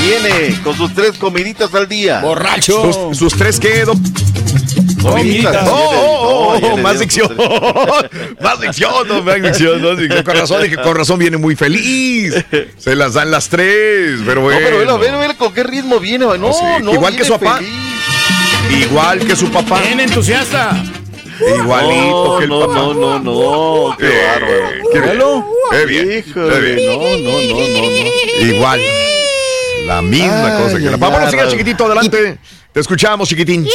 Viene 0.00 0.58
con 0.64 0.74
sus 0.74 0.94
tres 0.94 1.12
comiditas 1.18 1.74
al 1.74 1.86
día. 1.86 2.20
Borracho. 2.20 2.90
Sus, 3.10 3.18
sus 3.18 3.36
tres 3.36 3.60
que 3.60 3.84
Comiditas. 5.02 5.68
Oh, 5.68 5.90
oh, 5.92 6.56
oh, 6.56 6.60
No, 6.60 6.76
más 6.78 6.98
dicción. 7.00 7.36
más 8.40 8.60
dicción, 8.60 9.08
no, 9.08 9.22
más 9.22 9.42
dicción, 9.42 9.96
dicción. 9.98 10.22
Con 10.24 10.36
razón, 10.36 10.62
dije, 10.62 10.76
con 10.76 10.96
razón 10.96 11.18
viene 11.18 11.36
muy 11.36 11.56
feliz. 11.56 12.34
Se 12.78 12.94
las 12.94 13.14
dan 13.14 13.30
las 13.30 13.48
tres, 13.48 14.20
pero 14.26 14.40
bueno. 14.42 14.60
No, 14.60 14.66
pero 14.66 14.78
velo, 14.78 14.98
velo, 14.98 15.18
velo 15.18 15.36
con 15.36 15.52
qué 15.52 15.62
ritmo 15.64 15.98
viene. 16.00 16.26
No, 16.38 16.52
Sí, 16.52 16.64
no, 16.82 16.92
igual 16.92 17.16
que 17.16 17.24
su 17.24 17.32
papá. 17.32 17.60
Igual 18.80 19.20
que 19.20 19.36
su 19.36 19.50
papá. 19.50 19.80
Bien 19.80 20.00
entusiasta. 20.00 20.82
Igualito 21.54 22.24
no, 22.32 22.38
que 22.38 22.44
el 22.44 22.50
no, 22.50 22.60
papá. 22.60 22.74
no, 22.74 22.94
no, 22.94 23.18
no, 23.90 23.96
qué 23.98 24.06
Eh, 24.06 24.26
bárbaro. 24.26 24.68
qué 24.90 25.00
bien. 25.00 25.44
Qué 25.70 25.86
bien. 25.86 26.24
Híjole, 26.26 26.54
qué 26.54 26.60
bien. 26.60 26.86
no, 26.86 27.30
no, 27.30 27.40
no, 27.40 27.58
no, 27.58 28.46
no. 28.46 28.46
Igual. 28.56 28.80
La 29.86 30.02
misma 30.02 30.56
Ay, 30.56 30.62
cosa 30.64 30.78
que 30.78 30.84
la 30.84 30.96
Vámonos, 30.96 31.26
ay, 31.26 31.30
siga, 31.30 31.48
chiquitito, 31.48 31.84
adelante. 31.86 32.38
Te 32.76 32.80
escuchamos, 32.80 33.26
chiquitín. 33.26 33.66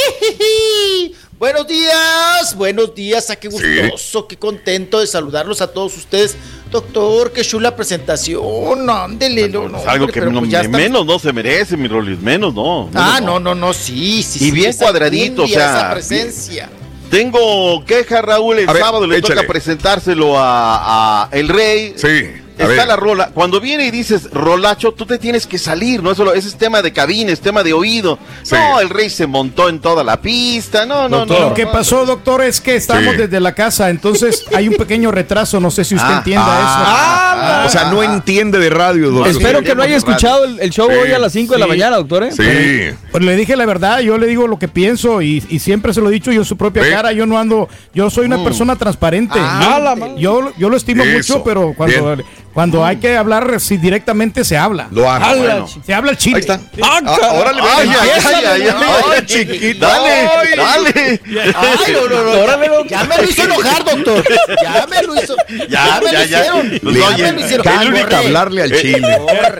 Buenos 1.40 1.66
días, 1.66 2.54
buenos 2.54 2.94
días, 2.94 3.28
ah, 3.30 3.34
qué 3.34 3.48
gustoso, 3.48 4.28
qué 4.28 4.36
contento 4.36 5.00
de 5.00 5.08
saludarlos 5.08 5.60
a 5.60 5.66
todos 5.72 5.96
ustedes. 5.96 6.36
Doctor, 6.70 7.32
qué 7.32 7.42
chula 7.42 7.74
presentación, 7.74 8.88
ándele, 8.88 9.48
no, 9.48 9.68
no, 9.68 9.78
Es 9.78 9.86
algo 9.88 10.04
hombre, 10.04 10.20
que 10.20 10.30
no- 10.30 10.38
pues 10.38 10.68
menos 10.68 11.04
no 11.04 11.18
se 11.18 11.32
merece, 11.32 11.76
mi 11.76 11.88
Rolis, 11.88 12.20
menos 12.20 12.54
no. 12.54 12.90
Ah, 12.94 13.18
no, 13.20 13.40
no, 13.40 13.56
no, 13.56 13.74
sí, 13.74 14.22
sí. 14.22 14.38
Y 14.44 14.44
sí, 14.44 14.50
bien 14.52 14.72
cuadradito, 14.76 15.42
o 15.42 15.48
sea, 15.48 15.78
Esa 15.78 15.90
presencia. 15.90 16.70
Tengo 17.10 17.84
queja, 17.84 18.22
Raúl, 18.22 18.60
el 18.60 18.68
A 18.68 18.72
ver, 18.72 18.82
sábado 18.84 19.04
le 19.08 19.18
échale. 19.18 19.34
toca 19.34 19.48
presentárselo 19.48 20.38
a, 20.38 21.24
a 21.24 21.28
El 21.32 21.48
Rey. 21.48 21.94
Sí. 21.96 22.40
Está 22.52 22.66
ver. 22.66 22.86
la 22.88 22.96
rola. 22.96 23.30
Cuando 23.34 23.60
viene 23.60 23.86
y 23.86 23.90
dices 23.90 24.30
rolacho, 24.32 24.92
tú 24.92 25.06
te 25.06 25.18
tienes 25.18 25.46
que 25.46 25.58
salir, 25.58 26.02
no 26.02 26.14
solo 26.14 26.32
ese 26.34 26.48
es 26.48 26.56
tema 26.56 26.82
de 26.82 26.92
cabina, 26.92 27.32
es 27.32 27.40
tema 27.40 27.62
de 27.62 27.72
oído. 27.72 28.18
Sí. 28.42 28.54
No, 28.54 28.80
el 28.80 28.88
rey 28.90 29.08
se 29.10 29.26
montó 29.26 29.68
en 29.68 29.80
toda 29.80 30.04
la 30.04 30.20
pista. 30.20 30.86
No, 30.86 31.08
no, 31.08 31.24
no. 31.26 31.38
Lo 31.38 31.54
que 31.54 31.66
pasó, 31.66 32.04
doctor, 32.06 32.42
es 32.42 32.60
que 32.60 32.76
estamos 32.76 33.12
Sí. 33.14 33.18
desde 33.22 33.40
la 33.40 33.54
casa, 33.54 33.90
entonces 33.90 34.44
hay 34.54 34.68
un 34.68 34.74
pequeño 34.76 35.10
retraso. 35.10 35.60
No 35.60 35.70
sé 35.70 35.84
si 35.84 35.94
usted 35.94 36.08
Ah, 36.08 36.16
entienda 36.18 36.44
Ah, 36.46 37.64
o 37.66 37.68
sea, 37.70 37.90
no 37.90 38.02
entiende 38.02 38.58
de 38.58 38.70
radio, 38.70 39.10
doctor. 39.10 39.28
Espero 39.28 39.62
que 39.62 39.74
no 39.74 39.82
haya 39.82 39.96
escuchado 39.96 40.44
el, 40.44 40.60
el 40.60 40.70
show 40.70 40.88
Sí. 40.90 40.96
hoy 40.96 41.12
a 41.12 41.18
las 41.18 41.32
5 41.32 41.54
de 41.54 41.58
la 41.60 41.66
mañana, 41.66 41.96
doctor. 41.96 42.24
¿eh? 42.24 42.32
Sí. 42.32 42.42
eso. 42.42 42.96
Pues 43.10 43.24
le 43.24 43.36
dije 43.36 43.56
la 43.56 43.66
verdad, 43.66 44.00
yo 44.00 44.18
le 44.18 44.26
digo 44.26 44.46
lo 44.46 44.58
que 44.58 44.68
pienso 44.68 45.22
y, 45.22 45.42
y 45.48 45.58
siempre 45.58 45.92
se 45.94 46.00
lo 46.00 46.08
he 46.08 46.12
dicho 46.12 46.30
yo 46.32 46.40
en 46.40 46.44
su 46.44 46.56
propia 46.56 46.82
cara. 46.88 47.12
Yo 47.12 47.26
no 47.26 47.38
ando, 47.38 47.68
yo 47.94 48.10
soy 48.10 48.26
una 48.26 48.42
persona 48.44 48.76
transparente. 48.76 49.38
Ah, 49.40 49.94
yo, 50.16 50.16
yo, 50.16 50.52
yo 50.58 50.68
lo 50.68 50.76
estimo 50.76 51.02
Eso. 51.04 51.34
mucho, 51.34 51.44
pero 51.44 51.72
cuando, 51.76 52.16
Bien. 52.16 52.26
Cuando 52.52 52.84
hay 52.84 52.96
que 52.96 53.16
hablar 53.16 53.60
si 53.60 53.76
directamente 53.76 54.44
se 54.44 54.56
habla. 54.56 54.88
Lo 54.90 55.10
hago. 55.10 55.24
Habla, 55.24 55.42
bueno. 55.42 55.68
Se 55.84 55.94
habla 55.94 56.10
el 56.12 56.16
chile. 56.18 56.36
Ahí 56.36 56.40
está. 56.40 56.60
Ah, 56.82 57.00
Ah, 57.04 57.32
órale, 57.34 57.60
Ay, 57.62 57.88
ay, 57.88 58.10
ay, 58.14 58.22
ay, 58.24 58.44
ay, 58.46 58.62
Ay, 58.68 59.02
ay, 59.18 59.26
chiquito. 59.26 59.86
Dale, 59.86 60.10
Ay. 60.10 60.48
dale. 60.56 61.20
Ay, 61.56 61.92
no, 61.92 62.08
no, 62.08 62.22
no. 62.24 62.40
Órale, 62.42 62.68
doctor. 62.68 62.86
Ya 62.88 63.04
me 63.04 63.16
lo 63.16 63.24
hizo 63.24 63.42
enojar, 63.44 63.84
doctor. 63.84 64.24
Ya 64.62 64.86
me 64.88 65.02
lo 65.02 65.22
hizo. 65.22 65.36
Ya, 65.68 66.00
me 66.04 66.12
lo 66.12 66.18
ya, 66.18 66.24
ya. 66.24 66.38
hicieron. 66.40 66.70
Ya 66.72 67.16
me 67.18 67.32
lo 67.32 67.40
hicieron. 67.40 67.66
Corre. 67.66 68.14
hablarle 68.16 68.62
al 68.62 68.72
chile. 68.80 69.18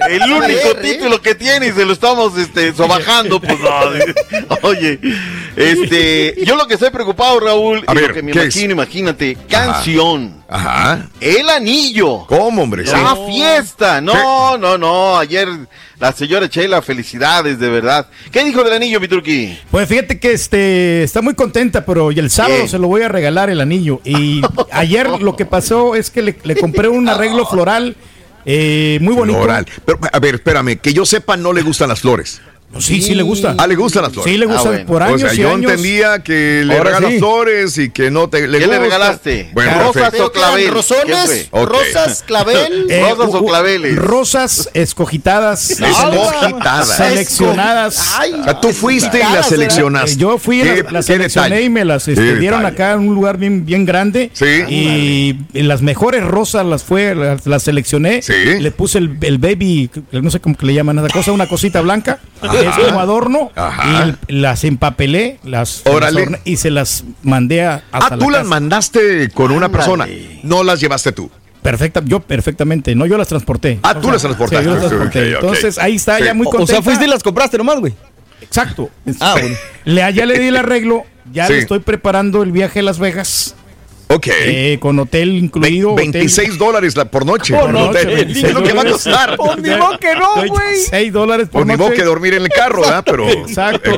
El 0.09 0.33
único 0.33 0.75
título 0.81 1.21
que 1.23 1.35
tiene 1.35 1.69
y 1.69 1.73
se 1.73 1.85
lo 1.85 1.93
estamos 1.93 2.37
este, 2.39 2.73
sobajando, 2.75 3.41
pues 3.41 3.59
no. 3.61 3.71
Oye, 4.63 4.99
este, 5.57 6.35
yo 6.45 6.57
lo 6.57 6.67
que 6.67 6.75
estoy 6.75 6.91
preocupado, 6.91 7.41
Raúl, 7.41 7.83
A 7.87 7.95
ver, 7.95 8.09
lo 8.09 8.15
que 8.15 8.23
me 8.23 8.33
imagino, 8.33 8.73
imagínate, 8.73 9.37
canción, 9.49 10.43
Ajá. 10.49 11.09
el 11.21 11.49
anillo, 11.51 12.27
¿Cómo, 12.27 12.63
hombre? 12.63 12.82
Sí. 12.85 12.93
la 12.93 13.17
fiesta, 13.27 14.01
no, 14.01 14.57
no, 14.59 14.79
no, 14.79 15.17
ayer 15.17 15.49
la 15.99 16.13
señora 16.13 16.47
Sheila, 16.47 16.83
felicidades, 16.83 17.59
de 17.59 17.69
verdad. 17.69 18.09
¿Qué 18.31 18.45
dijo 18.45 18.65
del 18.65 18.73
anillo, 18.73 19.01
mi 19.01 19.09
turquí? 19.09 19.59
Pues 19.71 19.89
fíjate 19.89 20.19
que 20.19 20.33
este 20.33 21.03
está 21.03 21.23
muy 21.23 21.35
contenta, 21.35 21.85
pero 21.85 22.11
y 22.13 22.19
el 22.19 22.31
sábado 22.31 22.67
se 22.67 22.79
lo 22.79 22.89
voy 22.89 23.03
a 23.03 23.09
regalar 23.09 23.51
el 23.51 23.61
anillo. 23.61 24.01
Y 24.05 24.43
ayer 24.73 25.09
lo 25.09 25.37
que 25.37 25.47
pasó 25.47 25.95
es 25.95 26.11
que 26.11 26.23
le, 26.23 26.37
le 26.43 26.57
compré 26.57 26.89
un 26.89 27.09
arreglo 27.09 27.47
floral 27.47 27.97
eh, 28.45 28.99
muy 29.01 29.15
bonito. 29.15 29.39
Floral. 29.39 29.67
Pero, 29.85 29.99
a 30.11 30.19
ver, 30.19 30.37
espérame, 30.37 30.79
que 30.79 30.93
yo 30.93 31.07
sepa, 31.07 31.37
no 31.37 31.53
le 31.53 31.63
gustan 31.63 31.89
las 31.89 32.01
flores. 32.01 32.41
Sí, 32.79 33.03
sí 33.03 33.15
le 33.15 33.23
gusta. 33.23 33.55
Ah, 33.59 33.67
le 33.67 33.75
gustan 33.75 34.03
las 34.03 34.13
flores. 34.13 34.33
Sí 34.33 34.39
le 34.39 34.47
gusta 34.47 34.61
Ah, 34.63 34.65
bueno. 34.71 34.87
por 34.87 35.03
años 35.03 35.17
o 35.23 35.27
sea, 35.27 35.35
y 35.35 35.37
yo 35.39 35.51
años. 35.53 35.71
entendía 35.71 36.19
que 36.23 36.63
le 36.65 36.81
regalas 36.83 37.11
sí. 37.13 37.19
flores 37.19 37.79
y 37.79 37.91
que 37.91 38.11
no 38.11 38.29
te 38.29 38.47
le 38.49 38.59
¿Qué 38.59 38.67
le 38.67 38.79
regalaste? 38.79 39.51
Bueno, 39.53 39.73
¿Rosas 39.79 39.93
perfecto. 40.03 40.27
o 40.27 40.33
clavel? 40.33 40.65
¿Qué 40.65 40.71
¿Rosones? 40.71 41.49
¿Rosas? 41.53 42.25
¿Clavel? 42.27 42.87
Eh, 42.91 43.01
¿Rosas 43.11 43.35
o 43.35 43.45
claveles? 43.47 43.97
Rosas 43.97 44.71
escogitadas. 44.75 45.71
Escogitadas. 45.81 46.97
Seleccionadas. 46.97 48.15
Ay, 48.19 48.33
O 48.33 48.45
sea, 48.45 48.61
tú 48.61 48.69
fuiste 48.73 49.19
y 49.19 49.33
las 49.35 49.49
seleccionaste. 49.49 50.13
Eh, 50.13 50.17
Yo 50.17 50.39
fui, 50.39 50.63
¿Qué- 50.63 50.85
las, 50.91 51.07
seleccioné 51.07 51.49
detalle? 51.49 51.65
y 51.65 51.71
me 51.71 51.85
las 51.85 52.09
este, 52.09 52.37
dieron 52.37 52.65
acá 52.67 52.93
en 52.93 53.01
un 53.09 53.15
lugar 53.15 53.37
bien, 53.39 53.65
bien 53.65 53.85
grande. 53.87 54.31
Sí. 54.33 54.47
Y, 54.69 55.37
y 55.59 55.63
las 55.63 55.83
mejores 55.83 56.25
rosas 56.25 56.67
las 56.67 56.83
fue, 56.85 57.15
las, 57.15 57.47
las 57.47 57.63
seleccioné. 57.63 58.23
Sí. 58.23 58.33
Le 58.61 58.71
puse 58.71 58.99
el, 58.99 59.17
el 59.21 59.39
baby, 59.39 59.91
no 60.13 60.31
sé 60.31 60.41
cómo 60.41 60.57
que 60.57 60.67
le 60.67 60.75
llaman 60.75 60.99
esa 60.99 61.09
cosa, 61.09 61.33
una 61.33 61.49
cosita 61.49 61.81
blanca, 61.81 62.19
es 62.69 62.77
como 62.87 63.01
adorno. 63.01 63.51
Ajá. 63.55 64.17
Y 64.29 64.33
las 64.33 64.65
empapelé, 64.65 65.39
las, 65.45 65.83
Órale. 65.87 66.27
las 66.27 66.41
y 66.45 66.57
se 66.57 66.71
las 66.71 67.05
mandé 67.23 67.65
a, 67.65 67.83
hasta 67.93 68.15
Ah, 68.15 68.19
tú 68.19 68.31
la 68.31 68.39
las 68.39 68.47
casa. 68.47 68.51
mandaste 68.51 69.29
con 69.31 69.51
una 69.53 69.69
persona. 69.71 70.07
No 70.43 70.63
las 70.65 70.81
llevaste 70.81 71.13
tú. 71.13 71.31
Perfecta, 71.63 72.03
yo 72.05 72.19
perfectamente, 72.21 72.95
no 72.97 73.07
yo 73.07 73.17
las 73.17 73.29
transporté. 73.29 73.79
Ah, 73.83 73.95
tú 74.01 74.11
las 74.11 74.21
transportaste. 74.23 74.65
Sí, 74.65 74.69
yo 74.69 74.75
las 74.75 74.89
transporté. 74.89 75.33
Entonces 75.35 75.79
ahí 75.79 75.95
está 75.97 76.19
Sí. 76.19 76.25
ya 76.25 76.35
muy 76.35 76.47
O 76.47 76.51
contenta. 76.51 76.73
sea, 76.73 76.83
fuiste 76.83 77.05
y 77.05 77.09
las 77.09 77.23
compraste 77.23 77.57
nomás, 77.59 77.79
güey. 77.79 77.95
Exacto. 78.41 78.91
Ah, 79.21 79.37
bueno. 79.41 79.57
Le, 79.85 80.13
ya 80.13 80.27
le 80.27 80.39
di 80.41 80.49
el 80.49 80.57
arreglo, 80.57 81.05
ya 81.33 81.47
Sí. 81.47 81.53
le 81.53 81.59
estoy 81.61 81.79
preparando 81.79 82.43
el 82.43 82.51
viaje 82.51 82.81
a 82.81 82.83
Las 82.83 82.99
Vegas. 82.99 83.55
Ok. 84.15 84.27
eh, 84.29 84.79
con 84.81 84.99
hotel 84.99 85.31
incluido. 85.37 85.95
Ve- 85.95 86.03
hotel- 86.03 86.13
26 86.13 86.59
dólares 86.59 86.97
la- 86.97 87.05
por 87.07 87.25
noche. 87.27 87.55
Por 87.55 87.65
Por 87.65 87.73
noche, 87.73 88.05
noche. 88.05 88.15
26 88.17 88.45
Es 88.45 88.55
lo 88.55 88.63
que 88.63 88.73
va 88.73 88.83
a 88.83 88.85
costar. 88.87 89.37
Pues 89.37 89.57
ni 89.59 89.63
que 89.65 90.15
no, 90.15 90.35
güey. 90.49 90.77
6 90.91 91.13
dólares 91.13 91.49
por 91.49 91.61
Por 91.61 91.67
ni 91.67 91.73
noche. 91.73 91.83
modo 91.85 91.93
que 91.97 92.03
dormir 92.05 92.35
en 92.35 92.43
el 92.43 92.49
carro, 92.49 92.83
¿verdad? 92.83 93.03
Pero. 93.05 93.29
Exacto. 93.29 93.91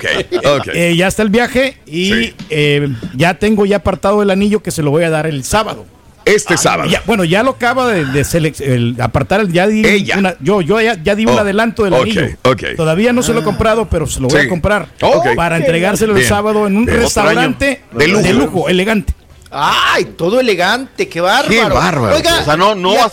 Eh, 0.73 0.95
ya 0.97 1.09
está 1.09 1.23
el 1.23 1.31
viaje 1.31 1.79
y 1.87 2.13
Sí. 2.13 2.35
eh, 2.51 2.89
ya 3.15 3.35
tengo 3.35 3.67
ya 3.67 3.77
apartado 3.77 4.23
el 4.23 4.31
anillo 4.31 4.63
que 4.63 4.71
se 4.71 4.83
lo 4.83 4.91
voy 4.91 5.05
a 5.05 5.11
dar 5.11 5.27
el 5.27 5.45
sábado. 5.45 5.87
Este 6.27 6.57
sábado. 6.57 6.89
Ya, 6.89 7.03
bueno, 7.05 7.25
ya 7.25 7.43
lo 7.43 7.51
acaba 7.51 7.87
de, 7.93 8.07
de 8.07 8.25
el 8.61 8.97
apartar, 8.99 9.41
el- 9.43 9.53
ya 9.53 9.67
di 9.67 9.87
Ella. 9.87 10.17
una- 10.19 10.37
yo, 10.41 10.63
yo 10.63 10.81
ya, 10.81 10.97
ya 11.03 11.15
di 11.15 11.27
un 11.27 11.35
Oh, 11.35 11.39
adelanto 11.39 11.85
del 11.85 11.93
anillo. 11.93 12.29
ok. 12.45 12.63
Todavía 12.77 13.13
no 13.13 13.23
se 13.23 13.35
lo 13.35 13.41
he 13.41 13.45
comprado, 13.45 13.91
pero 13.91 14.07
se 14.07 14.21
lo 14.21 14.29
voy 14.29 14.41
Sí. 14.41 14.47
a 14.47 14.49
comprar 14.49 14.89
para 15.37 15.59
entregárselo 15.59 16.17
el 16.17 16.25
sábado 16.25 16.67
en 16.67 16.79
un 16.79 16.87
Bien. 16.87 16.99
restaurante. 16.99 17.83
De 17.93 18.09
lujo. 18.09 18.71
elegante. 18.71 19.13
Ay, 19.57 20.05
todo 20.05 20.41
elegante, 20.41 21.09
qué 21.09 21.21
bárbaro. 21.21 21.49
Qué 21.49 21.63
bárbaro. 21.63 22.17
Oiga, 22.17 22.41
O 22.41 22.45
sea, 22.45 22.57
no- 22.57 22.75
no 22.75 22.93
¿y 22.93 22.97
a 22.97 23.09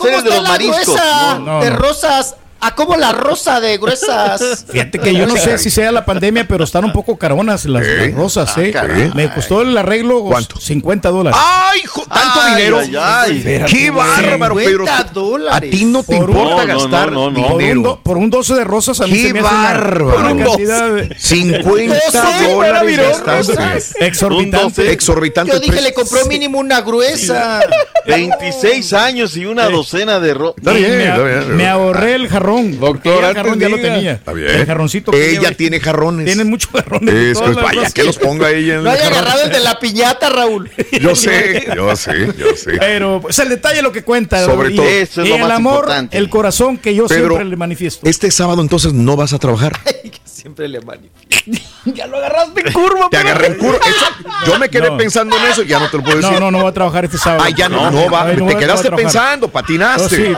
a 2.61 2.75
como 2.75 2.95
la 2.95 3.11
rosa 3.11 3.59
de 3.59 3.77
gruesas. 3.79 4.65
Fíjate 4.69 4.99
que 4.99 5.13
yo 5.15 5.25
no 5.25 5.35
sé 5.35 5.57
si 5.57 5.71
sea 5.71 5.91
la 5.91 6.05
pandemia, 6.05 6.47
pero 6.47 6.63
están 6.63 6.85
un 6.85 6.93
poco 6.93 7.17
caronas 7.17 7.65
las, 7.65 7.85
las 7.85 8.13
rosas, 8.13 8.53
ah, 8.55 8.61
¿eh? 8.61 8.73
Ah, 8.75 9.11
Me 9.15 9.33
costó 9.33 9.63
el 9.63 9.75
arreglo 9.75 10.21
¿Cuánto? 10.21 10.59
50 10.59 11.09
dólares. 11.09 11.39
¡Ay, 11.41 11.81
jo, 11.87 12.03
tanto 12.03 12.39
ay, 12.39 12.55
dinero! 12.55 12.79
Ay, 12.79 12.95
ay. 12.99 13.37
Espérate, 13.39 13.71
¡Qué 13.71 13.89
bárbaro, 13.89 14.55
Pedro! 14.55 14.85
A 15.49 15.59
ti 15.59 15.85
no 15.85 16.03
te 16.03 16.17
por 16.17 16.29
importa 16.29 16.61
un, 16.61 16.67
gastar 16.67 17.11
no, 17.11 17.31
no, 17.31 17.41
no, 17.41 17.57
dinero. 17.57 17.81
Por 17.81 17.91
un, 17.91 18.03
por 18.03 18.17
un, 18.17 18.29
12 18.29 18.53
de 18.53 18.63
rosas 18.63 19.01
a 19.01 19.07
mí 19.07 19.13
¡Qué 19.13 19.33
bárbaro! 19.33 20.17
Una, 20.19 20.49
una 20.49 20.89
de... 20.89 21.15
50 21.17 22.47
dólares 22.47 23.23
gastaste. 23.25 23.81
Exorbitante. 24.05 24.91
Exorbitante. 24.91 25.51
Yo 25.51 25.59
dije, 25.59 25.81
le 25.81 25.93
compró 25.93 26.25
mínimo 26.25 26.59
una 26.59 26.81
gruesa. 26.81 27.61
26 28.05 28.93
años 28.93 29.35
y 29.35 29.45
una 29.45 29.67
docena 29.67 30.19
de 30.19 30.35
rosas. 30.35 30.63
Me, 30.63 31.55
me 31.55 31.67
ahorré 31.67 32.15
el 32.15 32.27
jarrón 32.27 32.50
jarrón. 32.55 33.35
Jarrón 33.35 33.59
ya 33.59 33.69
lo 33.69 33.77
tenía. 33.77 34.21
El 34.25 34.65
jarroncito. 34.65 35.13
Ella, 35.13 35.51
tiene 35.51 35.79
jarrones. 35.79 36.25
Tiene 36.25 36.43
mucho 36.43 36.69
jarrón. 36.71 37.07
Es, 37.07 37.39
pues 37.39 37.55
vaya, 37.55 37.89
que 37.91 38.03
los 38.03 38.17
ponga 38.17 38.51
ella. 38.51 38.75
En 38.75 38.83
no 38.83 38.91
haya 38.91 39.07
agarrado 39.07 39.43
el 39.43 39.51
de 39.51 39.59
la 39.59 39.79
piñata, 39.79 40.29
Raúl. 40.29 40.69
Yo 40.99 41.15
sé, 41.15 41.67
yo 41.75 41.95
sé, 41.95 42.27
yo 42.37 42.55
sé. 42.55 42.71
Pero 42.79 43.21
pues, 43.21 43.37
el 43.39 43.49
detalle 43.49 43.77
es 43.77 43.83
lo 43.83 43.91
que 43.91 44.03
cuenta. 44.03 44.43
Sobre 44.45 44.71
y, 44.71 44.75
todo. 44.75 45.25
Y 45.25 45.31
el 45.31 45.51
amor, 45.51 45.87
el 46.11 46.29
corazón 46.29 46.77
que 46.77 46.95
yo 46.95 47.07
siempre 47.07 47.45
le 47.45 47.55
manifiesto. 47.55 48.07
Este 48.07 48.31
sábado 48.31 48.61
entonces 48.61 48.93
no 48.93 49.15
vas 49.15 49.33
a 49.33 49.39
trabajar. 49.39 49.73
siempre 50.41 50.67
le 50.67 50.81
manifiesta. 50.81 51.61
ya 51.85 52.07
lo 52.07 52.17
agarraste 52.17 52.61
en 52.65 52.73
curva, 52.73 53.09
Te 53.09 53.17
agarré 53.17 53.47
en 53.47 53.57
curva. 53.57 53.79
Yo 54.45 54.57
me 54.57 54.69
quedé 54.69 54.91
pensando 54.93 55.37
en 55.37 55.43
eso, 55.45 55.61
y 55.61 55.67
ya 55.67 55.79
no 55.79 55.89
te 55.89 55.97
lo 55.97 56.03
puedo 56.03 56.17
decir. 56.17 56.33
No, 56.33 56.39
no, 56.39 56.51
no 56.51 56.59
voy 56.59 56.69
a 56.69 56.73
trabajar 56.73 57.05
este 57.05 57.17
sábado. 57.17 57.43
Ah, 57.45 57.49
ya 57.49 57.69
no, 57.69 58.09
va. 58.09 58.31
Te 58.31 58.57
quedaste 58.57 58.91
pensando, 58.91 59.47
patinaste. 59.47 60.29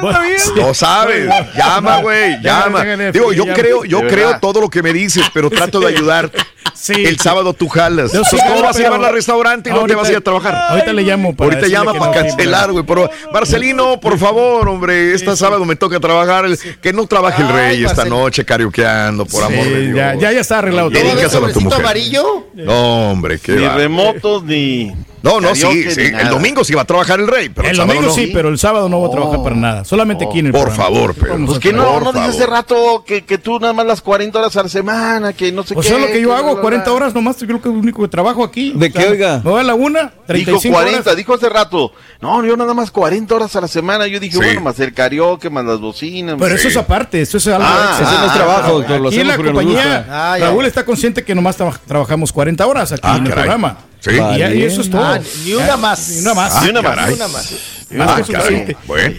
No. 0.00 0.12
Lo 0.56 0.74
sabes. 0.74 1.28
Llama, 1.56 2.00
güey, 2.02 2.40
llama. 2.42 2.84
Digo, 3.12 3.32
yo 3.32 3.46
creo, 3.46 3.84
yo 3.84 4.06
creo 4.06 4.38
todo 4.38 4.60
lo 4.60 4.68
que 4.68 4.82
me 4.82 4.92
dices, 4.92 5.24
pero 5.32 5.48
trato 5.54 5.80
de 5.80 5.88
ayudarte. 5.88 6.38
Sí. 6.72 6.92
El 7.04 7.18
sábado 7.18 7.54
tú 7.54 7.68
jalas. 7.68 8.12
¿Cómo 8.12 8.62
vas 8.62 8.76
a 8.76 8.80
llevar 8.80 9.04
al 9.04 9.12
restaurante 9.12 9.70
y 9.70 9.72
ahorita, 9.72 9.80
dónde 9.80 9.94
vas 9.94 10.08
a 10.08 10.12
ir 10.12 10.18
a 10.18 10.20
trabajar? 10.20 10.54
Ahorita 10.70 10.92
le 10.92 11.02
llamo 11.02 11.34
para 11.34 11.50
Ahorita 11.50 11.68
llama 11.68 11.92
para 11.92 12.06
no, 12.06 12.12
cancelar, 12.12 12.72
güey. 12.72 12.84
Marcelino, 13.32 14.00
por 14.00 14.18
favor, 14.18 14.68
hombre, 14.68 15.14
este 15.14 15.34
sábado 15.36 15.64
me 15.64 15.76
toca 15.76 16.00
trabajar. 16.00 16.44
El, 16.46 16.58
que 16.58 16.92
no 16.92 17.06
trabaje 17.06 17.42
el 17.42 17.48
rey 17.48 17.84
esta 17.84 18.04
noche 18.04 18.44
carioqueando, 18.44 19.24
por 19.26 19.44
amor 19.44 19.64
de 19.64 19.80
Dios. 19.92 19.96
Ya, 20.20 20.32
ya, 20.32 20.40
está 20.40 20.58
arreglado. 20.58 20.90
¿Dedicas 20.90 21.34
a 21.34 21.52
tu 21.52 21.60
mujer. 21.60 21.80
amarillo? 21.80 22.48
No, 22.54 23.10
hombre, 23.10 23.38
qué 23.38 23.52
Ni 23.52 23.64
va. 23.64 23.74
remotos 23.76 24.42
ni 24.44 24.92
no, 25.24 25.40
no, 25.40 25.54
sí, 25.54 25.90
sí. 25.90 26.02
el 26.02 26.28
domingo 26.28 26.62
sí 26.64 26.74
va 26.74 26.82
a 26.82 26.84
trabajar 26.84 27.18
el 27.18 27.26
rey. 27.26 27.48
Pero 27.48 27.66
el, 27.66 27.72
el 27.72 27.78
domingo 27.78 28.02
no. 28.02 28.10
sí, 28.12 28.30
pero 28.32 28.50
el 28.50 28.58
sábado 28.58 28.90
no 28.90 29.00
va 29.00 29.08
a 29.08 29.10
trabajar 29.10 29.38
oh, 29.38 29.42
para 29.42 29.56
nada. 29.56 29.84
Solamente 29.86 30.26
oh, 30.26 30.28
aquí 30.28 30.40
en 30.40 30.46
el 30.46 30.52
Por 30.52 30.64
programa. 30.64 30.84
favor, 30.84 31.14
pero. 31.18 31.46
Pues 31.46 31.58
que 31.60 31.72
no, 31.72 31.98
no 31.98 32.12
dices 32.12 32.28
hace 32.28 32.46
rato 32.46 33.04
que, 33.06 33.24
que, 33.24 33.38
tú 33.38 33.58
nada 33.58 33.72
más 33.72 33.86
las 33.86 34.02
40 34.02 34.38
horas 34.38 34.54
a 34.58 34.64
la 34.64 34.68
semana, 34.68 35.32
que 35.32 35.50
no 35.50 35.62
sé 35.62 35.72
o 35.72 35.80
qué. 35.80 35.80
O 35.80 35.82
sea, 35.82 35.98
lo 35.98 36.08
que 36.08 36.20
yo 36.20 36.28
que 36.28 36.34
hago, 36.34 36.52
bla, 36.52 36.60
40 36.60 36.92
horas 36.92 37.14
nomás, 37.14 37.38
yo 37.38 37.46
creo 37.46 37.62
que 37.62 37.68
es 37.70 37.74
lo 37.74 37.80
único 37.80 38.02
que 38.02 38.08
trabajo 38.08 38.44
aquí. 38.44 38.74
¿De 38.76 38.88
o 38.88 38.92
sea, 38.92 39.02
qué, 39.02 39.08
oiga? 39.08 39.40
Me 39.42 39.58
a 39.58 39.62
la 39.62 39.74
una, 39.74 40.12
35 40.26 40.60
Dijo 40.62 40.74
40, 40.74 41.00
horas. 41.00 41.16
dijo 41.16 41.34
hace 41.34 41.48
rato. 41.48 41.92
No, 42.20 42.44
yo 42.44 42.54
nada 42.58 42.74
más 42.74 42.90
40 42.90 43.34
horas 43.34 43.56
a 43.56 43.62
la 43.62 43.68
semana. 43.68 44.06
Yo 44.06 44.20
dije, 44.20 44.34
sí. 44.34 44.38
bueno, 44.38 44.60
más 44.60 44.78
el 44.78 44.92
karaoke, 44.92 45.48
más 45.48 45.64
las 45.64 45.80
bocinas. 45.80 46.36
Pero 46.38 46.54
eso 46.54 46.68
es 46.68 46.76
aparte, 46.76 47.22
eso 47.22 47.38
es 47.38 47.46
algo. 47.46 47.66
Ah, 47.66 47.98
es 47.98 48.06
ah, 48.06 48.26
ah, 48.28 48.34
trabajo, 48.34 48.66
ah, 48.66 48.72
doctor. 48.72 49.06
Aquí 49.06 49.20
en 49.20 49.28
la 49.28 49.36
compañía, 49.38 50.36
Raúl 50.38 50.66
está 50.66 50.84
consciente 50.84 51.24
que 51.24 51.34
nomás 51.34 51.56
trabajamos 51.56 52.30
40 52.30 52.66
horas 52.66 52.92
aquí 52.92 53.08
en 53.08 53.26
el 53.26 53.32
programa. 53.32 53.78
Y, 54.06 54.62
eso 54.62 54.80
es 54.80 54.90
todo. 54.90 55.04
Ah, 55.04 55.20
ni 55.44 55.54
una 55.54 55.76
más. 55.76 56.08
Ni 56.08 56.20
una 56.20 56.34
más. 56.34 56.62
Ni 56.62 56.70
una 56.70 56.82
más. 56.82 57.08
Ni 57.08 57.14
una 57.14 57.28
más. 57.28 57.54
Ah, 57.96 58.20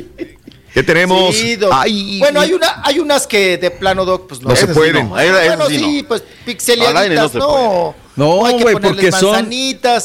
¿Qué 0.72 0.82
tenemos? 0.82 1.36
Sí, 1.36 1.58
Ay, 1.70 2.18
bueno, 2.18 2.40
hay 2.40 2.54
una, 2.54 2.80
hay 2.82 2.98
unas 2.98 3.26
que 3.26 3.58
de 3.58 3.70
plano, 3.70 4.06
Doc, 4.06 4.26
pues 4.26 4.40
no. 4.40 4.48
No 4.48 4.56
se 4.56 4.68
pueden. 4.68 5.06
No. 5.06 5.10
Bueno, 5.10 5.66
sí, 5.68 6.02
pues 6.08 6.22
pixeliaditas, 6.46 7.34
no. 7.34 7.94
No, 8.14 8.36
güey, 8.36 8.74
no, 8.74 8.80
porque 8.80 9.10
son, 9.10 9.50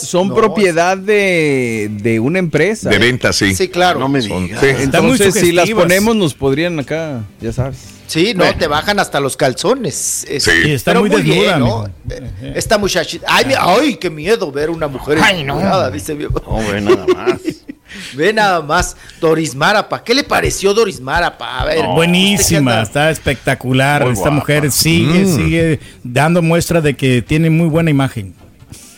son 0.02 0.34
propiedad 0.34 0.98
de, 0.98 1.90
de, 1.92 2.20
una 2.22 2.40
empresa. 2.40 2.90
De 2.90 3.00
venta, 3.00 3.34
sí. 3.34 3.54
Sí, 3.54 3.68
claro. 3.68 4.00
No 4.00 4.08
me 4.08 4.22
digas. 4.22 4.60
Son. 4.60 4.70
Entonces, 4.70 5.34
si 5.36 5.52
las 5.52 5.70
ponemos, 5.70 6.16
nos 6.16 6.34
podrían 6.34 6.80
acá, 6.80 7.24
ya 7.42 7.52
sabes. 7.52 7.97
Sí, 8.08 8.34
no, 8.34 8.46
te 8.56 8.68
bajan 8.68 9.00
hasta 9.00 9.20
los 9.20 9.38
calzones. 9.38 10.26
Sí. 10.40 10.52
Está 10.66 10.98
muy, 10.98 11.10
desnuda, 11.10 11.58
¿no? 11.58 11.86
Eh, 12.10 12.54
esta 12.56 12.78
muchachita. 12.78 13.28
Ay, 13.30 13.54
ay, 13.60 13.98
qué 13.98 14.10
miedo 14.10 14.52
ver 14.52 14.70
una 14.70 14.88
mujer. 14.88 15.20
Ay, 15.22 15.44
no. 15.44 15.60
Nada, 15.60 15.92
dice 15.92 16.16
mi... 16.16 16.24
No, 16.24 16.58
ve 16.72 16.82
nada 16.82 17.06
más. 17.06 17.42
ve 18.14 18.34
nada 18.34 18.62
más. 18.62 18.96
Doris 19.20 19.54
Marapa. 19.54 20.04
¿Qué 20.04 20.14
le 20.14 20.24
pareció 20.24 20.74
Doris 20.74 21.02
Marapa? 21.02 21.60
A 21.60 21.66
ver. 21.66 21.86
Buenísima, 21.86 22.82
está 22.82 23.12
espectacular. 23.12 24.08
Esta 24.08 24.32
mujer 24.32 24.72
sigue, 24.72 25.26
mm. 25.26 25.36
sigue 25.36 25.80
dando 26.04 26.42
muestra 26.42 26.80
de 26.82 26.96
que 26.96 27.22
tiene 27.22 27.50
muy 27.50 27.68
buena 27.68 27.92
imagen. 27.92 28.34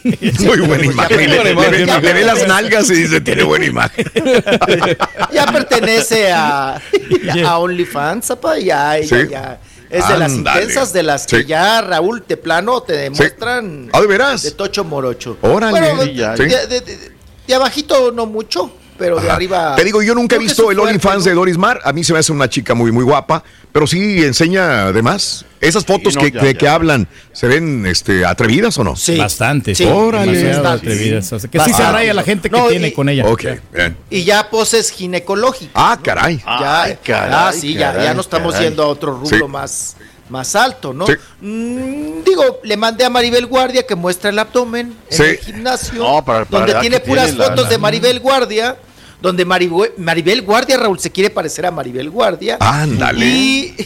Muy 0.39 0.59
buena 0.59 0.85
imagen. 0.85 1.17
Le, 1.17 1.27
le, 1.27 1.53
le, 1.53 1.85
le 1.85 2.13
ve 2.13 2.23
las 2.23 2.47
nalgas 2.47 2.89
y 2.89 2.93
dice, 2.95 3.21
tiene 3.21 3.43
buena 3.43 3.65
imagen. 3.65 4.05
ya 5.33 5.45
pertenece 5.51 6.31
a, 6.31 6.81
a 7.45 7.57
OnlyFans, 7.57 8.27
papá. 8.27 8.57
Ya, 8.59 8.97
ya, 8.99 9.25
ya. 9.25 9.59
Es 9.89 10.07
de 10.07 10.13
Andale. 10.13 10.19
las 10.19 10.33
intensas 10.33 10.93
de 10.93 11.03
las 11.03 11.25
que 11.25 11.41
sí. 11.41 11.45
ya 11.47 11.81
Raúl 11.81 12.21
te 12.21 12.37
plano 12.37 12.81
te 12.83 12.93
demuestran. 12.93 13.85
Sí. 13.85 13.89
¿Ah, 13.91 14.01
de 14.01 14.07
veras? 14.07 14.43
De 14.43 14.51
Tocho 14.51 14.83
Morocho. 14.83 15.37
Órale. 15.41 15.71
Bueno, 15.71 16.05
de, 16.05 16.13
de, 16.13 16.81
de, 16.81 17.11
de, 17.47 17.55
abajito 17.55 18.11
no 18.11 18.27
mucho 18.27 18.71
pero 18.99 19.19
de 19.19 19.31
arriba. 19.31 19.75
Te 19.75 19.83
digo, 19.83 20.03
yo 20.03 20.13
nunca 20.13 20.35
he 20.35 20.39
visto 20.39 20.69
el 20.69 20.79
OnlyFans 20.79 21.23
de 21.23 21.33
Doris 21.33 21.57
Mar. 21.57 21.79
A 21.83 21.93
mí 21.93 22.03
se 22.03 22.13
me 22.13 22.19
hace 22.19 22.31
una 22.31 22.49
chica 22.49 22.75
muy, 22.75 22.91
muy 22.91 23.03
guapa, 23.03 23.43
pero 23.71 23.87
sí 23.87 24.23
enseña 24.23 24.87
además. 24.87 25.45
Esas 25.61 25.85
fotos 25.85 26.15
que, 26.15 26.55
que, 26.55 26.67
hablan, 26.67 27.07
¿se 27.33 27.47
ven 27.47 27.85
este, 27.85 28.25
atrevidas 28.25 28.77
o 28.77 28.83
no? 28.83 28.95
Sí. 28.95 29.17
Bastante. 29.17 29.75
Sí. 29.75 29.85
Órale. 29.85 30.51
atrevidas. 30.51 31.33
O 31.33 31.39
sea, 31.39 31.49
que 31.49 31.57
Bastante. 31.57 31.81
sí 31.81 31.87
se 31.87 31.91
raya 31.91 32.13
la 32.13 32.23
gente 32.23 32.49
que 32.49 32.61
tiene 32.69 32.93
con 32.93 33.09
ella. 33.09 33.25
Ok, 33.25 33.45
bien. 33.73 33.97
Y 34.09 34.23
ya 34.23 34.49
poses 34.49 34.91
ginecológicas. 34.91 35.73
Ah, 35.73 35.97
caray. 36.01 36.37
Ya, 36.37 36.97
caray. 37.03 37.31
Ah, 37.33 37.51
sí, 37.53 37.73
ya, 37.73 38.01
ya 38.01 38.13
nos 38.13 38.25
estamos 38.25 38.59
yendo 38.59 38.83
a 38.83 38.87
otro 38.87 39.19
rubro 39.19 39.47
más 39.47 39.95
más 40.29 40.55
alto, 40.55 40.93
¿no? 40.93 41.05
Sí. 41.07 41.13
Mm, 41.41 42.23
digo, 42.23 42.59
le 42.63 42.77
mandé 42.77 43.03
a 43.03 43.09
Maribel 43.09 43.45
Guardia 43.47 43.85
que 43.85 43.95
muestra 43.95 44.29
el 44.29 44.39
abdomen 44.39 44.95
en 45.09 45.21
el 45.21 45.37
gimnasio, 45.37 46.03
no, 46.03 46.23
para, 46.23 46.45
para 46.45 46.65
donde 46.65 46.79
tiene 46.81 46.99
puras 46.99 47.35
fotos 47.35 47.69
de 47.69 47.77
Maribel 47.77 48.19
Guardia 48.19 48.77
donde 49.21 49.45
Maribel, 49.45 50.41
Guardia, 50.41 50.77
Raúl, 50.77 50.99
se 50.99 51.11
quiere 51.11 51.29
parecer 51.29 51.65
a 51.65 51.71
Maribel 51.71 52.09
Guardia. 52.09 52.57
Ándale. 52.59 53.73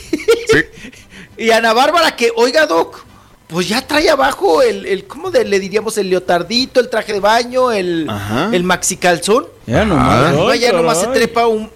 Y, 1.35 1.49
Ana 1.49 1.73
Bárbara, 1.73 2.15
que, 2.15 2.31
oiga, 2.35 2.67
Doc, 2.67 3.03
pues 3.47 3.67
ya 3.67 3.81
trae 3.81 4.07
abajo 4.07 4.61
el, 4.61 4.85
el 4.85 5.05
¿cómo 5.05 5.31
de, 5.31 5.43
le 5.43 5.59
diríamos? 5.59 5.97
El 5.97 6.11
leotardito, 6.11 6.79
el 6.79 6.89
traje 6.89 7.11
de 7.11 7.19
baño, 7.19 7.71
el, 7.71 8.07
el 8.51 8.63
maxi 8.63 8.97
calzón. 8.97 9.47
Ya 9.65 9.83
nomás. 9.83 10.35
Ay, 10.51 10.59
ya 10.59 10.71
nomás 10.71 10.99
se 11.01 11.07
trepa 11.07 11.47
un, 11.47 11.71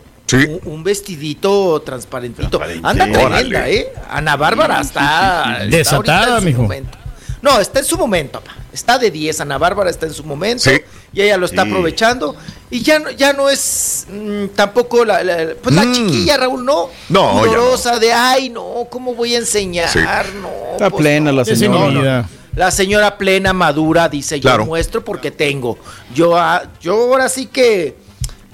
Un, 0.66 0.84
vestidito 0.84 1.82
transparentito. 1.82 2.62
Anda 2.84 3.12
tremenda, 3.12 3.68
¿eh? 3.68 3.92
Ana 4.10 4.36
Bárbara 4.36 4.80
está. 4.80 5.66
Desatada, 5.68 6.38
está 6.38 6.42
mijo. 6.42 6.62
Momento. 6.62 6.98
No, 7.42 7.60
está 7.60 7.80
en 7.80 7.86
su 7.86 7.98
momento, 7.98 8.40
papá. 8.40 8.56
Está 8.72 9.00
de 9.00 9.10
10. 9.10 9.42
Ana 9.42 9.58
Bárbara 9.58 9.90
está 9.90 10.06
en 10.06 10.14
su 10.14 10.24
momento. 10.24 10.64
Sí 10.64 10.82
y 11.14 11.22
ella 11.22 11.38
lo 11.38 11.46
está 11.46 11.64
Sí. 11.64 11.70
aprovechando. 11.70 12.36
Y 12.70 12.82
ya 12.82 13.00
no, 13.00 13.10
ya 13.12 13.32
no 13.34 13.50
es 13.50 14.06
mm, 14.12 14.48
tampoco 14.56 15.06
la, 15.06 15.24
la- 15.24 15.54
pues 15.62 15.74
la 15.74 15.84
Mm. 15.86 15.94
chiquilla, 15.94 16.38
Raúl, 16.38 16.66
no. 16.66 16.90
No, 17.10 17.40
ya 17.46 17.46
no. 17.46 17.46
Dolorosa 17.46 17.98
de, 18.00 18.12
ay, 18.14 18.50
no, 18.50 18.88
¿cómo 18.90 19.14
voy 19.16 19.36
a 19.36 19.38
enseñar? 19.38 19.88
Sí. 19.90 20.00
No, 20.00 20.50
Está 20.74 20.90
pues 20.90 21.02
plena 21.02 21.32
la 21.32 21.46
señora. 21.46 21.92
No, 21.92 21.92
no. 22.22 22.28
La 22.56 22.72
señora 22.72 23.18
plena, 23.18 23.54
madura, 23.54 24.10
dice, 24.10 24.40
Claro. 24.40 24.64
yo 24.64 24.68
muestro 24.68 25.04
porque 25.06 25.30
tengo. 25.32 25.78
Yo, 26.14 26.36
ah, 26.38 26.64
yo 26.82 26.94
ahora 26.96 27.30
sí 27.30 27.46
que, 27.46 27.96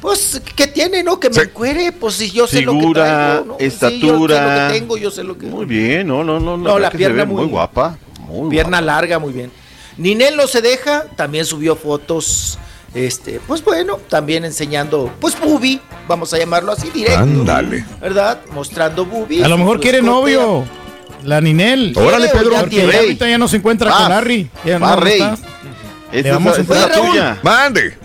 pues, 0.02 0.42
¿qué 0.58 0.68
tiene, 0.68 1.02
no? 1.04 1.20
Que 1.20 1.30
me 1.30 1.42
encuere, 1.44 1.92
pues 1.94 2.16
si 2.16 2.30
yo 2.30 2.46
sé 2.46 2.62
lo 2.62 2.74
que 2.78 2.88
traigo, 2.94 3.46
¿no? 3.46 3.54
Sí, 3.58 3.58
yo 3.58 3.58
sé 3.58 3.66
estatura. 3.66 4.68
lo 4.68 4.68
que 4.74 4.80
tengo, 4.80 4.98
yo 4.98 5.10
sé 5.10 5.24
lo 5.24 5.38
que... 5.38 5.46
Muy 5.46 5.66
bien, 5.66 6.06
no, 6.08 6.22
no, 6.24 6.38
no. 6.40 6.58
No, 6.58 6.78
la 6.78 6.90
que 6.90 6.94
se 6.94 6.98
pierna 6.98 7.24
ve 7.24 7.26
muy- 7.28 7.44
muy 7.44 7.52
guapa. 7.52 7.98
Muy 8.28 8.50
Pierna 8.50 8.82
larga, 8.82 9.20
muy 9.20 9.32
bien. 9.32 9.52
Ninel 9.98 10.36
no 10.36 10.48
se 10.48 10.62
deja, 10.62 11.06
también 11.16 11.46
subió 11.46 11.76
fotos, 11.76 12.58
este, 12.94 13.40
pues 13.48 13.64
bueno, 13.64 13.98
también 14.10 14.46
enseñando, 14.46 15.12
pues 15.20 15.40
bubi, 15.40 15.80
vamos 16.08 16.34
a 16.34 16.38
llamarlo 16.38 16.72
así 16.72 16.90
directo. 16.90 17.20
Ándale. 17.20 17.86
¿Verdad? 18.02 18.40
Mostrando 18.52 19.06
bubi. 19.06 19.44
A 19.44 19.48
lo 19.48 19.58
mejor 19.58 19.80
quiere 19.80 20.02
novio. 20.02 20.64
La 21.24 21.40
Ninel. 21.40 21.94
Órale, 21.96 22.28
Pedro. 22.30 22.52
Porque 22.60 22.86
ya 22.88 23.00
ahorita 23.00 23.30
ya 23.30 23.38
no 23.38 23.48
se 23.48 23.58
encuentra 23.58 23.92
con 23.92 24.10
Larry. 24.10 24.50
Ya 24.66 24.78
no, 24.78 24.96
Rey. 24.98 25.14
está. 25.22 25.38
Esta 26.12 26.28
Le 26.28 26.32
vamos 26.34 26.58
a 26.58 26.62
esta 26.62 26.88
Raúl. 26.90 27.08
tuya. 27.10 27.40
Mande. 27.42 27.98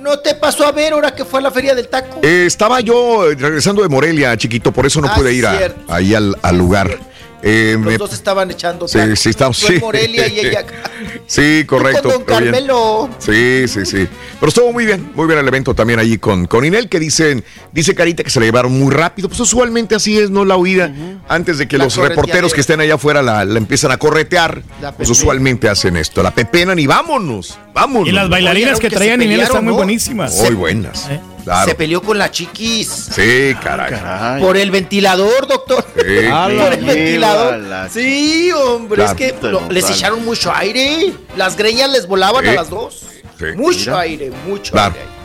¿No 0.00 0.18
te 0.18 0.34
pasó 0.34 0.66
a 0.66 0.72
ver 0.72 0.92
ahora 0.92 1.14
que 1.14 1.24
fue 1.24 1.40
a 1.40 1.42
la 1.42 1.50
feria 1.50 1.74
del 1.74 1.88
taco? 1.88 2.20
Eh, 2.22 2.44
estaba 2.46 2.80
yo 2.80 3.30
eh, 3.30 3.34
regresando 3.38 3.82
de 3.82 3.88
Morelia, 3.88 4.36
chiquito, 4.36 4.72
por 4.72 4.84
eso 4.86 5.00
no 5.00 5.08
Ah, 5.08 5.14
pude 5.14 5.32
ir 5.32 5.46
a- 5.46 5.72
ahí 5.88 6.14
al, 6.14 6.36
al 6.42 6.58
lugar. 6.58 6.98
Eh, 7.42 7.72
Los 7.76 7.84
me- 7.84 7.98
dos 7.98 8.12
estaban 8.12 8.50
echando 8.50 8.88
Sí, 8.88 8.98
sí, 9.14 9.30
estamos- 9.30 9.58
sí. 9.58 9.78
Morelia 9.80 10.26
y 10.28 10.40
ella 10.40 10.60
acá. 10.60 10.74
Sí, 11.28 11.64
correcto. 11.66 12.02
Con 12.02 12.12
Don. 12.12 12.24
Carmelo. 12.24 13.10
Sí, 13.18 13.66
sí, 13.66 13.84
sí. 13.84 14.06
Pero 14.38 14.48
estuvo 14.48 14.72
muy 14.72 14.86
bien, 14.86 15.10
muy 15.14 15.26
bien 15.26 15.38
el 15.40 15.48
evento 15.48 15.74
también 15.74 15.98
allí 15.98 16.18
con, 16.18 16.46
con 16.46 16.64
Inel, 16.64 16.88
que 16.88 17.00
dicen, 17.00 17.42
dice 17.72 17.94
Carita 17.96 18.22
que 18.22 18.30
se 18.30 18.38
la 18.38 18.46
llevaron 18.46 18.72
muy 18.78 18.92
rápido. 18.94 19.28
Pues 19.28 19.40
usualmente 19.40 19.94
así 19.96 20.18
es, 20.18 20.30
¿no? 20.30 20.44
La 20.44 20.56
huida. 20.56 20.92
Antes 21.28 21.58
de 21.58 21.66
que 21.66 21.78
La 21.78 21.84
los 21.84 21.96
reporteros 21.96 22.54
que 22.54 22.60
estén 22.60 22.80
allá 22.80 22.94
afuera 22.94 23.22
la, 23.22 23.44
la 23.44 23.58
empiezan 23.58 23.90
a 23.90 23.96
corretear, 23.98 24.62
La 24.80 24.92
pues 24.92 25.10
usualmente 25.10 25.68
hacen 25.68 25.96
esto. 25.96 26.22
La 26.22 26.30
pepenan 26.32 26.78
y 26.78 26.86
vámonos, 26.86 27.58
vámonos. 27.74 28.08
Y 28.08 28.12
las 28.12 28.28
bailarinas 28.28 28.74
Oye, 28.74 28.80
que 28.80 28.86
aunque 28.86 28.96
traían 28.96 29.18
se 29.20 29.26
Ninel 29.26 29.40
están 29.42 29.64
muy 29.64 29.72
buenísimas. 29.74 30.34
Muy 30.36 30.54
buenas. 30.54 31.08
Eh. 31.10 31.20
Claro. 31.46 31.68
Se 31.68 31.76
peleó 31.76 32.02
con 32.02 32.18
la 32.18 32.28
chiquis. 32.28 32.88
Sí, 32.88 33.54
caray. 33.62 33.90
Caray. 33.92 34.42
Por 34.42 34.56
el 34.56 34.72
ventilador, 34.72 35.46
doctor. 35.46 35.86
Sí. 35.94 36.02
Por 36.02 36.72
el 36.72 36.84
ventilador. 36.84 37.58
la 37.58 37.88
Sí, 37.88 38.50
hombre, 38.50 38.96
Claro. 39.04 39.12
es 39.12 39.16
que 39.16 39.46
lo- 39.46 39.70
les 39.70 39.88
echaron 39.88 40.24
mucho 40.24 40.52
aire. 40.52 41.14
Las 41.36 41.56
greñas 41.56 41.88
les 41.90 42.08
volaban 42.08 42.42
Sí. 42.44 42.50
a 42.50 42.54
las 42.54 42.68
dos. 42.68 43.00
Sí. 43.38 43.44
Mucho 43.54 43.90
Mira. 43.90 44.00
aire, 44.00 44.32
mucho 44.44 44.72
Claro. 44.72 44.94
aire. 44.96 45.15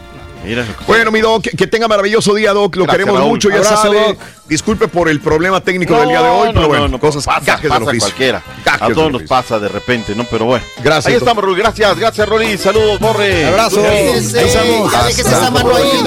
Mira, 0.44 0.66
Bueno, 0.88 1.12
mi 1.12 1.22
Doc, 1.22 1.44
que, 1.44 1.68
tenga 1.68 1.88
maravilloso 1.88 2.34
día, 2.34 2.52
Doc. 2.54 2.76
Lo 2.76 2.84
Gracias, 2.84 2.98
queremos 2.98 3.20
Raúl. 3.20 3.32
mucho, 3.32 3.50
ya 3.50 3.58
Abrazo, 3.58 3.84
sabe. 3.84 4.08
Doc. 4.08 4.18
Disculpe 4.48 4.88
por 4.88 5.08
el 5.08 5.20
problema 5.22 5.62
técnico 5.62 5.96
del 5.98 6.10
día 6.10 6.22
de 6.22 6.30
hoy, 6.30 6.50
pero 6.54 6.68
bueno, 6.68 7.00
cosas 7.00 7.26
pasa, 7.26 7.58
pasa 7.58 7.92
cualquiera. 7.98 8.44
Gajes 8.66 8.82
a 8.82 8.88
todos 8.94 9.12
nos 9.12 9.22
pasa 9.24 9.60
de 9.60 9.70
repente, 9.70 10.14
¿no? 10.16 10.24
Pero 10.26 10.46
bueno. 10.46 10.66
Gracias, 10.84 11.08
Ahí 11.08 11.14
estamos, 11.16 11.44
Rui. 11.44 11.56
Gracias, 11.56 11.98
gracias, 11.98 12.28
Rolly. 12.28 12.58
Saludos, 12.58 13.00
Borre. 13.00 13.46
Abrazo. 13.46 13.82
Ahí 13.88 14.08
estamos. 14.18 14.94
esa 15.10 15.52
mano 15.52 15.72
ahí. 15.76 16.04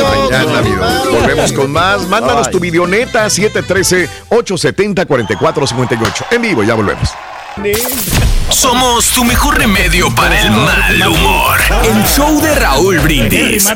Volvemos 1.10 1.52
con 1.52 1.72
más. 1.72 2.06
Mándanos 2.08 2.50
tu 2.50 2.58
videoneta 2.60 3.26
713-870-4458. 3.26 6.26
En 6.32 6.42
vivo, 6.42 6.62
ya 6.64 6.74
volvemos. 6.74 7.08
Somos 8.50 9.10
tu 9.10 9.24
mejor 9.24 9.56
remedio 9.58 10.12
para 10.12 10.40
el 10.40 10.50
mal 10.50 11.06
humor. 11.06 11.60
El 11.84 12.04
show 12.04 12.40
de 12.40 12.54
Raúl 12.56 12.98
Brindis. 12.98 13.68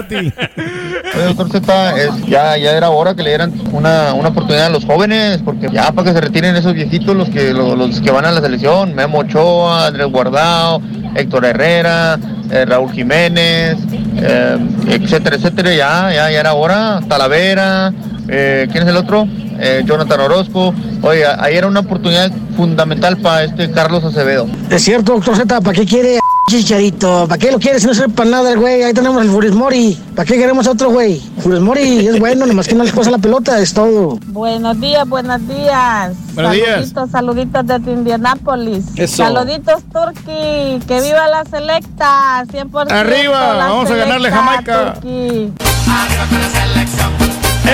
Doctor 1.29 1.51
Z, 1.51 1.95
ya, 2.29 2.57
ya 2.57 2.77
era 2.77 2.91
hora 2.91 3.15
que 3.15 3.23
le 3.23 3.31
dieran 3.31 3.53
una, 3.73 4.15
una 4.15 4.29
oportunidad 4.29 4.67
a 4.67 4.71
los 4.71 4.85
jóvenes, 4.85 5.41
porque 5.45 5.69
ya 5.71 5.93
para 5.93 6.09
que 6.09 6.15
se 6.15 6.21
retiren 6.21 6.57
esos 6.57 6.75
viejitos 6.75 7.17
los 7.17 7.29
que, 7.29 7.53
los, 7.53 8.01
que 8.01 8.11
van 8.11 8.25
a 8.25 8.33
la 8.33 8.41
selección, 8.41 8.95
Memo 8.95 9.19
Ochoa, 9.19 9.87
Andrés 9.87 10.07
Guardado, 10.09 10.81
Héctor 11.15 11.45
Herrera, 11.47 12.19
eh, 12.51 12.65
Raúl 12.65 12.93
Jiménez, 12.93 13.77
eh, 14.17 14.59
etcétera, 14.89 15.37
etcétera, 15.37 15.75
ya, 15.75 16.13
ya, 16.13 16.31
ya 16.31 16.41
era 16.41 16.55
hora, 16.55 17.01
Talavera, 17.09 17.93
eh, 18.29 18.69
¿quién 18.71 18.85
es 18.85 18.89
el 18.91 18.97
otro? 18.97 19.27
Eh, 19.61 19.83
Jonathan 19.85 20.21
Orozco. 20.21 20.73
Oye, 21.03 21.25
ahí 21.27 21.57
era 21.57 21.67
una 21.67 21.81
oportunidad 21.81 22.31
fundamental 22.57 23.17
para 23.17 23.45
este 23.45 23.71
Carlos 23.71 24.05
Acevedo. 24.05 24.47
Es 24.71 24.83
cierto, 24.85 25.15
doctor 25.15 25.37
Z, 25.37 25.61
¿para 25.61 25.75
qué 25.75 25.85
quiere 25.85 26.19
Chicharito? 26.49 27.27
¿Para 27.29 27.39
qué 27.39 27.53
lo 27.53 27.59
quiere 27.59 27.79
si 27.79 27.87
no 27.87 27.93
sirve 27.93 28.09
para 28.09 28.31
nada 28.31 28.53
el 28.53 28.59
güey? 28.59 28.83
Ahí 28.83 28.95
tenemos 28.95 29.23
el 29.23 29.31
Furis 29.31 29.53
Mori. 29.53 29.99
¿Para 30.17 30.25
qué 30.25 30.39
queremos 30.39 30.67
a 30.67 30.71
otro 30.71 30.91
güey? 30.91 31.21
Furis 31.41 31.61
Mori 31.61 32.07
es 32.07 32.19
bueno, 32.19 32.47
nomás 32.47 32.67
que 32.67 32.75
no 32.75 32.85
le 32.85 32.93
pasa 32.93 33.11
la 33.11 33.19
pelota, 33.19 33.59
es 33.61 33.75
todo. 33.75 34.19
Buenos 34.29 34.81
días, 34.81 35.07
buenos 35.07 35.47
días. 35.47 36.15
Buenos 36.35 36.53
días. 36.53 36.69
saluditos, 36.71 37.11
saluditos 37.11 37.67
desde 37.67 37.93
Indianápolis. 37.93 38.85
Eso. 38.97 39.17
Saluditos, 39.19 39.83
Turki. 39.93 40.81
Que 40.87 41.01
viva 41.03 41.29
la 41.29 41.45
selecta, 41.45 42.45
100%. 42.51 42.93
Arriba, 42.93 43.55
la 43.55 43.67
vamos 43.67 43.91
a 43.91 43.95
ganarle 43.95 44.31
Jamaica. 44.31 44.95
Turki. 44.95 45.53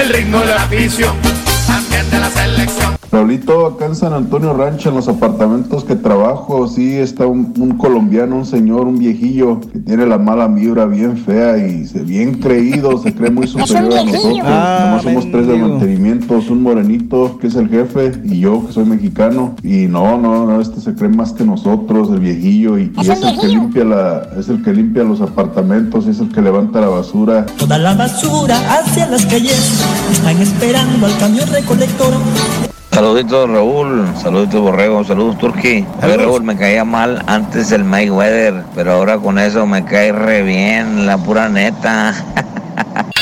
El 0.00 0.08
ritmo 0.08 0.40
del 1.80 2.22
aficio. 2.22 2.94
Raulito, 3.14 3.66
acá 3.66 3.86
en 3.86 3.94
San 3.94 4.12
Antonio 4.12 4.54
Rancho, 4.54 4.88
en 4.88 4.96
los 4.96 5.06
apartamentos 5.06 5.84
que 5.84 5.94
trabajo, 5.94 6.66
sí 6.66 6.94
está 6.94 7.26
un, 7.26 7.54
un 7.58 7.78
colombiano, 7.78 8.34
un 8.36 8.44
señor, 8.44 8.88
un 8.88 8.98
viejillo 8.98 9.60
que 9.60 9.78
tiene 9.78 10.04
la 10.04 10.18
mala 10.18 10.48
vibra 10.48 10.86
bien 10.86 11.16
fea 11.16 11.56
y 11.58 11.86
se, 11.86 12.02
bien 12.02 12.40
creído, 12.40 12.98
se 12.98 13.14
cree 13.14 13.30
muy 13.30 13.46
superior 13.46 13.98
a 13.98 14.04
nosotros. 14.04 14.38
Ah, 14.42 14.86
Nomás 14.86 15.02
somos 15.04 15.30
tres 15.30 15.46
de 15.46 15.56
mantenimiento, 15.56 16.40
un 16.50 16.62
morenito 16.62 17.38
que 17.38 17.46
es 17.46 17.54
el 17.54 17.68
jefe 17.68 18.12
y 18.24 18.40
yo 18.40 18.66
que 18.66 18.72
soy 18.72 18.84
mexicano. 18.84 19.54
Y 19.62 19.86
no, 19.86 20.18
no, 20.18 20.44
no, 20.46 20.60
este 20.60 20.80
se 20.80 20.94
cree 20.94 21.08
más 21.08 21.32
que 21.32 21.44
nosotros, 21.44 22.10
el 22.10 22.18
viejillo, 22.18 22.78
y, 22.78 22.92
y 22.96 23.00
Es 23.00 23.08
es 23.10 23.22
el 23.22 23.38
que 23.38 23.46
limpia 23.46 23.84
la, 23.84 24.28
es 24.36 24.48
el 24.48 24.60
que 24.62 24.72
limpia 24.72 25.04
los 25.04 25.20
apartamentos, 25.20 26.08
es 26.08 26.18
el 26.18 26.32
que 26.32 26.42
levanta 26.42 26.80
la 26.80 26.88
basura. 26.88 27.46
Toda 27.58 27.78
la 27.78 27.94
basura 27.94 28.58
hacia 28.74 29.06
las 29.06 29.24
calles, 29.26 29.80
están 30.10 30.42
esperando 30.42 31.06
al 31.06 31.16
camión 31.18 31.48
recolector. 31.64 32.14
Saluditos 32.92 33.50
Raúl, 33.50 34.06
saluditos 34.22 34.60
Borrego, 34.60 35.02
saludos 35.02 35.38
Turki. 35.38 35.84
A 36.00 36.06
ver 36.06 36.20
Raúl, 36.20 36.44
me 36.44 36.56
caía 36.56 36.84
mal 36.84 37.22
antes 37.26 37.72
el 37.72 37.84
Mayweather, 37.84 38.64
pero 38.74 38.92
ahora 38.92 39.18
con 39.18 39.38
eso 39.38 39.66
me 39.66 39.84
cae 39.84 40.12
re 40.12 40.42
bien, 40.42 41.06
la 41.06 41.18
pura 41.18 41.48
neta. 41.48 42.14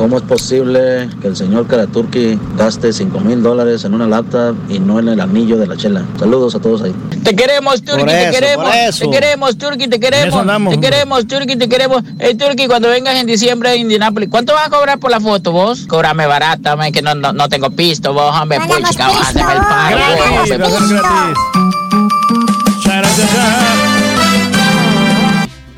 ¿Cómo 0.00 0.16
es 0.16 0.22
posible 0.22 1.10
que 1.20 1.28
el 1.28 1.36
señor 1.36 1.66
Karaturki 1.66 2.38
gaste 2.56 2.90
5 2.90 3.20
mil 3.20 3.42
dólares 3.42 3.84
en 3.84 3.92
una 3.92 4.06
lata 4.06 4.54
y 4.66 4.78
no 4.78 4.98
en 4.98 5.08
el 5.08 5.20
anillo 5.20 5.58
de 5.58 5.66
la 5.66 5.76
chela? 5.76 6.06
Saludos 6.18 6.54
a 6.54 6.58
todos 6.58 6.80
ahí. 6.80 6.94
Te 7.22 7.36
queremos, 7.36 7.82
Turki, 7.82 8.06
te 8.06 8.30
eso, 8.30 8.40
queremos. 8.40 8.98
Te 8.98 9.10
queremos, 9.10 9.58
Turki, 9.58 9.88
te 9.88 10.00
queremos. 10.00 10.40
andamos, 10.40 10.70
Te 10.70 10.76
hombre. 10.76 10.90
queremos, 10.90 11.26
Turki, 11.26 11.56
te 11.56 11.68
queremos. 11.68 12.02
Hey, 12.18 12.34
Turki, 12.34 12.66
cuando 12.66 12.88
vengas 12.88 13.14
en 13.16 13.26
diciembre 13.26 13.68
a 13.68 13.76
Indianápolis, 13.76 14.30
¿cuánto 14.30 14.54
vas 14.54 14.68
a 14.68 14.70
cobrar 14.70 14.98
por 14.98 15.10
la 15.10 15.20
foto 15.20 15.52
vos? 15.52 15.84
Cóbrame 15.86 16.26
barata, 16.26 16.76
man, 16.76 16.92
que 16.92 17.02
no, 17.02 17.14
no, 17.14 17.34
no 17.34 17.50
tengo 17.50 17.68
pisto, 17.68 18.14
vos, 18.14 18.34
hombre, 18.40 18.58
puchica, 18.58 19.06
el 19.06 19.18
pisto. 19.18 19.40
paro, 19.68 20.70
vos, 20.70 20.80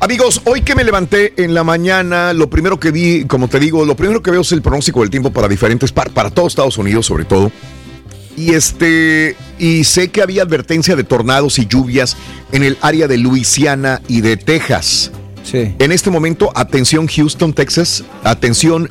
Amigos, 0.03 0.41
hoy 0.43 0.63
que 0.63 0.75
me 0.75 0.83
levanté 0.83 1.31
en 1.37 1.53
la 1.53 1.63
mañana, 1.63 2.33
lo 2.33 2.49
primero 2.49 2.77
que 2.77 2.91
vi, 2.91 3.23
como 3.23 3.47
te 3.47 3.57
digo, 3.57 3.85
lo 3.85 3.95
primero 3.95 4.21
que 4.21 4.31
veo 4.31 4.41
es 4.41 4.51
el 4.51 4.61
pronóstico 4.61 4.99
del 4.99 5.09
tiempo 5.09 5.31
para 5.31 5.47
diferentes, 5.47 5.93
par- 5.93 6.09
para 6.11 6.29
todo 6.29 6.45
Estados 6.45 6.77
Unidos 6.77 7.05
sobre 7.05 7.23
todo. 7.23 7.53
Y 8.35 8.53
este, 8.53 9.37
y 9.57 9.85
sé 9.85 10.09
que 10.09 10.21
había 10.21 10.43
advertencia 10.43 10.97
de 10.97 11.05
tornados 11.05 11.57
y 11.57 11.67
lluvias 11.67 12.17
en 12.51 12.63
el 12.63 12.77
área 12.81 13.07
de 13.07 13.17
Luisiana 13.17 14.01
y 14.09 14.19
de 14.19 14.35
Texas. 14.35 15.09
Sí. 15.41 15.73
En 15.79 15.93
este 15.93 16.09
momento, 16.09 16.51
atención 16.53 17.07
Houston, 17.07 17.53
Texas, 17.53 18.03
atención 18.25 18.89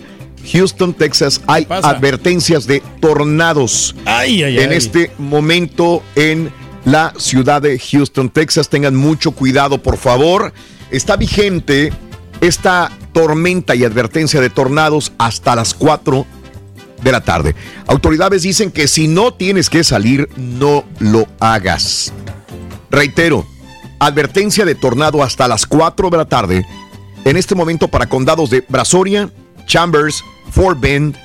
Houston, 0.51 0.95
Texas, 0.95 1.43
hay 1.47 1.67
advertencias 1.69 2.67
de 2.67 2.83
tornados 3.01 3.95
Ay, 4.07 4.45
ay, 4.45 4.59
en 4.61 4.71
ay. 4.71 4.77
este 4.79 5.11
momento 5.19 6.03
en 6.17 6.51
la 6.87 7.13
ciudad 7.19 7.61
de 7.61 7.79
Houston, 7.79 8.31
Texas. 8.31 8.71
Tengan 8.71 8.95
mucho 8.97 9.33
cuidado, 9.33 9.83
por 9.83 9.99
favor. 9.99 10.55
Está 10.93 11.17
vigente 11.17 11.91
esta 12.43 12.93
tormenta 13.15 13.75
y 13.75 13.83
advertencia 13.83 14.43
de 14.43 14.51
tornados 14.51 15.13
hasta 15.17 15.57
las 15.57 15.73
4 15.73 16.27
de 17.03 17.13
la 17.13 17.23
tarde. 17.23 17.55
Autoridades 17.87 18.43
dicen 18.43 18.71
que 18.71 18.87
si 18.87 19.09
no 19.09 19.33
tienes 19.33 19.71
que 19.71 19.85
salir, 19.85 20.29
no 20.37 20.85
lo 20.99 21.27
hagas. 21.41 22.13
Reitero, 22.91 23.47
advertencia 24.01 24.67
de 24.67 24.75
tornado 24.75 25.23
hasta 25.23 25.49
las 25.49 25.65
4 25.65 26.11
de 26.11 26.17
la 26.19 26.27
tarde. 26.27 26.67
En 27.25 27.39
este 27.39 27.55
momento 27.55 27.89
para 27.89 28.07
condados 28.07 28.51
de 28.51 28.63
Brazoria, 28.69 29.31
Chambers, 29.67 30.23
Fort 30.51 30.79
Bend, 30.79 31.17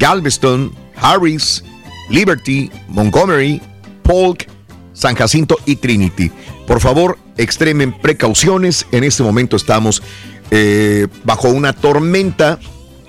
Galveston, 0.00 0.74
Harris, 0.96 1.62
Liberty, 2.10 2.72
Montgomery, 2.88 3.62
Polk, 4.02 4.48
San 4.94 5.14
Jacinto 5.14 5.58
y 5.64 5.76
Trinity. 5.76 6.32
Por 6.66 6.80
favor, 6.80 7.18
extremen 7.36 7.92
precauciones. 7.92 8.86
En 8.92 9.04
este 9.04 9.22
momento 9.22 9.56
estamos 9.56 10.02
eh, 10.50 11.08
bajo 11.24 11.48
una 11.48 11.72
tormenta 11.72 12.58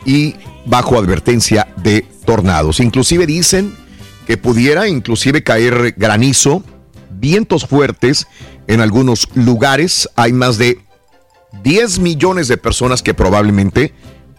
y 0.06 0.35
bajo 0.66 0.98
advertencia 0.98 1.68
de 1.77 2.06
tornados. 2.26 2.80
Inclusive 2.80 3.26
dicen 3.26 3.76
que 4.26 4.38
pudiera 4.38 4.88
inclusive 4.88 5.43
caer 5.43 5.93
granizo, 5.98 6.64
vientos 7.19 7.66
fuertes 7.66 8.27
en 8.68 8.82
algunos 8.82 9.27
lugares. 9.35 10.10
Hay 10.16 10.34
más 10.34 10.58
de 10.58 10.80
10 11.64 12.00
millones 12.00 12.48
de 12.48 12.58
personas 12.58 13.03
que 13.03 13.14
probablemente 13.14 13.93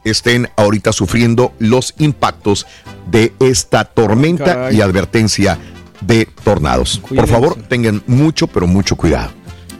estén 0.05 0.49
ahorita 0.57 0.93
sufriendo 0.93 1.53
los 1.59 1.95
impactos 1.99 2.67
de 3.11 3.33
esta 3.41 3.85
tormenta 3.85 4.45
Caray. 4.45 4.77
y 4.77 4.81
advertencia 4.81 5.59
de 6.01 6.29
tornados. 6.45 6.99
Por 6.99 7.27
favor, 7.27 7.57
tengan 7.69 8.03
mucho, 8.07 8.47
pero 8.47 8.67
mucho 8.67 8.97
cuidado. 8.97 9.33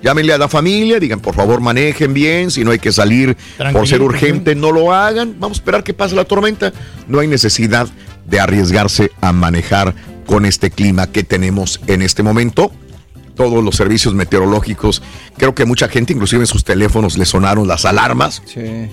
Llámenle 0.05 0.35
a 0.35 0.39
la 0.39 0.49
familia, 0.49 1.01
digan 1.01 1.21
por 1.21 1.35
favor 1.35 1.63
manejen 1.63 2.13
bien, 2.13 2.51
si 2.51 2.63
no 2.63 2.73
hay 2.73 2.79
que 2.79 2.93
salir 2.93 3.39
por 3.73 3.89
ser 3.89 4.03
urgente, 4.03 4.55
no 4.55 4.71
lo 4.71 4.93
hagan. 4.93 5.37
Vamos 5.41 5.57
a 5.57 5.61
esperar 5.61 5.83
que 5.83 5.95
pase 5.95 6.15
la 6.15 6.27
tormenta. 6.27 6.75
No 7.09 7.21
hay 7.21 7.27
necesidad 7.27 7.89
de 8.27 8.39
arriesgarse 8.39 9.13
a 9.23 9.33
manejar 9.33 9.95
con 10.27 10.45
este 10.45 10.71
clima 10.71 11.07
que 11.07 11.25
tenemos 11.25 11.81
en 11.87 12.03
este 12.03 12.23
momento. 12.23 12.71
Todos 13.35 13.65
los 13.65 13.77
servicios 13.77 14.13
meteorológicos, 14.13 15.01
creo 15.39 15.55
que 15.55 15.65
mucha 15.65 15.89
gente, 15.89 16.13
inclusive 16.13 16.43
en 16.43 16.49
sus 16.49 16.65
teléfonos, 16.65 17.17
le 17.17 17.25
sonaron 17.25 17.67
las 17.67 17.87
alarmas. 17.87 18.43
Sí. 18.45 18.91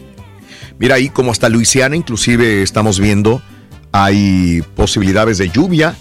Mira 0.80 0.96
ahí 0.96 1.10
como 1.10 1.34
hasta 1.34 1.50
Luisiana, 1.50 1.98
inclusive 1.98 2.64
estamos 2.64 3.02
viendo, 3.02 3.42
hay 3.92 4.64
posibilidades 4.78 5.40
de 5.40 5.50
lluvia, 5.50 5.94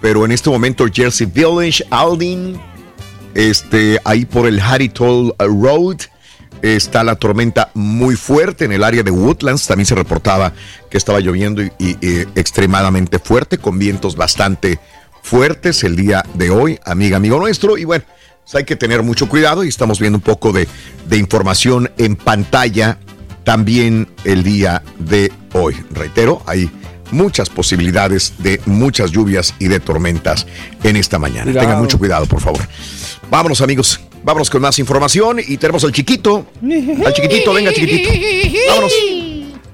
pero 0.00 0.24
en 0.24 0.32
este 0.32 0.48
momento 0.48 0.86
Jersey 0.90 1.26
Village, 1.26 1.84
Aldin, 1.90 2.58
este, 3.34 3.98
ahí 4.04 4.24
por 4.24 4.46
el 4.46 4.60
Harrytoll 4.60 5.34
Road, 5.38 5.96
está 6.62 7.04
la 7.04 7.16
tormenta 7.16 7.70
muy 7.74 8.16
fuerte 8.16 8.64
en 8.64 8.72
el 8.72 8.84
área 8.84 9.02
de 9.02 9.10
Woodlands. 9.10 9.66
También 9.66 9.86
se 9.86 9.94
reportaba 9.94 10.52
que 10.90 10.96
estaba 10.96 11.20
lloviendo 11.20 11.62
y, 11.62 11.70
y- 11.78 11.96
y 12.00 12.20
extremadamente 12.36 13.18
fuerte, 13.18 13.58
con 13.58 13.78
vientos 13.78 14.16
bastante 14.16 14.78
fuertes 15.22 15.84
el 15.84 15.96
día 15.96 16.24
de 16.34 16.50
hoy, 16.50 16.78
amiga, 16.84 17.16
amigo 17.18 17.38
nuestro. 17.38 17.76
Y 17.76 17.84
bueno, 17.84 18.04
pues 18.44 18.54
hay 18.54 18.64
que 18.64 18.76
tener 18.76 19.02
mucho 19.02 19.28
cuidado 19.28 19.64
y 19.64 19.68
estamos 19.68 19.98
viendo 20.00 20.18
un 20.18 20.22
poco 20.22 20.52
de, 20.52 20.68
de 21.08 21.16
información 21.18 21.90
en 21.98 22.16
pantalla 22.16 22.98
también 23.42 24.08
el 24.24 24.42
día 24.42 24.82
de 24.98 25.30
hoy. 25.52 25.76
Reitero, 25.90 26.42
hay 26.46 26.70
muchas 27.10 27.50
posibilidades 27.50 28.34
de 28.38 28.60
muchas 28.66 29.10
lluvias 29.10 29.54
y 29.58 29.68
de 29.68 29.80
tormentas 29.80 30.46
en 30.82 30.96
esta 30.96 31.18
mañana. 31.18 31.44
Cuidado. 31.44 31.60
Tengan 31.66 31.82
mucho 31.82 31.98
cuidado, 31.98 32.26
por 32.26 32.40
favor. 32.40 32.62
Vámonos, 33.34 33.60
amigos. 33.62 33.98
Vámonos 34.22 34.48
con 34.48 34.62
más 34.62 34.78
información 34.78 35.40
y 35.44 35.56
tenemos 35.56 35.82
al 35.82 35.90
chiquito. 35.90 36.46
Al 37.04 37.12
chiquitito, 37.12 37.52
venga, 37.52 37.72
chiquitito. 37.72 38.08
Vámonos. 38.68 38.92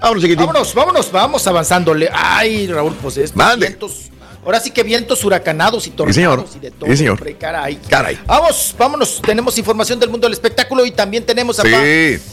Vámonos, 0.01 0.23
chiquitito. 0.23 0.47
Vámonos, 0.47 0.75
vámonos, 0.75 1.13
vamos 1.13 1.47
avanzándole. 1.47 2.09
Ay, 2.11 2.67
Raúl, 2.69 2.95
pues 3.03 3.19
estos 3.19 3.37
Mande. 3.37 3.67
vientos. 3.67 4.05
Ahora 4.47 4.61
sí 4.61 4.71
que 4.71 4.83
vientos 4.83 5.23
huracanados 5.27 5.87
y 5.87 5.91
tornados 5.91 6.15
señor. 6.17 6.47
y 6.57 6.59
de 6.59 6.71
todo. 6.71 6.89
Sí, 6.91 6.97
señor. 6.97 7.19
hombre, 7.19 7.35
caray. 7.37 7.77
Caray. 7.87 8.19
Vamos, 8.27 8.75
vámonos. 8.79 9.21
Tenemos 9.21 9.59
información 9.59 10.01
del 10.01 10.09
mundo 10.09 10.25
del 10.27 10.33
espectáculo 10.33 10.87
y 10.87 10.93
también 10.93 11.27
tenemos 11.27 11.57
Sí. 11.57 11.63
papá. 11.63 11.83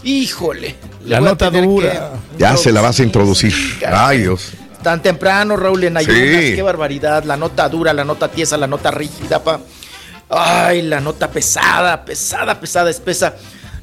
Híjole. 0.05 0.75
le 1.03 1.09
La 1.09 1.17
a 1.17 1.19
nota 1.19 1.49
dura. 1.51 2.13
Ya 2.37 2.55
se 2.55 2.71
la 2.71 2.79
vas 2.79 3.01
a 3.01 3.03
introducir. 3.03 3.53
Ay, 3.85 4.19
Dios. 4.19 4.51
Tan 4.81 5.01
temprano, 5.01 5.57
Raúl, 5.57 5.83
en 5.83 5.97
ayunas. 5.97 6.41
Sí. 6.45 6.55
Qué 6.55 6.61
barbaridad. 6.61 7.25
La 7.25 7.35
nota 7.35 7.67
dura, 7.67 7.91
la 7.91 8.05
nota 8.05 8.29
tiesa, 8.31 8.55
la 8.55 8.67
nota 8.67 8.91
rígida, 8.91 9.43
pa. 9.43 9.59
Ay, 10.29 10.81
la 10.81 10.99
nota 10.99 11.29
pesada, 11.29 12.03
pesada, 12.03 12.59
pesada, 12.59 12.89
espesa. 12.89 13.35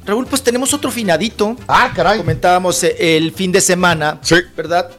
Raúl, 0.05 0.27
pues 0.27 0.43
tenemos 0.43 0.73
otro 0.73 0.91
finadito. 0.91 1.55
Ah, 1.67 1.91
caray. 1.95 2.17
Comentábamos 2.19 2.83
eh, 2.83 3.17
el 3.17 3.31
fin 3.31 3.51
de 3.51 3.61
semana, 3.61 4.19
Sí. 4.21 4.35
¿verdad? 4.55 4.89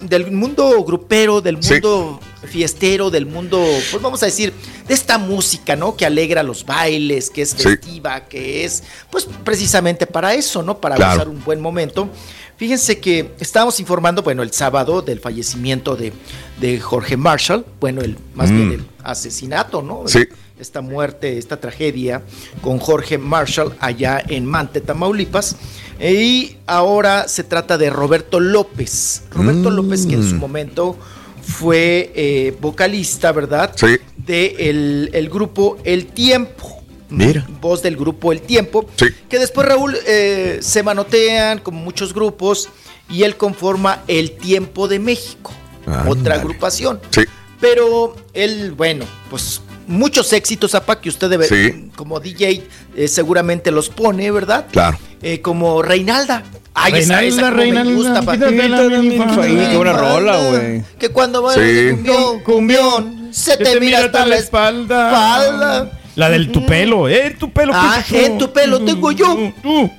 Del 0.00 0.32
mundo 0.32 0.82
grupero, 0.82 1.40
del 1.40 1.62
Sí. 1.62 1.74
mundo 1.74 2.18
fiestero, 2.48 3.10
del 3.10 3.26
mundo, 3.26 3.64
pues 3.90 4.02
vamos 4.02 4.22
a 4.22 4.26
decir, 4.26 4.52
de 4.88 4.94
esta 4.94 5.18
música, 5.18 5.76
¿no? 5.76 5.94
Que 5.94 6.06
alegra 6.06 6.42
los 6.42 6.64
bailes, 6.64 7.30
que 7.30 7.42
es 7.42 7.50
Sí. 7.50 7.62
festiva, 7.62 8.24
que 8.24 8.64
es, 8.64 8.82
pues 9.10 9.28
precisamente 9.44 10.06
para 10.06 10.34
eso, 10.34 10.62
¿no? 10.62 10.78
Para 10.80 10.96
Claro. 10.96 11.12
pasar 11.12 11.28
un 11.28 11.44
buen 11.44 11.60
momento. 11.60 12.08
Fíjense 12.56 12.98
que 12.98 13.34
estábamos 13.38 13.78
informando, 13.78 14.22
bueno, 14.22 14.42
el 14.42 14.52
sábado 14.52 15.00
del 15.02 15.20
fallecimiento 15.20 15.94
de, 15.96 16.12
de 16.60 16.80
Jorge 16.80 17.16
Marshall, 17.16 17.64
bueno, 17.78 18.00
el, 18.00 18.16
más 18.34 18.50
Mm. 18.50 18.56
bien 18.56 18.72
el 18.72 18.86
asesinato, 19.04 19.80
¿no? 19.82 20.02
Sí. 20.08 20.24
Esta 20.60 20.80
muerte, 20.80 21.38
esta 21.38 21.58
tragedia 21.58 22.22
con 22.60 22.78
Jorge 22.78 23.18
Marshall 23.18 23.74
allá 23.80 24.22
en 24.28 24.44
Mante, 24.46 24.80
Tamaulipas. 24.80 25.56
Y 26.00 26.56
ahora 26.66 27.28
se 27.28 27.44
trata 27.44 27.76
de 27.78 27.90
Roberto 27.90 28.40
López. 28.40 29.22
Roberto 29.30 29.70
Mm. 29.70 29.74
López, 29.74 30.06
que 30.06 30.14
en 30.14 30.28
su 30.28 30.36
momento 30.36 30.96
fue 31.42 32.12
eh, 32.14 32.56
vocalista, 32.60 33.32
¿verdad? 33.32 33.72
Sí. 33.74 33.96
De 34.16 34.54
el, 34.70 35.10
el 35.12 35.28
grupo 35.30 35.78
El 35.84 36.06
Tiempo. 36.06 36.82
Mira. 37.08 37.46
Voz 37.60 37.82
del 37.82 37.96
grupo 37.96 38.30
El 38.32 38.40
Tiempo. 38.40 38.86
Sí. 38.96 39.06
Que 39.28 39.38
después 39.38 39.66
Raúl 39.66 39.96
eh, 40.06 40.58
se 40.62 40.82
manotean 40.82 41.58
como 41.58 41.80
muchos 41.80 42.14
grupos 42.14 42.68
y 43.08 43.24
él 43.24 43.36
conforma 43.36 44.02
El 44.06 44.32
Tiempo 44.32 44.86
de 44.88 44.98
México. 45.00 45.52
Ándale. 45.86 46.10
Otra 46.10 46.34
agrupación. 46.36 47.00
Sí. 47.10 47.22
Pero 47.60 48.14
él, 48.32 48.72
bueno, 48.72 49.04
pues 49.28 49.60
muchos 49.90 50.32
éxitos, 50.32 50.74
Apa, 50.74 51.00
que 51.00 51.08
usted 51.08 51.28
debe, 51.28 51.46
sí. 51.46 51.90
como 51.96 52.20
DJ 52.20 52.62
eh, 52.96 53.08
seguramente 53.08 53.70
los 53.70 53.88
pone, 53.90 54.30
¿verdad? 54.30 54.66
Claro. 54.70 54.98
Eh, 55.22 55.40
como 55.40 55.82
Reinalda. 55.82 56.44
Ay, 56.72 56.92
Reinalda, 56.92 57.24
esa, 57.24 57.36
esa 57.36 57.50
Reinalda, 57.50 58.20
Qué 58.22 59.76
buena 59.76 59.92
rola. 59.92 60.82
Que 60.98 61.08
cuando 61.10 61.42
va 61.42 61.54
sí. 61.54 61.90
cumbión, 61.90 62.40
cumbión, 62.40 63.28
se 63.32 63.56
te, 63.56 63.78
mira 63.80 63.98
hasta 64.04 64.24
la 64.24 64.36
espalda. 64.36 65.90
La 66.16 66.28
del 66.28 66.50
tu 66.50 66.66
pelo, 66.66 67.08
eh, 67.08 67.36
tu 67.38 67.50
pelo. 67.50 67.72
Ah, 67.74 68.04
eh, 68.12 68.34
tu 68.38 68.52
pelo 68.52 68.84
tengo 68.84 69.12
yo. 69.12 69.52
Tú. 69.62 69.90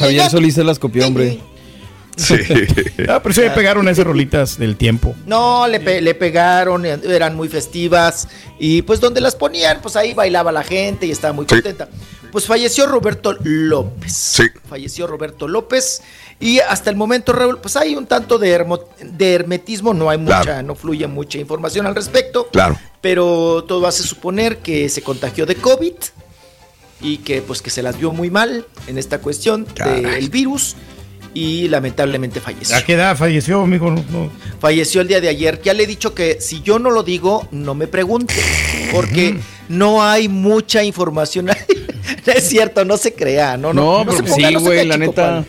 Javier 0.00 0.30
Solís 0.30 0.56
las 0.58 0.78
copió, 0.78 1.06
hombre. 1.06 1.40
Sí. 2.16 2.34
Ah, 3.08 3.20
pero 3.22 3.34
sí 3.34 3.40
me 3.40 3.50
pegaron 3.50 3.88
esas 3.88 4.04
rolitas 4.06 4.58
del 4.58 4.76
tiempo. 4.76 5.14
No, 5.26 5.66
le, 5.66 5.80
pe- 5.80 6.00
le 6.00 6.14
pegaron, 6.14 6.84
eran 6.86 7.34
muy 7.34 7.48
festivas 7.48 8.28
y 8.58 8.82
pues 8.82 9.00
donde 9.00 9.20
las 9.20 9.34
ponían, 9.34 9.80
pues 9.82 9.96
ahí 9.96 10.14
bailaba 10.14 10.52
la 10.52 10.62
gente 10.62 11.06
y 11.06 11.10
estaba 11.10 11.32
muy 11.32 11.44
Sí. 11.48 11.54
contenta. 11.56 11.88
Pues 12.30 12.46
falleció 12.46 12.86
Roberto 12.86 13.36
López. 13.42 14.12
Sí. 14.12 14.44
Falleció 14.68 15.06
Roberto 15.06 15.48
López 15.48 16.02
y 16.40 16.60
hasta 16.60 16.88
el 16.90 16.96
momento, 16.96 17.32
Raúl, 17.32 17.58
pues 17.60 17.76
hay 17.76 17.94
un 17.96 18.06
tanto 18.06 18.38
de, 18.38 18.50
hermo- 18.52 18.84
de 19.02 19.34
hermetismo, 19.34 19.92
no 19.92 20.08
hay 20.08 20.18
mucha, 20.18 20.42
Claro. 20.42 20.62
no 20.62 20.74
fluye 20.74 21.06
mucha 21.06 21.38
información 21.38 21.86
al 21.86 21.94
respecto, 21.94 22.48
Claro. 22.52 22.78
pero 23.00 23.64
todo 23.66 23.86
hace 23.86 24.02
suponer 24.02 24.58
que 24.58 24.88
se 24.88 25.02
contagió 25.02 25.44
de 25.44 25.56
COVID 25.56 25.94
y 27.00 27.18
que 27.18 27.42
pues 27.42 27.60
que 27.62 27.70
se 27.70 27.82
las 27.82 27.98
vio 27.98 28.12
muy 28.12 28.30
mal 28.30 28.64
en 28.86 28.96
esta 28.96 29.18
cuestión 29.18 29.66
del 29.74 30.30
virus 30.30 30.76
y 31.34 31.68
lamentablemente 31.68 32.40
falleció. 32.40 32.76
¿A 32.76 32.82
qué 32.82 32.94
edad 32.94 33.16
falleció, 33.16 33.62
amigo? 33.62 33.90
No, 33.90 34.04
no. 34.10 34.30
Falleció 34.60 35.00
el 35.00 35.08
día 35.08 35.20
de 35.20 35.28
ayer. 35.28 35.60
Ya 35.62 35.72
le 35.74 35.84
he 35.84 35.86
dicho 35.86 36.14
que 36.14 36.40
si 36.40 36.62
yo 36.62 36.78
no 36.78 36.90
lo 36.90 37.02
digo, 37.02 37.48
no 37.50 37.74
me 37.74 37.86
pregunte. 37.86 38.34
Porque 38.92 39.38
no 39.68 40.02
hay 40.04 40.28
mucha 40.28 40.84
información. 40.84 41.46
No 41.46 41.52
es 42.32 42.48
cierto, 42.48 42.84
no 42.84 42.96
se 42.96 43.14
crea. 43.14 43.56
No, 43.56 43.72
no, 43.72 44.04
No, 44.04 44.12
se 44.12 44.22
pero 44.22 44.34
ponga- 44.34 44.48
sí, 44.48 44.54
no 44.54 44.60
se 44.60 44.64
güey, 44.66 44.78
me 44.78 44.84
la 44.84 44.96
neta. 44.98 45.44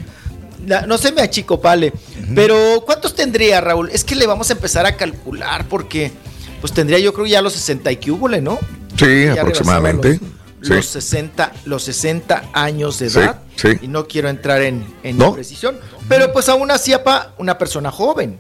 La- 0.66 0.86
no 0.88 0.98
se 0.98 1.12
me 1.12 1.22
achicopale. 1.22 1.92
Pero, 2.34 2.84
¿cuántos 2.86 3.16
tendría, 3.16 3.60
Raúl? 3.60 3.90
Es 3.92 4.04
que 4.06 4.16
le 4.16 4.26
vamos 4.26 4.50
a 4.50 4.54
empezar 4.54 4.86
a 4.86 4.96
calcular 4.96 5.68
porque, 5.68 6.12
pues 6.62 6.72
tendría 6.74 6.98
yo 7.00 7.14
creo 7.14 7.26
ya 7.28 7.42
los 7.42 7.52
60 7.54 7.92
y 7.92 7.98
que 7.98 8.12
hubo, 8.12 8.30
¿no? 8.30 8.58
Sí, 8.98 9.26
Ya 9.26 9.34
aproximadamente. 9.42 10.10
Los, 10.12 10.20
Sí. 10.64 10.82
60, 10.82 11.52
los 11.66 11.84
60 11.84 12.50
años 12.54 12.98
de 13.00 13.08
edad. 13.08 13.42
sí. 13.56 13.68
Y 13.82 13.88
no 13.88 14.08
quiero 14.08 14.30
entrar 14.30 14.62
en, 14.62 14.86
en 15.04 15.18
¿No? 15.18 15.34
precisión. 15.34 15.76
Pero 16.10 16.32
pues 16.34 16.48
aún 16.50 16.72
así, 16.72 16.94
apa, 16.94 17.34
una 17.38 17.58
persona 17.58 17.92
joven. 17.92 18.40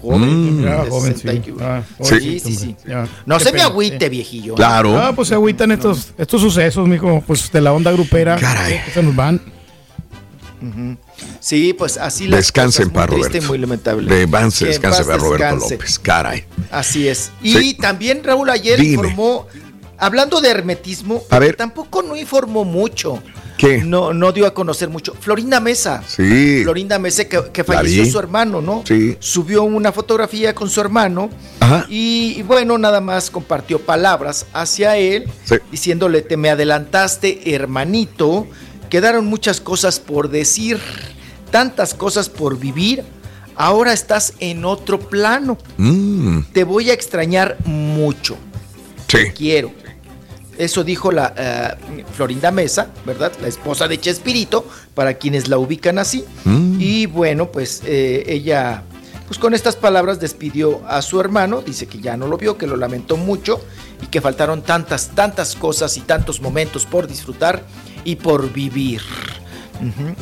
Joven. 0.00 0.62
Mm. 0.64 0.88
Joven, 0.88 1.12
60 1.16 1.32
y 1.34 1.42
sí. 1.44 1.54
Ah, 1.60 1.82
sí, 2.00 2.40
sí, 2.40 2.56
sí. 2.56 2.76
Ya. 2.88 3.06
No 3.26 3.38
Qué 3.38 3.44
se 3.44 3.52
me 3.52 3.60
agüite, 3.62 4.06
sí. 4.06 4.10
viejillo. 4.10 4.54
Claro. 4.54 4.98
Ah, 4.98 5.12
pues 5.14 5.28
se 5.28 5.34
agüitan 5.34 5.70
estos, 5.72 6.12
estos 6.18 6.40
sucesos, 6.40 6.88
mijo, 6.88 7.22
pues 7.26 7.52
de 7.52 7.60
la 7.60 7.72
onda 7.72 7.92
grupera. 7.92 8.36
Caray. 8.36 8.82
que 8.84 8.90
Se 8.90 9.02
nos 9.02 9.14
van. 9.14 9.40
Sí, 11.40 11.72
pues 11.72 11.96
así 11.98 12.28
las 12.28 12.38
Descansen 12.38 12.84
cosas, 12.90 12.94
para 12.94 13.12
muy 13.12 13.20
triste 13.20 13.38
y 13.38 13.40
Roberto. 13.40 13.48
muy 13.52 13.58
lamentable. 13.58 14.14
Descanse 14.14 15.04
para 15.04 15.16
Roberto 15.18 15.44
descanse. 15.44 15.74
López. 15.74 15.98
Caray. 15.98 16.44
Así 16.70 17.08
es. 17.08 17.32
Y 17.42 17.52
Sí. 17.58 17.74
también 17.74 18.22
Raúl 18.22 18.48
ayer 18.48 18.78
Dime. 18.78 18.92
informó, 19.08 19.48
hablando 20.02 20.40
de 20.40 20.50
hermetismo, 20.50 21.22
A 21.30 21.38
ver. 21.38 21.56
tampoco 21.56 22.02
no 22.02 22.16
informó 22.16 22.64
mucho. 22.64 23.22
¿Qué? 23.56 23.78
No, 23.84 24.12
no 24.12 24.32
dio 24.32 24.46
a 24.46 24.54
conocer 24.54 24.88
mucho. 24.88 25.14
Florinda 25.20 25.60
Mesa. 25.60 26.02
Sí. 26.06 26.62
Florinda 26.64 26.98
Mesa, 26.98 27.24
que, 27.26 27.62
falleció 27.62 28.04
su 28.06 28.18
hermano, 28.18 28.60
¿no? 28.60 28.82
Sí. 28.84 29.16
Subió 29.20 29.62
una 29.62 29.92
fotografía 29.92 30.52
con 30.54 30.68
su 30.68 30.80
hermano. 30.80 31.30
Ajá. 31.60 31.86
Y, 31.88 32.34
y 32.38 32.42
bueno, 32.42 32.76
nada 32.78 33.00
más 33.00 33.30
compartió 33.30 33.78
palabras 33.80 34.46
hacia 34.52 34.96
él, 34.96 35.26
Sí. 35.44 35.56
diciéndole, 35.70 36.22
te 36.22 36.36
me 36.36 36.50
adelantaste, 36.50 37.54
hermanito. 37.54 38.48
Quedaron 38.90 39.26
muchas 39.26 39.60
cosas 39.60 40.00
por 40.00 40.28
decir, 40.28 40.80
tantas 41.52 41.94
cosas 41.94 42.28
por 42.28 42.58
vivir. 42.58 43.04
Ahora 43.54 43.92
estás 43.92 44.34
en 44.40 44.64
otro 44.64 44.98
plano. 44.98 45.56
Mm, 45.76 46.40
Te 46.52 46.64
voy 46.64 46.90
a 46.90 46.94
extrañar 46.94 47.58
mucho. 47.64 48.36
sí. 49.06 49.18
Quiero. 49.36 49.70
Eso 50.62 50.84
dijo 50.84 51.10
la 51.10 51.34
eh, 51.36 52.04
Florinda 52.14 52.52
Mesa, 52.52 52.86
¿verdad? 53.04 53.32
La 53.42 53.48
esposa 53.48 53.88
de 53.88 53.98
Chespirito, 53.98 54.64
para 54.94 55.14
quienes 55.14 55.48
la 55.48 55.58
ubican 55.58 55.98
así. 55.98 56.24
Mm. 56.44 56.76
Y 56.78 57.06
bueno, 57.06 57.50
pues 57.50 57.82
eh, 57.84 58.22
ella, 58.28 58.84
pues 59.26 59.40
con 59.40 59.54
estas 59.54 59.74
palabras 59.74 60.20
despidió 60.20 60.86
a 60.86 61.02
su 61.02 61.18
hermano, 61.18 61.62
dice 61.62 61.86
que 61.86 61.98
ya 61.98 62.16
no 62.16 62.28
lo 62.28 62.38
vio, 62.38 62.58
que 62.58 62.68
lo 62.68 62.76
lamentó 62.76 63.16
mucho 63.16 63.60
y 64.00 64.06
que 64.06 64.20
faltaron 64.20 64.62
tantas, 64.62 65.08
tantas 65.16 65.56
cosas 65.56 65.96
y 65.96 66.02
tantos 66.02 66.40
momentos 66.40 66.86
por 66.86 67.08
disfrutar 67.08 67.64
y 68.04 68.14
por 68.14 68.52
vivir. 68.52 69.00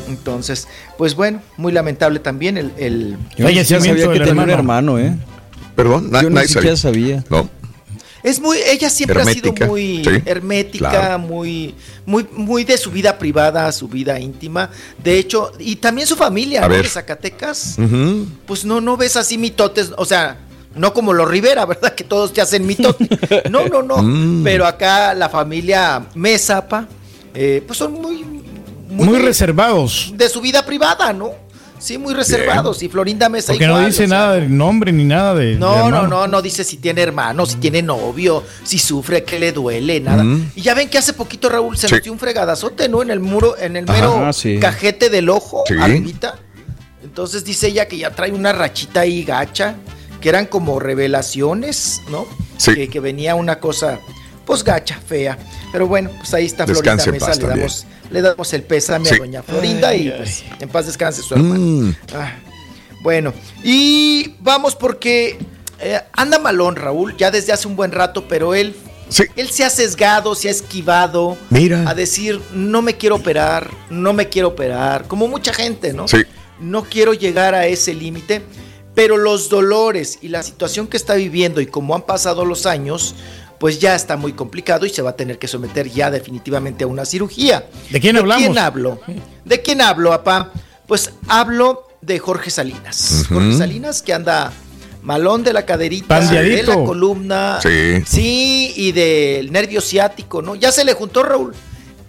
Entonces, 0.08 0.68
pues 0.96 1.14
bueno, 1.16 1.42
muy 1.58 1.70
lamentable 1.70 2.18
también 2.18 2.56
el... 2.56 2.72
el 2.78 3.18
Yo 3.36 3.46
siquiera 3.46 3.64
sabía 3.66 4.10
que 4.10 4.20
tenía 4.20 4.42
un 4.42 4.48
hermano, 4.48 4.98
¿eh? 4.98 5.14
Perdón, 5.76 6.10
Yo 6.10 6.30
ni 6.30 6.46
siquiera 6.46 6.78
sabía. 6.78 7.22
No. 7.28 7.59
Es 8.22 8.38
muy, 8.40 8.58
ella 8.58 8.90
siempre 8.90 9.20
Hermética, 9.20 9.48
ha 9.48 9.54
sido 9.56 9.66
muy 9.68 10.04
sí, 10.04 10.22
hermética, 10.26 10.90
claro. 10.90 11.18
muy, 11.20 11.74
muy, 12.04 12.26
muy 12.32 12.64
de 12.64 12.76
su 12.76 12.90
vida 12.90 13.18
privada, 13.18 13.70
su 13.72 13.88
vida 13.88 14.18
íntima. 14.20 14.70
De 15.02 15.18
hecho, 15.18 15.52
y 15.58 15.76
también 15.76 16.06
su 16.06 16.16
familia, 16.16 16.60
A 16.60 16.68
¿no? 16.68 16.74
ver. 16.74 16.82
De 16.82 16.88
Zacatecas. 16.88 17.76
Pues 18.46 18.64
no, 18.64 18.80
no 18.80 18.96
ves 18.96 19.16
así 19.16 19.38
mitotes, 19.38 19.90
o 19.96 20.04
sea, 20.04 20.38
no 20.74 20.92
como 20.92 21.12
los 21.12 21.28
Rivera, 21.28 21.64
¿verdad? 21.66 21.94
Que 21.94 22.04
todos 22.04 22.32
te 22.32 22.40
hacen 22.40 22.66
mitote. 22.66 23.08
No, 23.50 23.66
no, 23.68 23.82
no. 23.82 23.98
Mm. 24.02 24.44
Pero 24.44 24.66
acá 24.66 25.14
la 25.14 25.28
familia 25.28 26.06
Mesapa, 26.14 26.86
eh, 27.34 27.62
pues 27.66 27.78
son 27.78 27.92
muy, 27.94 28.24
Muy 28.88 29.18
reservados. 29.18 30.12
de 30.14 30.28
su 30.28 30.40
vida 30.40 30.64
privada, 30.66 31.12
¿no? 31.12 31.30
Sí, 31.80 31.98
muy 31.98 32.14
reservados. 32.14 32.82
Y 32.82 32.88
Florinda 32.88 33.28
Mesa 33.28 33.52
Porque 33.52 33.64
igual, 33.64 33.80
no 33.82 33.86
dice 33.88 34.04
o 34.04 34.08
sea, 34.08 34.16
nada 34.18 34.34
del 34.34 34.54
nombre 34.56 34.92
ni 34.92 35.04
nada 35.04 35.34
de. 35.34 35.46
de 35.46 35.54
no, 35.56 35.90
no, 35.90 36.06
no, 36.06 36.26
no 36.26 36.42
dice 36.42 36.62
si 36.62 36.76
tiene 36.76 37.00
hermano, 37.02 37.46
si 37.46 37.56
tiene 37.56 37.82
novio, 37.82 38.44
si 38.62 38.78
sufre, 38.78 39.24
que 39.24 39.38
le 39.38 39.50
duele, 39.52 39.98
nada. 40.00 40.22
Mm. 40.22 40.52
Y 40.54 40.60
ya 40.60 40.74
ven 40.74 40.88
que 40.90 40.98
hace 40.98 41.14
poquito 41.14 41.48
Raúl 41.48 41.76
se 41.78 41.88
Sí. 41.88 41.96
dio 42.02 42.12
un 42.12 42.18
fregadazote, 42.18 42.88
¿no? 42.88 43.02
En 43.02 43.10
el 43.10 43.18
muro, 43.20 43.56
en 43.58 43.76
el 43.76 43.84
Ajá, 43.90 43.94
mero 43.94 44.32
sí. 44.32 44.58
cajete 44.60 45.08
del 45.10 45.28
ojo, 45.30 45.64
Sí. 45.66 45.74
arribita. 45.80 46.38
Entonces 47.02 47.44
dice 47.44 47.68
ella 47.68 47.88
que 47.88 47.96
ya 47.98 48.10
trae 48.10 48.30
una 48.30 48.52
rachita 48.52 49.00
ahí 49.00 49.24
gacha, 49.24 49.74
que 50.20 50.28
eran 50.28 50.46
como 50.46 50.78
revelaciones, 50.78 52.02
¿no? 52.10 52.26
Sí. 52.58 52.74
Que, 52.74 52.88
que 52.88 53.00
venía 53.00 53.34
una 53.34 53.58
cosa, 53.58 53.98
pues 54.44 54.62
gacha, 54.64 55.00
fea. 55.06 55.38
Pero 55.72 55.86
bueno, 55.86 56.10
pues 56.18 56.34
ahí 56.34 56.44
está 56.46 56.66
Florinda 56.66 56.96
Descanse 56.96 57.12
Mesa, 57.12 57.34
le 57.40 57.46
damos, 57.48 57.86
le 58.10 58.20
damos 58.22 58.52
el 58.52 58.62
pésame 58.62 59.08
Sí. 59.08 59.14
a 59.14 59.18
doña 59.18 59.42
Florinda 59.42 59.94
y 59.94 60.10
pues 60.10 60.44
en 60.60 60.68
paz 60.68 60.86
descanse 60.86 61.22
su 61.22 61.34
hermano. 61.34 61.60
Mm, 61.60 61.94
Ah, 62.14 62.32
bueno, 63.02 63.32
y 63.64 64.34
vamos 64.40 64.76
porque 64.76 65.38
eh, 65.78 66.00
anda 66.12 66.38
malón 66.38 66.76
Raúl, 66.76 67.16
ya 67.16 67.30
desde 67.30 67.52
hace 67.52 67.66
un 67.66 67.76
buen 67.76 67.92
rato, 67.92 68.26
pero 68.28 68.54
él, 68.54 68.74
él 69.36 69.50
se 69.50 69.64
ha 69.64 69.70
sesgado, 69.70 70.34
se 70.34 70.48
ha 70.48 70.50
esquivado 70.50 71.38
Mira. 71.48 71.88
a 71.88 71.94
decir, 71.94 72.40
no 72.52 72.82
me 72.82 72.96
quiero 72.98 73.16
operar, 73.16 73.70
no 73.88 74.12
me 74.12 74.28
quiero 74.28 74.48
operar, 74.48 75.06
como 75.08 75.26
mucha 75.28 75.52
gente, 75.54 75.92
¿no? 75.94 76.06
Sí. 76.06 76.18
No 76.60 76.82
quiero 76.84 77.14
llegar 77.14 77.54
a 77.54 77.66
ese 77.66 77.94
límite, 77.94 78.42
pero 78.94 79.16
los 79.16 79.48
dolores 79.48 80.18
y 80.20 80.28
la 80.28 80.42
situación 80.42 80.86
que 80.86 80.98
está 80.98 81.14
viviendo 81.14 81.62
y 81.62 81.66
como 81.66 81.94
han 81.94 82.02
pasado 82.02 82.44
los 82.44 82.66
años, 82.66 83.14
pues 83.60 83.78
ya 83.78 83.94
está 83.94 84.16
muy 84.16 84.32
complicado 84.32 84.86
y 84.86 84.88
se 84.88 85.02
va 85.02 85.10
a 85.10 85.16
tener 85.16 85.38
que 85.38 85.46
someter 85.46 85.86
ya 85.90 86.10
definitivamente 86.10 86.84
a 86.84 86.86
una 86.86 87.04
cirugía. 87.04 87.68
¿De 87.90 88.00
quién 88.00 88.16
hablamos? 88.16 88.42
¿De 88.42 88.48
quién 88.48 88.58
hablo? 88.58 89.00
¿De 89.44 89.60
quién 89.60 89.82
hablo, 89.82 90.08
papá? 90.08 90.50
Pues 90.86 91.12
hablo 91.28 91.86
de 92.00 92.18
Jorge 92.18 92.48
Salinas. 92.50 93.26
Jorge 93.28 93.52
Salinas 93.52 94.00
que 94.00 94.14
anda 94.14 94.50
malón 95.02 95.44
de 95.44 95.52
la 95.52 95.66
caderita, 95.66 96.20
de 96.20 96.62
la 96.62 96.74
columna. 96.74 97.58
Sí. 97.62 98.02
Sí, 98.06 98.72
y 98.76 98.92
del 98.92 99.52
nervio 99.52 99.82
ciático, 99.82 100.40
¿no? 100.40 100.54
Ya 100.54 100.72
se 100.72 100.82
le 100.82 100.94
juntó, 100.94 101.22
Raúl. 101.22 101.54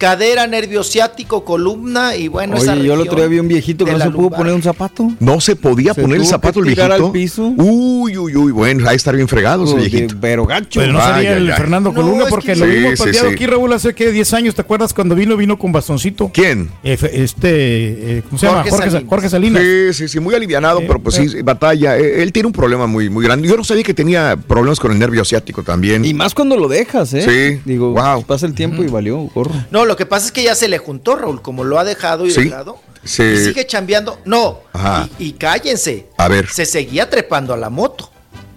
Cadera, 0.06 0.48
nervio 0.48 0.82
ciático, 0.82 1.44
columna 1.44 2.16
y 2.16 2.26
bueno, 2.26 2.56
esa 2.56 2.72
Oye, 2.72 2.86
yo 2.86 2.94
el 2.94 3.02
otro 3.02 3.18
día 3.18 3.28
vi 3.28 3.38
un 3.38 3.46
viejito 3.46 3.84
que 3.84 3.92
no 3.92 3.98
se 4.00 4.10
pudo 4.10 4.22
lumbar. 4.22 4.38
poner 4.40 4.54
un 4.54 4.62
zapato. 4.62 5.12
No 5.20 5.40
se 5.40 5.54
podía 5.54 5.94
Se 5.94 6.02
poner 6.02 6.18
el 6.18 6.26
zapato 6.26 6.60
que 6.60 6.70
el 6.70 6.74
viejito. 6.74 7.06
al 7.06 7.12
piso. 7.12 7.44
Uy, 7.56 8.16
uy, 8.18 8.34
uy, 8.34 8.50
bueno, 8.50 8.88
ahí 8.88 8.96
estar 8.96 9.14
bien 9.14 9.28
fregado 9.28 9.62
ese 9.62 9.76
viejito. 9.76 10.16
Pero 10.20 10.44
gacho. 10.44 10.80
Pero 10.80 10.92
no 10.94 11.00
sería 11.00 11.14
ay, 11.30 11.36
el 11.38 11.50
ay. 11.52 11.56
Fernando 11.56 11.94
Colunga 11.94 12.24
es 12.24 12.30
porque 12.30 12.48
que- 12.54 12.56
lo 12.56 12.66
vimos 12.66 12.98
sí, 12.98 13.04
pateado 13.04 13.28
sí. 13.28 13.34
aquí, 13.34 13.46
Raúl, 13.46 13.72
hace 13.72 13.94
que 13.94 14.10
10 14.10 14.34
años. 14.34 14.56
¿Te 14.56 14.62
acuerdas 14.62 14.92
cuando 14.92 15.14
vino? 15.14 15.36
Vino 15.36 15.56
con 15.56 15.70
bastoncito. 15.70 16.32
¿Quién? 16.34 16.68
Eh, 16.82 16.98
este, 17.12 18.18
eh, 18.18 18.22
¿cómo 18.28 18.38
se 18.40 18.46
llama? 18.46 18.58
Jorge 18.64 18.70
Jorge, 18.70 18.84
Sa- 18.86 18.90
Salinas. 18.90 19.08
Jorge 19.08 19.28
Salinas. 19.28 19.62
Sí, 19.62 19.92
sí, 19.94 20.08
sí, 20.08 20.18
muy 20.18 20.34
alivianado, 20.34 20.80
pero 20.80 20.98
pues 21.00 21.14
sí, 21.14 21.42
batalla. 21.42 21.96
Eh, 21.96 22.24
Él 22.24 22.32
tiene 22.32 22.48
un 22.48 22.52
problema 22.52 22.88
muy, 22.88 23.08
muy 23.08 23.24
grande. 23.24 23.46
Yo 23.46 23.56
no 23.56 23.62
sabía 23.62 23.84
que 23.84 23.94
tenía 23.94 24.36
problemas 24.36 24.80
con 24.80 24.90
el 24.90 24.98
nervio 24.98 25.22
asiático 25.22 25.62
también. 25.62 26.04
Y 26.04 26.12
más 26.12 26.34
cuando 26.34 26.56
lo 26.56 26.66
dejas, 26.66 27.14
¿eh? 27.14 27.22
Sí. 27.54 27.60
Digo, 27.64 27.92
Wow. 27.92 28.24
pasa 28.24 28.46
el 28.46 28.54
tiempo 28.54 28.82
y 28.82 28.88
valió, 28.88 29.16
gorro. 29.32 29.52
No, 29.70 29.91
lo 29.92 29.96
que 29.96 30.06
pasa 30.06 30.26
es 30.26 30.32
que 30.32 30.42
ya 30.42 30.54
se 30.54 30.68
le 30.68 30.78
juntó, 30.78 31.16
Raúl, 31.16 31.42
como 31.42 31.64
lo 31.64 31.78
ha 31.78 31.84
dejado 31.84 32.24
y 32.26 32.30
Sí. 32.30 32.44
dejado. 32.44 32.78
Sí. 33.04 33.22
Y 33.24 33.36
sigue 33.44 33.66
chambeando. 33.66 34.18
No, 34.24 34.60
Ajá. 34.72 35.08
y, 35.18 35.26
y 35.26 35.32
cállense. 35.32 36.06
A 36.16 36.28
ver. 36.28 36.48
Se 36.48 36.64
seguía 36.64 37.10
trepando 37.10 37.52
a 37.52 37.56
la 37.56 37.68
moto. 37.68 38.10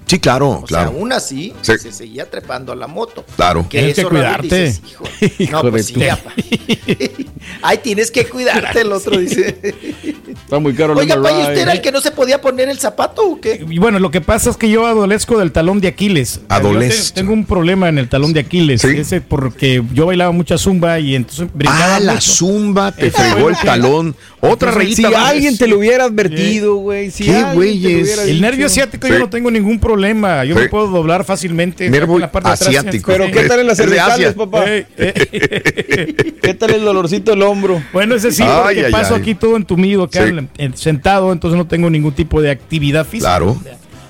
Sí, 0.08 0.19
claro, 0.19 0.50
O 0.50 0.61
claro. 0.64 0.92
sea, 0.92 0.98
aún 1.00 1.11
así, 1.11 1.53
Sí. 1.61 1.74
se 1.80 1.92
seguía 1.92 2.30
trepando 2.30 2.72
a 2.72 2.75
la 2.75 2.88
moto. 2.88 3.25
Claro. 3.35 3.64
Que 3.67 3.80
Tienes 3.80 3.98
eso, 3.98 4.09
que 4.09 4.16
cuidarte. 4.16 4.64
dices, 4.66 4.82
hijo, 4.92 5.03
Hijo 5.40 5.64
no, 5.64 5.72
pues 5.72 5.88
sí. 5.88 5.95
Ay, 7.61 7.77
tienes 7.84 8.11
que 8.11 8.25
cuidarte, 8.25 8.82
el 8.82 8.92
otro 8.92 9.17
dice. 9.17 9.58
Está 10.43 10.59
muy 10.59 10.74
caro 10.75 10.95
Oiga, 10.95 11.19
pa, 11.22 11.32
¿y 11.32 11.42
usted 11.42 11.58
era 11.58 11.72
el 11.74 11.82
que 11.82 11.92
no 11.92 12.01
se 12.01 12.11
podía 12.11 12.40
poner 12.40 12.69
el 12.69 12.77
zapato 12.77 13.24
o 13.27 13.42
qué? 13.42 13.66
Y 13.67 13.80
bueno, 13.80 13.98
lo 14.00 14.11
que 14.11 14.22
pasa 14.22 14.50
es 14.51 14.58
que 14.58 14.69
yo 14.69 14.85
adolezco 14.85 15.40
del 15.40 15.51
talón 15.51 15.82
de 15.82 15.88
Aquiles. 15.88 16.40
Te- 16.48 17.14
Tengo 17.14 17.34
un 17.34 17.45
problema 17.45 17.90
en 17.90 17.98
el 17.98 18.08
talón 18.09 18.34
de 18.34 18.42
Aquiles. 18.42 18.82
Sí. 18.82 18.90
Ese 18.98 19.22
porque 19.22 19.82
yo 19.93 20.06
bailaba 20.06 20.32
mucha 20.32 20.58
zumba 20.58 21.00
y 21.00 21.16
entonces 21.16 21.48
brincaba 21.53 21.95
Ah, 21.95 22.00
la 22.00 22.22
zumba 22.22 22.92
te 22.92 23.08
Eso 23.08 23.17
fregó 23.17 23.50
el 23.50 23.56
talón. 23.58 24.16
Otra 24.42 24.69
Entonces, 24.69 24.75
rayita 24.75 25.09
Si 25.09 25.16
alguien 25.16 25.58
te 25.58 25.67
lo 25.67 25.80
hubiera 25.80 26.03
advertido, 26.03 26.75
güey. 26.75 27.09
Si 27.09 27.24
¿Qué 27.24 27.43
güeyes? 27.53 28.19
El 28.19 28.42
nervio 28.42 28.67
asiático 28.67 29.08
Sí. 29.08 29.14
yo 29.14 29.19
no 29.19 29.30
tengo 29.30 29.50
ningún 29.50 29.80
problema. 29.80 29.94
Yo 30.45 30.56
Sí. 30.56 30.61
me 30.61 30.69
puedo 30.69 30.88
doblar 30.88 31.24
fácilmente. 31.24 31.90
Nervio 31.90 32.15
en 32.15 32.22
la 32.22 32.32
parte 32.32 32.49
de 32.49 32.53
atrás. 32.56 32.67
asiático. 32.69 33.11
Pero 33.11 33.32
¿qué 33.32 33.43
tal 33.48 33.59
en 33.59 33.67
las 33.67 33.77
cervicales, 33.77 34.27
Asia. 34.27 34.33
papá? 34.35 34.64
Eh, 34.67 34.85
eh. 34.98 36.33
¿Qué 36.41 36.53
tal 36.53 36.72
el 36.72 36.83
dolorcito 36.83 37.32
del 37.32 37.41
hombro? 37.43 37.82
Bueno, 37.93 38.15
ese 38.15 38.32
sí, 38.32 38.43
Ay, 38.43 38.49
porque 38.64 38.85
ay, 38.88 38.91
paso 38.91 39.15
ay. 39.15 39.22
aquí 39.22 39.35
todo 39.35 39.56
entumido, 39.57 40.03
acá 40.03 40.24
Sí. 40.24 40.30
en- 40.30 40.49
en- 40.57 40.77
sentado, 40.77 41.32
entonces 41.32 41.57
no 41.57 41.65
tengo 41.67 41.90
ningún 41.90 42.14
tipo 42.14 42.41
de 42.41 42.51
actividad 42.51 43.06
física. 43.06 43.30
Claro. 43.38 43.57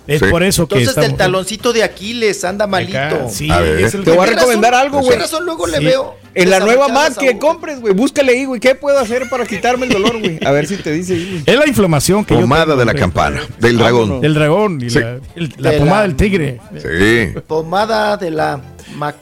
Es 0.08 0.19
Sí. 0.19 0.25
por 0.30 0.43
eso 0.43 0.67
que 0.67 0.75
Entonces 0.75 0.95
del 0.95 1.11
estamos- 1.11 1.17
taloncito 1.17 1.74
de 1.74 1.84
Aquiles 1.84 2.43
anda 2.43 2.67
malito. 2.67 2.98
Acá, 2.98 3.27
sí, 3.30 3.50
A 3.50 3.59
ver. 3.59 3.80
es 3.82 3.93
el 3.95 4.03
Te 4.03 4.11
voy 4.11 4.19
a 4.25 4.30
¿Qué 4.30 4.35
recomendar 4.35 4.72
razón? 4.74 4.85
algo, 4.88 5.00
¿Qué 5.01 5.06
güey. 5.08 5.19
razón 5.19 5.45
luego 5.45 5.66
le 5.67 5.80
veo? 5.80 6.16
En 6.35 6.50
la 6.50 6.59
nueva 6.59 6.90
Mac 6.90 7.16
que 7.17 7.38
compres, 7.40 7.80
güey, 7.80 7.93
búscale 7.93 8.34
ahí, 8.34 8.45
güey. 8.45 8.59
¿Qué 8.59 8.75
puedo 8.75 9.00
hacer 9.00 9.30
para 9.30 9.45
quitarme 9.45 9.85
el 9.85 9.93
dolor, 9.93 10.19
güey? 10.19 10.38
A 10.45 10.51
ver 10.51 10.67
si 10.67 10.75
te 10.75 10.92
dice 10.92 11.14
ahí. 11.14 11.43
Es 11.45 11.58
la 11.58 11.66
inflamación 11.66 12.25
que 12.25 12.34
yo 12.35 12.42
Pomada 12.42 12.75
de 12.75 12.84
la 12.85 12.93
campana, 12.93 13.42
del 13.59 13.77
dragón. 13.77 14.19
Del 14.22 14.34
dragón 14.34 14.82
y 14.82 14.90
Sí. 14.90 15.00
la, 15.00 15.17
el- 15.35 15.53
la 15.58 15.72
De 15.72 15.77
pomada 15.80 16.01
la- 16.01 16.08
del 16.08 16.16
tigre. 16.17 16.59
Sí, 16.77 17.40
Pomada 17.48 18.17
de 18.17 18.32
la 18.32 18.59
Mac- 18.95 19.16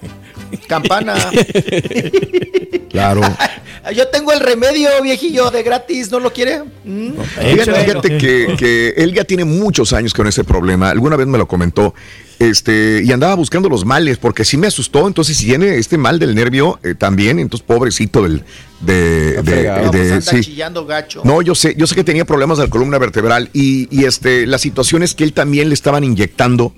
campana. 0.68 1.16
claro. 2.90 3.22
Yo 3.96 4.08
tengo 4.08 4.32
el 4.32 4.40
remedio, 4.40 4.90
viejillo, 5.02 5.52
de 5.52 5.62
gratis, 5.62 6.10
¿no 6.10 6.20
lo 6.20 6.32
quiere? 6.32 6.64
Mm. 6.86 7.12
Fíjate, 7.18 7.52
Échale. 7.62 7.84
fíjate 7.84 8.18
que, 8.18 8.56
que 8.58 8.94
él 8.96 9.14
ya 9.14 9.26
tiene 9.26 9.44
muchos 9.44 9.92
años 9.92 10.14
con 10.14 10.26
ese 10.26 10.46
problema. 10.46 10.90
Alguna 10.90 11.18
vez 11.18 11.28
me 11.28 11.38
lo 11.38 11.48
comentó. 11.48 11.94
Este, 12.40 13.02
y 13.06 13.12
andaba 13.12 13.36
buscando 13.36 13.70
los 13.70 13.86
males, 13.86 14.18
porque 14.18 14.44
sí 14.46 14.58
me 14.58 14.68
asustó. 14.68 15.08
Entonces, 15.08 15.38
si 15.38 15.46
tiene 15.46 15.78
este 15.78 15.98
mal 15.98 16.18
del 16.18 16.34
nervio 16.34 16.80
eh, 16.84 16.96
también, 16.96 17.40
entonces 17.40 17.66
pobrecito 17.66 18.24
del. 18.24 18.44
De. 18.82 19.36
No, 19.38 19.44
pues 19.44 19.92
de- 19.92 20.14
anda 20.14 20.22
sí. 20.22 20.42
chillando 20.42 20.86
gacho. 20.86 21.22
No, 21.24 21.42
yo 21.42 21.54
sé, 21.56 21.76
yo 21.78 21.86
sé 21.88 21.96
que 21.96 22.04
tenía 22.04 22.26
problemas 22.26 22.58
de 22.58 22.66
la 22.66 22.70
columna 22.70 22.98
vertebral 22.98 23.50
y, 23.54 23.88
y, 23.96 24.06
este, 24.06 24.46
la 24.48 24.58
situación 24.58 25.04
es 25.04 25.14
que 25.14 25.24
él 25.24 25.34
también 25.34 25.70
le 25.70 25.74
estaban 25.74 26.04
inyectando 26.04 26.74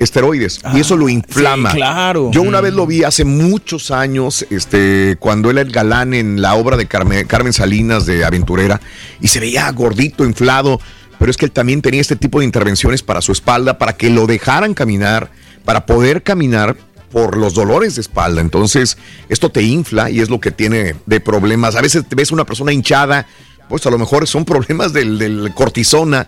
esteroides 0.00 0.60
y 0.74 0.80
eso 0.80 0.96
lo 0.96 1.08
inflama. 1.08 1.70
sí, 1.70 1.76
claro. 1.76 2.30
Yo 2.32 2.42
una 2.42 2.60
vez 2.60 2.72
lo 2.72 2.86
vi 2.86 3.04
hace 3.04 3.24
muchos 3.24 3.90
años, 3.90 4.46
este, 4.50 5.16
cuando 5.20 5.50
él 5.50 5.58
era 5.58 5.66
el 5.68 5.72
galán 5.72 6.14
en 6.14 6.42
la 6.42 6.54
obra 6.54 6.76
de 6.76 6.86
Carmen, 6.86 7.26
Carmen 7.26 7.52
Salinas 7.52 8.06
de 8.06 8.24
Aventurera 8.24 8.80
y 9.20 9.28
se 9.28 9.38
veía 9.38 9.70
gordito, 9.70 10.24
inflado, 10.24 10.80
pero 11.18 11.30
es 11.30 11.36
que 11.36 11.44
él 11.44 11.52
también 11.52 11.82
tenía 11.82 12.00
este 12.00 12.16
tipo 12.16 12.40
de 12.40 12.46
intervenciones 12.46 13.02
para 13.02 13.20
su 13.20 13.30
espalda, 13.32 13.78
para 13.78 13.92
que 13.92 14.08
lo 14.08 14.26
dejaran 14.26 14.72
caminar, 14.74 15.30
para 15.64 15.84
poder 15.84 16.22
caminar 16.22 16.76
por 17.12 17.36
los 17.36 17.54
dolores 17.54 17.96
de 17.96 18.00
espalda. 18.00 18.40
Entonces, 18.40 18.96
esto 19.28 19.50
te 19.50 19.62
infla 19.62 20.10
y 20.10 20.20
es 20.20 20.30
lo 20.30 20.40
que 20.40 20.50
tiene 20.50 20.96
de 21.04 21.20
problemas. 21.20 21.76
A 21.76 21.82
veces 21.82 22.04
te 22.08 22.16
ves 22.16 22.32
una 22.32 22.46
persona 22.46 22.72
hinchada, 22.72 23.26
pues 23.68 23.84
a 23.86 23.90
lo 23.90 23.98
mejor 23.98 24.26
son 24.26 24.44
problemas 24.44 24.92
del, 24.92 25.18
del 25.18 25.52
cortisona, 25.54 26.26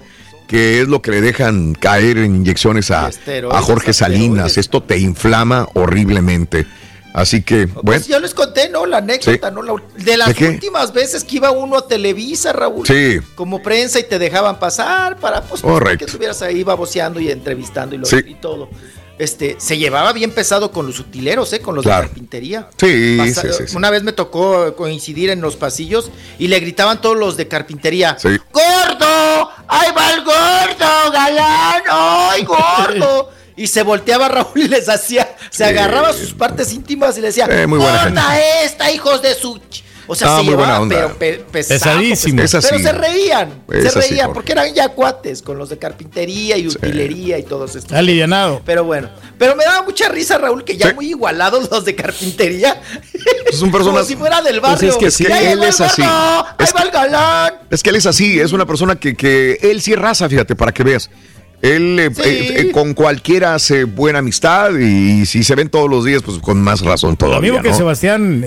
que 0.53 0.83
es 0.83 0.89
lo 0.89 1.01
que 1.01 1.11
le 1.13 1.23
dejan 1.23 1.73
caer 1.75 2.19
en 2.19 2.37
inyecciones 2.37 2.91
a, 2.91 3.11
Jorge 3.63 3.95
Salinas. 3.95 4.59
Esto 4.59 4.83
te 4.83 4.99
inflama 4.99 5.67
horriblemente. 5.73 6.67
Así 7.15 7.41
que, 7.41 7.65
bueno, 7.65 7.83
Pues 7.85 8.07
yo 8.07 8.21
les 8.21 8.35
conté, 8.35 8.69
¿no? 8.69 8.85
La 8.85 8.99
anécdota, 8.99 9.49
Sí. 9.49 9.55
¿no? 9.55 9.63
La- 9.63 9.83
de 9.97 10.17
las 10.19 10.39
últimas 10.39 10.93
veces 10.93 11.25
que 11.25 11.37
iba 11.37 11.51
uno 11.53 11.79
a 11.79 11.89
Televisa, 11.89 12.53
Raúl. 12.53 12.87
Sí. 12.87 13.19
Como 13.35 13.63
prensa 13.63 13.99
y 13.99 14.03
te 14.05 14.19
dejaban 14.19 14.59
pasar 14.59 15.17
para 15.17 15.41
pues, 15.43 15.63
Correcto. 15.63 16.01
que 16.01 16.05
estuvieras 16.05 16.43
ahí 16.43 16.63
baboseando 16.65 17.19
y 17.19 17.31
entrevistando 17.31 17.95
y, 17.95 17.99
lo- 17.99 18.05
Sí. 18.05 18.17
y 18.27 18.35
todo. 18.35 18.69
Este, 19.19 19.57
se 19.61 19.79
llevaba 19.79 20.13
bien 20.13 20.31
pesado 20.33 20.73
con 20.73 20.87
los 20.87 20.99
utileros, 20.99 21.53
¿eh? 21.53 21.61
Con 21.61 21.75
los 21.77 21.85
Claro. 21.85 22.03
de 22.03 22.09
carpintería. 22.09 22.69
Sí, 22.79 23.17
Pasa- 23.19 23.43
sí, 23.53 23.65
sí. 23.69 23.77
Una 23.77 23.91
vez 23.91 24.03
me 24.03 24.13
tocó 24.13 24.75
coincidir 24.75 25.31
en 25.31 25.41
los 25.41 25.57
pasillos 25.57 26.11
y 26.39 26.49
le 26.49 26.59
gritaban 26.61 27.01
todos 27.01 27.17
los 27.17 27.37
de 27.37 27.47
carpintería. 27.47 28.17
Sí. 28.19 28.29
¡Gordo! 28.53 29.51
¡Ahí 29.69 29.91
va 29.97 30.13
el 30.15 30.25
gordo, 30.25 31.13
galán! 31.13 31.83
¡Ay, 31.91 32.45
gordo! 32.45 33.31
Y 33.55 33.67
se 33.67 33.83
volteaba 33.83 34.29
Raúl 34.29 34.63
y 34.63 34.67
les 34.67 34.89
hacía, 34.89 35.37
se 35.51 35.67
agarraba 35.67 36.15
sus 36.15 36.33
partes 36.33 36.73
íntimas 36.73 37.19
y 37.19 37.21
le 37.21 37.27
decía, 37.27 37.47
Eh, 37.51 37.67
muy 37.67 37.79
buena 37.79 38.05
¡Gorda 38.05 38.41
esta, 38.63 38.91
hijos 38.91 39.21
de 39.21 39.35
su... 39.35 39.61
ch-". 40.03 40.09
O 40.09 40.15
sea, 40.15 40.35
Ah, 40.35 40.39
se 40.39 40.43
muy 40.45 40.55
buena 40.55 40.79
llevaba, 40.79 40.83
onda. 40.83 40.97
pero 40.97 41.19
pe- 41.19 41.45
pesado, 41.51 41.79
Pesadísimo. 41.81 42.37
pues, 42.39 42.55
Es 42.55 42.65
pero 42.65 42.77
así. 42.77 42.85
se 42.85 42.93
reían, 42.93 43.63
Es 43.71 43.83
se 43.93 43.99
así, 43.99 44.09
reían, 44.11 44.27
Jorge. 44.27 44.35
porque 44.35 44.53
eran 44.53 44.75
ya 44.75 44.89
cuates 44.91 45.43
con 45.43 45.59
los 45.59 45.69
de 45.69 45.79
carpintería 45.79 46.57
y 46.57 46.67
utilería 46.69 47.39
y 47.39 47.43
todos 47.45 47.75
estos. 47.77 47.93
Alivianado. 47.93 48.61
Pero 48.65 48.85
bueno, 48.85 49.09
pero 49.39 49.55
me 49.57 49.65
daba 49.65 49.83
mucha 49.83 50.09
risa, 50.09 50.39
Raúl, 50.39 50.65
que 50.65 50.77
ya 50.77 50.93
muy 50.95 51.09
igualados 51.11 51.71
los 51.71 51.85
de 51.85 51.95
carpintería. 51.95 52.81
son 53.53 53.59
Como 53.61 53.73
personas. 53.73 54.07
si 54.07 54.17
fuera 54.17 54.43
del 54.43 54.61
Pues 54.61 54.73
barrio. 54.75 54.91
es 54.91 54.97
que 54.97 55.11
sí, 55.11 55.25
Ya 55.29 55.41
él 55.53 55.63
es 55.63 55.81
así. 55.81 56.03
Ahí 56.03 56.67
va 56.77 56.83
el 56.83 56.91
galán. 56.91 57.55
Es 57.71 57.83
que 57.83 57.91
él 57.91 57.97
es 57.97 58.07
así, 58.07 58.39
es 58.41 58.53
una 58.53 58.67
persona 58.67 58.97
que, 58.97 59.15
que 59.17 59.59
él 59.63 59.81
sí 59.81 59.93
es 59.93 59.99
raza, 59.99 60.29
fíjate, 60.29 60.55
para 60.57 60.73
que 60.73 60.83
veas. 60.83 61.11
Él 61.63 61.97
eh, 62.01 62.11
eh, 62.25 62.55
eh, 62.59 62.71
con 62.73 62.93
cualquiera 62.93 63.55
hace 63.55 63.85
buena 63.85 64.19
amistad 64.19 64.73
y, 64.77 65.25
si 65.27 65.45
se 65.45 65.55
ven 65.55 65.69
todos 65.71 65.89
los 65.89 66.05
días, 66.05 66.21
pues 66.25 66.39
con 66.39 66.61
más 66.61 66.81
razón 66.81 67.11
Lo 67.13 67.17
todavía. 67.17 67.53
mismo 67.53 67.63
que 67.63 67.71
¿no? 67.71 67.77
Sebastián. 67.77 68.45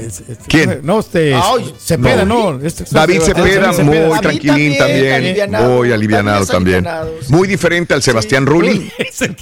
¿Quién? 0.50 0.82
No, 0.84 1.00
este. 1.00 1.34
Ay, 1.34 1.74
Cepeda, 1.80 2.26
no. 2.26 2.52
no. 2.54 2.66
este- 2.68 2.84
David 2.92 3.22
Cepeda, 3.22 3.72
muy 3.84 4.20
tranquilín 4.20 4.78
también, 4.78 5.50
muy 5.50 5.94
alivianado 5.94 6.46
también. 6.46 6.86
Muy 7.30 7.48
diferente 7.48 7.94
al 7.94 8.04
Sebastián 8.04 8.46
Rulli. 8.46 8.92
ese, 8.98 9.34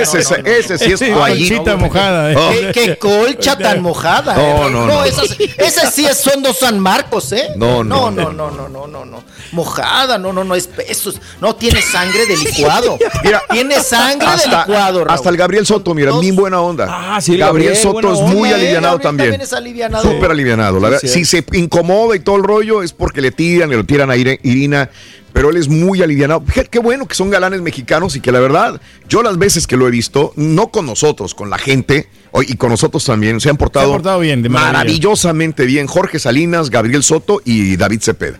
ese- 0.00 0.42
ese 0.44 0.78
sí 0.78 0.92
es 0.92 0.98
Sí, 0.98 1.10
toallita 1.12 1.56
colchita 1.56 1.76
mojada, 1.76 2.32
eh. 2.32 2.36
Oh. 2.36 2.50
¿Qué, 2.50 2.72
qué 2.72 2.96
colcha 2.98 3.56
tan 3.58 3.80
mojada. 3.80 4.34
No, 4.34 4.68
no, 4.70 4.86
no. 4.86 5.04
esas- 5.04 5.36
ese 5.38 5.90
sí 5.92 6.04
es, 6.04 6.18
son 6.18 6.42
dos 6.42 6.58
San 6.58 6.80
Marcos, 6.80 7.30
¿eh? 7.32 7.48
No, 7.56 7.84
no, 7.84 8.10
no, 8.10 8.32
no, 8.32 8.50
no, 8.50 8.68
no, 8.68 8.86
no, 8.88 9.04
no. 9.04 9.22
Mojada, 9.52 10.18
no, 10.18 10.32
no, 10.32 10.42
no, 10.42 10.56
espesos. 10.56 11.20
No, 11.40 11.54
tiene 11.54 11.80
sangre 11.80 12.26
de 12.26 12.36
licuado. 12.36 12.98
Mira, 13.22 13.42
tiene 13.50 13.80
sangre 13.80 14.26
de 14.26 14.32
hasta, 14.32 14.60
licuado, 14.66 15.04
Raúl. 15.04 15.14
hasta 15.14 15.28
el 15.30 15.36
Gabriel 15.36 15.66
Soto, 15.66 15.94
mira, 15.94 16.12
bien 16.18 16.36
buena 16.36 16.60
onda. 16.60 16.86
Ah, 16.88 17.20
sí, 17.20 17.36
Gabriel 17.36 17.74
Gabriel, 17.74 17.76
Soto 17.76 18.12
es 18.12 18.18
onda. 18.20 18.34
muy 18.34 18.48
Sí, 18.48 18.54
alivianado 18.54 18.98
también. 18.98 19.30
también 19.30 19.40
es 19.40 19.52
alivianado. 19.52 20.02
Súper 20.10 20.30
alivianado. 20.30 20.80
La 20.80 20.86
Sí, 20.88 20.92
verdad, 20.92 21.00
sí. 21.00 21.08
si 21.08 21.24
se 21.24 21.44
incomoda 21.52 22.16
y 22.16 22.20
todo 22.20 22.36
el 22.36 22.42
rollo 22.44 22.82
es 22.82 22.92
porque 22.92 23.20
le 23.20 23.30
tiran 23.30 23.70
y 23.72 23.74
lo 23.76 23.84
tiran 23.84 24.10
a 24.10 24.16
Irina. 24.16 24.90
Pero 25.32 25.50
él 25.50 25.56
es 25.56 25.66
muy 25.68 26.00
alivianado. 26.00 26.44
Fíjate 26.46 26.68
qué 26.68 26.78
bueno 26.78 27.08
que 27.08 27.16
son 27.16 27.28
galanes 27.28 27.60
mexicanos 27.60 28.14
y 28.14 28.20
que 28.20 28.30
la 28.30 28.38
verdad, 28.38 28.80
yo 29.08 29.20
las 29.24 29.36
veces 29.36 29.66
que 29.66 29.76
lo 29.76 29.88
he 29.88 29.90
visto, 29.90 30.32
no 30.36 30.68
con 30.68 30.86
nosotros, 30.86 31.34
con 31.34 31.50
la 31.50 31.58
gente, 31.58 32.08
y 32.46 32.54
con 32.56 32.70
nosotros 32.70 33.04
también, 33.04 33.40
se 33.40 33.50
han 33.50 33.56
portado, 33.56 33.86
Se 33.86 33.90
han 33.90 33.96
portado 33.96 34.20
bien, 34.20 34.42
de 34.44 34.48
maravillosamente 34.48 35.66
bien. 35.66 35.88
Jorge 35.88 36.20
Salinas, 36.20 36.70
Gabriel 36.70 37.02
Soto 37.02 37.40
y 37.44 37.76
David 37.76 38.00
Cepeda. 38.02 38.38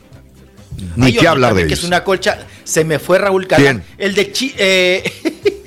Ni 0.96 1.06
Ay, 1.06 1.12
qué 1.12 1.18
otro 1.20 1.30
hablar 1.30 1.50
de 1.50 1.60
también 1.60 1.68
que 1.68 1.74
ellos. 1.74 1.84
es 1.84 1.88
una 1.88 2.04
colcha. 2.04 2.38
Se 2.64 2.84
me 2.84 2.98
fue 2.98 3.18
Raúl 3.18 3.46
Galán. 3.46 3.84
El 3.98 4.14
de 4.14 4.32
Chi- 4.32 4.54
eh, 4.56 5.02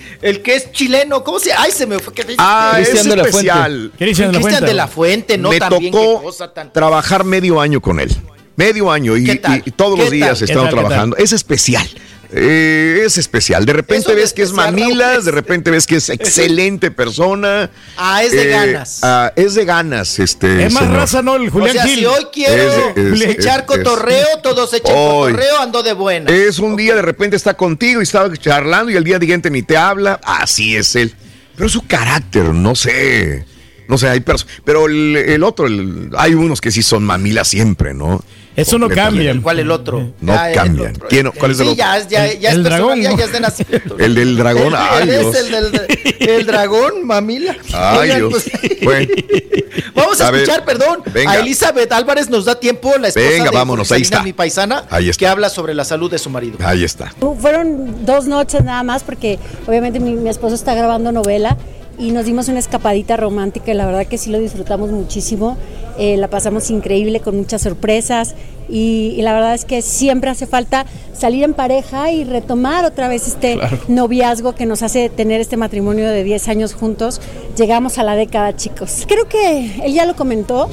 el 0.22 0.42
que 0.42 0.56
es 0.56 0.72
chileno, 0.72 1.24
¿cómo 1.24 1.40
se? 1.40 1.54
Ay, 1.54 1.72
se 1.72 1.86
me 1.86 2.00
fue. 2.00 2.14
Ah, 2.38 2.72
Cristian 2.76 2.98
es 2.98 3.06
de 3.06 3.16
la 3.16 3.24
especial. 3.24 3.72
Fuente. 3.98 3.98
Cristian 3.98 4.66
de 4.66 4.74
la 4.74 4.88
Fuente, 4.88 5.38
no 5.38 5.50
Me 5.50 5.60
también 5.60 5.92
tocó 5.92 6.20
qué 6.20 6.26
cosa 6.26 6.54
tan 6.54 6.74
trabajar 6.74 7.24
medio 7.24 7.60
año 7.60 7.82
con 7.82 8.00
él. 8.00 8.16
Medio 8.56 8.92
año 8.92 9.16
y, 9.16 9.40
todos 9.76 9.96
¿Qué 9.98 10.02
los 10.02 10.12
días 10.12 10.42
he 10.42 10.48
trabajando. 10.48 11.16
Es 11.18 11.32
especial. 11.32 11.88
Eh, 12.32 13.04
es 13.06 13.18
especial. 13.18 13.66
De 13.66 13.74
repente 13.74 14.14
ves 14.14 14.34
que 14.34 14.42
es 14.42 14.52
mamilas, 14.52 15.24
de 15.26 15.32
repente 15.32 15.72
ves 15.72 15.88
que 15.88 15.96
es 15.96 16.10
excelente 16.10 16.92
persona. 16.92 17.70
Ah, 17.98 18.24
es 18.24 18.32
de 18.32 18.44
Eh, 18.44 18.50
ganas. 18.52 19.00
ah, 19.04 19.32
es 19.36 19.56
de 19.56 19.66
ganas, 19.66 20.20
este. 20.20 20.66
Es 20.66 20.74
más 20.74 20.84
señor. 20.84 20.98
raza, 21.00 21.22
¿no? 21.22 21.36
El 21.36 21.48
O 21.48 21.52
Julián 21.52 21.74
sea, 21.74 21.86
Gil. 21.86 22.00
si 22.00 22.06
hoy 22.06 22.28
quiero 22.32 22.94
Es- 22.96 23.22
es- 23.22 23.22
echar 23.22 23.62
es- 23.62 23.66
cotorreo, 23.66 24.28
todos 24.44 24.74
echan 24.74 24.94
Hoy. 24.96 25.32
cotorreo, 25.32 25.60
ando 25.62 25.82
de 25.84 25.94
buena. 25.94 26.30
Es 26.32 26.60
un 26.60 26.76
día 26.76 26.96
de 26.96 27.02
repente 27.02 27.36
está 27.36 27.56
contigo 27.56 28.00
y 28.02 28.04
estaba 28.04 28.36
charlando 28.38 28.92
y 28.92 28.98
al 28.98 29.04
día 29.04 29.20
siguiente 29.20 29.50
ni 29.50 29.64
te 29.64 29.78
habla. 29.78 30.20
Así 30.24 30.76
es 30.76 30.96
él. 30.96 31.14
Pero 31.56 31.70
su 31.70 31.88
carácter, 31.88 32.46
no 32.54 32.76
sé. 32.76 33.46
No 33.88 33.98
sé, 33.98 34.10
hay 34.10 34.20
personas. 34.20 34.54
Pero 34.66 34.86
el, 34.88 35.16
el 35.16 35.44
otro, 35.44 35.66
el- 35.66 36.10
hay 36.18 36.34
unos 36.36 36.62
que 36.62 36.72
sí 36.72 36.84
son 36.84 37.04
mamilas 37.04 37.48
siempre, 37.48 37.94
¿no? 37.94 38.24
Eso 38.58 38.78
no 38.80 38.90
cambia. 38.90 39.34
¿Cuál 39.42 39.60
el 39.60 39.72
otro? 39.72 40.12
No 40.20 40.34
Ah, 40.34 40.50
el 40.50 40.56
cambian. 40.56 40.96
otro. 40.96 41.08
¿Quién- 41.08 41.32
¿Cuál 41.32 41.52
es 41.52 41.60
el 41.60 41.66
Sí, 41.68 41.72
otro? 41.74 41.78
ya, 41.86 42.00
ya, 42.08 42.34
ya 42.34 42.50
El 42.52 42.58
es 42.58 42.64
dragón, 42.64 43.00
personal, 43.00 43.04
ya, 43.04 43.12
¿no? 43.12 43.18
ya 43.20 43.26
es 43.26 43.32
de 43.32 43.40
nacimiento. 43.40 43.98
El 44.00 44.16
del 44.16 44.36
dragón, 44.38 44.74
ay 44.76 45.08
Dios. 45.08 45.36
el 45.36 45.52
del 45.52 45.88
el 46.20 46.46
dragón, 46.46 47.06
mamila. 47.06 47.56
Ay 47.74 48.16
Dios. 48.16 48.32
pues, 48.32 48.82
Bueno, 48.82 49.14
Vamos 49.94 50.20
a, 50.22 50.28
A 50.28 50.32
ver, 50.32 50.42
escuchar, 50.42 50.66
perdón, 50.66 51.02
venga. 51.14 51.32
a 51.32 51.36
Elizabeth 51.40 51.92
Álvarez 51.92 52.30
nos 52.30 52.46
da 52.46 52.60
tiempo, 52.60 52.92
la 53.00 53.10
esposa 53.10 53.28
Venga, 53.30 53.52
de 53.52 53.58
vámonos, 53.58 53.92
ahí 53.92 54.02
está. 54.02 54.24
mi 54.24 54.34
paisana, 54.34 54.86
Ahí 54.90 55.10
está. 55.10 55.20
que 55.20 55.28
habla 55.28 55.50
sobre 55.50 55.74
la 55.76 55.86
salud 55.86 56.10
de 56.10 56.18
su 56.18 56.30
marido. 56.32 56.58
ahí 56.64 56.84
está. 56.84 57.14
Fueron 57.40 58.06
dos 58.06 58.26
noches 58.26 58.64
nada 58.64 58.82
más 58.84 59.04
porque 59.04 59.38
obviamente 59.68 60.00
mi, 60.00 60.14
mi 60.14 60.30
esposo 60.30 60.56
está 60.56 60.74
grabando 60.74 61.12
novela 61.12 61.58
y 62.00 62.12
nos 62.12 62.26
dimos 62.26 62.48
una 62.48 62.60
escapadita 62.60 63.18
romántica 63.18 63.72
y 63.72 63.74
la 63.74 63.86
verdad 63.86 64.06
que 64.06 64.18
sí 64.18 64.30
lo 64.30 64.40
disfrutamos 64.40 64.92
muchísimo. 64.92 65.58
Eh, 65.98 66.16
la 66.18 66.28
pasamos 66.30 66.70
increíble 66.70 67.20
con 67.22 67.36
muchas 67.38 67.64
sorpresas 67.64 68.36
y, 68.70 69.16
y 69.18 69.22
la 69.24 69.34
verdad 69.34 69.56
es 69.56 69.66
que 69.66 69.82
siempre 69.82 70.30
hace 70.30 70.46
falta 70.46 70.86
salir 71.14 71.44
en 71.44 71.54
pareja 71.56 72.12
y 72.12 72.24
retomar 72.24 72.86
otra 72.86 73.08
vez 73.08 73.28
este 73.28 73.58
noviazgo 73.88 74.54
que 74.54 74.66
nos 74.68 74.84
hace 74.84 75.10
tener 75.10 75.42
este 75.42 75.58
matrimonio 75.58 76.08
de 76.10 76.24
10 76.24 76.48
años 76.50 76.74
juntos. 76.76 77.20
Llegamos 77.58 77.98
a 77.98 78.04
la 78.04 78.16
década, 78.16 78.56
chicos. 78.56 79.06
Creo 79.08 79.28
que 79.28 79.82
él 79.84 79.94
ya 79.94 80.06
lo 80.06 80.16
comentó. 80.16 80.70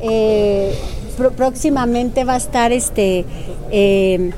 eh, 0.00 0.74
próximamente 1.36 2.24
va 2.24 2.34
a 2.34 2.38
estar 2.38 2.72
este... 2.72 3.24
eh, 3.70 4.32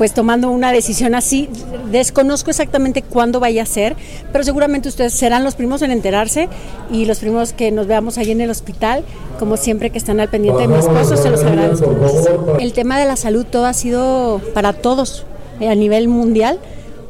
pues 0.00 0.14
tomando 0.14 0.50
una 0.50 0.72
decisión 0.72 1.14
así. 1.14 1.50
Desconozco 1.90 2.48
exactamente 2.48 3.02
cuándo 3.02 3.38
vaya 3.38 3.64
a 3.64 3.66
ser, 3.66 3.96
pero 4.32 4.42
seguramente 4.44 4.88
ustedes 4.88 5.12
serán 5.12 5.44
los 5.44 5.56
primeros 5.56 5.82
en 5.82 5.90
enterarse 5.90 6.48
y 6.90 7.04
los 7.04 7.18
primeros 7.18 7.52
que 7.52 7.70
nos 7.70 7.86
veamos 7.86 8.16
ahí 8.16 8.30
en 8.30 8.40
el 8.40 8.48
hospital, 8.48 9.04
como 9.38 9.58
siempre 9.58 9.90
que 9.90 9.98
están 9.98 10.18
al 10.18 10.30
pendiente 10.30 10.62
de 10.62 10.68
mi 10.68 10.78
esposo, 10.78 11.18
se 11.18 11.28
los 11.28 11.44
agradezco. 11.44 12.56
El 12.58 12.72
tema 12.72 12.98
de 12.98 13.04
la 13.04 13.16
salud 13.16 13.44
todo 13.44 13.66
ha 13.66 13.74
sido 13.74 14.40
para 14.54 14.72
todos 14.72 15.26
eh, 15.60 15.68
a 15.68 15.74
nivel 15.74 16.08
mundial 16.08 16.58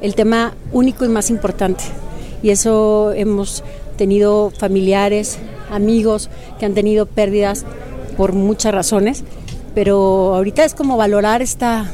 el 0.03 0.17
tema 0.17 0.55
único 0.73 1.05
y 1.05 1.09
más 1.09 1.31
importante. 1.31 1.85
Y 2.43 2.51
eso 2.51 3.13
hemos 3.13 3.63
tenido 3.97 4.51
familiares, 4.51 5.39
amigos 5.71 6.29
que 6.59 6.67
han 6.67 6.75
tenido 6.75 7.07
pérdidas 7.07 7.65
por 8.17 8.33
muchas 8.33 8.75
razones, 8.75 9.23
pero 9.77 10.35
ahorita 10.35 10.65
es 10.65 10.75
como 10.75 10.97
valorar 10.97 11.41
esta 11.41 11.89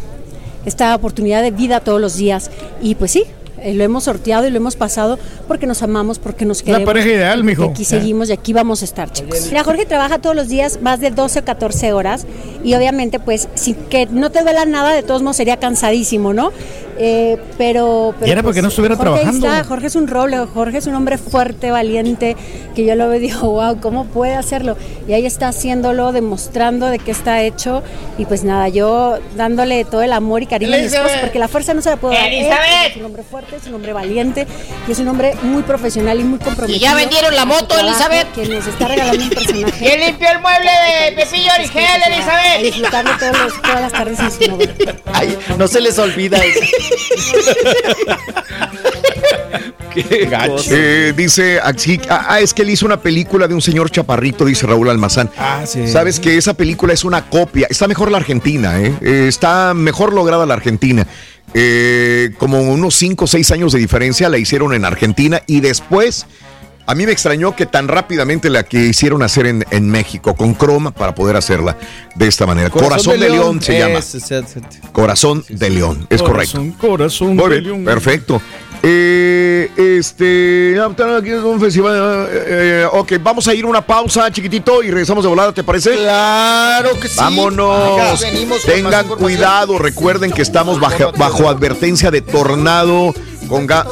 esta 0.67 0.95
oportunidad 0.95 1.43
de 1.43 1.51
vida 1.51 1.81
todos 1.81 2.01
los 2.01 2.17
días. 2.17 2.51
Y 2.83 2.97
pues 2.97 3.13
sí, 3.13 3.25
eh, 3.63 3.75
lo 3.75 3.85
hemos 3.85 4.05
sorteado 4.05 4.47
y 4.47 4.51
lo 4.51 4.57
hemos 4.57 4.77
pasado 4.77 5.19
porque 5.49 5.67
nos 5.67 5.83
amamos, 5.83 6.19
porque 6.19 6.45
nos 6.45 6.61
La 6.61 6.65
queremos. 6.65 6.87
pareja 6.87 7.09
ideal, 7.09 7.45
mijo. 7.45 7.65
Aquí 7.65 7.85
seguimos 7.85 8.29
y 8.29 8.33
aquí 8.33 8.53
vamos 8.53 8.83
a 8.83 8.85
estar, 8.85 9.11
chicos. 9.13 9.47
Mira, 9.49 9.65
Jorge 9.65 9.87
trabaja 9.87 10.19
todos 10.19 10.35
los 10.37 10.49
días 10.49 10.81
más 10.83 11.01
de 11.01 11.11
12 11.11 11.41
o 11.41 11.45
14 11.45 11.93
horas 11.93 12.27
y 12.65 12.75
obviamente 12.75 13.19
pues 13.21 13.49
sin 13.55 13.75
que 13.75 14.07
no 14.07 14.31
te 14.31 14.43
duela 14.43 14.65
nada, 14.65 14.93
de 14.93 15.03
todos 15.03 15.23
modos 15.23 15.37
sería 15.37 15.57
cansadísimo, 15.59 16.33
¿no? 16.33 16.53
Eh, 16.99 17.37
pero, 17.59 18.15
pero, 18.19 18.27
Y 18.27 18.33
era 18.33 18.43
porque 18.43 18.63
no 18.63 18.69
estuviera 18.69 18.97
Jorge 18.97 19.11
ahí 19.13 19.21
trabajando. 19.21 19.47
está, 19.49 19.65
Jorge 19.65 19.87
es 19.89 19.97
un 19.97 20.09
roble, 20.09 20.39
Jorge 20.47 20.79
es 20.79 20.87
un 20.87 20.95
hombre 20.95 21.19
fuerte, 21.19 21.71
valiente, 21.71 22.37
que 22.75 22.87
yo 22.87 22.95
lo 22.95 23.09
veo 23.11 23.19
y 23.19 23.21
digo, 23.21 23.51
wow, 23.51 23.79
¿cómo 23.83 24.07
puede 24.07 24.35
hacerlo? 24.35 24.79
Y 25.07 25.13
ahí 25.13 25.27
está 25.27 25.49
haciéndolo, 25.49 26.13
demostrando 26.13 26.87
de 26.87 26.99
qué 26.99 27.11
está 27.11 27.43
hecho. 27.43 27.83
Y 28.17 28.25
pues 28.25 28.45
nada, 28.45 28.69
yo 28.71 29.19
dándole 29.37 29.85
todo 29.85 30.01
el 30.03 30.13
amor 30.15 30.43
y 30.43 30.47
cariño 30.47 30.75
a 30.75 30.79
mi 30.79 30.85
esposo, 30.85 31.15
porque 31.21 31.39
la 31.39 31.49
fuerza 31.49 31.75
no 31.75 31.83
se 31.83 31.91
la 31.91 31.97
puedo 31.97 32.15
dar. 32.15 32.29
Él 32.29 32.35
Elizabeth. 32.35 32.91
Es 32.93 32.97
un 32.97 33.05
hombre 33.05 33.23
fuerte, 33.23 33.46
es 33.55 33.67
un 33.67 33.75
hombre 33.75 33.93
valiente 33.93 34.47
y 34.89 34.93
es 34.93 34.99
un 34.99 35.09
hombre 35.09 35.35
muy 35.43 35.63
profesional 35.63 36.19
y 36.21 36.25
muy 36.25 36.39
comprometido. 36.39 36.77
¿Y 36.77 36.81
ya 36.81 36.95
vendieron 36.95 37.35
la 37.35 37.45
moto, 37.45 37.67
trabajo, 37.67 37.89
Elizabeth? 37.89 38.33
Que 38.33 38.47
nos 38.47 38.67
está 38.67 38.89
regalando 38.89 39.23
un 39.23 39.31
personaje. 39.31 39.73
¿Quién 39.79 40.01
limpió 40.01 40.29
el 40.31 40.41
mueble 40.41 40.71
de 40.71 41.13
Pepillo 41.17 41.51
Origel, 41.59 42.03
Elizabeth? 42.07 42.77
los- 43.43 43.63
todas 43.63 43.81
las 43.81 43.93
tardes 43.93 44.19
en 44.21 44.31
su 44.33 44.51
novela. 44.51 44.75
Ay, 45.13 45.39
no 45.59 45.69
se 45.69 45.81
les 45.81 45.99
olvida 45.99 46.39
eso. 46.39 46.61
Eh, 50.71 51.15
dice, 51.17 51.59
aquí, 51.63 51.99
ah, 52.11 52.27
ah, 52.29 52.41
es 52.41 52.53
que 52.53 52.61
él 52.63 52.69
hizo 52.71 52.85
una 52.85 53.01
película 53.01 53.49
de 53.49 53.55
un 53.55 53.63
señor 53.63 53.91
chaparrito, 53.91 54.45
dice 54.45 54.67
Raúl 54.67 54.91
Almazán. 54.91 55.31
Ah, 55.39 55.63
sí. 55.67 55.89
Sabes 55.89 56.21
que 56.21 56.37
esa 56.37 56.53
película 56.53 56.93
es 56.93 57.03
una 57.05 57.31
copia. 57.31 57.67
Está 57.71 57.89
mejor 57.89 58.11
la 58.11 58.19
Argentina, 58.19 58.79
¿eh? 58.79 58.95
Eh, 59.01 59.25
está 59.29 59.73
mejor 59.75 60.13
lograda 60.13 60.45
la 60.45 60.53
Argentina. 60.55 61.07
Eh, 61.59 62.33
como 62.37 62.61
unos 62.61 62.95
5 62.97 63.25
o 63.25 63.27
6 63.27 63.51
años 63.53 63.73
de 63.73 63.79
diferencia 63.79 64.29
la 64.29 64.37
hicieron 64.37 64.75
en 64.75 64.85
Argentina 64.85 65.41
y 65.47 65.61
después 65.61 66.27
a 66.85 66.95
mí 66.95 67.07
me 67.07 67.13
extrañó 67.13 67.57
que 67.57 67.65
tan 67.65 67.89
rápidamente 67.89 68.51
la 68.51 68.63
que 68.63 68.87
hicieron 68.87 69.23
hacer 69.23 69.47
en, 69.47 69.65
en 69.71 69.89
México 69.91 70.37
con 70.37 70.53
croma 70.53 70.93
para 70.93 71.15
poder 71.15 71.35
hacerla 71.35 71.79
de 72.15 72.29
esta 72.29 72.45
manera. 72.47 72.69
Corazón, 72.69 73.19
de, 73.19 73.31
León, 73.31 73.63
se 73.63 73.79
llama. 73.79 74.01
Ese, 74.01 74.19
ese. 74.19 74.45
Corazón 74.93 75.45
de 75.49 75.71
León, 75.71 76.07
es 76.11 76.23
correcto. 76.23 76.63
Corazón 76.79 77.37
Muy 77.37 77.51
de 77.51 77.61
león. 77.63 77.85
perfecto. 77.85 78.41
Eh, 78.83 79.71
este, 79.77 80.77
aquí 81.19 81.31
es 81.31 81.43
un 81.43 81.61
festival. 81.61 82.29
eh, 82.31 82.45
eh, 82.85 82.89
ok, 82.91 83.13
vamos 83.21 83.49
a 83.49 83.55
ir 83.55 83.65
a 83.65 83.69
una 83.69 83.85
pausa, 83.85 84.31
chiquitito, 84.31 84.83
y 84.83 84.91
regresamos 84.91 85.25
de 85.25 85.29
volada, 85.29 85.53
¿te 85.53 85.65
parece? 85.65 85.95
Claro 85.97 86.99
que 87.01 87.09
sí. 87.09 87.17
Vámonos. 87.19 88.21
Venimos 88.21 88.63
Tengan 88.63 89.07
cuidado, 89.09 89.79
recuerden 89.79 90.31
que 90.31 90.43
estamos 90.43 90.79
bajo, 90.79 91.13
bajo 91.17 91.49
advertencia 91.49 92.11
de 92.11 92.21
tornado, 92.23 93.15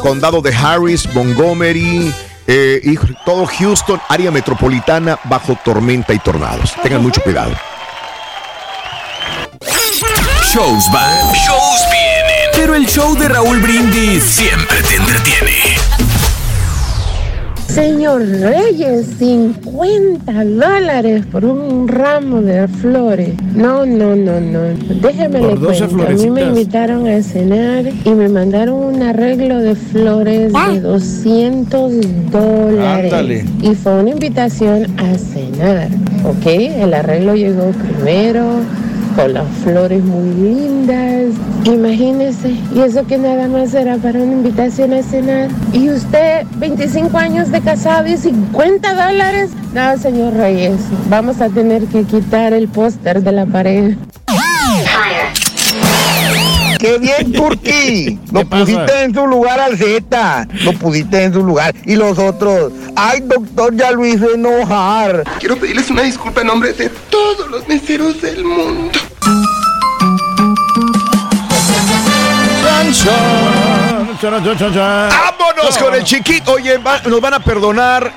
condado 0.02 0.40
de 0.42 0.54
Harris, 0.54 1.12
Montgomery. 1.14 2.12
eh, 2.46 2.80
híjole, 2.84 3.16
todo 3.24 3.46
Houston, 3.46 4.00
área 4.08 4.30
metropolitana, 4.30 5.18
bajo 5.24 5.58
tormenta 5.64 6.12
y 6.12 6.18
tornados. 6.18 6.72
Tengan 6.82 7.02
mucho 7.02 7.22
cuidado. 7.22 7.52
Shows 10.52 10.84
van, 10.92 11.32
shows 11.32 11.80
vienen. 11.90 12.53
El 12.74 12.86
show 12.86 13.16
de 13.16 13.28
Raúl 13.28 13.60
Brindis 13.60 14.24
siempre 14.24 14.78
te 14.88 14.96
entretiene. 14.96 15.52
Señor 17.68 18.26
Reyes, 18.26 19.06
50 19.16 20.44
dólares 20.44 21.24
por 21.26 21.44
un 21.44 21.86
ramo 21.86 22.40
de 22.40 22.66
flores. 22.66 23.34
No, 23.54 23.86
no, 23.86 24.16
no, 24.16 24.40
no. 24.40 24.60
Déjeme 25.00 25.40
le 25.40 25.54
12 25.54 25.86
cuento. 25.86 26.06
A 26.06 26.10
mí 26.10 26.30
me 26.30 26.42
invitaron 26.42 27.06
a 27.06 27.22
cenar 27.22 27.84
y 28.04 28.10
me 28.10 28.28
mandaron 28.28 28.96
un 28.96 29.02
arreglo 29.04 29.60
de 29.60 29.76
flores 29.76 30.52
de 30.52 30.80
200 30.80 31.92
dólares. 32.32 33.12
Ándale. 33.12 33.44
Y 33.62 33.74
fue 33.76 34.00
una 34.00 34.10
invitación 34.10 34.86
a 34.98 35.16
cenar. 35.16 35.90
¿Ok? 36.24 36.46
El 36.46 36.92
arreglo 36.92 37.36
llegó 37.36 37.70
primero 37.70 38.62
con 39.14 39.32
las 39.32 39.46
flores 39.62 40.02
muy 40.02 40.34
lindas. 40.34 41.34
Imagínese, 41.64 42.54
y 42.74 42.80
eso 42.80 43.06
que 43.06 43.18
nada 43.18 43.48
más 43.48 43.74
era 43.74 43.96
para 43.96 44.18
una 44.20 44.32
invitación 44.32 44.92
a 44.92 45.02
cenar. 45.02 45.48
Y 45.72 45.90
usted, 45.90 46.46
25 46.56 47.16
años 47.16 47.50
de 47.50 47.60
casado 47.60 48.06
y 48.08 48.16
50 48.16 48.94
dólares. 48.94 49.50
No, 49.72 49.96
señor 49.98 50.34
Reyes, 50.34 50.78
vamos 51.08 51.40
a 51.40 51.48
tener 51.48 51.86
que 51.86 52.04
quitar 52.04 52.52
el 52.52 52.68
póster 52.68 53.22
de 53.22 53.32
la 53.32 53.46
pared. 53.46 53.94
¡Qué 56.84 56.98
bien, 56.98 57.32
Turki! 57.32 58.18
Lo 58.32 58.46
pasa? 58.46 58.64
pusiste 58.66 59.04
en 59.04 59.14
su 59.14 59.26
lugar 59.26 59.58
al 59.58 59.78
Z. 59.78 60.48
Lo 60.64 60.72
pusiste 60.74 61.24
en 61.24 61.32
su 61.32 61.42
lugar. 61.42 61.74
Y 61.86 61.96
los 61.96 62.18
otros. 62.18 62.72
¡Ay, 62.94 63.20
doctor, 63.20 63.74
ya 63.74 63.90
lo 63.90 64.04
hizo 64.04 64.34
enojar! 64.34 65.24
Quiero 65.40 65.56
pedirles 65.56 65.88
una 65.90 66.02
disculpa 66.02 66.42
en 66.42 66.48
nombre 66.48 66.74
de 66.74 66.90
todos 67.08 67.50
los 67.50 67.66
meseros 67.66 68.20
del 68.20 68.44
mundo. 68.44 68.98
Vámonos 75.10 75.78
con 75.78 75.94
el 75.94 76.04
chiquito. 76.04 76.52
Oye, 76.52 76.78
va- 76.78 77.00
nos 77.06 77.20
van 77.20 77.34
a 77.34 77.40
perdonar. 77.40 78.12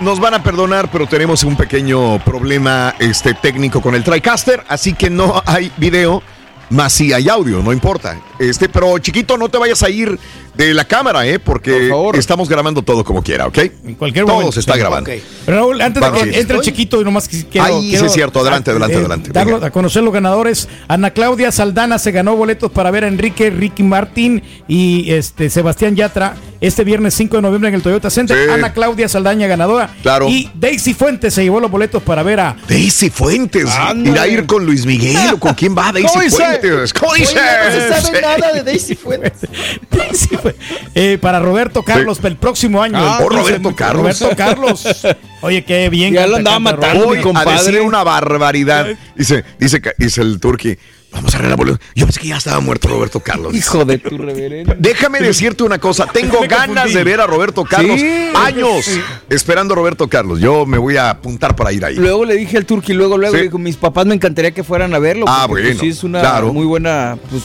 Nos 0.00 0.20
van 0.20 0.34
a 0.34 0.42
perdonar, 0.42 0.88
pero 0.92 1.06
tenemos 1.08 1.42
un 1.42 1.56
pequeño 1.56 2.20
problema 2.20 2.94
este, 3.00 3.34
técnico 3.34 3.80
con 3.80 3.96
el 3.96 4.04
TriCaster, 4.04 4.62
así 4.68 4.92
que 4.94 5.10
no 5.10 5.42
hay 5.44 5.72
video, 5.76 6.22
más 6.70 6.92
si 6.92 7.12
hay 7.12 7.28
audio, 7.28 7.60
no 7.64 7.72
importa. 7.72 8.16
Este, 8.38 8.68
pero 8.68 8.96
chiquito, 9.00 9.36
no 9.36 9.48
te 9.48 9.58
vayas 9.58 9.82
a 9.82 9.90
ir 9.90 10.16
de 10.58 10.74
la 10.74 10.84
cámara, 10.84 11.24
¿eh? 11.24 11.38
Porque 11.38 11.88
estamos 12.14 12.48
grabando 12.48 12.82
todo 12.82 13.04
como 13.04 13.22
quiera, 13.22 13.46
¿ok? 13.46 13.58
En 13.86 13.94
cualquier 13.94 14.24
todo 14.24 14.34
momento, 14.34 14.52
se 14.52 14.60
está 14.60 14.74
sí. 14.74 14.80
grabando. 14.80 15.10
Raúl, 15.46 15.80
antes 15.80 16.00
Vamos, 16.00 16.20
de 16.20 16.26
que 16.26 16.34
sí. 16.34 16.40
entre 16.40 16.56
el 16.56 16.62
chiquito, 16.62 17.00
y 17.00 17.04
nomás 17.04 17.28
que 17.28 17.44
quiero, 17.44 17.66
Ay, 17.76 17.82
sí 17.84 17.90
quiero, 17.90 18.06
es 18.06 18.12
cierto. 18.12 18.40
Adelante, 18.40 18.70
adelante, 18.72 18.96
eh, 18.96 18.98
adelante. 18.98 19.30
darlo- 19.32 19.64
a 19.64 19.70
conocer 19.70 20.02
los 20.02 20.12
ganadores. 20.12 20.68
Ana 20.88 21.12
Claudia 21.12 21.52
Saldana 21.52 21.98
se 22.00 22.10
ganó 22.10 22.34
boletos 22.34 22.72
para 22.72 22.90
ver 22.90 23.04
a 23.04 23.08
Enrique, 23.08 23.50
Ricky 23.50 23.84
Martín 23.84 24.42
y 24.66 25.10
este 25.12 25.48
Sebastián 25.48 25.94
Yatra 25.94 26.34
este 26.60 26.82
viernes 26.82 27.14
5 27.14 27.36
de 27.36 27.42
noviembre 27.42 27.68
en 27.68 27.76
el 27.76 27.82
Toyota 27.82 28.10
Center. 28.10 28.36
Sí. 28.36 28.50
Ana 28.52 28.72
Claudia 28.72 29.08
Saldaña 29.08 29.46
ganadora. 29.46 29.94
Claro. 30.02 30.28
Y 30.28 30.50
Daisy 30.56 30.92
Fuentes 30.92 31.32
se 31.34 31.44
llevó 31.44 31.60
los 31.60 31.70
boletos 31.70 32.02
para 32.02 32.24
ver 32.24 32.40
a 32.40 32.56
Daisy 32.68 33.10
Fuentes. 33.10 33.70
Ándale. 33.70 34.10
¿Irá 34.10 34.22
a 34.22 34.26
ir 34.26 34.44
con 34.44 34.66
Luis 34.66 34.84
Miguel 34.84 35.34
o 35.34 35.38
con 35.38 35.54
quién 35.54 35.78
va 35.78 35.92
Daisy 35.92 36.08
¿Cómo 36.08 36.22
dice? 36.24 36.36
Fuentes? 36.36 36.92
¿Cómo 36.94 37.12
Oye, 37.12 37.20
dice? 37.20 37.34
no 37.36 37.70
se 38.00 38.02
sabe 38.02 38.20
nada 38.22 38.52
de 38.52 38.62
Daisy 38.64 38.96
Fuentes. 38.96 39.32
Eh, 40.94 41.18
para 41.20 41.40
Roberto 41.40 41.82
Carlos 41.82 42.18
el 42.24 42.36
próximo 42.36 42.82
año. 42.82 42.98
Ah, 42.98 43.18
el 43.22 43.28
15 43.28 43.42
Roberto 43.42 43.76
Carlos. 43.76 44.20
Roberto 44.20 44.36
Carlos. 44.36 45.06
Oye, 45.42 45.64
qué 45.64 45.88
bien. 45.88 46.14
Ya 46.14 46.26
lo 46.26 46.36
andaba 46.36 46.58
matando. 46.58 47.08
Hoy 47.08 47.20
a 47.34 47.44
decir 47.52 47.80
una 47.80 48.02
barbaridad. 48.04 48.86
Dice, 49.16 49.44
dice, 49.58 49.80
dice 49.98 50.22
el 50.22 50.40
turqui. 50.40 50.76
Vamos 51.10 51.34
a 51.34 51.38
arreglar 51.38 51.56
boletos. 51.56 51.80
Yo 51.94 52.04
pensé 52.04 52.20
que 52.20 52.28
ya 52.28 52.36
estaba 52.36 52.60
muerto 52.60 52.86
Roberto 52.88 53.20
Carlos. 53.20 53.54
Hijo 53.54 53.84
de 53.86 53.96
tu 53.96 54.18
reverendo. 54.18 54.74
Déjame 54.78 55.20
decirte 55.20 55.62
una 55.62 55.78
cosa. 55.78 56.06
Tengo 56.12 56.38
ganas 56.46 56.92
de 56.92 57.02
ver 57.02 57.20
a 57.20 57.26
Roberto 57.26 57.64
Carlos. 57.64 57.98
Sí. 57.98 58.30
Años 58.34 58.84
Sí. 58.84 59.00
esperando 59.30 59.72
a 59.72 59.76
Roberto 59.76 60.06
Carlos. 60.08 60.38
Yo 60.38 60.66
me 60.66 60.76
voy 60.76 60.98
a 60.98 61.08
apuntar 61.10 61.56
para 61.56 61.72
ir 61.72 61.82
ahí. 61.84 61.96
Luego 61.96 62.26
le 62.26 62.34
dije 62.36 62.58
al 62.58 62.66
Turqui, 62.66 62.92
luego, 62.92 63.16
luego, 63.16 63.34
Sí. 63.36 63.42
digo, 63.42 63.58
mis 63.58 63.76
papás 63.76 64.04
me 64.04 64.14
encantaría 64.14 64.50
que 64.50 64.62
fueran 64.62 64.92
a 64.94 64.98
verlo. 64.98 65.24
Ah, 65.26 65.46
porque, 65.48 65.62
pues, 65.64 65.76
bueno, 65.78 65.92
sí, 65.92 65.98
es 65.98 66.04
una 66.04 66.20
claro. 66.20 66.52
muy 66.52 66.66
buena, 66.66 67.16
pues, 67.30 67.42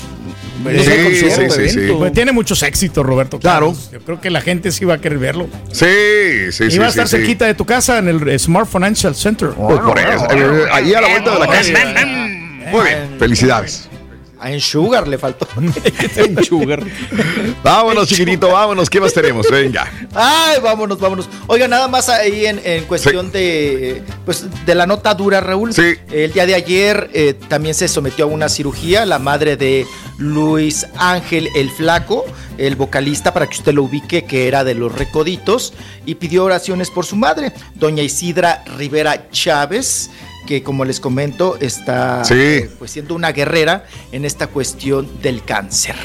Sí, 0.64 1.04
concierto, 1.04 1.56
sí, 1.56 1.70
sí. 1.70 1.80
Pues 1.98 2.14
tiene 2.14 2.32
muchos 2.32 2.64
éxitos, 2.64 3.06
Roberto 3.06 3.40
Carlos. 3.40 3.90
Yo 3.92 4.00
creo 4.00 4.22
que 4.22 4.30
la 4.30 4.42
gente 4.42 4.72
sí 4.72 4.86
va 4.86 4.96
a 4.96 4.98
querer 5.00 5.20
verlo. 5.20 5.48
Sí, 5.72 6.52
sí, 6.52 6.66
y 6.66 6.72
sí. 6.72 6.78
va 6.78 6.86
a 6.86 6.90
estar 6.90 7.08
sí. 7.08 7.18
cerquita 7.18 7.46
de 7.46 7.54
tu 7.54 7.66
casa 7.66 8.00
en 8.00 8.08
el 8.08 8.40
Smart 8.40 8.70
Financial 8.70 9.16
Center. 9.16 9.50
Pues 9.50 9.80
por 9.80 10.00
eso, 10.00 10.28
eh, 10.32 10.66
ahí 10.72 10.94
a 10.94 11.02
la 11.02 11.10
vuelta 11.10 11.34
de 11.34 11.40
la 11.40 11.48
casa. 11.48 11.74
Muy 12.72 12.84
bien, 12.86 13.16
felicidades. 13.20 13.90
A 14.44 14.52
En 14.52 14.60
Sugar 14.60 15.08
le 15.08 15.18
faltó. 15.18 15.48
en 16.18 16.44
Sugar. 16.44 16.84
Vámonos, 17.64 18.10
chiquitito, 18.10 18.50
vámonos. 18.50 18.90
¿Qué 18.90 19.00
más 19.00 19.14
tenemos? 19.14 19.50
Venga. 19.50 19.90
Ay, 20.14 20.60
vámonos, 20.62 21.00
vámonos. 21.00 21.30
Oiga, 21.48 21.70
nada 21.70 21.88
más 21.88 22.10
ahí 22.10 22.46
en, 22.46 22.60
en 22.66 22.84
cuestión 22.84 23.32
de 23.32 24.04
pues 24.26 24.46
de 24.66 24.76
la 24.76 24.86
nota 24.86 25.14
dura, 25.14 25.40
Raúl. 25.40 25.72
El 26.12 26.34
día 26.34 26.46
de 26.46 26.56
ayer 26.56 27.10
eh, 27.14 27.36
también 27.48 27.74
se 27.74 27.88
sometió 27.88 28.26
a 28.26 28.28
una 28.28 28.50
cirugía 28.50 29.06
la 29.06 29.18
madre 29.18 29.56
de 29.56 29.88
Luis 30.18 30.88
Ángel 30.98 31.48
el 31.56 31.70
Flaco, 31.70 32.26
el 32.58 32.76
vocalista, 32.76 33.34
para 33.34 33.48
que 33.48 33.56
usted 33.56 33.74
lo 33.74 33.84
ubique, 33.84 34.26
que 34.26 34.50
era 34.50 34.66
de 34.66 34.76
los 34.76 34.92
Recoditos, 34.92 35.74
y 36.06 36.16
pidió 36.16 36.44
oraciones 36.44 36.90
por 36.90 37.06
su 37.06 37.16
madre, 37.16 37.54
doña 37.76 38.04
Isidra 38.04 38.62
Rivera 38.78 39.30
Chávez 39.32 40.10
que 40.48 40.64
como 40.64 40.86
les 40.86 41.00
comento 41.00 41.58
está 41.60 42.24
Sí. 42.26 42.34
eh, 42.36 42.70
pues 42.80 42.92
siendo 42.92 43.16
una 43.16 43.32
guerrera 43.32 43.86
en 44.12 44.26
esta 44.26 44.48
cuestión 44.48 45.10
del 45.22 45.44
cáncer. 45.44 45.96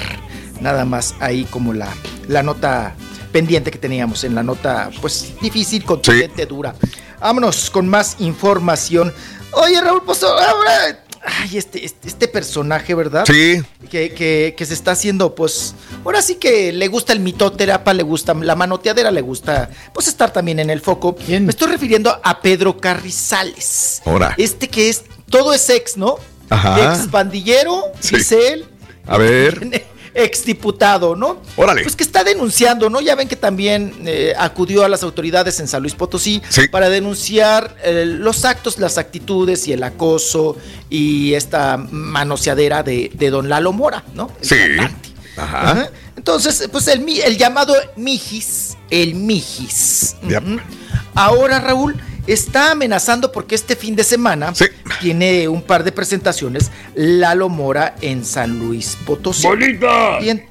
Nada 0.61 0.85
más 0.85 1.15
ahí 1.21 1.45
como 1.45 1.73
la, 1.73 1.89
la 2.29 2.43
nota 2.43 2.95
pendiente 3.33 3.71
que 3.71 3.79
teníamos 3.79 4.25
en 4.25 4.35
la 4.35 4.43
nota 4.43 4.91
pues 5.01 5.33
difícil, 5.41 5.85
contundente, 5.85 6.47
dura. 6.47 6.75
Vámonos 7.21 7.71
con 7.71 7.89
más 7.89 8.17
información. 8.21 9.13
Oye 9.53 9.81
Raúl, 9.81 10.03
pues 10.05 10.23
ahora... 10.23 11.05
Ay, 11.25 11.57
este, 11.59 11.85
este, 11.85 12.09
este 12.09 12.29
personaje, 12.29 12.95
¿verdad? 12.95 13.25
Sí. 13.27 13.63
Que, 13.91 14.13
que- 14.13 14.55
que 14.57 14.67
se 14.67 14.75
está 14.75 14.93
haciendo, 14.93 15.35
pues, 15.35 15.75
ahora 16.05 16.23
sí 16.23 16.37
que 16.37 16.73
le 16.73 16.89
gusta 16.89 17.13
el 17.13 17.21
mitoterapa, 17.21 17.93
le 17.95 18.03
gusta 18.03 18.35
la 18.35 18.55
manoteadera, 18.55 19.11
le 19.11 19.21
gusta, 19.21 19.71
pues, 19.93 20.09
estar 20.09 20.33
también 20.33 20.59
en 20.61 20.71
el 20.71 20.81
foco. 20.81 21.17
Me 21.29 21.51
estoy 21.51 21.69
refiriendo 21.69 22.19
a 22.23 22.41
Pedro 22.41 22.77
Carrizales. 22.79 24.03
Ahora. 24.05 24.35
Este 24.39 24.69
que 24.69 24.89
es, 24.89 25.05
todo 25.31 25.53
es 25.55 25.69
ex, 25.71 25.97
¿no? 25.97 26.17
Ajá. 26.51 26.95
Ex 26.95 27.11
bandillero, 27.11 27.83
Sí. 28.01 28.17
dice 28.17 28.53
él. 28.53 28.65
A 29.07 29.19
ver. 29.19 29.83
Ex 30.15 30.45
diputado, 30.45 31.15
¿no? 31.17 31.43
Órale. 31.57 31.83
Pues 31.83 31.97
que 31.97 32.03
está 32.05 32.25
denunciando, 32.25 32.91
¿no? 32.91 33.01
Ya 33.01 33.15
ven 33.15 33.29
que 33.29 33.37
también 33.37 33.95
eh, 34.07 34.35
acudió 34.39 34.85
a 34.85 34.89
las 34.89 35.03
autoridades 35.03 35.61
en 35.61 35.69
San 35.69 35.83
Luis 35.83 35.95
Potosí 35.95 36.43
Sí. 36.49 36.69
para 36.69 36.89
denunciar 36.89 37.77
eh, 37.85 38.05
los 38.07 38.45
actos, 38.45 38.79
las 38.79 38.99
actitudes 38.99 39.67
y 39.69 39.73
el 39.73 39.83
acoso 39.83 40.57
y 40.91 41.35
esta 41.35 41.77
manoseadera 41.77 42.83
de, 42.83 43.11
de 43.15 43.31
don 43.31 43.49
Lalo 43.49 43.73
Mora, 43.73 44.05
¿no? 44.15 44.31
El 44.41 44.47
Sí. 44.49 44.57
cantante. 44.57 45.08
Ajá. 45.39 45.71
Ajá. 45.71 45.91
Entonces, 46.17 46.69
pues 46.73 46.89
el, 46.89 47.05
llamado 47.37 47.75
Mijis, 47.97 48.77
el 48.91 49.15
Mijis. 49.15 50.17
Yep. 50.29 50.43
Ahora, 51.15 51.61
Raúl, 51.61 52.01
está 52.27 52.73
amenazando 52.73 53.33
porque 53.33 53.55
este 53.55 53.77
fin 53.77 53.95
de 53.97 54.05
semana 54.05 54.53
tiene 55.01 55.49
un 55.49 55.63
par 55.63 55.85
de 55.85 55.93
presentaciones 55.93 56.71
Lalo 56.95 57.49
Mora 57.49 57.95
en 58.01 58.25
San 58.25 58.59
Luis 58.59 58.97
Potosí. 59.07 59.47
¡Bonita! 59.47 60.19
En- 60.21 60.45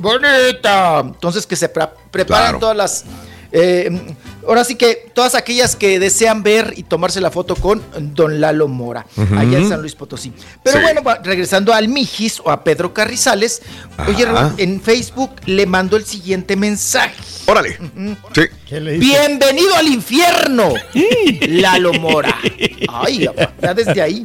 bonita. 0.00 1.00
Entonces 1.00 1.46
que 1.46 1.56
se 1.56 1.68
pre- 1.68 1.88
preparan 2.10 2.44
Claro. 2.44 2.58
todas 2.58 2.76
las... 2.76 3.04
eh, 3.50 4.14
ahora 4.48 4.64
sí 4.64 4.74
que 4.74 5.10
todas 5.14 5.34
aquellas 5.34 5.76
que 5.76 5.98
desean 6.00 6.42
ver 6.42 6.74
y 6.76 6.82
tomarse 6.82 7.20
la 7.20 7.30
foto 7.30 7.54
con 7.54 7.82
Don 8.14 8.40
Lalo 8.40 8.66
Mora, 8.68 9.06
allá 9.36 9.58
en 9.58 9.68
San 9.68 9.80
Luis 9.80 9.94
Potosí. 9.94 10.32
Pero 10.64 10.78
Sí. 10.78 10.82
bueno, 10.82 11.02
regresando 11.22 11.72
al 11.72 11.88
Mijis 11.88 12.40
o 12.44 12.50
a 12.50 12.64
Pedro 12.64 12.92
Carrizales, 12.94 13.62
oye, 14.08 14.24
Ajá. 14.24 14.32
Raúl, 14.32 14.54
en 14.58 14.80
Facebook 14.80 15.30
le 15.46 15.66
mandó 15.66 15.96
el 15.96 16.04
siguiente 16.04 16.56
mensaje. 16.56 17.14
Órale. 17.46 17.78
Sí. 18.34 18.42
Bienvenido 18.98 19.74
al 19.76 19.86
infierno, 19.88 20.74
Lalo 21.48 21.92
Mora. 21.94 22.34
Ay, 22.88 23.26
ya 23.62 23.74
desde 23.74 24.02
ahí. 24.02 24.24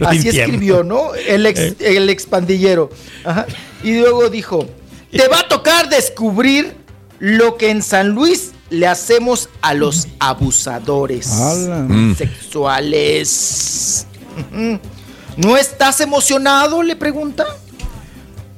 al 0.00 0.06
Así 0.18 0.28
escribió, 0.28 0.82
¿no? 0.82 1.14
El 1.14 1.46
ex, 1.46 1.74
el 1.80 2.10
expandillero. 2.10 2.90
Ajá. 3.24 3.46
Y 3.82 3.98
luego 3.98 4.28
dijo: 4.28 4.68
Te 5.10 5.28
va 5.28 5.40
a 5.40 5.48
tocar 5.48 5.88
descubrir 5.88 6.74
lo 7.18 7.56
que 7.56 7.70
en 7.70 7.82
San 7.82 8.10
Luis 8.10 8.52
le 8.72 8.86
hacemos 8.86 9.48
a 9.60 9.74
los 9.74 10.08
abusadores. 10.18 11.28
Mm. 11.28 12.14
sexuales. 12.14 14.06
¿No 15.36 15.56
estás 15.56 16.00
emocionado? 16.00 16.82
Le 16.82 16.96
pregunta. 16.96 17.44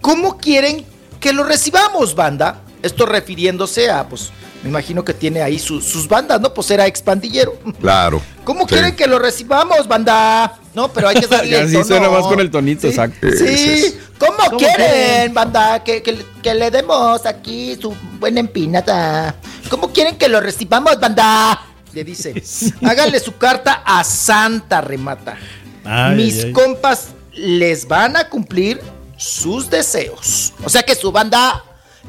¿Cómo 0.01 0.39
quieren 0.39 0.84
que 1.18 1.33
lo 1.33 1.43
recibamos, 1.44 2.15
banda? 2.15 2.60
Esto 2.83 3.07
refiriéndose 3.07 3.91
a, 3.91 4.09
pues, 4.09 4.31
me 4.65 4.70
imagino 4.70 5.05
que 5.05 5.15
tiene 5.15 5.43
ahí 5.43 5.59
su- 5.59 5.81
sus 5.81 6.09
bandas, 6.09 6.41
¿no? 6.41 6.52
Pues 6.52 6.68
era 6.73 6.86
expandillero. 6.86 7.57
Claro. 7.81 8.20
¿Cómo 8.44 8.62
Sí. 8.62 8.75
quieren 8.75 8.97
que 8.97 9.07
lo 9.07 9.18
recibamos, 9.18 9.86
banda? 9.86 10.59
No, 10.75 10.89
pero 10.93 11.07
hay 11.09 11.20
que 11.20 11.26
darle 11.26 11.57
el 11.60 11.65
Así 11.67 11.73
tono. 11.75 11.84
suena 11.84 12.09
más 12.09 12.23
con 12.23 12.41
el 12.41 12.51
tonito, 12.51 12.81
Sí, 12.81 12.86
exacto. 12.89 13.26
Sí, 13.31 13.94
¿cómo, 14.18 14.36
¿Cómo 14.47 14.57
quieren, 14.59 14.76
quieren? 14.76 15.34
banda? 15.34 15.84
Que, 15.84 16.02
que, 16.02 16.18
que 16.43 16.55
le 16.55 16.70
demos 16.70 17.25
aquí 17.26 17.76
su 17.81 17.94
buena 18.18 18.41
empinada. 18.41 19.34
¿Cómo 19.68 19.93
quieren 19.93 20.17
que 20.17 20.28
lo 20.28 20.41
recibamos, 20.41 20.99
banda? 20.99 21.60
Le 21.93 22.02
dice. 22.02 22.34
Háganle 22.83 23.20
su 23.20 23.36
carta 23.36 23.83
a 23.84 24.02
Santa, 24.02 24.81
remata. 24.81 25.36
Ay, 25.84 26.17
Mis 26.17 26.34
ay, 26.39 26.43
ay. 26.47 26.52
compas 26.52 27.09
les 27.34 27.86
van 27.86 28.17
a 28.17 28.28
cumplir 28.31 28.81
sus 29.18 29.68
deseos. 29.68 30.55
O 30.65 30.70
sea 30.70 30.83
que 30.83 30.94
su 30.94 31.12
banda 31.12 31.62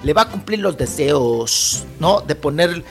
le 0.04 0.14
va 0.14 0.24
a 0.24 0.30
cumplir 0.30 0.60
los 0.60 0.78
deseos, 0.78 1.84
¿no? 2.00 2.22
De 2.22 2.36
poner... 2.36 2.84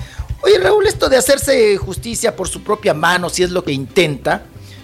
Oye, 0.43 0.59
Raúl, 0.59 0.87
esto 0.87 1.09
de 1.09 1.17
hacerse 1.17 1.77
justicia 1.79 2.37
por 2.37 2.49
su 2.49 2.63
propia 2.63 2.93
mano, 2.93 3.31
si 3.31 3.43
es 3.43 3.51
lo 3.51 3.65
que 3.65 3.73
intenta, 3.73 4.43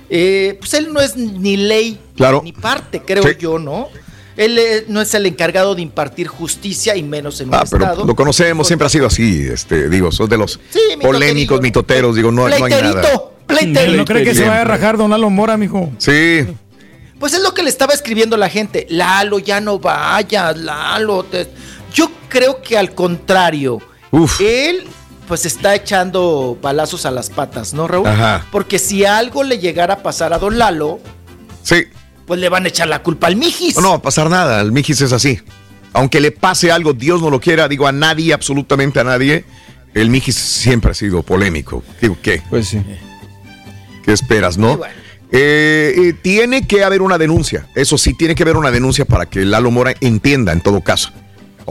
eh, 0.09 0.57
pues 0.59 0.73
él 0.75 0.93
no 0.93 1.01
es 1.01 1.17
ni 1.17 1.57
ley 1.57 2.01
Claro. 2.17 2.41
ni 2.43 2.53
parte, 2.53 3.03
creo 3.03 3.23
Sí. 3.23 3.31
yo, 3.39 3.59
¿no? 3.59 3.89
Él 4.37 4.59
eh, 4.59 4.85
no 4.89 5.03
es 5.03 5.13
el 5.13 5.27
encargado 5.27 5.75
de 5.75 5.83
impartir 5.83 6.29
justicia 6.29 6.97
y 6.97 7.03
menos 7.03 7.41
en 7.43 7.49
un 7.49 7.55
Ah, 7.57 7.65
pero 7.71 7.85
estado. 7.85 8.05
lo 8.07 8.17
conocemos, 8.17 8.67
siempre 8.67 8.87
ha 8.87 8.89
sido 8.89 9.07
así, 9.07 9.47
este, 9.53 9.91
digo, 9.91 10.11
son 10.11 10.31
de 10.31 10.39
los 10.39 10.59
polémicos, 11.03 11.61
mitoteros, 11.61 12.17
digo, 12.17 12.31
no, 12.33 12.49
no 12.49 12.55
hay 12.55 12.63
nada. 12.63 13.03
Pleiterito, 13.03 13.33
pleiterito. 13.47 13.97
¿No 13.99 14.05
cree 14.07 14.25
que 14.25 14.35
se 14.35 14.43
vaya 14.49 14.63
a 14.63 14.65
rajar 14.65 14.97
Don 14.97 15.11
Lalo 15.11 15.29
Mora, 15.29 15.59
mijo? 15.59 15.91
Sí. 15.99 16.47
Pues 17.19 17.35
es 17.35 17.43
lo 17.43 17.53
que 17.53 17.63
le 17.63 17.69
estaba 17.69 17.93
escribiendo 17.93 18.39
la 18.39 18.49
gente. 18.49 18.87
Lalo, 18.89 19.41
ya 19.41 19.61
no 19.61 19.79
vayas, 19.79 20.57
Lalo. 20.57 21.23
te- 21.25 21.49
Yo 21.93 22.11
creo 22.29 22.63
que 22.63 22.79
al 22.79 22.95
contrario. 22.95 23.79
Él 24.41 24.85
pues 25.29 25.47
está 25.47 25.75
echando 25.77 26.59
balazos 26.61 27.07
a 27.07 27.11
las 27.13 27.31
patas, 27.31 27.73
¿no, 27.73 27.87
Raúl? 27.87 28.09
Ajá. 28.09 28.47
Porque 28.51 28.81
si 28.81 29.05
algo 29.05 29.45
le 29.45 29.59
llegara 29.59 29.95
a 29.95 30.03
pasar 30.03 30.33
a 30.33 30.39
Don 30.39 30.59
Lalo, 30.59 30.99
Sí. 31.63 31.85
pues 32.27 32.41
le 32.41 32.49
van 32.49 32.65
a 32.65 32.69
echar 32.69 32.89
la 32.89 33.03
culpa 33.03 33.29
al 33.29 33.37
Mijis. 33.37 33.77
No, 33.77 33.83
no 33.83 33.89
va 33.91 33.95
a 33.97 34.03
pasar 34.03 34.29
nada, 34.29 34.61
el 34.61 34.73
Mijis 34.73 35.01
es 35.03 35.13
así. 35.13 35.41
Aunque 35.93 36.21
le 36.21 36.33
pase 36.33 36.73
algo, 36.73 36.95
Dios 36.95 37.21
no 37.23 37.31
lo 37.31 37.41
quiera, 37.41 37.69
digo 37.69 37.87
a 37.87 37.93
nadie, 37.93 38.33
absolutamente 38.35 38.99
a 38.99 39.05
nadie, 39.05 39.45
el 39.95 40.11
Mijis 40.11 40.35
siempre 40.35 40.91
ha 40.91 40.95
sido 40.95 41.23
polémico. 41.23 41.85
Digo, 42.01 42.17
¿qué? 42.21 42.43
Pues 42.51 42.67
sí. 42.69 42.83
¿Qué 44.05 44.13
esperas, 44.13 44.59
no? 44.59 44.81
Eh, 45.31 45.95
eh, 45.97 46.13
tiene 46.21 46.67
que 46.67 46.83
haber 46.83 47.03
una 47.03 47.19
denuncia, 47.19 47.69
eso 47.77 47.97
sí, 47.99 48.15
tiene 48.15 48.35
que 48.35 48.43
haber 48.43 48.57
una 48.57 48.73
denuncia 48.73 49.05
para 49.05 49.27
que 49.27 49.45
Lalo 49.45 49.71
Mora 49.71 49.95
entienda 50.01 50.51
en 50.53 50.61
todo 50.61 50.81
caso. 50.81 51.13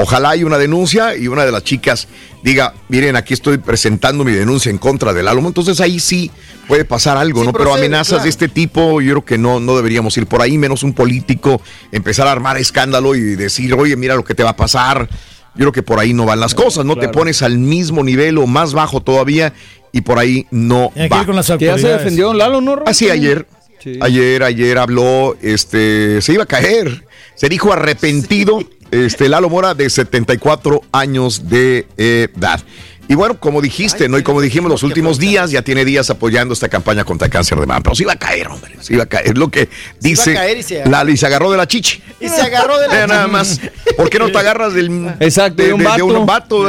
Ojalá 0.01 0.29
haya 0.29 0.45
una 0.45 0.57
denuncia 0.57 1.15
y 1.17 1.27
una 1.27 1.45
de 1.45 1.51
las 1.51 1.63
chicas 1.63 2.07
diga, 2.41 2.73
miren, 2.87 3.17
aquí 3.17 3.33
estoy 3.33 3.57
presentando 3.57 4.23
mi 4.23 4.31
denuncia 4.31 4.69
en 4.69 4.77
contra 4.77 5.11
de 5.13 5.23
Lalo. 5.23 5.41
Mora". 5.41 5.49
Entonces 5.49 5.81
ahí 5.81 5.99
sí 5.99 6.31
puede 6.69 6.85
pasar 6.85 7.17
algo, 7.17 7.41
Sí, 7.41 7.47
¿no? 7.47 7.51
Pero 7.53 7.73
amenazas 7.73 8.07
claro. 8.09 8.23
de 8.23 8.29
este 8.29 8.47
tipo, 8.47 9.01
yo 9.01 9.11
creo 9.15 9.25
que 9.25 9.37
no, 9.37 9.59
no 9.59 9.75
deberíamos 9.75 10.15
ir 10.17 10.25
por 10.25 10.41
ahí, 10.41 10.57
menos 10.57 10.83
un 10.83 10.93
político, 10.93 11.61
empezar 11.91 12.27
a 12.27 12.31
armar 12.31 12.57
escándalo 12.57 13.13
y 13.13 13.21
decir, 13.35 13.73
oye, 13.73 13.95
mira 13.97 14.15
lo 14.15 14.23
que 14.23 14.33
te 14.35 14.43
va 14.43 14.51
a 14.51 14.55
pasar. 14.55 15.09
Yo 15.55 15.63
creo 15.65 15.71
que 15.73 15.83
por 15.83 15.99
ahí 15.99 16.13
no 16.13 16.25
van 16.25 16.39
las 16.39 16.55
cosas, 16.55 16.85
¿no? 16.85 16.95
Te 16.95 17.09
pones 17.09 17.41
al 17.41 17.57
mismo 17.57 18.01
nivel 18.03 18.37
o 18.37 18.47
más 18.47 18.73
bajo 18.73 19.01
todavía 19.01 19.51
y 19.91 19.99
por 20.01 20.17
ahí 20.17 20.45
no 20.51 20.91
Hay 20.95 21.09
que 21.09 21.15
va. 21.15 21.19
ir 21.21 21.25
con 21.25 21.35
las 21.35 21.47
ya 21.47 21.77
se 21.77 21.87
defendió 21.89 22.33
Lalo, 22.33 22.61
¿no? 22.61 22.83
Así 22.85 23.09
ayer. 23.09 23.45
Sí. 23.83 23.97
Ayer, 24.01 24.43
ayer 24.43 24.77
habló, 24.77 25.35
este, 25.41 26.21
se 26.21 26.33
iba 26.33 26.43
a 26.43 26.45
caer. 26.45 27.05
Se 27.35 27.49
dijo 27.49 27.71
arrepentido, 27.73 28.59
este, 28.91 29.29
Lalo 29.29 29.49
Mora, 29.49 29.73
de 29.73 29.89
74 29.89 30.81
años 30.91 31.49
de 31.49 31.87
edad. 31.97 32.59
Y 33.07 33.15
bueno, 33.15 33.39
como 33.39 33.59
dijiste, 33.59 34.07
¿no? 34.07 34.19
Y 34.19 34.23
como 34.23 34.39
dijimos 34.39 34.69
los 34.69 34.83
últimos 34.83 35.17
días, 35.17 35.49
ya 35.49 35.63
tiene 35.63 35.83
días 35.83 36.11
apoyando 36.11 36.53
esta 36.53 36.69
campaña 36.69 37.03
contra 37.05 37.25
el 37.25 37.31
cáncer 37.31 37.59
de 37.59 37.65
mama. 37.65 37.81
Pero 37.81 37.95
se 37.95 38.03
iba 38.03 38.13
a 38.13 38.17
caer, 38.17 38.47
hombre. 38.49 38.75
Se 38.81 38.93
iba 38.93 39.01
a 39.03 39.05
caer. 39.07 39.29
Es 39.29 39.35
lo 39.37 39.49
que 39.49 39.61
Se 39.61 39.65
iba 39.65 40.21
a 40.21 40.25
dice 40.25 40.33
caer 40.35 40.57
y 40.59 40.63
se- 40.63 40.85
Lalo 40.87 41.09
y 41.11 41.17
se 41.17 41.25
agarró 41.25 41.49
de 41.49 41.57
la 41.57 41.67
chichi. 41.67 42.03
Y 42.19 42.29
se 42.29 42.39
agarró 42.39 42.77
de 42.77 42.87
la 42.87 43.03
Eh, 43.03 43.07
nada 43.07 43.27
más. 43.27 43.59
¿Por 43.97 44.11
qué 44.11 44.19
no 44.19 44.29
te 44.31 44.37
agarras 44.37 44.75
del 44.75 45.07
Exacto, 45.19 45.63
de 45.63 45.73
un 45.73 45.83
vato. 45.83 46.05
un 46.05 46.25
vato. 46.27 46.65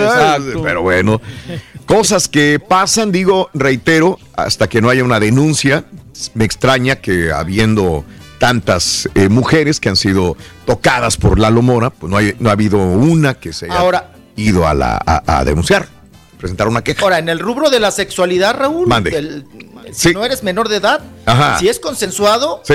Pero 0.62 0.80
bueno, 0.80 1.20
cosas 1.84 2.26
que 2.26 2.58
pasan, 2.58 3.12
digo, 3.12 3.50
reitero, 3.52 4.18
hasta 4.34 4.66
que 4.66 4.80
no 4.80 4.88
haya 4.88 5.04
una 5.04 5.20
denuncia. 5.20 5.84
Me 6.32 6.46
extraña 6.46 6.96
que 6.96 7.32
habiendo 7.32 8.02
tantas 8.40 9.06
eh, 9.14 9.28
mujeres 9.28 9.78
que 9.80 9.90
han 9.90 9.96
sido 9.96 10.34
tocadas 10.64 11.18
por 11.18 11.38
Lalo 11.38 11.60
Mora, 11.60 11.90
pues 11.90 12.10
no, 12.10 12.16
hay- 12.16 12.34
no 12.40 12.48
ha 12.48 12.52
habido 12.52 12.78
una 12.78 13.34
que 13.34 13.52
se 13.52 13.66
haya 13.66 13.78
Ahora- 13.78 14.12
ido 14.34 14.66
a, 14.66 14.72
la, 14.72 14.98
a, 15.04 15.38
a 15.40 15.44
denunciar, 15.44 15.86
presentar 16.38 16.66
una 16.66 16.82
queja. 16.82 17.02
Ahora, 17.02 17.18
en 17.18 17.28
el 17.28 17.38
rubro 17.38 17.68
de 17.68 17.78
la 17.80 17.90
sexualidad, 17.90 18.56
Raúl, 18.56 18.88
Mande. 18.88 19.10
del- 19.10 19.46
si 19.92 20.12
no 20.14 20.24
eres 20.24 20.42
menor 20.42 20.70
de 20.70 20.76
edad, 20.76 21.02
Ajá. 21.26 21.58
si 21.58 21.68
es 21.68 21.78
consensuado, 21.78 22.62
Sí. 22.64 22.74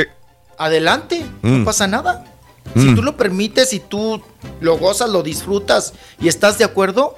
adelante, 0.60 1.26
Mm. 1.42 1.60
no 1.60 1.66
pasa 1.66 1.88
nada. 1.88 2.24
Si 2.76 2.82
Mm. 2.90 2.96
tú 2.96 3.02
lo 3.04 3.18
permites 3.18 3.74
y 3.74 3.80
tú 3.80 4.22
lo 4.62 4.78
gozas, 4.78 5.10
lo 5.10 5.24
disfrutas 5.24 5.94
y 6.22 6.28
estás 6.28 6.58
de 6.60 6.66
acuerdo, 6.66 7.16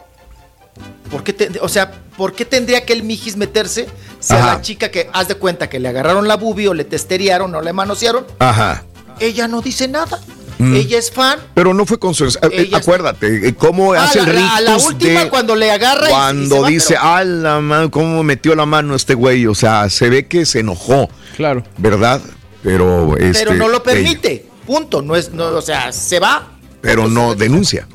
¿por 1.11 1.23
qué 1.23 1.33
te- 1.33 1.59
o 1.61 1.67
sea, 1.69 1.91
¿por 2.17 2.33
qué 2.33 2.45
tendría 2.45 2.85
que 2.85 2.93
el 2.93 3.03
mijis 3.03 3.35
meterse 3.37 3.87
si 4.19 4.33
a 4.33 4.45
la 4.45 4.61
chica 4.61 4.89
que 4.89 5.09
haz 5.13 5.27
de 5.27 5.35
cuenta 5.35 5.69
que 5.69 5.79
le 5.79 5.87
agarraron 5.89 6.27
la 6.27 6.35
bubi 6.37 6.67
o 6.67 6.73
le 6.73 6.83
testerearon 6.85 7.53
o 7.55 7.61
le 7.61 7.71
manosearon, 7.73 8.25
Ajá. 8.39 8.83
ella 9.19 9.47
no 9.47 9.61
dice 9.61 9.87
nada? 9.87 10.19
Mm. 10.59 10.75
Ella 10.75 10.97
es 10.97 11.11
fan. 11.11 11.37
Pero 11.53 11.71
no 11.75 11.85
fue 11.85 11.99
consensuado. 11.99 12.49
Eh, 12.49 12.61
Ella 12.61 12.77
es- 12.77 12.83
Acuérdate, 12.83 13.47
eh, 13.47 13.53
cómo 13.53 13.93
Ah, 13.93 14.05
hace 14.05 14.17
el 14.19 14.25
la- 14.25 14.33
la- 14.33 14.39
rictus 14.41 14.63
la 14.65 14.77
última 14.89 15.23
de- 15.25 15.29
cuando 15.29 15.55
le 15.55 15.69
agarra 15.71 16.01
y- 16.01 16.05
y 16.05 16.07
se 16.07 16.11
Cuando 16.13 16.61
va, 16.61 16.67
dice, 16.67 16.87
pero- 16.95 16.99
ah, 17.03 17.23
la 17.23 17.59
mano, 17.59 17.91
cómo 17.91 18.23
metió 18.23 18.55
la 18.55 18.65
mano 18.65 18.95
este 18.95 19.13
güey. 19.13 19.45
O 19.45 19.53
sea, 19.53 19.87
se 19.91 20.09
ve 20.09 20.25
que 20.27 20.47
se 20.47 20.61
enojó. 20.61 21.09
Claro. 21.35 21.63
¿Verdad? 21.77 22.21
Pero, 22.63 23.13
pero 23.15 23.29
este, 23.29 23.45
no 23.53 23.67
lo 23.67 23.75
ella- 23.75 23.83
permite. 23.83 24.47
Punto. 24.65 25.03
No 25.03 25.15
es, 25.15 25.31
no, 25.31 25.45
o 25.45 25.61
sea, 25.61 25.91
se 25.91 26.19
va. 26.19 26.47
pero 26.81 27.07
no 27.07 27.35
denuncia. 27.35 27.87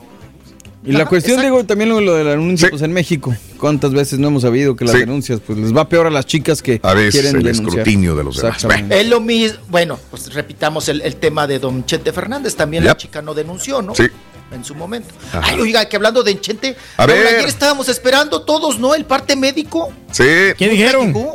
Y 0.84 0.92
la 0.92 1.06
cuestión, 1.06 1.40
digo, 1.40 1.62
también 1.64 1.90
lo, 1.90 2.00
lo 2.00 2.14
de 2.14 2.24
la 2.24 2.30
denuncia, 2.32 2.68
pues 2.68 2.82
en 2.82 2.92
México, 2.92 3.34
¿cuántas 3.58 3.92
veces 3.92 4.18
no 4.18 4.28
hemos 4.28 4.42
sabido 4.42 4.74
que 4.74 4.84
las 4.84 4.94
Sí. 4.94 5.00
denuncias, 5.00 5.40
pues 5.46 5.56
les 5.58 5.74
va 5.76 5.88
peor 5.88 6.08
a 6.08 6.10
las 6.10 6.26
chicas 6.26 6.60
que 6.60 6.80
A 6.82 6.92
veces 6.94 7.12
quieren 7.20 7.36
el 7.36 7.42
denunciar? 7.44 7.68
escrutinio 7.80 8.16
de 8.16 8.24
los 8.24 8.36
demás. 8.38 8.56
Exactamente. 8.56 9.00
Es 9.00 9.06
lo 9.06 9.20
mismo. 9.20 9.58
Bueno, 9.68 9.98
pues 10.10 10.34
repitamos 10.34 10.88
el, 10.88 11.00
el 11.02 11.16
tema 11.16 11.46
de 11.46 11.60
Don 11.60 11.86
Chente 11.86 12.12
Fernández. 12.12 12.56
También 12.56 12.84
la 12.84 12.96
chica 12.96 13.22
no 13.22 13.32
denunció, 13.32 13.80
¿no? 13.80 13.94
Sí. 13.94 14.04
En 14.50 14.64
su 14.64 14.74
momento. 14.74 15.14
Ajá. 15.32 15.40
Ay, 15.52 15.60
oiga, 15.60 15.88
que 15.88 15.96
hablando 15.96 16.22
de 16.24 16.38
Chente. 16.40 16.76
A 16.96 17.06
ver. 17.06 17.26
Ayer 17.28 17.48
estábamos 17.48 17.88
esperando 17.88 18.42
todos, 18.42 18.78
¿no? 18.80 18.94
El 18.94 19.04
parte 19.04 19.36
médico. 19.36 19.92
Sí. 20.10 20.24
¿Qué 20.58 20.68
dijeron? 20.68 21.06
Llegó. 21.06 21.32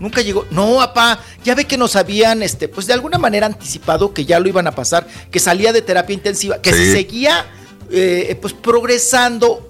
Nunca 0.00 0.20
llegó. 0.22 0.44
No, 0.50 0.74
papá, 0.78 1.20
ya 1.44 1.54
ve 1.54 1.64
que 1.66 1.78
nos 1.78 1.94
habían, 1.94 2.42
este, 2.42 2.66
pues 2.66 2.88
de 2.88 2.92
alguna 2.94 3.16
manera 3.18 3.46
anticipado 3.46 4.12
que 4.12 4.24
ya 4.24 4.40
lo 4.40 4.48
iban 4.48 4.66
a 4.66 4.72
pasar, 4.72 5.06
que 5.30 5.38
salía 5.38 5.72
de 5.72 5.80
terapia 5.82 6.12
intensiva, 6.14 6.60
que 6.60 6.72
Sí. 6.72 6.86
si 6.86 6.92
seguía, 6.92 7.46
eh, 7.92 8.36
pues 8.40 8.52
progresando 8.54 9.68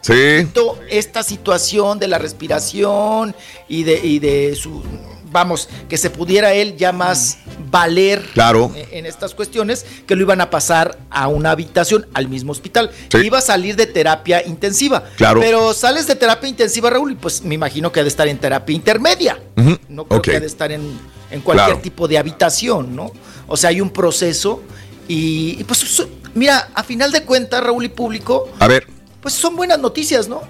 Sí. 0.00 0.48
esta 0.90 1.22
situación 1.22 2.00
de 2.00 2.08
la 2.08 2.18
respiración 2.18 3.36
y 3.68 3.84
de, 3.84 4.00
y 4.04 4.18
de 4.18 4.56
su, 4.56 4.82
vamos, 5.30 5.68
que 5.88 5.96
se 5.96 6.10
pudiera 6.10 6.52
él 6.54 6.76
ya 6.76 6.90
más 6.90 7.38
valer 7.70 8.20
Claro. 8.34 8.72
en, 8.90 9.06
estas 9.06 9.32
cuestiones, 9.32 9.86
que 10.04 10.16
lo 10.16 10.22
iban 10.22 10.40
a 10.40 10.50
pasar 10.50 10.98
a 11.08 11.28
una 11.28 11.52
habitación, 11.52 12.08
al 12.14 12.26
mismo 12.28 12.50
hospital. 12.50 12.90
Sí. 13.12 13.18
Iba 13.18 13.38
a 13.38 13.42
salir 13.42 13.76
de 13.76 13.86
terapia 13.86 14.44
intensiva. 14.44 15.04
Claro. 15.16 15.38
Pero 15.40 15.72
sales 15.72 16.08
de 16.08 16.16
terapia 16.16 16.48
intensiva, 16.48 16.90
Raúl, 16.90 17.12
y 17.12 17.14
pues 17.14 17.42
me 17.42 17.54
imagino 17.54 17.92
que 17.92 18.00
ha 18.00 18.02
de 18.02 18.08
estar 18.08 18.26
en 18.26 18.38
terapia 18.38 18.74
intermedia. 18.74 19.40
No 19.88 20.04
creo 20.06 20.20
que 20.20 20.34
ha 20.36 20.40
de 20.40 20.46
estar 20.46 20.72
en, 20.72 20.98
en 21.30 21.40
cualquier 21.42 21.68
Claro. 21.68 21.80
tipo 21.80 22.08
de 22.08 22.18
habitación, 22.18 22.96
¿no? 22.96 23.12
O 23.46 23.56
sea, 23.56 23.70
hay 23.70 23.80
un 23.80 23.90
proceso 23.90 24.62
Y, 25.08 25.56
y 25.60 25.64
pues, 25.64 26.06
mira, 26.34 26.70
a 26.74 26.82
final 26.82 27.12
de 27.12 27.22
cuentas, 27.24 27.62
Raúl 27.62 27.84
y 27.84 27.88
público, 27.88 28.48
A 28.58 28.66
ver. 28.68 28.86
pues 29.20 29.34
son 29.34 29.56
buenas 29.56 29.78
noticias, 29.78 30.28
¿no? 30.28 30.42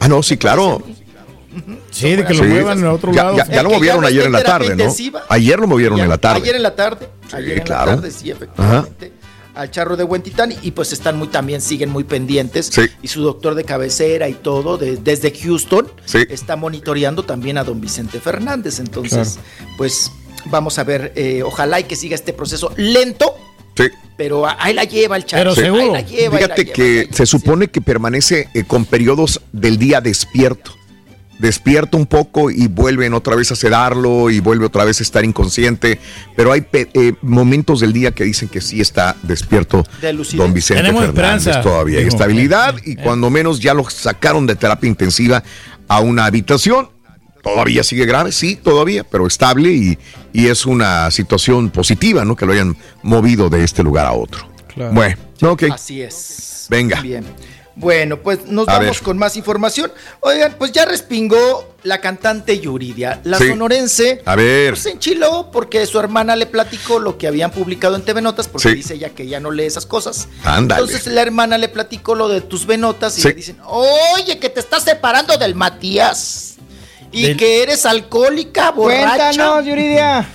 Ah, 0.00 0.08
no, 0.08 0.22
sí, 0.22 0.36
claro. 0.36 0.82
Sí, 1.90 2.14
de 2.14 2.24
que 2.24 2.34
lo 2.34 2.44
Sí. 2.44 2.48
muevan 2.50 2.84
a 2.84 2.92
otro 2.92 3.12
Ya- 3.12 3.24
lado. 3.24 3.36
Ya, 3.50 3.62
lo 3.62 3.70
movieron 3.70 3.96
ya 3.98 4.00
no 4.02 4.06
ayer 4.06 4.24
en 4.26 4.32
la 4.32 4.38
en 4.38 4.44
tarde, 4.46 4.66
¿no? 4.68 4.72
intensiva. 4.74 5.24
Ayer 5.28 5.58
lo 5.58 5.66
movieron 5.66 5.98
en 5.98 6.08
la 6.08 6.16
tarde. 6.18 6.40
Ayer 6.42 6.56
en 6.56 6.62
la 6.62 6.76
tarde, 6.76 7.08
ayer 7.32 7.58
en 7.58 7.64
claro. 7.64 7.86
la 7.90 7.96
tarde, 7.96 8.10
sí, 8.12 8.30
efectivamente. 8.30 9.12
Al 9.52 9.68
charro 9.72 9.96
de 9.96 10.04
Huentitán 10.04 10.54
y 10.62 10.70
pues 10.70 10.92
están 10.92 11.18
muy 11.18 11.26
también, 11.26 11.60
siguen 11.60 11.90
muy 11.90 12.04
pendientes. 12.04 12.70
Y 13.02 13.08
su 13.08 13.20
doctor 13.22 13.56
de 13.56 13.64
cabecera 13.64 14.28
y 14.28 14.34
todo, 14.34 14.78
de- 14.78 14.96
desde 14.96 15.32
Houston, 15.36 15.90
está 16.28 16.54
monitoreando 16.54 17.24
también 17.24 17.58
a 17.58 17.64
don 17.64 17.80
Vicente 17.80 18.20
Fernández. 18.20 18.78
Entonces, 18.78 19.38
pues 19.76 20.12
vamos 20.46 20.78
a 20.78 20.84
ver, 20.84 21.12
eh, 21.16 21.42
ojalá 21.44 21.80
y 21.80 21.84
que 21.84 21.96
siga 21.96 22.14
este 22.14 22.32
proceso 22.32 22.72
lento, 22.76 23.34
Sí. 23.82 23.90
pero 24.16 24.46
ahí 24.46 24.74
la 24.74 24.84
lleva 24.84 25.16
el 25.16 25.24
charro. 25.24 25.54
Sí. 25.54 25.62
Ahí 25.62 25.70
la 25.70 26.00
lleva, 26.02 26.36
ahí 26.36 26.42
la 26.42 26.54
Fíjate 26.54 26.64
lleva. 26.64 26.74
que 26.74 27.08
se 27.12 27.26
supone 27.26 27.68
que 27.68 27.80
permanece 27.80 28.48
eh, 28.54 28.64
con 28.64 28.84
periodos 28.84 29.40
del 29.52 29.78
día 29.78 30.00
despierto. 30.00 30.72
Despierta 31.38 31.96
un 31.96 32.04
poco 32.04 32.50
y 32.50 32.66
vuelven 32.68 33.14
otra 33.14 33.34
vez 33.34 33.50
a 33.50 33.56
sedarlo 33.56 34.28
y 34.28 34.40
vuelve 34.40 34.66
otra 34.66 34.84
vez 34.84 35.00
a 35.00 35.02
estar 35.02 35.24
inconsciente. 35.24 35.98
Pero 36.36 36.52
hay 36.52 36.66
eh, 36.72 37.14
momentos 37.22 37.80
del 37.80 37.94
día 37.94 38.10
que 38.10 38.24
dicen 38.24 38.48
que 38.50 38.60
sí 38.60 38.82
está 38.82 39.16
despierto 39.22 39.82
De 40.02 40.12
don 40.12 40.52
Vicente 40.52 40.82
Tenemos 40.82 41.06
Fernández 41.06 41.46
esperanza, 41.46 41.62
todavía. 41.62 42.00
Hay 42.00 42.06
estabilidad 42.06 42.74
y 42.84 42.96
cuando 42.96 43.30
menos 43.30 43.58
ya 43.58 43.72
lo 43.72 43.88
sacaron 43.88 44.46
de 44.46 44.54
terapia 44.54 44.86
intensiva 44.86 45.42
a 45.88 46.00
una 46.00 46.26
habitación. 46.26 46.90
Todavía 47.42 47.82
sigue 47.82 48.04
grave, 48.06 48.32
sí, 48.32 48.56
todavía, 48.56 49.02
pero 49.04 49.26
estable 49.26 49.70
y, 49.72 49.98
y 50.32 50.48
es 50.48 50.66
una 50.66 51.10
situación 51.10 51.70
positiva, 51.70 52.24
¿no? 52.24 52.36
Que 52.36 52.46
lo 52.46 52.52
hayan 52.52 52.76
movido 53.02 53.48
de 53.48 53.64
este 53.64 53.82
lugar 53.82 54.06
a 54.06 54.12
otro. 54.12 54.46
Bueno, 54.92 55.16
ok. 55.42 55.64
Así 55.72 56.02
es. 56.02 56.66
Venga. 56.68 57.00
Bien. 57.00 57.24
Bueno, 57.76 58.18
pues 58.18 58.44
nos 58.46 58.68
A 58.68 58.72
vamos 58.74 58.96
ver. 58.98 59.02
con 59.02 59.16
más 59.16 59.36
información. 59.36 59.90
Oigan, 60.20 60.54
pues 60.58 60.70
ya 60.72 60.84
respingó 60.84 61.74
la 61.82 61.98
cantante 61.98 62.60
Yuridia, 62.60 63.20
la 63.24 63.38
Sí. 63.38 63.48
sonorense. 63.48 64.20
A 64.26 64.36
ver. 64.36 64.76
Se 64.76 64.90
enchiló 64.90 65.50
porque 65.50 65.86
su 65.86 65.98
hermana 65.98 66.36
le 66.36 66.44
platicó 66.44 66.98
lo 66.98 67.16
que 67.16 67.26
habían 67.26 67.50
publicado 67.50 67.96
en 67.96 68.02
TV 68.02 68.20
Notas, 68.20 68.48
porque 68.48 68.68
Sí. 68.70 68.74
dice 68.74 68.94
ella 68.94 69.10
que 69.10 69.26
ya 69.28 69.40
no 69.40 69.50
lee 69.50 69.64
esas 69.64 69.86
cosas. 69.86 70.28
Ándale. 70.44 70.82
Entonces 70.82 71.06
la 71.10 71.22
hermana 71.22 71.56
le 71.56 71.68
platicó 71.70 72.14
lo 72.14 72.28
de 72.28 72.42
tus 72.42 72.66
venotas 72.66 73.16
y 73.16 73.22
Sí. 73.22 73.28
le 73.28 73.34
dicen, 73.34 73.56
oye, 73.64 74.38
que 74.38 74.50
te 74.50 74.60
estás 74.60 74.82
separando 74.84 75.38
del 75.38 75.54
Matías. 75.54 76.49
Y 77.12 77.22
Del- 77.22 77.36
que 77.36 77.62
eres 77.62 77.86
alcohólica, 77.86 78.70
borracha. 78.70 79.16
Cuéntanos, 79.32 79.64
Yuridia. 79.66 80.26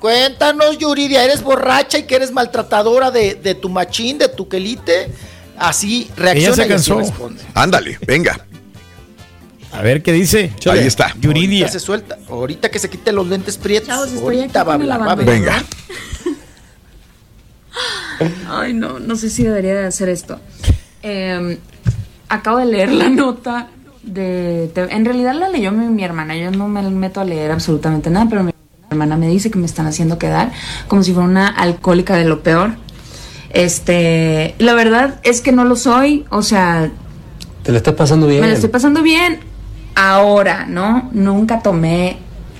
Cuéntanos, 0.00 0.78
Yuridia, 0.78 1.24
eres 1.24 1.42
borracha 1.42 1.98
y 1.98 2.02
que 2.04 2.14
eres 2.16 2.30
maltratadora 2.32 3.10
de, 3.10 3.34
de 3.34 3.54
tu 3.54 3.68
machín, 3.68 4.18
de 4.18 4.28
tu 4.28 4.48
quelite. 4.48 5.10
Así 5.58 6.10
reacciona 6.16 6.54
se 6.56 6.60
y 6.62 6.64
así 6.64 6.68
cansó. 6.72 6.98
responde. 6.98 7.42
Ándale, 7.54 7.98
venga. 8.06 8.38
A 9.72 9.82
ver 9.82 10.02
qué 10.02 10.12
dice. 10.12 10.52
Ahí 10.70 10.86
está. 10.86 11.12
Yuridia. 11.20 11.66
Ahorita 11.66 11.78
se 11.78 11.84
suelta. 11.84 12.18
Ahorita 12.28 12.70
que 12.70 12.78
se 12.78 12.88
quite 12.90 13.12
los 13.12 13.26
lentes 13.26 13.56
prietos. 13.56 13.88
estoy 14.06 14.22
ahorita 14.22 14.60
aquí 14.60 14.68
va 14.68 14.74
a 14.74 14.98
con. 14.98 15.06
Va. 15.06 15.14
Venga. 15.16 15.64
Ay, 18.48 18.72
no, 18.72 18.98
no 19.00 19.16
sé 19.16 19.30
si 19.30 19.42
debería 19.42 19.74
de 19.74 19.86
hacer 19.86 20.08
esto. 20.08 20.40
Eh, 21.02 21.58
acabo 22.28 22.58
de 22.58 22.66
leer 22.66 22.92
la 22.92 23.08
nota 23.08 23.68
de... 24.06 24.70
te- 24.74 24.94
en 24.94 25.04
realidad 25.04 25.34
la 25.34 25.48
leyó 25.48 25.72
mi, 25.72 25.86
mi 25.86 26.04
hermana. 26.04 26.36
Yo 26.36 26.50
no 26.50 26.68
me 26.68 26.82
meto 26.90 27.20
a 27.20 27.24
leer 27.24 27.50
absolutamente 27.50 28.10
nada, 28.10 28.26
pero 28.28 28.42
mi 28.44 28.52
hermana 28.90 29.16
me 29.16 29.28
dice 29.28 29.50
que 29.50 29.58
me 29.58 29.66
están 29.66 29.86
haciendo 29.86 30.18
quedar 30.18 30.52
como 30.88 31.02
si 31.02 31.12
fuera 31.12 31.28
una 31.28 31.48
alcohólica 31.48 32.14
de 32.16 32.24
lo 32.24 32.42
peor. 32.42 32.72
Este, 33.50 34.54
la 34.58 34.74
verdad 34.74 35.20
es 35.22 35.40
que 35.40 35.52
no 35.52 35.64
lo 35.64 35.76
soy. 35.76 36.24
O 36.30 36.42
sea, 36.42 36.90
Te 37.62 37.72
la 37.72 37.78
estás 37.78 37.94
pasando 37.94 38.26
bien. 38.26 38.40
me 38.40 38.48
la 38.48 38.54
estoy 38.54 38.70
pasando 38.70 39.02
bien 39.02 39.38
ahora, 39.94 40.66
¿no? 40.66 41.08
Nunca 41.12 41.60
tomé 41.60 42.18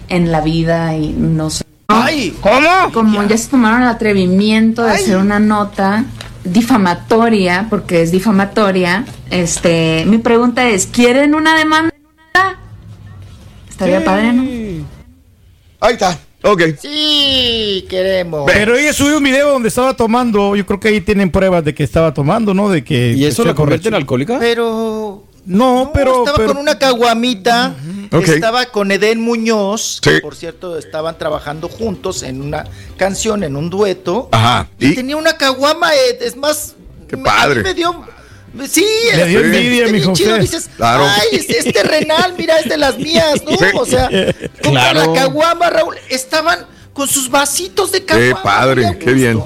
en 0.09 0.31
la 0.31 0.41
vida 0.41 0.97
y 0.97 1.09
no 1.11 1.51
sé. 1.51 1.65
¡Ay! 1.89 2.37
¿Cómo? 2.41 2.93
Como 2.93 3.23
ya 3.25 3.37
se 3.37 3.49
tomaron 3.51 3.83
el 3.83 3.89
atrevimiento 3.89 4.85
de 4.85 4.93
hacer 4.93 5.17
una 5.19 5.39
nota 5.41 6.05
difamatoria, 6.45 7.67
porque 7.71 8.03
es 8.03 8.13
difamatoria, 8.13 9.05
este, 9.31 10.05
mi 10.07 10.19
pregunta 10.19 10.69
es, 10.69 10.87
¿quieren 10.87 11.35
una 11.35 11.57
demanda? 11.57 11.93
Estaría 13.69 14.05
padre, 14.05 14.33
¿no? 14.33 14.43
Ahí 15.81 15.95
está. 15.95 16.19
Ok. 16.43 16.63
Sí, 16.79 17.87
queremos. 17.89 18.45
Pero 18.47 18.77
ella 18.77 18.93
subió 18.93 19.17
un 19.17 19.25
video 19.25 19.51
donde 19.51 19.69
estaba 19.69 19.95
tomando. 19.95 20.55
Yo 20.55 20.67
creo 20.67 20.79
que 20.79 20.89
ahí 20.89 21.01
tienen 21.01 21.31
pruebas 21.31 21.65
de 21.65 21.75
que 21.75 21.83
estaba 21.83 22.13
tomando, 22.13 22.53
¿no? 22.53 22.69
De 22.69 22.85
que. 22.85 23.13
¿Y 23.13 23.25
eso 23.25 23.45
la 23.45 23.55
convierte 23.55 23.89
en 23.89 23.95
alcohólica? 23.95 24.39
Pero. 24.39 25.25
No, 25.47 25.91
pero. 25.93 26.19
estaba 26.21 26.37
pero- 26.37 26.49
con 26.49 26.57
una 26.59 26.79
caguamita. 26.79 27.75
Ok. 28.13 28.29
Estaba 28.29 28.67
con 28.67 28.91
Eden 28.93 29.21
Muñoz. 29.21 30.01
Sí. 30.03 30.11
Que 30.11 30.21
por 30.21 30.37
cierto, 30.37 30.79
estaban 30.79 31.19
trabajando 31.19 31.69
juntos 31.69 32.23
en 32.23 32.41
una 32.41 32.65
canción, 32.97 33.43
en 33.45 33.57
un 33.57 33.71
dueto. 33.71 34.29
Ajá. 34.33 34.69
Y 34.79 34.95
tenía 34.95 35.17
una 35.17 35.37
caguama, 35.37 35.93
Ed, 35.95 36.23
es 36.23 36.37
más. 36.37 36.75
Qué 37.09 37.17
me- 37.17 37.25
padre. 37.25 37.61
a 37.61 37.63
mí 37.63 37.69
me 37.69 37.75
dio. 37.75 38.05
Sí, 38.69 38.87
Le 39.17 39.27
dio 39.27 39.41
es- 39.41 39.45
envidia, 39.47 39.89
mijo, 39.89 40.13
chido. 40.13 40.39
Dices, 40.39 40.71
Claro. 40.77 41.05
ay, 41.09 41.39
es, 41.39 41.51
es 41.51 41.73
terrenal, 41.73 42.35
mira, 42.39 42.59
es 42.61 42.69
de 42.69 42.77
las 42.77 42.97
mías, 42.99 43.43
¿no? 43.45 43.51
Sí. 43.59 43.65
O 43.75 43.85
sea, 43.85 44.09
con 44.63 44.73
Claro. 44.73 45.13
la 45.13 45.21
caguama, 45.21 45.71
Raúl, 45.71 45.97
estaban 46.09 46.65
con 46.93 47.09
sus 47.09 47.29
vasitos 47.29 47.91
de 47.91 48.05
caguama. 48.05 48.29
Qué 48.37 48.43
padre, 48.45 48.99
qué 49.01 49.13
bien. 49.13 49.43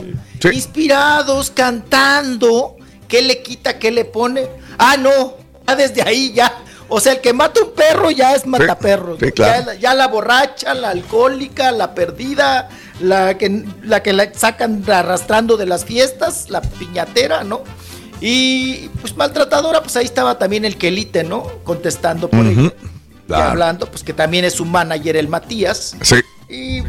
Inspirados, 0.52 1.50
cantando. 1.50 2.76
¿Qué 3.08 3.22
le 3.22 3.42
quita, 3.42 3.78
qué 3.78 3.90
le 3.90 4.04
pone? 4.04 4.46
Ah, 4.76 4.96
no, 4.98 5.34
ya 5.68 5.76
desde 5.76 6.02
ahí 6.02 6.32
ya. 6.32 6.52
O 6.88 7.00
sea, 7.00 7.12
el 7.12 7.20
que 7.20 7.32
mata 7.34 7.60
un 7.62 7.72
perro 7.74 8.10
ya 8.10 8.34
es 8.34 8.46
mataperros. 8.46 9.18
sí, 9.20 9.26
ya, 9.36 9.60
la- 9.60 9.74
ya 9.74 9.94
la 9.94 10.08
borracha, 10.08 10.72
la 10.72 10.88
alcohólica, 10.90 11.70
la 11.70 11.94
perdida, 11.94 12.70
la 13.00 13.36
que, 13.36 13.64
la 13.82 14.02
que 14.02 14.12
la 14.14 14.32
sacan 14.32 14.82
arrastrando 14.90 15.56
de 15.58 15.66
las 15.66 15.84
fiestas, 15.84 16.48
la 16.48 16.62
piñatera, 16.62 17.44
¿no? 17.44 17.62
Y 18.20 18.88
pues 19.00 19.16
maltratadora, 19.16 19.82
pues 19.82 19.96
ahí 19.96 20.04
estaba 20.06 20.38
también 20.38 20.64
el 20.64 20.76
quelite, 20.78 21.24
¿no? 21.24 21.42
Contestando 21.64 22.28
por. 22.28 22.44
Y 22.46 22.72
Claro. 23.28 23.50
hablando, 23.50 23.90
pues 23.90 24.02
que 24.02 24.14
también 24.14 24.46
es 24.46 24.54
su 24.54 24.64
manager, 24.64 25.14
el 25.18 25.28
Matías. 25.28 25.94
Sí. 26.00 26.16
Y 26.48 26.80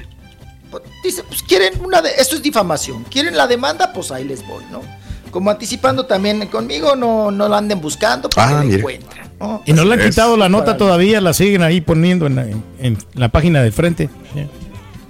pues, 0.71 0.83
dice, 1.03 1.21
pues 1.23 1.43
quieren 1.43 1.73
una 1.83 2.01
de, 2.01 2.11
esto 2.17 2.37
es 2.37 2.41
difamación, 2.41 3.03
quieren 3.03 3.35
la 3.35 3.45
demanda, 3.45 3.91
pues 3.91 4.09
ahí 4.09 4.23
les 4.23 4.47
voy, 4.47 4.63
¿no? 4.71 4.81
Como 5.31 5.49
anticipando 5.51 6.05
también 6.05 6.45
conmigo, 6.47 6.95
no, 6.95 7.29
no 7.31 7.47
la 7.47 7.57
anden 7.57 7.79
buscando, 7.81 8.29
porque 8.29 8.41
Ah, 8.49 8.53
la 8.59 8.63
mira. 8.63 8.77
encuentran, 8.77 9.31
¿no? 9.39 9.61
Y 9.65 9.73
no 9.73 9.83
le 9.85 9.93
han 9.93 9.99
Es- 10.01 10.09
quitado 10.09 10.35
la 10.37 10.49
nota 10.49 10.65
para- 10.65 10.77
todavía, 10.77 11.21
la 11.21 11.33
siguen 11.33 11.61
ahí 11.63 11.81
poniendo 11.81 12.25
en 12.27 12.35
la, 12.35 12.43
en- 12.43 12.63
en 12.79 12.97
la 13.13 13.29
página 13.29 13.61
de 13.61 13.71
frente. 13.71 14.09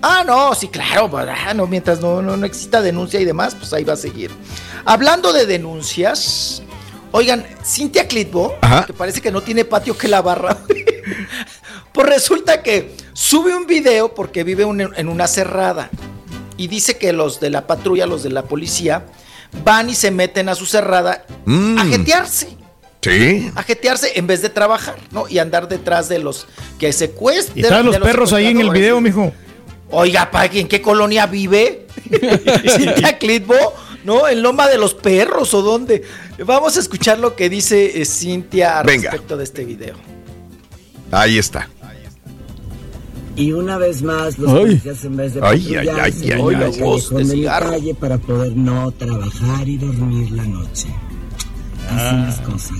Ah, 0.01 0.23
no, 0.25 0.53
sí, 0.56 0.67
claro, 0.69 1.09
ah, 1.17 1.53
no, 1.53 1.67
mientras 1.67 1.99
no, 1.99 2.22
no, 2.22 2.38
no 2.38 2.45
exista 2.45 2.81
denuncia 2.81 3.19
y 3.19 3.25
demás, 3.25 3.56
pues 3.56 3.73
ahí 3.73 3.83
va 3.83 3.93
a 3.93 3.98
seguir. 3.98 4.31
Hablando 4.85 5.33
de 5.33 5.45
denuncias, 5.45 6.64
oigan, 7.11 7.45
Cintia 7.65 8.07
Clitbo, 8.07 8.56
Ajá. 8.61 8.85
que 8.85 8.93
parece 8.93 9.22
que 9.22 9.31
no 9.31 9.41
tiene 9.41 9.65
patio 9.65 9.98
que 9.98 10.07
la 10.07 10.22
barra, 10.22 10.57
pues 11.93 12.07
resulta 12.07 12.61
que 12.64 12.95
sube 13.14 13.56
un 13.56 13.65
video 13.67 14.14
porque 14.14 14.43
vive 14.43 14.64
un- 14.65 14.81
en 14.95 15.07
una 15.09 15.27
cerrada 15.27 15.89
y 16.56 16.67
dice 16.67 16.98
que 16.98 17.11
los 17.14 17.39
de 17.41 17.49
la 17.49 17.67
patrulla, 17.67 18.06
los 18.06 18.23
de 18.23 18.30
la 18.30 18.43
policía, 18.43 19.06
van 19.63 19.89
y 19.89 19.95
se 19.95 20.11
meten 20.11 20.49
a 20.49 20.55
su 20.55 20.65
cerrada 20.65 21.25
Mm. 21.45 21.77
a 21.77 21.85
jetearse. 21.85 22.57
Sí. 23.01 23.49
A 23.55 23.63
jetearse 23.63 24.11
en 24.15 24.27
vez 24.27 24.41
de 24.41 24.49
trabajar, 24.49 24.97
¿no? 25.11 25.27
Y 25.29 25.39
andar 25.39 25.67
detrás 25.69 26.09
de 26.09 26.19
los 26.19 26.47
que 26.77 26.91
secuestran. 26.91 27.57
Y 27.57 27.61
estaban 27.61 27.85
los 27.85 27.97
perros 27.97 28.33
ahí 28.33 28.47
en 28.47 28.59
el 28.59 28.69
video, 28.71 28.99
mijo. 28.99 29.31
Oiga, 29.89 30.29
¿pa- 30.29 30.45
¿en 30.45 30.67
qué 30.67 30.81
colonia 30.81 31.25
vive? 31.25 31.87
Cintia 32.77 33.17
Clitbo, 33.17 33.55
¿no? 34.03 34.27
¿En 34.27 34.41
Loma 34.43 34.67
de 34.67 34.77
los 34.77 34.93
Perros 34.93 35.53
o 35.53 35.61
dónde? 35.61 36.03
Vamos 36.45 36.77
a 36.77 36.79
escuchar 36.81 37.19
lo 37.19 37.35
que 37.35 37.49
dice 37.49 38.01
eh, 38.01 38.05
Cintia 38.05 38.83
Venga. 38.83 39.09
respecto 39.11 39.37
de 39.37 39.43
este 39.45 39.65
video. 39.65 39.95
Ahí 41.11 41.37
está. 41.39 41.69
Y 43.40 43.53
una 43.53 43.77
vez 43.77 44.01
más, 44.03 44.38
los 44.38 44.50
Ay. 44.51 44.59
policías 44.59 45.06
en 45.06 45.16
vez 45.16 45.34
de 45.34 45.40
Ay, 45.42 45.76
ay, 45.76 45.85
patrullar, 45.88 46.00
ay, 46.06 46.56
La 46.56 46.85
voz 46.85 47.09
de 47.09 47.24
mi 47.24 47.30
cigarro. 47.32 47.69
calle 47.72 47.95
para 47.95 48.18
poder 48.18 48.56
no 48.58 48.92
trabajar 48.92 49.68
y 49.68 49.77
dormir 49.77 50.32
la 50.32 50.43
noche. 50.43 50.88
Así 51.88 51.95
Ah. 51.98 52.24
las 52.27 52.40
cosas. 52.42 52.77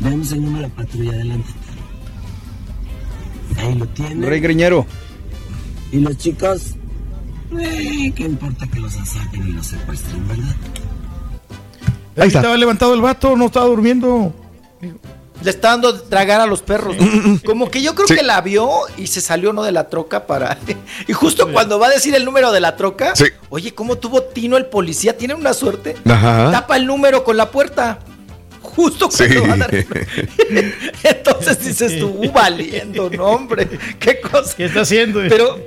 Vemos 0.00 0.32
el 0.32 0.44
número 0.44 0.64
de 0.68 0.74
patrulla 0.74 1.12
adelante. 1.12 1.50
Ahí 3.58 3.74
lo 3.74 3.86
tienen. 3.88 4.22
Rey 4.28 4.40
Greñero. 4.40 4.86
Y 5.92 5.98
los 6.00 6.16
chicos, 6.16 6.74
eh, 7.58 8.12
¿qué 8.16 8.24
importa 8.24 8.66
que 8.66 8.80
los 8.80 8.96
asalten 8.96 9.46
y 9.48 9.52
los 9.52 9.66
secuestren, 9.66 10.26
verdad? 10.26 10.56
Ahí 12.16 12.28
estaba 12.28 12.56
levantado 12.56 12.94
el 12.94 13.00
vato, 13.02 13.36
no 13.36 13.46
estaba 13.46 13.66
durmiendo. 13.66 14.32
Le 15.42 15.50
está 15.50 15.70
dando 15.70 15.92
de 15.92 16.00
tragar 16.08 16.40
a 16.40 16.46
los 16.46 16.62
perros. 16.62 16.96
¿no? 16.96 17.38
Como 17.44 17.70
que 17.70 17.82
yo 17.82 17.94
creo 17.94 18.06
Sí. 18.08 18.14
que 18.14 18.22
la 18.22 18.40
vio 18.40 18.70
y 18.96 19.08
se 19.08 19.20
salió 19.20 19.52
no 19.52 19.62
de 19.62 19.72
la 19.72 19.88
troca 19.88 20.26
para. 20.26 20.56
Y 21.08 21.12
justo 21.12 21.52
cuando 21.52 21.78
va 21.78 21.88
a 21.88 21.90
decir 21.90 22.14
el 22.14 22.24
número 22.24 22.50
de 22.52 22.60
la 22.60 22.76
troca, 22.76 23.14
Sí. 23.16 23.24
oye, 23.50 23.74
¿cómo 23.74 23.96
tuvo 23.98 24.22
Tino 24.22 24.56
el 24.56 24.66
policía? 24.66 25.16
Tiene 25.18 25.34
una 25.34 25.52
suerte. 25.52 25.96
Ajá. 26.08 26.50
Tapa 26.50 26.76
el 26.76 26.86
número 26.86 27.24
con 27.24 27.36
la 27.36 27.50
puerta. 27.50 27.98
Justo 28.62 29.10
Sí. 29.10 29.24
cuando 29.26 29.46
va 29.48 29.54
a 29.54 29.56
dar. 29.58 29.70
Entonces 31.02 31.62
dices 31.64 31.98
tú, 31.98 32.08
"Uh, 32.08 32.32
valiendo, 32.32 33.10
no, 33.10 33.24
hombre. 33.26 33.68
¿Qué 33.98 34.20
cosa? 34.20 34.54
¿Qué 34.56 34.66
está 34.66 34.80
haciendo? 34.82 35.20
Pero, 35.28 35.58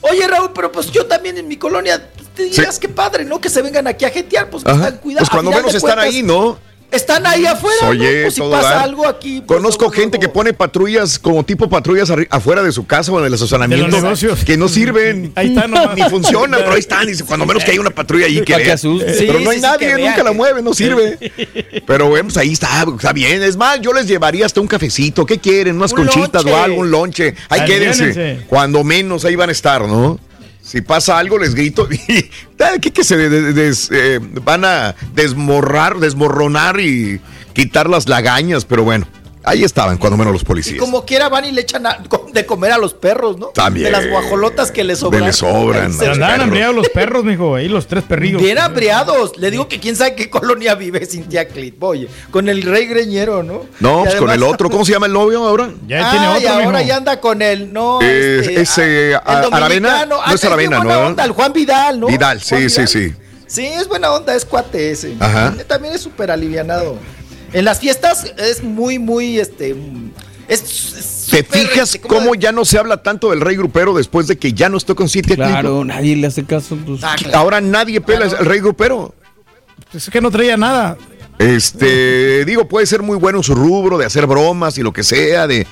oye, 0.00 0.26
Raúl, 0.26 0.50
pero 0.54 0.70
pues 0.72 0.90
yo 0.90 1.06
también 1.06 1.38
en 1.38 1.46
mi 1.48 1.56
colonia, 1.56 2.10
pues, 2.16 2.28
te 2.34 2.42
dirías 2.44 2.78
que 2.78 2.88
padre, 2.88 3.24
¿no? 3.24 3.40
Que 3.40 3.48
se 3.48 3.62
vengan 3.62 3.86
aquí 3.86 4.04
a 4.04 4.10
jetear, 4.10 4.50
pues 4.50 4.64
Ajá. 4.66 4.74
están 4.88 4.98
cuidado. 4.98 5.20
Pues 5.26 5.30
cuando 5.30 5.50
menos 5.52 5.74
están 5.74 5.98
ahí, 5.98 6.22
¿no? 6.22 6.58
Están 6.94 7.26
ahí 7.26 7.44
afuera, 7.46 7.88
Oye, 7.88 8.16
¿no? 8.16 8.22
Pues 8.22 8.34
si 8.34 8.40
pasa 8.40 8.68
dar. 8.70 8.82
algo 8.84 9.06
aquí. 9.08 9.42
pues, 9.46 9.58
Conozco 9.58 9.90
gente 9.90 10.18
que 10.18 10.28
pone 10.28 10.52
patrullas 10.52 11.18
como 11.18 11.44
tipo 11.44 11.68
patrullas 11.68 12.12
afuera 12.30 12.62
de 12.62 12.72
su 12.72 12.86
casa 12.86 13.10
o 13.12 13.18
en 13.20 13.26
el 13.26 13.34
estacionamiento 13.34 13.86
De 13.86 13.92
los 13.92 14.02
negocios. 14.02 14.44
que 14.44 14.56
no 14.56 14.68
sirven. 14.68 15.32
Ahí 15.36 15.48
están 15.48 15.70
nomás. 15.70 15.96
Ni 15.96 16.02
funcionan, 16.08 16.60
pero 16.60 16.72
ahí 16.74 16.80
están. 16.80 17.06
Dice, 17.06 17.24
cuando 17.24 17.46
menos 17.46 17.64
que 17.64 17.72
hay 17.72 17.78
una 17.78 17.90
patrulla 17.90 18.26
ahí 18.26 18.42
que 18.42 18.56
vea. 18.56 18.76
Pero 18.80 19.40
no 19.40 19.50
hay 19.50 19.56
sí, 19.56 19.62
nadie, 19.62 19.88
que 19.88 20.02
nunca 20.02 20.22
la 20.22 20.32
mueve, 20.32 20.62
no 20.62 20.72
sirve. 20.74 21.18
Pero 21.86 22.08
bueno, 22.08 22.24
pues 22.24 22.36
ahí 22.36 22.52
está, 22.52 22.84
está 22.96 23.12
bien. 23.12 23.42
Es 23.42 23.56
más, 23.56 23.80
yo 23.80 23.92
les 23.92 24.06
llevaría 24.06 24.46
hasta 24.46 24.60
un 24.60 24.66
cafecito. 24.66 25.26
¿Qué 25.26 25.38
quieren? 25.38 25.76
Unas 25.76 25.92
Un 25.92 25.98
conchitas 25.98 26.44
lonche. 26.44 26.52
o 26.52 26.62
algo, 26.62 26.80
un 26.80 26.90
lonche. 26.90 27.34
Ahí 27.48 27.64
quédense. 27.64 28.40
Cuando 28.48 28.82
menos 28.84 29.24
ahí 29.24 29.36
van 29.36 29.48
a 29.48 29.52
estar, 29.52 29.86
¿no? 29.86 30.18
Si 30.64 30.80
pasa 30.80 31.18
algo, 31.18 31.38
les 31.38 31.54
grito. 31.54 31.86
Y 32.08 32.90
que 32.90 33.04
se 33.04 33.16
de- 33.16 33.28
de- 33.28 33.52
des- 33.52 33.90
eh, 33.92 34.18
van 34.42 34.64
a 34.64 34.94
desmorrar, 35.14 35.98
desmorronar 35.98 36.80
y 36.80 37.20
quitar 37.52 37.88
las 37.90 38.08
lagañas. 38.08 38.64
Pero 38.64 38.82
bueno, 38.84 39.06
ahí 39.44 39.62
estaban, 39.64 39.98
cuando 39.98 40.16
menos 40.16 40.32
los 40.32 40.42
Y 40.42 40.44
policías. 40.44 40.78
como 40.78 41.04
quiera 41.04 41.28
van 41.28 41.44
y 41.44 41.52
le 41.52 41.60
echan 41.60 41.86
a- 41.86 41.98
de 42.32 42.46
comer 42.46 42.72
a 42.72 42.78
los 42.78 42.94
perros, 42.94 43.38
¿no? 43.38 43.46
También. 43.48 43.86
De 43.86 43.90
las 43.92 44.08
guajolotas 44.08 44.70
que 44.70 44.84
les 44.84 44.98
sobran. 44.98 45.22
Les 45.24 45.36
sobran, 45.36 45.92
se- 45.92 46.08
Andaban 46.08 46.40
hambriados 46.42 46.74
los 46.74 46.88
perros, 46.94 47.24
mijo. 47.24 47.54
Ahí 47.54 47.68
los 47.68 47.86
tres 47.86 48.04
perrillos. 48.04 48.40
Bien 48.42 48.58
hambriados. 48.58 49.36
Le 49.38 49.50
digo 49.50 49.68
que 49.68 49.78
quién 49.80 49.96
sabe 49.96 50.14
qué 50.14 50.28
colonia 50.30 50.74
vive 50.74 51.04
Cintia 51.06 51.46
Clip. 51.48 51.82
Oye, 51.82 52.08
con 52.30 52.48
el 52.48 52.62
rey 52.62 52.86
greñero, 52.86 53.42
¿no? 53.42 53.62
No, 53.80 54.00
Y 54.00 54.04
pues 54.04 54.14
con 54.16 54.30
el 54.30 54.42
otro. 54.42 54.68
¿Cómo 54.70 54.84
se 54.84 54.92
llama 54.92 55.06
el 55.06 55.12
novio 55.12 55.44
ahora? 55.46 55.70
Ya 55.86 56.10
tiene 56.10 56.26
Ah, 56.26 56.38
y 56.40 56.44
otro, 56.46 56.54
ahora 56.64 56.78
mijo. 56.78 56.88
ya 56.88 56.96
anda 56.96 57.20
con 57.20 57.42
el. 57.42 57.72
No, 57.72 58.00
Eh, 58.02 58.38
este, 58.40 58.60
ese, 58.62 59.14
ah, 59.16 59.22
a- 59.24 59.44
el 59.46 59.52
Aravena, 59.54 60.06
no 60.06 60.16
Ah, 60.24 60.32
es 60.34 60.44
Aravena, 60.44 60.78
buena 60.78 60.94
¿no? 61.00 61.06
onda, 61.08 61.24
el 61.24 61.32
Juan 61.32 61.52
Vidal, 61.52 62.00
¿no? 62.00 62.06
Vidal, 62.06 62.40
sí, 62.40 62.68
sí, 62.70 62.86
sí. 62.86 63.12
Sí, 63.46 63.66
es 63.66 63.86
buena 63.86 64.10
onda, 64.12 64.34
es 64.34 64.44
cuate 64.44 64.90
ese. 64.90 65.14
Ajá. 65.20 65.54
También 65.68 65.94
es 65.94 66.00
súper 66.00 66.30
alivianado. 66.30 66.96
En 67.54 67.64
las 67.64 67.78
fiestas 67.78 68.34
es 68.36 68.62
muy, 68.62 68.98
muy, 68.98 69.38
este. 69.38 69.74
Es, 70.48 70.60
es 70.62 71.28
¿Te 71.30 71.42
fijas 71.42 71.94
este, 71.94 72.06
¿cómo 72.06 72.20
cómo 72.20 72.34
ya 72.34 72.52
no 72.52 72.64
se 72.64 72.78
habla 72.78 73.02
tanto 73.02 73.30
del 73.30 73.40
rey 73.40 73.56
grupero 73.56 73.94
después 73.94 74.26
de 74.26 74.36
que 74.36 74.52
ya 74.52 74.68
no 74.68 74.76
estoy 74.76 74.94
con 74.94 75.08
Clip? 75.08 75.36
Claro, 75.36 75.84
nadie 75.84 76.16
le 76.16 76.26
hace 76.26 76.44
caso. 76.44 76.76
pues. 76.84 77.02
Ah, 77.02 77.14
claro. 77.16 77.38
Ahora 77.38 77.60
nadie 77.60 78.00
pela 78.00 78.26
al 78.26 78.44
rey 78.44 78.60
grupero. 78.60 79.14
Es 79.94 80.10
que 80.10 80.20
no 80.20 80.30
traía 80.30 80.56
nada. 80.56 80.98
Este, 81.38 82.44
digo, 82.44 82.68
puede 82.68 82.86
ser 82.86 83.02
muy 83.02 83.16
bueno 83.16 83.38
en 83.38 83.44
su 83.44 83.54
rubro 83.54 83.98
de 83.98 84.04
hacer 84.04 84.26
bromas 84.26 84.76
y 84.78 84.82
lo 84.82 84.92
que 84.92 85.02
sea, 85.02 85.46
de, 85.46 85.66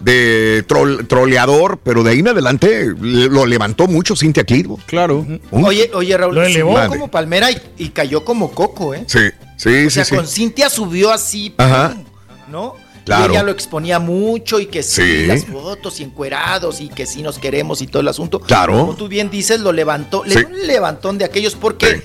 de 0.00 0.64
trol- 0.68 1.06
troleador, 1.08 1.78
pero 1.82 2.02
de 2.02 2.10
ahí 2.12 2.20
en 2.20 2.28
adelante 2.28 2.86
lo 3.00 3.46
levantó 3.46 3.86
mucho 3.88 4.14
Cintia 4.16 4.44
Clitbo. 4.44 4.78
Claro. 4.86 5.26
Oye, 5.50 5.90
oye, 5.94 6.16
Raúl, 6.16 6.34
Lo 6.36 6.42
elevó. 6.44 6.76
como 6.88 7.10
palmera 7.10 7.50
y, 7.50 7.58
y 7.78 7.88
cayó 7.90 8.24
como 8.24 8.50
coco, 8.52 8.94
¿eh? 8.94 9.04
Sí, 9.06 9.18
sí, 9.56 9.86
O 9.86 9.90
sea, 9.90 10.04
sí, 10.04 10.10
sí. 10.10 10.16
con 10.16 10.26
Cintia 10.26 10.70
subió 10.70 11.12
así, 11.12 11.54
Ajá. 11.58 11.90
¡pum! 11.94 12.04
¿no? 12.50 12.74
Claro. 13.04 13.32
Y 13.32 13.36
ella 13.36 13.42
lo 13.42 13.52
exponía 13.52 13.98
mucho 13.98 14.60
y 14.60 14.66
que 14.66 14.82
sí, 14.82 15.02
Sí. 15.02 15.26
las 15.26 15.46
fotos 15.46 15.98
y 15.98 16.02
encuerados 16.02 16.80
y 16.82 16.88
que 16.90 17.06
sí 17.06 17.22
nos 17.22 17.38
queremos 17.38 17.80
y 17.80 17.86
todo 17.86 18.00
el 18.02 18.08
asunto. 18.08 18.38
Claro. 18.38 18.74
Como 18.78 18.96
tú 18.96 19.08
bien 19.08 19.30
dices, 19.30 19.60
lo 19.60 19.72
levantó, 19.72 20.24
le 20.24 20.34
Sí. 20.34 20.38
dio 20.40 20.48
un 20.48 20.66
levantón 20.66 21.16
de 21.16 21.24
aquellos 21.24 21.54
porque 21.54 22.02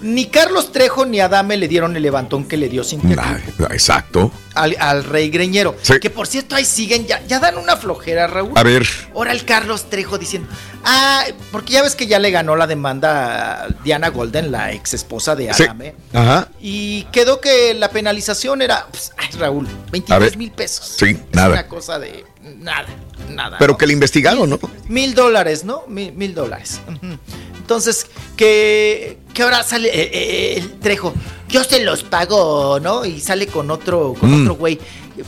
ni 0.00 0.26
Carlos 0.26 0.72
Trejo 0.72 1.06
ni 1.06 1.20
Adame 1.20 1.56
le 1.56 1.68
dieron 1.68 1.96
el 1.96 2.02
levantón 2.02 2.44
que 2.46 2.56
le 2.56 2.68
dio 2.68 2.84
Cintia 2.84 3.16
Ah, 3.18 3.38
Clitbo 3.42 3.66
exacto. 3.72 4.30
al, 4.54 4.76
al 4.78 5.04
rey 5.04 5.30
greñero. 5.30 5.74
Sí. 5.82 5.98
Que 6.00 6.10
por 6.10 6.26
cierto, 6.26 6.54
ahí 6.54 6.64
siguen, 6.64 7.06
ya, 7.06 7.24
ya 7.26 7.38
dan 7.40 7.58
una 7.58 7.76
flojera, 7.76 8.26
Raúl. 8.26 8.52
A 8.56 8.62
ver. 8.62 8.86
Ahora 9.14 9.32
el 9.32 9.44
Carlos 9.44 9.88
Trejo 9.90 10.18
diciendo, 10.18 10.48
ah, 10.84 11.24
porque 11.52 11.72
ya 11.74 11.82
ves 11.82 11.94
que 11.94 12.06
ya 12.06 12.18
le 12.18 12.30
ganó 12.30 12.56
la 12.56 12.66
demanda 12.66 13.64
a 13.64 13.68
Diana 13.84 14.08
Golden, 14.08 14.50
la 14.52 14.72
ex 14.72 14.94
esposa 14.94 15.34
de 15.36 15.52
Sí. 15.54 15.64
Adame. 15.64 15.94
Ajá. 16.12 16.48
Y 16.60 17.04
quedó 17.12 17.40
que 17.40 17.74
la 17.74 17.90
penalización 17.90 18.62
era, 18.62 18.86
pues, 18.90 19.12
ay, 19.16 19.28
Raúl, 19.38 19.66
A 19.66 19.90
22 19.90 20.20
ver. 20.20 20.36
mil 20.36 20.50
pesos. 20.52 20.94
Sí, 20.98 21.06
Es 21.10 21.18
nada. 21.34 21.50
una 21.52 21.66
cosa 21.68 21.98
de 21.98 22.24
nada, 22.58 22.86
nada. 23.30 23.56
Pero 23.58 23.72
¿no? 23.72 23.78
que 23.78 23.86
le 23.86 23.92
investigaron, 23.92 24.48
¿no? 24.50 24.58
Mil 24.88 25.14
dólares, 25.14 25.64
¿no? 25.64 25.84
Mil, 25.88 26.12
mil 26.12 26.34
dólares. 26.34 26.80
Entonces, 27.56 28.06
que, 28.36 29.18
que 29.34 29.42
ahora 29.42 29.62
sale 29.62 29.88
eh, 29.88 30.10
eh, 30.12 30.54
el 30.58 30.72
Trejo, 30.78 31.12
yo 31.48 31.64
se 31.64 31.80
los 31.84 32.02
pago, 32.04 32.78
¿no? 32.80 33.04
Y 33.04 33.20
sale 33.20 33.46
con 33.46 33.70
otro, 33.70 34.14
con 34.18 34.30
Mm. 34.30 34.42
otro 34.42 34.54
güey. 34.56 34.78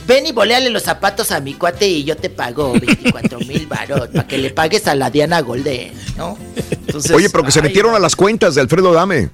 Ven 0.07 0.27
y 0.27 0.31
boleale 0.31 0.69
los 0.69 0.83
zapatos 0.83 1.31
a 1.31 1.39
mi 1.39 1.55
cuate 1.55 1.87
y 1.87 2.03
yo 2.03 2.15
te 2.15 2.29
pago 2.29 2.73
24 2.73 3.39
mil 3.47 3.65
baros 3.65 4.07
para 4.09 4.27
que 4.27 4.37
le 4.37 4.51
pagues 4.51 4.87
a 4.87 4.93
la 4.93 5.09
Diana 5.09 5.41
Golden, 5.41 5.91
¿no? 6.15 6.37
Entonces, 6.87 7.11
Oye, 7.11 7.29
pero 7.29 7.43
que 7.43 7.51
se 7.51 7.61
metieron 7.61 7.95
a 7.95 7.99
las 7.99 8.15
cuentas 8.15 8.53
de 8.55 8.61
Alfredo 8.61 8.93
Dame. 8.93 9.29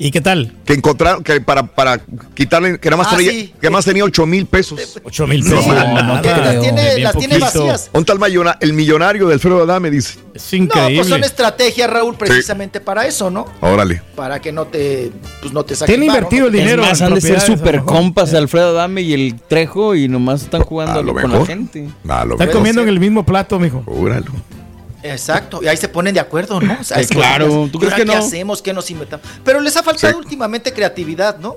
¿Y 0.00 0.12
qué 0.12 0.20
tal? 0.20 0.54
Que 0.64 0.74
encontraron, 0.74 1.24
que 1.24 1.40
para, 1.40 1.64
para 1.66 2.00
quitarle, 2.34 2.78
que 2.78 2.88
nada 2.88 3.02
más, 3.02 3.12
Ah, 3.12 3.16
tenía, 3.16 3.32
sí. 3.32 3.48
que 3.60 3.66
nada 3.66 3.70
más 3.78 3.84
tenía 3.84 4.04
8 4.04 4.26
mil 4.26 4.46
pesos. 4.46 5.00
Ocho 5.02 5.26
mil 5.26 5.42
No, 5.44 5.56
pesos. 5.56 5.66
no, 5.74 6.02
no 6.04 6.20
te 6.20 6.28
las 6.28 6.60
tiene, 6.60 6.98
las 7.00 7.16
tiene 7.16 7.38
vacías. 7.38 7.90
Un 7.92 8.04
tal 8.04 8.18
el 8.60 8.72
millonario 8.74 9.26
de 9.26 9.34
Alfredo 9.34 9.64
Adame 9.64 9.90
dice. 9.90 10.20
Es 10.34 10.52
No, 10.52 10.58
increíble. 10.58 10.96
pues 10.98 11.08
son 11.08 11.24
estrategias, 11.24 11.90
Raúl, 11.90 12.14
precisamente 12.14 12.80
para 12.80 13.06
eso, 13.08 13.28
¿no? 13.28 13.46
Órale. 13.60 14.00
Para 14.14 14.40
que 14.40 14.52
no 14.52 14.66
te, 14.66 15.10
pues 15.40 15.52
no 15.52 15.64
te 15.64 15.74
saquen 15.74 15.96
Tiene 15.96 16.06
varo, 16.06 16.18
invertido 16.18 16.42
¿no? 16.42 16.46
el 16.46 16.52
dinero. 16.52 16.82
es 16.84 16.88
más, 16.90 17.02
han 17.02 17.14
de 17.14 17.20
ser 17.20 17.40
super 17.40 17.80
compas 17.82 18.32
Alfredo 18.34 18.68
Adame 18.78 19.02
y 19.02 19.14
el 19.14 19.34
Trejo 19.48 19.96
y 19.96 20.06
nomás 20.06 20.42
están 20.42 20.62
jugando 20.62 21.00
A 21.00 21.02
lo 21.02 21.12
con 21.12 21.32
la 21.32 21.44
gente. 21.44 21.88
A 22.08 22.24
lo 22.24 22.34
Están 22.34 22.46
mejor. 22.46 22.52
comiendo 22.60 22.82
en 22.82 22.88
el 22.88 23.00
mismo 23.00 23.26
plato, 23.26 23.58
mijo. 23.58 23.82
Júralo. 23.84 24.30
Exacto, 25.02 25.60
y 25.62 25.68
ahí 25.68 25.76
se 25.76 25.88
ponen 25.88 26.12
de 26.14 26.20
acuerdo, 26.20 26.60
¿no? 26.60 26.76
O 26.80 26.84
sea, 26.84 26.98
es 27.00 27.08
claro, 27.08 27.68
¿tú 27.70 27.78
¿y 27.78 27.80
crees 27.82 27.94
que 27.94 28.00
¿Qué 28.00 28.06
no? 28.06 28.14
hacemos? 28.14 28.60
¿Qué 28.62 28.72
nos 28.72 28.90
inventamos? 28.90 29.24
Pero 29.44 29.60
les 29.60 29.76
ha 29.76 29.82
faltado 29.82 30.12
Sí. 30.14 30.18
últimamente 30.18 30.72
creatividad, 30.72 31.38
¿no? 31.38 31.54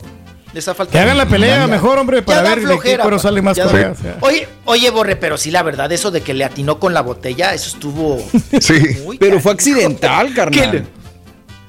Les 0.54 0.68
ha 0.68 0.76
faltado. 0.76 0.92
Que 0.92 1.00
hagan 1.00 1.18
la 1.18 1.26
pelea 1.28 1.60
Ya- 1.60 1.68
mejor, 1.68 1.98
hombre, 1.98 2.22
para 2.22 2.42
ver 2.42 2.56
de 2.56 2.62
qué 2.62 2.68
flojera, 2.68 3.04
cuero 3.04 3.18
pa- 3.18 3.24
sale 3.24 3.42
más 3.42 3.58
correa. 3.58 3.92
o 3.98 4.02
sea. 4.02 4.18
Oye, 4.22 4.48
oye, 4.66 4.90
Borre, 4.92 5.16
pero 5.16 5.38
sí, 5.38 5.50
la 5.50 5.64
verdad, 5.64 5.92
eso 5.92 6.12
de 6.12 6.22
que 6.22 6.34
le 6.34 6.44
atinó 6.44 6.78
con 6.78 6.94
la 6.94 7.02
botella, 7.02 7.54
eso 7.54 7.70
estuvo 7.70 8.18
Sí. 8.62 8.80
muy 9.04 9.18
Pero 9.18 9.40
fue 9.40 9.54
accidental, 9.54 10.28
¿Qué 10.30 10.34
carnal. 10.34 10.72
le- 10.72 11.02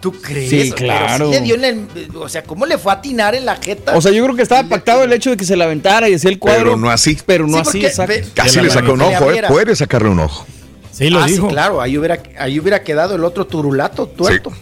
¿Tú 0.01 0.11
crees? 0.21 0.51
Sí, 0.51 0.73
Pero 0.75 0.77
claro. 0.77 1.27
sí 1.27 1.31
le 1.33 1.41
dio 1.43 1.55
en 1.55 1.65
el- 1.65 1.89
o 2.17 2.29
sea, 2.29 2.43
¿cómo 2.43 2.67
le 2.67 2.77
fue 2.77 2.91
a 2.91 2.97
atinar 2.97 3.37
en 3.37 3.47
la 3.47 3.55
jeta? 3.57 3.97
O 3.97 4.01
sea, 4.03 4.11
yo 4.11 4.25
creo 4.25 4.35
que 4.35 4.43
estaba 4.43 4.69
pactado 4.69 5.05
el 5.05 5.13
hecho 5.13 5.31
de 5.31 5.37
que 5.37 5.45
se 5.45 5.55
la 5.55 5.65
aventara 5.67 6.09
y 6.09 6.15
hacía 6.15 6.29
el 6.31 6.41
cuadro. 6.41 6.65
Pero 6.65 6.77
no 6.77 6.91
así. 6.91 7.17
Pero 7.25 7.47
no 7.47 7.65
Sí, 7.65 7.79
así, 7.79 7.87
exacto. 7.87 8.29
Casi 8.35 8.61
le 8.61 8.69
sacó 8.69 8.95
un 8.95 9.03
ojo, 9.03 9.31
¿eh? 9.31 9.43
Puede 9.47 9.77
sacarle 9.77 10.09
un 10.09 10.19
ojo. 10.19 10.45
Sí, 10.93 11.09
lo 11.11 11.21
ah, 11.21 11.27
dijo. 11.27 11.49
sí, 11.49 11.53
claro, 11.55 11.81
ahí 11.81 11.97
hubiera, 11.97 12.23
ahí 12.39 12.61
hubiera 12.61 12.83
quedado 12.83 13.15
el 13.15 13.25
otro 13.25 13.47
turulato, 13.47 14.07
tuerto. 14.07 14.53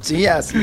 Sí, 0.00 0.26
así, 0.26 0.54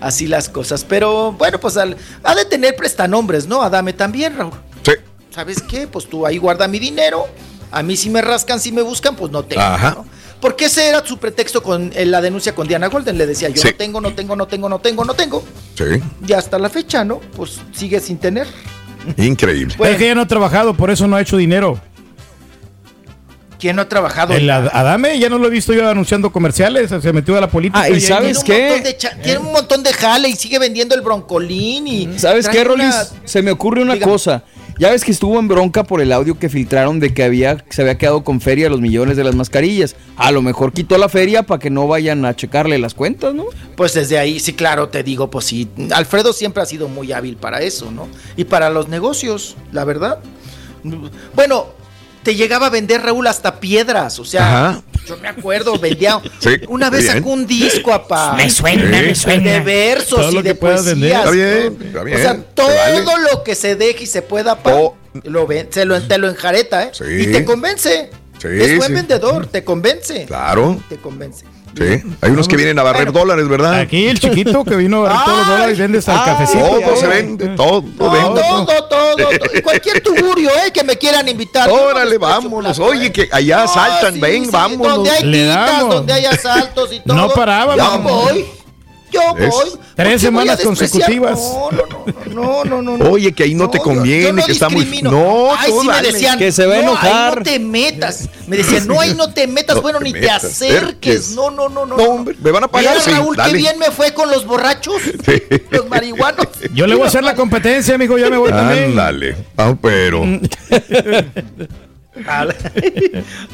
así 0.00 0.26
las 0.26 0.48
cosas. 0.48 0.84
Pero 0.84 1.32
bueno, 1.32 1.58
pues 1.58 1.76
al- 1.76 1.96
ha 2.22 2.34
de 2.34 2.44
tener 2.44 2.76
prestanombres, 2.76 3.46
¿no? 3.48 3.62
Adame 3.62 3.92
también, 3.94 4.36
Raúl. 4.36 4.52
Sí. 4.84 4.92
¿Sabes 5.30 5.62
qué? 5.62 5.86
Pues 5.86 6.06
tú 6.08 6.26
ahí 6.26 6.36
guarda 6.38 6.68
mi 6.68 6.78
dinero. 6.78 7.26
A 7.72 7.82
mí 7.82 7.96
si 7.96 8.10
me 8.10 8.20
rascan, 8.22 8.60
si 8.60 8.70
me 8.70 8.82
buscan, 8.82 9.16
pues 9.16 9.32
no 9.32 9.42
tengo. 9.44 9.62
Ajá. 9.62 9.90
¿no? 9.96 10.06
Porque 10.40 10.66
ese 10.66 10.86
era 10.88 11.04
su 11.04 11.16
pretexto 11.18 11.62
con 11.62 11.90
eh, 11.94 12.04
la 12.04 12.20
denuncia 12.20 12.54
con 12.54 12.68
Diana 12.68 12.88
Golden. 12.88 13.16
Le 13.16 13.26
decía, 13.26 13.48
yo 13.48 13.62
Sí. 13.62 13.68
no 13.68 13.74
tengo, 13.76 14.00
no 14.02 14.14
tengo, 14.14 14.36
no 14.36 14.46
tengo, 14.46 14.68
no 14.68 14.78
tengo, 14.78 15.04
no 15.06 15.14
tengo. 15.14 15.42
Sí. 15.74 15.84
Y 16.28 16.32
hasta 16.34 16.58
la 16.58 16.68
fecha, 16.68 17.02
¿no? 17.02 17.18
Pues 17.34 17.60
sigue 17.72 17.98
sin 17.98 18.18
tener. 18.18 18.46
Increíble. 19.16 19.74
Pero 19.78 19.90
es 19.90 19.96
que 19.96 20.04
ella 20.04 20.14
no 20.14 20.20
ha 20.20 20.28
trabajado, 20.28 20.74
por 20.74 20.90
eso 20.90 21.06
no 21.08 21.16
ha 21.16 21.20
hecho 21.22 21.36
dinero. 21.38 21.80
¿Quién 23.64 23.76
no 23.76 23.80
ha 23.82 23.88
trabajado? 23.88 24.34
El 24.34 24.50
Ad- 24.50 24.68
Adame 24.74 25.18
ya 25.18 25.30
no 25.30 25.38
lo 25.38 25.46
he 25.46 25.50
visto 25.50 25.72
yo 25.72 25.88
anunciando 25.88 26.30
comerciales, 26.30 26.90
se 27.00 27.12
metió 27.14 27.34
a 27.38 27.40
la 27.40 27.48
política. 27.48 27.80
Ah, 27.84 27.88
¿y 27.88 27.98
sabes 27.98 28.44
Tiene 28.44 28.60
un 28.60 28.68
qué? 28.68 28.68
montón 28.74 28.84
de 28.84 28.96
cha- 28.98 29.16
Tiene 29.22 29.38
un 29.38 29.52
montón 29.52 29.82
de 29.82 29.92
jale 29.94 30.28
y 30.28 30.34
sigue 30.36 30.58
vendiendo 30.58 30.94
el 30.94 31.00
broncolín 31.00 31.86
y... 31.88 32.18
¿Sabes 32.18 32.46
qué, 32.46 32.62
Rolis? 32.62 32.84
una- 32.84 33.06
Se 33.26 33.40
me 33.40 33.50
ocurre 33.50 33.80
una 33.80 33.94
Dígame. 33.94 34.12
cosa. 34.12 34.44
Ya 34.78 34.90
ves 34.90 35.02
que 35.02 35.12
estuvo 35.12 35.38
en 35.38 35.48
bronca 35.48 35.82
por 35.84 36.02
el 36.02 36.12
audio 36.12 36.38
que 36.38 36.50
filtraron 36.50 37.00
de 37.00 37.14
que 37.14 37.22
había 37.24 37.64
se 37.70 37.80
había 37.80 37.96
quedado 37.96 38.22
con 38.22 38.42
feria 38.42 38.68
los 38.68 38.82
millones 38.82 39.16
de 39.16 39.24
las 39.24 39.34
mascarillas. 39.34 39.96
A 40.18 40.30
lo 40.30 40.42
mejor 40.42 40.74
quitó 40.74 40.98
la 40.98 41.08
feria 41.08 41.44
para 41.44 41.58
que 41.58 41.70
no 41.70 41.88
vayan 41.88 42.22
a 42.26 42.36
checarle 42.36 42.76
las 42.76 42.92
cuentas, 42.92 43.32
¿no? 43.32 43.46
Pues 43.76 43.94
desde 43.94 44.18
ahí, 44.18 44.40
sí, 44.40 44.52
claro, 44.52 44.90
te 44.90 45.02
digo, 45.02 45.30
pues 45.30 45.46
sí. 45.46 45.70
Alfredo 45.94 46.34
siempre 46.34 46.62
ha 46.62 46.66
sido 46.66 46.86
muy 46.88 47.12
hábil 47.12 47.36
para 47.38 47.62
eso, 47.62 47.90
¿no? 47.90 48.08
Y 48.36 48.44
para 48.44 48.68
los 48.68 48.88
negocios, 48.90 49.56
la 49.72 49.84
verdad. 49.86 50.18
Bueno, 51.34 51.68
te 52.24 52.34
llegaba 52.34 52.66
a 52.66 52.70
vender, 52.70 53.02
Raúl, 53.02 53.26
hasta 53.28 53.60
piedras. 53.60 54.18
O 54.18 54.24
sea, 54.24 54.70
Ajá. 54.70 54.82
yo 55.06 55.16
me 55.18 55.28
acuerdo, 55.28 55.78
vendía. 55.78 56.20
Sí, 56.40 56.50
una 56.68 56.90
vez 56.90 57.02
bien. 57.02 57.16
sacó 57.18 57.28
un 57.30 57.46
disco, 57.46 57.92
apá. 57.92 58.32
Me 58.34 58.50
suena, 58.50 58.82
Sí. 58.98 59.04
me 59.06 59.14
suena. 59.14 59.52
De 59.52 59.60
versos 59.60 60.18
Todo 60.18 60.30
y 60.30 60.34
lo 60.34 60.42
de 60.42 60.48
que 60.50 60.54
poesías. 60.56 60.84
vender. 60.86 61.10
Está 61.12 61.24
¿no? 61.26 61.30
bien, 61.30 61.78
está 61.86 62.02
bien, 62.02 62.16
O 62.16 62.20
sea, 62.20 62.32
se 62.32 62.38
todo 62.54 62.68
vale. 62.74 63.04
lo 63.30 63.44
que 63.44 63.54
se 63.54 63.76
deje 63.76 64.04
y 64.04 64.06
se 64.06 64.22
pueda, 64.22 64.56
To- 64.56 64.96
Lo 65.22 65.46
ven, 65.46 65.68
se 65.70 65.84
lo, 65.84 66.02
te 66.02 66.18
lo 66.18 66.28
enjareta, 66.28 66.82
¿eh? 66.84 66.90
Sí. 66.92 67.04
Y 67.06 67.26
te 67.28 67.44
convence. 67.44 68.10
Sí, 68.42 68.48
es 68.50 68.76
buen 68.78 68.88
sí. 68.88 68.94
vendedor, 68.94 69.46
te 69.46 69.62
convence. 69.62 70.24
Claro. 70.26 70.80
Te 70.88 70.96
convence. 70.96 71.44
Sí. 71.76 72.02
Hay 72.20 72.30
unos 72.30 72.46
que 72.46 72.56
vienen 72.56 72.78
a 72.78 72.82
barrer 72.82 73.12
dólares, 73.12 73.48
¿verdad? 73.48 73.74
Aquí 73.80 74.06
el 74.06 74.20
chiquito 74.20 74.64
que 74.64 74.76
vino 74.76 75.04
a 75.04 75.08
ver 75.08 75.24
todos 75.24 75.38
los 75.38 75.48
dólares 75.48 75.78
vende 75.78 75.98
hasta 75.98 76.12
el 76.12 76.24
cafecito. 76.24 76.64
Todo 76.64 76.80
ya 76.80 76.96
se 76.96 77.06
vende, 77.06 77.48
todo, 77.48 77.82
vende. 77.82 78.40
todo, 78.40 78.66
todo, 78.66 78.88
todo. 79.16 79.28
Y 79.54 79.62
Cualquier 79.62 80.00
tugurio, 80.00 80.50
¿eh? 80.50 80.70
Que 80.72 80.84
me 80.84 80.96
quieran 80.96 81.28
invitar. 81.28 81.68
Órale, 81.68 82.18
vámonos. 82.18 82.76
plato, 82.76 82.90
Oye, 82.90 83.06
¿eh? 83.06 83.12
que 83.12 83.28
allá 83.32 83.58
No, 83.58 83.62
asaltan, 83.64 84.14
sí, 84.14 84.20
ven, 84.20 84.44
sí, 84.44 84.50
vámonos. 84.52 84.96
Donde 84.96 85.10
hay 85.10 85.88
donde 85.88 86.12
hay 86.12 86.26
asaltos 86.26 86.92
y 86.92 87.00
todo. 87.00 87.16
No 87.16 87.28
parábamos. 87.30 87.76
Yo 87.76 87.98
voy. 88.00 88.46
Yo 89.14 89.34
voy. 89.34 89.48
Tres 89.48 89.70
¿Por 89.70 89.74
qué 89.96 90.02
voy 90.04 90.14
a 90.14 90.18
semanas 90.18 90.60
consecutivas. 90.60 91.38
No, 91.38 91.70
no, 91.70 92.64
no, 92.64 92.64
no, 92.64 92.82
no, 92.82 92.98
no. 92.98 93.10
Oye, 93.10 93.32
que 93.32 93.44
ahí 93.44 93.54
no, 93.54 93.70
te 93.70 93.78
conviene, 93.78 94.24
yo 94.24 94.32
no 94.32 94.44
que 94.44 94.52
está 94.52 94.68
muy. 94.68 94.84
No, 95.02 95.54
Ay, 95.56 95.72
me 95.86 96.02
decían. 96.02 96.38
Que 96.38 96.50
se 96.50 96.66
va 96.66 96.74
a 96.74 96.76
no, 96.78 96.82
enojar. 96.82 97.30
Ahí 97.30 97.36
no 97.36 97.42
te 97.42 97.58
metas. 97.60 98.28
Me 98.46 98.56
decían, 98.56 98.86
no, 98.88 99.00
ahí 99.00 99.14
no 99.14 99.32
te 99.32 99.46
metas. 99.54 99.76
No 99.76 99.82
bueno, 99.82 99.98
te 99.98 100.04
ni 100.04 100.12
te 100.12 100.20
metas, 100.20 100.44
acerques. 100.44 100.80
acerques. 100.80 101.30
No, 101.30 101.50
no, 101.50 101.68
no, 101.68 101.86
no. 101.86 101.94
Hombre, 101.96 102.36
me 102.40 102.50
van 102.50 102.64
a 102.64 102.68
pagar, 102.68 102.96
Mira, 103.06 103.18
Raúl, 103.18 103.36
qué 103.36 103.52
bien 103.52 103.78
me 103.78 103.90
fue 103.90 104.12
con 104.12 104.30
los 104.30 104.46
borrachos, 104.46 105.00
los 105.70 105.88
marihuanos. 105.88 106.48
Yo 106.74 106.86
le 106.86 106.94
voy 106.94 107.04
a 107.04 107.08
hacer 107.08 107.22
la 107.22 107.34
competencia, 107.34 107.94
amigo. 107.94 108.18
Ya 108.18 108.28
me 108.30 108.36
voy 108.36 108.50
también. 108.50 108.90
Ándale. 108.90 109.36
Ah, 109.56 109.74
pero. 109.80 110.22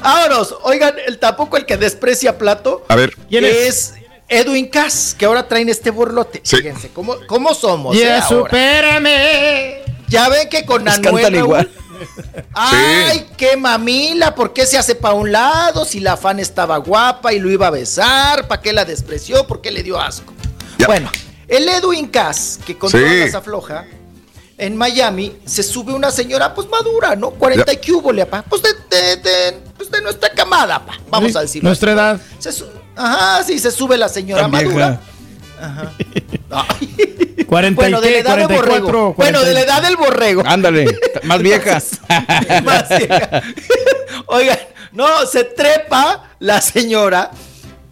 Vámonos. 0.02 0.54
Oigan, 0.62 0.94
el 1.06 1.18
tampoco 1.18 1.56
el 1.56 1.66
que 1.66 1.76
desprecia 1.76 2.38
plato. 2.38 2.84
A 2.88 2.96
ver. 2.96 3.14
¿Quién 3.28 3.44
es? 3.44 3.94
Edwin 4.30 4.68
Cass, 4.68 5.14
que 5.18 5.24
ahora 5.26 5.46
traen 5.48 5.68
este 5.68 5.90
borlote. 5.90 6.40
Sí. 6.44 6.56
Fíjense, 6.56 6.88
¿cómo, 6.90 7.16
cómo 7.26 7.52
somos? 7.54 7.96
Ya 7.96 8.18
eh, 8.18 8.20
ahora? 8.22 8.28
supérame. 8.28 9.82
Ya 10.08 10.28
ven 10.28 10.48
que 10.48 10.64
con 10.64 10.84
Pues 10.84 10.98
Anuel. 10.98 11.34
igual. 11.34 11.70
Ay, 12.54 13.26
qué 13.36 13.56
mamila, 13.56 14.34
¿por 14.34 14.52
qué 14.52 14.66
se 14.66 14.78
hace 14.78 14.94
para 14.94 15.14
un 15.14 15.30
lado? 15.32 15.84
Si 15.84 16.00
la 16.00 16.16
fan 16.16 16.40
estaba 16.40 16.76
guapa 16.78 17.32
y 17.32 17.38
lo 17.38 17.50
iba 17.50 17.66
a 17.66 17.70
besar, 17.70 18.48
¿para 18.48 18.60
qué 18.62 18.72
la 18.72 18.84
despreció? 18.84 19.46
¿Por 19.46 19.60
qué 19.60 19.70
le 19.70 19.82
dio 19.82 20.00
asco? 20.00 20.32
Ya. 20.78 20.86
Bueno, 20.86 21.10
el 21.48 21.68
Edwin 21.68 22.08
Cass, 22.08 22.58
que 22.64 22.76
con 22.78 22.90
Sí. 22.90 22.98
todas 22.98 23.12
las 23.16 23.34
afloja, 23.34 23.84
en 24.58 24.76
Miami 24.76 25.36
se 25.44 25.62
sube 25.62 25.92
una 25.92 26.10
señora, 26.10 26.54
pues 26.54 26.68
madura, 26.68 27.16
¿no? 27.16 27.30
40 27.30 27.72
y 27.72 27.76
que 27.78 27.92
hubo, 27.92 28.12
le 28.12 28.22
apa. 28.22 28.42
Pues 28.48 28.62
de, 28.62 28.70
de, 28.90 29.16
de- 29.16 29.52
pues 29.76 29.90
de 29.90 30.00
nuestra 30.02 30.30
camada, 30.30 30.84
pa. 30.84 30.98
Vamos 31.10 31.32
Sí, 31.32 31.38
a 31.38 31.40
decirlo. 31.42 31.68
Nuestra 31.68 31.92
edad. 31.92 32.20
Se 32.38 32.52
su- 32.52 32.66
Ajá, 32.96 33.42
sí, 33.44 33.58
se 33.58 33.70
sube 33.70 33.96
la 33.96 34.08
señora 34.08 34.42
Tan 34.42 34.50
madura. 34.50 35.00
vieja. 35.58 35.92
Ay. 36.50 37.44
40 37.46 37.80
Bueno, 37.80 38.00
de 38.00 38.10
la 38.10 38.18
edad 38.18 38.36
del 38.36 38.46
44. 38.46 38.82
borrego. 38.86 39.14
Bueno, 39.14 39.40
de 39.42 39.54
la 39.54 39.60
edad 39.60 39.82
del 39.82 39.96
borrego. 39.96 40.42
Ándale, 40.46 40.86
más 41.24 41.40
vieja. 41.42 41.80
Más 42.64 42.88
vieja. 42.88 43.42
Oigan, 44.26 44.58
no, 44.92 45.06
se 45.26 45.44
trepa 45.44 46.30
la 46.38 46.60
señora 46.60 47.30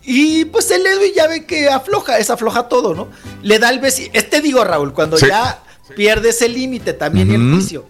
y 0.02 0.44
pues 0.47 0.70
el 0.70 0.86
Edwin 0.86 1.12
ya 1.15 1.27
ve 1.27 1.44
que 1.44 1.68
afloja, 1.68 2.18
es 2.18 2.31
afloja 2.31 2.68
todo, 2.68 2.94
¿no? 2.94 3.09
Le 3.43 3.59
da 3.59 3.70
el 3.70 3.78
besito. 3.81 4.10
Este 4.15 4.41
digo, 4.41 4.65
Raúl, 4.65 4.93
cuando 4.94 5.17
Sí. 5.18 5.27
ya 5.28 5.62
pierde 5.97 6.31
ese 6.31 6.49
límite 6.49 6.93
también 6.94 7.31
y 7.31 7.35
el 7.35 7.52
juicio, 7.52 7.86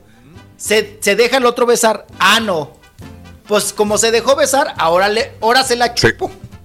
se, 0.57 0.99
se 1.01 1.15
deja 1.17 1.37
el 1.37 1.47
otro 1.47 1.67
besar. 1.67 2.07
Ah, 2.19 2.41
no. 2.41 2.73
Pues 3.47 3.73
como 3.73 3.99
se 3.99 4.11
dejó 4.11 4.37
besar, 4.37 4.75
ahora, 4.78 5.09
le, 5.09 5.33
ahora 5.41 5.62
se 5.65 5.77
la 5.77 5.95
Sí. 5.97 6.09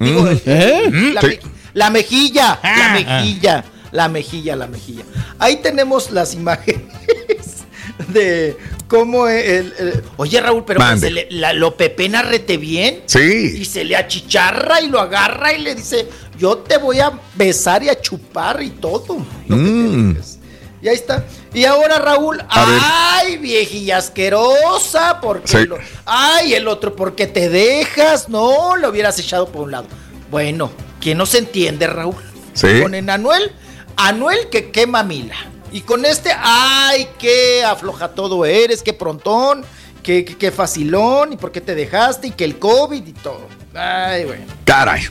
Chupo. 0.06 0.28
Digo, 0.28 0.28
el- 0.30 0.42
¿Eh? 0.46 1.12
la, 1.14 1.22
Sí. 1.22 1.28
me- 1.28 1.40
la 1.74 1.90
mejilla, 1.90 2.60
la 2.64 2.90
Ah. 2.90 2.94
mejilla, 2.94 3.66
la 3.92 4.08
mejilla, 4.10 4.56
la 4.56 4.68
mejilla. 4.68 5.04
Ahí 5.40 5.58
tenemos 5.58 6.12
las 6.12 6.34
imágenes 6.34 6.84
de 8.10 8.58
cómo 8.88 9.28
el, 9.28 9.74
el- 9.78 10.04
oye 10.18 10.40
Raúl, 10.42 10.64
pero 10.66 10.80
Mande. 10.80 11.08
se 11.08 11.14
le- 11.14 11.28
la- 11.32 11.54
lo 11.54 11.76
pepena 11.78 12.22
rete 12.22 12.58
bien 12.58 13.02
y 13.06 13.10
Sí. 13.10 13.66
se 13.66 13.84
le 13.84 13.96
achicharra 13.96 14.82
y 14.82 14.90
lo 14.90 15.00
agarra 15.00 15.54
y 15.54 15.62
le 15.62 15.76
dice, 15.76 16.08
yo 16.38 16.58
te 16.60 16.78
voy 16.78 17.00
a 17.00 17.12
besar 17.36 17.84
y 17.84 17.90
a 17.90 18.00
chupar 18.00 18.62
y 18.62 18.70
todo. 18.72 19.18
lo 19.48 19.58
que 19.58 19.64
te 19.64 19.70
Mm. 19.70 20.14
dejes". 20.14 20.40
Y 20.84 20.90
ahí 20.90 20.96
está. 20.96 21.24
Y 21.54 21.64
ahora 21.64 21.98
Raúl, 21.98 22.42
A 22.50 23.18
ay, 23.20 23.38
viejilla 23.38 23.98
asquerosa, 23.98 25.20
porque 25.22 25.48
Sí. 25.48 25.66
lo- 25.66 25.78
ay, 26.06 26.54
el 26.56 26.68
otro, 26.68 26.94
porque 26.94 27.26
te 27.26 27.48
dejas, 27.48 28.28
no, 28.28 28.76
lo 28.76 28.90
hubieras 28.90 29.18
echado 29.18 29.48
por 29.48 29.62
un 29.64 29.72
lado. 29.72 29.86
Bueno, 30.30 30.72
¿quién 31.00 31.18
no 31.18 31.26
se 31.26 31.38
entiende, 31.38 31.88
Raúl? 31.88 32.16
Sí. 32.54 32.82
Con 32.82 32.96
el 32.96 33.10
Anuel, 33.10 33.54
Anuel 33.96 34.50
que 34.50 34.72
quema 34.72 35.04
mila. 35.04 35.36
Y 35.72 35.82
con 35.82 36.04
este, 36.06 36.32
ay, 36.38 37.08
qué 37.18 37.64
afloja 37.64 38.10
todo 38.10 38.44
eres, 38.46 38.84
qué 38.84 38.92
prontón, 38.94 39.64
qué, 40.04 40.26
qué, 40.26 40.38
qué 40.38 40.52
facilón, 40.52 41.32
y 41.32 41.38
por 41.38 41.54
qué 41.54 41.62
te 41.62 41.76
dejaste, 41.76 42.28
y 42.28 42.32
que 42.32 42.44
el 42.44 42.60
COVID 42.60 43.08
y 43.08 43.14
todo. 43.14 43.48
Ay, 43.74 44.26
bueno. 44.26 44.44
Caray. 44.66 45.04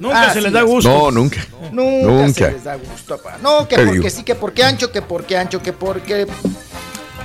Nunca 0.00 0.22
Ah, 0.30 0.32
se 0.32 0.40
les 0.40 0.52
da 0.52 0.62
gusto. 0.62 0.88
No, 0.90 1.10
nunca. 1.12 1.46
Nunca, 1.70 2.06
Nunca. 2.06 2.32
se 2.46 2.50
les 2.52 2.64
da 2.64 2.74
gusto, 2.74 3.16
papá. 3.18 3.36
No, 3.42 3.68
que 3.68 3.76
Te 3.76 3.84
porque 3.84 3.98
digo. 4.00 4.10
sí, 4.10 4.24
que 4.24 4.34
porque 4.34 4.64
ancho, 4.64 4.90
que 4.90 5.02
porque 5.02 5.36
ancho, 5.36 5.62
que 5.62 5.72
porque 5.72 6.26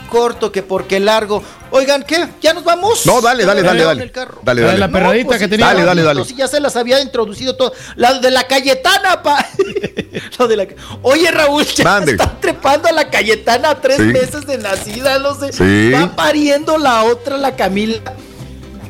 corto, 0.09 0.51
que 0.51 0.61
porque 0.61 0.99
largo. 0.99 1.41
Oigan, 1.71 2.03
¿qué? 2.03 2.27
¿Ya 2.41 2.53
nos 2.53 2.63
vamos? 2.63 3.05
No, 3.05 3.21
dale, 3.21 3.43
dale, 3.45 3.61
dale, 3.63 3.83
dale. 3.83 4.11
Dale, 4.11 4.31
La 4.43 4.53
de 4.53 4.61
dale. 4.61 4.77
la 4.79 4.87
perradita 4.91 5.27
pues 5.27 5.39
que 5.39 5.47
tenía. 5.47 5.65
Dale, 5.67 5.83
dale, 5.83 6.03
dale. 6.03 6.23
Sí, 6.25 6.35
ya 6.35 6.47
se 6.47 6.59
las 6.59 6.75
había 6.75 7.01
introducido 7.01 7.55
todo. 7.55 7.73
La 7.95 8.13
de 8.19 8.29
la 8.31 8.43
Cayetana, 8.45 9.23
pa. 9.23 9.45
Lo 10.39 10.47
de 10.47 10.55
la... 10.57 10.67
Oye, 11.01 11.31
Raúl, 11.31 11.65
ya 11.65 11.83
Mande. 11.83 12.11
está 12.13 12.39
trepando 12.39 12.87
a 12.87 12.91
la 12.91 13.09
Cayetana 13.09 13.71
a 13.71 13.81
tres 13.81 13.97
Sí. 13.97 14.03
meses 14.03 14.45
de 14.45 14.57
nacida, 14.57 15.17
no 15.19 15.33
sé. 15.37 15.51
Sí. 15.51 15.91
Va 15.91 16.15
pariendo 16.15 16.77
la 16.77 17.03
otra, 17.03 17.37
la 17.37 17.55
Camila. 17.55 17.99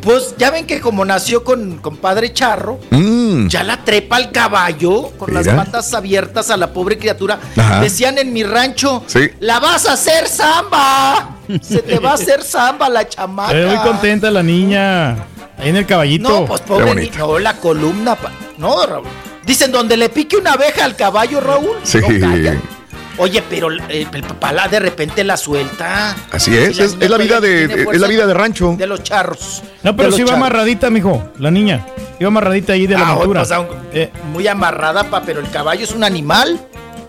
Pues 0.06 0.36
ya 0.38 0.52
ven 0.52 0.66
que 0.68 0.80
como 0.80 1.04
nació 1.04 1.44
con, 1.44 1.78
con 1.80 1.98
padre 1.98 2.32
Charro, 2.32 2.80
Mm. 2.92 3.48
ya 3.48 3.64
la 3.64 3.84
trepa 3.84 4.18
al 4.18 4.32
caballo 4.32 5.10
con 5.18 5.34
las 5.34 5.48
patas 5.48 5.94
abiertas 5.96 6.50
a 6.52 6.58
la 6.58 6.72
pobre 6.72 6.98
criatura. 7.00 7.40
Ajá. 7.58 7.82
Decían 7.82 8.18
en 8.20 8.32
mi 8.32 8.44
rancho, 8.44 9.04
Sí. 9.08 9.32
la 9.40 9.60
vas 9.60 9.88
a 9.88 9.94
hacer 9.94 10.28
samba. 10.28 11.38
Se 11.62 11.82
te 11.82 11.98
va 12.00 12.12
a 12.12 12.14
hacer 12.14 12.44
samba 12.44 12.88
la 12.88 13.10
chamaca. 13.10 13.52
Estoy 13.58 13.76
muy 13.76 13.84
contenta 13.86 14.30
la 14.32 14.44
niña. 14.44 15.12
Ahí 15.58 15.70
en 15.70 15.76
el 15.78 15.86
caballito. 15.88 16.30
No, 16.30 16.46
pues 16.46 16.62
pobre 16.62 16.86
bonito. 16.86 17.12
ni- 17.12 17.18
No, 17.18 17.40
la 17.40 17.54
columna. 17.58 18.16
pa- 18.16 18.32
No, 18.60 18.86
Raúl. 18.86 19.06
Dicen 19.46 19.72
donde 19.72 19.98
le 19.98 20.10
pique 20.10 20.38
una 20.38 20.54
abeja 20.54 20.86
al 20.86 20.96
caballo, 20.96 21.40
Raúl. 21.42 21.78
Sí. 21.84 22.00
no. 22.00 22.60
Oye, 23.18 23.42
pero 23.50 23.68
el, 23.70 23.82
el 23.90 24.08
papá 24.24 24.52
la 24.52 24.68
de 24.68 24.80
repente 24.80 25.24
la 25.24 25.38
suelta. 25.38 26.16
Así 26.32 26.56
es, 26.56 26.80
es, 26.80 26.98
la 27.10 27.18
vida 27.18 27.40
de, 27.40 27.64
es 27.92 28.00
la 28.02 28.08
vida 28.08 28.28
de 28.28 28.34
rancho. 28.34 28.76
De 28.78 28.88
los 28.88 29.04
charros. 29.04 29.64
No, 29.84 29.96
pero 29.96 30.12
sí 30.12 30.22
los 30.22 30.30
iba 30.30 30.38
amarradita, 30.38 30.90
mijo. 30.90 31.32
La 31.40 31.50
niña. 31.52 31.86
Iba 32.20 32.28
amarradita 32.28 32.74
ahí 32.74 32.88
de 32.88 32.96
la 32.96 33.08
Ah, 33.10 33.14
montura. 33.16 33.42
pues, 33.42 33.52
aún- 33.52 33.68
Eh, 33.94 34.12
Muy 34.32 34.48
amarrada, 34.48 35.06
pa, 35.10 35.22
pero 35.24 35.40
el 35.40 35.50
caballo 35.50 35.84
es 35.84 35.92
un 35.92 36.04
animal. 36.04 36.60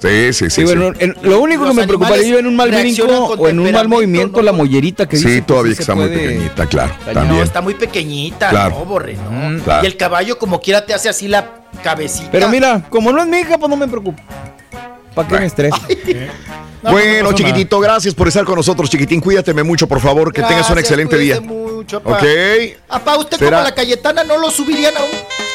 Sí, 0.01 0.33
sí, 0.33 0.51
sí. 0.51 0.51
Sí, 0.51 0.67
sí. 0.67 0.73
en- 0.99 1.17
lo 1.23 1.41
único 1.41 1.65
Los 1.65 1.75
que 1.75 1.81
me 1.81 1.87
preocuparía 1.87 2.29
yo 2.29 2.39
en 2.39 2.47
un 2.47 2.55
mal 2.55 2.71
brinco 2.71 3.05
o 3.07 3.49
en 3.49 3.59
un 3.59 3.73
mal 3.73 3.89
movimiento, 3.89 4.37
¿no? 4.39 4.43
la 4.43 4.53
mollerita 4.53 5.09
que 5.09 5.17
Sí, 5.17 5.25
dice, 5.27 5.39
pues, 5.39 5.47
todavía 5.47 5.73
sí 5.73 5.79
que 5.79 5.85
se 5.85 5.91
está 5.91 5.95
muy 5.95 6.09
puede- 6.09 6.21
pequeñita, 6.29 6.67
claro. 6.67 6.93
No, 7.07 7.13
También. 7.13 7.43
está 7.43 7.61
muy 7.63 7.75
pequeñita, 7.75 8.51
Claro. 8.51 8.75
no, 8.79 8.85
borre, 8.85 9.15
no. 9.17 9.65
claro. 9.65 9.83
Y 9.83 9.87
el 9.87 9.97
caballo 9.97 10.39
como 10.39 10.61
quiera 10.61 10.85
te 10.85 10.93
hace 10.93 11.09
así 11.09 11.29
la 11.29 11.63
cabecita. 11.83 12.29
Pero 12.31 12.49
mira, 12.49 12.83
como 12.91 13.11
no 13.11 13.23
es 13.23 13.27
mi 13.27 13.39
hija, 13.39 13.57
pues 13.59 13.71
no 13.71 13.77
me 13.77 13.89
preocupo. 13.89 14.23
¿Para 15.17 15.29
qué 15.29 15.39
me 15.39 15.47
estreso? 15.47 15.81
no, 16.87 16.93
bueno, 16.93 17.31
no 17.31 17.33
chiquitito, 17.35 17.79
gracias 17.81 18.15
por 18.15 18.29
estar 18.29 18.45
con 18.45 18.57
nosotros, 18.57 18.89
chiquitín. 18.91 19.21
Cuídateme 19.21 19.63
mucho, 19.63 19.87
por 19.87 20.01
favor. 20.01 20.33
Que 20.33 20.43
tengas 20.43 20.69
un 20.71 20.79
excelente 20.79 21.17
día. 21.19 21.41
mucho, 21.41 22.01
pa. 22.01 22.13
Ok. 22.13 22.25
Apá, 22.89 23.17
usted 23.19 23.39
Será- 23.39 23.59
como 23.59 23.69
la 23.69 23.75
Cayetana 23.75 24.25
no 24.25 24.39
lo 24.39 24.51
subirían 24.51 24.97
aún. 24.97 25.11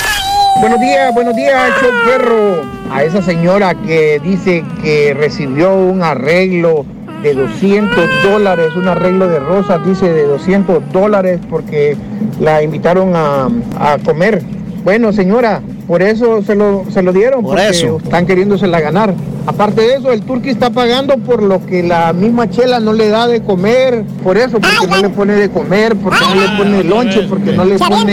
Buenos 0.60 0.78
días, 0.80 1.12
buenos 1.14 1.34
días, 1.34 1.72
show 1.80 1.90
perro. 2.04 2.62
A 2.92 3.02
esa 3.02 3.20
señora 3.20 3.74
que 3.74 4.20
dice 4.20 4.64
que 4.82 5.12
recibió 5.14 5.74
un 5.74 6.04
arreglo 6.04 6.86
de 7.22 7.34
200 7.34 8.22
dólares, 8.22 8.76
un 8.76 8.86
arreglo 8.88 9.26
de 9.28 9.40
rosas, 9.40 9.84
dice 9.84 10.12
de 10.12 10.22
200 10.24 10.92
dólares 10.92 11.40
porque 11.50 11.96
la 12.38 12.62
invitaron 12.62 13.16
a, 13.16 13.48
a 13.78 13.98
comer. 13.98 14.44
Bueno, 14.84 15.12
señora, 15.12 15.62
por 15.86 16.02
eso 16.02 16.42
se 16.42 16.54
lo, 16.54 16.84
se 16.92 17.02
lo 17.02 17.12
dieron, 17.12 17.42
Por 17.42 17.56
porque 17.56 17.68
eso. 17.68 17.98
están 18.02 18.26
queriéndosela 18.26 18.80
ganar. 18.80 19.14
Aparte 19.48 19.80
de 19.80 19.94
eso, 19.94 20.10
el 20.10 20.22
turqui 20.22 20.50
está 20.50 20.70
pagando 20.70 21.18
por 21.18 21.40
lo 21.40 21.64
que 21.64 21.84
la 21.84 22.12
misma 22.12 22.50
chela 22.50 22.80
no 22.80 22.92
le 22.92 23.08
da 23.08 23.28
de 23.28 23.42
comer, 23.44 24.02
por 24.24 24.36
eso, 24.36 24.58
porque 24.58 24.88
no 24.88 24.96
le 24.96 25.08
pone 25.10 25.34
de 25.34 25.48
comer, 25.50 25.94
porque 25.94 26.18
no 26.28 26.34
le 26.34 26.48
pone 26.58 26.82
lonche, 26.84 27.22
porque 27.28 27.52
no 27.52 27.64
le 27.64 27.78
pone 27.78 28.12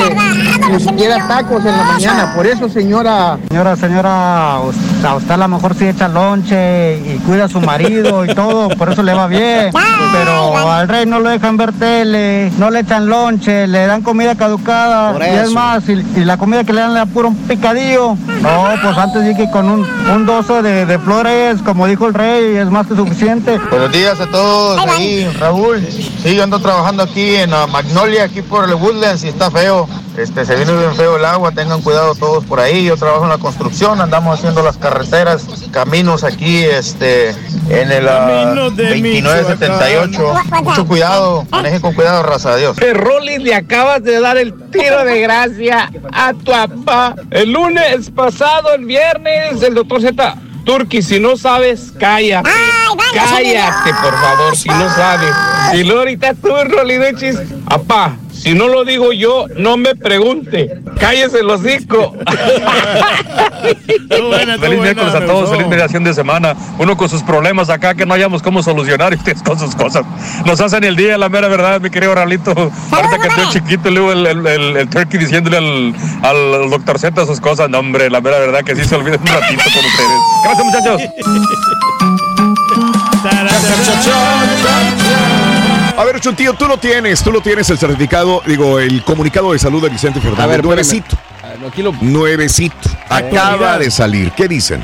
ni 0.71 0.79
siquiera 0.79 1.27
tacos 1.27 1.65
en 1.65 1.75
la 1.75 1.83
mañana. 1.85 2.33
Por 2.35 2.45
eso, 2.45 2.69
señora, 2.69 3.39
Señora, 3.49 3.75
señora, 3.75 4.55
a 4.57 4.61
usted 5.15 5.31
a 5.31 5.37
lo 5.37 5.47
mejor 5.47 5.73
sí 5.73 5.85
echa 5.87 6.07
lonche 6.07 6.97
y 6.99 7.17
cuida 7.25 7.45
a 7.45 7.49
su 7.49 7.59
marido 7.61 8.25
y 8.25 8.35
todo, 8.35 8.69
por 8.69 8.91
eso 8.91 9.01
le 9.01 9.13
va 9.15 9.25
bien. 9.25 9.71
Pero 10.11 10.55
al 10.71 10.87
rey 10.87 11.07
no 11.07 11.19
lo 11.19 11.29
dejan 11.31 11.57
ver 11.57 11.73
tele, 11.73 12.51
no 12.59 12.69
le 12.69 12.81
echan 12.81 13.07
lonche, 13.07 13.65
le 13.65 13.87
dan 13.87 14.03
comida 14.03 14.35
caducada. 14.35 15.15
Y 15.19 15.35
es 15.35 15.51
más, 15.51 15.89
y, 15.89 15.93
y 16.15 16.25
la 16.25 16.37
comida 16.37 16.63
que 16.63 16.73
le 16.73 16.81
dan 16.81 16.93
le 16.93 16.99
da 16.99 17.05
puro 17.07 17.29
un 17.29 17.35
picadillo. 17.63 18.17
No, 18.41 18.75
pues 18.81 18.97
antes 18.97 19.25
dije 19.25 19.45
que 19.45 19.51
con 19.51 19.69
un, 19.69 19.87
un 20.13 20.25
doce 20.25 20.61
de, 20.61 20.85
de 20.85 20.99
flores, 20.99 21.61
como 21.61 21.87
dijo 21.87 22.07
el 22.07 22.13
rey, 22.13 22.57
es 22.57 22.69
más 22.69 22.87
que 22.87 22.95
suficiente. 22.95 23.57
Buenos 23.69 23.91
días 23.91 24.19
a 24.19 24.27
todos, 24.27 24.81
ahí 24.85 25.25
Raúl. 25.39 25.81
Sí, 26.21 26.35
yo 26.35 26.43
ando 26.43 26.59
trabajando 26.59 27.03
aquí 27.03 27.35
en 27.35 27.51
la 27.51 27.65
Magnolia, 27.67 28.25
aquí 28.25 28.41
por 28.41 28.65
el 28.67 28.75
Woodlands 28.75 29.23
y 29.23 29.29
está 29.29 29.49
feo. 29.49 29.87
Este, 30.17 30.45
se 30.45 30.55
viene 30.55 30.71
bien 30.73 30.95
feo 30.95 31.17
el 31.17 31.25
agua, 31.25 31.51
tengan 31.51 31.81
cuidado 31.81 32.13
todos 32.13 32.45
por 32.45 32.59
ahí. 32.59 32.85
Yo 32.85 32.97
trabajo 32.97 33.23
en 33.23 33.29
la 33.29 33.39
construcción, 33.39 33.99
andamos 33.99 34.37
haciendo 34.37 34.61
las 34.61 34.77
carreteras, 34.77 35.47
caminos 35.71 36.23
aquí, 36.23 36.63
este, 36.63 37.29
en 37.69 37.91
el 37.91 38.07
ah, 38.07 38.45
Caminos 38.45 38.75
de 38.75 38.89
2978. 38.89 40.33
Mucho 40.63 40.85
cuidado, 40.85 41.47
manejen 41.49 41.81
con 41.81 41.93
cuidado, 41.93 42.21
raza, 42.21 42.53
adiós. 42.53 42.77
Rolly, 42.77 43.39
le 43.39 43.55
acabas 43.55 44.03
de 44.03 44.19
dar 44.19 44.37
el 44.37 44.53
tiro 44.69 45.03
de 45.03 45.21
gracia 45.21 45.91
a 46.11 46.33
tu 46.33 46.51
papá. 46.51 47.15
El 47.31 47.51
lunes 47.51 48.11
pasado, 48.11 48.73
el 48.73 48.85
viernes, 48.85 49.63
el 49.63 49.73
doctor 49.73 50.01
Z. 50.01 50.35
Turki, 50.63 51.01
si 51.01 51.19
no 51.19 51.35
sabes, 51.35 51.91
cállate. 51.99 52.49
cállate, 53.13 53.89
por 54.01 54.13
favor, 54.13 54.55
si 54.55 54.69
no 54.69 54.89
sabes. 54.95 55.33
Y 55.73 55.83
luego 55.83 56.01
ahorita 56.01 56.35
tú, 56.35 56.49
Rolly 56.69 56.95
Duchis, 56.95 57.37
apá, 57.65 58.15
si 58.43 58.53
no 58.53 58.67
lo 58.67 58.83
digo 58.83 59.13
yo, 59.13 59.45
no 59.57 59.77
me 59.77 59.95
pregunte. 59.95 60.81
Cállese 60.99 61.39
el 61.39 61.49
hocico. 61.49 62.13
Feliz 64.59 64.79
miércoles 64.81 65.15
a 65.15 65.25
todos, 65.25 65.49
feliz 65.49 65.67
mediación 65.67 66.03
de 66.03 66.13
semana. 66.13 66.53
Uno 66.77 66.97
con 66.97 67.07
sus 67.09 67.23
problemas 67.23 67.69
acá 67.69 67.93
que 67.95 68.05
no 68.05 68.13
hayamos 68.13 68.41
cómo 68.41 68.61
solucionar 68.61 69.13
y 69.13 69.15
ustedes 69.15 69.41
con 69.41 69.57
sus 69.57 69.73
cosas. 69.75 70.03
Nos 70.45 70.59
hacen 70.59 70.83
el 70.83 70.95
día, 70.97 71.17
la 71.17 71.29
mera 71.29 71.47
verdad, 71.47 71.79
mi 71.79 71.89
querido 71.89 72.13
Ralito. 72.15 72.51
Ahorita 72.91 73.17
que 73.21 73.27
estoy 73.29 73.47
chiquito, 73.49 73.89
luego 73.89 74.11
el, 74.11 74.27
el, 74.27 74.45
el- 74.45 74.77
el 74.77 74.89
turkey 74.89 75.19
diciéndole 75.19 75.57
al, 75.57 75.95
al 76.23 76.69
doctor 76.69 76.99
Z 76.99 77.25
sus 77.25 77.39
cosas. 77.39 77.69
No, 77.69 77.79
hombre, 77.79 78.09
la 78.09 78.19
mera 78.21 78.39
verdad 78.39 78.61
que 78.63 78.75
sí 78.75 78.83
se 78.83 78.95
olviden 78.95 79.21
un 79.21 79.27
ratito 79.27 79.63
con 79.63 79.85
ustedes. 79.85 80.19
Gracias, 80.43 80.65
muchachos. 80.65 81.01
A 85.97 86.03
ver, 86.05 86.19
Chuntillo, 86.19 86.53
tú 86.53 86.65
lo 86.67 86.77
tienes, 86.77 87.23
tú 87.23 87.31
lo 87.31 87.41
tienes 87.41 87.69
el 87.69 87.77
certificado, 87.77 88.41
digo, 88.47 88.79
el 88.79 89.03
comunicado 89.03 89.53
de 89.53 89.59
salud 89.59 89.81
de 89.81 89.89
Vicente 89.89 90.19
Fernández. 90.19 90.43
A 90.43 90.47
ver, 90.47 90.63
nuevecito. 90.63 91.15
Ah, 91.43 91.53
Aquí 91.67 91.83
lo... 91.83 91.91
Nuevecito. 92.01 92.89
Acaba 93.09 93.77
de 93.77 93.91
salir. 93.91 94.31
¿Qué 94.31 94.47
dicen? 94.47 94.83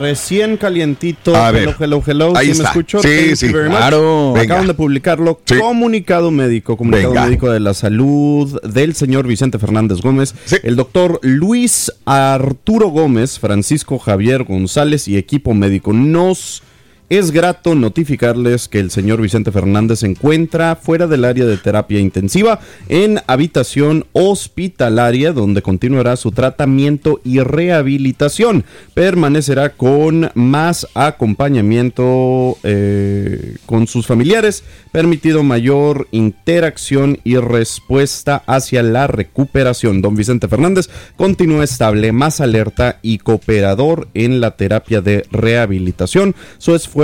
Recién 0.00 0.56
calientito. 0.56 1.36
A 1.36 1.50
hello, 1.50 1.52
ver. 1.52 1.76
hello, 1.78 2.02
hello. 2.06 2.32
Ahí 2.36 2.46
¿Sí 2.46 2.52
está. 2.52 2.62
me 2.64 2.68
escucho? 2.70 3.00
Sí, 3.02 3.08
Thank 3.26 3.36
sí, 3.36 3.46
you 3.48 3.52
very 3.52 3.68
much. 3.68 3.78
claro. 3.78 4.32
Venga. 4.32 4.42
Acaban 4.54 4.66
de 4.66 4.74
publicarlo. 4.74 5.40
Sí. 5.44 5.58
Comunicado 5.58 6.30
médico, 6.30 6.76
comunicado 6.76 7.10
Venga. 7.12 7.26
médico 7.26 7.50
de 7.50 7.60
la 7.60 7.74
salud 7.74 8.60
del 8.62 8.94
señor 8.94 9.26
Vicente 9.26 9.58
Fernández 9.58 10.00
Gómez. 10.00 10.34
El 10.64 10.74
doctor 10.76 11.20
Luis 11.22 11.92
Arturo 12.06 12.88
Gómez, 12.88 13.38
Francisco 13.38 13.98
Javier 13.98 14.44
González 14.44 15.06
y 15.06 15.16
equipo 15.16 15.54
médico 15.54 15.92
nos... 15.92 16.62
Es 17.10 17.32
grato 17.32 17.74
notificarles 17.74 18.68
que 18.68 18.78
el 18.78 18.92
señor 18.92 19.20
Vicente 19.20 19.50
Fernández 19.50 19.98
se 19.98 20.06
encuentra 20.06 20.76
fuera 20.76 21.08
del 21.08 21.24
área 21.24 21.44
de 21.44 21.56
terapia 21.56 21.98
intensiva 21.98 22.60
en 22.88 23.18
habitación 23.26 24.06
hospitalaria 24.12 25.32
donde 25.32 25.60
continuará 25.60 26.14
su 26.14 26.30
tratamiento 26.30 27.20
y 27.24 27.40
rehabilitación. 27.40 28.64
Permanecerá 28.94 29.70
con 29.70 30.30
más 30.34 30.86
acompañamiento 30.94 32.56
eh, 32.62 33.56
con 33.66 33.88
sus 33.88 34.06
familiares, 34.06 34.62
permitido 34.92 35.42
mayor 35.42 36.06
interacción 36.12 37.18
y 37.24 37.38
respuesta 37.38 38.44
hacia 38.46 38.84
la 38.84 39.08
recuperación. 39.08 40.00
Don 40.00 40.14
Vicente 40.14 40.46
Fernández 40.46 40.88
continúa 41.16 41.64
estable, 41.64 42.12
más 42.12 42.40
alerta 42.40 43.00
y 43.02 43.18
cooperador 43.18 44.06
en 44.14 44.40
la 44.40 44.52
terapia 44.52 45.00
de 45.00 45.24
rehabilitación. 45.32 46.36
Su 46.58 46.76
esfuerzo 46.76 46.99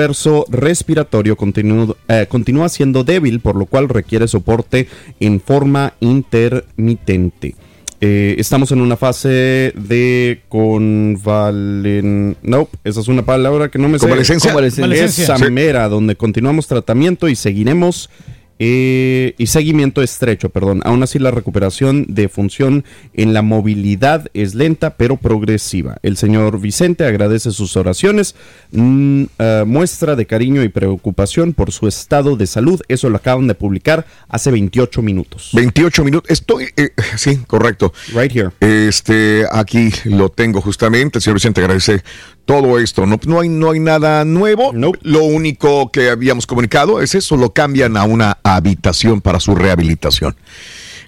respiratorio 0.48 1.36
continúa, 1.36 1.96
eh, 2.08 2.26
continúa 2.28 2.68
siendo 2.68 3.04
débil, 3.04 3.40
por 3.40 3.56
lo 3.56 3.66
cual 3.66 3.88
requiere 3.88 4.28
soporte 4.28 4.88
en 5.20 5.40
forma 5.40 5.94
intermitente. 6.00 7.54
Eh, 8.00 8.36
estamos 8.38 8.72
en 8.72 8.80
una 8.82 8.96
fase 8.96 9.72
de 9.74 10.42
convalen... 10.48 12.36
No, 12.42 12.68
esa 12.84 13.00
es 13.00 13.08
una 13.08 13.24
palabra 13.24 13.70
que 13.70 13.78
no 13.78 13.88
me 13.88 13.98
sé. 13.98 14.06
¿Convalescencia? 14.06 14.52
Donde 15.88 16.14
continuamos 16.16 16.66
tratamiento 16.66 17.28
y 17.28 17.36
seguiremos 17.36 18.10
eh, 18.58 19.34
y 19.36 19.46
seguimiento 19.48 20.02
estrecho, 20.02 20.48
perdón. 20.48 20.80
Aún 20.84 21.02
así, 21.02 21.18
la 21.18 21.30
recuperación 21.30 22.06
de 22.08 22.28
función 22.28 22.84
en 23.12 23.34
la 23.34 23.42
movilidad 23.42 24.28
es 24.34 24.54
lenta 24.54 24.96
pero 24.96 25.16
progresiva. 25.16 25.98
El 26.02 26.16
señor 26.16 26.60
Vicente 26.60 27.04
agradece 27.04 27.50
sus 27.50 27.76
oraciones, 27.76 28.34
mm, 28.72 29.24
eh, 29.38 29.64
muestra 29.66 30.16
de 30.16 30.26
cariño 30.26 30.62
y 30.62 30.68
preocupación 30.68 31.52
por 31.52 31.70
su 31.70 31.86
estado 31.86 32.36
de 32.36 32.46
salud. 32.46 32.80
Eso 32.88 33.10
lo 33.10 33.16
acaban 33.16 33.46
de 33.46 33.54
publicar 33.54 34.06
hace 34.28 34.50
28 34.50 35.02
minutos. 35.02 35.50
28 35.52 36.04
minutos. 36.04 36.30
Estoy, 36.30 36.68
eh, 36.76 36.90
sí, 37.16 37.38
correcto. 37.46 37.92
Right 38.14 38.34
here. 38.34 38.50
Este, 38.60 39.44
aquí 39.52 39.90
lo 40.04 40.30
tengo 40.30 40.60
justamente. 40.62 41.18
El 41.18 41.22
señor 41.22 41.36
Vicente 41.36 41.60
agradece 41.60 42.02
todo 42.46 42.78
esto. 42.78 43.04
No, 43.04 43.20
no 43.26 43.40
hay, 43.40 43.50
no 43.50 43.72
hay 43.72 43.80
nada 43.80 44.24
nuevo. 44.24 44.72
Lo 44.72 45.24
único 45.24 45.90
que 45.90 46.08
habíamos 46.08 46.46
comunicado 46.46 47.02
es 47.02 47.14
eso. 47.14 47.36
Lo 47.36 47.52
cambian 47.52 47.98
a 47.98 48.04
una 48.04 48.38
habitación 48.42 49.20
para 49.20 49.38
su 49.40 49.54
rehabilitación. 49.54 50.34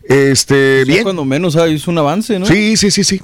Este, 0.03 0.85
Ya 0.87 0.93
bien. 0.93 1.03
cuando 1.05 1.25
menos 1.25 1.57
hay 1.57 1.77
es 1.77 1.87
un 1.89 1.97
avance, 1.97 2.39
¿no? 2.39 2.45
Sí, 2.47 2.77
sí, 2.77 2.91
sí, 2.91 3.05
sí. 3.05 3.21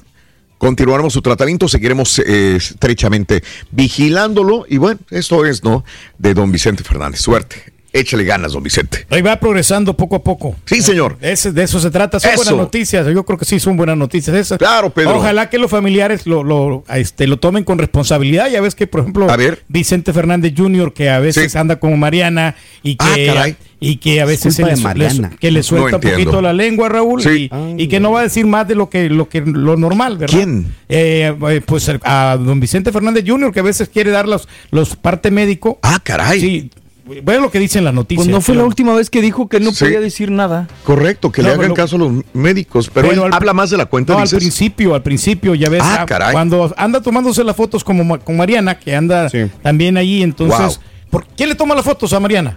Continuaremos 0.59 1.12
su 1.12 1.20
tratamiento, 1.20 1.68
seguiremos 1.68 2.18
eh, 2.20 2.57
estrechamente 2.57 3.43
vigilándolo. 3.73 4.65
Y 4.68 4.78
bueno, 4.78 5.01
esto 5.10 5.44
es, 5.44 5.62
¿no? 5.65 5.84
De 6.18 6.33
don 6.33 6.52
Vicente 6.52 6.84
Fernández. 6.84 7.20
Suerte. 7.20 7.74
Échale 7.97 8.24
ganas, 8.24 8.52
don 8.52 8.62
Vicente. 8.62 9.06
Ahí 9.08 9.23
va 9.23 9.39
progresando 9.39 9.97
poco 9.97 10.16
a 10.16 10.23
poco. 10.24 10.56
Sí, 10.66 10.82
señor. 10.82 11.16
Ese- 11.20 11.52
de 11.52 11.62
eso 11.62 11.78
se 11.78 11.92
trata. 11.92 12.18
Son 12.18 12.32
Eso. 12.32 12.39
buenas 12.42 12.56
noticias. 12.56 13.06
Yo 13.06 13.24
creo 13.24 13.39
que 13.39 13.44
sí 13.44 13.60
son 13.60 13.76
buenas 13.76 13.97
noticias 13.97 14.36
esas. 14.36 14.58
Claro, 14.58 14.90
Pedro. 14.90 15.16
Ojalá 15.18 15.48
que 15.48 15.58
los 15.58 15.70
familiares 15.70 16.26
lo, 16.26 16.42
lo, 16.42 16.82
este, 16.92 17.28
lo 17.28 17.39
tomen 17.39 17.62
con 17.62 17.78
responsabilidad. 17.78 18.50
Ya 18.50 18.60
ves 18.60 18.74
que, 18.74 18.89
por 18.89 19.02
ejemplo, 19.02 19.28
Vicente 19.68 20.12
Fernández 20.12 20.55
Jr., 20.56 20.92
que 20.92 21.08
a 21.08 21.20
veces 21.20 21.55
anda 21.55 21.76
como 21.76 21.97
Mariana 21.97 22.56
y 22.82 22.97
que, 22.97 23.31
Ah, 23.31 23.34
caray. 23.34 23.56
y 23.78 23.98
que 23.98 24.20
a 24.20 24.24
veces 24.24 24.56
se 24.56 24.64
de 24.64 24.74
le, 24.74 24.82
Mariana. 24.82 25.28
le- 25.31 25.36
que 25.36 25.52
le 25.52 25.60
No 25.60 25.62
suelta 25.62 25.97
un 25.98 26.02
poquito 26.02 26.42
la 26.42 26.52
lengua, 26.52 26.89
Raúl, 26.89 27.23
Sí. 27.23 27.48
y, 27.78 27.84
y 27.84 27.86
que 27.86 28.00
no 28.00 28.10
va 28.10 28.20
a 28.20 28.23
decir 28.24 28.44
más 28.44 28.66
de 28.66 28.74
lo 28.74 28.90
que 28.90 29.08
lo 29.08 29.28
que 29.28 29.40
lo 29.40 29.76
normal, 29.76 30.18
¿verdad? 30.18 30.36
¿Quién? 30.36 30.74
Eh, 30.89 31.32
eh, 31.48 31.60
pues 31.64 31.89
a 32.02 32.36
don 32.40 32.58
Vicente 32.58 32.90
Fernández 32.90 33.23
Jr., 33.24 33.52
que 33.52 33.60
a 33.60 33.62
veces 33.62 33.89
quiere 33.89 34.10
dar 34.10 34.26
los, 34.26 34.48
los 34.73 34.97
parte 34.97 35.31
médico. 35.31 35.78
Ah, 35.82 36.00
caray. 36.02 36.40
Sí. 36.40 36.70
Bueno, 37.23 37.42
lo 37.42 37.50
que 37.50 37.58
dicen 37.58 37.84
las 37.84 37.92
noticias. 37.92 38.24
Pues 38.26 38.34
no 38.34 38.41
fue 38.41 38.55
la 38.55 38.65
última 38.65 38.94
vez 38.94 39.10
que 39.10 39.20
dijo 39.20 39.47
que 39.49 39.60
no 39.60 39.73
Sí. 39.73 39.84
podía 39.84 40.00
decir 40.00 40.31
nada. 40.31 40.68
Correcto, 40.84 41.31
que 41.31 41.42
No, 41.42 41.49
le 41.49 41.55
hagan 41.55 41.74
caso 41.74 41.97
a 41.97 41.99
los 41.99 42.12
médicos. 42.33 42.91
Pero, 42.92 43.08
Pero 43.08 43.23
él 43.26 43.26
al- 43.33 43.34
habla 43.34 43.52
más 43.52 43.68
de 43.70 43.76
la 43.76 43.84
cuenta, 43.86 44.15
No, 44.15 44.20
al 44.20 44.24
dices. 44.24 44.39
principio, 44.39 44.94
al 44.94 45.02
principio, 45.02 45.55
ya 45.55 45.68
ves, 45.68 45.83
Ah, 45.84 45.99
ah, 46.00 46.07
caray. 46.07 46.33
cuando 46.33 46.73
anda 46.78 47.02
tomándose 47.02 47.44
las 47.44 47.55
fotos 47.57 47.84
como 47.84 48.05
Ma- 48.05 48.18
con 48.18 48.36
Mariana, 48.39 48.78
que 48.78 48.97
anda 48.97 49.28
también 49.62 49.97
ahí, 49.99 50.23
entonces, 50.23 50.58
Wow. 50.78 50.84
¿por 51.10 51.26
quién 51.26 51.50
le 51.50 51.55
toma 51.55 51.74
las 51.74 51.84
fotos 51.84 52.10
a 52.15 52.20
Mariana? 52.20 52.57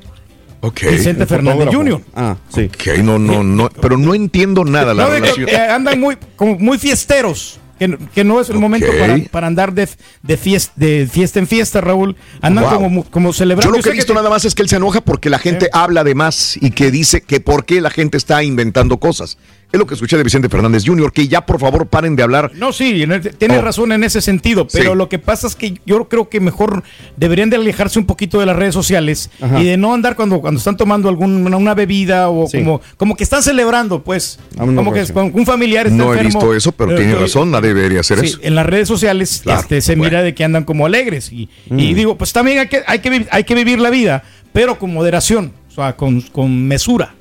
Ok. 0.62 0.82
Vicente 0.92 1.26
Fernández. 1.26 1.68
Jr. 1.72 2.02
Ah, 2.16 2.38
sí. 2.48 2.64
Ok, 2.74 3.00
no, 3.04 3.20
no, 3.20 3.44
no. 3.44 3.70
Pero 3.82 3.98
no 3.98 4.16
entiendo 4.16 4.64
nada 4.64 4.94
la 4.94 5.04
No, 5.04 5.10
de 5.12 5.22
que, 5.22 5.32
relación. 5.34 5.50
eh, 5.50 5.58
andan 5.72 6.00
muy, 6.00 6.18
como 6.38 6.56
muy 6.58 6.78
fiesteros. 6.80 7.60
Que, 7.80 7.88
no- 7.88 7.98
que 8.14 8.24
no 8.24 8.40
es 8.42 8.50
el 8.50 8.58
momento 8.58 8.88
Ok. 8.90 8.98
para, 8.98 9.18
para 9.32 9.48
andar 9.48 9.74
de, 9.74 9.88
de, 10.24 10.38
fiesta, 10.38 10.74
de 10.76 11.08
fiesta 11.12 11.40
en 11.40 11.48
fiesta, 11.48 11.80
Raúl. 11.82 12.16
Andan 12.42 12.64
Wow. 12.66 12.74
como, 12.82 13.04
como 13.06 13.34
celebrando. 13.34 13.72
Yo 13.72 13.78
lo 13.78 13.84
que 13.84 13.90
he 13.90 13.94
visto 13.94 14.14
que- 14.14 14.18
nada 14.18 14.30
más 14.30 14.46
es 14.46 14.56
que 14.56 14.64
él 14.64 14.70
se 14.70 14.78
enoja 14.78 15.02
porque 15.02 15.30
la 15.30 15.40
gente 15.40 15.70
habla 15.74 16.04
de 16.04 16.16
más 16.16 16.58
y 16.60 16.72
que 16.72 16.90
dice 16.92 17.22
que 17.22 17.40
por 17.40 17.66
qué 17.66 17.80
la 17.82 17.90
gente 17.90 18.18
está 18.18 18.44
inventando 18.44 18.98
cosas. 18.98 19.38
Es 19.70 19.78
lo 19.78 19.86
que 19.86 19.96
escuché 19.96 20.16
de 20.16 20.24
Vicente 20.24 20.48
Fernández 20.48 20.84
Jr., 20.86 21.12
que 21.12 21.28
ya 21.28 21.46
por 21.46 21.60
favor 21.60 21.88
paren 21.88 22.16
de 22.16 22.24
hablar. 22.24 22.52
No, 22.56 22.72
sí, 22.72 23.06
tienes 23.38 23.58
Oh. 23.60 23.62
razón 23.62 23.92
en 23.92 24.06
ese 24.06 24.22
sentido, 24.22 24.66
pero 24.72 24.92
Sí. 24.94 24.98
lo 24.98 25.10
que 25.10 25.20
pasa 25.20 25.46
es 25.46 25.56
que 25.58 25.82
yo 25.86 26.08
creo 26.08 26.30
que 26.30 26.40
mejor 26.40 26.84
deberían 27.18 27.50
de 27.50 27.58
alejarse 27.58 28.00
un 28.00 28.06
poquito 28.06 28.40
de 28.40 28.46
las 28.46 28.56
redes 28.56 28.74
sociales 28.74 29.30
Ajá. 29.42 29.60
y 29.62 29.66
de 29.66 29.76
no 29.76 29.94
andar 29.94 30.16
cuando, 30.16 30.40
cuando 30.40 30.58
están 30.60 30.78
tomando 30.78 31.10
alguna 31.10 31.58
una 31.58 31.74
bebida 31.74 32.30
o 32.30 32.48
Sí. 32.48 32.60
como, 32.60 32.80
como 32.96 33.16
que 33.18 33.24
están 33.26 33.44
celebrando, 33.44 34.02
pues, 34.04 34.40
Vámonos, 34.56 34.86
como 34.86 34.94
que 34.94 35.38
un 35.38 35.46
familiar 35.46 35.88
está 35.88 35.98
No 35.98 36.14
he 36.14 36.24
visto 36.24 36.54
eso, 36.54 36.72
pero 36.72 36.94
Eh, 36.94 36.98
tiene 36.98 37.16
razón, 37.16 37.52
nadie 37.52 37.74
debería 37.74 38.00
hacer 38.00 38.20
Sí, 38.22 38.26
eso. 38.28 38.40
en 38.44 38.56
las 38.56 38.66
redes 38.66 38.88
sociales 38.88 39.42
Claro, 39.44 39.60
este, 39.60 39.82
se 39.82 39.98
mira 39.98 40.24
de 40.24 40.34
que 40.34 40.46
andan 40.46 40.64
como 40.64 40.86
alegres. 40.86 41.30
Y, 41.34 41.50
y 41.70 41.92
Mm. 41.92 41.96
digo, 41.96 42.18
pues 42.18 42.32
también 42.32 42.60
hay 42.60 42.68
que, 42.70 42.84
hay, 42.88 43.00
que, 43.00 43.28
hay 43.30 43.44
que 43.44 43.54
vivir 43.56 43.80
la 43.80 43.90
vida, 43.90 44.24
pero 44.54 44.80
con 44.80 44.94
moderación, 44.94 45.52
o 45.70 45.74
sea, 45.74 45.98
con, 45.98 46.22
con 46.22 46.68
mesura. 46.68 47.14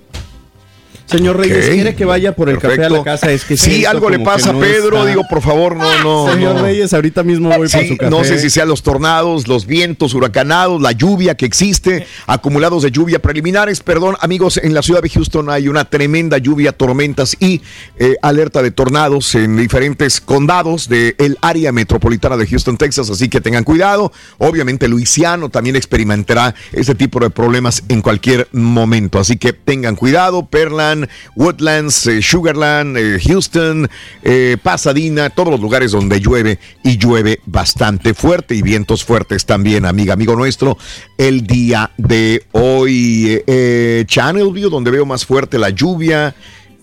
Señor 1.06 1.36
Reyes, 1.36 1.68
¿quiere 1.70 1.94
que 1.94 2.04
vaya 2.04 2.34
por 2.34 2.48
el 2.48 2.58
café 2.58 2.84
a 2.84 2.90
la 2.90 3.02
casa? 3.04 3.30
Es 3.30 3.44
que 3.44 3.56
Si 3.56 3.70
siento 3.70 3.90
algo 3.90 4.10
le 4.10 4.18
pasa 4.18 4.50
a 4.50 4.52
no 4.52 4.60
Pedro, 4.60 4.96
está- 4.98 5.08
digo, 5.08 5.22
por 5.30 5.40
favor, 5.40 5.76
no, 5.76 6.02
no. 6.02 6.32
Señor 6.32 6.56
no. 6.56 6.62
Reyes, 6.62 6.92
ahorita 6.92 7.22
mismo 7.22 7.48
voy 7.48 7.68
por 7.68 7.80
Sí, 7.80 7.88
su 7.88 7.96
café. 7.96 8.10
no 8.10 8.24
sé 8.24 8.38
si 8.40 8.50
sean 8.50 8.68
los 8.68 8.82
tornados, 8.82 9.46
los 9.46 9.66
vientos 9.66 10.14
huracanados, 10.14 10.82
la 10.82 10.92
lluvia 10.92 11.36
que 11.36 11.46
existe, 11.46 12.06
acumulados 12.26 12.82
de 12.82 12.90
lluvia 12.90 13.20
preliminares. 13.20 13.80
Perdón, 13.80 14.16
amigos, 14.20 14.56
en 14.62 14.74
la 14.74 14.82
ciudad 14.82 15.00
de 15.00 15.08
Houston 15.08 15.48
hay 15.48 15.68
una 15.68 15.84
tremenda 15.84 16.38
lluvia, 16.38 16.72
tormentas 16.72 17.36
y 17.38 17.62
eh, 17.98 18.16
alerta 18.22 18.62
de 18.62 18.72
tornados 18.72 19.34
en 19.36 19.56
diferentes 19.56 20.20
condados 20.20 20.88
del 20.88 21.38
área 21.40 21.70
metropolitana 21.70 22.36
de 22.36 22.46
Houston, 22.48 22.76
Texas, 22.76 23.10
así 23.10 23.28
que 23.28 23.40
tengan 23.40 23.62
cuidado. 23.62 24.12
Obviamente, 24.38 24.88
Luisiano 24.88 25.50
también 25.50 25.76
experimentará 25.76 26.54
este 26.72 26.94
tipo 26.96 27.20
de 27.20 27.30
problemas 27.30 27.84
en 27.88 28.02
cualquier 28.02 28.48
momento, 28.52 29.20
así 29.20 29.36
que 29.36 29.52
tengan 29.52 29.94
cuidado. 29.94 30.46
Perlan, 30.46 30.95
Woodlands, 31.34 32.06
eh, 32.06 32.22
Sugarland, 32.22 32.96
eh, 32.96 33.20
Houston, 33.26 33.88
eh, 34.22 34.56
Pasadena, 34.62 35.30
todos 35.30 35.50
los 35.50 35.60
lugares 35.60 35.92
donde 35.92 36.20
llueve 36.20 36.58
y 36.82 36.96
llueve 36.96 37.40
bastante 37.46 38.14
fuerte 38.14 38.54
y 38.54 38.62
vientos 38.62 39.04
fuertes 39.04 39.44
también, 39.44 39.84
amiga, 39.84 40.14
amigo 40.14 40.36
nuestro. 40.36 40.78
El 41.18 41.46
día 41.46 41.90
de 41.96 42.44
hoy, 42.52 43.26
eh, 43.28 43.44
eh, 43.46 44.04
Channel 44.06 44.52
View, 44.52 44.70
donde 44.70 44.90
veo 44.90 45.06
más 45.06 45.24
fuerte 45.24 45.58
la 45.58 45.70
lluvia. 45.70 46.34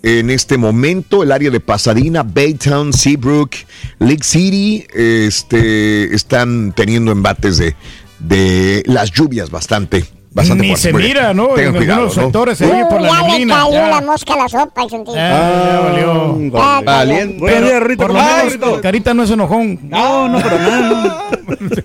En 0.05 0.29
este 0.29 0.57
momento, 0.57 1.23
el 1.23 1.31
área 1.31 1.49
de 1.49 1.61
Pasadena, 1.61 2.23
Baytown, 2.23 2.91
Seabrook, 2.91 3.51
Lake 3.99 4.23
City, 4.23 4.85
este, 4.93 6.13
están 6.13 6.73
teniendo 6.75 7.13
embates 7.13 7.57
de, 7.57 7.73
de 8.19 8.83
las 8.85 9.11
lluvias 9.11 9.49
bastante, 9.49 10.03
bastante 10.33 10.63
Ni 10.67 10.75
se 10.75 10.91
mira, 10.93 11.33
¿no? 11.33 11.49
Tengan 11.49 11.73
en 11.73 11.77
cuidado, 11.77 11.99
algunos 12.01 12.17
¿no? 12.17 12.23
sectores 12.23 12.57
se 12.57 12.65
oye 12.65 12.85
por 12.89 13.01
la 13.01 13.09
ya 13.09 13.21
le 13.21 13.27
neblina. 13.29 13.55
cayó 13.55 13.71
ya. 13.73 13.87
la 13.89 14.01
mosca 14.01 14.33
a 14.33 14.37
la 14.37 14.49
sopa, 14.49 14.87
Chuntillo. 14.87 15.17
Ah, 15.19 15.69
ya 15.71 15.79
valió. 15.79 16.51
Ah, 16.55 16.81
Valiente. 16.83 17.37
Pero, 17.39 17.39
Buenos 17.51 17.69
días, 17.69 17.83
Rito, 17.83 18.01
por 18.03 18.13
lo 18.13 18.19
¿cómo 18.19 18.45
menos? 18.45 18.81
Carita 18.81 19.13
no 19.13 19.23
es 19.23 19.31
enojón. 19.31 19.79
No, 19.89 20.27
no, 20.27 20.41
pero 20.41 20.57
nada. 20.59 21.25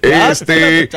Este, 0.02 0.88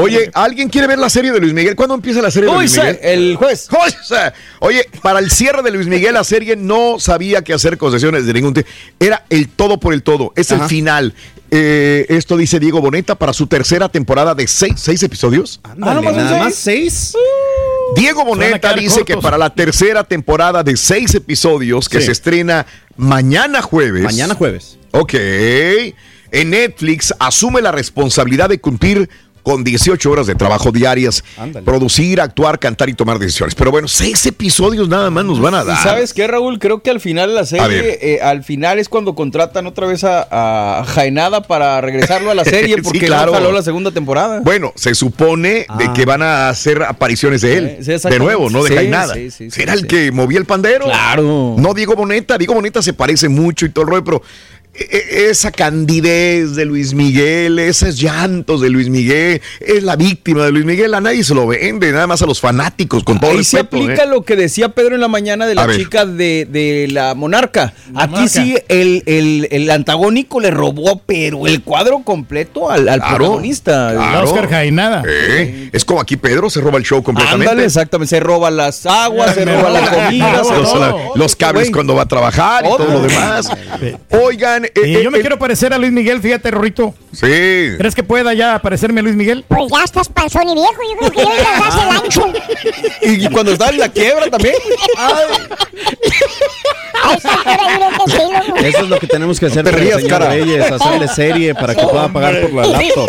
oye, 0.00 0.30
¿alguien 0.34 0.68
quiere 0.68 0.86
ver 0.86 0.98
la 0.98 1.08
serie 1.10 1.30
de 1.32 1.40
Luis 1.40 1.52
Miguel? 1.52 1.76
¿Cuándo 1.76 1.94
empieza 1.94 2.20
la 2.22 2.30
serie 2.30 2.48
de 2.50 2.56
Luis 2.56 2.76
Miguel? 2.76 2.98
el 3.02 3.38
se- 3.54 4.32
Oye, 4.60 4.88
para 5.02 5.18
el 5.18 5.30
cierre 5.30 5.62
de 5.62 5.70
Luis 5.70 5.86
Miguel, 5.86 6.14
la 6.14 6.24
serie 6.24 6.56
no 6.56 6.98
sabía 6.98 7.42
qué 7.42 7.52
hacer 7.52 7.78
concesiones 7.78 8.26
de 8.26 8.32
ningún 8.32 8.54
tipo. 8.54 8.68
Era 8.98 9.24
el 9.30 9.48
todo 9.48 9.78
por 9.78 9.92
el 9.94 10.02
todo. 10.02 10.32
Es 10.36 10.50
el 10.50 10.58
Ajá. 10.60 10.68
final. 10.68 11.14
Eh, 11.50 12.06
esto 12.08 12.36
dice 12.36 12.58
Diego 12.58 12.80
Boneta 12.80 13.14
para 13.14 13.32
su 13.32 13.46
tercera 13.46 13.88
temporada 13.88 14.34
de 14.34 14.46
seis, 14.48 14.74
seis 14.76 15.02
episodios. 15.02 15.60
Ándale, 15.62 15.94
nomás 15.96 16.14
son 16.14 16.24
nada 16.24 16.38
más 16.44 16.54
seis. 16.54 16.92
seis. 17.12 17.22
Diego 17.96 18.24
Boneta 18.24 18.72
dice 18.74 19.04
que 19.04 19.16
para 19.18 19.38
la 19.38 19.50
tercera 19.50 20.02
temporada 20.04 20.62
de 20.62 20.76
seis 20.76 21.14
episodios 21.14 21.88
que 21.88 22.00
Sí. 22.00 22.06
se 22.06 22.12
estrena 22.12 22.66
mañana 22.96 23.62
jueves. 23.62 24.02
Mañana 24.02 24.34
jueves. 24.34 24.78
Ok. 24.92 25.14
En 25.14 26.50
Netflix 26.50 27.14
asume 27.20 27.62
la 27.62 27.70
responsabilidad 27.70 28.48
de 28.48 28.58
cumplir 28.58 29.08
con 29.44 29.62
18 29.62 30.10
horas 30.10 30.26
de 30.26 30.34
trabajo 30.34 30.72
diarias, 30.72 31.22
Ándale. 31.36 31.64
producir, 31.64 32.20
actuar, 32.20 32.58
cantar 32.58 32.88
y 32.88 32.94
tomar 32.94 33.20
decisiones. 33.20 33.54
Pero 33.54 33.70
bueno, 33.70 33.86
seis 33.86 34.26
episodios 34.26 34.88
nada 34.88 35.10
más 35.10 35.24
nos 35.24 35.40
van 35.40 35.54
a 35.54 35.62
¿Y 35.62 35.66
dar. 35.66 35.82
sabes 35.82 36.12
qué, 36.12 36.26
Raúl? 36.26 36.58
Creo 36.58 36.82
que 36.82 36.90
al 36.90 36.98
final 36.98 37.28
de 37.28 37.34
la 37.36 37.46
serie, 37.46 37.98
eh, 38.02 38.20
al 38.22 38.42
final 38.42 38.78
es 38.80 38.88
cuando 38.88 39.14
contratan 39.14 39.66
otra 39.68 39.86
vez 39.86 40.02
a, 40.02 40.26
a 40.80 40.84
Jaenada 40.84 41.42
para 41.42 41.80
regresarlo 41.80 42.30
a 42.32 42.34
la 42.34 42.44
serie 42.44 42.74
Sí, 42.76 42.82
porque 42.82 43.00
claro. 43.00 43.30
no 43.30 43.38
jaló 43.38 43.52
la 43.52 43.62
segunda 43.62 43.90
temporada. 43.92 44.40
Bueno, 44.40 44.72
se 44.74 44.94
supone 44.94 45.50
de 45.50 45.66
Ah. 45.68 45.92
que 45.94 46.06
van 46.06 46.22
a 46.22 46.48
hacer 46.48 46.82
apariciones 46.82 47.42
de 47.42 47.58
él. 47.58 47.76
Sí, 47.82 47.98
sí, 47.98 48.08
de 48.08 48.18
nuevo, 48.18 48.48
no 48.50 48.64
de 48.64 48.70
Sí, 48.70 48.76
sí, 49.12 49.30
sí, 49.30 49.50
sí, 49.50 49.50
sí. 49.50 49.62
el 49.70 49.86
que 49.86 50.10
movía 50.10 50.38
el 50.38 50.46
pandero. 50.46 50.86
Claro. 50.86 51.54
No 51.58 51.74
Diego 51.74 51.94
Boneta. 51.94 52.38
Diego 52.38 52.54
Boneta 52.54 52.80
se 52.80 52.94
parece 52.94 53.28
mucho 53.28 53.66
y 53.66 53.68
todo 53.68 53.84
el 53.84 53.90
rollo, 53.90 54.04
pero 54.04 54.22
esa 54.74 55.50
candidez 55.52 56.54
de 56.56 56.64
Luis 56.64 56.94
Miguel, 56.94 57.58
esos 57.58 57.96
llantos 58.00 58.60
de 58.60 58.70
Luis 58.70 58.88
Miguel, 58.88 59.40
es 59.60 59.82
la 59.82 59.96
víctima 59.96 60.44
de 60.44 60.50
Luis 60.52 60.64
Miguel. 60.64 60.94
A 60.94 61.00
nadie 61.00 61.22
se 61.24 61.34
lo 61.34 61.46
vende, 61.46 61.92
nada 61.92 62.06
más 62.06 62.22
a 62.22 62.26
los 62.26 62.40
fanáticos, 62.40 63.04
con 63.04 63.20
todo 63.20 63.30
Ahí 63.30 63.44
se 63.44 63.58
respeto. 63.58 63.82
aplica 63.84 64.02
¿eh? 64.04 64.08
lo 64.08 64.22
que 64.22 64.36
decía 64.36 64.70
Pedro 64.70 64.94
en 64.96 65.00
la 65.00 65.08
mañana 65.08 65.46
de 65.46 65.54
la 65.54 65.72
chica 65.74 66.04
de, 66.06 66.46
de 66.50 66.88
la 66.90 67.14
monarca. 67.14 67.72
La 67.92 68.04
Aquí 68.04 68.10
Monarca. 68.14 68.28
sí 68.28 68.56
el, 68.68 69.02
el- 69.06 69.48
el 69.50 69.70
antagónico 69.70 70.40
le 70.40 70.50
robó, 70.50 71.00
pero 71.06 71.46
el 71.46 71.62
cuadro 71.62 72.00
completo 72.00 72.70
al, 72.70 72.88
al 72.88 72.98
Claro, 73.00 73.16
protagonista. 73.16 73.92
claro. 73.94 74.24
Oscar 74.28 74.48
Jainada. 74.48 75.02
Eh, 75.08 75.70
Es 75.72 75.84
como 75.84 76.00
aquí 76.00 76.16
Pedro 76.16 76.50
se 76.50 76.60
roba 76.60 76.78
el 76.78 76.84
show 76.84 77.02
completamente. 77.02 77.48
Ándale, 77.50 77.66
exactamente. 77.66 78.10
Se 78.10 78.20
roba 78.20 78.50
las 78.50 78.84
aguas, 78.86 79.34
se 79.34 79.44
roba 79.44 79.70
la 79.70 79.90
comida, 79.90 80.42
se 80.44 80.50
roba 80.50 80.58
los, 80.58 80.72
todo. 80.72 80.98
los 81.14 81.36
cables 81.36 81.70
cuando 81.70 81.94
va 81.94 82.02
a 82.02 82.06
trabajar 82.08 82.64
y 82.64 82.68
Todo. 82.68 82.84
lo 82.90 83.00
demás. 83.02 83.48
Oigan, 84.10 84.63
eh, 84.74 84.86
Y 84.86 84.96
eh, 84.96 85.02
yo 85.02 85.10
me 85.10 85.18
eh, 85.18 85.20
quiero 85.20 85.38
parecer 85.38 85.72
a 85.72 85.78
Luis 85.78 85.92
Miguel, 85.92 86.20
fíjate, 86.20 86.50
Rorrito. 86.50 86.94
Sí. 87.12 87.26
¿Crees 87.78 87.94
que 87.94 88.02
pueda 88.02 88.32
ya 88.34 88.58
parecerme 88.60 89.00
a 89.00 89.02
Luis 89.02 89.16
Miguel? 89.16 89.44
Pues 89.48 89.64
ya 89.70 89.84
estás 89.84 90.08
panzón 90.08 90.48
y 90.48 90.54
viejo, 90.54 90.80
yo 90.92 90.98
creo 90.98 91.10
que 91.10 91.24
ya 91.24 91.82
el 91.82 91.96
ancho. 92.04 92.26
Y 93.02 93.28
cuando 93.28 93.52
estaba 93.52 93.70
en 93.70 93.78
la 93.78 93.88
quiebra 93.90 94.30
también. 94.30 94.54
Eso 98.64 98.78
es 98.82 98.88
lo 98.88 98.98
que 98.98 99.06
tenemos 99.06 99.38
que 99.38 99.46
hacer 99.46 99.64
te 99.64 99.72
rías, 99.72 99.96
señor 100.00 100.10
cara. 100.18 100.30
Reyes, 100.30 100.70
hacerle 100.70 101.08
serie 101.08 101.54
para 101.54 101.74
que 101.74 101.82
pueda 101.86 102.08
pagar 102.08 102.40
por 102.42 102.52
la 102.52 102.66
laptop. 102.66 103.08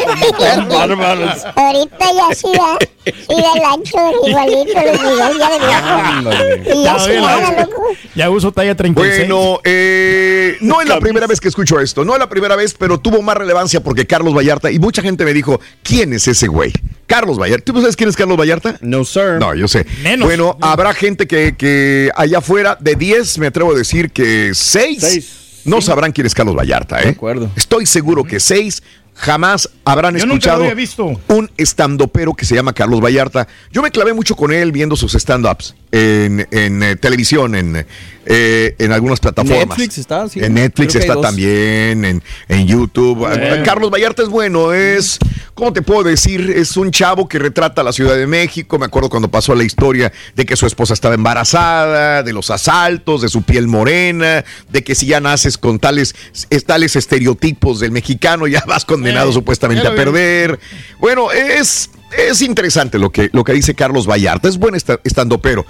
Ahorita 1.56 2.06
ya 2.12 2.34
sí 2.34 2.48
da, 2.52 2.78
sí 3.04 3.12
da 3.28 3.52
el 3.56 3.64
ancho, 3.64 3.98
igualito 4.26 4.80
Luis 4.80 5.00
Miguel, 5.02 5.38
ya 5.38 5.50
de 5.50 5.58
viejo. 5.58 6.74
Y 6.74 6.84
ya 6.84 6.96
Ya, 6.96 7.12
ya. 7.50 7.60
loco. 7.64 7.82
Ya 8.14 8.30
uso 8.30 8.52
talla 8.52 8.74
36. 8.74 9.18
Bueno, 9.28 9.60
eh, 9.64 10.56
no 10.60 10.80
es 10.80 10.88
la 10.94 11.00
primera 11.00 11.26
vez 11.26 11.40
que 11.40 11.48
escucho 11.48 11.80
esto, 11.80 12.04
no 12.04 12.12
es 12.14 12.18
la 12.18 12.28
primera 12.28 12.56
vez, 12.56 12.74
pero 12.78 12.98
tuvo 12.98 13.22
más 13.22 13.36
relevancia 13.36 13.82
porque 13.82 14.06
Carlos 14.06 14.34
Vallarta, 14.36 14.70
y 14.70 14.78
mucha 14.78 15.02
gente 15.02 15.24
me 15.24 15.32
dijo, 15.32 15.60
¿quién 15.82 16.12
es 16.12 16.28
ese 16.28 16.46
güey? 16.48 16.72
Carlos 17.06 17.38
Vallarta. 17.38 17.64
¿Tú 17.72 17.80
sabes 17.80 17.96
quién 17.96 18.08
es 18.08 18.16
Carlos 18.16 18.36
Vallarta? 18.38 18.76
No, 18.80 19.04
sir. 19.04 19.38
No, 19.40 19.54
yo 19.54 19.66
sé. 19.68 19.86
Menos. 20.02 20.26
Bueno, 20.26 20.56
habrá 20.60 20.94
gente 20.94 21.26
que, 21.26 21.56
que 21.56 22.10
allá 22.14 22.38
afuera, 22.38 22.76
de 22.80 22.94
10, 22.94 23.38
me 23.38 23.46
atrevo 23.48 23.72
a 23.72 23.74
decir 23.74 24.10
que 24.12 24.52
6 24.54 24.98
Seis. 25.00 25.62
no 25.64 25.80
sabrán 25.80 26.12
quién 26.12 26.26
es 26.26 26.34
Carlos 26.34 26.54
Vallarta, 26.56 27.00
¿eh? 27.00 27.04
De 27.06 27.10
acuerdo. 27.10 27.50
Estoy 27.56 27.86
seguro 27.86 28.24
que 28.24 28.38
6 28.38 28.82
jamás 29.14 29.68
habrán 29.84 30.14
Yo 30.16 30.20
nunca 30.24 30.28
lo 30.28 30.34
escuchado 30.34 30.62
había 30.62 30.74
visto. 30.74 31.20
un 31.28 31.50
estandopero 31.56 32.32
que 32.34 32.44
se 32.46 32.54
llama 32.54 32.72
Carlos 32.72 33.00
Vallarta. 33.02 33.46
Yo 33.72 33.82
me 33.82 33.90
clavé 33.90 34.14
mucho 34.14 34.34
con 34.36 34.52
él 34.52 34.72
viendo 34.72 34.96
sus 34.96 35.14
stand-ups 35.14 35.74
en, 35.92 36.46
en, 36.50 36.82
eh, 36.82 36.96
televisión, 36.96 37.54
en, 37.54 37.86
eh, 38.26 38.74
en 38.78 38.92
algunas 38.92 39.18
plataformas. 39.18 39.68
Netflix 39.76 39.98
está, 39.98 40.28
sí. 40.28 40.38
En 40.42 40.54
Netflix 40.54 40.94
está 40.94 41.20
también, 41.20 42.04
en, 42.04 42.22
en 42.48 42.66
YouTube. 42.66 43.18
Bueno. 43.18 43.62
Carlos 43.64 43.90
Vallarta 43.90 44.22
es 44.22 44.28
bueno, 44.28 44.72
es, 44.72 45.18
¿cómo 45.54 45.72
te 45.72 45.82
puedo 45.82 46.04
decir? 46.04 46.50
Es 46.54 46.76
un 46.76 46.90
chavo 46.92 47.28
que 47.28 47.38
retrata 47.40 47.82
la 47.82 47.92
Ciudad 47.92 48.16
de 48.16 48.26
México. 48.26 48.78
Me 48.78 48.86
acuerdo 48.86 49.08
cuando 49.10 49.28
pasó 49.30 49.54
la 49.54 49.64
historia 49.64 50.12
de 50.36 50.44
que 50.46 50.54
su 50.56 50.66
esposa 50.66 50.94
estaba 50.94 51.14
embarazada, 51.14 52.22
de 52.22 52.32
los 52.32 52.50
asaltos, 52.50 53.22
de 53.22 53.28
su 53.28 53.42
piel 53.42 53.66
morena, 53.66 54.44
de 54.68 54.84
que 54.84 54.94
si 54.94 55.06
ya 55.06 55.20
naces 55.20 55.58
con 55.58 55.78
tales, 55.80 56.14
es- 56.50 56.64
tales 56.64 56.94
estereotipos 56.94 57.80
del 57.80 57.90
mexicano, 57.90 58.46
ya 58.46 58.62
vas 58.66 58.84
condenado 58.84 59.30
Eh, 59.30 59.32
supuestamente 59.32 59.86
a 59.88 59.94
perder. 59.94 60.58
Bueno, 61.00 61.32
es, 61.32 61.90
es 62.16 62.42
interesante 62.42 62.98
lo 62.98 63.10
que, 63.10 63.30
lo 63.32 63.44
que 63.44 63.52
dice 63.52 63.74
Carlos 63.74 64.06
Vallarta. 64.08 64.48
Es 64.48 64.58
buen 64.58 64.74
esta- 64.74 65.00
estandopero. 65.04 65.64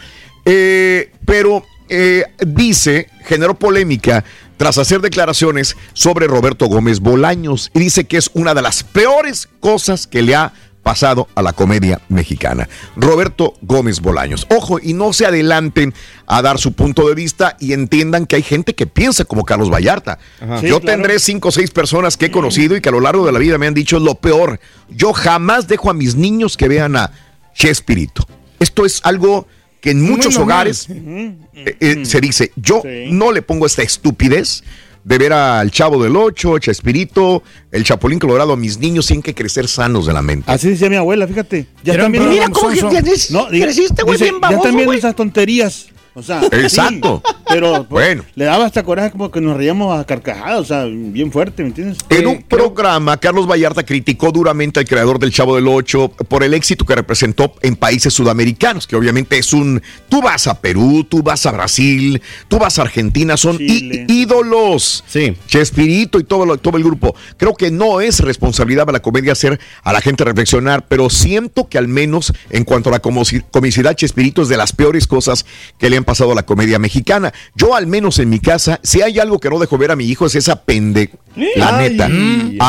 Eh, 0.45 1.13
pero 1.25 1.65
eh, 1.89 2.25
dice, 2.47 3.09
generó 3.25 3.55
polémica 3.59 4.25
tras 4.57 4.79
hacer 4.79 5.01
declaraciones 5.01 5.77
sobre 5.93 6.27
Roberto 6.27 6.67
Gómez 6.67 7.01
Bolaños 7.01 7.71
y 7.75 7.81
dice 7.81 8.05
que 8.05 8.17
es 8.19 8.31
una 8.35 8.55
de 8.55 8.63
las 8.63 8.83
peores 8.83 9.49
cosas 9.61 10.07
que 10.07 10.23
le 10.23 10.35
ha 10.35 10.53
pasado 10.83 11.29
a 11.35 11.43
la 11.43 11.53
comedia 11.53 12.01
mexicana. 12.09 12.69
Roberto 12.97 13.55
Gómez 13.63 14.01
Bolaños. 14.01 14.47
Ojo, 14.51 14.79
y 14.81 14.93
no 14.93 15.13
se 15.13 15.27
adelanten 15.27 15.95
a 16.27 16.43
dar 16.43 16.59
su 16.59 16.73
punto 16.73 17.09
de 17.09 17.15
vista 17.15 17.57
y 17.61 17.73
entiendan 17.73 18.27
que 18.27 18.37
hay 18.37 18.43
gente 18.43 18.75
que 18.75 18.87
piensa 18.87 19.25
como 19.25 19.45
Carlos 19.45 19.71
Vallarta. 19.71 20.19
Yo 20.41 20.81
claro. 20.81 20.81
tendré 20.81 21.19
cinco 21.19 21.49
o 21.49 21.53
seis 21.53 21.71
personas 21.71 22.17
que 22.17 22.27
he 22.27 22.31
conocido 22.31 22.77
y 22.77 22.81
que 22.81 22.89
a 22.89 22.93
lo 22.93 23.01
largo 23.01 23.27
de 23.27 23.33
la 23.33 23.39
vida 23.39 23.59
me 23.59 23.67
han 23.67 23.75
dicho 23.75 23.99
lo 23.99 24.15
peor. 24.15 24.61
Yo 24.89 25.13
jamás 25.13 25.69
dejo 25.69 25.91
a 25.91 25.95
mis 25.95 26.15
niños 26.15 26.57
que 26.57 26.69
vean 26.69 26.97
a 26.97 27.11
Chespirito. 27.55 28.27
Esto 28.59 28.85
es 28.85 29.01
algo 29.05 29.47
que 29.81 29.91
en 29.91 30.03
muchos 30.03 30.37
hogares 30.37 30.89
eh, 30.91 31.37
eh, 31.81 32.05
se 32.05 32.21
dice, 32.21 32.53
yo 32.57 32.83
no 33.11 33.33
le 33.33 33.43
pongo 33.43 33.67
esta 33.67 33.83
estupidez 33.83 34.63
de 35.05 35.19
ver 35.19 35.33
al 35.33 35.71
Chavo 35.71 36.03
del 36.03 36.15
Ocho, 36.17 36.59
Chespirito, 36.59 37.43
el 37.71 37.85
Chapulín 37.85 38.19
Colorado 38.19 38.53
a 38.53 38.57
mis 38.57 38.79
niños 38.79 39.07
sin 39.07 39.23
que 39.23 39.35
crecer 39.35 39.69
sanos 39.69 40.07
de 40.07 40.13
la 40.13 40.23
mente. 40.23 40.51
Así 40.51 40.71
decía 40.71 40.89
mi 40.91 40.97
abuela, 40.97 41.27
fíjate. 41.27 41.67
Ya 41.85 41.97
también. 41.99 42.29
Mira 42.29 42.49
cómo 42.51 42.69
que 42.71 42.81
creces- 42.81 43.31
diga- 43.31 43.49
creciste, 43.63 44.03
güey, 44.03 44.19
bien 44.19 44.41
baboso, 44.41 44.63
Ya 44.65 44.69
también 44.69 44.93
esas 44.95 45.15
tonterías. 45.17 45.87
O 46.15 46.23
sea, 46.23 46.43
Exacto. 46.53 47.23
sí, 47.25 47.35
pero 47.49 47.85
Bueno. 47.85 48.25
le 48.35 48.45
daba 48.45 48.67
hasta 48.67 48.83
coraje 48.83 49.11
como 49.13 49.31
que 49.31 49.41
nos 49.41 49.57
reíamos 49.57 49.99
a 49.99 50.05
carcajadas, 50.05 50.59
o 50.61 50.65
sea, 50.65 50.85
bien 50.87 51.31
fuerte, 51.31 51.63
¿me 51.63 51.69
entiendes? 51.69 51.99
En 52.09 52.27
un 52.27 52.43
programa, 52.43 53.17
Carlos 53.17 53.47
Vallarta 53.49 53.85
criticó 53.85 54.33
duramente 54.33 54.81
al 54.81 54.87
creador 54.87 55.19
del 55.19 55.31
Chavo 55.33 55.55
del 55.55 55.69
Ocho 55.69 56.09
por 56.29 56.43
el 56.43 56.55
éxito 56.55 56.85
que 56.85 56.95
representó 56.97 57.55
en 57.63 57.77
países 57.77 58.13
sudamericanos, 58.13 58.87
que 58.87 58.97
obviamente 58.97 59.39
es 59.39 59.53
un... 59.53 59.81
Tú 60.09 60.21
vas 60.21 60.47
a 60.49 60.61
Perú, 60.61 61.05
tú 61.09 61.23
vas 61.23 61.47
a 61.47 61.53
Brasil, 61.53 62.21
tú 62.49 62.59
vas 62.59 62.79
a 62.79 62.83
Argentina, 62.83 63.37
son 63.37 63.57
ídolos. 63.61 65.05
Sí. 65.07 65.37
Chespirito 65.47 66.19
y 66.19 66.25
todo, 66.25 66.45
lo- 66.47 66.57
todo 66.59 66.77
el 66.77 66.85
grupo. 66.85 67.15
Creo 67.37 67.55
que 67.55 67.71
no 67.71 68.01
es 68.01 68.21
responsabilidad 68.21 68.87
de 68.87 68.93
la 68.93 69.01
comedia 69.03 69.33
hacer 69.33 69.59
a 69.83 69.93
la 69.93 70.01
gente 70.01 70.25
reflexionar, 70.25 70.87
pero 70.89 71.09
siento 71.11 71.69
que 71.69 71.79
al 71.79 71.89
menos 71.89 72.33
en 72.51 72.65
cuanto 72.65 72.89
a 72.91 72.93
la 72.93 73.01
comicidad, 73.01 73.95
Chespirito 73.95 74.43
es 74.43 74.49
de 74.49 74.57
las 74.57 74.73
peores 74.73 75.07
cosas 75.07 75.47
que 75.79 75.91
le 75.91 75.97
han 76.01 76.05
pasado 76.05 76.33
a 76.33 76.35
la 76.35 76.45
comedia 76.45 76.79
mexicana. 76.79 77.33
Yo 77.55 77.75
al 77.75 77.87
menos 77.87 78.19
en 78.19 78.29
mi 78.29 78.41
casa, 78.41 78.81
si 78.83 79.03
hay 79.03 79.19
algo 79.19 79.39
que 79.39 79.49
no 79.49 79.59
dejo 79.59 79.79
ver 79.79 79.91
a 79.91 79.97
mi 79.97 80.05
hijo 80.05 80.27
es 80.27 80.35
esa 80.35 80.63
pende... 80.63 81.11
La 81.55 81.79
Ay. 81.79 81.91
neta. 81.91 82.11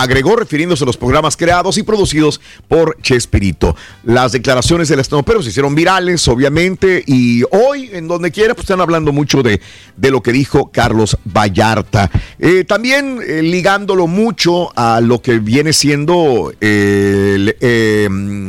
Agregó 0.01 0.35
refiriéndose 0.35 0.83
a 0.83 0.87
los 0.87 0.95
programas 0.95 1.35
creados 1.35 1.79
y 1.79 1.83
producidos 1.83 2.39
por 2.67 2.95
Chespirito. 3.01 3.75
Las 4.03 4.33
declaraciones 4.33 4.87
del 4.87 4.99
estandopero 4.99 5.41
se 5.41 5.49
hicieron 5.49 5.73
virales, 5.73 6.27
obviamente, 6.27 7.03
y 7.07 7.41
hoy, 7.51 7.89
en 7.91 8.07
donde 8.07 8.31
quiera, 8.31 8.53
pues 8.53 8.65
están 8.65 8.79
hablando 8.79 9.11
mucho 9.11 9.41
de, 9.41 9.59
de 9.97 10.11
lo 10.11 10.21
que 10.21 10.31
dijo 10.31 10.71
Carlos 10.71 11.17
Vallarta. 11.25 12.11
Eh, 12.37 12.63
también 12.63 13.19
eh, 13.27 13.41
ligándolo 13.41 14.05
mucho 14.05 14.71
a 14.77 15.01
lo 15.01 15.21
que 15.23 15.39
viene 15.39 15.73
siendo 15.73 16.53
eh, 16.61 17.33
el, 17.35 17.55
eh, 17.61 18.07
mm, 18.09 18.47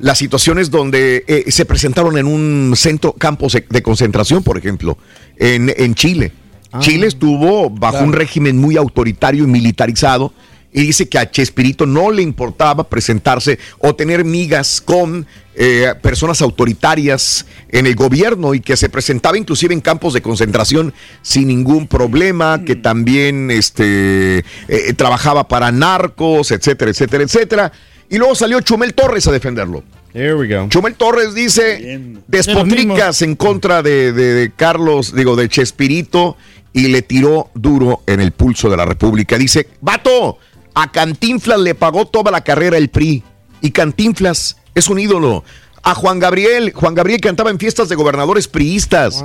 las 0.00 0.18
situaciones 0.18 0.70
donde 0.70 1.24
eh, 1.26 1.44
se 1.50 1.64
presentaron 1.64 2.18
en 2.18 2.26
un 2.26 2.74
centro, 2.76 3.12
campos 3.12 3.56
de 3.68 3.82
concentración, 3.82 4.42
por 4.42 4.58
ejemplo, 4.58 4.98
en, 5.36 5.72
en 5.76 5.94
Chile. 5.94 6.32
Chile 6.78 7.08
estuvo 7.08 7.68
bajo 7.68 7.94
claro. 7.94 8.06
un 8.06 8.12
régimen 8.12 8.56
muy 8.56 8.76
autoritario 8.76 9.44
y 9.44 9.46
militarizado 9.46 10.32
y 10.72 10.82
dice 10.82 11.08
que 11.08 11.18
a 11.18 11.30
Chespirito 11.30 11.84
no 11.84 12.10
le 12.10 12.22
importaba 12.22 12.88
presentarse 12.88 13.58
o 13.78 13.94
tener 13.94 14.24
migas 14.24 14.80
con 14.80 15.26
eh, 15.56 15.92
personas 16.00 16.42
autoritarias 16.42 17.44
en 17.70 17.86
el 17.86 17.96
gobierno 17.96 18.54
y 18.54 18.60
que 18.60 18.76
se 18.76 18.88
presentaba 18.88 19.36
inclusive 19.36 19.74
en 19.74 19.80
campos 19.80 20.14
de 20.14 20.22
concentración 20.22 20.94
sin 21.22 21.48
ningún 21.48 21.88
problema, 21.88 22.62
que 22.64 22.76
también 22.76 23.50
este, 23.50 24.44
eh, 24.68 24.92
trabajaba 24.96 25.48
para 25.48 25.72
narcos, 25.72 26.52
etcétera, 26.52 26.92
etcétera, 26.92 27.24
etcétera. 27.24 27.72
Y 28.10 28.18
luego 28.18 28.34
salió 28.34 28.60
Chumel 28.60 28.92
Torres 28.92 29.26
a 29.28 29.32
defenderlo. 29.32 29.82
There 30.12 30.34
we 30.34 30.48
go. 30.52 30.68
Chumel 30.68 30.94
Torres 30.96 31.34
dice 31.34 31.78
despotricas 32.26 33.22
en 33.22 33.36
contra 33.36 33.82
de, 33.82 34.12
de- 34.12 34.34
de 34.34 34.50
Carlos, 34.52 35.14
digo, 35.14 35.36
de 35.36 35.48
Chespirito 35.48 36.36
y 36.72 36.88
le 36.88 37.02
tiró 37.02 37.50
duro 37.54 38.02
en 38.06 38.20
el 38.20 38.32
pulso 38.32 38.68
de 38.68 38.76
la 38.76 38.84
República. 38.84 39.38
Dice, 39.38 39.68
vato, 39.80 40.38
a 40.74 40.90
Cantinflas 40.90 41.60
le 41.60 41.74
pagó 41.76 42.06
toda 42.06 42.30
la 42.32 42.42
carrera 42.42 42.76
el 42.76 42.88
PRI 42.88 43.22
y 43.60 43.70
Cantinflas 43.70 44.56
es 44.74 44.88
un 44.88 44.98
ídolo. 44.98 45.44
A 45.82 45.94
Juan 45.94 46.18
Gabriel, 46.18 46.72
Juan 46.74 46.94
Gabriel 46.94 47.20
cantaba 47.20 47.50
en 47.50 47.58
fiestas 47.58 47.88
de 47.88 47.94
gobernadores 47.94 48.48
priistas. 48.48 49.22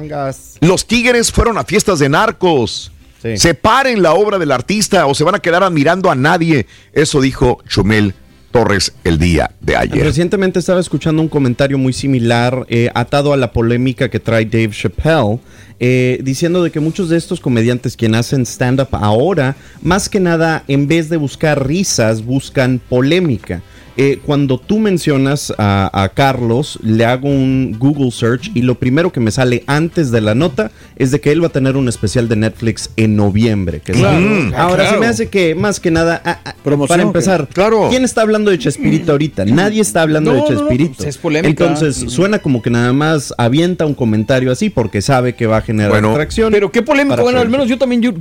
Los 0.61 0.85
Tigres 0.87 1.31
fueron 1.31 1.57
a 1.57 1.63
fiestas 1.65 1.99
de 1.99 2.09
narcos. 2.09 2.91
Separen 3.37 4.01
la 4.03 4.13
obra 4.13 4.37
del 4.37 4.51
artista 4.51 5.07
o 5.07 5.15
se 5.15 5.23
van 5.23 5.33
a 5.35 5.39
quedar 5.39 5.63
admirando 5.63 6.11
a 6.11 6.15
nadie. 6.15 6.67
Eso 6.93 7.19
dijo 7.21 7.57
Chumel 7.67 8.13
Torres 8.55 8.93
el 9.03 9.19
día 9.19 9.51
de 9.59 9.75
ayer. 9.75 10.01
Recientemente 10.01 10.59
estaba 10.59 10.79
escuchando 10.79 11.21
un 11.21 11.27
comentario 11.27 11.77
muy 11.77 11.91
similar 11.91 12.65
eh, 12.69 12.89
atado 12.95 13.33
a 13.33 13.37
la 13.37 13.51
polémica 13.51 14.07
que 14.09 14.21
trae 14.21 14.45
Dave 14.45 14.69
Chappelle, 14.69 15.39
eh, 15.81 16.19
diciendo 16.23 16.63
de 16.63 16.71
que 16.71 16.79
muchos 16.79 17.09
de 17.09 17.17
estos 17.17 17.41
comediantes 17.41 17.97
quien 17.97 18.15
hacen 18.15 18.43
stand-up 18.45 18.87
ahora, 18.93 19.57
más 19.81 20.07
que 20.07 20.21
nada, 20.21 20.63
en 20.69 20.87
vez 20.87 21.09
de 21.09 21.17
buscar 21.17 21.67
risas, 21.67 22.23
buscan 22.23 22.79
polémica. 22.79 23.61
Eh, 23.97 24.19
cuando 24.25 24.57
tú 24.59 24.77
mencionas 24.79 25.53
a, 25.57 25.89
a 26.03 26.09
Carlos, 26.09 26.77
le 26.83 27.05
hago 27.05 27.29
un 27.29 27.75
Google 27.79 28.11
search 28.11 28.51
y 28.53 28.61
lo 28.61 28.75
primero 28.75 29.11
que 29.11 29.21
me 29.21 29.31
sale 29.31 29.63
antes 29.67 30.11
de 30.11 30.19
la 30.21 30.35
nota 30.35 30.69
es 30.97 31.11
de 31.11 31.21
que 31.21 31.31
él 31.31 31.41
va 31.41 31.47
a 31.47 31.51
tener 31.51 31.77
un 31.77 31.87
especial 31.87 32.27
de 32.27 32.35
Netflix 32.35 32.89
en 32.97 33.15
noviembre. 33.15 33.79
que 33.79 33.93
es- 33.93 33.97
Claro, 33.97 34.19
Mm. 34.19 34.53
Ahora 34.55 34.89
se 34.89 34.97
me 34.97 35.05
hace 35.05 35.29
que 35.29 35.55
más 35.55 35.79
que 35.79 35.91
nada, 35.91 36.21
ah, 36.25 36.39
ah, 36.43 36.55
Promoción, 36.63 36.87
para 36.97 37.03
empezar, 37.03 37.47
claro. 37.53 37.87
¿quién 37.89 38.03
está 38.03 38.21
hablando 38.21 38.51
de 38.51 38.57
Chespirito 38.59 39.11
ahorita? 39.13 39.45
Nadie 39.45 39.81
está 39.81 40.01
hablando 40.01 40.31
No, 40.33 40.37
de 40.37 40.43
no, 40.43 40.49
no, 40.49 40.57
Chespirito. 40.67 41.07
es 41.07 41.17
polémica. 41.17 41.49
Entonces 41.49 42.11
suena 42.11 42.39
como 42.39 42.61
que 42.61 42.69
nada 42.69 42.91
más 42.91 43.33
avienta 43.37 43.85
un 43.85 43.93
comentario 43.93 44.51
así 44.51 44.69
porque 44.69 45.01
sabe 45.01 45.35
que 45.35 45.47
va 45.47 45.57
a 45.57 45.61
generar 45.61 45.91
Bueno, 45.91 46.11
atracción. 46.11 46.51
Pero 46.51 46.71
qué 46.71 46.81
polémico. 46.81 47.21
Bueno, 47.21 47.39
al 47.39 47.49
menos 47.49 47.69
yo 47.69 47.77
también, 47.77 48.01
yo 48.01 48.11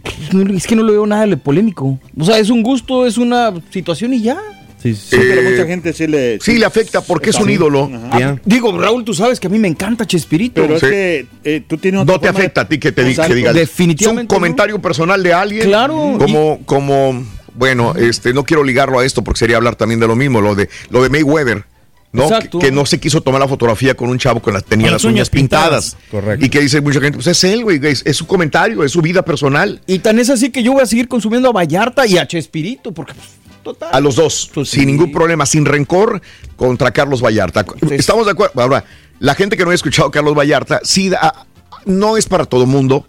es 0.54 0.66
que 0.66 0.76
no 0.76 0.84
le 0.84 0.92
veo 0.92 1.06
nada 1.06 1.26
de 1.26 1.36
polémico. 1.36 1.98
O 2.18 2.24
sea, 2.24 2.38
es 2.38 2.50
un 2.50 2.62
gusto, 2.62 3.06
es 3.06 3.18
una 3.18 3.52
situación 3.70 4.14
y 4.14 4.20
ya. 4.22 4.36
Sí, 4.84 4.94
Sí, 4.94 5.16
pero 5.18 5.42
mucha 5.42 5.66
gente 5.66 5.94
sí 5.94 6.06
le... 6.06 6.38
Sí, 6.40 6.58
le 6.58 6.66
afecta 6.66 7.00
porque 7.00 7.30
es 7.30 7.36
un 7.40 7.48
ídolo. 7.48 7.90
Ah, 8.12 8.36
digo, 8.44 8.78
Raúl, 8.78 9.02
tú 9.02 9.14
sabes 9.14 9.40
que 9.40 9.46
a 9.46 9.50
mí 9.50 9.58
me 9.58 9.66
encanta 9.68 10.06
Chespirito. 10.06 10.60
Pero 10.60 10.78
Sí. 10.78 10.84
es 10.86 10.92
que 10.92 11.26
eh, 11.44 11.62
tú 11.66 11.78
tienes 11.78 12.02
otra 12.02 12.14
No 12.14 12.20
te 12.20 12.26
de- 12.26 12.38
afecta 12.38 12.60
a 12.60 12.68
ti 12.68 12.78
que 12.78 12.92
te 12.92 13.02
di- 13.02 13.10
Exacto. 13.12 13.30
que 13.30 13.34
digas. 13.36 13.54
definitivamente 13.54 14.32
Es 14.34 14.36
un 14.36 14.42
comentario 14.42 14.82
personal 14.82 15.22
de 15.22 15.32
alguien. 15.32 15.64
Claro. 15.66 16.16
Como, 16.18 16.60
como, 16.66 17.24
bueno, 17.54 17.94
este, 17.96 18.34
no 18.34 18.44
quiero 18.44 18.62
ligarlo 18.62 18.98
a 18.98 19.06
esto 19.06 19.24
porque 19.24 19.38
sería 19.38 19.56
hablar 19.56 19.74
también 19.76 20.00
de 20.00 20.06
lo 20.06 20.16
mismo, 20.16 20.42
lo 20.42 20.54
de, 20.54 20.68
lo 20.90 21.02
de 21.02 21.08
Mayweather. 21.08 21.64
¿no? 22.12 22.28
Que, 22.38 22.48
que 22.60 22.70
no 22.70 22.86
se 22.86 23.00
quiso 23.00 23.22
tomar 23.22 23.40
la 23.40 23.48
fotografía 23.48 23.94
con 23.96 24.08
un 24.08 24.18
chavo 24.18 24.40
que 24.40 24.52
las, 24.52 24.62
tenía 24.64 24.86
las 24.86 24.92
las 24.92 25.04
uñas 25.04 25.14
uñas 25.14 25.30
pintadas. 25.30 25.94
pintadas. 25.96 26.10
Correcto. 26.12 26.46
Y 26.46 26.48
que 26.48 26.60
dice 26.60 26.80
mucha 26.80 27.00
gente, 27.00 27.16
pues 27.16 27.26
es 27.26 27.42
él, 27.42 27.64
güey, 27.64 27.80
es, 27.84 28.02
es 28.06 28.16
su 28.16 28.26
comentario, 28.28 28.84
es 28.84 28.92
su 28.92 29.00
vida 29.02 29.24
personal. 29.24 29.80
Y 29.88 29.98
tan 29.98 30.20
es 30.20 30.30
así 30.30 30.50
que 30.50 30.62
yo 30.62 30.74
voy 30.74 30.82
a 30.82 30.86
seguir 30.86 31.08
consumiendo 31.08 31.48
a 31.48 31.52
Vallarta 31.52 32.06
y 32.06 32.16
a 32.18 32.28
Chespirito, 32.28 32.92
porque 32.92 33.14
pues, 33.14 33.26
total. 33.64 33.88
A 33.92 33.98
los 34.00 34.14
dos, 34.14 34.48
Pues 34.54 34.68
sin 34.70 34.80
sí. 34.82 34.86
ningún 34.86 35.10
problema, 35.10 35.44
sin 35.46 35.64
rencor 35.64 36.22
contra 36.54 36.92
Carlos 36.92 37.20
Vallarta. 37.20 37.64
Estamos 37.90 38.26
de 38.26 38.32
acuerdo. 38.32 38.62
Ahora, 38.62 38.84
la 39.18 39.34
gente 39.34 39.56
que 39.56 39.64
no 39.64 39.72
ha 39.72 39.74
escuchado 39.74 40.08
a 40.08 40.12
Carlos 40.12 40.34
Vallarta, 40.38 40.80
sí, 40.84 41.08
da- 41.08 41.46
no 41.86 42.16
es 42.16 42.26
para 42.26 42.44
todo 42.44 42.66
mundo, 42.66 43.06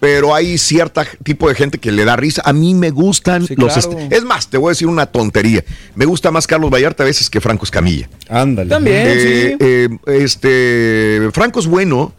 pero 0.00 0.34
hay 0.34 0.58
cierta 0.58 1.06
tipo 1.22 1.48
de 1.48 1.54
gente 1.54 1.78
que 1.78 1.90
le 1.90 2.04
da 2.04 2.14
risa. 2.16 2.42
A 2.44 2.52
mí 2.52 2.74
me 2.74 2.90
gustan 2.90 3.46
Sí, 3.46 3.54
los... 3.56 3.72
claro. 3.86 3.98
Es 4.10 4.22
más, 4.24 4.48
te 4.48 4.58
voy 4.58 4.68
a 4.68 4.72
decir 4.72 4.86
una 4.88 5.06
tontería. 5.06 5.64
Me 5.94 6.04
gusta 6.04 6.30
más 6.30 6.46
Carlos 6.46 6.70
Vallarta 6.70 7.02
a 7.04 7.06
veces 7.06 7.30
que 7.30 7.40
Franco 7.40 7.64
Escamilla. 7.64 8.08
Ándale. 8.28 8.68
También, 8.70 8.96
Eh, 9.06 9.48
sí. 9.50 9.56
eh, 9.60 9.88
este, 10.24 11.30
Franco 11.32 11.58
es 11.60 11.66
bueno, 11.66 12.12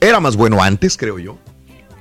era 0.00 0.18
más 0.20 0.36
bueno 0.36 0.62
antes, 0.62 0.96
creo 0.96 1.18
yo. 1.18 1.36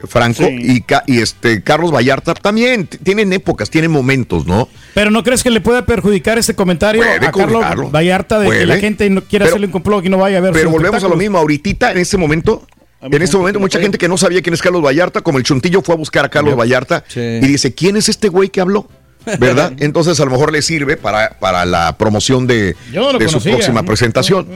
Franco 0.08 0.44
Sí. 0.44 0.58
y, 0.60 0.82
Ca- 0.82 1.04
y 1.08 1.20
este 1.20 1.62
Carlos 1.64 1.92
Vallarta 1.94 2.34
también 2.34 2.88
tienen 2.88 3.32
épocas, 3.34 3.70
tienen 3.70 3.92
momentos, 3.92 4.46
¿no? 4.46 4.68
Pero 4.94 5.12
¿no 5.12 5.24
crees 5.24 5.44
que 5.44 5.50
le 5.50 5.62
pueda 5.62 5.86
perjudicar 5.86 6.38
este 6.38 6.56
comentario 6.56 7.02
Puede 7.02 7.26
a 7.26 7.32
Carlos. 7.32 7.92
Vallarta 7.92 8.40
de 8.40 8.46
Puede. 8.46 8.60
que 8.62 8.66
la 8.66 8.78
gente 8.78 9.10
no 9.10 9.22
quiera 9.24 9.46
Pero- 9.46 9.54
hacerle 9.56 9.68
un 9.68 9.72
complot 9.72 10.06
y 10.06 10.10
no 10.10 10.18
vaya 10.18 10.38
a 10.38 10.42
ver 10.42 10.54
Pero 10.54 10.70
volvemos 10.70 11.04
a 11.04 11.08
lo 11.08 11.16
mismo, 11.16 11.38
ahorita, 11.38 11.92
en 11.92 11.98
este 11.98 12.18
momento, 12.18 12.68
en 13.02 13.08
este 13.14 13.20
gente 13.20 13.38
momento, 13.38 13.60
mucha 13.60 13.80
gente 13.80 13.98
que 13.98 14.08
no 14.08 14.18
sabía 14.18 14.42
quién 14.42 14.54
es 14.54 14.62
Carlos 14.62 14.84
Vallarta, 14.84 15.22
como 15.22 15.38
el 15.38 15.44
chuntillo 15.44 15.82
fue 15.82 15.96
a 15.96 15.98
buscar 15.98 16.26
a 16.26 16.30
Carlos 16.30 16.56
Vallarta 16.58 17.04
Sí. 17.08 17.20
y 17.20 17.40
dice, 17.48 17.74
¿quién 17.74 17.98
es 17.98 18.10
este 18.10 18.28
güey 18.30 18.50
que 18.50 18.62
habló? 18.62 18.88
¿Verdad? 19.38 19.74
Entonces 19.80 20.20
a 20.20 20.26
lo 20.26 20.32
mejor 20.32 20.52
le 20.52 20.62
sirve 20.62 20.96
para, 20.98 21.32
para 21.40 21.66
la 21.66 21.98
promoción 21.98 22.48
de, 22.48 22.76
no 22.94 23.12
su 23.12 23.18
conocía. 23.20 23.52
próxima 23.54 23.84
presentación. 23.84 24.48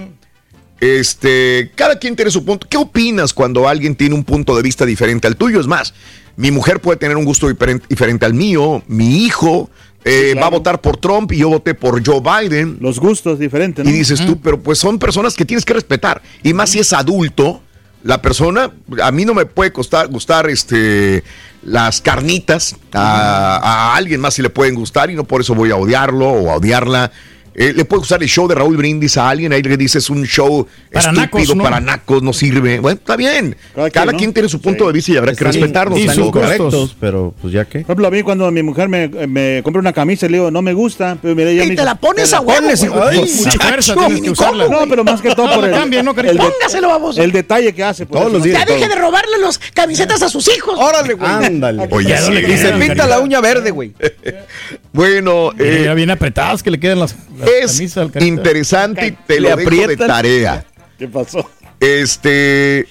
Este, 0.80 1.72
cada 1.76 1.98
quien 1.98 2.16
tiene 2.16 2.32
su 2.32 2.44
punto. 2.44 2.68
¿Qué 2.70 2.78
opinas 2.78 3.34
cuando 3.34 3.68
alguien 3.68 3.96
tiene 3.96 4.16
un 4.16 4.24
punto 4.24 4.56
de 4.56 4.62
vista 4.62 4.86
diferente 4.86 5.28
al 5.28 5.36
tuyo? 5.36 5.60
Es 5.60 5.68
más, 5.68 5.94
mi 6.36 6.52
mujer 6.52 6.80
puede 6.80 6.98
tener 6.98 7.16
un 7.16 7.26
gusto 7.26 7.48
diferente, 7.48 7.86
diferente 7.90 8.26
al 8.26 8.34
mío, 8.34 8.84
mi 8.88 9.24
hijo 9.24 9.70
eh, 10.04 10.32
claro. 10.32 10.42
va 10.42 10.48
a 10.48 10.50
votar 10.50 10.82
por 10.82 10.98
Trump 10.98 11.32
y 11.32 11.38
yo 11.38 11.50
voté 11.50 11.74
por 11.74 12.06
Joe 12.06 12.22
Biden. 12.22 12.78
Los 12.82 13.00
gustos 13.00 13.40
diferentes, 13.40 13.86
¿no? 13.86 13.90
Y 13.90 13.94
dices 13.94 14.26
tú, 14.26 14.40
pero 14.42 14.60
pues 14.60 14.80
son 14.80 15.00
personas 15.00 15.36
que 15.36 15.46
tienes 15.46 15.64
que 15.64 15.74
respetar. 15.74 16.22
Y 16.44 16.54
más 16.54 16.72
si 16.72 16.80
es 16.80 16.92
adulto, 16.92 17.62
la 18.04 18.22
persona, 18.22 18.72
a 19.02 19.12
mí 19.12 19.24
no 19.24 19.34
me 19.34 19.46
puede 19.46 19.72
costar, 19.72 20.08
gustar 20.08 20.50
este, 20.50 21.24
las 21.64 22.02
carnitas, 22.02 22.76
a, 22.92 23.58
a 23.58 23.96
alguien 23.96 24.20
más 24.20 24.34
si 24.34 24.42
le 24.42 24.50
pueden 24.50 24.76
gustar 24.76 25.10
y 25.10 25.16
no 25.16 25.24
por 25.24 25.40
eso 25.40 25.56
voy 25.56 25.72
a 25.72 25.78
odiarlo 25.78 26.28
o 26.30 26.52
a 26.52 26.56
odiarla. 26.56 27.12
Eh, 27.56 27.74
le 27.76 27.86
puede 27.86 28.02
usar 28.02 28.22
el 28.24 28.30
show 28.30 28.48
de 28.48 28.56
Raúl 28.56 28.78
Brindis 28.78 29.18
a 29.18 29.30
alguien, 29.30 29.54
ahí 29.54 29.62
le 29.62 29.78
dices 29.78 30.10
un 30.10 30.26
show 30.26 30.68
Para 30.92 31.12
estúpido, 31.12 31.22
nacos, 31.22 31.56
¿no? 31.56 31.64
para 31.64 31.80
nacos, 31.80 32.24
no 32.24 32.34
sirve. 32.34 32.80
Bueno, 32.80 32.98
está 33.00 33.16
bien. 33.16 33.56
Cada, 33.76 33.90
quien, 33.90 34.18
quien, 34.18 34.30
¿no? 34.30 34.34
tiene 34.34 34.50
su 34.50 34.60
punto 34.62 34.88
de 34.88 34.94
vista 34.94 35.12
y 35.12 35.18
habrá 35.18 35.34
que 35.36 35.44
respetarlos. 35.44 36.00
y 36.00 36.10
sus 36.10 36.32
correctos. 36.32 36.96
pero 37.00 37.34
pues 37.42 37.54
ya 37.54 37.66
qué. 37.66 37.80
Por 37.80 37.86
ejemplo, 37.92 38.08
a 38.08 38.12
mí 38.12 38.24
cuando 38.24 38.50
mi 38.52 38.64
mujer 38.64 38.90
me, 38.90 39.08
me 39.08 39.62
compra 39.64 39.80
una 39.80 39.94
camisa 39.94 40.26
y 40.26 40.30
le 40.30 40.38
digo, 40.38 40.52
no 40.52 40.62
me 40.62 40.74
gusta. 40.74 41.18
Pero 41.22 41.36
mira, 41.36 41.50
ella 41.52 41.64
Y 41.64 41.68
me 41.70 41.76
te 41.76 41.82
dice, 41.82 41.86
la 41.86 41.96
pones 41.96 42.30
"Te 42.30 42.36
a 42.36 42.42
huevo, 42.42 42.62
pones, 42.62 42.84
hijo 42.84 42.96
de 42.96 43.02
güey. 43.02 43.16
tu 43.18 43.24
Ay, 43.24 43.52
puta". 43.52 43.66
fuerza, 43.68 43.96
tienes 43.96 44.22
que 44.22 44.30
usarla. 44.32 44.68
No, 44.68 44.80
pero 44.90 45.04
más 45.04 45.22
que 45.22 45.36
todo 45.36 45.48
No 45.48 45.54
por 45.56 45.66
el, 45.66 45.72
no, 46.06 46.12
el, 46.22 46.38
Póngaselo, 46.38 46.88
baboso. 46.88 47.22
el 47.22 47.32
detalle 47.32 47.74
que 47.74 47.84
hace. 47.84 48.06
por 48.06 48.14
Todos 48.18 48.28
eso, 48.30 48.38
los 48.38 48.44
días. 48.44 48.60
Ya 48.60 48.66
deje 48.74 48.88
de 48.88 48.96
robarle 48.96 49.38
las 49.40 49.60
camisetas 49.74 50.22
a 50.24 50.30
sus 50.30 50.48
hijos. 50.56 50.76
Órale, 50.80 51.14
güey. 51.14 51.30
Ándale. 51.32 51.88
Oye, 51.92 52.10
Ya 52.10 52.20
Y 52.32 52.58
se 52.58 52.72
pinta 52.74 53.06
la 53.08 53.20
uña 53.20 53.42
verde, 53.42 53.72
güey. 53.72 53.94
Bueno, 54.92 55.52
Eh, 55.54 55.80
eh, 55.80 55.82
ya 55.86 55.94
bien 55.96 56.12
apretadas 56.12 56.62
que 56.62 56.70
le 56.70 56.80
quedan 56.80 57.00
las 57.00 57.16
es 57.46 57.80
interesante 58.26 59.08
y 59.08 59.12
te 59.12 59.40
Le 59.40 59.50
lo 59.50 59.56
dejo 59.58 59.70
de 59.88 59.98
tarea. 59.98 60.66
¿Qué 60.98 61.08
pasó? 61.08 61.50
Este, 61.80 62.88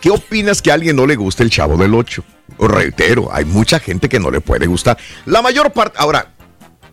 ¿qué 0.00 0.10
opinas 0.10 0.62
que 0.62 0.70
a 0.70 0.74
alguien 0.74 0.96
no 0.96 1.06
le 1.06 1.16
guste 1.16 1.42
el 1.42 1.50
Chavo 1.50 1.76
del 1.76 1.94
8? 1.94 2.22
Reitero, 2.60 3.28
hay 3.32 3.44
mucha 3.44 3.78
gente 3.78 4.08
que 4.08 4.18
no 4.18 4.30
le 4.30 4.40
puede 4.40 4.66
gustar. 4.66 4.96
La 5.26 5.42
mayor 5.42 5.72
parte, 5.72 5.96
ahora, 5.98 6.32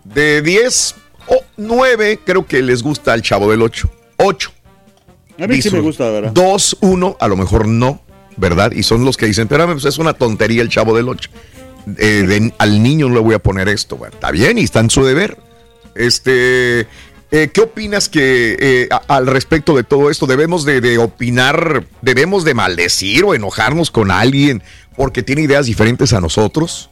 de 0.03 0.42
10 0.42 0.95
o 1.27 1.43
9 1.58 2.19
creo 2.25 2.45
que 2.45 2.61
les 2.61 2.84
gusta 2.84 3.14
el 3.14 3.22
Chavo 3.22 3.50
del 3.50 3.61
8. 3.61 3.90
8. 4.17 4.51
A 5.40 5.48
mí 5.48 5.61
sí 5.61 5.69
me 5.72 5.80
gusta, 5.80 6.09
¿verdad? 6.09 6.32
2, 6.34 6.77
1, 6.82 7.17
a 7.19 7.27
lo 7.27 7.35
mejor 7.35 7.67
no, 7.67 8.01
¿verdad? 8.38 8.72
Y 8.72 8.84
son 8.84 9.03
los 9.06 9.17
que 9.17 9.25
dicen, 9.25 9.43
espérame, 9.43 9.74
pues 9.74 9.85
es 9.85 9.98
una 9.98 10.14
tontería 10.14 10.61
el 10.61 10.69
Chavo 10.69 10.95
del 10.95 11.09
8. 11.09 11.30
Eh, 11.98 12.24
de- 12.27 12.53
al 12.58 12.82
niño 12.82 13.09
no 13.09 13.16
le 13.16 13.22
voy 13.22 13.35
a 13.35 13.40
poner 13.40 13.67
esto. 13.69 13.98
Bueno, 13.98 14.14
está 14.16 14.32
bien 14.32 14.58
y 14.58 14.64
está 14.64 14.80
en 14.80 14.90
su 14.90 15.03
deber. 15.06 15.38
Este, 15.96 16.88
eh, 17.32 17.50
¿qué 17.54 17.62
opinas 17.62 18.10
que 18.10 18.58
eh, 18.60 18.90
al 19.08 19.28
respecto 19.28 19.76
de 19.76 19.84
todo 19.84 20.10
esto 20.10 20.28
debemos 20.28 20.66
de, 20.66 20.82
de 20.82 20.98
opinar, 20.98 21.86
debemos 22.02 22.46
de 22.46 22.54
maldecir 22.54 23.24
o 23.24 23.34
enojarnos 23.34 23.92
con 23.92 24.12
alguien 24.12 24.62
porque 24.96 25.24
tiene 25.24 25.42
ideas 25.42 25.66
diferentes 25.66 26.14
a 26.14 26.22
nosotros? 26.22 26.90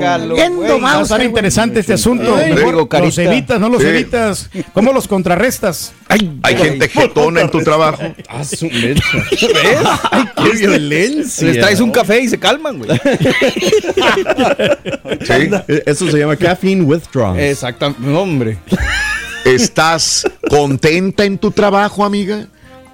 Va 0.83 0.99
a 0.99 1.03
estar 1.03 1.23
interesante 1.23 1.79
este 1.79 1.93
asunto. 1.93 2.35
Ay, 2.35 2.51
Mejor 2.53 2.73
digo, 2.89 2.99
los 2.99 3.17
evitas, 3.17 3.57
no 3.61 3.69
los 3.69 3.81
Sí. 3.81 3.87
evitas. 3.87 4.49
¿Cómo 4.73 4.91
los 4.91 5.07
contrarrestas? 5.07 5.93
Hay 6.09 6.57
gente 6.57 6.89
jetona 6.89 7.39
en 7.41 7.49
tu 7.49 7.61
trabajo. 7.61 8.13
Ah, 8.27 8.43
su 8.43 8.65
mecha. 8.69 9.01
¿Ves? 9.41 9.77
Ay, 10.11 10.25
qué 10.35 10.49
violencia. 10.57 11.47
Les 11.47 11.59
traes 11.61 11.79
un 11.79 11.91
café 11.91 12.19
y 12.19 12.27
se 12.27 12.37
calman, 12.37 12.79
güey. 12.79 12.89
¿Sí? 15.21 15.49
Eso 15.85 16.11
se 16.11 16.17
llama 16.19 16.35
caffeine 16.35 16.83
withdrawal. 16.83 17.39
Exactamente. 17.53 18.09
Hombre. 18.09 18.57
¿Estás 19.45 20.25
contenta 20.49 21.25
en 21.25 21.37
tu 21.37 21.51
trabajo, 21.51 22.05
amiga? 22.05 22.47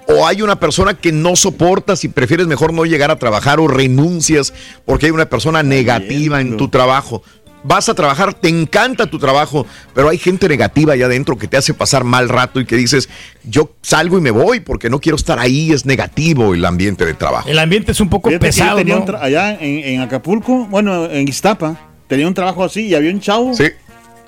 ¿O 0.08 0.26
hay 0.26 0.42
una 0.42 0.58
persona 0.58 0.94
que 0.94 1.12
no 1.12 1.36
soportas 1.36 2.02
y 2.02 2.08
prefieres 2.08 2.48
mejor 2.48 2.72
no 2.72 2.84
llegar 2.84 3.10
a 3.12 3.16
trabajar 3.16 3.60
o 3.60 3.68
renuncias 3.68 4.52
porque 4.84 5.06
hay 5.06 5.12
una 5.12 5.26
persona 5.26 5.62
negativa 5.62 6.40
en 6.40 6.56
tu 6.56 6.68
trabajo? 6.68 7.22
Vas 7.62 7.90
a 7.90 7.94
trabajar, 7.94 8.32
te 8.32 8.48
encanta 8.48 9.06
tu 9.06 9.18
trabajo, 9.18 9.66
pero 9.94 10.08
hay 10.08 10.16
gente 10.16 10.48
negativa 10.48 10.94
allá 10.94 11.04
adentro 11.04 11.36
que 11.36 11.46
te 11.46 11.58
hace 11.58 11.74
pasar 11.74 12.04
mal 12.04 12.28
rato 12.30 12.58
y 12.58 12.64
que 12.64 12.74
dices, 12.74 13.10
yo 13.44 13.74
salgo 13.82 14.16
y 14.16 14.22
me 14.22 14.30
voy 14.30 14.60
porque 14.60 14.88
no 14.88 14.98
quiero 14.98 15.16
estar 15.16 15.38
ahí, 15.38 15.70
es 15.70 15.84
negativo 15.84 16.54
el 16.54 16.64
ambiente 16.64 17.04
de 17.04 17.12
trabajo. 17.12 17.48
El 17.48 17.58
ambiente 17.58 17.92
es 17.92 18.00
un 18.00 18.08
poco 18.08 18.30
Fíjate 18.30 18.46
pesado, 18.46 18.78
tenía 18.78 18.96
¿no? 18.96 19.04
un 19.04 19.14
allá 19.14 19.52
en, 19.60 19.84
en 19.84 20.00
Acapulco, 20.00 20.66
bueno, 20.70 21.04
en 21.04 21.28
Iztapa, 21.28 21.78
tenía 22.08 22.26
un 22.26 22.34
trabajo 22.34 22.64
así 22.64 22.86
y 22.86 22.94
había 22.94 23.12
un 23.12 23.20
chavo 23.20 23.52
Sí, 23.54 23.66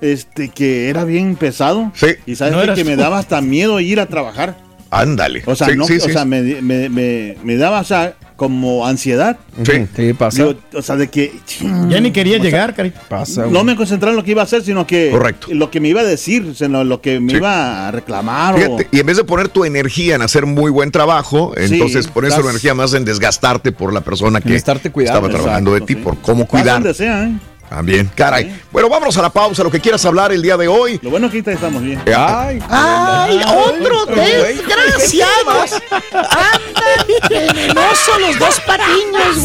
este, 0.03 0.49
que 0.51 0.91
era 0.91 1.05
bien 1.05 1.37
pesado. 1.37 1.91
Sí. 1.95 2.09
Y 2.27 2.35
sabes 2.37 2.55
No 2.69 2.75
que 2.75 2.85
me 2.85 2.97
daba 2.97 3.19
hasta 3.19 3.41
miedo 3.41 3.81
ir 3.81 3.99
a 4.01 4.07
trabajar. 4.07 4.57
ándale. 4.91 5.43
O 5.47 5.55
sea, 5.57 5.69
Sí, 5.69 5.77
no, 5.77 5.87
sí, 5.87 5.97
o 5.97 6.01
sí. 6.01 6.13
sea 6.13 6.27
me, 6.27 6.43
me, 6.61 6.91
me, 6.91 7.37
me 7.43 7.57
daba, 7.57 7.81
o 7.81 7.85
sea, 7.85 8.15
como 8.37 8.87
ansiedad. 8.87 9.39
Sí. 9.65 9.87
Sí, 9.97 10.13
pasa. 10.15 10.39
Digo, 10.45 10.59
o 10.75 10.83
sea, 10.83 10.97
de 10.97 11.09
que 11.09 11.33
Ya 11.89 12.01
ni 12.01 12.11
quería 12.11 12.37
llegar, 12.39 12.75
carita. 12.75 13.01
pasa, 13.09 13.47
no 13.47 13.63
me 13.65 13.77
concentraba 13.77 14.11
en 14.13 14.17
lo 14.17 14.25
que 14.25 14.33
iba 14.33 14.43
a 14.43 14.45
hacer, 14.45 14.63
sino 14.63 14.87
que 14.87 15.11
Correcto. 15.11 15.47
lo 15.51 15.71
que 15.71 15.79
me 15.81 15.89
iba 15.89 16.01
a 16.01 16.05
decir, 16.05 16.53
sino 16.57 16.83
lo 16.85 17.01
que 17.01 17.21
me 17.21 17.31
Sí. 17.33 17.37
iba 17.39 17.87
a 17.89 17.91
reclamar. 17.93 18.57
o- 18.69 18.79
y 18.91 18.99
en 19.01 19.07
vez 19.07 19.17
de 19.17 19.25
poner 19.25 19.49
tu 19.49 19.65
energía 19.65 20.17
en 20.17 20.23
hacer 20.23 20.45
muy 20.45 20.71
buen 20.71 20.91
trabajo, 20.91 21.55
Sí, 21.57 21.75
entonces 21.75 22.09
pones 22.09 22.35
tu 22.35 22.41
estás- 22.41 22.51
energía 22.51 22.75
más 22.75 22.93
en 22.95 23.05
desgastarte 23.05 23.71
por 23.73 23.93
la 23.95 24.01
persona 24.01 24.41
que 24.41 24.55
estarte 24.57 24.91
cuidando, 24.91 25.21
estaba 25.27 25.33
trabajando 25.43 25.73
de 25.75 25.81
ti, 25.83 25.95
por 25.95 26.19
cómo 26.19 26.47
cuidar. 26.47 26.75
donde 26.83 26.95
sea, 26.95 27.25
¿eh? 27.25 27.33
También, 27.75 28.10
caray. 28.15 28.60
Bueno, 28.70 28.91
vámonos 28.91 29.17
a 29.17 29.23
la 29.23 29.31
pausa, 29.31 29.62
lo 29.62 29.70
que 29.70 29.81
quieras 29.81 30.05
hablar 30.05 30.31
el 30.31 30.42
día 30.42 30.59
de 30.59 30.68
hoy. 30.68 31.01
Lo 31.02 31.09
bueno 31.09 31.26
es 31.26 31.33
que 31.33 31.39
ahorita 31.39 31.52
estamos 31.52 31.83
bien. 31.83 32.02
Eh, 32.05 32.15
Ay, 32.15 32.62
¡Ay, 32.68 33.41
otro 33.47 34.05
desgraciados! 34.15 35.81
¡Andan 36.12 37.07
venenosos 37.31 38.20
los 38.20 38.39
dos 38.39 38.60
patiños, 38.60 39.39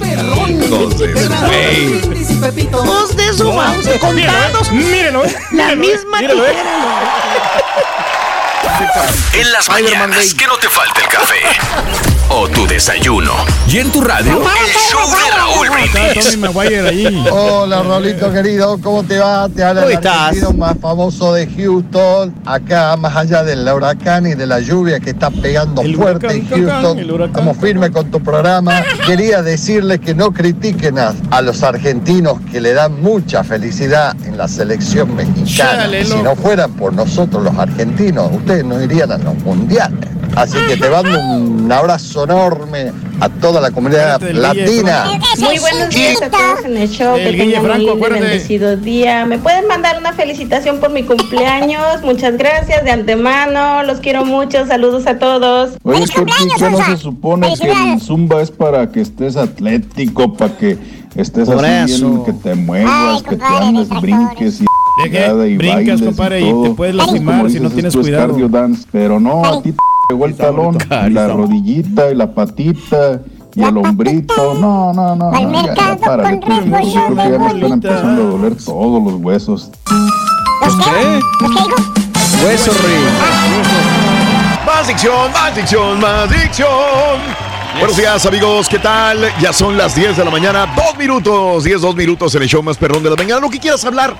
güey! 0.00 0.50
Entonces, 0.50 1.28
güey. 1.46 2.00
Dos 2.70 3.16
deshumados 3.16 3.86
contados. 4.00 4.72
Mírelo, 4.72 5.22
La 5.52 5.76
misma 5.76 6.20
eh. 6.20 6.28
tijera, 6.28 7.14
En 9.34 9.52
las 9.52 9.68
mañanas, 9.68 10.32
que 10.34 10.46
no 10.46 10.56
te 10.56 10.68
falte 10.68 11.00
el 11.02 11.08
café. 11.08 11.34
O 12.30 12.48
tu 12.48 12.66
desayuno. 12.66 13.32
Y 13.68 13.78
en 13.78 13.92
tu 13.92 14.00
radio, 14.00 14.40
el 14.40 14.72
show 14.90 15.10
de 15.10 15.36
Raúl 15.36 15.68
Brindis. 15.70 17.30
Hola, 17.30 17.82
Rolito 17.82 18.32
querido, 18.32 18.78
¿cómo 18.82 19.02
te 19.02 19.18
va? 19.18 19.48
Te 19.50 19.62
habla 19.62 19.82
¿Cómo 19.82 19.92
el 19.92 20.06
argentino 20.06 20.52
más 20.52 20.76
famoso 20.80 21.34
de 21.34 21.46
Houston. 21.46 22.34
Acá, 22.46 22.96
más 22.96 23.14
allá 23.14 23.42
del 23.42 23.68
huracán 23.68 24.26
y 24.26 24.34
de 24.34 24.46
la 24.46 24.60
lluvia 24.60 24.98
que 24.98 25.10
está 25.10 25.30
pegando 25.30 25.82
El 25.82 25.96
fuerte 25.96 26.26
huracán, 26.26 26.36
en 26.36 26.48
Houston, 26.48 27.10
huracán. 27.10 27.28
estamos 27.30 27.56
firmes 27.58 27.90
con 27.90 28.10
tu 28.10 28.22
programa. 28.22 28.82
Quería 29.06 29.42
decirles 29.42 30.00
que 30.00 30.14
no 30.14 30.32
critiquen 30.32 30.98
a, 30.98 31.12
a 31.30 31.42
los 31.42 31.62
argentinos 31.62 32.38
que 32.50 32.60
le 32.60 32.72
dan 32.72 33.02
mucha 33.02 33.44
felicidad 33.44 34.16
en 34.24 34.38
la 34.38 34.48
selección 34.48 35.14
mexicana. 35.14 35.82
Chale, 35.82 36.04
si 36.04 36.16
no 36.22 36.34
fueran 36.36 36.72
por 36.72 36.92
nosotros 36.94 37.42
los 37.42 37.56
argentinos, 37.58 38.30
ustedes 38.32 38.53
no 38.62 38.82
irían 38.82 39.10
a 39.10 39.18
los 39.18 39.34
mundiales. 39.38 40.08
Así 40.36 40.56
que 40.68 40.76
te 40.76 40.90
mando 40.90 41.18
un 41.20 41.70
abrazo 41.70 42.24
enorme 42.24 42.92
a 43.20 43.28
toda 43.28 43.60
la 43.60 43.70
comunidad 43.70 44.20
latina. 44.20 45.04
Muy 45.38 45.58
buenos 45.58 45.90
días 45.90 46.20
a 46.22 46.30
todos 46.30 46.64
en 46.64 46.76
el 46.76 46.88
show. 46.88 47.16
El 47.16 47.36
que 47.36 47.44
tengan 47.44 47.70
un 47.70 47.78
lindo 47.78 47.96
bendecido 47.96 48.76
día. 48.76 49.26
¿Me 49.26 49.38
pueden 49.38 49.66
mandar 49.68 49.98
una 49.98 50.12
felicitación 50.12 50.80
por 50.80 50.90
mi 50.90 51.04
cumpleaños? 51.04 52.02
Muchas 52.02 52.36
gracias 52.36 52.84
de 52.84 52.90
antemano. 52.90 53.84
Los 53.84 54.00
quiero 54.00 54.24
mucho. 54.24 54.66
Saludos 54.66 55.06
a 55.06 55.18
todos. 55.18 55.76
Oye, 55.82 55.98
¡Feliz 55.98 56.10
Turki, 56.14 56.32
cumpleaños, 56.32 56.58
¿qué 56.58 56.70
no 56.70 56.96
se 56.96 57.02
supone 57.02 57.54
que 57.56 57.70
el 57.70 58.00
zumba 58.00 58.42
es 58.42 58.50
para 58.50 58.90
que 58.90 59.00
estés 59.00 59.36
atlético, 59.36 60.34
para 60.34 60.56
que 60.56 60.78
estés 61.14 61.48
Por 61.48 61.64
así 61.64 61.94
eso. 61.94 62.10
bien, 62.10 62.24
que 62.24 62.32
te 62.32 62.54
muevas, 62.54 62.92
Ay, 62.92 63.22
que 63.22 63.36
te 63.36 63.44
andes, 63.44 63.88
brinques 64.00 64.60
y 64.60 64.64
De 65.02 65.50
y 65.50 65.56
brincas, 65.56 66.00
compadre, 66.00 66.40
y 66.40 66.48
y 66.48 66.62
te 66.62 66.70
puedes 66.70 66.94
lastimar 66.94 67.50
si 67.50 67.58
no 67.58 67.68
tienes 67.68 67.96
cuidado. 67.96 68.28
cardio 68.28 68.48
dance, 68.48 68.86
pero 68.92 69.18
no, 69.18 69.44
a 69.44 69.60
ti 69.60 69.72
te 69.72 69.78
pegó 70.08 70.26
el 70.26 70.36
talón, 70.36 70.78
y 71.06 71.10
la 71.10 71.28
rodillita 71.28 72.10
y 72.12 72.14
la 72.14 72.32
patita 72.32 73.20
y 73.56 73.62
el 73.62 73.76
hombrito. 73.76 74.54
No, 74.54 74.92
no, 74.92 75.16
no, 75.16 75.30
Al 75.32 75.50
no, 75.50 75.66
ya, 75.66 75.74
tú, 75.74 76.00
yo 76.00 76.62
creo 76.62 76.80
que 76.80 76.90
ya 76.92 77.38
me 77.38 77.46
están 77.46 77.72
empezando 77.72 78.22
a 78.22 78.26
doler 78.26 78.56
todos 78.56 79.12
los 79.12 79.20
huesos. 79.20 79.70
¿Los 80.64 80.76
qué? 80.76 81.20
¿Los 81.40 81.50
qué 81.50 81.62
dijo? 81.62 81.76
Hueso, 82.44 82.72
Rey. 82.72 83.04
Más 84.66 84.88
dicción, 84.88 85.32
más 85.32 85.56
dicción, 85.56 86.00
más 86.00 86.30
dicción. 86.30 86.68
Buenos 87.78 87.96
días, 87.96 88.24
amigos. 88.26 88.68
¿Qué 88.68 88.78
tal? 88.78 89.18
Ya 89.40 89.52
son 89.52 89.76
las 89.76 89.94
10 89.94 90.16
de 90.16 90.24
la 90.24 90.30
mañana. 90.30 90.72
Dos 90.76 90.96
minutos, 90.96 91.64
10, 91.64 91.80
dos 91.80 91.96
minutos 91.96 92.34
en 92.34 92.42
el 92.42 92.48
show 92.48 92.62
más 92.62 92.76
perrón 92.76 93.02
de 93.02 93.10
la 93.10 93.16
mañana. 93.16 93.40
Lo 93.40 93.50
que 93.50 93.58
quieras 93.58 93.84
hablar. 93.84 94.14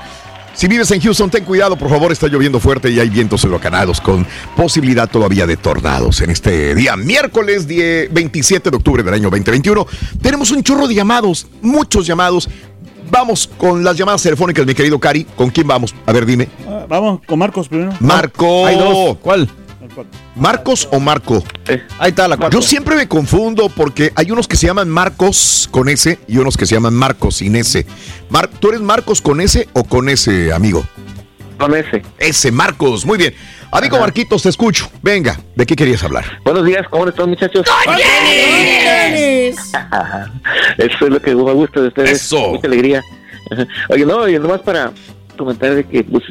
Si 0.54 0.68
vives 0.68 0.90
en 0.92 1.00
Houston, 1.00 1.30
ten 1.30 1.44
cuidado, 1.44 1.76
por 1.76 1.88
favor, 1.90 2.12
está 2.12 2.28
lloviendo 2.28 2.60
fuerte 2.60 2.88
y 2.90 3.00
hay 3.00 3.10
vientos 3.10 3.42
huracanados 3.44 4.00
con 4.00 4.24
posibilidad 4.56 5.08
todavía 5.10 5.46
de 5.46 5.56
tornados 5.56 6.20
en 6.20 6.30
este 6.30 6.74
día, 6.76 6.96
miércoles 6.96 7.66
10 7.66 8.12
27 8.12 8.70
de 8.70 8.76
octubre 8.76 9.02
del 9.02 9.14
año 9.14 9.24
2021. 9.24 9.86
Tenemos 10.22 10.52
un 10.52 10.62
chorro 10.62 10.86
de 10.86 10.94
llamados, 10.94 11.48
muchos 11.60 12.06
llamados. 12.06 12.48
Vamos 13.10 13.50
con 13.58 13.82
las 13.84 13.96
llamadas 13.96 14.22
telefónicas, 14.22 14.64
mi 14.64 14.74
querido 14.74 14.98
Cari. 14.98 15.24
¿Con 15.24 15.50
quién 15.50 15.66
vamos? 15.66 15.94
A 16.06 16.12
ver, 16.12 16.24
dime. 16.24 16.48
Ah, 16.68 16.86
Vamos 16.88 17.20
con 17.26 17.38
Marcos 17.38 17.68
primero. 17.68 17.92
Marco. 18.00 18.66
Hay 18.66 18.76
dos. 18.76 19.16
¿Cuál? 19.20 19.48
¿Marcos 20.34 20.88
o 20.92 21.00
Marco? 21.00 21.42
Ahí 21.98 22.10
está 22.10 22.28
la 22.28 22.50
Yo 22.50 22.60
siempre 22.62 22.96
me 22.96 23.08
confundo 23.08 23.68
porque 23.68 24.12
hay 24.14 24.30
unos 24.30 24.48
que 24.48 24.56
se 24.56 24.66
llaman 24.66 24.88
Marcos 24.88 25.68
con 25.70 25.88
S 25.88 26.18
y 26.26 26.38
unos 26.38 26.56
que 26.56 26.66
se 26.66 26.74
llaman 26.74 26.94
Marcos 26.94 27.36
sin 27.36 27.56
S. 27.56 27.86
Mar- 28.30 28.48
¿Tú 28.48 28.68
eres 28.70 28.80
Marcos 28.80 29.20
con 29.20 29.40
S 29.40 29.68
o 29.72 29.84
con 29.84 30.08
S, 30.08 30.52
amigo? 30.52 30.84
Con 31.58 31.74
ese. 31.74 32.02
S, 32.18 32.50
Marcos, 32.50 33.06
muy 33.06 33.16
bien. 33.18 33.34
Amigo 33.70 33.98
Marquitos, 33.98 34.42
te 34.42 34.48
escucho. 34.50 34.88
Venga, 35.02 35.38
¿de 35.56 35.66
qué 35.66 35.74
querías 35.74 36.02
hablar? 36.04 36.24
Buenos 36.44 36.64
días, 36.64 36.86
¿cómo 36.90 37.08
están 37.08 37.28
muchachos? 37.30 37.66
Eso 40.78 41.06
es 41.06 41.10
lo 41.10 41.20
que 41.20 41.34
me 41.34 41.52
gusta 41.52 41.80
de 41.80 41.88
ustedes. 41.88 42.32
Mucha 42.32 42.66
alegría. 42.66 43.02
Ajá. 43.50 43.66
Oye, 43.90 44.06
no, 44.06 44.28
y 44.28 44.38
nomás 44.38 44.60
para 44.62 44.92
comentar 45.36 45.74
de 45.74 45.84
que 45.84 46.02
pues, 46.04 46.24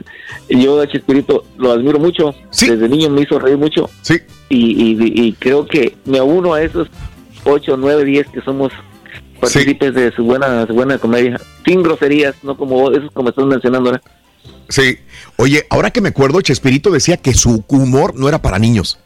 yo 0.49 0.81
a 0.81 0.87
Chespirito 0.87 1.45
lo 1.57 1.71
admiro 1.71 1.99
mucho. 1.99 2.33
Desde 2.67 2.87
niño 2.89 3.09
me 3.09 3.21
hizo 3.21 3.39
reír 3.39 3.57
mucho. 3.57 3.89
Sí. 4.01 4.15
Y, 4.49 4.57
y- 4.93 5.27
y 5.27 5.33
creo 5.33 5.65
que 5.65 5.95
me 6.05 6.19
uno 6.21 6.53
a 6.53 6.61
esos 6.61 6.87
8, 7.45 7.75
9, 7.77 8.05
10 8.05 8.27
que 8.29 8.41
somos 8.41 8.71
partícipes 9.39 9.93
de 9.93 10.11
su 10.13 10.23
buena, 10.23 10.65
su 10.67 10.73
buena 10.73 10.97
comedia. 10.97 11.39
Sin 11.65 11.83
groserías, 11.83 12.35
no 12.43 12.55
como 12.57 12.75
vos, 12.75 12.95
esos 12.97 13.11
como 13.11 13.29
están 13.29 13.47
mencionando 13.47 13.89
ahora. 13.89 14.01
Sí. 14.69 14.97
Oye, 15.37 15.65
ahora 15.69 15.91
que 15.91 16.01
me 16.01 16.09
acuerdo, 16.09 16.41
Chespirito 16.41 16.89
decía 16.91 17.17
que 17.17 17.33
su 17.33 17.63
humor 17.67 18.13
no 18.15 18.27
era 18.29 18.41
para 18.41 18.59
niños. 18.59 18.99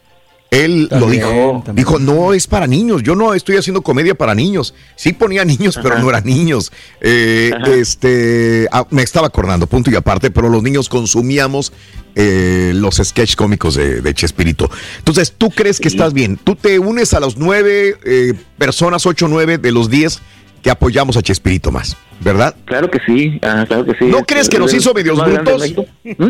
Él 0.50 0.84
lo 0.84 0.88
También, 1.02 1.12
dijo. 1.12 1.64
Dijo, 1.74 2.00
no 2.00 2.34
es 2.34 2.48
para 2.48 2.68
niños. 2.68 3.04
Yo 3.04 3.16
no 3.16 3.34
estoy 3.34 3.58
haciendo 3.58 3.82
comedia 3.82 4.16
para 4.16 4.34
niños. 4.34 4.74
Sí 4.96 5.12
ponía 5.14 5.44
niños, 5.44 5.78
pero 5.84 6.00
no 6.00 6.10
eran 6.10 6.24
niños. 6.26 6.72
Eh, 7.02 7.52
este, 7.76 8.68
ah, 8.72 8.86
me 8.90 9.02
estaba 9.02 9.28
acordando, 9.28 9.68
punto 9.68 9.92
y 9.92 9.96
aparte, 9.96 10.32
pero 10.32 10.48
los 10.50 10.64
niños 10.64 10.88
consumíamos 10.90 11.74
eh, 12.16 12.72
los 12.76 12.96
sketch 12.96 13.36
cómicos 13.36 13.76
de, 13.76 14.02
de 14.02 14.14
Chespirito. 14.14 14.70
Entonces, 15.00 15.34
¿tú 15.38 15.50
crees 15.50 15.80
que 15.80 15.90
estás 15.90 16.14
bien? 16.14 16.38
¿Tú 16.42 16.56
te 16.56 16.80
unes 16.80 17.14
a 17.14 17.20
los 17.20 17.38
nueve 17.38 17.98
eh, 18.06 18.34
personas, 18.58 19.06
ocho, 19.06 19.28
nueve 19.28 19.58
de 19.58 19.72
los 19.74 19.90
diez 19.90 20.20
que 20.64 20.70
apoyamos 20.72 21.18
a 21.18 21.22
Chespirito 21.22 21.72
más? 21.72 21.98
¿Verdad? 22.20 22.56
Claro 22.66 22.90
que 22.90 22.98
sí, 23.06 23.38
ah, 23.44 23.64
claro 23.68 23.86
que 23.86 23.92
sí. 24.00 24.06
¿No 24.06 24.20
Es- 24.20 24.24
crees 24.26 24.50
que 24.50 24.58
nos 24.58 24.74
hizo 24.74 24.92
medios 24.94 25.20
brutos? 25.24 25.62
México. 25.62 25.86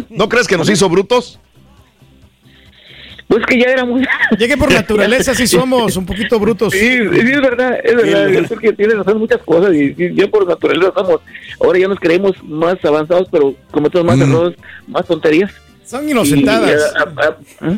¿No 0.09 0.27
crees 0.27 0.45
que 0.47 0.57
nos 0.57 0.69
hizo 0.69 0.89
brutos? 0.89 1.39
Pues 3.27 3.45
que 3.45 3.59
ya 3.59 3.65
era 3.71 3.83
muy... 3.83 4.05
Ya 4.39 4.47
que 4.47 4.55
por 4.55 4.71
naturaleza 4.71 5.35
sí 5.35 5.47
somos 5.47 5.97
un 5.97 6.05
poquito 6.05 6.39
brutos. 6.39 6.71
Sí, 6.71 6.79
sí, 6.79 7.31
es 7.31 7.41
verdad, 7.41 7.77
es 7.83 7.95
verdad. 7.95 8.27
Yo 8.29 8.43
creo 8.45 8.59
que 8.59 8.73
tienes 8.73 8.97
razón 8.97 9.17
muchas 9.19 9.41
cosas 9.43 9.73
y, 9.75 9.93
y 9.97 10.13
ya 10.15 10.27
por 10.29 10.47
naturaleza 10.47 10.93
somos. 10.95 11.19
Ahora 11.61 11.77
ya 11.79 11.87
nos 11.89 11.99
creemos 11.99 12.41
más 12.43 12.77
avanzados, 12.85 13.27
pero 13.31 13.53
cometemos 13.71 14.07
más 14.07 14.17
Mm. 14.17 14.31
errores, 14.31 14.57
más 14.87 15.05
tonterías. 15.05 15.51
Son 15.83 16.07
inocentadas. 16.09 16.71
Y, 16.71 16.97
ah, 16.99 17.13
ah, 17.17 17.37
ah, 17.61 17.77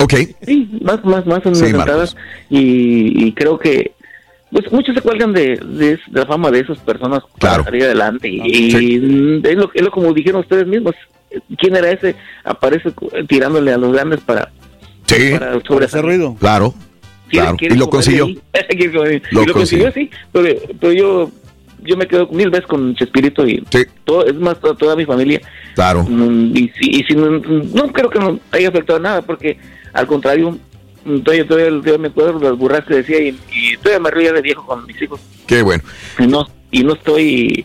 Ok. 0.00 0.14
Sí, 0.42 0.68
más, 0.82 1.04
más, 1.04 1.26
más 1.26 1.42
Sí, 1.42 1.48
inocentadas. 1.50 2.16
y, 2.48 3.26
y 3.26 3.32
creo 3.32 3.58
que 3.58 3.92
pues 4.50 4.72
muchos 4.72 4.94
se 4.94 5.02
cuelgan 5.02 5.32
de, 5.34 5.60
de, 5.62 5.92
es- 5.92 6.00
de 6.10 6.20
la 6.20 6.26
fama 6.26 6.50
de 6.50 6.60
esas 6.60 6.78
personas 6.78 7.22
para 7.38 7.62
salir 7.62 7.82
adelante. 7.84 8.28
Y, 8.28 8.40
y 8.74 9.36
es, 9.44 9.54
lo, 9.56 9.70
es 9.74 9.82
lo 9.82 9.90
como 9.90 10.12
dijeron 10.14 10.40
ustedes 10.40 10.66
mismos. 10.66 10.94
¿Quién 11.58 11.76
era 11.76 11.90
ese? 11.90 12.14
Aparece 12.44 12.92
tirándole 13.28 13.72
a 13.72 13.78
los 13.78 13.92
grandes 13.92 14.20
para, 14.20 14.50
Sí. 15.06 15.32
para 15.38 15.60
sobresalir. 15.66 16.04
ruido. 16.06 16.36
Claro. 16.38 16.74
Claro. 17.28 17.56
Y 17.60 17.68
lo 17.76 17.88
consiguió. 17.90 18.26
Lo 18.26 18.34
Y 18.70 18.86
lo 19.46 19.52
consiguió, 19.52 19.52
consiguió. 19.54 19.92
sí. 19.92 20.10
Pero, 20.32 20.58
pero 20.80 20.92
yo 20.92 21.30
yo 21.84 21.96
me 21.96 22.08
quedo 22.08 22.26
mil 22.28 22.50
veces 22.50 22.66
con 22.66 22.94
Chespirito 22.96 23.46
y 23.46 23.64
todo, 24.04 24.26
es 24.26 24.34
más 24.34 24.58
toda, 24.58 24.74
toda 24.74 24.96
mi 24.96 25.04
familia. 25.04 25.40
Claro. 25.74 26.04
Mm, 26.08 26.56
Y, 26.56 26.68
si, 26.70 26.90
y 26.90 27.04
si 27.04 27.14
no, 27.14 27.30
no 27.30 27.92
creo 27.92 28.10
que 28.10 28.18
no 28.18 28.40
haya 28.50 28.68
afectado 28.68 28.98
nada, 28.98 29.22
porque 29.22 29.58
al 29.92 30.06
contrario, 30.08 30.58
mm, 31.04 31.18
todavía, 31.20 31.46
todavía, 31.46 31.68
todavía 31.70 31.98
me 31.98 32.08
acuerdo 32.08 32.40
las 32.40 32.58
burras 32.58 32.84
que 32.84 32.94
decía 32.96 33.20
y, 33.20 33.28
y 33.52 33.76
todavía 33.76 34.00
me 34.00 34.10
río 34.10 34.32
de 34.32 34.42
viejo 34.42 34.66
con 34.66 34.84
mis 34.86 35.00
hijos. 35.00 35.20
Qué 35.46 35.62
bueno. 35.62 35.84
Y 36.18 36.26
no, 36.26 36.46
y 36.72 36.82
no 36.82 36.94
estoy 36.94 37.64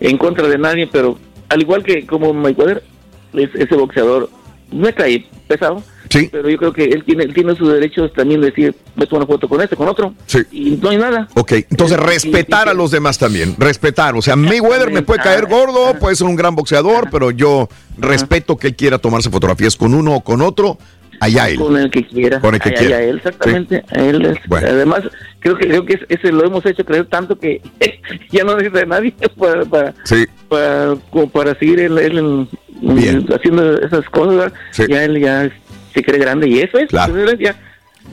en 0.00 0.16
contra 0.18 0.46
de 0.46 0.56
nadie, 0.56 0.86
pero 0.86 1.18
al 1.48 1.60
igual 1.60 1.82
que 1.82 2.06
como 2.06 2.32
Mayweather, 2.32 2.84
es, 3.34 3.50
ese 3.54 3.74
boxeador 3.74 4.30
me 4.70 4.92
cae 4.92 5.26
pesado. 5.46 5.82
Sí. 6.10 6.28
Pero 6.32 6.48
yo 6.48 6.56
creo 6.56 6.72
que 6.72 6.84
él 6.84 7.04
tiene, 7.04 7.24
él 7.24 7.34
tiene 7.34 7.54
sus 7.54 7.70
derechos 7.70 8.10
también 8.14 8.40
de 8.40 8.46
decir, 8.48 8.74
meto 8.96 9.16
una 9.16 9.26
foto 9.26 9.46
con 9.46 9.60
este, 9.60 9.76
con 9.76 9.88
otro. 9.88 10.14
Sí. 10.26 10.38
Y 10.50 10.70
no 10.82 10.88
hay 10.88 10.96
nada. 10.96 11.28
Ok, 11.34 11.52
entonces 11.70 11.98
respetar 11.98 12.66
a 12.68 12.72
los 12.74 12.90
demás 12.90 13.18
también, 13.18 13.54
respetar. 13.58 14.14
O 14.16 14.22
sea, 14.22 14.34
Mayweather 14.34 14.90
me 14.90 15.02
puede 15.02 15.20
caer 15.22 15.46
gordo, 15.46 15.94
puede 15.98 16.16
ser 16.16 16.26
un 16.26 16.36
gran 16.36 16.54
boxeador, 16.54 17.08
pero 17.10 17.30
yo 17.30 17.68
respeto 17.98 18.56
que 18.56 18.68
él 18.68 18.76
quiera 18.76 18.98
tomarse 18.98 19.28
fotografías 19.30 19.76
con 19.76 19.92
uno 19.92 20.14
o 20.16 20.20
con 20.22 20.40
otro, 20.40 20.78
allá 21.20 21.50
él. 21.50 21.56
Con 21.58 21.76
el 21.76 21.90
que 21.90 22.06
quiera. 22.06 22.40
Con 22.40 22.54
el 22.54 22.60
que 22.62 22.72
quiera. 22.72 23.02
él, 23.02 23.16
exactamente. 23.18 23.84
A 23.90 24.00
él 24.02 24.24
es- 24.24 24.38
Además, 24.50 25.02
creo 25.40 25.58
que 25.58 25.66
creo 25.68 25.84
que 25.84 25.98
ese 26.08 26.32
lo 26.32 26.42
hemos 26.46 26.64
hecho 26.64 26.86
creer 26.86 27.04
tanto 27.06 27.38
que 27.38 27.60
ya 28.32 28.44
no 28.44 28.54
necesita 28.56 28.78
de 28.80 28.86
nadie 28.86 29.14
para, 29.38 29.64
para, 29.66 29.94
Sí. 30.04 30.24
para, 30.48 30.94
para 31.34 31.58
seguir 31.58 31.80
él, 31.80 31.98
él 31.98 32.18
en- 32.18 32.48
en- 32.82 33.26
haciendo 33.32 33.80
esas 33.80 34.04
cosas. 34.10 34.36
¿verdad? 34.36 34.52
Ya 34.88 35.04
él 35.04 35.20
ya 35.20 35.50
se 35.94 36.02
cree 36.02 36.18
grande 36.18 36.48
y 36.48 36.60
eso 36.60 36.78
es. 36.78 36.88
Claro. 36.88 37.12
pues, 37.14 37.38
ya, 37.38 37.56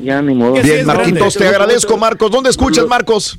ya 0.02 0.22
ni 0.22 0.34
modo. 0.36 0.54
Bien, 0.62 0.86
Marquitos, 0.86 1.36
te 1.36 1.48
agradezco, 1.48 1.98
Marcos. 1.98 2.32
¿Dónde 2.32 2.50
escuchas, 2.50 2.88
Marcos? 2.88 3.38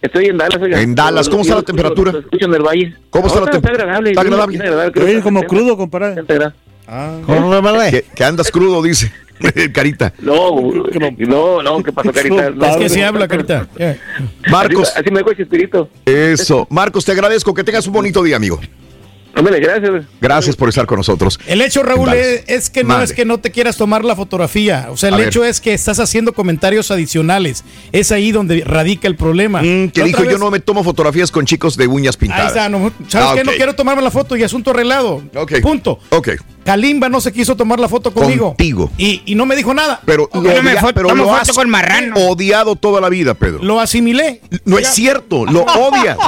Estoy 0.00 0.26
en 0.26 0.38
Dallas. 0.38 0.62
oiga. 0.62 0.80
En 0.80 0.94
Dallas, 0.94 1.28
¿cómo 1.28 1.42
está 1.42 1.56
la 1.56 1.62
temperatura? 1.62 2.12
escucho 2.18 2.44
en 2.46 2.54
el 2.54 2.62
valle. 2.62 2.94
¿Cómo 3.10 3.26
está 3.26 3.40
la 3.40 3.50
temperatura? 3.50 3.82
agradable. 3.84 4.10
Está 4.10 4.22
bien, 4.22 4.32
agradable. 4.32 4.58
bien 4.58 4.62
agradable, 4.68 5.14
que 5.16 5.22
como 5.22 5.38
está- 5.40 5.48
crudo, 5.48 5.76
compadre. 5.76 6.20
está 6.20 6.34
agradable. 6.34 7.90
Que, 7.90 8.02
que 8.14 8.24
andas 8.24 8.50
crudo, 8.50 8.82
dice. 8.82 9.12
Carita. 9.72 10.12
No, 10.20 10.60
no, 10.60 11.62
no, 11.62 11.82
¿qué 11.82 11.92
pasó, 11.92 12.12
Carita? 12.12 12.50
No, 12.50 12.66
Es 12.66 12.76
que 12.76 12.88
sí 12.88 13.00
no. 13.00 13.06
habla, 13.06 13.28
carita. 13.28 13.68
Marcos. 14.50 14.88
Así, 14.90 15.00
así 15.00 15.10
me 15.10 15.18
dejo 15.18 15.30
ese 15.32 15.42
espíritu. 15.42 15.88
Eso. 16.04 16.66
Marcos, 16.70 17.04
te 17.04 17.12
agradezco. 17.12 17.54
Que 17.54 17.62
tengas 17.64 17.86
un 17.86 17.92
bonito 17.92 18.22
día, 18.22 18.36
amigo. 18.36 18.60
Ándale, 19.38 19.60
gracias. 19.60 20.04
Gracias 20.20 20.56
por 20.56 20.68
estar 20.68 20.86
con 20.86 20.98
nosotros. 20.98 21.38
El 21.46 21.60
hecho, 21.62 21.82
Raúl, 21.82 22.12
es, 22.12 22.42
es 22.46 22.70
que 22.70 22.84
no 22.84 23.00
es 23.00 23.12
que 23.12 23.24
no 23.24 23.38
te 23.38 23.50
quieras 23.50 23.76
tomar 23.76 24.04
la 24.04 24.16
fotografía. 24.16 24.88
O 24.90 24.96
sea, 24.96 25.08
el 25.10 25.14
A 25.14 25.18
ver. 25.18 25.28
hecho 25.28 25.44
es 25.44 25.60
que 25.60 25.72
estás 25.74 26.00
haciendo 26.00 26.32
comentarios 26.32 26.90
adicionales. 26.90 27.64
Es 27.92 28.10
ahí 28.12 28.32
donde 28.32 28.62
radica 28.64 29.06
el 29.08 29.16
problema. 29.16 29.60
Que 29.62 29.90
La 29.96 30.04
dijo, 30.04 30.24
yo 30.24 30.38
no 30.38 30.50
me 30.50 30.60
tomo 30.60 30.82
fotografías 30.84 31.30
con 31.30 31.46
chicos 31.46 31.76
de 31.76 31.86
uñas 31.86 32.16
Ahí 32.16 32.20
pintadas. 32.20 32.48
está, 32.48 32.68
no, 32.68 32.92
¿sabes 33.08 33.28
Ah, 33.30 33.34
qué? 33.36 33.44
No 33.44 33.52
quiero 33.52 33.74
tomarme 33.74 34.02
la 34.02 34.10
foto 34.10 34.36
y 34.36 34.42
asunto 34.42 34.70
arreglado. 34.70 35.22
Punto. 35.62 36.00
Ok. 36.10 36.30
Kalimba 36.68 37.08
no 37.08 37.20
se 37.20 37.32
quiso 37.32 37.56
tomar 37.56 37.80
la 37.80 37.88
foto 37.88 38.12
conmigo. 38.12 38.48
Contigo. 38.48 38.90
Y, 38.98 39.22
y 39.24 39.34
no 39.34 39.46
me 39.46 39.56
dijo 39.56 39.72
nada. 39.72 40.00
Pero 40.04 40.28
lo, 40.34 40.40
odia- 40.40 40.92
pero 40.94 41.14
lo 41.14 41.34
has 41.34 41.50
odiado 42.14 42.76
toda 42.76 43.00
la 43.00 43.08
vida, 43.08 43.32
Pedro. 43.32 43.60
Lo 43.62 43.80
asimilé. 43.80 44.42
No 44.66 44.76
es 44.78 44.88
cierto, 44.88 45.46
lo 45.46 45.62
odias. 45.64 46.18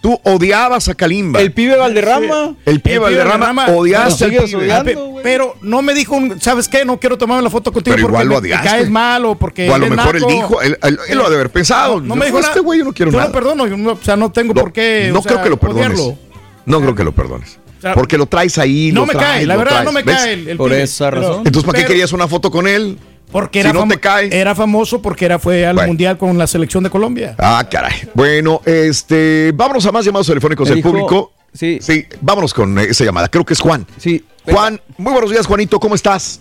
Tú 0.00 0.18
odiabas 0.24 0.88
a 0.88 0.94
Kalimba. 0.94 1.40
El 1.40 1.52
pibe 1.52 1.76
Valderrama. 1.76 2.54
El 2.64 2.80
pibe 2.80 2.98
Valderrama, 2.98 3.66
odiaste 3.68 4.24
al 4.24 4.30
Bueno, 4.32 4.46
pibe. 4.58 4.72
ah, 4.72 4.84
pe- 4.84 4.98
Pero 5.22 5.56
no 5.62 5.80
me 5.82 5.92
dijo, 5.94 6.14
un- 6.16 6.40
¿sabes 6.40 6.68
qué? 6.68 6.84
No 6.86 6.98
quiero 7.00 7.16
tomarme 7.18 7.42
la 7.42 7.50
foto 7.50 7.70
contigo 7.72 7.94
Pero 7.96 8.08
porque 8.08 8.22
igual 8.24 8.28
lo 8.28 8.34
me- 8.34 8.40
me 8.40 8.54
odiaste. 8.54 8.68
caes 8.68 8.90
mal 8.90 9.24
o 9.26 9.34
porque. 9.34 9.68
O 9.68 9.74
a 9.74 9.78
lo 9.78 9.86
mejor 9.88 10.16
él 10.16 10.24
dijo, 10.28 10.60
él, 10.62 10.78
él- 10.82 10.98
él 11.08 11.18
lo 11.18 11.26
ha 11.26 11.30
de 11.30 11.34
haber 11.36 11.50
pensado. 11.50 12.00
No, 12.00 12.08
no 12.08 12.16
me 12.16 12.26
dijo 12.26 12.38
este 12.38 12.60
güey 12.60 12.78
yo 12.80 12.84
no 12.86 12.92
quiero 12.94 13.10
yo 13.12 13.18
nada. 13.18 13.28
lo 13.28 13.34
perdono, 13.34 13.66
yo 13.66 13.76
no- 13.76 13.92
o 13.92 13.98
sea, 14.02 14.16
no 14.16 14.30
tengo 14.32 14.52
por 14.54 14.72
qué. 14.72 15.10
no 15.12 15.18
o 15.20 15.22
sea, 15.22 15.32
creo 15.32 15.42
que 15.44 15.50
lo 15.50 15.56
perdones. 15.58 15.98
odiarlo. 15.98 16.18
No 16.66 16.80
creo 16.80 16.94
que 16.94 17.04
lo 17.04 17.12
perdones. 17.12 17.58
Sea, 17.84 17.94
Porque 17.94 18.18
lo 18.18 18.26
traes 18.26 18.58
ahí. 18.58 18.90
no 18.92 19.00
lo 19.00 19.06
me 19.06 19.12
traes, 19.14 19.28
cae, 19.28 19.46
la 19.46 19.54
lo 19.54 19.58
verdad, 19.60 19.72
traes. 19.74 19.84
no 19.86 19.92
me 19.92 20.02
¿Ves? 20.02 20.16
cae 20.16 20.32
el- 20.34 20.48
el 20.48 20.56
Por 20.56 20.70
pibe, 20.70 20.82
esa 20.82 21.10
pero- 21.10 21.20
razón. 21.22 21.36
Entonces, 21.46 21.64
¿para 21.64 21.78
qué 21.78 21.84
querías 21.86 22.12
una 22.12 22.28
foto 22.28 22.50
con 22.50 22.66
él? 22.66 22.98
Porque 23.32 23.60
Si 23.62 23.66
era, 23.66 23.72
no 23.72 23.80
famo- 23.80 23.90
te 23.94 23.98
cae. 24.00 24.28
era 24.40 24.54
famoso 24.54 25.02
porque 25.02 25.24
era, 25.24 25.38
fue 25.40 25.66
al 25.66 25.74
Bueno. 25.74 25.88
mundial 25.88 26.16
con 26.18 26.38
la 26.38 26.46
selección 26.46 26.84
de 26.84 26.90
Colombia. 26.90 27.34
Ah, 27.38 27.66
caray. 27.68 27.94
Bueno, 28.14 28.60
este, 28.64 29.50
vámonos 29.54 29.84
a 29.86 29.92
más 29.92 30.04
llamados 30.04 30.26
telefónicos 30.28 30.68
del 30.68 30.80
público. 30.82 31.32
Sí. 31.52 31.78
Sí, 31.80 32.04
vámonos 32.20 32.52
con 32.54 32.78
esa 32.78 33.04
llamada. 33.04 33.28
Creo 33.28 33.44
que 33.44 33.54
es 33.54 33.60
Juan. 33.60 33.86
Sí. 33.96 34.24
Juan, 34.44 34.80
muy 34.98 35.12
buenos 35.12 35.30
días, 35.30 35.46
Juanito. 35.46 35.80
¿Cómo 35.80 35.94
estás? 35.94 36.40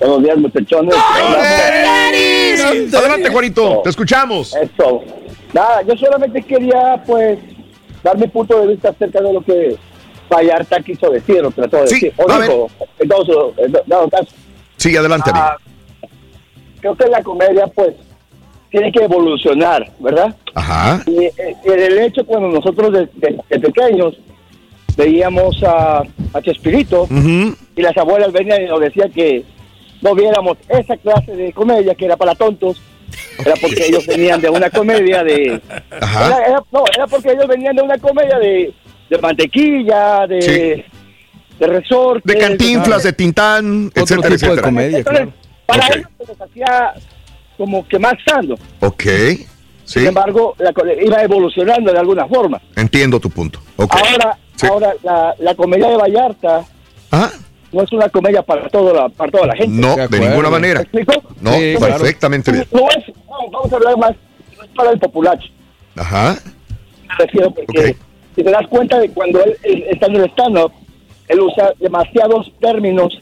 Buenos 0.00 0.22
días, 0.22 0.36
muchachones. 0.38 0.94
Adelante, 2.92 3.30
Juanito. 3.30 3.80
Te 3.84 3.90
escuchamos. 3.90 4.54
Eso. 4.54 5.00
Nada, 5.52 5.82
yo 5.82 5.94
solamente 5.96 6.42
quería, 6.42 7.02
pues, 7.06 7.38
dar 8.02 8.16
mi 8.18 8.26
punto 8.28 8.60
de 8.60 8.68
vista 8.68 8.88
acerca 8.90 9.20
de 9.20 9.32
lo 9.32 9.42
que 9.42 9.76
Vallarta 10.32 10.80
quiso 10.80 11.10
decir, 11.10 11.44
o 11.44 11.50
trató 11.50 11.82
de 11.82 11.86
Sí, 11.88 11.94
decir. 11.94 12.12
O 12.16 12.40
dijo, 12.40 12.70
dado 13.86 14.08
caso. 14.08 14.26
Sí, 14.76 14.96
adelante. 14.96 15.30
Ah, 15.34 15.56
creo 16.80 16.94
que 16.96 17.06
la 17.08 17.22
comedia, 17.22 17.66
pues, 17.68 17.94
tiene 18.70 18.90
que 18.90 19.04
evolucionar, 19.04 19.90
¿verdad? 20.00 20.34
Ajá. 20.54 21.02
Y, 21.06 21.24
eh, 21.24 21.32
el 21.64 21.98
hecho, 21.98 22.24
cuando 22.24 22.48
nosotros 22.48 22.92
de, 22.92 23.06
de- 23.14 23.38
de 23.48 23.60
pequeños 23.60 24.16
veíamos 24.96 25.62
a, 25.62 26.02
a 26.34 26.42
Chespirito 26.42 27.06
y 27.76 27.82
las 27.82 27.96
abuelas 27.96 28.32
venían 28.32 28.62
y 28.62 28.66
nos 28.66 28.80
decían 28.80 29.10
que 29.10 29.44
no 30.00 30.14
viéramos 30.14 30.56
esa 30.68 30.96
clase 30.96 31.32
de 31.36 31.52
comedia 31.52 31.94
que 31.94 32.06
era 32.06 32.16
para 32.16 32.34
tontos, 32.34 32.80
era 33.44 33.54
porque 33.60 33.86
ellos 33.86 34.06
venían 34.06 34.40
de 34.40 34.48
una 34.50 34.68
comedia 34.70 35.22
de... 35.22 35.60
Era, 35.90 36.38
era- 36.46 36.64
no, 36.72 36.84
era 36.94 37.06
porque 37.06 37.32
ellos 37.32 37.46
venían 37.46 37.76
de 37.76 37.82
una 37.82 37.98
comedia 37.98 38.38
de, 38.38 38.72
de 39.16 39.18
mantequilla, 39.22 40.26
de, 40.26 40.84
de 41.58 41.66
resortes. 41.66 42.24
De 42.34 42.40
cantinflas, 42.40 43.02
de 43.02 43.12
tintán, 43.12 43.86
Otro 43.88 44.02
etcétera, 44.02 44.22
tipo 44.22 44.30
de 44.30 44.34
etcétera. 44.34 44.62
comedia, 44.62 44.98
Entonces, 44.98 45.22
claro. 45.28 45.32
para 45.66 45.86
ellos 45.88 46.08
se 46.18 46.26
les 46.32 46.40
hacía 46.40 46.92
como 47.58 47.86
que 47.86 47.98
más 47.98 48.14
sano. 48.26 48.54
Ok, 48.80 49.02
sí, 49.02 49.46
Sin 49.84 50.06
embargo, 50.06 50.54
la 50.58 50.72
iba 51.02 51.22
evolucionando 51.22 51.92
de 51.92 51.98
alguna 51.98 52.26
forma. 52.26 52.60
entiendo 52.76 53.20
tu 53.20 53.28
punto. 53.30 53.60
Ahora, 53.78 54.38
Sí. 54.56 54.66
ahora 54.66 54.92
la, 55.02 55.34
la 55.38 55.54
comedia 55.54 55.88
de 55.88 55.96
Vallarta 55.96 56.62
Ah. 57.10 57.30
no 57.72 57.82
es 57.82 57.92
una 57.92 58.08
comedia 58.08 58.42
para, 58.42 58.68
todo 58.68 58.94
la, 58.94 59.08
para 59.08 59.30
toda 59.30 59.46
la 59.48 59.56
gente. 59.56 59.70
No, 59.80 59.96
de, 59.96 60.20
ninguna 60.20 60.50
manera. 60.50 60.80
¿Me 60.92 61.00
explico? 61.00 61.34
No, 61.40 61.52
Sí, 61.54 61.74
claro. 61.76 61.94
perfectamente 61.98 62.52
bien. 62.52 62.66
No 62.70 62.88
es, 62.90 63.04
vamos, 63.28 63.50
vamos 63.50 63.72
a 63.72 63.76
hablar 63.76 63.96
más, 63.98 64.12
no 64.56 64.64
es 64.64 64.70
para 64.74 64.90
el 64.90 64.98
populacho. 64.98 65.48
Ajá. 65.96 66.38
Me 67.08 67.14
refiero 67.26 67.50
porque 67.50 67.96
si 68.34 68.42
te 68.42 68.50
das 68.50 68.66
cuenta 68.68 68.98
de 68.98 69.08
cuando 69.10 69.42
él, 69.44 69.56
él 69.62 69.84
está 69.90 70.06
en 70.06 70.16
el 70.16 70.24
stand-up, 70.30 70.72
él 71.28 71.40
usa 71.40 71.72
demasiados 71.78 72.50
términos 72.60 73.18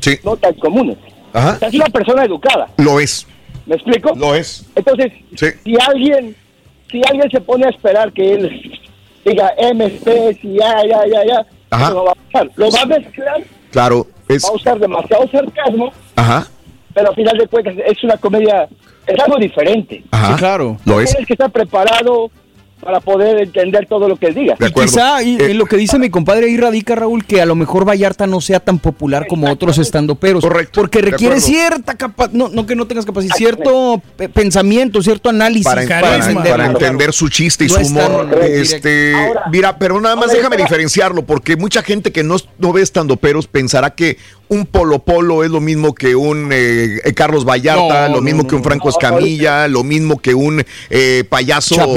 Sí. 0.00 0.16
no 0.24 0.36
tan 0.36 0.54
comunes. 0.54 0.96
Ajá. 1.32 1.54
O 1.56 1.58
sea, 1.58 1.68
es 1.68 1.74
una 1.74 1.86
persona 1.86 2.24
educada. 2.24 2.68
Lo 2.78 2.98
es. 3.00 3.26
¿Me 3.66 3.74
explico? 3.76 4.12
Lo 4.16 4.34
es. 4.34 4.66
Entonces, 4.74 5.12
Sí. 5.36 5.46
si 5.64 5.74
alguien 5.86 6.34
si 6.90 7.00
alguien 7.08 7.30
se 7.30 7.40
pone 7.40 7.66
a 7.66 7.68
esperar 7.70 8.12
que 8.12 8.32
él 8.34 8.80
diga 9.24 9.52
MSP, 9.72 10.34
si 10.40 10.54
ya, 10.54 10.74
ya, 10.88 11.06
ya, 11.06 11.24
ya, 11.24 11.46
Ajá. 11.70 11.84
eso 11.84 11.94
no 11.94 12.04
va 12.04 12.10
a 12.12 12.14
pasar. 12.14 12.50
Lo 12.56 12.68
va 12.70 12.80
a 12.80 12.86
mezclar, 12.86 13.42
Claro, 13.70 14.06
es. 14.28 14.44
va 14.44 14.48
a 14.48 14.52
usar 14.52 14.78
demasiado 14.80 15.28
sarcasmo, 15.28 15.92
Ajá. 16.16 16.48
pero 16.92 17.10
al 17.10 17.14
final 17.14 17.38
de 17.38 17.46
cuentas 17.46 17.74
es 17.86 18.02
una 18.02 18.16
comedia, 18.16 18.68
es 19.06 19.20
algo 19.20 19.36
diferente. 19.38 20.02
Ajá. 20.10 20.32
Sí, 20.32 20.38
claro. 20.40 20.76
Lo 20.84 21.00
es. 21.00 21.10
Tienes 21.10 21.28
que 21.28 21.34
estar 21.34 21.50
preparado 21.52 22.28
para 22.80 23.00
poder 23.00 23.40
entender 23.42 23.86
todo 23.86 24.08
lo 24.08 24.16
que 24.16 24.26
él 24.26 24.34
diga. 24.34 24.56
De 24.58 24.66
acuerdo. 24.66 24.90
Quizá 24.90 25.22
y- 25.22 25.36
Eh, 25.36 25.50
en 25.52 25.58
lo 25.58 25.66
que 25.66 25.76
dice 25.76 25.98
mi 25.98 26.10
compadre 26.10 26.46
ahí 26.46 26.56
radica, 26.56 26.94
Raúl, 26.94 27.24
que 27.24 27.40
a 27.40 27.46
lo 27.46 27.54
mejor 27.54 27.86
Vallarta 27.88 28.26
no 28.26 28.40
sea 28.40 28.60
tan 28.60 28.78
popular 28.78 29.26
como 29.28 29.50
otros 29.50 29.78
estandoperos. 29.78 30.42
Correcto, 30.42 30.80
Porque 30.80 31.00
requiere 31.00 31.40
cierta 31.40 31.94
capacidad, 31.96 32.32
no, 32.36 32.48
no 32.48 32.66
que 32.66 32.74
no 32.74 32.86
tengas 32.86 33.04
capacidad, 33.06 33.34
cierto 33.36 34.02
pe- 34.16 34.28
pensamiento, 34.28 35.02
cierto 35.02 35.28
análisis 35.28 35.64
para, 35.66 35.86
para, 35.86 36.34
para- 36.44 36.66
entender 36.66 37.12
su 37.12 37.28
chiste 37.28 37.64
y 37.64 37.68
No 37.68 37.74
su 37.74 37.86
humor. 37.86 38.38
Este, 38.42 39.14
Ahora- 39.14 39.42
mira, 39.52 39.78
pero 39.78 40.00
nada 40.00 40.16
más 40.16 40.26
ahora, 40.26 40.34
déjame 40.36 40.54
ahora- 40.56 40.64
diferenciarlo, 40.64 41.22
porque 41.26 41.56
mucha 41.56 41.82
gente 41.82 42.12
que 42.12 42.22
no, 42.22 42.36
no 42.58 42.72
ve 42.72 42.82
estando 42.82 43.16
peros 43.16 43.46
pensará 43.46 43.90
que 43.94 44.16
un 44.48 44.66
Polo 44.66 44.98
Polo 44.98 45.44
es 45.44 45.50
lo 45.50 45.60
mismo 45.60 45.94
que 45.94 46.16
un 46.16 46.50
eh, 46.52 47.00
eh, 47.04 47.14
Carlos 47.14 47.44
Vallarta, 47.44 48.08
No, 48.08 48.16
lo 48.16 48.20
mismo 48.20 48.42
no, 48.42 48.48
que 48.48 48.54
un 48.56 48.62
no. 48.62 48.64
Franco 48.64 48.88
Escamilla, 48.88 49.68
lo 49.68 49.84
mismo 49.84 50.18
que 50.18 50.34
un 50.34 50.64
eh, 50.90 51.24
payaso. 51.28 51.76
Chapel. 51.76 51.94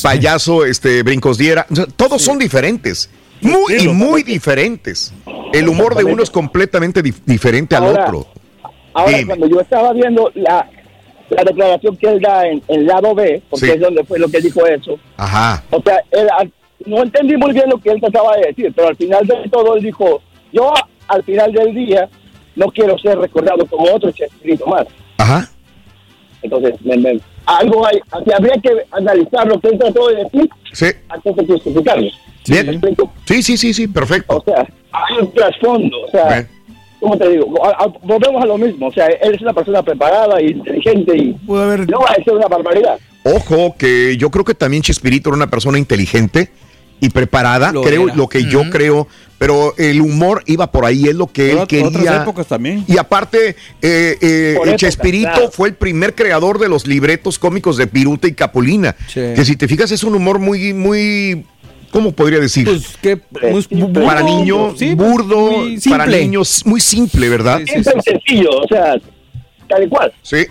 Payaso, 0.00 0.64
este, 0.64 1.02
Brincos 1.02 1.38
Diera. 1.38 1.66
Todos 1.96 2.22
son 2.22 2.38
diferentes. 2.38 3.10
Muy, 3.40 3.74
y 3.80 3.88
muy 3.88 4.22
diferentes. 4.22 5.12
El 5.52 5.68
humor 5.68 5.96
de 5.96 6.04
uno 6.04 6.22
es 6.22 6.30
completamente 6.30 7.02
dif- 7.02 7.20
diferente 7.26 7.74
al 7.74 7.84
otro. 7.86 8.26
Ahora, 8.94 9.10
Dime. 9.18 9.26
cuando 9.26 9.48
yo 9.48 9.60
estaba 9.60 9.92
viendo 9.92 10.30
la, 10.34 10.68
la 11.30 11.44
declaración 11.44 11.96
que 11.96 12.06
él 12.08 12.20
da 12.20 12.46
en 12.46 12.62
el 12.68 12.86
lado 12.86 13.14
B, 13.14 13.42
porque 13.50 13.66
Sí. 13.66 13.72
es 13.72 13.80
donde 13.80 14.04
fue 14.04 14.18
lo 14.18 14.28
que 14.28 14.36
él 14.36 14.42
dijo 14.44 14.64
eso, 14.66 14.98
Ajá. 15.16 15.64
o 15.70 15.82
sea, 15.82 15.96
él, 16.10 16.28
no 16.86 17.02
entendí 17.02 17.36
muy 17.36 17.52
bien 17.52 17.68
lo 17.70 17.78
que 17.78 17.90
él 17.90 18.00
trataba 18.00 18.36
de 18.36 18.48
decir, 18.48 18.72
pero 18.76 18.88
al 18.88 18.96
final 18.96 19.26
de 19.26 19.48
todo 19.50 19.76
él 19.76 19.82
dijo, 19.82 20.20
yo 20.52 20.72
al 21.08 21.22
final 21.24 21.52
del 21.52 21.74
día 21.74 22.08
no 22.54 22.66
quiero 22.66 22.96
ser 22.98 23.18
recordado 23.18 23.64
como 23.66 23.92
otro 23.92 24.10
Chespirito 24.12 24.66
más. 24.66 24.86
Ajá. 25.18 25.48
Entonces, 26.42 26.74
me- 26.82 26.96
me- 26.96 27.20
algo 27.46 27.86
hay, 27.86 28.00
sea, 28.24 28.36
habría 28.36 28.54
que 28.62 28.70
analizar 28.90 29.46
lo 29.46 29.60
que 29.60 29.68
él 29.68 29.78
trató 29.78 30.08
de 30.08 30.24
decir 30.24 30.48
Sí. 30.72 30.86
antes 31.08 31.36
de 31.36 31.46
justificarlo. 31.46 32.08
Bien. 32.48 32.80
Sí, 33.26 33.42
sí, 33.42 33.56
sí, 33.56 33.72
sí, 33.74 33.86
perfecto. 33.88 34.36
O 34.38 34.42
sea, 34.44 34.66
hay 34.92 35.18
un 35.20 35.32
trasfondo, 35.32 35.96
o 36.06 36.10
sea, 36.10 36.28
Bien. 36.28 36.48
¿cómo 37.00 37.16
te 37.16 37.28
digo? 37.30 37.64
A- 37.64 37.84
a- 37.84 37.86
volvemos 38.02 38.42
a 38.42 38.46
lo 38.46 38.58
mismo, 38.58 38.88
o 38.88 38.92
sea, 38.92 39.06
él 39.06 39.34
es 39.34 39.40
una 39.42 39.52
persona 39.52 39.82
preparada 39.82 40.40
y 40.42 40.48
inteligente 40.48 41.16
y 41.16 41.36
haber- 41.54 41.88
no 41.88 42.00
va 42.00 42.10
a 42.10 42.16
decir 42.16 42.32
una 42.32 42.48
barbaridad. 42.48 42.98
Ojo, 43.24 43.76
que 43.78 44.16
yo 44.16 44.30
creo 44.30 44.44
que 44.44 44.54
también 44.54 44.82
Chespirito 44.82 45.30
era 45.30 45.36
una 45.36 45.48
persona 45.50 45.78
inteligente 45.78 46.50
y 47.02 47.10
preparada, 47.10 47.72
Lo 47.72 47.82
creo 47.82 48.04
era. 48.06 48.14
lo 48.14 48.28
que 48.28 48.44
yo 48.44 48.62
creo, 48.70 49.08
pero 49.36 49.74
el 49.76 50.00
humor 50.00 50.44
iba 50.46 50.70
por 50.70 50.84
ahí, 50.84 51.08
es 51.08 51.16
lo 51.16 51.26
que 51.26 51.50
él 51.50 51.66
quería. 51.66 51.88
Otras 51.88 52.22
épocas 52.22 52.46
también. 52.46 52.84
Y 52.86 52.96
aparte, 52.96 53.56
eh, 53.82 54.16
eh, 54.20 54.52
épocas, 54.54 54.76
Chespirito 54.76 55.30
claro. 55.32 55.50
fue 55.50 55.70
el 55.70 55.74
primer 55.74 56.14
creador 56.14 56.60
de 56.60 56.68
los 56.68 56.86
libretos 56.86 57.40
cómicos 57.40 57.76
de 57.76 57.88
Piruta 57.88 58.28
y 58.28 58.34
Capulina. 58.34 58.94
Sí. 59.08 59.20
Que 59.34 59.44
si 59.44 59.56
te 59.56 59.66
fijas 59.66 59.90
es 59.90 60.04
un 60.04 60.14
humor 60.14 60.38
muy, 60.38 60.72
muy, 60.72 61.44
¿cómo 61.90 62.12
podría 62.12 62.38
decir? 62.38 62.66
Pues 62.66 62.96
que 63.02 63.18
muy- 63.50 63.66
burdo, 63.68 64.04
para 64.06 64.22
niños, 64.22 64.78
sí, 64.78 64.94
burdo, 64.94 65.50
muy 65.58 65.80
para 65.80 66.06
niños, 66.06 66.62
muy 66.64 66.80
simple, 66.80 67.28
¿verdad? 67.28 67.62
Sí, 67.66 67.72
Es 67.80 67.88
sencillo, 68.04 68.48
o 68.60 68.68
sea, 68.68 68.94
tal 69.68 69.82
y 69.82 69.88
cual. 69.88 70.12
Sí. 70.22 70.46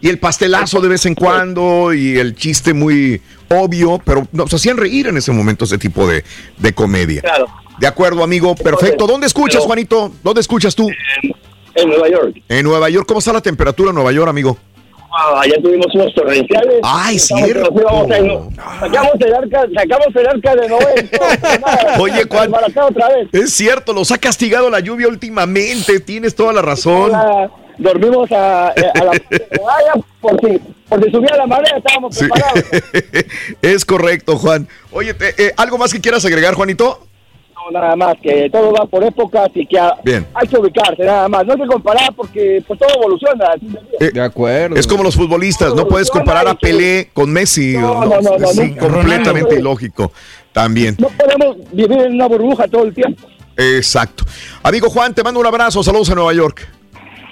Y 0.00 0.08
el 0.08 0.20
pastelazo 0.20 0.80
de 0.80 0.88
vez 0.88 1.04
en 1.06 1.16
cuando 1.16 1.92
y 1.92 2.16
el 2.18 2.36
chiste 2.36 2.72
muy 2.74 3.20
obvio, 3.48 4.00
pero 4.04 4.26
nos 4.32 4.52
hacían 4.52 4.76
reír 4.76 5.06
en 5.08 5.16
ese 5.16 5.32
momento 5.32 5.64
ese 5.64 5.78
tipo 5.78 6.06
de, 6.06 6.24
de 6.58 6.72
comedia. 6.72 7.20
Claro. 7.22 7.46
De 7.78 7.86
acuerdo, 7.86 8.22
amigo. 8.24 8.54
Perfecto. 8.54 9.06
¿Dónde 9.06 9.26
escuchas, 9.26 9.56
Pero- 9.56 9.66
Juanito? 9.66 10.12
¿Dónde 10.22 10.40
escuchas 10.40 10.74
tú? 10.74 10.88
En 11.74 11.88
Nueva 11.88 12.08
York. 12.08 12.36
En 12.48 12.64
Nueva 12.64 12.88
York. 12.88 13.06
¿Cómo 13.06 13.18
está 13.18 13.32
la 13.32 13.40
temperatura 13.42 13.90
en 13.90 13.94
Nueva 13.96 14.12
York, 14.12 14.28
amigo? 14.28 14.56
Ah, 15.18 15.40
allá 15.42 15.54
tuvimos 15.62 15.86
unos 15.94 16.14
torrenciales. 16.14 16.76
Ay, 16.82 17.18
cierto. 17.18 17.70
Sacamos 18.80 19.14
el 19.20 19.34
arca, 19.34 19.66
sacamos 19.74 20.08
el 20.14 20.26
arca 20.26 20.54
de 20.56 20.68
Noé. 20.68 21.10
Oye, 22.00 22.24
Juan. 22.28 22.52
Otra 22.54 23.08
vez. 23.08 23.28
Es 23.32 23.52
cierto, 23.52 23.92
los 23.94 24.10
ha 24.12 24.18
castigado 24.18 24.68
la 24.68 24.80
lluvia 24.80 25.08
últimamente. 25.08 26.00
Tienes 26.00 26.34
toda 26.34 26.52
la 26.52 26.60
razón. 26.62 27.12
Dormimos 27.78 28.30
a, 28.32 28.68
a 28.68 29.04
la 29.04 29.10
playa 29.12 29.92
por 30.20 30.40
si, 30.40 30.58
por 30.88 31.04
si 31.04 31.10
subía 31.10 31.36
la 31.36 31.46
marea, 31.46 31.76
estábamos 31.76 32.14
Sí. 32.14 32.20
preparados. 32.26 32.64
es 33.62 33.84
correcto, 33.84 34.36
Juan. 34.38 34.68
Oye, 34.92 35.14
te- 35.14 35.34
eh, 35.46 35.52
¿algo 35.56 35.78
más 35.78 35.92
que 35.92 36.00
quieras 36.00 36.24
agregar, 36.24 36.54
Juanito? 36.54 37.00
No, 37.54 37.80
nada 37.80 37.96
más, 37.96 38.14
que 38.22 38.48
todo 38.50 38.72
va 38.72 38.86
por 38.86 39.02
épocas 39.02 39.48
y 39.54 39.66
que 39.66 39.78
ha- 39.78 39.94
Bien. 40.04 40.24
hay 40.34 40.46
que 40.46 40.56
ubicarse, 40.56 41.02
nada 41.04 41.28
más. 41.28 41.44
No 41.46 41.54
hay 41.54 41.60
que 41.60 41.66
comparar 41.66 42.14
porque 42.14 42.62
pues 42.66 42.78
todo 42.78 42.88
evoluciona. 42.94 43.46
Eh, 43.98 44.10
De 44.12 44.20
acuerdo. 44.20 44.76
Es 44.76 44.86
como 44.86 45.02
los 45.02 45.16
futbolistas, 45.16 45.74
no 45.74 45.88
puedes 45.88 46.10
comparar 46.10 46.46
a 46.46 46.54
Pelé 46.54 47.10
con 47.12 47.32
Messi. 47.32 47.76
No, 47.76 48.04
no, 48.04 48.20
no, 48.20 48.38
no, 48.38 48.76
completamente 48.78 49.56
ilógico. 49.56 50.12
También. 50.52 50.96
No 50.98 51.08
podemos 51.08 51.56
vivir 51.72 51.98
en 52.02 52.14
una 52.14 52.26
burbuja 52.28 52.68
todo 52.68 52.84
el 52.84 52.94
tiempo. 52.94 53.26
Exacto. 53.56 54.24
Amigo 54.62 54.88
Juan, 54.90 55.14
te 55.14 55.22
mando 55.24 55.40
un 55.40 55.46
abrazo. 55.46 55.82
Saludos 55.82 56.08
a 56.10 56.14
Nueva 56.14 56.32
York. 56.34 56.68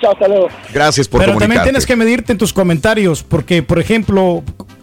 Chao, 0.01 0.13
hasta 0.13 0.29
luego. 0.29 0.49
Gracias 0.73 1.09
por 1.09 1.21
Pero 1.21 1.37
también 1.39 1.63
tienes 1.63 1.87
que 1.87 1.97
medirte 1.97 2.33
en 2.33 2.39
tus 2.39 2.53
comentarios, 2.53 3.23
porque, 3.23 3.63
por 3.63 3.79
ejemplo, 3.79 4.43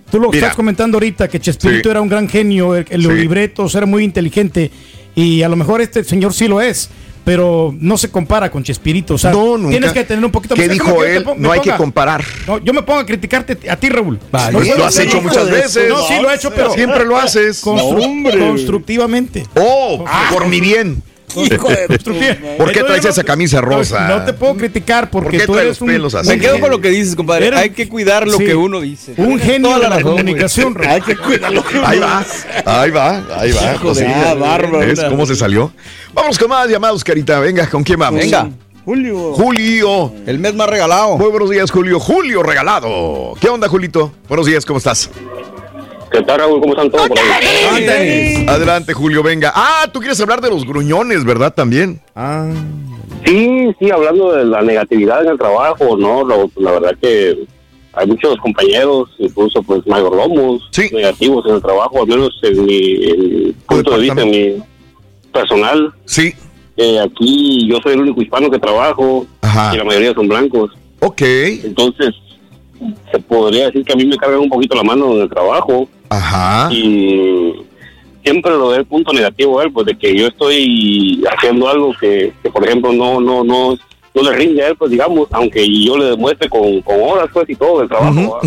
tú 0.09 0.19
lo 0.19 0.30
Mira. 0.30 0.40
estás 0.48 0.56
comentando 0.56 0.98
ahorita, 0.98 1.27
que 1.27 1.40
Chespirito 1.40 1.90
Sí. 1.90 1.91
era 1.91 2.01
un 2.01 2.09
gran 2.09 2.27
genio, 2.30 2.75
el, 2.75 2.85
el- 2.90 3.03
Sí. 3.03 3.11
libretos, 3.11 3.75
era 3.75 3.85
muy 3.85 4.03
inteligente, 4.03 4.72
y 5.15 5.41
a 5.43 5.49
lo 5.49 5.56
mejor 5.56 5.81
este 5.81 6.03
señor 6.03 6.33
sí 6.33 6.48
lo 6.48 6.61
es, 6.61 6.90
pero 7.23 7.73
no 7.80 7.98
se 7.98 8.09
compara 8.09 8.49
con 8.49 8.64
Chespirito. 8.64 9.14
O 9.14 9.17
sea, 9.17 9.31
No, 9.31 9.57
nunca. 9.57 9.69
tienes 9.72 9.93
que 9.93 10.03
tener 10.06 10.25
un 10.25 10.31
poquito 10.31 10.56
¿Qué 10.56 10.65
Es 10.65 10.72
dijo 10.72 11.03
él? 11.03 11.23
No 11.38 11.51
hay 11.51 11.59
que 11.59 11.72
comparar. 11.75 12.23
No, 12.48 12.57
yo 12.57 12.73
me 12.73 12.81
pongo 12.81 12.99
a 12.99 13.06
criticarte 13.06 13.57
a 13.69 13.75
ti, 13.75 13.90
Raúl. 13.90 14.17
Vale. 14.31 14.57
No, 14.57 14.75
Lo 14.77 14.85
has 14.85 14.98
hecho 14.98 15.22
muchas 15.22 15.49
veces. 15.51 15.88
No, 15.90 16.01
sí 16.07 16.15
lo 16.19 16.31
he 16.31 16.35
hecho, 16.35 16.49
pero 16.51 16.72
Siempre 16.73 17.06
lo 17.06 17.17
haces. 17.17 17.64
constru- 17.64 17.98
No, 17.99 18.06
hombre. 18.06 18.40
constructivamente. 18.40 19.45
Oh, 19.56 20.03
por 20.31 20.48
mi 20.48 20.59
bien. 20.61 21.03
Hijo 21.35 21.69
de- 21.69 21.87
constructiva. 21.87 22.35
¿Por 22.57 22.71
qué 22.71 22.83
traes 22.83 23.05
esa 23.05 23.23
camisa 23.23 23.61
rosa? 23.61 24.07
No 24.07 24.23
te 24.25 24.33
puedo 24.33 24.55
criticar 24.55 25.09
porque 25.09 25.29
¿Por 25.29 25.39
qué 25.39 25.45
tú 25.45 25.53
traes 25.53 25.65
eres 25.65 25.77
los 25.77 25.81
un, 25.81 25.87
pelos 25.87 26.15
así? 26.15 26.29
Me 26.29 26.39
quedo 26.39 26.59
con 26.59 26.69
lo 26.71 26.81
que 26.81 26.89
dices, 26.89 27.15
compadre. 27.15 27.47
Eres- 27.47 27.59
Hay 27.59 27.69
que 27.71 27.87
cuidar 27.87 28.27
lo 28.27 28.37
Sí. 28.37 28.45
que 28.45 28.55
uno 28.55 28.81
dice. 28.81 29.13
un 29.17 29.39
genio 29.39 29.69
toda 29.69 29.75
de 29.75 29.83
la 29.83 29.89
la 29.89 29.95
razón, 29.97 30.11
güey. 30.13 30.23
comunicación. 30.23 30.75
Raúl. 30.75 30.87
Hay 30.91 31.01
que 31.01 31.15
cuidarlo. 31.17 31.63
Ahí 31.85 31.99
va, 31.99 32.25
ahí 32.65 32.91
va, 32.91 33.23
ahí 33.37 33.51
va. 33.51 33.73
Hijo 33.75 33.93
de-. 33.93 34.05
Ah, 34.07 34.33
bárbaro. 34.33 34.79
¿Ves 34.79 35.01
cómo 35.09 35.25
se 35.25 35.35
salió? 35.35 35.71
Vamos 36.13 36.37
con 36.37 36.49
más 36.49 36.67
llamados, 36.69 37.03
Carita. 37.03 37.39
Venga, 37.39 37.69
¿con 37.69 37.83
quién 37.83 37.99
vamos? 37.99 38.19
Venga. 38.19 38.49
Julio. 38.83 39.33
Julio. 39.33 40.13
El 40.25 40.39
mes 40.39 40.55
más 40.55 40.67
regalado. 40.67 41.15
Muy 41.17 41.29
buenos 41.29 41.49
días, 41.51 41.69
Julio. 41.69 41.99
Julio 41.99 42.41
regalado. 42.41 43.33
¿Qué 43.39 43.47
onda, 43.47 43.67
Julito? 43.67 44.11
Buenos 44.27 44.47
días, 44.47 44.65
¿cómo 44.65 44.79
estás? 44.79 45.09
¿Qué 46.11 46.22
tal, 46.23 46.40
Raúl? 46.40 46.59
¿Cómo 46.59 46.73
están 46.73 46.91
todos 46.91 47.07
por 47.07 47.17
ahí? 47.19 48.45
Adelante, 48.48 48.93
Julio, 48.93 49.23
venga. 49.23 49.51
Ah, 49.56 49.88
tú 49.91 49.99
quieres 49.99 50.19
hablar 50.19 50.41
de 50.41 50.49
los 50.49 50.65
gruñones, 50.65 51.23
¿verdad? 51.23 51.53
También. 51.53 52.01
Ah. 52.15 52.51
Sí, 53.25 53.69
sí, 53.80 53.90
hablando 53.91 54.33
de 54.33 54.43
la 54.45 54.61
negatividad 54.61 55.23
en 55.23 55.30
el 55.31 55.38
trabajo, 55.38 55.95
¿no? 55.95 56.23
Lo- 56.25 56.49
la 56.57 56.72
verdad 56.72 56.98
que 57.01 57.45
hay 57.93 58.07
muchos 58.07 58.35
compañeros, 58.40 59.09
incluso 59.19 59.61
pues 59.64 59.85
mayordomos 59.88 60.69
negativos 60.91 61.45
en 61.48 61.56
el 61.56 61.61
trabajo, 61.61 62.01
al 62.01 62.07
menos 62.07 62.31
en 62.43 62.65
mi, 62.65 63.03
en 63.06 63.19
mi 63.45 63.51
punto 63.67 63.91
de 63.91 63.99
vista, 64.01 64.22
en 64.22 64.30
mi 64.31 64.64
personal. 65.31 65.93
Sí. 66.06 66.33
Eh, 66.77 66.99
aquí 66.99 67.67
yo 67.69 67.77
soy 67.83 67.93
el 67.93 68.01
único 68.01 68.22
hispano 68.22 68.49
que 68.49 68.59
trabajo 68.59 69.25
y 69.73 69.77
la 69.77 69.83
mayoría 69.83 70.14
son 70.14 70.27
blancos. 70.27 70.72
Ok. 70.99 71.22
Entonces, 71.22 72.09
se 73.11 73.19
podría 73.19 73.65
decir 73.67 73.83
que 73.83 73.93
a 73.93 73.95
mí 73.95 74.05
me 74.05 74.17
cargan 74.17 74.39
un 74.39 74.49
poquito 74.49 74.75
la 74.75 74.83
mano 74.83 75.13
en 75.13 75.21
el 75.21 75.29
trabajo. 75.29 75.87
Ajá. 76.09 76.69
Y 76.71 77.53
siempre 78.23 78.51
lo 78.51 78.69
ve 78.69 78.77
el 78.77 78.85
punto 78.85 79.13
negativo 79.13 79.59
a 79.59 79.63
él, 79.63 79.71
pues 79.71 79.85
de 79.87 79.97
que 79.97 80.15
yo 80.15 80.27
estoy 80.27 81.23
haciendo 81.31 81.67
algo 81.69 81.93
que, 81.99 82.33
que, 82.41 82.49
por 82.49 82.65
ejemplo, 82.65 82.91
no, 82.91 83.19
no, 83.19 83.43
no, 83.43 83.77
no 84.13 84.21
le 84.21 84.31
rinde 84.33 84.63
a 84.63 84.69
él, 84.69 84.75
pues 84.75 84.91
digamos, 84.91 85.27
aunque 85.31 85.67
yo 85.83 85.97
le 85.97 86.05
demuestre 86.05 86.49
con, 86.49 86.81
con 86.81 86.95
horas, 87.01 87.29
pues 87.33 87.49
y 87.49 87.55
todo 87.55 87.81
el 87.81 87.89
trabajo. 87.89 88.39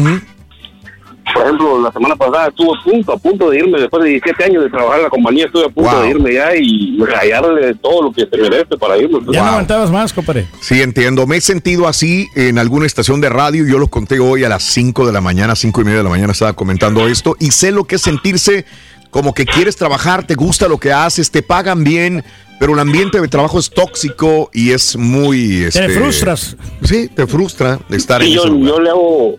Por 1.33 1.43
ejemplo, 1.43 1.81
la 1.81 1.91
semana 1.93 2.17
pasada 2.17 2.49
estuve 2.49 2.69
a 2.79 2.85
punto, 2.85 3.13
a 3.13 3.17
punto 3.17 3.51
de 3.51 3.59
irme, 3.59 3.81
después 3.81 4.03
de 4.05 4.11
17 4.11 4.45
años 4.45 4.63
de 4.65 4.71
trabajar 4.71 4.99
en 4.99 5.05
la 5.05 5.11
compañía, 5.11 5.47
estuve 5.47 5.65
a 5.65 5.69
punto 5.69 5.91
Wow. 5.91 6.03
de 6.03 6.11
irme 6.11 6.35
ya 6.35 6.55
y 6.55 6.99
rayarle 6.99 7.75
todo 7.77 8.03
lo 8.03 8.13
que 8.13 8.27
se 8.27 8.37
merece 8.37 8.77
para 8.79 8.97
irme. 8.99 9.19
Ya 9.33 9.43
no 9.43 9.49
aguantabas 9.51 9.91
más, 9.91 10.13
compadre. 10.13 10.47
Sí, 10.61 10.83
entiendo. 10.83 11.27
Me 11.27 11.37
he 11.39 11.41
sentido 11.41 11.89
así 11.89 12.29
en 12.35 12.59
alguna 12.59 12.87
estación 12.87 13.21
de 13.21 13.29
radio. 13.31 13.67
Yo 13.67 13.79
lo 13.79 13.89
conté 13.89 14.19
hoy 14.21 14.45
a 14.45 14.49
las 14.49 14.63
5 14.65 15.07
de 15.07 15.13
la 15.13 15.21
mañana, 15.21 15.57
5 15.57 15.81
y 15.81 15.85
media 15.85 15.99
de 15.99 16.05
la 16.05 16.11
mañana 16.11 16.33
estaba 16.33 16.53
comentando 16.53 17.07
esto. 17.09 17.37
Y 17.41 17.51
sé 17.53 17.73
lo 17.73 17.85
que 17.85 17.97
es 17.97 18.03
sentirse 18.03 18.67
como 19.11 19.33
que 19.33 19.47
quieres 19.47 19.77
trabajar, 19.77 20.27
te 20.27 20.35
gusta 20.35 20.67
lo 20.69 20.79
que 20.79 20.93
haces, 20.93 21.31
te 21.31 21.41
pagan 21.43 21.85
bien, 21.85 22.25
pero 22.59 22.73
el 22.75 22.81
ambiente 22.81 23.21
de 23.21 23.29
trabajo 23.29 23.61
es 23.61 23.71
tóxico 23.71 24.51
y 24.53 24.73
es 24.73 24.97
muy... 24.97 25.61
Te 25.61 25.67
este, 25.69 25.89
frustras. 25.91 26.57
Sí, 26.83 27.09
te 27.15 27.27
frustra 27.29 27.79
de 27.89 27.97
estar 27.97 28.21
Sí, 28.23 28.29
en 28.31 28.35
yo, 28.35 28.41
ese 28.43 28.51
lugar. 28.51 28.69
yo 28.71 28.81
le 28.81 28.91
hago 28.91 29.35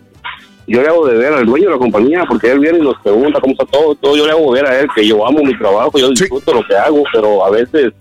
yo 0.66 0.82
le 0.82 0.88
hago 0.88 1.06
de 1.06 1.16
ver 1.16 1.32
al 1.32 1.46
dueño 1.46 1.66
de 1.66 1.72
la 1.72 1.78
compañía 1.78 2.24
porque 2.28 2.50
él 2.50 2.58
viene 2.58 2.78
y 2.78 2.82
nos 2.82 2.98
pregunta 3.00 3.40
cómo 3.40 3.52
está 3.52 3.64
todo, 3.66 3.94
todo 3.94 4.16
yo 4.16 4.24
le 4.26 4.32
hago 4.32 4.50
ver 4.52 4.66
a 4.66 4.80
él 4.80 4.88
que 4.94 5.06
yo 5.06 5.26
amo 5.26 5.42
mi 5.42 5.56
trabajo, 5.58 5.98
yo 5.98 6.10
disfruto 6.10 6.52
lo 6.54 6.66
que 6.66 6.76
hago, 6.76 7.02
pero 7.12 7.44
a 7.44 7.50
veces 7.50 7.92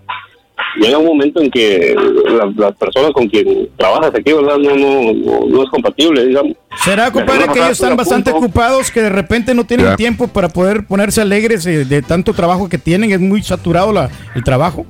llega 0.78 0.98
un 0.98 1.06
momento 1.06 1.42
en 1.42 1.52
que 1.52 1.96
la- 2.30 2.52
las 2.56 2.76
personas 2.76 3.12
con 3.12 3.28
quien 3.28 3.70
trabajas 3.78 4.12
aquí, 4.16 4.34
¿verdad? 4.34 4.58
No, 4.58 4.76
no, 4.76 5.14
no, 5.14 5.48
no 5.48 5.64
es 5.64 5.70
compatible, 5.70 6.26
digamos. 6.26 6.54
¿Será, 6.84 7.12
compadre, 7.12 7.46
que 7.54 7.60
ellos 7.60 7.72
están 7.72 7.96
bastante 7.96 8.32
punto. 8.32 8.46
ocupados, 8.48 8.92
que 8.92 9.02
de 9.02 9.10
repente 9.10 9.54
no 9.54 9.64
tienen 9.66 9.96
tiempo 9.96 10.28
para 10.28 10.50
poder 10.50 10.86
ponerse 10.88 11.22
alegres 11.22 11.66
eh, 11.66 11.86
de 11.86 12.02
tanto 12.02 12.34
trabajo 12.34 12.68
que 12.68 12.78
tienen? 12.78 13.12
Es 13.12 13.20
muy 13.20 13.42
saturado 13.44 13.94
la, 13.94 14.10
el 14.36 14.44
trabajo. 14.44 14.86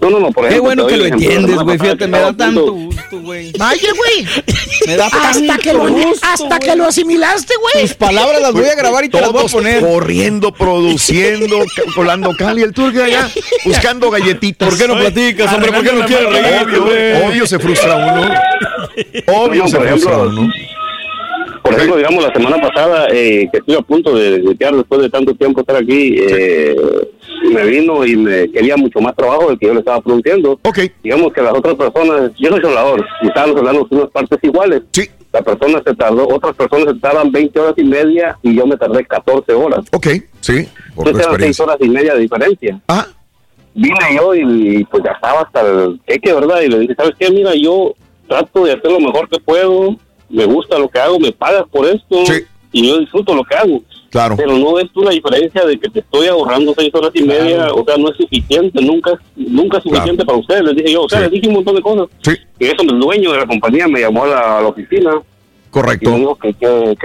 No, 0.00 0.10
no, 0.10 0.20
no, 0.20 0.32
por 0.32 0.44
Qué 0.44 0.54
ejemplo, 0.54 0.62
bueno 0.64 0.86
te 0.86 0.92
que 0.92 0.96
lo 0.98 1.04
ejemplo. 1.06 1.26
Entiendes, 1.30 1.56
güey. 1.62 1.78
Fíjate, 1.78 1.98
que 1.98 2.06
me 2.06 2.18
da 2.18 2.32
tanto 2.32 2.72
gusto, 2.72 3.20
güey. 3.20 3.52
Vaya, 3.58 3.88
güey. 3.96 4.44
Me 4.86 4.96
da 4.96 5.06
hasta 5.06 5.32
tanto 5.32 5.62
que 5.62 5.72
lo, 5.72 5.88
gusto, 5.88 6.26
hasta 6.26 6.58
que 6.58 6.76
lo 6.76 6.86
asimilaste, 6.86 7.54
güey. 7.60 7.86
Tus 7.86 7.94
palabras 7.94 8.40
las 8.40 8.52
voy 8.52 8.64
a 8.66 8.74
grabar 8.74 9.04
y 9.04 9.08
te 9.08 9.20
las 9.20 9.30
voy 9.30 9.38
a 9.38 9.40
Todos 9.46 9.52
poner. 9.52 9.80
corriendo, 9.80 10.52
produciendo, 10.52 11.58
colando 11.94 12.34
cali, 12.36 12.62
el 12.62 12.72
turco 12.72 13.02
allá, 13.02 13.28
buscando 13.64 14.10
galletitas. 14.10 14.68
¿Por 14.68 14.78
qué 14.78 14.88
no 14.88 14.98
platicas, 14.98 15.52
hombre? 15.52 15.72
¿Por 15.72 15.84
qué 15.84 15.92
no 15.92 16.06
quieres 16.06 16.30
reír, 16.30 16.62
Obvio, 16.66 16.82
güey? 16.84 17.22
obvio 17.24 17.46
se 17.46 17.58
frustra 17.58 17.96
uno. 17.96 18.30
Obvio 19.26 19.62
No, 19.64 19.68
se 19.68 19.78
frustra 19.80 20.18
uno. 20.18 20.52
Por 21.70 21.78
ejemplo, 21.78 21.96
digamos, 21.98 22.24
la 22.24 22.32
semana 22.32 22.56
pasada, 22.60 23.06
eh, 23.12 23.48
que 23.50 23.58
estuve 23.58 23.76
a 23.76 23.82
punto 23.82 24.14
de 24.14 24.56
quedar 24.58 24.74
después 24.74 25.00
de 25.02 25.10
tanto 25.10 25.34
tiempo 25.34 25.60
estar 25.60 25.76
aquí, 25.76 26.16
eh, 26.18 26.76
me 27.52 27.64
vino 27.64 28.04
y 28.04 28.16
me 28.16 28.50
quería 28.50 28.76
mucho 28.76 29.00
más 29.00 29.14
trabajo 29.14 29.48
del 29.48 29.58
que 29.58 29.66
yo 29.66 29.74
le 29.74 29.80
estaba 29.80 30.00
produciendo. 30.00 30.58
Digamos 31.02 31.32
que 31.32 31.42
las 31.42 31.54
otras 31.54 31.74
personas, 31.76 32.32
yo 32.38 32.50
soy 32.50 32.60
soldador, 32.60 33.06
y 33.22 33.28
estábamos 33.28 33.56
hablando 33.56 33.86
de 33.88 33.96
unas 33.96 34.10
partes 34.10 34.38
iguales. 34.42 34.82
Sí. 34.92 35.08
La 35.32 35.42
persona 35.42 35.80
se 35.86 35.94
tardó, 35.94 36.26
otras 36.26 36.56
personas 36.56 36.92
se 36.94 37.00
tardan 37.00 37.30
20 37.30 37.60
horas 37.60 37.74
y 37.76 37.84
media 37.84 38.36
y 38.42 38.56
yo 38.56 38.66
me 38.66 38.76
tardé 38.76 39.04
14 39.04 39.52
horas. 39.52 39.84
Ok, 39.92 40.08
sí, 40.40 40.68
por 40.96 41.06
Entonces 41.06 41.14
eran 41.14 41.14
6 41.14 41.26
experiencia. 41.28 41.64
horas 41.64 41.76
y 41.80 41.88
media 41.88 42.14
de 42.14 42.20
diferencia. 42.20 42.80
Ah. 42.88 43.06
Vine 43.72 44.16
yo 44.16 44.34
y, 44.34 44.84
pues 44.90 45.04
ya 45.04 45.12
estaba 45.12 45.42
hasta 45.42 45.60
el 45.60 46.00
queque, 46.04 46.32
¿verdad? 46.32 46.62
Y 46.62 46.68
le 46.68 46.80
dije, 46.80 46.94
¿sabes 46.96 47.12
qué? 47.16 47.30
Mira, 47.30 47.54
yo 47.54 47.94
trato 48.28 48.64
de 48.64 48.72
hacer 48.72 48.90
lo 48.90 48.98
mejor 48.98 49.28
que 49.28 49.38
puedo, 49.38 49.96
me 50.30 50.44
gusta 50.46 50.78
lo 50.78 50.88
que 50.88 50.98
hago, 50.98 51.18
me 51.18 51.32
pagas 51.32 51.64
por 51.70 51.86
esto 51.86 52.22
y 52.72 52.86
yo 52.88 52.98
disfruto 52.98 53.34
lo 53.34 53.44
que 53.44 53.54
hago. 53.56 53.82
Claro. 54.10 54.36
Pero 54.36 54.58
no 54.58 54.78
es 54.80 54.88
la 54.96 55.10
diferencia 55.10 55.64
de 55.64 55.78
que 55.78 55.88
te 55.88 56.00
estoy 56.00 56.26
ahorrando 56.26 56.74
seis 56.76 56.90
horas 56.94 57.10
y 57.14 57.22
media, 57.22 57.72
o 57.72 57.84
sea, 57.84 57.96
no 57.96 58.10
es 58.10 58.16
suficiente, 58.16 58.82
nunca, 58.82 59.12
nunca 59.36 59.78
es 59.78 59.84
suficiente 59.84 60.24
para 60.24 60.38
ustedes, 60.38 60.64
les 60.64 60.76
dije 60.76 60.92
yo, 60.92 61.02
o 61.04 61.08
sea, 61.08 61.18
Sí. 61.18 61.24
les 61.24 61.32
dije 61.32 61.48
un 61.48 61.54
montón 61.54 61.76
de 61.76 61.82
cosas. 61.82 62.08
Y 62.58 62.64
eso 62.66 62.82
el 62.82 62.98
dueño 62.98 63.32
de 63.32 63.38
la 63.38 63.46
compañía 63.46 63.86
me 63.86 64.00
llamó 64.00 64.24
a 64.24 64.28
la, 64.28 64.58
a 64.58 64.62
la 64.62 64.68
oficina 64.68 65.12
Correcto. 65.70 66.10
y 66.10 66.12
me 66.12 66.18
dijo 66.18 66.34
que 66.36 66.54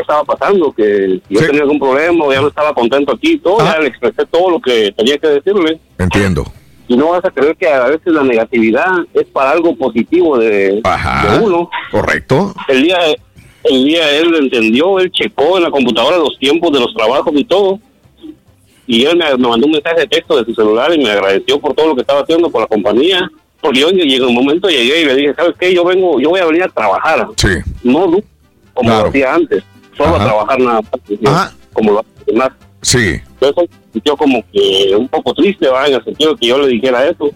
estaba 0.02 0.24
pasando, 0.24 0.72
que 0.72 1.22
yo 1.30 1.40
tenía 1.46 1.62
algún 1.62 1.78
problema, 1.80 2.26
o 2.26 2.34
ya 2.34 2.42
no 2.42 2.48
estaba 2.48 2.74
contento 2.74 3.14
aquí 3.14 3.34
y 3.34 3.38
todo, 3.38 3.60
ya 3.60 3.78
le 3.80 3.88
expresé 3.90 4.26
todo 4.26 4.50
lo 4.50 4.60
que 4.60 4.92
tenía 4.98 5.20
que 5.20 5.28
decirle. 5.28 5.80
Entiendo. 6.00 6.44
Y 6.88 6.96
no 6.96 7.10
vas 7.10 7.26
a 7.26 7.32
creer 7.32 7.56
que 7.56 7.68
a 7.68 7.88
veces 7.88 8.14
la 8.14 8.24
negatividad 8.24 8.92
es 9.14 9.26
para 9.26 9.52
algo 9.52 9.76
positivo 9.76 10.38
de, 10.38 10.82
de 10.82 11.40
uno. 11.42 11.70
Correcto. 11.92 12.54
El 12.68 12.84
día, 12.84 12.98
el 13.64 13.86
día 13.86 14.12
él 14.12 14.36
entendió, 14.36 15.00
él 15.00 15.12
checó 15.12 15.58
en 15.58 15.64
la 15.64 15.72
computadora 15.72 16.18
los 16.18 16.38
tiempos 16.38 16.72
de 16.72 16.80
los 16.80 16.94
trabajos 16.94 17.34
y 17.36 17.44
todo. 17.44 17.80
Y 18.88 19.04
él 19.06 19.18
me, 19.18 19.26
me 19.36 19.48
mandó 19.48 19.66
un 19.66 19.72
mensaje 19.72 20.02
de 20.02 20.08
texto 20.08 20.38
de 20.38 20.46
su 20.46 20.54
celular 20.54 20.94
y 20.94 21.04
me 21.04 21.10
agradeció 21.10 21.60
por 21.60 21.74
todo 21.74 21.88
lo 21.88 21.96
que 21.96 22.02
estaba 22.02 22.22
haciendo 22.22 22.50
por 22.52 22.62
la 22.62 22.68
compañía. 22.68 23.28
Porque 23.60 23.80
yo 23.80 23.90
llegué 23.90 24.24
un 24.24 24.36
momento 24.36 24.70
llegué 24.70 25.02
y 25.02 25.06
le 25.06 25.16
dije, 25.16 25.34
¿sabes 25.34 25.56
qué? 25.60 25.74
Yo 25.74 25.84
vengo, 25.84 26.20
yo 26.20 26.30
voy 26.30 26.40
a 26.40 26.46
venir 26.46 26.64
a 26.64 26.70
trabajar. 26.70 27.28
Sí. 27.36 27.48
No 27.84 28.06
no, 28.06 28.20
como 28.76 28.90
lo 28.92 29.08
hacía 29.08 29.34
antes. 29.34 29.64
Solo 29.98 30.18
a 30.18 30.24
trabajar 30.24 30.60
nada 30.60 30.82
más. 31.22 31.56
Como 31.74 31.94
lo 31.94 32.00
hacía 32.02 32.38
más. 32.38 32.50
Sí. 32.84 33.20
Entonces 33.42 33.70
sintió 33.96 34.18
como 34.18 34.44
que 34.52 34.94
un 34.98 35.08
poco 35.08 35.34
triste, 35.34 35.70
¿va? 35.70 35.88
en 35.88 35.94
el 35.94 36.04
sentido 36.04 36.34
de 36.34 36.40
que 36.40 36.48
yo 36.48 36.58
le 36.58 36.68
dijera 36.68 37.08
eso. 37.08 37.30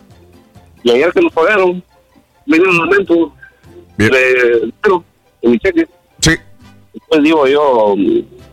Y 0.84 0.92
ayer 0.92 1.12
que 1.14 1.22
nos 1.22 1.32
pagaron, 1.32 1.82
vino 2.46 2.70
un 2.70 2.78
momento 2.78 3.34
de 3.98 4.72
cero 4.84 5.04
en 5.42 5.52
mi 5.52 5.60
cheque. 5.60 5.88
Pues 7.10 7.24
digo 7.24 7.48
yo, 7.48 7.96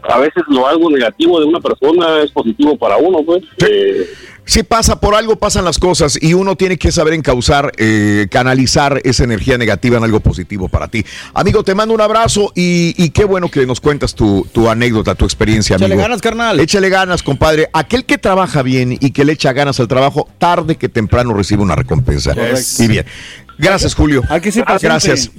a 0.08 0.18
veces 0.18 0.42
lo 0.48 0.66
algo 0.66 0.90
negativo 0.90 1.38
de 1.40 1.46
una 1.46 1.60
persona 1.60 2.22
es 2.22 2.30
positivo 2.30 2.76
para 2.78 2.96
uno, 2.96 3.18
pues. 3.24 3.42
Eh, 3.68 4.06
Si 4.48 4.62
pasa 4.62 5.00
por 5.00 5.16
algo, 5.16 5.34
pasan 5.36 5.64
las 5.64 5.78
cosas 5.80 6.16
y 6.22 6.32
uno 6.32 6.54
tiene 6.56 6.78
que 6.78 6.92
saber 6.92 7.14
encauzar, 7.14 7.72
eh, 7.78 8.28
canalizar 8.30 9.00
esa 9.02 9.24
energía 9.24 9.58
negativa 9.58 9.98
en 9.98 10.04
algo 10.04 10.20
positivo 10.20 10.68
para 10.68 10.86
ti. 10.86 11.04
Amigo, 11.34 11.64
te 11.64 11.74
mando 11.74 11.92
un 11.94 12.00
abrazo 12.00 12.52
y, 12.54 12.94
y 12.96 13.10
qué 13.10 13.24
bueno 13.24 13.48
que 13.50 13.66
nos 13.66 13.80
cuentas 13.80 14.14
tu, 14.14 14.46
tu 14.52 14.68
anécdota, 14.70 15.16
tu 15.16 15.24
experiencia, 15.24 15.74
Échale 15.74 15.94
amigo. 15.94 16.02
ganas, 16.02 16.22
carnal. 16.22 16.60
Échale 16.60 16.88
ganas, 16.88 17.24
compadre. 17.24 17.68
Aquel 17.72 18.04
que 18.04 18.18
trabaja 18.18 18.62
bien 18.62 18.92
y 18.92 19.10
que 19.10 19.24
le 19.24 19.32
echa 19.32 19.52
ganas 19.52 19.80
al 19.80 19.88
trabajo, 19.88 20.28
tarde 20.38 20.76
que 20.76 20.88
temprano 20.88 21.34
recibe 21.34 21.62
una 21.62 21.74
recompensa. 21.74 22.32
Correcto. 22.32 22.82
Y 22.84 22.86
bien. 22.86 23.04
Gracias, 23.58 23.94
Julio. 23.94 24.22
Hay 24.28 24.40
que 24.40 24.52
ser 24.52 24.64
Gracias. 24.80 25.30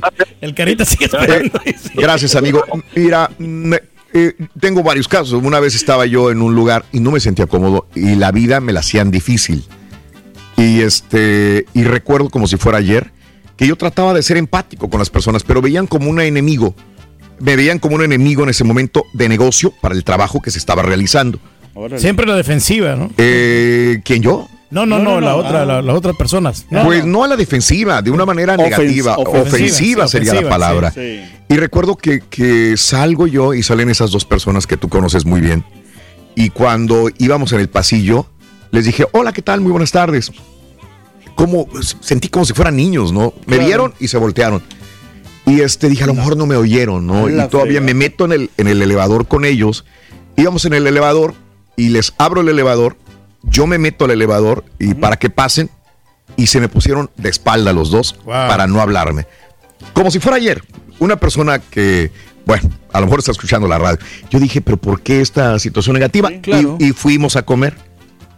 El 0.41 0.53
carita 0.55 0.85
sigue 0.85 1.05
esperando. 1.05 1.59
Gracias, 1.95 2.35
amigo. 2.35 2.63
Mira, 2.95 3.29
me- 3.37 3.81
eh, 4.13 4.33
tengo 4.59 4.83
varios 4.83 5.07
casos. 5.07 5.33
Una 5.33 5.59
vez 5.59 5.75
estaba 5.75 6.05
yo 6.05 6.31
en 6.31 6.41
un 6.41 6.55
lugar 6.55 6.85
y 6.91 6.99
no 6.99 7.11
me 7.11 7.19
sentía 7.19 7.45
cómodo 7.45 7.87
y 7.95 8.15
la 8.15 8.31
vida 8.31 8.59
me 8.61 8.73
la 8.73 8.79
hacían 8.79 9.11
difícil. 9.11 9.63
Y 10.55 10.81
este 10.81 11.65
y 11.73 11.83
recuerdo 11.83 12.29
como 12.29 12.47
si 12.47 12.57
fuera 12.57 12.79
ayer 12.79 13.11
que 13.57 13.67
yo 13.67 13.75
trataba 13.75 14.13
de 14.13 14.23
ser 14.23 14.37
empático 14.37 14.89
con 14.89 14.99
las 14.99 15.09
personas, 15.09 15.43
pero 15.43 15.61
veían 15.61 15.87
como 15.87 16.09
un 16.09 16.19
enemigo. 16.21 16.75
Me 17.39 17.55
veían 17.55 17.77
como 17.79 17.95
un 17.95 18.03
enemigo 18.03 18.43
en 18.43 18.49
ese 18.49 18.63
momento 18.63 19.03
de 19.13 19.29
negocio 19.29 19.71
para 19.81 19.93
el 19.93 20.03
trabajo 20.03 20.41
que 20.41 20.49
se 20.49 20.57
estaba 20.57 20.81
realizando. 20.81 21.39
Siempre 21.97 22.25
la 22.25 22.35
defensiva, 22.35 22.95
¿no? 22.95 23.11
Eh, 23.17 23.99
¿Quién 24.03 24.23
yo? 24.23 24.47
No, 24.69 24.85
no, 24.85 24.99
no, 24.99 25.21
la 25.21 25.35
otra, 25.35 25.65
la- 25.65 25.81
las 25.81 25.95
otras 25.95 26.15
personas. 26.17 26.65
No, 26.69 26.83
pues 26.83 27.05
no 27.05 27.23
a 27.23 27.27
la 27.27 27.35
defensiva, 27.37 28.01
de 28.01 28.11
una 28.11 28.25
manera 28.25 28.55
Ofens- 28.55 28.63
negativa. 28.77 29.15
ofensiva, 29.17 29.41
Ofensiva, 29.41 30.07
sí, 30.07 30.11
sería 30.17 30.33
la 30.41 30.49
palabra. 30.49 30.91
sí, 30.91 31.21
Y 31.47 31.55
recuerdo 31.55 31.95
que, 31.95 32.21
que 32.29 32.75
salgo 32.75 33.27
yo 33.27 33.53
y 33.53 33.63
salen 33.63 33.89
esas 33.89 34.11
dos 34.11 34.25
personas 34.25 34.67
que 34.67 34.75
tú 34.75 34.89
conoces 34.89 35.25
muy 35.25 35.39
bien. 35.41 35.63
Y 36.35 36.49
cuando 36.49 37.09
íbamos 37.17 37.53
en 37.53 37.61
el 37.61 37.69
pasillo, 37.69 38.27
les 38.71 38.85
dije, 38.85 39.05
hola, 39.13 39.31
¿qué 39.31 39.41
tal? 39.41 39.61
Muy 39.61 39.71
buenas 39.71 39.91
tardes. 39.91 40.31
Como, 41.35 41.67
sentí 42.01 42.29
como 42.29 42.45
si 42.45 42.53
fueran 42.53 42.75
niños, 42.75 43.11
¿no? 43.13 43.33
Me 43.45 43.55
Claro. 43.55 43.65
vieron 43.65 43.93
y 43.99 44.07
se 44.07 44.17
voltearon. 44.17 44.61
Y 45.45 45.61
este, 45.61 45.87
dije, 45.87 46.03
a 46.03 46.07
lo 46.07 46.13
mejor 46.13 46.35
no 46.35 46.45
me 46.45 46.55
oyeron, 46.57 47.07
¿no? 47.07 47.29
La 47.29 47.45
Y 47.45 47.47
todavía 47.49 47.79
me 47.79 47.93
meto 47.93 48.25
en 48.25 48.31
el, 48.33 48.49
en 48.57 48.67
el 48.67 48.81
elevador 48.81 49.27
con 49.27 49.45
ellos. 49.45 49.85
Íbamos 50.35 50.65
en 50.65 50.73
el 50.73 50.85
elevador 50.87 51.35
y 51.77 51.89
les 51.89 52.13
abro 52.17 52.41
el 52.41 52.49
elevador. 52.49 52.97
Yo 53.43 53.67
me 53.67 53.77
meto 53.77 54.05
al 54.05 54.11
elevador 54.11 54.63
y 54.79 54.93
para 54.93 55.17
que 55.17 55.29
pasen. 55.29 55.69
Y 56.35 56.47
se 56.47 56.59
me 56.59 56.69
pusieron 56.69 57.09
de 57.17 57.29
espalda 57.29 57.73
los 57.73 57.89
dos 57.89 58.13
para 58.25 58.67
no 58.67 58.81
hablarme. 58.81 59.25
Como 59.93 60.11
si 60.11 60.19
fuera 60.19 60.37
ayer. 60.37 60.63
Una 60.99 61.15
persona 61.15 61.59
que, 61.59 62.11
bueno, 62.45 62.69
a 62.91 62.99
lo 62.99 63.05
mejor 63.05 63.19
está 63.19 63.31
escuchando 63.31 63.67
la 63.67 63.77
radio. 63.77 63.97
Yo 64.29 64.39
dije, 64.39 64.61
pero 64.61 64.77
¿por 64.77 65.01
qué 65.01 65.21
esta 65.21 65.57
situación 65.59 65.93
negativa? 65.93 66.29
claro. 66.41 66.77
y, 66.79 66.87
y 66.87 66.91
fuimos 66.91 67.35
a 67.35 67.43
comer. 67.43 67.75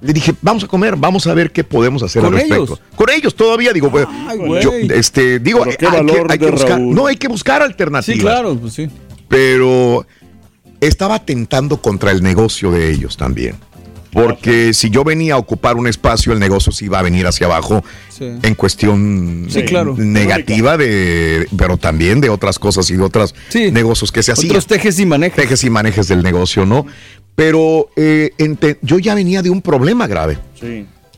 Le 0.02 0.14
dije, 0.14 0.34
vamos 0.42 0.64
a 0.64 0.68
comer, 0.68 0.95
vamos 0.95 1.28
a 1.28 1.34
ver 1.34 1.52
qué 1.52 1.64
podemos 1.66 2.03
hacer 2.03 2.22
¿Con 2.22 2.34
al 2.34 2.40
respecto. 2.40 2.64
ellos? 2.64 2.82
Con 2.95 3.10
ellos 3.10 3.36
todavía, 3.36 3.74
digo, 3.74 3.92
yo, 4.61 4.72
este, 4.74 5.40
digo, 5.40 5.66
hay, 5.66 5.76
que, 5.76 5.88
valor 5.88 6.28
hay 6.32 6.40
que 6.40 6.45
de 6.45 6.52
buscar, 6.52 6.80
Raúl. 6.80 6.95
no 6.95 7.08
hay 7.08 7.18
que 7.18 7.28
buscar 7.28 7.61
alternativas. 7.61 8.16
Sí, 8.18 8.22
claro, 8.22 8.56
pues 8.56 8.74
sí. 8.74 8.90
Pero 9.28 10.06
estaba 10.80 11.16
atentando 11.16 11.82
contra 11.82 12.11
el 12.11 12.24
negocio 12.24 12.72
de 12.72 12.90
ellos 12.92 13.18
también. 13.18 13.58
Porque 14.11 14.73
si 14.73 14.89
yo 14.89 15.03
venía 15.03 15.35
a 15.35 15.38
ocupar 15.38 15.77
un 15.77 15.88
espacio, 15.88 16.33
el 16.33 16.39
negocio 16.39 16.71
sí 16.71 16.85
iba 16.85 16.99
a 16.99 17.01
venir 17.03 17.27
hacia 17.27 17.45
abajo 17.47 17.83
Sí. 18.09 18.25
en 18.41 18.55
cuestión 18.55 19.45
Sí, 19.49 19.63
claro. 19.63 19.95
negativa 19.97 20.77
de, 20.77 21.47
pero 21.57 21.77
también 21.77 22.19
de 22.19 22.29
otras 22.29 22.59
cosas 22.59 22.89
y 22.89 22.97
de 22.97 23.03
otros 23.03 23.33
negocios 23.71 24.11
que 24.11 24.23
se 24.23 24.31
hacían. 24.31 24.51
Otros 24.51 24.67
tejes 24.67 24.99
y 24.99 25.05
manejes. 25.05 25.35
Tejes 25.35 25.63
y 25.63 25.69
manejes 25.69 26.07
del 26.07 26.21
negocio, 26.23 26.65
¿no? 26.65 26.85
Pero 27.35 27.89
eh, 27.95 28.31
yo 28.81 28.99
ya 28.99 29.15
venía 29.15 29.41
de 29.41 29.49
un 29.49 29.61
problema 29.61 30.07
grave 30.07 30.38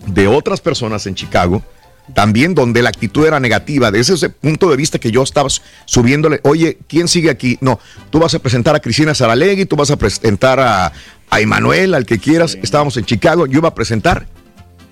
de 0.05 0.27
otras 0.27 0.61
personas 0.61 1.07
en 1.07 1.15
Chicago, 1.15 1.63
también 2.13 2.53
donde 2.55 2.81
la 2.81 2.89
actitud 2.89 3.25
era 3.25 3.39
negativa, 3.39 3.91
desde 3.91 4.13
ese 4.15 4.29
punto 4.29 4.69
de 4.69 4.77
vista 4.77 4.99
que 4.99 5.11
yo 5.11 5.23
estaba 5.23 5.49
su- 5.49 5.61
subiéndole, 5.85 6.39
oye, 6.43 6.77
¿quién 6.87 7.07
sigue 7.07 7.29
aquí? 7.29 7.57
No, 7.61 7.79
tú 8.09 8.19
vas 8.19 8.33
a 8.33 8.39
presentar 8.39 8.75
a 8.75 8.79
Cristina 8.79 9.13
Saralegui, 9.13 9.65
tú 9.65 9.75
vas 9.75 9.91
a 9.91 9.97
presentar 9.97 10.59
a, 10.59 10.91
a 11.29 11.39
Emanuel, 11.41 11.93
al 11.93 12.05
que 12.05 12.19
quieras, 12.19 12.57
estábamos 12.61 12.97
en 12.97 13.05
Chicago, 13.05 13.47
yo 13.47 13.59
iba 13.59 13.69
a 13.69 13.75
presentar, 13.75 14.27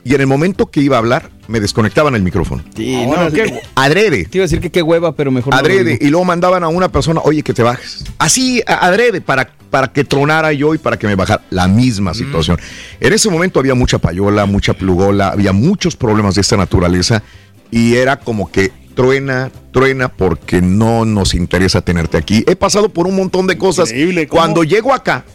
y 0.03 0.15
en 0.15 0.21
el 0.21 0.27
momento 0.27 0.67
que 0.67 0.81
iba 0.81 0.95
a 0.95 0.99
hablar, 0.99 1.29
me 1.47 1.59
desconectaban 1.59 2.15
el 2.15 2.21
micrófono. 2.21 2.63
Sí, 2.75 3.05
no, 3.05 3.31
qué- 3.31 3.59
Adrede. 3.75 4.25
Te 4.25 4.37
iba 4.37 4.43
a 4.43 4.47
decir 4.47 4.59
que 4.61 4.69
qué 4.71 4.81
hueva, 4.81 5.13
pero 5.15 5.31
mejor 5.31 5.53
no 5.53 5.59
lo 5.59 5.65
Adrede, 5.65 5.97
y 5.99 6.07
luego 6.09 6.25
mandaban 6.25 6.63
a 6.63 6.67
una 6.67 6.89
persona, 6.89 7.21
oye, 7.23 7.41
que 7.43 7.53
te 7.53 7.63
bajes. 7.63 8.05
Así, 8.17 8.61
adrede, 8.67 9.19
para, 9.21 9.49
para 9.69 9.91
que 9.91 10.03
tronara 10.03 10.53
yo 10.53 10.73
y 10.73 10.77
para 10.77 10.97
que 10.97 11.07
me 11.07 11.15
bajara. 11.15 11.41
La 11.49 11.67
misma 11.67 12.13
situación. 12.13 12.59
En 12.99 13.13
ese 13.13 13.29
momento 13.29 13.59
había 13.59 13.75
mucha 13.75 13.97
payola, 13.99 14.45
mucha 14.45 14.73
plugola, 14.73 15.29
había 15.29 15.51
muchos 15.53 15.95
problemas 15.95 16.35
de 16.35 16.41
esta 16.41 16.55
naturaleza 16.57 17.23
y 17.71 17.95
era 17.95 18.19
como 18.19 18.51
que 18.51 18.71
truena, 18.95 19.51
truena 19.71 20.09
porque 20.09 20.61
no 20.61 21.05
nos 21.05 21.33
interesa 21.33 21.81
tenerte 21.81 22.17
aquí. 22.17 22.43
He 22.47 22.55
pasado 22.55 22.89
por 22.89 23.07
un 23.07 23.15
montón 23.15 23.47
de 23.47 23.57
cosas. 23.57 23.91
Cuando 24.27 24.63
llego 24.63 24.93
acá, 24.93 25.25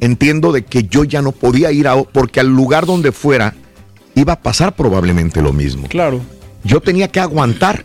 entiendo 0.00 0.52
de 0.52 0.64
que 0.64 0.84
yo 0.84 1.04
ya 1.04 1.22
no 1.22 1.32
podía 1.32 1.72
ir 1.72 1.88
a, 1.88 2.00
porque 2.02 2.40
al 2.40 2.48
lugar 2.48 2.86
donde 2.86 3.10
fuera 3.12 3.54
iba 4.16 4.32
a 4.32 4.40
pasar 4.40 4.74
probablemente 4.74 5.40
lo 5.40 5.52
mismo. 5.52 5.86
Claro. 5.86 6.20
Yo 6.64 6.80
tenía 6.80 7.06
que 7.06 7.20
aguantar 7.20 7.84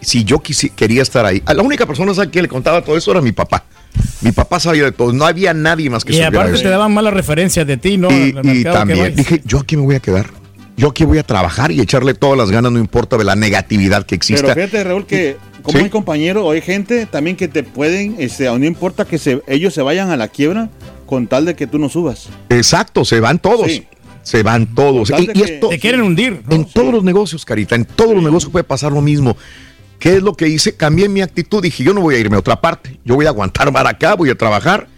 si 0.00 0.22
yo 0.22 0.38
quisi- 0.38 0.70
quería 0.70 1.02
estar 1.02 1.24
ahí. 1.26 1.42
La 1.46 1.62
única 1.62 1.86
persona 1.86 2.12
a 2.12 2.26
quien 2.26 2.42
le 2.42 2.48
contaba 2.48 2.82
todo 2.82 2.96
eso 2.96 3.10
era 3.10 3.20
mi 3.20 3.32
papá. 3.32 3.64
Mi 4.20 4.30
papá 4.32 4.60
sabía 4.60 4.84
de 4.84 4.92
todo. 4.92 5.12
No 5.12 5.24
había 5.26 5.52
nadie 5.54 5.90
más 5.90 6.04
que 6.04 6.12
Y 6.12 6.14
supiera 6.16 6.28
aparte 6.28 6.54
eso. 6.54 6.62
te 6.62 6.68
daban 6.68 6.92
malas 6.94 7.12
referencias 7.14 7.66
de 7.66 7.76
ti, 7.76 7.96
¿no? 7.96 8.08
Y, 8.10 8.62
también 8.62 9.16
dije, 9.16 9.42
yo 9.44 9.58
aquí 9.58 9.76
me 9.76 9.82
voy 9.82 9.96
a 9.96 10.00
quedar. 10.00 10.26
Yo 10.76 10.88
aquí 10.88 11.04
voy 11.04 11.18
a 11.18 11.22
trabajar 11.22 11.70
y 11.70 11.80
echarle 11.80 12.14
todas 12.14 12.38
las 12.38 12.50
ganas, 12.50 12.72
no 12.72 12.78
importa 12.78 13.16
de 13.18 13.24
la 13.24 13.34
negatividad 13.36 14.06
que 14.06 14.14
exista. 14.14 14.42
Pero 14.42 14.54
fíjate, 14.54 14.84
Raúl, 14.84 15.06
que 15.06 15.36
como 15.62 15.78
Sí. 15.78 15.84
hay 15.84 15.90
compañero 15.90 16.46
o 16.46 16.50
hay 16.52 16.60
gente 16.62 17.06
también 17.06 17.36
que 17.36 17.46
te 17.48 17.62
pueden, 17.62 18.16
este, 18.18 18.44
no 18.46 18.64
importa 18.64 19.04
que 19.04 19.18
se, 19.18 19.42
ellos 19.46 19.74
se 19.74 19.82
vayan 19.82 20.10
a 20.10 20.16
la 20.16 20.28
quiebra 20.28 20.70
con 21.06 21.26
tal 21.26 21.44
de 21.44 21.54
que 21.54 21.66
tú 21.66 21.78
no 21.78 21.88
subas. 21.88 22.28
Exacto, 22.48 23.04
se 23.04 23.20
van 23.20 23.38
todos. 23.38 23.66
Sí. 23.70 23.86
Se 24.22 24.42
van 24.42 24.74
todos. 24.74 25.10
Y, 25.10 25.42
esto, 25.42 25.68
Te 25.68 25.78
quieren 25.78 26.02
hundir. 26.02 26.42
En 26.48 26.64
todos 26.64 26.92
los 26.92 27.04
negocios, 27.04 27.44
Carita, 27.44 27.74
en 27.74 27.84
todos 27.84 28.14
los 28.14 28.22
negocios 28.22 28.50
puede 28.50 28.64
pasar 28.64 28.92
lo 28.92 29.00
mismo. 29.00 29.36
¿Qué 29.98 30.16
es 30.16 30.22
lo 30.22 30.34
que 30.34 30.48
hice? 30.48 30.76
Cambié 30.76 31.08
mi 31.08 31.20
actitud. 31.20 31.62
Dije, 31.62 31.84
yo 31.84 31.94
no 31.94 32.00
voy 32.00 32.16
a 32.16 32.18
irme 32.18 32.36
a 32.36 32.40
otra 32.40 32.60
parte. 32.60 32.98
Yo 33.04 33.14
voy 33.14 33.26
a 33.26 33.28
aguantar 33.28 33.72
para 33.72 33.90
acá, 33.90 34.14
voy 34.14 34.30
a 34.30 34.34
trabajar, 34.34 34.88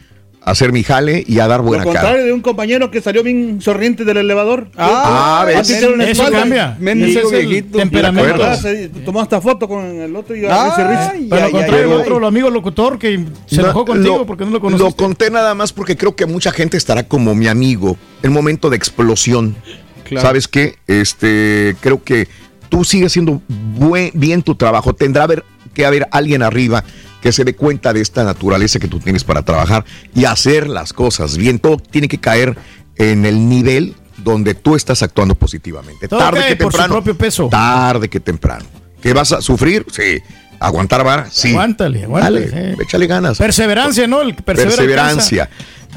a 0.45 0.51
hacer 0.51 0.73
mi 0.73 0.83
jale 0.83 1.25
y 1.27 1.39
a 1.39 1.47
dar 1.47 1.61
Lo 1.61 1.67
buena 1.67 1.85
cara. 1.85 2.01
contrario 2.01 2.27
de 2.27 2.33
un 2.33 2.41
compañero 2.43 2.91
que 2.91 3.01
salió 3.01 3.23
bien 3.23 3.61
sorriente 3.63 4.05
del 4.05 4.19
elevador. 4.19 4.69
Ah, 4.77 5.41
A 5.41 5.45
¿ves? 5.47 5.63
ti 5.67 5.73
te 5.73 5.79
dieron 5.79 5.99
la 5.99 6.05
Eso 6.05 6.23
espalda. 6.23 6.39
cambia. 6.41 6.77
Mendigo 6.79 7.21
es 7.21 7.33
el 7.33 7.47
viejito. 7.47 7.79
temperamento. 7.79 8.33
Verdad, 8.39 8.61
se 8.61 8.89
tomó 8.89 9.21
hasta 9.21 9.41
foto 9.41 9.67
con 9.67 9.85
el 9.85 10.15
otro 10.15 10.37
y 10.37 10.41
risa 10.43 10.75
y 10.79 10.83
risa. 10.91 11.11
ay, 11.13 11.27
Pero 11.31 11.41
lo 11.41 11.47
ay, 11.47 11.53
contrario, 11.53 11.85
el 11.87 11.93
otro, 12.01 12.19
el 12.19 12.25
amigo 12.25 12.51
locutor 12.51 12.99
que 12.99 13.25
se 13.47 13.57
No, 13.57 13.63
enojó 13.63 13.85
contigo 13.85 14.19
lo- 14.19 14.27
porque 14.27 14.45
no 14.45 14.51
lo 14.51 14.61
conociste. 14.61 14.91
Lo 14.91 14.95
conté 14.97 15.31
nada 15.31 15.55
más 15.55 15.73
porque 15.73 15.97
creo 15.97 16.15
que 16.15 16.27
mucha 16.27 16.53
gente 16.53 16.77
estará 16.77 17.03
como 17.05 17.35
mi 17.35 17.47
amigo 17.49 17.97
en 18.23 18.33
momento 18.33 18.69
de 18.71 18.77
explosión. 18.77 19.57
Claro. 20.05 20.27
¿Sabes 20.27 20.47
qué? 20.49 20.77
Este, 20.87 21.75
creo 21.81 22.03
que 22.05 22.29
tú 22.69 22.85
sigues 22.85 23.07
haciendo 23.07 23.41
buen- 23.49 24.11
bien 24.13 24.43
tu 24.43 24.55
trabajo. 24.55 24.93
Tendrá 24.95 25.27
que 25.73 25.87
haber 25.87 26.07
alguien 26.11 26.43
arriba 26.43 26.85
que 27.25 27.33
se 27.33 27.43
dé 27.43 27.57
cuenta 27.57 27.95
de 27.95 28.03
esta 28.03 28.23
naturaleza 28.23 28.79
que 28.79 28.87
tú 28.87 29.01
tienes 29.01 29.25
para 29.25 29.41
trabajar 29.41 29.83
y 30.15 30.27
hacer 30.27 30.69
las 30.69 30.93
cosas 30.93 31.39
bien. 31.39 31.59
Todo 31.59 31.79
tiene 31.79 32.07
que 32.07 32.19
caer 32.19 32.55
en 32.97 33.25
el 33.25 33.49
nivel 33.49 33.95
donde 34.19 34.53
tú 34.55 34.77
estás 34.77 35.03
actuando 35.03 35.35
positivamente. 35.35 36.07
Todo 36.07 36.21
tarde 36.21 36.41
cae 36.41 36.49
que 36.51 36.57
por 36.57 36.73
su 36.73 36.77
temprano. 36.79 36.95
propio 37.03 37.17
peso. 37.17 37.49
Tarde 37.49 38.11
que 38.11 38.21
temprano. 38.21 38.67
¿Que 39.03 39.15
vas 39.15 39.33
a 39.33 39.41
sufrir? 39.41 39.87
Sí. 39.91 40.19
¿Aguantar 40.61 41.03
vara? 41.03 41.27
Sí. 41.31 41.49
Aguántale, 41.53 42.05
aguántale, 42.05 42.47
Dale, 42.51 42.77
échale 42.83 43.07
ganas. 43.07 43.39
Perseverancia, 43.39 44.07
¿no? 44.07 44.21
El 44.21 44.35
Perseverancia. 44.35 45.49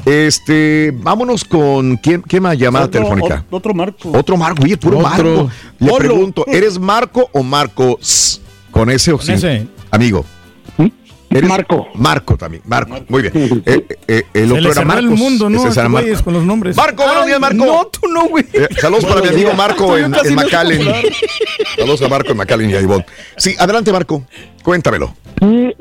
Este, 0.06 0.92
vámonos 0.96 1.44
con 1.44 1.98
quién, 1.98 2.22
¿qué 2.22 2.40
más 2.40 2.56
llamada 2.56 2.86
Otro- 2.86 3.02
telefónica? 3.02 3.40
ot- 3.50 3.54
Otro 3.56 3.74
Marco. 3.74 4.10
Otro 4.12 4.36
Marco, 4.38 4.62
oye, 4.62 4.78
puro 4.78 4.98
Otro. 5.00 5.10
Marco. 5.10 5.50
Le 5.78 5.92
pregunto, 5.94 6.44
¿eres 6.46 6.78
Marco 6.78 7.28
o 7.32 7.42
Marcos? 7.42 8.40
Con 8.70 8.88
ese 8.88 9.12
o 9.12 9.18
Con 9.18 9.26
sin? 9.26 9.34
ese. 9.34 9.66
Amigo. 9.90 10.24
¿Eres 11.30 11.48
Marco. 11.48 11.88
Marco 11.94 12.36
también, 12.38 12.62
Marco. 12.66 12.98
Muy 13.08 13.22
bien. 13.22 13.62
Eh, 13.66 13.86
eh, 14.08 14.22
el 14.32 14.48
Se 14.48 14.52
otro 14.54 14.64
era 14.72 14.74
cerró 14.74 14.80
el 14.98 15.02
Marcos. 15.08 15.18
mundo, 15.18 15.50
¿no? 15.50 15.62
Marco. 15.64 15.90
güeyes 15.90 16.22
con 16.22 16.32
los 16.32 16.42
nombres. 16.44 16.76
Marco, 16.76 17.04
buenos 17.04 17.26
días, 17.26 17.38
Marco. 17.40 17.66
No, 17.66 17.86
tú 17.86 18.08
no, 18.08 18.28
güey. 18.28 18.44
Eh, 18.52 18.66
saludos 18.80 19.04
para 19.04 19.20
mi 19.20 19.28
amigo. 19.28 19.52
Marco 19.52 19.98
en, 19.98 20.06
en 20.06 20.14
es 20.14 20.32
McAllen. 20.32 20.80
Saludos 21.76 22.02
a 22.02 22.08
Marco 22.08 22.30
en 22.32 22.36
McAllen 22.38 22.70
y 22.70 22.74
a 22.74 22.80
Ivonne. 22.80 23.04
Sí, 23.36 23.54
adelante, 23.58 23.92
Marco. 23.92 24.22
Cuéntamelo. 24.62 25.14
Sí, 25.40 25.74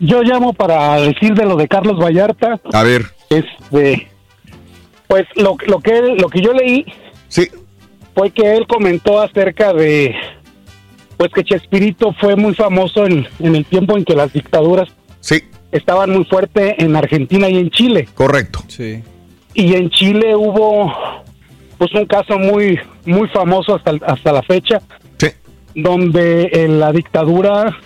yo 0.00 0.22
llamo 0.22 0.52
para 0.52 0.96
decir 1.00 1.34
de 1.34 1.44
lo 1.44 1.56
de 1.56 1.68
Carlos 1.68 1.98
Vallarta. 2.02 2.60
A 2.72 2.82
ver. 2.82 3.06
Este, 3.30 4.08
pues 5.06 5.26
lo, 5.36 5.56
lo 5.66 5.78
que 5.80 5.96
él- 5.98 6.16
lo 6.18 6.28
que 6.28 6.40
yo 6.42 6.52
leí 6.52 6.84
sí. 7.28 7.48
fue 8.14 8.30
que 8.32 8.56
él 8.56 8.66
comentó 8.66 9.20
acerca 9.22 9.72
de 9.72 10.14
pues 11.16 11.30
que 11.32 11.44
Chespirito 11.44 12.12
fue 12.20 12.36
muy 12.36 12.54
famoso 12.54 13.06
en, 13.06 13.26
en 13.40 13.56
el 13.56 13.64
tiempo 13.64 13.96
en 13.96 14.04
que 14.04 14.14
las 14.14 14.32
dictaduras 14.32 14.88
sí. 15.20 15.42
estaban 15.72 16.10
muy 16.10 16.24
fuertes 16.24 16.74
en 16.78 16.96
Argentina 16.96 17.48
y 17.48 17.58
en 17.58 17.70
Chile. 17.70 18.08
Correcto. 18.14 18.60
Sí. 18.68 19.02
Y 19.54 19.74
en 19.74 19.90
Chile 19.90 20.34
hubo 20.34 20.92
pues 21.78 21.92
un 21.94 22.06
caso 22.06 22.38
muy 22.38 22.78
muy 23.04 23.28
famoso 23.28 23.74
hasta, 23.76 23.92
hasta 24.06 24.32
la 24.32 24.42
fecha 24.42 24.80
donde 25.74 26.44
eh, 26.52 26.68
la 26.68 26.92
dictadura 26.92 27.76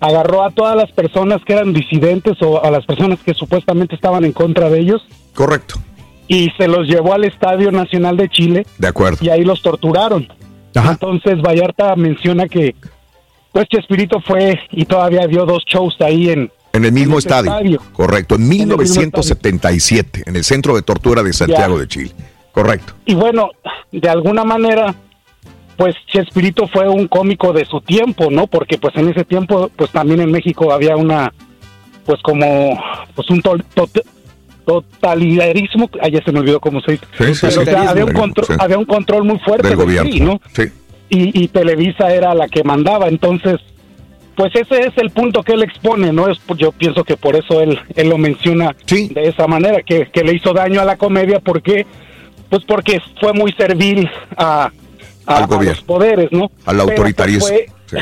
agarró 0.00 0.42
a 0.42 0.50
todas 0.50 0.74
las 0.76 0.90
personas 0.90 1.40
que 1.44 1.52
eran 1.52 1.72
disidentes 1.72 2.36
o 2.42 2.64
a 2.64 2.70
las 2.70 2.84
personas 2.84 3.20
que 3.20 3.34
supuestamente 3.34 3.94
estaban 3.94 4.24
en 4.24 4.32
contra 4.32 4.68
de 4.68 4.80
ellos 4.80 5.06
Correcto. 5.32 5.76
y 6.26 6.50
se 6.58 6.66
los 6.66 6.88
llevó 6.88 7.14
al 7.14 7.24
Estadio 7.24 7.70
Nacional 7.70 8.16
de 8.16 8.28
Chile 8.28 8.66
De 8.78 8.88
acuerdo. 8.88 9.18
y 9.20 9.28
ahí 9.28 9.44
los 9.44 9.62
torturaron. 9.62 10.26
Entonces 10.74 11.40
Vallarta 11.42 11.94
menciona 11.96 12.48
que 12.48 12.74
pues 13.52 13.66
Chespirito 13.68 14.20
fue 14.20 14.58
y 14.70 14.84
todavía 14.86 15.26
dio 15.26 15.44
dos 15.44 15.62
shows 15.66 15.94
ahí 16.00 16.30
en 16.30 16.50
En 16.72 16.84
el 16.86 16.92
mismo 16.92 17.14
en 17.14 17.18
ese 17.18 17.28
estadio. 17.28 17.50
estadio. 17.52 17.80
Correcto. 17.92 18.34
En 18.36 18.42
el 18.42 18.48
mismo 18.48 18.76
1977, 18.78 20.22
en 20.26 20.36
el 20.36 20.44
centro 20.44 20.74
de 20.74 20.82
tortura 20.82 21.22
de 21.22 21.32
Santiago 21.32 21.74
Ya. 21.74 21.80
de 21.80 21.88
Chile. 21.88 22.10
Correcto. 22.52 22.94
Y 23.04 23.14
bueno, 23.14 23.50
de 23.90 24.08
alguna 24.08 24.44
manera, 24.44 24.94
pues 25.76 25.94
Chespirito 26.06 26.66
fue 26.68 26.88
un 26.88 27.08
cómico 27.08 27.52
de 27.52 27.64
su 27.66 27.80
tiempo, 27.82 28.30
¿no? 28.30 28.46
Porque 28.46 28.78
pues 28.78 28.94
en 28.96 29.08
ese 29.10 29.24
tiempo, 29.24 29.70
pues 29.76 29.90
también 29.90 30.20
en 30.20 30.30
México 30.30 30.72
había 30.72 30.96
una, 30.96 31.32
pues 32.06 32.20
como, 32.22 32.82
pues 33.14 33.28
un 33.30 33.42
totalitarismo, 34.66 35.90
ah, 36.00 36.08
ya 36.08 36.22
se 36.24 36.32
me 36.32 36.40
olvidó 36.40 36.60
cómo 36.60 36.80
se 36.80 36.92
dice. 36.92 37.06
Sí, 37.18 37.34
sí, 37.34 37.38
Pero, 37.42 37.52
sí. 37.52 37.58
o 37.60 37.64
sea, 37.64 37.90
había, 37.90 38.04
un 38.04 38.12
control, 38.12 38.46
había 38.60 38.78
un 38.78 38.84
control 38.84 39.24
muy 39.24 39.38
fuerte 39.40 39.68
Del 39.68 39.76
gobierno. 39.76 40.40
Y, 41.08 41.42
y 41.44 41.48
Televisa 41.48 42.12
era 42.12 42.34
la 42.34 42.48
que 42.48 42.64
mandaba, 42.64 43.08
entonces, 43.08 43.56
pues 44.34 44.50
ese 44.54 44.80
es 44.86 44.96
el 44.96 45.10
punto 45.10 45.42
que 45.42 45.52
él 45.52 45.62
expone, 45.62 46.10
¿no? 46.12 46.28
Es, 46.28 46.38
yo 46.56 46.72
pienso 46.72 47.04
que 47.04 47.18
por 47.18 47.36
eso 47.36 47.60
él, 47.60 47.78
él 47.96 48.08
lo 48.08 48.16
menciona 48.16 48.74
de 48.88 49.28
esa 49.28 49.46
manera, 49.46 49.82
que, 49.82 50.06
que 50.10 50.24
le 50.24 50.34
hizo 50.36 50.54
daño 50.54 50.80
a 50.80 50.84
la 50.86 50.96
comedia, 50.96 51.38
porque 51.40 51.86
Pues 52.48 52.64
porque 52.66 53.00
fue 53.20 53.32
muy 53.34 53.52
servil 53.52 54.08
a, 54.36 54.70
a- 55.26 55.36
Al 55.36 55.42
a 55.42 55.46
gobierno. 55.46 55.72
los 55.72 55.84
poderes, 55.84 56.28
¿no? 56.32 56.44
Al 56.44 56.76
Pero, 56.76 56.84
pues, 56.86 56.90
autoritarismo. 56.98 57.46
fue- 57.48 57.66
Sí, 57.92 57.98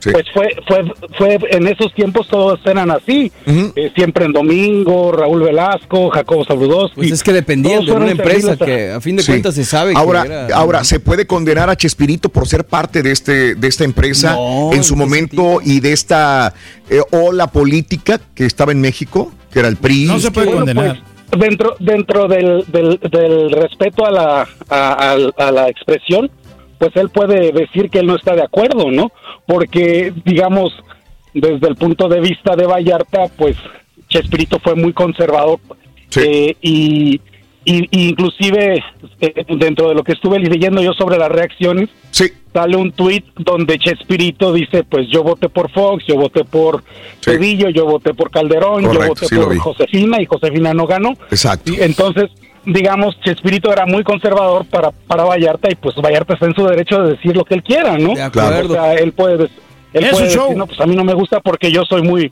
sí. 0.00 0.10
Pues 0.12 0.24
fue, 0.32 0.48
fue, 0.66 0.84
fue, 1.18 1.38
en 1.50 1.66
esos 1.68 1.92
tiempos 1.94 2.26
todos 2.28 2.60
eran 2.64 2.90
así. 2.90 3.30
Eh, 3.46 3.92
siempre 3.94 4.24
en 4.24 4.32
domingo, 4.32 5.12
Raúl 5.12 5.42
Velasco, 5.42 6.08
Jacobo 6.10 6.44
Saludowski. 6.44 6.96
Pues 6.96 7.10
es 7.12 7.22
que 7.22 7.32
dependían 7.32 7.84
de 7.84 7.92
una 7.92 8.10
empresa 8.10 8.56
que 8.56 8.90
a 8.92 9.00
fin 9.00 9.16
de 9.16 9.22
Sí. 9.22 9.32
cuentas 9.32 9.54
se 9.54 9.64
sabe 9.64 9.92
ahora, 9.96 10.22
que 10.22 10.28
era... 10.32 10.56
Ahora, 10.56 10.84
¿se 10.84 10.98
puede 11.00 11.26
condenar 11.26 11.68
a 11.70 11.76
Chespirito 11.76 12.28
por 12.28 12.48
ser 12.48 12.64
parte 12.64 13.02
de 13.02 13.10
este 13.12 13.54
de 13.54 13.68
esta 13.68 13.84
empresa 13.84 14.34
No, 14.34 14.72
en 14.72 14.82
su 14.84 14.96
momento 14.96 15.60
y 15.62 15.80
de 15.80 15.92
esta 15.92 16.54
eh, 16.88 17.00
ola 17.12 17.46
política 17.48 18.20
que 18.34 18.46
estaba 18.46 18.72
en 18.72 18.80
México, 18.80 19.32
que 19.52 19.58
era 19.60 19.68
el 19.68 19.76
PRI? 19.76 20.06
Bueno, 20.32 20.64
pues, 20.74 20.94
dentro 21.38 21.76
dentro 21.80 22.28
del, 22.28 22.64
del, 22.68 22.98
del 23.10 23.50
respeto 23.50 24.06
a 24.06 24.10
la, 24.10 24.48
a, 24.68 25.12
a- 25.12 25.46
a 25.46 25.50
la 25.50 25.68
expresión, 25.68 26.30
pues 26.84 26.96
él 26.96 27.08
puede 27.08 27.50
decir 27.50 27.88
que 27.88 28.00
él 28.00 28.06
no 28.06 28.14
está 28.14 28.34
de 28.34 28.42
acuerdo, 28.42 28.90
¿no? 28.90 29.10
Porque, 29.46 30.12
digamos, 30.26 30.70
desde 31.32 31.66
el 31.66 31.76
punto 31.76 32.10
de 32.10 32.20
vista 32.20 32.54
de 32.56 32.66
Vallarta, 32.66 33.28
pues 33.38 33.56
Chespirito 34.10 34.58
fue 34.58 34.74
muy 34.74 34.92
conservador 34.92 35.60
eh, 36.16 36.54
y, 36.60 37.22
y, 37.64 37.88
y 37.90 38.08
inclusive 38.10 38.84
eh, 39.18 39.46
dentro 39.56 39.88
de 39.88 39.94
lo 39.94 40.04
que 40.04 40.12
estuve 40.12 40.38
leyendo 40.38 40.82
yo 40.82 40.92
sobre 40.92 41.16
las 41.16 41.30
reacciones, 41.30 41.88
sale 42.52 42.76
un 42.76 42.92
tweet 42.92 43.24
donde 43.38 43.78
Chespirito 43.78 44.52
dice, 44.52 44.84
pues 44.84 45.08
yo 45.08 45.22
voté 45.22 45.48
por 45.48 45.70
Fox, 45.70 46.04
yo 46.06 46.16
voté 46.16 46.44
por 46.44 46.84
Cedillo, 47.22 47.70
yo 47.70 47.86
voté 47.86 48.12
por 48.12 48.30
Calderón, 48.30 48.82
yo 48.82 49.06
voté 49.06 49.26
sí 49.26 49.36
por 49.36 49.56
Josefina 49.56 50.20
y 50.20 50.26
Josefina 50.26 50.74
no 50.74 50.86
ganó. 50.86 51.14
Exacto. 51.30 51.72
Y 51.72 51.80
entonces, 51.80 52.30
digamos, 52.66 53.18
Chespirito 53.20 53.72
era 53.72 53.86
muy 53.86 54.02
conservador 54.04 54.64
para, 54.66 54.90
para 54.90 55.24
Vallarta 55.24 55.68
y 55.70 55.74
pues 55.74 55.96
Vallarta 55.96 56.34
está 56.34 56.46
en 56.46 56.54
su 56.54 56.66
derecho 56.66 57.02
de 57.02 57.12
decir 57.12 57.36
lo 57.36 57.44
que 57.44 57.54
él 57.54 57.62
quiera, 57.62 57.96
¿no? 57.98 58.14
De 58.14 58.22
acuerdo. 58.22 58.72
O 58.72 58.76
sea, 58.76 58.94
él 58.94 59.12
puede, 59.12 59.44
él 59.92 60.04
Es 60.04 60.10
puede 60.10 60.30
su 60.30 60.34
show. 60.34 60.42
decir, 60.44 60.56
no, 60.58 60.66
pues 60.66 60.80
a 60.80 60.86
mí 60.86 60.96
no 60.96 61.04
me 61.04 61.14
gusta 61.14 61.40
porque 61.40 61.70
yo 61.70 61.82
soy 61.84 62.02
muy 62.02 62.30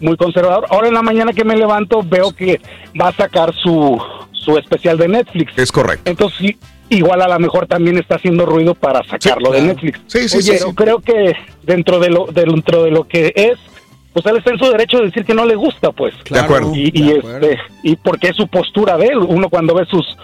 muy 0.00 0.16
conservador. 0.16 0.66
Ahora 0.70 0.88
en 0.88 0.94
la 0.94 1.02
mañana 1.02 1.32
que 1.32 1.44
me 1.44 1.56
levanto 1.56 2.02
veo 2.02 2.32
que 2.32 2.60
va 3.00 3.08
a 3.08 3.12
sacar 3.12 3.54
su, 3.54 4.00
su 4.32 4.58
especial 4.58 4.98
de 4.98 5.08
Netflix. 5.08 5.56
Es 5.56 5.70
correcto. 5.70 6.10
Entonces, 6.10 6.38
sí, 6.38 6.58
igual 6.90 7.22
a 7.22 7.28
lo 7.28 7.38
mejor 7.38 7.66
también 7.66 7.96
está 7.96 8.16
haciendo 8.16 8.44
ruido 8.44 8.74
para 8.74 9.02
sacarlo 9.04 9.52
de 9.52 9.62
Netflix. 9.62 10.00
Sí, 10.08 10.28
sí, 10.28 10.36
Oye, 10.38 10.58
sí, 10.58 10.64
sí. 10.66 10.74
creo 10.74 10.98
que 10.98 11.34
dentro 11.62 12.00
de 12.00 12.10
lo 12.10 12.26
dentro 12.26 12.82
de 12.82 12.90
lo 12.90 13.04
que 13.06 13.32
es 13.36 13.58
pues 14.14 14.24
él 14.26 14.36
está 14.36 14.52
en 14.52 14.58
su 14.58 14.70
derecho 14.70 14.98
de 14.98 15.06
decir 15.06 15.24
que 15.24 15.34
no 15.34 15.44
le 15.44 15.56
gusta, 15.56 15.90
pues. 15.90 16.14
De 16.30 16.38
acuerdo. 16.38 16.72
Y, 16.72 16.90
y, 16.94 17.10
este 17.10 17.58
y 17.82 17.96
porque 17.96 18.28
es 18.28 18.36
su 18.36 18.46
postura 18.46 18.96
de 18.96 19.08
él. 19.08 19.18
Uno 19.18 19.50
cuando 19.50 19.74
ve 19.74 19.84
sus 19.86 20.16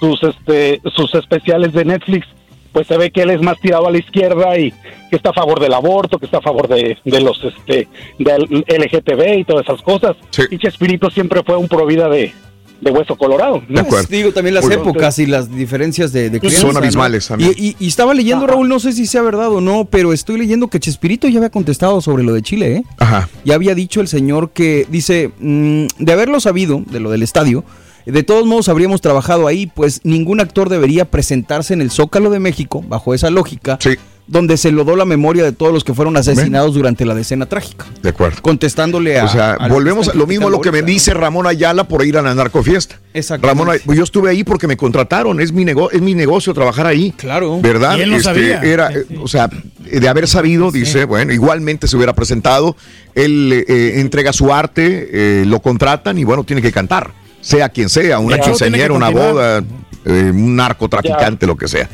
sus 0.00 0.22
este 0.24 0.82
sus 0.94 1.14
especiales 1.14 1.72
de 1.72 1.84
Netflix, 1.84 2.26
pues 2.72 2.88
se 2.88 2.98
ve 2.98 3.12
que 3.12 3.22
él 3.22 3.30
es 3.30 3.40
más 3.40 3.58
tirado 3.60 3.86
a 3.86 3.92
la 3.92 3.98
izquierda 3.98 4.58
y 4.58 4.72
que 5.08 5.16
está 5.16 5.30
a 5.30 5.34
favor 5.34 5.60
del 5.60 5.74
aborto, 5.74 6.18
que 6.18 6.26
está 6.26 6.38
a 6.38 6.42
favor 6.42 6.66
de, 6.66 6.98
de 7.04 7.20
los 7.20 7.42
este 7.44 7.86
del 8.18 8.64
LGTB 8.66 9.38
y 9.38 9.44
todas 9.44 9.64
esas 9.64 9.80
cosas. 9.80 10.16
Y 10.50 10.58
Chespirito 10.58 11.08
siempre 11.08 11.44
fue 11.44 11.56
un 11.56 11.68
provida 11.68 12.08
de, 12.08 12.34
de 12.80 12.90
hueso 12.90 13.16
colorado. 13.16 13.62
¿no? 13.68 13.84
Pues, 13.86 14.08
digo 14.08 14.32
también 14.32 14.54
las 14.54 14.64
Muy- 14.64 14.74
épocas 14.74 15.18
y 15.18 15.26
las 15.26 15.50
diferencias 15.50 16.12
de, 16.12 16.30
de 16.30 16.38
Son 16.40 16.48
crianza, 16.48 16.72
¿no? 16.72 16.78
abismales, 16.78 17.30
Y, 17.30 17.32
amigo. 17.32 17.52
y- 17.56 17.76
y 17.78 17.86
estaba 17.88 18.12
leyendo, 18.14 18.46
Raúl, 18.46 18.68
no 18.68 18.78
sé 18.80 18.92
si 18.92 19.06
sea 19.06 19.22
verdad 19.22 19.48
o 19.50 19.60
no, 19.60 19.84
pero 19.86 20.12
estoy 20.12 20.38
leyendo 20.38 20.68
que 20.68 20.78
Chespirito 20.80 21.26
ya 21.28 21.38
había 21.38 21.50
contestado 21.50 22.00
sobre 22.00 22.22
lo 22.22 22.34
de 22.34 22.42
Chile, 22.42 22.76
¿eh? 22.76 22.82
Ajá. 22.98 23.28
Ya 23.44 23.54
había 23.54 23.74
dicho 23.74 24.00
el 24.00 24.08
señor 24.08 24.50
que, 24.50 24.86
dice, 24.90 25.30
mm, 25.38 25.86
de 25.98 26.12
haberlo 26.12 26.40
sabido, 26.40 26.82
de 26.90 27.00
lo 27.00 27.10
del 27.10 27.22
estadio, 27.22 27.64
de 28.04 28.22
todos 28.22 28.46
modos 28.46 28.68
habríamos 28.68 29.00
trabajado 29.00 29.48
ahí, 29.48 29.66
pues 29.66 30.00
ningún 30.04 30.38
actor 30.40 30.68
debería 30.68 31.06
presentarse 31.06 31.74
en 31.74 31.80
el 31.80 31.90
Zócalo 31.90 32.30
de 32.30 32.38
México, 32.38 32.84
bajo 32.86 33.14
esa 33.14 33.30
lógica, 33.30 33.78
donde 34.26 34.56
se 34.56 34.72
lodó 34.72 34.96
la 34.96 35.04
memoria 35.04 35.44
de 35.44 35.52
todos 35.52 35.72
los 35.72 35.84
que 35.84 35.94
fueron 35.94 36.16
asesinados 36.16 36.74
durante 36.74 37.04
la 37.04 37.14
decena 37.14 37.46
trágica. 37.46 37.86
De 38.02 38.08
acuerdo. 38.08 38.42
Contestándole 38.42 39.20
a... 39.20 39.24
O 39.24 39.28
sea, 39.28 39.56
volvemos 39.68 40.08
a 40.08 40.14
lo 40.14 40.26
mismo 40.26 40.48
a 40.48 40.50
lo 40.50 40.60
que 40.60 40.72
me 40.72 40.82
dice 40.82 41.14
Ramón 41.14 41.46
Ayala 41.46 41.86
por 41.86 42.04
ir 42.04 42.18
a 42.18 42.22
la 42.22 42.34
narcofiesta. 42.34 42.98
Exactamente. 43.14 43.80
Ramón, 43.84 43.96
yo 43.96 44.02
estuve 44.02 44.30
ahí 44.30 44.42
porque 44.42 44.66
me 44.66 44.76
contrataron, 44.76 45.40
es 45.40 45.52
mi 45.52 45.64
negocio, 45.64 45.96
es 45.96 46.02
mi 46.02 46.14
negocio 46.14 46.52
trabajar 46.54 46.86
ahí. 46.86 47.12
Claro. 47.12 47.60
¿Verdad? 47.60 47.96
Y 47.98 48.02
él 48.02 48.10
no 48.10 48.20
sabía. 48.20 48.60
Era, 48.62 48.92
eh, 48.92 49.06
o 49.22 49.28
sea, 49.28 49.48
de 49.78 50.08
haber 50.08 50.26
sabido, 50.26 50.72
dice, 50.72 51.04
bueno, 51.04 51.32
igualmente 51.32 51.86
se 51.86 51.96
hubiera 51.96 52.12
presentado, 52.12 52.76
él 53.14 53.64
eh, 53.68 54.00
entrega 54.00 54.32
su 54.32 54.52
arte, 54.52 55.08
eh, 55.12 55.44
lo 55.46 55.60
contratan 55.60 56.18
y 56.18 56.24
bueno, 56.24 56.42
tiene 56.44 56.60
que 56.60 56.72
cantar, 56.72 57.12
sea 57.40 57.68
quien 57.68 57.88
sea, 57.88 58.18
una 58.18 58.36
Ya. 58.36 58.42
quinceañera, 58.42 58.92
una 58.92 59.08
boda, 59.10 59.62
eh, 60.04 60.30
un 60.34 60.56
narcotraficante, 60.56 61.46
lo 61.46 61.56
que 61.56 61.68
sea. 61.68 61.88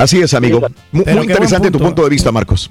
Así 0.00 0.20
es, 0.20 0.32
amigo. 0.32 0.66
Muy 0.92 1.04
interesante 1.24 1.70
tu 1.70 1.78
punto. 1.78 2.02
de 2.02 2.08
vista, 2.08 2.32
Marcos. 2.32 2.70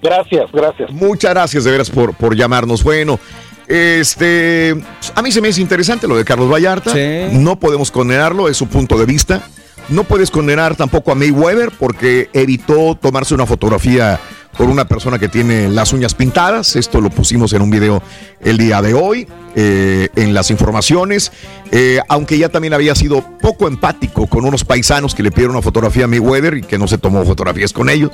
Gracias, 0.00 0.50
gracias. 0.52 0.92
Muchas 0.92 1.32
gracias 1.32 1.64
de 1.64 1.70
veras 1.72 1.90
por, 1.90 2.14
por 2.14 2.36
llamarnos. 2.36 2.84
Bueno, 2.84 3.18
este, 3.66 4.76
a 5.14 5.22
mí 5.22 5.32
se 5.32 5.40
me 5.40 5.48
hace 5.48 5.60
interesante 5.60 6.06
lo 6.06 6.16
de 6.16 6.24
Carlos 6.24 6.50
Vallarta. 6.50 6.94
No 7.32 7.58
podemos 7.58 7.90
condenarlo, 7.90 8.48
es 8.48 8.56
su 8.56 8.68
punto 8.68 8.96
de 8.96 9.06
vista. 9.06 9.42
No 9.88 10.04
puedes 10.04 10.30
condenar 10.30 10.76
tampoco 10.76 11.10
a 11.10 11.14
Mayweather 11.14 11.72
porque 11.76 12.30
evitó 12.32 12.94
tomarse 12.94 13.34
una 13.34 13.46
fotografía 13.46 14.20
con 14.58 14.70
una 14.70 14.86
persona 14.86 15.20
que 15.20 15.28
tiene 15.28 15.68
las 15.68 15.92
uñas 15.92 16.14
pintadas. 16.14 16.74
Esto 16.74 17.00
lo 17.00 17.10
pusimos 17.10 17.52
en 17.52 17.62
un 17.62 17.70
video 17.70 18.02
el 18.40 18.58
día 18.58 18.82
de 18.82 18.92
hoy, 18.92 19.28
eh, 19.54 20.08
en 20.16 20.34
las 20.34 20.50
informaciones. 20.50 21.30
Eh, 21.70 22.00
aunque 22.08 22.36
ya 22.36 22.48
también 22.48 22.74
había 22.74 22.96
sido 22.96 23.24
poco 23.40 23.68
empático 23.68 24.26
con 24.26 24.44
unos 24.44 24.64
paisanos 24.64 25.14
que 25.14 25.22
le 25.22 25.30
pidieron 25.30 25.54
una 25.54 25.62
fotografía 25.62 26.06
a 26.06 26.08
Mayweather 26.08 26.56
y 26.56 26.62
que 26.62 26.76
no 26.76 26.88
se 26.88 26.98
tomó 26.98 27.24
fotografías 27.24 27.72
con 27.72 27.88
ellos. 27.88 28.10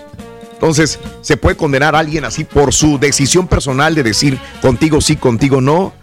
Entonces, 0.53 1.01
¿se 1.23 1.39
puede 1.39 1.57
condenar 1.57 1.97
a 1.97 2.01
alguien 2.01 2.27
así 2.27 2.45
por 2.45 2.75
su 2.75 2.99
decisión 2.99 3.49
personal 3.49 3.95
de 3.95 4.03
decir 4.03 4.39
contigo 4.61 5.01
sí, 5.01 5.17
contigo 5.17 5.63
no? 5.63 5.95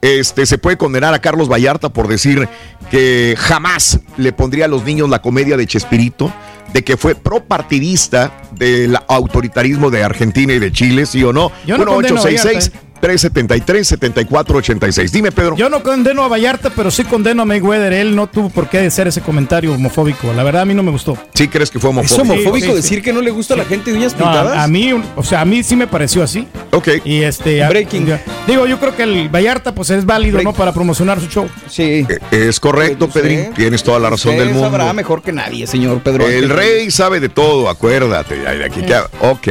Este, 0.00 0.46
se 0.46 0.58
puede 0.58 0.76
condenar 0.76 1.12
a 1.12 1.18
Carlos 1.18 1.48
Vallarta 1.50 1.88
por 1.88 2.06
decir 2.06 2.48
que 2.88 3.34
jamás 3.36 3.98
le 4.16 4.32
pondría 4.32 4.66
a 4.66 4.68
los 4.68 4.84
niños 4.84 5.10
la 5.10 5.20
comedia 5.22 5.56
de 5.56 5.66
Chespirito, 5.66 6.32
de 6.72 6.84
que 6.84 6.96
fue 6.96 7.14
propartidista 7.14 8.42
del 8.52 8.96
autoritarismo 9.08 9.90
de 9.90 10.04
Argentina 10.04 10.52
y 10.52 10.58
de 10.58 10.72
Chile, 10.72 11.06
¿sí 11.06 11.22
o 11.24 11.32
no? 11.32 11.50
Yo 11.66 11.78
no 11.78 11.86
condeno 11.86 12.20
a 12.20 12.24
1866 12.24 12.72
373 13.00 13.86
7486. 13.86 15.12
Dime, 15.12 15.32
Pedro. 15.32 15.56
Yo 15.56 15.68
no 15.68 15.82
condeno 15.82 16.22
a 16.24 16.28
Vallarta, 16.28 16.70
pero 16.70 16.90
sí 16.90 17.04
condeno 17.04 17.42
a 17.42 17.44
Mayweather. 17.44 17.92
Él 17.92 18.14
no 18.16 18.26
tuvo 18.26 18.50
por 18.50 18.68
qué 18.68 18.78
hacer 18.80 19.08
ese 19.08 19.20
comentario 19.20 19.72
homofóbico. 19.74 20.32
La 20.32 20.42
verdad, 20.42 20.62
a 20.62 20.64
mí 20.64 20.74
no 20.74 20.82
me 20.82 20.90
gustó. 20.90 21.16
¿Sí 21.34 21.48
crees 21.48 21.70
que 21.70 21.78
fue 21.78 21.90
¿Es 21.90 21.96
homofóbico? 21.96 22.22
homofóbico 22.32 22.66
Sí, 22.66 22.70
sí, 22.72 22.76
decir 22.76 23.02
que 23.02 23.12
no 23.12 23.20
le 23.20 23.30
gusta 23.30 23.54
a 23.54 23.56
la 23.56 23.64
gente 23.64 23.90
de 23.92 23.98
uñas 23.98 24.12
No, 24.12 24.18
pintadas? 24.24 24.56
a, 24.56 24.62
a 24.64 24.68
mí, 24.68 24.92
o 25.16 25.22
sea, 25.22 25.40
a 25.40 25.44
mí 25.44 25.62
sí 25.62 25.76
me 25.76 25.86
pareció 25.86 26.22
así. 26.22 26.46
Ok. 26.72 26.88
Y 27.04 27.22
este. 27.22 27.62
a- 27.62 27.68
Breaking. 27.68 28.06
digo, 28.46 28.66
yo 28.66 28.78
creo 28.78 28.94
que 28.96 29.02
el 29.04 29.28
Vallarta, 29.28 29.74
pues 29.74 29.90
es 29.90 30.04
válido, 30.04 30.40
¿no? 30.42 30.52
Para 30.52 30.72
promocionar 30.72 31.20
su 31.20 31.26
show. 31.28 31.48
Sí. 31.68 32.06
Es 32.30 32.58
correcto, 32.60 33.08
Pedrín. 33.08 33.52
Tienes 33.54 33.82
toda 33.82 33.98
la 33.98 34.10
razón 34.10 34.32
Usted 34.32 34.44
del 34.44 34.54
mundo. 34.54 34.68
sabrá 34.70 34.92
mejor 34.92 35.22
que 35.22 35.32
nadie, 35.32 35.66
señor 35.66 36.00
Pedro. 36.02 36.26
El 36.26 36.44
Ángel. 36.44 36.50
rey 36.50 36.90
sabe 36.90 37.20
de 37.20 37.28
todo, 37.28 37.68
acuérdate. 37.68 38.42
Ay, 38.46 38.58
de 38.58 38.64
aquí 38.64 38.82
que- 38.82 38.98
Ok. 39.20 39.48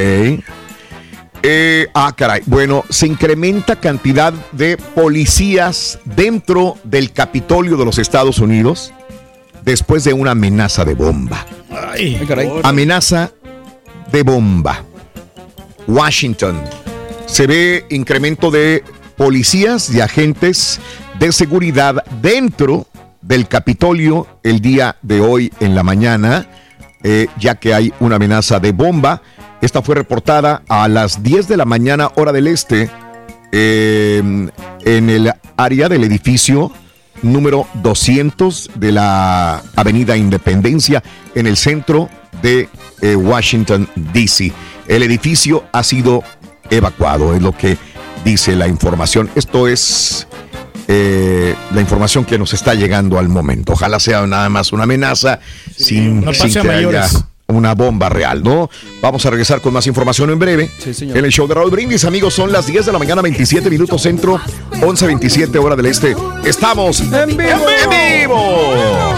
Eh, 1.43 1.87
ah, 1.93 2.13
caray. 2.15 2.41
Bueno, 2.45 2.83
se 2.89 3.07
incrementa 3.07 3.75
cantidad 3.75 4.33
de 4.51 4.77
policías 4.77 5.99
dentro 6.05 6.77
del 6.83 7.11
Capitolio 7.11 7.77
de 7.77 7.85
los 7.85 7.97
Estados 7.97 8.39
Unidos 8.39 8.93
después 9.63 10.03
de 10.03 10.13
una 10.13 10.31
amenaza 10.31 10.85
de 10.85 10.95
bomba. 10.95 11.45
Ay, 11.69 12.19
Amenaza 12.63 13.31
de 14.11 14.23
bomba. 14.23 14.83
Washington. 15.87 16.61
Se 17.25 17.47
ve 17.47 17.85
incremento 17.89 18.51
de 18.51 18.83
policías 19.17 19.89
y 19.89 19.99
agentes 20.01 20.79
de 21.19 21.31
seguridad 21.31 22.03
dentro 22.21 22.87
del 23.21 23.47
Capitolio 23.47 24.27
el 24.43 24.61
día 24.61 24.95
de 25.01 25.19
hoy 25.19 25.51
en 25.59 25.75
la 25.75 25.83
mañana, 25.83 26.47
eh, 27.03 27.27
ya 27.37 27.55
que 27.55 27.73
hay 27.73 27.93
una 27.99 28.15
amenaza 28.15 28.59
de 28.59 28.71
bomba. 28.71 29.21
Esta 29.61 29.81
fue 29.81 29.95
reportada 29.95 30.63
a 30.67 30.87
las 30.87 31.23
10 31.23 31.47
de 31.47 31.57
la 31.57 31.65
mañana 31.65 32.11
hora 32.15 32.31
del 32.31 32.47
este 32.47 32.89
eh, 33.51 34.21
en 34.85 35.09
el 35.09 35.33
área 35.55 35.89
del 35.89 36.03
edificio 36.03 36.71
número 37.21 37.67
200 37.75 38.71
de 38.75 38.91
la 38.91 39.63
Avenida 39.75 40.15
Independencia 40.17 41.03
en 41.35 41.47
el 41.47 41.57
centro 41.57 42.09
de 42.41 42.69
eh, 43.01 43.15
Washington, 43.15 43.87
D.C. 43.95 44.51
El 44.87 45.03
edificio 45.03 45.65
ha 45.71 45.83
sido 45.83 46.23
evacuado, 46.69 47.33
es 47.35 47.41
lo 47.41 47.51
que 47.51 47.77
dice 48.23 48.55
la 48.55 48.67
información. 48.67 49.29
Esto 49.35 49.67
es 49.67 50.27
eh, 50.87 51.55
la 51.73 51.81
información 51.81 52.25
que 52.25 52.37
nos 52.37 52.53
está 52.53 52.73
llegando 52.73 53.19
al 53.19 53.29
momento. 53.29 53.73
Ojalá 53.73 53.99
sea 53.99 54.25
nada 54.25 54.49
más 54.49 54.71
una 54.71 54.83
amenaza 54.83 55.39
sin, 55.75 56.23
no 56.23 56.31
que 56.31 56.69
haya 56.69 57.07
una 57.47 57.75
bomba 57.75 58.09
real, 58.09 58.43
¿no? 58.43 58.69
Vamos 59.01 59.25
a 59.25 59.29
regresar 59.29 59.61
con 59.61 59.73
más 59.73 59.87
información 59.87 60.29
en 60.29 60.39
breve. 60.39 60.69
señor. 60.93 61.17
En 61.17 61.25
el 61.25 61.31
show 61.31 61.47
de 61.47 61.55
Raúl 61.55 61.71
Brindis, 61.71 62.03
amigos, 62.05 62.33
son 62.33 62.51
las 62.51 62.67
10 62.67 62.87
de 62.87 62.91
la 62.91 62.99
mañana, 62.99 63.21
27 63.21 63.69
minutos 63.69 64.01
centro, 64.01 64.39
11.27 64.81 65.57
hora 65.63 65.75
del 65.75 65.85
este. 65.87 66.15
Estamos 66.43 66.99
en 66.99 67.37
vivo. 67.37 67.65
En 67.83 67.89
vivo. 68.23 69.16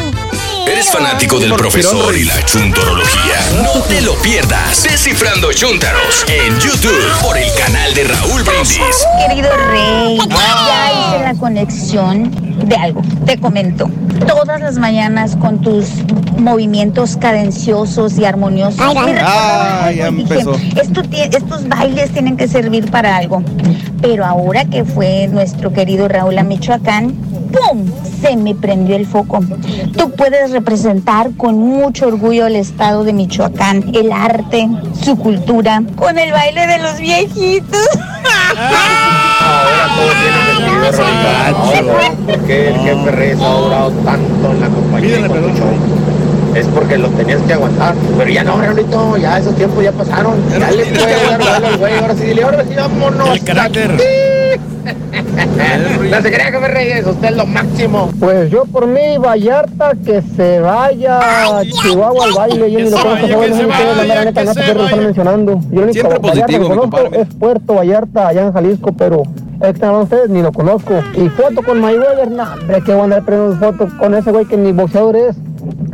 ¿Eres 0.79 0.91
fanático 0.93 1.37
del 1.39 1.53
profesor 1.55 2.15
y 2.15 2.23
la 2.23 2.41
chuntorología? 2.45 3.35
No 3.63 3.81
te 3.81 3.99
lo 3.99 4.13
pierdas. 4.21 4.83
Descifrando 4.83 5.51
Chuntaros 5.51 6.23
en 6.29 6.57
YouTube 6.57 7.03
por 7.21 7.37
el 7.37 7.49
canal 7.61 7.93
de 7.93 8.05
Raúl 8.05 8.41
Brindis. 8.43 9.05
Querido 9.27 9.49
Rey, 9.71 10.17
ya 10.29 10.91
hice 10.93 11.23
la 11.25 11.33
conexión 11.37 12.31
de 12.65 12.77
algo. 12.77 13.01
Te 13.25 13.37
comento. 13.37 13.91
Todas 14.25 14.61
las 14.61 14.77
mañanas 14.77 15.35
con 15.35 15.59
tus 15.59 15.85
movimientos 16.37 17.17
cadenciosos 17.17 18.17
y 18.17 18.23
armoniosos. 18.23 18.79
Ay, 18.79 19.17
Ay, 19.21 19.95
ya 19.97 20.07
y 20.07 20.15
dije, 20.15 20.33
empezó. 20.39 20.53
"Esto 20.81 21.01
estos 21.11 21.67
bailes 21.67 22.09
tienen 22.11 22.37
que 22.37 22.47
servir 22.47 22.89
para 22.89 23.17
algo. 23.17 23.43
Pero 24.01 24.25
ahora 24.25 24.63
que 24.63 24.85
fue 24.85 25.27
nuestro 25.27 25.73
querido 25.73 26.07
Raúl 26.07 26.37
a 26.37 26.43
Michoacán, 26.43 27.13
¡pum! 27.51 27.85
Se 28.21 28.35
me 28.37 28.55
prendió 28.55 28.95
el 28.95 29.05
foco. 29.05 29.41
Tú 29.97 30.11
puedes 30.11 30.51
representar 30.51 30.68
con 31.35 31.57
mucho 31.57 32.07
orgullo 32.07 32.45
el 32.45 32.55
estado 32.55 33.03
de 33.03 33.11
Michoacán, 33.11 33.91
el 33.95 34.11
arte, 34.11 34.69
su 35.03 35.17
cultura, 35.17 35.81
con 35.95 36.19
el 36.19 36.31
baile 36.31 36.67
de 36.67 36.77
los 36.77 36.99
viejitos. 36.99 37.87
ahora 38.55 39.87
todos 39.95 40.13
tienen 40.21 40.45
vestido 40.83 41.81
de 41.87 42.33
¿Por 42.33 42.45
qué 42.45 42.67
el 42.67 42.75
jefe 42.81 43.11
Reyes 43.11 43.41
ha 43.41 43.53
durado 43.53 43.91
tanto 44.05 44.51
en 44.51 44.61
la 44.61 44.67
compañía? 44.67 45.27
con 45.27 45.55
show? 45.55 46.55
Es 46.55 46.67
porque 46.67 46.97
lo 46.99 47.09
tenías 47.09 47.41
que 47.41 47.53
aguantar. 47.53 47.95
Pero 48.17 48.29
ya 48.29 48.43
no, 48.43 48.61
Raulito, 48.61 49.17
ya 49.17 49.39
esos 49.39 49.55
tiempos 49.55 49.83
ya 49.83 49.91
pasaron. 49.91 50.35
Ya 50.51 50.69
le 50.69 50.85
puede 50.85 51.37
dar 51.39 51.65
al 51.65 51.77
güey. 51.77 51.97
Ahora 51.97 52.13
sí, 52.13 52.25
dile, 52.25 52.43
ahora 52.43 52.63
sí, 52.63 52.75
vámonos. 52.75 53.29
El 53.29 53.43
carácter. 53.43 53.97
No 56.09 56.21
se 56.21 56.31
crea 56.31 56.51
que 56.51 56.59
me 56.59 56.67
reyes, 56.67 57.05
usted 57.05 57.29
es 57.29 57.35
lo 57.35 57.45
máximo. 57.45 58.09
Pues 58.19 58.49
yo 58.49 58.65
por 58.65 58.87
mí, 58.87 59.17
Vallarta, 59.17 59.91
que 60.05 60.21
se 60.21 60.59
vaya 60.59 61.59
a 61.59 61.63
Chihuahua 61.63 62.25
al 62.25 62.33
baile. 62.33 62.71
Yo 62.71 62.79
ni 62.79 62.89
lo 62.89 62.97
conozco, 62.97 63.27
no 63.27 63.43
sé 63.55 63.95
la 63.95 64.03
mera 64.03 64.25
neta, 64.25 64.43
no 64.43 64.53
sé 64.53 64.61
qué 64.61 64.73
lo 64.73 64.83
están 64.85 64.99
mencionando. 64.99 65.59
Yo 65.71 65.83
el 65.83 65.89
único 65.89 65.93
Siempre 65.93 66.19
Vallarta 66.19 66.47
positivo, 66.47 66.47
que 66.47 66.59
mi 66.59 66.81
conozco 66.81 67.15
es 67.15 67.27
Puerto 67.35 67.75
Vallarta, 67.75 68.27
allá 68.27 68.41
en 68.41 68.53
Jalisco, 68.53 68.93
pero 68.93 69.23
es 69.61 69.73
que 69.73 69.85
no 69.85 70.01
ustedes 70.01 70.29
ni 70.29 70.41
lo 70.41 70.51
conozco. 70.51 70.93
Y 71.15 71.29
foto 71.29 71.61
con 71.61 71.79
Mayweather, 71.81 72.31
no, 72.31 72.43
hombre, 72.53 72.81
qué 72.85 72.93
buena 72.93 73.21
prendo 73.21 73.55
foto 73.57 73.87
con 73.97 74.15
ese 74.15 74.31
güey 74.31 74.45
que 74.45 74.57
ni 74.57 74.71
boxeador 74.71 75.15
es. 75.15 75.35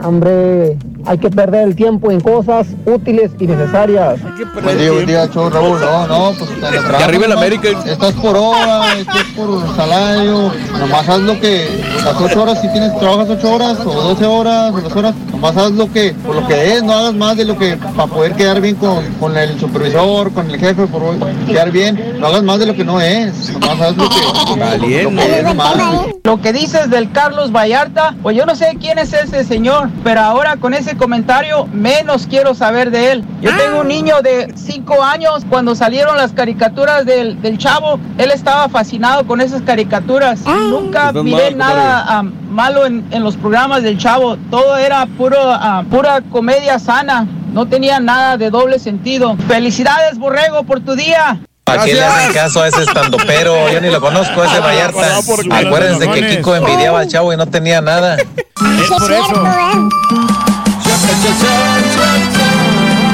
Hombre, 0.04 0.78
hay 1.06 1.18
que 1.18 1.30
perder 1.30 1.68
el 1.68 1.76
tiempo 1.76 2.12
en 2.12 2.20
cosas 2.20 2.68
útiles 2.86 3.32
y 3.40 3.48
necesarias. 3.48 4.20
Buen 4.64 4.78
día, 4.78 4.92
buen 4.92 5.06
día, 5.06 5.28
show, 5.28 5.50
Raúl. 5.50 5.80
No, 5.80 6.08
no, 6.08 6.34
pues 6.38 6.50
te 6.50 6.72
lo 6.72 6.82
trabajo, 6.82 7.04
arriba 7.04 7.26
el 7.26 7.32
¿no? 7.32 7.38
América. 7.38 7.70
Estás 7.86 8.14
por 8.14 8.36
hora, 8.36 8.98
estás 8.98 9.24
por 9.36 9.76
salario. 9.76 10.52
Nomás 10.80 11.08
haz 11.08 11.20
lo 11.20 11.40
que, 11.40 11.84
las 12.04 12.16
8 12.20 12.42
horas, 12.42 12.62
si 12.62 12.72
tienes, 12.72 12.98
trabajas 13.00 13.30
8 13.30 13.54
horas 13.54 13.80
o 13.80 13.94
12 13.94 14.26
horas 14.26 14.74
o 14.74 14.82
2 14.82 14.96
horas, 14.96 15.16
nomás 15.32 15.58
haz 15.58 15.72
lo 15.72 15.92
que, 15.92 16.14
por 16.26 16.36
lo 16.36 16.48
que 16.48 16.74
es, 16.74 16.84
no 16.84 16.94
hagas 16.94 17.14
más 17.14 17.38
de 17.38 17.46
lo 17.46 17.58
que, 17.58 17.78
para 17.78 18.08
poder 18.08 18.34
quedar 18.34 18.62
bien 18.62 18.76
con, 18.76 19.06
con 19.20 19.38
el 19.38 19.60
supervisor, 19.60 20.32
con 20.32 20.50
el 20.50 20.60
jefe, 20.60 20.88
por 20.88 21.02
quedar 21.46 21.72
bien, 21.72 22.18
no 22.20 22.28
hagas 22.28 22.44
más 22.44 22.60
de 22.60 22.66
lo 22.66 22.76
que 22.76 22.84
no 22.84 23.00
es. 23.00 23.52
Nomás 23.54 23.82
haz 23.82 23.98
lo 23.98 24.10
que, 24.10 24.78
lo 24.78 24.88
que 24.88 25.38
es 25.40 25.44
nomás. 25.44 25.76
Lo 26.24 26.42
que 26.42 26.54
dices 26.54 26.90
del 26.90 27.12
Carlos 27.12 27.52
Vallarta, 27.52 28.16
pues 28.24 28.36
yo 28.36 28.48
no 28.48 28.56
sé 28.56 28.78
quién 28.80 28.98
es 28.98 29.14
ese 29.14 29.44
señor, 29.44 29.90
pero 30.04 30.22
ahora 30.22 30.58
con 30.58 30.74
ese 30.74 30.95
comentario 30.96 31.68
menos 31.68 32.28
quiero 32.28 32.56
saber 32.56 32.92
de 32.92 33.12
él. 33.12 33.26
Yo 33.42 33.52
tengo 33.58 33.82
un 33.82 33.88
niño 33.88 34.22
de 34.22 34.54
5 34.56 35.04
años, 35.04 35.46
cuando 35.50 35.76
salieron 35.76 36.18
las 36.18 36.32
caricaturas 36.32 37.06
del, 37.06 37.42
del 37.42 37.58
chavo, 37.58 38.00
él 38.18 38.32
estaba 38.32 38.70
fascinado 38.70 39.26
con 39.26 39.42
esas 39.42 39.62
caricaturas. 39.62 40.42
Nunca 40.46 41.10
Estás 41.10 41.24
miré 41.24 41.56
mal, 41.56 41.58
nada 41.58 42.06
ah, 42.08 42.24
malo 42.50 42.86
en, 42.86 43.06
en 43.12 43.24
los 43.24 43.36
programas 43.38 43.84
del 43.84 43.98
chavo, 43.98 44.38
todo 44.50 44.78
era 44.78 45.06
puro, 45.06 45.38
ah, 45.40 45.84
pura 45.90 46.22
comedia 46.22 46.80
sana. 46.80 47.28
No 47.54 47.68
tenía 47.68 48.00
nada 48.02 48.38
de 48.38 48.50
doble 48.50 48.80
sentido. 48.80 49.38
Felicidades, 49.48 50.18
Borrego, 50.18 50.64
por 50.64 50.82
tu 50.82 50.96
día. 50.96 51.40
¿Para 51.66 51.84
qué 51.84 51.96
le 51.96 52.04
hacen 52.04 52.34
caso 52.34 52.62
a 52.62 52.68
ese 52.68 52.84
estandopero? 52.84 53.70
Yo 53.74 53.82
ni 53.82 53.90
lo 53.90 54.00
conozco, 54.00 54.44
ese 54.44 54.60
Vallarta. 54.60 55.18
Acuérdense 55.18 56.08
que 56.10 56.28
Kiko 56.38 56.56
envidiaba 56.56 57.00
al 57.00 57.08
chavo 57.08 57.34
y 57.34 57.38
no 57.38 57.48
tenía 57.48 57.82
nada. 57.82 58.18
Es 58.18 58.90
por 58.90 59.12
eso. 59.12 59.44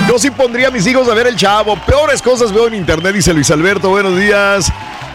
Yo 0.08 0.20
sí 0.20 0.30
pondría 0.30 0.68
a 0.68 0.72
mis 0.72 0.86
hijos 0.88 1.08
a 1.08 1.14
ver 1.14 1.28
el 1.28 1.36
chavo. 1.36 1.78
Peores 1.86 2.22
cosas 2.22 2.52
veo 2.52 2.68
en 2.68 2.74
internet, 2.74 3.16
dice 3.16 3.34
Luis 3.34 3.50
Alberto. 3.50 3.90
Buenos 3.90 4.18
días. 4.18 4.72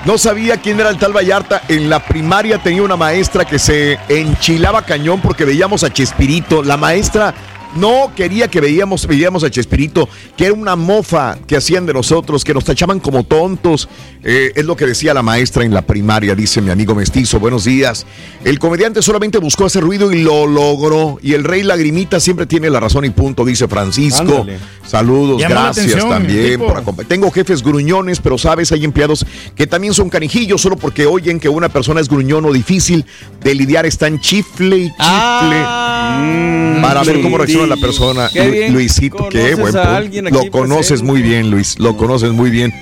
No 0.07 0.17
sabía 0.19 0.57
quién 0.57 0.81
era 0.81 0.89
el 0.89 0.99
tal 0.99 1.13
Vallarta. 1.13 1.63
En 1.69 1.91
la 1.91 2.01
primaria 2.01 2.59
tenía 2.59 2.83
una 2.83 2.97
maestra 2.97 3.45
que 3.45 3.59
se 3.59 3.99
enchilaba 4.09 4.83
cañón 4.83 5.21
porque 5.21 5.45
veíamos 5.45 5.85
a 5.85 5.93
Chespirito. 5.93 6.63
La 6.63 6.77
maestra 6.77 7.35
no 7.77 8.13
quería 8.15 8.49
que 8.49 8.61
veíamos, 8.61 9.07
veíamos 9.07 9.45
a 9.45 9.51
Chespirito, 9.51 10.09
que 10.37 10.47
era 10.47 10.55
una 10.55 10.77
mofa 10.77 11.39
que 11.47 11.57
hacían 11.57 11.87
de 11.87 11.93
nosotros, 11.93 12.45
que 12.45 12.55
nos 12.55 12.65
tachaban 12.65 13.01
como 13.01 13.25
tontos. 13.25 13.89
Eh, 14.23 14.53
es 14.55 14.65
lo 14.65 14.77
que 14.77 14.87
decía 14.87 15.15
la 15.15 15.23
maestra 15.23 15.65
en 15.65 15.73
la 15.73 15.83
primaria, 15.83 16.35
dice 16.35 16.61
mi 16.61 16.71
amigo 16.71 16.95
mestizo. 16.95 17.39
Buenos 17.39 17.65
días. 17.65 18.07
El 18.45 18.59
comediante 18.59 19.03
solamente 19.03 19.39
buscó 19.39 19.65
hacer 19.67 19.83
ruido 19.83 20.13
y 20.13 20.23
lo 20.23 20.47
logró. 20.47 21.19
Y 21.23 21.35
el 21.35 21.45
rey 21.45 21.63
Lagrimita 21.63 22.21
siempre 22.21 22.47
tiene 22.47 22.71
la 22.71 22.81
razón 22.81 23.05
y 23.05 23.11
punto, 23.11 23.45
dice 23.45 23.69
Francisco. 23.69 24.41
Ándale. 24.41 24.59
Saludos, 24.87 25.41
Llama 25.41 25.55
gracias 25.55 25.87
atención, 25.87 26.11
también 26.11 26.61
por 26.61 26.77
acompañar. 26.77 27.09
Tengo 27.09 27.31
jefes 27.31 27.63
gruñones, 27.63 28.21
pero 28.21 28.39
sabes, 28.39 28.71
hay 28.73 28.85
empleados 28.85 29.27
que 29.55 29.67
también 29.67 29.95
son 29.95 30.09
canijillos, 30.09 30.61
solo 30.61 30.77
porque 30.77 31.07
oyen 31.07 31.41
que 31.41 31.49
una 31.49 31.69
persona 31.69 32.01
es 32.01 32.09
gruñón 32.09 32.45
o 32.45 32.53
difícil 32.53 33.05
de 33.43 33.55
lidiar, 33.55 33.87
están 33.87 34.21
chifle 34.21 34.77
y 34.77 34.89
chifle. 34.89 34.97
Ah. 35.01 36.79
para 36.83 37.03
ver 37.03 37.21
cómo 37.21 37.37
sí. 37.45 37.57
La 37.67 37.77
persona. 37.77 38.29
Qué 38.33 38.45
Lu- 38.47 38.53
bien 38.53 38.73
Luisito, 38.73 39.29
qué 39.29 39.55
buen 39.55 39.77
a 39.77 39.81
punto. 39.83 39.89
alguien 39.97 40.27
aquí 40.27 40.37
Lo 40.47 40.51
conoces 40.51 40.89
presente. 40.89 41.13
muy 41.13 41.23
bien, 41.23 41.51
Luis, 41.51 41.79
lo 41.79 41.97
conoces 41.97 42.33
muy 42.33 42.51
bien. 42.51 42.73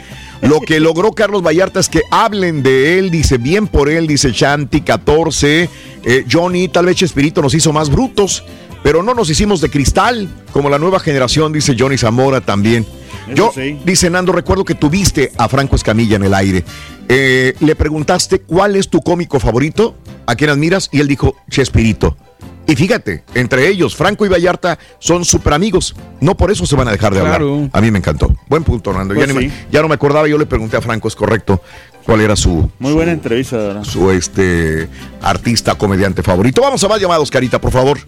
Lo 0.42 0.60
que 0.60 0.80
logró 0.80 1.12
Carlos 1.12 1.42
Vallarta 1.42 1.80
es 1.80 1.88
que 1.88 2.02
hablen 2.10 2.62
de 2.62 2.98
él, 2.98 3.10
dice 3.10 3.38
bien 3.38 3.66
por 3.66 3.88
él, 3.88 4.06
dice 4.06 4.30
Shanti 4.32 4.80
14. 4.82 5.68
Eh, 6.04 6.24
Johnny, 6.30 6.68
tal 6.68 6.86
vez 6.86 6.96
Chespirito 6.96 7.40
nos 7.40 7.54
hizo 7.54 7.72
más 7.72 7.88
brutos, 7.90 8.44
pero 8.82 9.02
no 9.02 9.14
nos 9.14 9.30
hicimos 9.30 9.60
de 9.60 9.70
cristal, 9.70 10.28
como 10.52 10.68
la 10.68 10.78
nueva 10.78 11.00
generación, 11.00 11.52
dice 11.52 11.74
Johnny 11.78 11.96
Zamora 11.96 12.40
también. 12.42 12.84
Eso 13.26 13.34
Yo, 13.34 13.52
sí. 13.54 13.78
dice 13.86 14.10
Nando, 14.10 14.32
recuerdo 14.32 14.66
que 14.66 14.74
tuviste 14.74 15.32
a 15.38 15.48
Franco 15.48 15.76
Escamilla 15.76 16.16
en 16.16 16.24
el 16.24 16.34
aire. 16.34 16.62
Eh, 17.08 17.54
le 17.60 17.74
preguntaste 17.74 18.40
cuál 18.40 18.76
es 18.76 18.90
tu 18.90 19.00
cómico 19.00 19.40
favorito, 19.40 19.94
a 20.26 20.34
quién 20.36 20.50
admiras, 20.50 20.90
y 20.92 21.00
él 21.00 21.08
dijo 21.08 21.34
Chespirito. 21.50 22.18
Y 22.66 22.76
fíjate, 22.76 23.24
entre 23.34 23.68
ellos, 23.68 23.94
Franco 23.94 24.24
y 24.24 24.28
Vallarta 24.30 24.78
son 24.98 25.24
súper 25.24 25.52
amigos. 25.52 25.94
No 26.20 26.34
por 26.36 26.50
eso 26.50 26.64
se 26.64 26.74
van 26.76 26.88
a 26.88 26.92
dejar 26.92 27.12
de 27.12 27.20
Claro. 27.20 27.54
hablar. 27.54 27.70
A 27.72 27.80
mí 27.82 27.90
me 27.90 27.98
encantó. 27.98 28.34
Buen 28.48 28.64
punto, 28.64 28.92
Nando. 28.92 29.14
Pues 29.14 29.28
ya, 29.28 29.38
sí. 29.38 29.50
no 29.72 29.88
me 29.88 29.94
acordaba, 29.94 30.26
yo 30.28 30.38
le 30.38 30.46
pregunté 30.46 30.76
a 30.78 30.80
Franco, 30.80 31.06
es 31.08 31.14
correcto, 31.14 31.60
cuál 32.06 32.22
era 32.22 32.36
su, 32.36 32.70
Muy 32.78 32.92
buena 32.94 33.12
entrevista, 33.12 33.56
verdad. 33.58 33.84
su 33.84 34.10
este 34.10 34.88
artista 35.20 35.74
comediante 35.74 36.22
favorito. 36.22 36.62
Vamos 36.62 36.82
a 36.82 36.88
más 36.88 37.00
llamados, 37.00 37.30
Carita, 37.30 37.60
por 37.60 37.70
favor. 37.70 37.98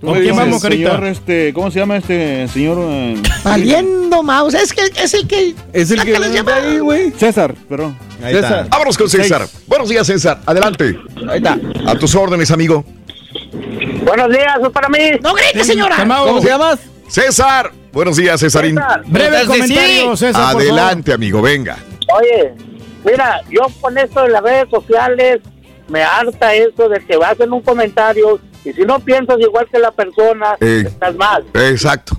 ¿Con 0.00 0.12
quién 0.12 0.22
dices, 0.24 0.36
vamos, 0.36 0.62
Carita? 0.62 0.90
señor, 0.92 1.06
este, 1.06 1.52
¿Cómo 1.54 1.70
se 1.70 1.78
llama 1.80 1.96
este 1.96 2.48
señor? 2.48 2.78
eh, 2.80 3.22
Valiendo 3.44 4.22
mouse, 4.22 4.54
es 4.54 4.72
que 4.72 4.82
es 5.02 5.14
el 5.14 5.26
que 5.26 5.54
Es 5.72 5.90
el 5.90 6.02
que 6.04 6.18
las 6.18 6.32
llamadas. 6.32 6.64
ahí, 6.64 6.78
güey. 6.78 7.10
César, 7.12 7.54
perdón. 7.68 7.96
Ahí 8.22 8.34
está. 8.34 8.48
César. 8.48 8.68
Vámonos 8.70 8.96
con 8.98 9.08
César. 9.10 9.48
Buenos 9.66 9.88
días, 9.88 10.06
César. 10.06 10.40
Adelante. 10.46 10.98
Ahí 11.28 11.38
está. 11.38 11.58
A 11.86 11.94
tus 11.98 12.14
órdenes, 12.14 12.50
amigo. 12.50 12.84
Buenos 13.52 14.28
días, 14.30 14.58
es 14.62 14.68
para 14.70 14.88
mí. 14.88 14.98
No 15.22 15.34
grites, 15.34 15.66
señora. 15.66 15.96
¿Cómo 15.96 16.40
se 16.40 16.48
llamas? 16.48 16.80
César. 17.08 17.72
Buenos 17.92 18.16
días, 18.16 18.40
Cesarín. 18.40 18.78
Breve 19.06 19.40
Entonces, 19.40 19.46
comentario, 19.46 20.16
sí. 20.16 20.26
César. 20.26 20.56
Adelante, 20.56 21.12
amigo, 21.12 21.40
venga. 21.40 21.78
Oye, 22.14 22.52
mira, 23.04 23.40
yo 23.50 23.62
con 23.80 23.96
esto 23.96 24.22
de 24.22 24.28
las 24.30 24.42
redes 24.42 24.68
sociales 24.70 25.40
me 25.88 26.02
harta 26.02 26.54
eso 26.54 26.88
de 26.88 27.00
que 27.04 27.16
vas 27.16 27.38
en 27.40 27.52
un 27.52 27.62
comentario 27.62 28.38
y 28.64 28.72
si 28.72 28.82
no 28.82 28.98
piensas 29.00 29.38
igual 29.40 29.66
que 29.72 29.78
la 29.78 29.92
persona, 29.92 30.56
Eh. 30.60 30.84
estás 30.86 31.14
mal. 31.14 31.44
Exacto. 31.54 32.16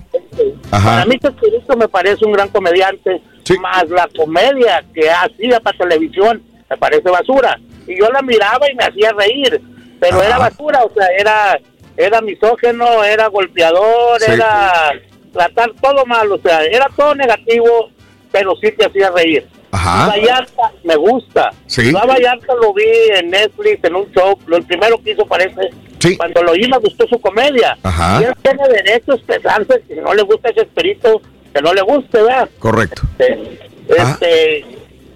Ajá. 0.70 0.90
Para 0.90 1.04
mí 1.06 1.18
Chespirito 1.18 1.76
me 1.76 1.88
parece 1.88 2.24
un 2.24 2.32
gran 2.32 2.48
comediante, 2.48 3.22
más 3.60 3.88
la 3.88 4.08
comedia 4.16 4.82
que 4.94 5.10
hacía 5.10 5.60
para 5.60 5.76
televisión 5.78 6.42
me 6.68 6.76
parece 6.76 7.08
basura. 7.10 7.58
Y 7.86 7.98
yo 7.98 8.10
la 8.10 8.20
miraba 8.22 8.70
y 8.70 8.74
me 8.74 8.84
hacía 8.84 9.12
reír, 9.12 9.60
pero 10.00 10.22
era 10.22 10.38
basura, 10.38 10.84
o 10.84 10.92
sea, 10.94 11.06
era 11.18 11.58
era 11.96 12.20
misógeno, 12.20 13.02
era 13.02 13.26
golpeador, 13.26 14.20
Sí. 14.20 14.30
era 14.32 14.92
tratar 15.32 15.70
todo 15.80 16.06
mal, 16.06 16.30
o 16.30 16.38
sea, 16.38 16.62
era 16.64 16.88
todo 16.96 17.14
negativo, 17.14 17.90
pero 18.30 18.54
sí 18.62 18.70
te 18.72 18.86
hacía 18.86 19.10
reír. 19.10 19.46
Ajá. 19.72 20.06
Vallarta 20.08 20.72
me 20.84 20.96
gusta. 20.96 21.50
Sí. 21.66 21.90
Yo 21.92 21.98
a 21.98 22.06
Vallarta 22.06 22.54
lo 22.54 22.72
vi 22.72 22.84
en 23.16 23.30
Netflix, 23.30 23.84
en 23.84 23.96
un 23.96 24.10
show, 24.12 24.38
lo 24.46 24.56
el 24.56 24.64
primero 24.64 25.02
que 25.02 25.10
hizo 25.12 25.26
parece. 25.26 25.70
Cuando 26.16 26.42
lo 26.44 26.52
oí 26.52 26.68
me 26.68 26.78
gustó 26.78 27.06
su 27.08 27.20
comedia. 27.20 27.76
Ajá. 27.82 28.20
Y 28.20 28.24
él 28.24 28.34
tiene 28.42 28.68
derecho 28.68 29.12
a 29.12 29.14
expresarse, 29.16 29.82
si 29.88 29.94
no 29.96 30.14
le 30.14 30.22
gusta 30.22 30.50
ese 30.50 30.60
espíritu, 30.60 31.20
que 31.52 31.60
no 31.60 31.74
le 31.74 31.82
guste, 31.82 32.22
¿verdad? 32.22 32.48
Correcto. 32.60 33.02
Este, 33.18 33.58
este, 33.88 34.64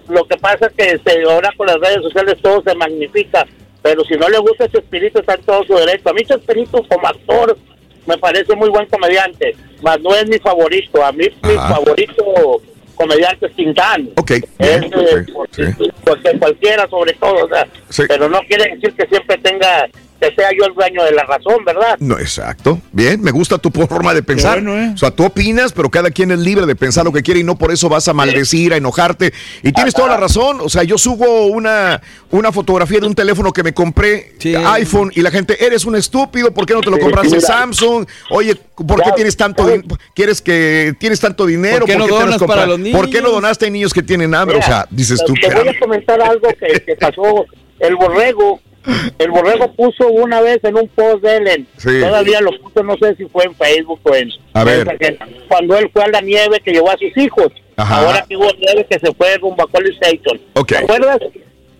lo 0.09 0.25
que 0.25 0.35
pasa 0.37 0.67
es 0.67 0.73
que 0.73 0.91
este, 0.95 1.23
ahora 1.23 1.51
con 1.55 1.67
las 1.67 1.77
redes 1.77 2.01
sociales 2.03 2.35
todo 2.41 2.61
se 2.63 2.75
magnifica, 2.75 3.47
pero 3.83 4.03
si 4.05 4.15
no 4.15 4.29
le 4.29 4.39
gusta 4.39 4.65
ese 4.65 4.79
espíritu 4.79 5.19
está 5.19 5.35
en 5.35 5.43
todo 5.43 5.63
su 5.65 5.75
derecho. 5.75 6.09
A 6.09 6.13
mí 6.13 6.21
ese 6.21 6.35
espíritu 6.35 6.83
como 6.87 7.05
actor 7.05 7.55
me 8.07 8.17
parece 8.17 8.55
muy 8.55 8.69
buen 8.69 8.87
comediante, 8.87 9.55
mas 9.81 9.99
no 9.99 10.15
es 10.15 10.27
mi 10.27 10.39
favorito. 10.39 11.03
A 11.03 11.11
mí 11.11 11.25
mi 11.43 11.53
favorito 11.55 12.61
comediante 12.95 13.47
es 13.47 13.55
Tintán. 13.55 14.09
Ok. 14.15 14.31
Es, 14.31 14.79
bien, 14.79 14.91
eh, 14.95 15.25
sí. 15.51 15.63
porque 16.03 16.39
cualquiera 16.39 16.87
sobre 16.89 17.13
todo, 17.13 17.45
o 17.45 17.49
sea, 17.49 17.67
pero 18.07 18.29
no 18.29 18.39
quiere 18.47 18.73
decir 18.73 18.93
que 18.95 19.05
siempre 19.07 19.37
tenga 19.39 19.89
que 20.29 20.35
sea 20.35 20.49
yo 20.57 20.65
el 20.65 20.73
dueño 20.73 21.03
de 21.03 21.11
la 21.11 21.23
razón, 21.23 21.63
¿verdad? 21.65 21.97
No, 21.99 22.17
exacto. 22.19 22.79
Bien, 22.91 23.21
me 23.21 23.31
gusta 23.31 23.57
tu 23.57 23.69
forma 23.87 24.13
de 24.13 24.23
pensar. 24.23 24.61
bueno, 24.61 24.77
¿eh? 24.79 24.91
O 24.93 24.97
sea, 24.97 25.11
tú 25.11 25.25
opinas, 25.25 25.71
pero 25.73 25.89
cada 25.89 26.09
quien 26.11 26.31
es 26.31 26.39
libre 26.39 26.65
de 26.65 26.75
pensar 26.75 27.03
lo 27.05 27.11
que 27.11 27.21
quiere 27.21 27.39
y 27.39 27.43
no 27.43 27.57
por 27.57 27.71
eso 27.71 27.89
vas 27.89 28.07
a 28.07 28.13
maldecir, 28.13 28.73
a 28.73 28.77
enojarte. 28.77 29.33
Y 29.63 29.71
tienes 29.71 29.93
toda 29.93 30.07
la 30.09 30.17
razón. 30.17 30.59
O 30.61 30.69
sea, 30.69 30.83
yo 30.83 30.97
subo 30.97 31.47
una, 31.47 32.01
una 32.31 32.51
fotografía 32.51 32.99
de 32.99 33.07
un 33.07 33.15
teléfono 33.15 33.51
que 33.51 33.63
me 33.63 33.73
compré, 33.73 34.33
iPhone, 34.43 35.11
y 35.15 35.21
la 35.21 35.31
gente, 35.31 35.65
eres 35.65 35.85
un 35.85 35.95
estúpido, 35.95 36.53
¿por 36.53 36.65
qué 36.65 36.73
no 36.73 36.81
te 36.81 36.89
lo 36.89 36.95
Sí, 36.97 37.01
compraste 37.01 37.35
mira. 37.35 37.47
Samsung? 37.47 38.05
Oye, 38.29 38.55
¿por 38.55 39.01
qué 39.03 39.11
tienes 39.15 39.35
tanto 39.37 39.67
din- 39.67 39.83
quieres 40.15 40.41
que 40.41 40.93
tienes 40.99 41.19
tanto 41.19 41.45
dinero? 41.45 41.79
¿Por 41.79 41.87
qué 41.87 41.97
no 41.97 42.05
te 42.05 42.11
lo 42.11 42.19
donas 42.19 42.43
para 42.43 42.65
los 42.65 42.79
¿Por 42.91 43.09
qué 43.09 43.17
no 43.17 43.27
niños? 43.27 43.31
donaste 43.33 43.65
a 43.67 43.69
niños 43.69 43.93
que 43.93 44.03
tienen 44.03 44.33
hambre? 44.35 44.55
Mira, 44.57 44.65
o 44.67 44.69
sea, 44.69 44.87
dices 44.89 45.21
tú, 45.25 45.33
Te 45.33 45.53
voy 45.53 45.67
a 45.67 45.79
comentar 45.79 46.21
algo 46.21 46.47
que, 46.59 46.79
que 46.81 46.95
pasó. 46.95 47.45
El 47.79 47.95
borrego, 47.95 48.61
el 49.19 49.31
borrego 49.31 49.71
puso 49.73 50.07
una 50.09 50.41
vez 50.41 50.59
en 50.63 50.75
un 50.77 50.87
post 50.89 51.23
de 51.23 51.37
él, 51.37 51.47
en- 51.47 51.67
Sí. 51.77 51.99
todavía 52.01 52.41
lo 52.41 52.51
puso, 52.59 52.83
no 52.83 52.95
sé 52.97 53.15
si 53.15 53.25
fue 53.25 53.45
en 53.45 53.55
Facebook 53.55 53.99
o 54.03 54.15
en. 54.15 54.29
A 54.53 54.63
ver. 54.63 54.85
Cuando 55.47 55.77
él 55.77 55.89
fue 55.93 56.03
a 56.03 56.07
la 56.09 56.21
nieve 56.21 56.59
que 56.63 56.71
llevó 56.71 56.89
a 56.91 56.97
sus 56.97 57.15
hijos. 57.17 57.47
Ajá. 57.75 57.99
Ahora 58.05 58.25
que 58.27 58.35
hubo 58.37 58.49
nieve 58.59 58.85
que 58.89 58.99
se 58.99 59.13
fue 59.13 59.37
rumbo 59.37 59.63
a 59.63 59.67
College 59.67 59.97
Station. 60.01 60.39
Ok. 60.55 60.67
¿Te 60.69 60.77
acuerdas? 60.77 61.19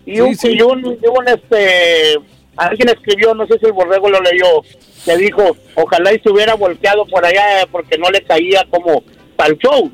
Y 0.06 0.20
un, 0.20 0.36
y 0.42 0.62
un, 0.62 0.98
y 1.02 1.06
un, 1.06 1.28
este, 1.28 2.18
alguien 2.56 2.88
escribió, 2.90 3.34
no 3.34 3.46
sé 3.46 3.58
si 3.58 3.66
el 3.66 3.72
borrego 3.72 4.08
lo 4.10 4.20
leyó, 4.20 4.46
que 5.04 5.16
dijo, 5.16 5.56
ojalá 5.76 6.12
y 6.12 6.18
se 6.20 6.30
hubiera 6.30 6.54
volteado 6.54 7.06
por 7.06 7.24
allá 7.24 7.62
eh, 7.62 7.66
porque 7.70 7.96
no 7.96 8.10
le 8.10 8.22
caía 8.22 8.66
como 8.70 9.02
para 9.36 9.50
el 9.50 9.58
show. 9.58 9.90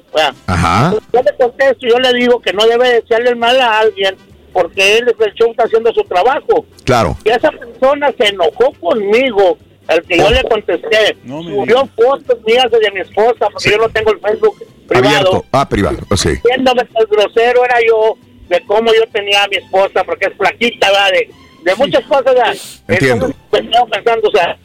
Ajá. 0.46 0.92
Yo 1.12 1.22
le 1.22 1.36
contesto, 1.38 1.86
yo 1.86 1.98
le 1.98 2.12
digo 2.14 2.40
que 2.40 2.52
no 2.52 2.66
debe 2.66 3.00
desearle 3.00 3.30
el 3.30 3.36
mal 3.36 3.60
a 3.60 3.78
alguien 3.80 4.16
porque 4.52 4.98
él, 4.98 5.14
el 5.18 5.34
show 5.34 5.50
está 5.50 5.64
haciendo 5.64 5.92
su 5.92 6.02
trabajo. 6.04 6.64
Claro. 6.84 7.16
Y 7.24 7.30
esa 7.30 7.50
persona 7.50 8.12
se 8.16 8.28
enojó 8.28 8.72
conmigo, 8.80 9.58
el 9.88 10.02
que 10.04 10.18
yo 10.18 10.30
le 10.30 10.42
contesté. 10.44 11.16
Subió 11.26 11.88
fotos 11.96 12.38
mías 12.46 12.70
de 12.70 12.90
mi 12.92 13.00
esposa, 13.00 13.48
porque 13.52 13.70
yo 13.70 13.78
no 13.78 13.88
tengo 13.88 14.12
el 14.12 14.20
Facebook 14.20 14.64
privado. 14.86 15.16
Abierto. 15.16 15.44
Ah, 15.52 15.68
privado. 15.68 15.98
Sí. 16.16 16.30
Diciéndome 16.30 16.82
que 16.86 16.98
el 16.98 17.06
grosero 17.06 17.64
era 17.64 17.76
yo, 17.86 18.16
de 18.48 18.60
cómo 18.66 18.92
yo 18.92 19.06
tenía 19.12 19.44
a 19.44 19.48
mi 19.48 19.56
esposa, 19.56 20.04
porque 20.04 20.26
es 20.26 20.36
flaquita, 20.36 20.88
¿verdad? 20.88 21.10
De, 21.12 21.30
de 21.62 21.74
muchas 21.76 22.04
cosas, 22.04 22.24
¿verdad? 22.24 22.56
Entiendo. 22.88 23.26
Entonces, 23.26 23.36
pues, 23.50 23.62
pensando, 23.90 24.28
o 24.28 24.32
sea, 24.32 24.58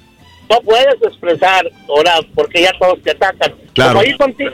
no 0.49 0.61
puedes 0.61 0.95
expresar 1.01 1.69
ahora, 1.88 2.19
porque 2.33 2.61
ya 2.61 2.72
todos 2.80 3.01
te 3.01 3.11
atacan. 3.11 3.53
Claro. 3.73 3.93
Como 3.93 4.01
ahí 4.01 4.17
contigo, 4.17 4.51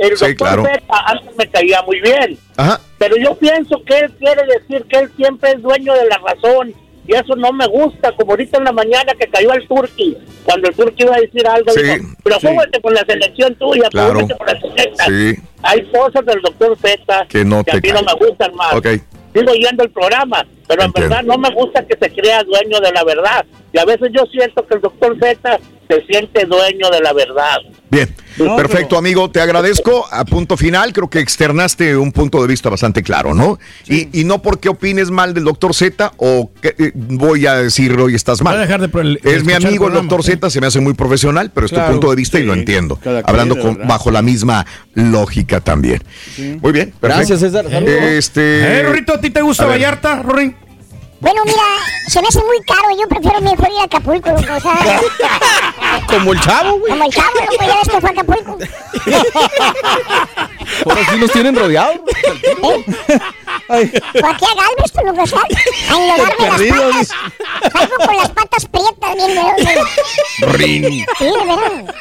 el 0.00 0.16
Sí, 0.16 0.26
doctor 0.26 0.36
claro. 0.36 0.64
Zeta 0.64 0.98
antes 1.06 1.36
me 1.36 1.46
caía 1.48 1.82
muy 1.82 2.00
bien. 2.00 2.38
Ajá. 2.56 2.80
Pero 2.98 3.16
yo 3.16 3.34
pienso 3.36 3.82
que 3.84 3.98
él 3.98 4.10
quiere 4.18 4.42
decir 4.46 4.84
que 4.88 4.98
él 4.98 5.10
siempre 5.16 5.50
es 5.52 5.62
dueño 5.62 5.94
de 5.94 6.06
la 6.06 6.18
razón. 6.18 6.74
Y 7.06 7.14
eso 7.14 7.34
no 7.34 7.50
me 7.52 7.66
gusta, 7.66 8.12
como 8.12 8.32
ahorita 8.32 8.58
en 8.58 8.64
la 8.64 8.72
mañana 8.72 9.12
que 9.18 9.26
cayó 9.26 9.52
el 9.54 9.66
Turqui, 9.66 10.16
cuando 10.44 10.68
el 10.68 10.76
Turqui 10.76 11.02
iba 11.02 11.16
a 11.16 11.20
decir 11.20 11.44
algo, 11.46 11.72
Sí, 11.72 11.82
dijo, 11.82 12.04
pero 12.22 12.38
sí. 12.38 12.46
con 12.82 12.94
la 12.94 13.00
selección 13.04 13.54
tuya, 13.56 13.88
Claro. 13.90 14.20
fúmate 14.20 14.36
con 14.36 14.46
la 14.46 14.60
selecta. 14.60 15.04
Sí. 15.06 15.34
Hay 15.62 15.90
cosas 15.90 16.24
del 16.24 16.40
doctor 16.42 16.76
Z 16.78 17.26
Que 17.28 17.44
no 17.44 17.60
a 17.60 17.64
te 17.64 17.80
mí 17.80 17.88
no 17.92 18.02
me 18.02 18.12
gustan 18.26 18.54
más. 18.54 18.74
Ok. 18.74 18.86
Sigo 19.34 19.52
yendo 19.54 19.82
el 19.84 19.90
programa, 19.90 20.46
pero 20.68 20.82
en 20.84 20.92
verdad 20.92 21.22
no 21.24 21.36
me 21.38 21.50
gusta 21.52 21.84
que 21.84 21.96
se 22.00 22.10
crea 22.12 22.44
dueño 22.44 22.78
de 22.80 22.92
la 22.92 23.02
verdad. 23.02 23.44
Y 23.72 23.78
a 23.78 23.84
veces 23.84 24.10
yo 24.12 24.24
siento 24.30 24.64
que 24.66 24.74
el 24.74 24.80
doctor 24.80 25.16
Z 25.20 25.58
se 25.88 26.02
siente 26.06 26.44
dueño 26.44 26.90
de 26.90 27.00
la 27.00 27.12
verdad. 27.12 27.58
Bien, 27.90 28.14
perfecto 28.56 28.96
amigo, 28.98 29.30
te 29.30 29.40
agradezco. 29.40 30.06
A 30.10 30.24
punto 30.24 30.56
final, 30.56 30.92
creo 30.92 31.08
que 31.10 31.18
externaste 31.20 31.96
un 31.96 32.12
punto 32.12 32.40
de 32.42 32.48
vista 32.48 32.68
bastante 32.70 33.02
claro, 33.02 33.34
¿no? 33.34 33.58
Y, 33.88 34.08
y 34.20 34.24
no 34.24 34.42
porque 34.42 34.68
opines 34.68 35.10
mal 35.10 35.34
del 35.34 35.44
doctor 35.44 35.74
Z 35.74 36.12
o 36.16 36.50
que, 36.60 36.74
eh, 36.78 36.92
voy 36.94 37.46
a 37.46 37.54
decirlo 37.56 38.08
y 38.08 38.14
estás 38.14 38.42
mal. 38.42 38.54
Voy 38.54 38.62
a 38.62 38.66
dejar 38.66 38.80
de 38.80 38.88
de 39.20 39.36
es 39.36 39.44
mi 39.44 39.52
el 39.52 39.64
amigo 39.66 39.88
el 39.88 39.94
doctor 39.94 40.22
sí. 40.24 40.32
Z, 40.32 40.50
se 40.50 40.60
me 40.60 40.66
hace 40.66 40.80
muy 40.80 40.94
profesional, 40.94 41.50
pero 41.54 41.66
es 41.66 41.72
Claro, 41.72 41.86
tu 41.88 41.92
punto 41.92 42.10
de 42.10 42.16
vista 42.16 42.38
y 42.38 42.44
lo 42.44 42.54
entiendo. 42.54 42.98
Hablando 43.24 43.58
con- 43.58 43.78
bajo 43.86 44.10
la 44.10 44.22
misma 44.22 44.66
lógica 44.94 45.60
también. 45.60 46.02
Muy 46.38 46.72
bien, 46.72 46.92
perfecto. 47.00 47.06
Gracias, 47.08 47.40
César. 47.40 47.66
Saludos. 47.70 47.94
Este, 48.02 48.80
Eh, 48.80 48.82
Rorrito, 48.82 49.14
¿a 49.14 49.20
ti 49.20 49.30
te 49.30 49.42
gusta. 49.42 49.66
Vallarta, 49.66 50.22
Rorín? 50.22 50.54
Bueno, 51.20 51.42
mira, 51.44 51.62
se 52.08 52.20
me 52.22 52.28
hace 52.28 52.42
muy 52.42 52.60
caro. 52.62 52.88
Yo 52.98 53.06
prefiero 53.08 53.40
mejor 53.42 53.68
ir 53.70 53.78
a 53.80 53.84
Acapulco, 53.84 54.30
loco. 54.30 54.54
O 54.56 54.60
sea, 54.60 55.00
Como 56.08 56.32
el 56.32 56.40
chavo, 56.40 56.78
güey. 56.78 56.92
como 56.92 57.04
el 57.04 57.12
chavo, 57.12 57.28
loco, 57.40 57.64
ya 57.66 57.74
ves 57.76 57.88
que 57.88 58.00
fue 58.00 58.08
a 58.08 58.12
Acapulco. 58.12 58.58
Ahora 60.86 61.02
sí 61.10 61.18
los 61.18 61.30
tienen 61.32 61.54
rodeados. 61.56 61.98
Fue 63.66 63.76
aquí 63.76 64.44
a 64.44 64.54
Galvez, 64.54 64.92
tú, 64.92 65.00
loco, 65.06 65.22
o 65.22 65.26
sea, 65.26 65.40
a 65.40 65.96
enlodarme 65.96 66.46
las 66.48 66.56
Perdido, 66.56 66.90
patas. 66.90 67.08
Salgo 67.72 67.94
con 68.06 68.16
las 68.16 68.30
patas 68.30 68.66
prietas, 68.66 69.14
bien, 69.14 69.34
de 69.34 69.42
Rin. 70.52 71.06
Sí, 71.18 71.24
de 71.24 71.30
veras. 71.44 71.94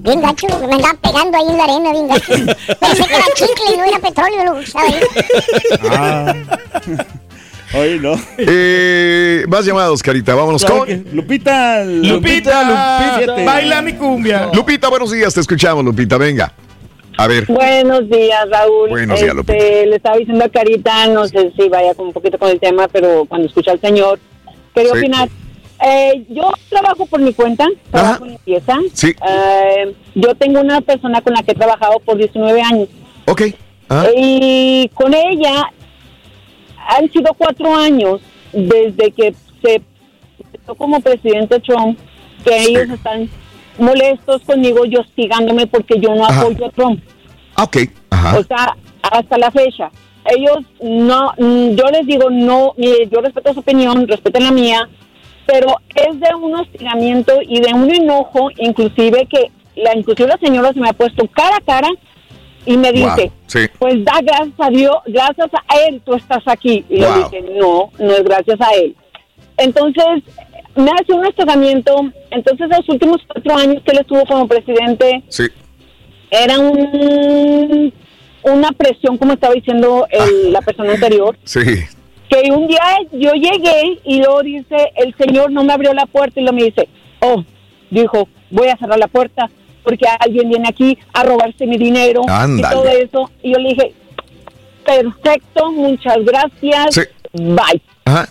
Bien 0.00 0.20
gacho, 0.20 0.46
loco, 0.48 0.66
me 0.68 0.74
andaba 0.74 0.94
pegando 1.02 1.38
ahí 1.38 1.44
en 1.48 1.56
la 1.58 1.64
arena, 1.64 1.90
bien 1.92 2.08
gacho. 2.08 2.32
Pensé 2.80 3.04
que 3.06 3.14
era 3.14 3.24
chicle 3.34 3.74
y 3.74 3.76
no 3.78 3.84
era 3.84 3.98
petróleo, 3.98 4.44
loco, 4.44 4.58
estaba 4.60 4.86
Oye, 7.74 7.98
no. 8.00 8.12
Eh, 8.38 9.44
más 9.48 9.64
llamados, 9.64 10.02
Carita. 10.02 10.34
Vámonos 10.34 10.64
Claro 10.64 10.80
con 10.80 10.86
que- 10.88 11.14
Lupita, 11.14 11.84
Lupita, 11.84 13.20
Lupita. 13.20 13.44
baila 13.44 13.82
mi 13.82 13.92
cumbia. 13.94 14.48
Lupita. 14.52 14.88
Buenos 14.88 15.10
días, 15.10 15.34
te 15.34 15.40
escuchamos, 15.40 15.84
Lupita. 15.84 16.16
Venga. 16.16 16.52
A 17.16 17.26
ver. 17.26 17.46
Buenos 17.46 18.08
días, 18.08 18.48
Raúl. 18.50 18.90
Buenos 18.90 19.20
días, 19.20 19.34
Lupita. 19.34 19.56
Este, 19.56 19.86
le 19.86 19.96
estaba 19.96 20.16
diciendo 20.16 20.44
a 20.44 20.48
Carita, 20.48 21.06
no 21.08 21.26
sé 21.26 21.52
si 21.56 21.68
vaya 21.68 21.94
con 21.94 22.06
un 22.06 22.12
poquito 22.12 22.38
con 22.38 22.48
el 22.50 22.60
tema, 22.60 22.86
pero 22.88 23.24
cuando 23.28 23.48
escuché 23.48 23.70
al 23.72 23.80
señor, 23.80 24.18
quería 24.74 24.92
Sí. 24.92 24.98
opinar. 24.98 25.28
Eh, 25.84 26.24
yo 26.28 26.50
trabajo 26.70 27.06
por 27.06 27.20
mi 27.20 27.32
cuenta, 27.34 27.66
trabajo 27.90 28.24
en 28.24 28.30
limpieza. 28.32 28.76
Sí. 28.94 29.08
Eh, 29.28 29.94
yo 30.14 30.34
tengo 30.36 30.60
una 30.60 30.80
persona 30.80 31.20
con 31.20 31.34
la 31.34 31.42
que 31.42 31.52
he 31.52 31.54
trabajado 31.54 32.00
por 32.04 32.16
19 32.16 32.60
años. 32.62 32.88
Ok. 33.26 33.42
Ah. 33.88 34.06
Y 34.16 34.90
con 34.94 35.14
ella 35.14 35.70
han 36.88 37.10
sido 37.12 37.32
cuatro 37.34 37.74
años 37.74 38.20
desde 38.52 39.10
que 39.12 39.34
se 39.62 39.82
presentó 40.38 40.74
como 40.74 41.00
presidente 41.00 41.60
Trump, 41.60 41.98
que 42.44 42.62
ellos 42.62 42.88
están 42.90 43.28
molestos 43.78 44.42
conmigo 44.42 44.84
y 44.86 44.96
hostigándome 44.96 45.66
porque 45.66 46.00
yo 46.00 46.14
no 46.14 46.24
Ajá. 46.24 46.40
apoyo 46.40 46.66
a 46.66 46.70
Trump. 46.70 47.00
Ah, 47.54 47.64
Ok. 47.64 47.76
Ajá. 48.10 48.38
O 48.38 48.42
sea, 48.42 48.76
hasta 49.02 49.38
la 49.38 49.50
fecha. 49.50 49.90
Ellos 50.24 50.58
no, 50.82 51.32
mm, 51.38 51.74
yo 51.74 51.84
les 51.92 52.06
digo, 52.06 52.30
no, 52.30 52.72
mire, 52.76 53.08
yo 53.10 53.20
respeto 53.20 53.52
su 53.54 53.60
opinión, 53.60 54.06
respeten 54.08 54.44
la 54.44 54.50
mía, 54.50 54.88
pero 55.46 55.76
es 55.94 56.20
de 56.20 56.34
un 56.34 56.54
hostigamiento 56.54 57.32
y 57.46 57.60
de 57.60 57.72
un 57.72 57.92
enojo, 57.94 58.50
inclusive 58.58 59.26
que 59.26 59.50
la, 59.76 59.94
inclusive 59.96 60.28
la 60.28 60.38
señora 60.38 60.72
se 60.72 60.80
me 60.80 60.88
ha 60.88 60.92
puesto 60.92 61.26
cara 61.28 61.56
a 61.56 61.60
cara 61.60 61.88
y 62.70 62.76
me 62.76 62.92
dice, 62.92 63.22
Wow, 63.30 63.32
sí. 63.46 63.60
pues 63.78 64.04
da 64.04 64.20
gracias 64.22 64.54
a 64.58 64.68
Dios, 64.68 64.94
gracias 65.06 65.48
a 65.54 65.76
él 65.88 66.02
tú 66.04 66.14
estás 66.14 66.42
aquí. 66.46 66.84
Y 66.90 67.00
yo 67.00 67.08
Wow. 67.08 67.16
dije, 67.30 67.44
no, 67.58 67.90
no 67.98 68.12
es 68.12 68.24
gracias 68.24 68.60
a 68.60 68.70
él. 68.74 68.94
Entonces, 69.56 70.04
me 70.76 70.90
hace 70.92 71.12
un 71.14 71.24
hostigamiento. 71.26 71.96
Entonces, 72.30 72.68
los 72.68 72.88
últimos 72.88 73.18
cuatro 73.26 73.56
años 73.56 73.82
que 73.84 73.92
él 73.92 73.98
estuvo 74.00 74.24
como 74.26 74.46
presidente, 74.46 75.22
Sí. 75.28 75.44
era 76.30 76.58
un, 76.58 77.92
una 78.42 78.70
presión, 78.72 79.16
como 79.16 79.32
estaba 79.32 79.54
diciendo 79.54 80.06
el- 80.10 80.52
la 80.52 80.60
persona 80.60 80.92
anterior, 80.92 81.36
Sí. 81.44 81.60
que 82.28 82.50
un 82.52 82.66
día 82.66 82.82
yo 83.12 83.32
llegué 83.32 83.98
y 84.04 84.18
luego 84.18 84.42
dice, 84.42 84.76
el 84.96 85.14
señor 85.16 85.50
no 85.50 85.64
me 85.64 85.72
abrió 85.72 85.94
la 85.94 86.04
puerta 86.06 86.38
y 86.38 86.44
lo 86.44 86.52
me 86.52 86.64
dice, 86.64 86.86
oh, 87.20 87.42
dijo, 87.90 88.28
voy 88.50 88.68
a 88.68 88.76
cerrar 88.76 88.98
la 88.98 89.08
puerta 89.08 89.48
porque 89.88 90.04
alguien 90.20 90.50
viene 90.50 90.68
aquí 90.68 90.98
a 91.14 91.22
robarse 91.22 91.66
mi 91.66 91.78
dinero 91.78 92.20
y 92.58 92.60
todo 92.60 92.86
eso. 92.88 93.30
Y 93.42 93.52
yo 93.54 93.58
le 93.58 93.70
dije, 93.70 93.94
perfecto, 94.84 95.72
muchas 95.72 96.18
gracias, 96.24 96.94
Sí. 96.94 97.00
bye. 97.32 97.80
Ajá. 98.04 98.28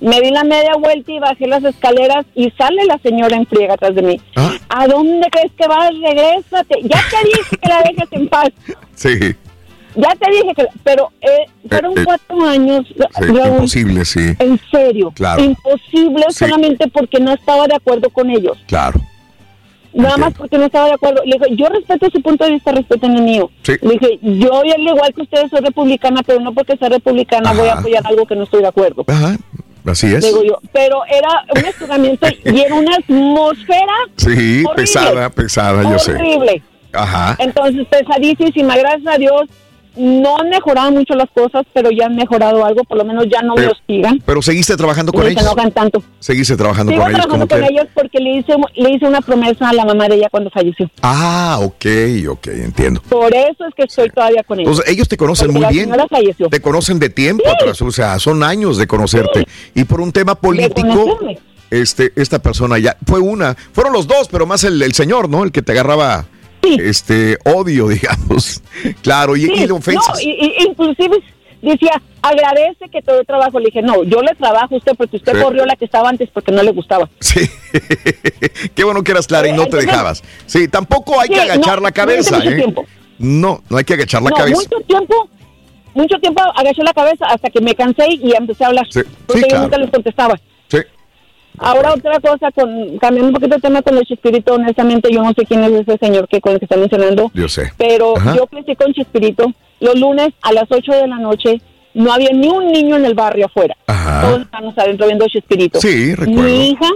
Me 0.00 0.20
di 0.20 0.30
la 0.30 0.44
media 0.44 0.70
vuelta 0.80 1.10
y 1.12 1.18
bajé 1.18 1.46
las 1.48 1.64
escaleras 1.64 2.24
y 2.36 2.50
sale 2.52 2.84
la 2.86 2.96
señora 2.98 3.36
en 3.36 3.44
friega 3.46 3.74
atrás 3.74 3.94
de 3.94 4.02
mí. 4.02 4.20
Ah. 4.36 4.52
¿A 4.68 4.86
dónde 4.86 5.26
crees 5.30 5.50
que 5.58 5.66
vas? 5.66 5.90
Regrésate. 6.00 6.76
Ya 6.84 7.00
te 7.10 7.26
dije 7.28 7.56
que 7.60 7.68
la 7.68 7.82
dejes 7.82 8.08
en 8.12 8.28
paz. 8.28 8.48
Sí. 8.94 9.10
Ya 9.96 10.08
te 10.14 10.30
dije 10.30 10.54
que... 10.56 10.66
Pero 10.84 11.10
eh, 11.20 11.44
fueron 11.68 11.98
Eh, 11.98 12.00
eh, 12.00 12.04
cuatro 12.04 12.44
años. 12.46 12.86
sí. 12.86 12.94
Raúl, 13.26 13.46
Imposible, 13.56 14.04
sí. 14.04 14.20
En 14.38 14.58
serio. 14.70 15.12
Claro. 15.16 15.42
Imposible 15.42 16.24
Sí. 16.30 16.44
solamente 16.46 16.86
porque 16.88 17.18
no 17.20 17.32
estaba 17.34 17.66
de 17.66 17.74
acuerdo 17.74 18.08
con 18.10 18.30
ellos. 18.30 18.56
Claro. 18.68 19.00
Nada 19.92 20.16
más 20.16 20.34
porque 20.34 20.56
no 20.58 20.66
estaba 20.66 20.86
de 20.86 20.92
acuerdo. 20.94 21.22
Le 21.24 21.36
dije, 21.38 21.56
yo 21.56 21.66
respeto 21.68 22.08
su 22.10 22.20
punto 22.22 22.44
de 22.44 22.52
vista, 22.52 22.72
respeten 22.72 23.16
el 23.16 23.22
mío. 23.22 23.50
Sí. 23.62 23.72
Le 23.82 23.90
dije, 23.98 24.18
yo 24.22 24.60
al 24.60 24.80
igual 24.80 25.12
que 25.14 25.22
ustedes 25.22 25.50
soy 25.50 25.60
republicana, 25.60 26.22
pero 26.24 26.40
no 26.40 26.52
porque 26.52 26.76
sea 26.76 26.88
republicana 26.88 27.52
voy 27.52 27.68
a 27.68 27.74
apoyar 27.74 28.06
algo 28.06 28.26
que 28.26 28.36
no 28.36 28.44
estoy 28.44 28.62
de 28.62 28.68
acuerdo. 28.68 29.04
Ajá. 29.08 29.36
Así 29.86 30.06
es. 30.14 30.22
Digo 30.24 30.42
yo, 30.44 30.58
pero 30.72 31.00
era 31.06 31.28
un 31.56 31.64
estiramiento 31.64 32.26
y 32.44 32.60
era 32.60 32.74
una 32.74 32.96
atmósfera 32.96 33.92
Sí, 34.16 34.28
horrible. 34.28 34.70
pesada, 34.76 35.30
pesada, 35.30 35.82
yo 35.90 35.98
sé. 35.98 36.12
horrible. 36.14 36.62
Ajá. 36.92 37.36
Entonces, 37.38 37.86
pesadísima, 37.86 38.76
gracias 38.76 39.14
a 39.14 39.18
Dios, 39.18 39.42
no 39.96 40.38
han 40.38 40.48
mejorado 40.48 40.90
mucho 40.92 41.14
las 41.14 41.28
cosas, 41.30 41.64
pero 41.72 41.90
ya 41.90 42.06
han 42.06 42.16
mejorado 42.16 42.64
algo, 42.64 42.84
por 42.84 42.96
lo 42.98 43.04
menos 43.04 43.26
ya 43.30 43.42
no 43.42 43.54
me 43.54 43.66
hostigan. 43.66 44.22
Pero 44.24 44.40
seguiste 44.42 44.76
trabajando 44.76 45.12
con 45.12 45.22
No 45.22 45.26
se 45.26 45.32
ellos. 45.32 45.42
enojan 45.44 45.72
tanto. 45.72 46.02
Seguiste 46.18 46.56
trabajando 46.56 46.92
Sigo 46.92 47.02
con 47.02 47.10
ellos. 47.10 47.20
trabajando 47.26 47.48
con 47.48 47.64
ellos 47.64 47.86
porque 47.94 48.18
le 48.20 48.36
hice, 48.38 48.54
le 48.76 48.90
hice 48.90 49.06
una 49.06 49.20
promesa 49.20 49.68
a 49.68 49.72
la 49.72 49.84
mamá 49.84 50.08
de 50.08 50.16
ella 50.16 50.28
cuando 50.30 50.50
falleció. 50.50 50.90
Ah, 51.02 51.58
ok, 51.62 51.86
ok, 52.30 52.46
entiendo. 52.48 53.02
Por 53.08 53.34
eso 53.34 53.66
es 53.66 53.74
que 53.74 53.82
estoy 53.84 54.08
todavía 54.10 54.42
con 54.44 54.60
ellos. 54.60 54.70
Entonces, 54.72 54.92
ellos 54.94 55.08
te 55.08 55.16
conocen 55.16 55.48
Porque 55.48 55.58
muy 55.58 55.62
la 55.84 55.96
bien. 55.96 56.08
falleció. 56.08 56.48
Te 56.48 56.60
conocen 56.60 56.98
de 56.98 57.10
tiempo 57.10 57.44
atrás, 57.48 57.80
o 57.82 57.90
sea, 57.90 58.18
son 58.18 58.42
años 58.42 58.76
de 58.78 58.86
conocerte. 58.86 59.46
Y 59.74 59.84
por 59.84 60.00
un 60.00 60.12
tema 60.12 60.34
político, 60.34 61.18
este, 61.70 62.12
esta 62.16 62.40
persona 62.40 62.78
ya 62.78 62.96
fue 63.06 63.20
una, 63.20 63.54
fueron 63.72 63.92
los 63.92 64.06
dos, 64.06 64.28
pero 64.30 64.46
más 64.46 64.64
el, 64.64 64.82
el 64.82 64.92
señor, 64.94 65.28
¿no? 65.28 65.44
El 65.44 65.52
que 65.52 65.62
te 65.62 65.72
agarraba 65.72 66.26
este 66.78 67.38
odio, 67.44 67.88
digamos. 67.88 68.62
Claro, 69.02 69.36
y, 69.36 69.42
Sí, 69.46 69.52
y 69.54 69.66
le 69.66 69.72
ofensas. 69.72 70.14
No, 70.14 70.20
y, 70.20 70.30
y- 70.30 70.64
inclusive 70.68 71.18
decía, 71.62 72.00
agradece 72.22 72.88
que 72.90 73.02
todo 73.02 73.20
el 73.20 73.26
trabajo. 73.26 73.58
Le 73.58 73.66
dije, 73.66 73.82
no, 73.82 74.02
yo 74.04 74.22
le 74.22 74.34
trabajo 74.34 74.74
a 74.74 74.78
usted 74.78 74.92
porque 74.96 75.16
usted 75.16 75.34
Sí. 75.36 75.42
corrió 75.42 75.66
la 75.66 75.76
que 75.76 75.84
estaba 75.84 76.08
antes 76.08 76.28
porque 76.32 76.52
no 76.52 76.62
le 76.62 76.72
gustaba. 76.72 77.08
Sí. 77.20 77.40
Qué 78.74 78.84
bueno 78.84 79.02
que 79.02 79.12
eras 79.12 79.26
clara 79.26 79.48
y 79.48 79.52
no 79.52 79.66
te 79.66 79.76
dejabas. 79.78 80.22
Sí, 80.46 80.68
tampoco 80.68 81.20
hay 81.20 81.28
que 81.28 81.40
agachar 81.40 81.76
no, 81.76 81.82
la 81.82 81.92
cabeza, 81.92 82.38
¿eh? 82.44 82.64
No, 83.18 83.62
no 83.68 83.76
hay 83.76 83.84
que 83.84 83.94
agachar 83.94 84.22
la 84.22 84.30
cabeza. 84.30 84.56
mucho 84.56 84.80
tiempo, 84.86 85.28
mucho 85.94 86.18
tiempo 86.20 86.42
agaché 86.56 86.82
la 86.82 86.94
cabeza 86.94 87.26
hasta 87.26 87.50
que 87.50 87.60
me 87.60 87.74
cansé 87.74 88.06
y 88.10 88.32
empecé 88.34 88.64
a 88.64 88.68
hablar. 88.68 88.86
Sí, 88.90 89.00
Porque 89.26 89.42
sí, 89.42 89.46
yo 89.46 89.48
claro. 89.48 89.64
nunca 89.64 89.78
les 89.78 89.90
contestaba. 89.90 90.40
Ahora 91.62 91.92
otra 91.92 92.18
cosa, 92.20 92.50
con 92.52 92.98
cambiando 92.98 93.28
un 93.28 93.34
poquito 93.34 93.54
de 93.56 93.60
tema 93.60 93.82
con 93.82 93.96
el 93.98 94.04
Chespirito, 94.04 94.54
honestamente 94.54 95.12
yo 95.12 95.22
no 95.22 95.32
sé 95.34 95.44
quién 95.46 95.62
es 95.62 95.72
ese 95.72 95.98
señor 95.98 96.26
que 96.26 96.40
con 96.40 96.54
el 96.54 96.58
que 96.58 96.64
está 96.64 96.76
mencionando, 96.76 97.30
Yo 97.34 97.48
sé. 97.48 97.70
pero 97.76 98.16
Ajá. 98.16 98.34
yo 98.36 98.46
crecí 98.46 98.74
con 98.76 98.92
Chespirito. 98.94 99.52
Los 99.80 99.98
lunes 100.00 100.30
a 100.42 100.52
las 100.52 100.64
8 100.70 100.92
de 100.92 101.06
la 101.06 101.16
noche 101.18 101.60
no 101.94 102.12
había 102.12 102.30
ni 102.32 102.48
un 102.48 102.68
niño 102.72 102.96
en 102.96 103.04
el 103.04 103.14
barrio 103.14 103.46
afuera. 103.46 103.76
Todos 103.86 104.40
estábamos 104.42 104.76
adentro 104.78 105.06
viendo 105.06 105.26
Chespirito. 105.28 105.80
Sí, 105.80 106.14
recuerdo. 106.14 106.42
Mi 106.42 106.70
hija, 106.70 106.88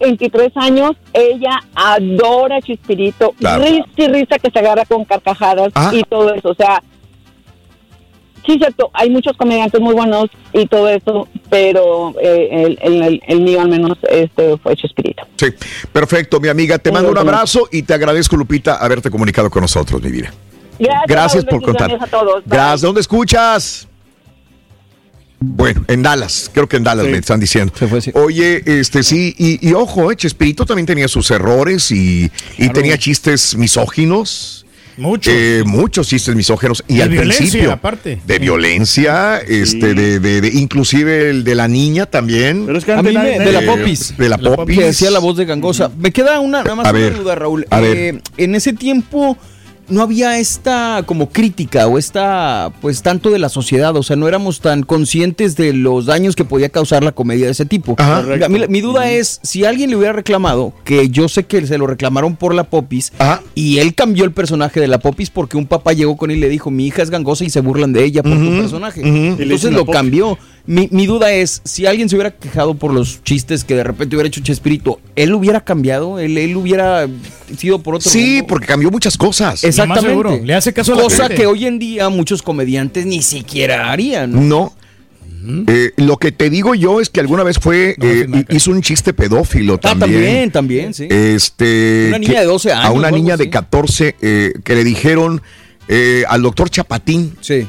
23 0.00 0.52
años, 0.56 0.92
ella 1.12 1.60
adora 1.74 2.60
Chespirito. 2.60 3.32
Claro. 3.38 3.62
Risa 3.64 3.84
y 3.96 4.08
risa 4.08 4.38
que 4.38 4.50
se 4.50 4.58
agarra 4.58 4.84
con 4.84 5.04
carcajadas 5.04 5.68
Ah. 5.74 5.90
y 5.92 6.02
todo 6.02 6.34
eso. 6.34 6.50
O 6.50 6.54
sea, 6.54 6.82
sí, 8.46 8.58
cierto, 8.58 8.90
hay 8.94 9.10
muchos 9.10 9.36
comediantes 9.36 9.80
muy 9.80 9.94
buenos 9.94 10.30
y 10.52 10.66
todo 10.66 10.88
eso, 10.88 11.28
pero 11.50 12.14
eh, 12.20 12.48
el, 12.50 12.78
el- 12.82 13.02
el- 13.02 13.22
el 13.26 13.40
mío 13.40 13.60
al 13.60 13.68
menos 13.68 13.98
este 14.10 14.56
fue 14.58 14.76
Chespirito. 14.76 15.22
Sí, 15.36 15.46
perfecto, 15.92 16.40
mi 16.40 16.48
amiga. 16.48 16.78
Te 16.78 16.90
mando 16.92 17.10
un 17.10 17.18
abrazo 17.18 17.68
y 17.70 17.82
te 17.82 17.94
agradezco, 17.94 18.36
Lupita, 18.36 18.76
haberte 18.76 19.10
comunicado 19.10 19.50
con 19.50 19.62
nosotros, 19.62 20.02
mi 20.02 20.10
vida. 20.10 20.32
Gracias, 21.06 21.44
por 21.44 21.62
contar. 21.62 21.92
a 21.92 22.06
todos. 22.06 22.42
Gracias. 22.46 22.80
¿Dónde 22.80 23.00
escuchas? 23.02 23.86
Bueno, 25.44 25.84
en 25.88 26.04
Dallas, 26.04 26.48
creo 26.54 26.68
que 26.68 26.76
en 26.76 26.84
Dallas 26.84 27.06
me 27.06 27.18
están 27.18 27.40
diciendo. 27.40 27.72
Oye, 28.14 28.62
este 28.64 29.02
sí, 29.02 29.34
y, 29.36 29.68
y 29.68 29.72
ojo, 29.72 30.12
eh, 30.12 30.16
Chespirito 30.16 30.64
también 30.64 30.86
tenía 30.86 31.08
sus 31.08 31.30
errores 31.32 31.90
y, 31.90 32.30
y 32.58 32.68
tenía 32.68 32.96
chistes 32.96 33.56
misóginos. 33.56 34.64
Muchos. 34.96 35.32
Eh, 35.34 35.62
muchos 35.64 36.06
chistes 36.08 36.34
misóginos. 36.34 36.84
Y 36.88 36.96
De 36.96 37.02
al 37.04 37.08
violencia, 37.08 37.38
principio. 37.38 37.72
aparte. 37.72 38.20
De 38.26 38.38
violencia, 38.38 39.38
este, 39.38 39.94
de, 39.94 40.18
de- 40.20 40.40
de- 40.40 40.48
inclusive 40.48 41.30
el 41.30 41.44
de 41.44 41.54
la 41.54 41.68
niña 41.68 42.06
también. 42.06 42.64
Pero 42.66 42.78
es 42.78 42.88
A 42.88 43.02
mí 43.02 43.12
me- 43.12 43.38
de 43.38 43.52
la 43.52 43.60
popis. 43.62 44.16
De 44.16 44.28
la 44.28 44.38
popis. 44.38 44.78
Que 44.78 44.84
decía 44.86 45.10
la 45.10 45.18
voz 45.18 45.36
de 45.36 45.44
gangosa. 45.44 45.90
Me 45.98 46.10
queda 46.12 46.40
una, 46.40 46.62
nada 46.62 46.74
más 46.74 46.86
A 46.86 46.90
una 46.90 46.98
ver, 46.98 47.16
duda, 47.16 47.34
Raúl. 47.34 47.66
a 47.70 47.80
Eh, 47.82 48.20
en 48.36 48.54
ese 48.54 48.72
tiempo 48.72 49.36
no 49.92 50.02
había 50.02 50.38
esta 50.38 51.04
como 51.06 51.28
crítica 51.28 51.86
o 51.86 51.98
esta, 51.98 52.72
pues 52.80 53.02
tanto 53.02 53.30
de 53.30 53.38
la 53.38 53.48
sociedad, 53.48 53.94
o 53.96 54.02
sea, 54.02 54.16
no 54.16 54.26
éramos 54.26 54.60
tan 54.60 54.82
conscientes 54.82 55.54
de 55.56 55.72
los 55.72 56.06
daños 56.06 56.34
que 56.34 56.44
podía 56.44 56.70
causar 56.70 57.04
la 57.04 57.12
comedia 57.12 57.46
de 57.46 57.52
ese 57.52 57.66
tipo. 57.66 57.94
Ajá. 57.98 58.24
Mi 58.48 58.80
duda 58.80 59.10
es, 59.10 59.40
si 59.42 59.64
alguien 59.64 59.90
le 59.90 59.96
hubiera 59.96 60.12
reclamado, 60.12 60.72
que 60.84 61.10
yo 61.10 61.28
sé 61.28 61.44
que 61.44 61.66
se 61.66 61.78
lo 61.78 61.86
reclamaron 61.86 62.36
por 62.36 62.54
la 62.54 62.64
Popis, 62.64 63.12
y 63.54 63.78
él 63.78 63.94
cambió 63.94 64.24
el 64.24 64.32
personaje 64.32 64.80
de 64.80 64.88
la 64.88 64.98
Popis 64.98 65.30
porque 65.30 65.56
un 65.56 65.66
papá 65.66 65.92
llegó 65.92 66.16
con 66.16 66.30
él 66.30 66.38
y 66.38 66.40
le 66.40 66.48
dijo, 66.48 66.70
mi 66.70 66.86
hija 66.86 67.02
es 67.02 67.10
gangosa 67.10 67.44
y 67.44 67.50
se 67.50 67.60
burlan 67.60 67.92
de 67.92 68.04
ella 68.04 68.22
por 68.22 68.32
tu 68.32 68.50
personaje. 68.50 69.02
Entonces 69.04 69.72
lo 69.72 69.84
Popis. 69.84 69.94
cambió. 69.94 70.38
Mi, 70.64 70.88
mi 70.92 71.06
duda 71.06 71.32
es, 71.32 71.60
si 71.64 71.86
alguien 71.86 72.08
se 72.08 72.14
hubiera 72.14 72.30
quejado 72.30 72.74
por 72.74 72.92
los 72.94 73.22
chistes 73.24 73.64
que 73.64 73.74
de 73.74 73.82
repente 73.82 74.14
hubiera 74.14 74.28
hecho 74.28 74.40
Chespirito, 74.42 75.00
¿él 75.16 75.34
hubiera 75.34 75.60
cambiado? 75.64 76.20
¿Él, 76.20 76.38
él 76.38 76.56
hubiera 76.56 77.08
sido 77.58 77.80
por 77.82 77.96
otro 77.96 78.08
Sí, 78.08 78.42
porque 78.46 78.66
cambió 78.68 78.90
muchas 78.90 79.16
cosas. 79.16 79.64
Exactamente. 79.64 80.08
seguro, 80.10 80.38
le 80.44 80.54
hace 80.54 80.72
caso 80.72 80.92
a 80.92 80.96
la 80.96 81.02
Cosa 81.02 81.24
gente. 81.24 81.34
que 81.42 81.46
hoy 81.46 81.66
en 81.66 81.78
día 81.80 82.08
muchos 82.10 82.42
comediantes 82.42 83.06
ni 83.06 83.22
siquiera 83.22 83.90
harían. 83.90 84.48
No. 84.48 84.72
Eh, 85.66 85.90
lo 85.96 86.18
que 86.18 86.30
te 86.30 86.48
digo 86.50 86.76
yo 86.76 87.00
es 87.00 87.10
que 87.10 87.18
alguna 87.18 87.42
vez 87.42 87.58
fue, 87.58 87.96
eh, 88.00 88.44
hizo 88.50 88.70
un 88.70 88.80
chiste 88.80 89.12
pedófilo 89.12 89.74
Ah, 89.82 89.96
también. 89.98 90.12
también, 90.12 90.50
también, 90.52 90.94
sí. 90.94 91.08
Este, 91.10 92.06
Una 92.10 92.18
niña 92.20 92.34
que- 92.34 92.38
de 92.40 92.46
12 92.46 92.70
A 92.72 92.78
años 92.82 92.90
una 92.94 93.02
o 93.02 93.04
algo 93.06 93.16
niña 93.16 93.36
de 93.36 93.42
así. 93.44 93.50
14 93.50 94.14
eh, 94.22 94.52
que 94.62 94.74
le 94.76 94.84
dijeron 94.84 95.42
eh, 95.88 96.22
al 96.28 96.42
doctor 96.42 96.70
Chapatín 96.70 97.34
sí. 97.40 97.66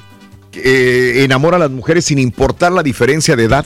Eh, 0.55 1.23
enamora 1.23 1.57
a 1.57 1.59
las 1.59 1.71
mujeres 1.71 2.05
sin 2.05 2.19
importar 2.19 2.71
la 2.71 2.83
diferencia 2.83 3.35
de 3.35 3.43
edad. 3.45 3.65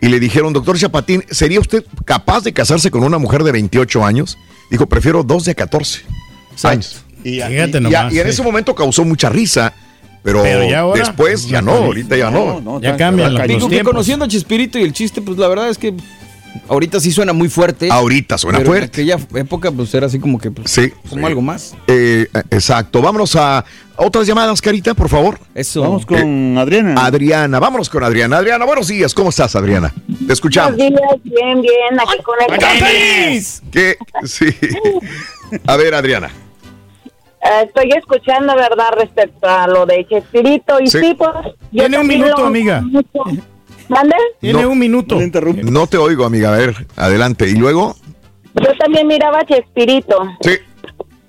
Y 0.00 0.08
le 0.08 0.18
dijeron, 0.20 0.52
doctor 0.52 0.76
Chapatín, 0.78 1.24
¿sería 1.30 1.60
usted 1.60 1.84
capaz 2.04 2.42
de 2.42 2.52
casarse 2.52 2.90
con 2.90 3.04
una 3.04 3.18
mujer 3.18 3.42
de 3.44 3.52
28 3.52 4.04
años? 4.04 4.36
Dijo, 4.70 4.86
prefiero 4.86 5.22
dos 5.22 5.44
de 5.44 5.54
14 5.54 6.02
años. 6.64 7.04
Y, 7.24 7.40
Fíjate 7.40 7.70
y- 7.74 7.76
y- 7.76 7.80
nomás, 7.80 8.12
y 8.12 8.18
en 8.18 8.24
sí. 8.24 8.30
ese 8.30 8.42
momento 8.42 8.74
causó 8.74 9.04
mucha 9.04 9.28
risa, 9.28 9.72
pero, 10.24 10.42
Pero 10.42 10.68
ya 10.68 10.80
ahora, 10.80 11.00
después 11.00 11.46
ya 11.48 11.62
no, 11.62 11.72
ahorita 11.72 12.16
ya 12.16 12.30
no. 12.30 12.80
Ya 12.80 12.96
cambian 12.96 13.34
los 13.34 13.46
Digo 13.46 13.68
que 13.68 13.82
conociendo 13.82 14.24
a 14.24 14.28
Chespirito 14.28 14.78
y 14.78 14.82
el 14.82 14.92
chiste, 14.92 15.20
pues 15.22 15.36
la 15.38 15.48
verdad 15.48 15.68
es 15.68 15.78
que 15.78 15.94
ahorita 16.68 17.00
sí 17.00 17.10
suena 17.10 17.32
muy 17.32 17.48
fuerte. 17.48 17.88
Ahorita 17.90 18.38
suena 18.38 18.58
pero 18.58 18.70
fuerte. 18.70 19.02
En 19.02 19.10
aquella 19.12 19.40
época, 19.40 19.70
pues 19.72 19.92
era 19.94 20.06
así 20.06 20.18
como 20.18 20.38
que, 20.38 20.50
pues, 20.50 20.70
Sí. 20.70 20.92
como 21.08 21.26
algo 21.26 21.42
más. 21.42 21.74
Eh, 21.86 22.26
exacto. 22.50 23.00
Vámonos 23.02 23.34
a 23.36 23.64
otras 23.96 24.26
llamadas, 24.26 24.60
Carita, 24.60 24.94
por 24.94 25.08
favor. 25.08 25.38
Eso. 25.54 25.82
Vamos 25.82 26.06
con 26.06 26.56
Adriana. 26.58 27.04
Adriana, 27.04 27.58
vámonos 27.60 27.88
con 27.90 28.02
Adriana. 28.04 28.38
Adriana, 28.38 28.64
buenos 28.64 28.88
días. 28.88 29.14
¿Cómo 29.14 29.30
estás, 29.30 29.54
Adriana? 29.56 29.92
Te 30.26 30.32
escuchamos. 30.32 30.76
Buenos 30.76 30.98
días, 31.00 31.22
bien, 31.24 31.60
bien, 31.62 32.00
aquí 32.00 32.22
con 32.22 32.36
el... 32.48 33.42
¿Qué? 33.70 33.96
Sí. 34.24 34.46
A 35.66 35.76
ver, 35.76 35.94
Adriana. 35.94 36.30
Eh, 37.44 37.64
estoy 37.66 37.90
escuchando, 37.96 38.54
¿verdad?, 38.54 38.90
respecto 38.96 39.48
a 39.48 39.66
lo 39.66 39.84
de 39.84 40.06
Chespirito. 40.08 40.78
Y 40.80 40.86
Sí. 40.86 41.00
sí, 41.00 41.14
pues. 41.18 41.30
yo 41.72 41.82
Tiene 41.82 41.98
un 41.98 42.06
minuto, 42.06 42.36
lo- 42.42 42.46
amiga. 42.46 42.82
¿Mande? 43.92 44.16
Tiene 44.40 44.62
No. 44.62 44.70
un 44.70 44.78
minuto. 44.78 45.18
No 45.64 45.86
te 45.86 45.98
oigo, 45.98 46.24
amiga. 46.24 46.54
A 46.54 46.56
ver, 46.56 46.86
adelante. 46.96 47.48
¿Y 47.48 47.54
luego? 47.56 47.94
Yo 48.54 48.68
también 48.78 49.06
miraba 49.06 49.40
a 49.40 49.44
Chespirito. 49.44 50.18
Sí. 50.40 50.52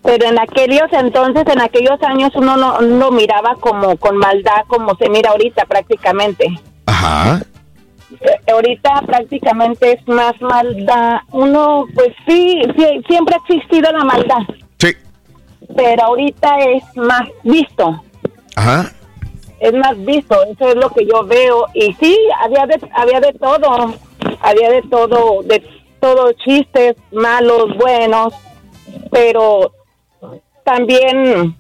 Pero 0.02 0.26
en 0.28 0.40
aquellos 0.40 0.88
entonces, 0.92 1.44
en 1.48 1.62
aquellos 1.62 2.02
años, 2.04 2.32
uno 2.36 2.58
no 2.58 2.80
no 2.82 2.98
lo 2.98 3.12
miraba 3.12 3.56
como 3.60 3.96
con 3.98 4.18
maldad, 4.18 4.64
como 4.68 4.96
se 4.98 5.10
mira 5.10 5.32
ahorita 5.32 5.66
prácticamente. 5.66 6.46
Ajá. 6.86 7.42
Eh, 8.20 8.52
ahorita 8.52 9.02
prácticamente 9.06 9.94
es 9.94 10.08
más 10.08 10.34
maldad. 10.42 11.20
Uno, 11.32 11.86
pues 11.96 12.10
sí, 12.28 12.62
sí, 12.78 12.86
siempre 13.08 13.36
ha 13.36 13.40
existido 13.54 13.92
la 13.92 14.04
maldad. 14.04 14.40
Sí. 14.80 14.94
Pero 15.76 16.04
ahorita 16.04 16.50
es 16.76 16.84
más 16.98 17.24
visto. 17.44 18.04
Ajá. 18.56 18.92
Es 19.64 19.74
más 19.74 19.98
visto, 20.04 20.36
eso 20.44 20.68
es 20.68 20.76
lo 20.76 20.90
que 20.90 21.06
yo 21.06 21.24
veo 21.24 21.68
y 21.74 21.94
sí, 21.94 22.18
había 22.38 22.66
de, 22.66 22.78
había 22.94 23.22
de 23.22 23.32
todo, 23.32 23.94
había 24.42 24.70
de 24.70 24.82
todo, 24.82 25.42
de 25.44 25.64
todo 26.02 26.34
chistes 26.34 26.98
malos, 27.14 27.74
buenos, 27.78 28.34
pero 29.10 29.72
también, 30.66 31.56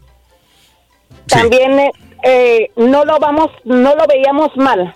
también 1.27 1.79
eh, 1.79 1.91
eh, 2.23 2.71
no 2.75 3.05
lo 3.05 3.19
vamos, 3.19 3.51
no 3.63 3.95
lo 3.95 4.05
veíamos 4.05 4.49
mal. 4.57 4.93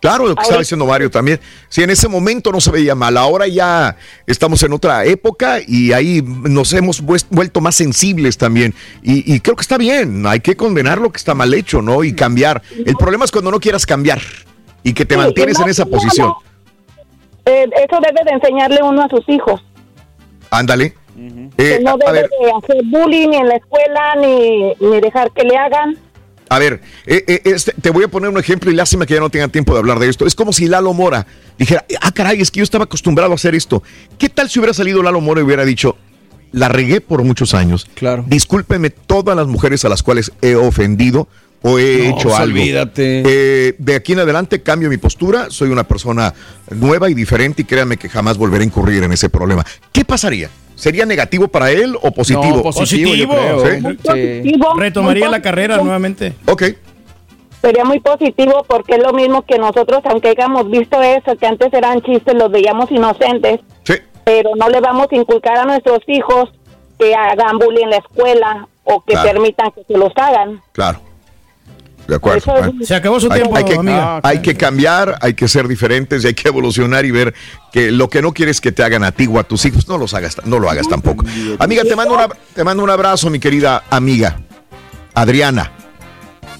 Claro, 0.00 0.26
lo 0.26 0.34
que 0.34 0.42
estaba 0.42 0.60
diciendo 0.60 0.86
Mario 0.86 1.10
también. 1.10 1.38
Si 1.68 1.82
en 1.82 1.90
ese 1.90 2.08
momento 2.08 2.50
no 2.52 2.60
se 2.60 2.70
veía 2.70 2.94
mal, 2.94 3.16
ahora 3.18 3.46
ya 3.46 3.96
estamos 4.26 4.62
en 4.62 4.72
otra 4.72 5.04
época 5.04 5.58
y 5.66 5.92
ahí 5.92 6.22
nos 6.22 6.72
hemos 6.72 7.02
vuelto 7.02 7.60
más 7.60 7.74
sensibles 7.74 8.38
también. 8.38 8.74
Y, 9.02 9.34
y 9.34 9.40
creo 9.40 9.56
que 9.56 9.62
está 9.62 9.76
bien, 9.76 10.26
hay 10.26 10.40
que 10.40 10.56
condenar 10.56 10.98
lo 10.98 11.12
que 11.12 11.18
está 11.18 11.34
mal 11.34 11.52
hecho, 11.52 11.82
¿no? 11.82 12.02
Y 12.02 12.14
cambiar. 12.14 12.62
El 12.86 12.96
problema 12.96 13.26
es 13.26 13.30
cuando 13.30 13.50
no 13.50 13.60
quieras 13.60 13.84
cambiar 13.84 14.20
y 14.82 14.94
que 14.94 15.04
te 15.04 15.16
Sí, 15.16 15.20
mantienes 15.20 15.60
en 15.60 15.68
esa 15.68 15.84
posición. 15.84 16.32
Eh, 17.44 17.66
eso 17.84 17.98
debe 18.00 18.24
de 18.24 18.30
enseñarle 18.32 18.82
uno 18.82 19.02
a 19.02 19.08
sus 19.08 19.28
hijos. 19.28 19.62
Ándale. 20.50 20.94
que 21.56 21.74
Eh, 21.76 21.80
no 21.82 21.90
a, 21.90 21.94
a 21.94 22.12
debe 22.12 22.28
de 22.40 22.52
hacer 22.52 22.82
bullying 22.86 23.28
ni 23.28 23.36
en 23.36 23.48
la 23.48 23.56
escuela 23.56 24.14
ni, 24.16 24.72
ni 24.80 25.00
dejar 25.00 25.30
que 25.32 25.44
le 25.44 25.56
hagan. 25.56 25.98
A 26.50 26.58
ver, 26.58 26.80
eh, 27.06 27.22
eh, 27.28 27.40
este, 27.44 27.72
te 27.80 27.90
voy 27.90 28.02
a 28.02 28.08
poner 28.08 28.28
un 28.28 28.36
ejemplo 28.38 28.72
y 28.72 28.74
lástima 28.74 29.06
que 29.06 29.14
ya 29.14 29.20
no 29.20 29.30
tenga 29.30 29.46
tiempo 29.46 29.72
de 29.72 29.78
hablar 29.78 30.00
de 30.00 30.08
esto. 30.08 30.26
Es 30.26 30.34
como 30.34 30.52
si 30.52 30.66
Lalo 30.66 30.92
Mora 30.92 31.24
dijera, 31.56 31.86
ah, 32.02 32.10
caray, 32.10 32.40
es 32.40 32.50
que 32.50 32.58
yo 32.58 32.64
estaba 32.64 32.84
acostumbrado 32.84 33.30
a 33.30 33.36
hacer 33.36 33.54
esto. 33.54 33.84
¿Qué 34.18 34.28
tal 34.28 34.50
si 34.50 34.58
hubiera 34.58 34.74
salido 34.74 35.00
Lalo 35.00 35.20
Mora 35.20 35.40
y 35.40 35.44
hubiera 35.44 35.64
dicho, 35.64 35.96
la 36.50 36.68
regué 36.68 37.00
por 37.00 37.22
muchos 37.22 37.54
años? 37.54 37.86
Claro. 37.94 38.24
Discúlpenme 38.26 38.90
todas 38.90 39.36
las 39.36 39.46
mujeres 39.46 39.84
a 39.84 39.88
las 39.88 40.02
cuales 40.02 40.32
he 40.42 40.56
ofendido 40.56 41.28
o 41.62 41.78
he 41.78 42.08
No, 42.08 42.16
hecho 42.16 42.28
pues, 42.30 42.40
algo. 42.40 42.58
olvídate. 42.58 43.22
Eh, 43.24 43.74
de 43.78 43.94
aquí 43.94 44.14
en 44.14 44.18
adelante 44.18 44.60
cambio 44.60 44.88
mi 44.90 44.96
postura, 44.96 45.46
soy 45.50 45.70
una 45.70 45.84
persona 45.84 46.34
nueva 46.70 47.08
y 47.10 47.14
diferente 47.14 47.62
y 47.62 47.64
créanme 47.64 47.96
que 47.96 48.08
jamás 48.08 48.36
volveré 48.38 48.64
a 48.64 48.66
incurrir 48.66 49.04
en 49.04 49.12
ese 49.12 49.28
problema. 49.28 49.64
¿Qué 49.92 50.04
pasaría? 50.04 50.50
¿Sería 50.80 51.04
negativo 51.04 51.46
para 51.46 51.70
él 51.70 51.94
o 52.00 52.10
positivo? 52.10 52.56
No, 52.56 52.62
positivo, 52.62 53.14
yo 53.14 53.28
creo. 53.28 53.60
¿Sí? 53.66 53.80
Muy 53.82 53.96
positivo, 53.98 54.74
Retomaría 54.78 55.26
muy 55.26 55.32
la 55.32 55.42
carrera 55.42 55.76
nuevamente. 55.76 56.32
Ok. 56.46 56.62
Sería 57.60 57.84
muy 57.84 58.00
positivo 58.00 58.64
porque 58.66 58.94
es 58.94 59.02
lo 59.02 59.12
mismo 59.12 59.42
que 59.42 59.58
nosotros, 59.58 60.00
aunque 60.04 60.30
hayamos 60.30 60.70
visto 60.70 61.02
eso, 61.02 61.36
que 61.36 61.46
antes 61.46 61.70
eran 61.74 62.00
chistes, 62.00 62.34
los 62.34 62.50
veíamos 62.50 62.90
inocentes, 62.90 63.60
pero 64.24 64.50
no 64.56 64.70
le 64.70 64.80
vamos 64.80 65.08
a 65.12 65.16
inculcar 65.16 65.58
a 65.58 65.64
nuestros 65.66 65.98
hijos 66.06 66.48
que 66.98 67.14
hagan 67.14 67.58
bullying 67.58 67.84
en 67.84 67.90
la 67.90 67.96
escuela 67.98 68.66
o 68.84 69.02
que 69.02 69.12
Claro. 69.12 69.32
permitan 69.32 69.70
que 69.72 69.84
se 69.84 69.98
los 69.98 70.12
hagan. 70.16 70.62
Claro. 70.72 70.98
De 72.08 72.16
acuerdo. 72.16 72.72
Se 72.82 72.94
acabó 72.94 73.20
su 73.20 73.30
hay, 73.30 73.40
tiempo, 73.40 73.56
hay 73.56 73.64
que, 73.64 73.74
amiga. 73.74 74.20
hay 74.22 74.42
que 74.42 74.56
cambiar, 74.56 75.16
hay 75.20 75.34
que 75.34 75.46
ser 75.46 75.68
diferentes 75.68 76.24
y 76.24 76.28
hay 76.28 76.34
que 76.34 76.48
evolucionar 76.48 77.04
y 77.04 77.12
ver 77.12 77.34
que 77.72 77.92
lo 77.92 78.10
que 78.10 78.20
no 78.20 78.32
quieres 78.32 78.60
que 78.60 78.72
te 78.72 78.82
hagan 78.82 79.04
a 79.04 79.12
ti 79.12 79.28
o 79.30 79.38
a 79.38 79.44
tus 79.44 79.64
hijos, 79.64 79.86
no, 79.86 79.96
los 79.96 80.12
hagas, 80.14 80.36
no 80.44 80.58
lo 80.58 80.68
hagas 80.68 80.88
tampoco. 80.88 81.24
Amiga, 81.58 81.84
te 81.84 81.94
mando, 81.94 82.14
una- 82.14 82.28
te 82.54 82.64
mando 82.64 82.82
un 82.82 82.90
abrazo, 82.90 83.30
mi 83.30 83.38
querida 83.38 83.84
amiga. 83.90 84.40
Adriana. 85.14 85.72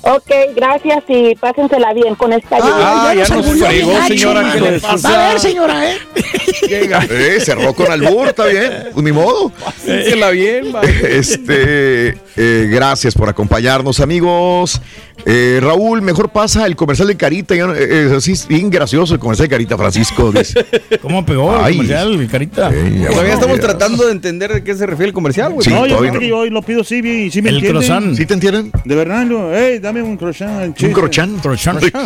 Ok, 0.03 0.31
gracias 0.57 1.05
y 1.09 1.35
pásensela 1.35 1.93
bien 1.93 2.15
con 2.15 2.33
esta 2.33 2.59
lluvia. 2.59 2.73
Ah, 2.79 3.15
ya 3.15 3.29
nos 3.35 3.47
fregó, 3.47 4.03
señora. 4.07 4.51
¿Qué 4.53 4.61
le 4.61 4.81
pasa? 4.81 5.29
A 5.29 5.33
ver, 5.33 5.41
señora, 5.41 5.91
¿eh? 5.91 5.97
Eh, 6.71 7.39
cerró 7.41 7.75
con 7.75 7.91
albur, 7.91 8.29
está 8.29 8.47
bien, 8.47 8.89
pues 8.93 9.05
ni 9.05 9.13
modo. 9.13 9.51
Pásensela 9.65 10.31
bien, 10.31 10.73
va. 10.75 10.81
Este, 11.03 12.09
eh, 12.37 12.69
gracias 12.71 13.15
por 13.15 13.29
acompañarnos, 13.29 14.01
amigos. 14.01 14.81
Eh, 15.27 15.59
Raúl, 15.63 16.01
mejor 16.01 16.31
pasa 16.31 16.65
el 16.67 16.77
comercial 16.77 17.09
de 17.09 17.17
Carita. 17.17 17.55
ya 17.55 17.67
no- 17.67 17.75
eh, 17.75 18.07
es 18.07 18.13
así, 18.13 18.33
bien 18.49 18.71
gracioso 18.71 19.13
el 19.15 19.21
comercial 19.21 19.49
de 19.49 19.51
Carita, 19.55 19.77
Francisco. 19.77 20.33
dice. 20.33 20.65
¿Cómo 21.03 21.25
pegó 21.27 21.55
el 21.57 21.65
Ay. 21.65 21.77
comercial, 21.77 22.29
carita? 22.31 22.71
Todavía 23.11 23.35
estamos 23.35 23.61
tratando 23.61 24.07
de 24.07 24.13
entender 24.13 24.53
de 24.55 24.65
qué 24.65 24.75
se 24.75 24.87
refiere 24.87 25.09
el 25.09 25.13
comercial, 25.15 25.53
güey. 25.53 25.65
Sí, 25.65 25.71
no, 25.71 25.87
yo 25.87 25.97
todavía 25.97 26.11
creo 26.11 26.21
que 26.21 26.27
no. 26.29 26.31
yo 26.37 26.39
hoy 26.39 26.51
lo 26.51 26.63
pido 26.63 26.85
sí, 26.85 27.01
bien, 27.03 27.31
sí 27.31 27.43
me 27.43 27.51
El 27.51 27.57
entienden. 27.57 27.83
croissant. 27.83 28.17
¿Sí 28.17 28.25
te 28.27 28.35
entienden? 28.35 28.73
De 28.85 28.95
verdad, 28.95 29.25
no. 29.27 29.55
Ey, 29.55 29.79
dame 29.93 30.03
un 30.03 30.17
croissant. 30.17 30.67
Un 30.67 30.75
chiste. 30.75 30.93
crochán. 30.93 31.41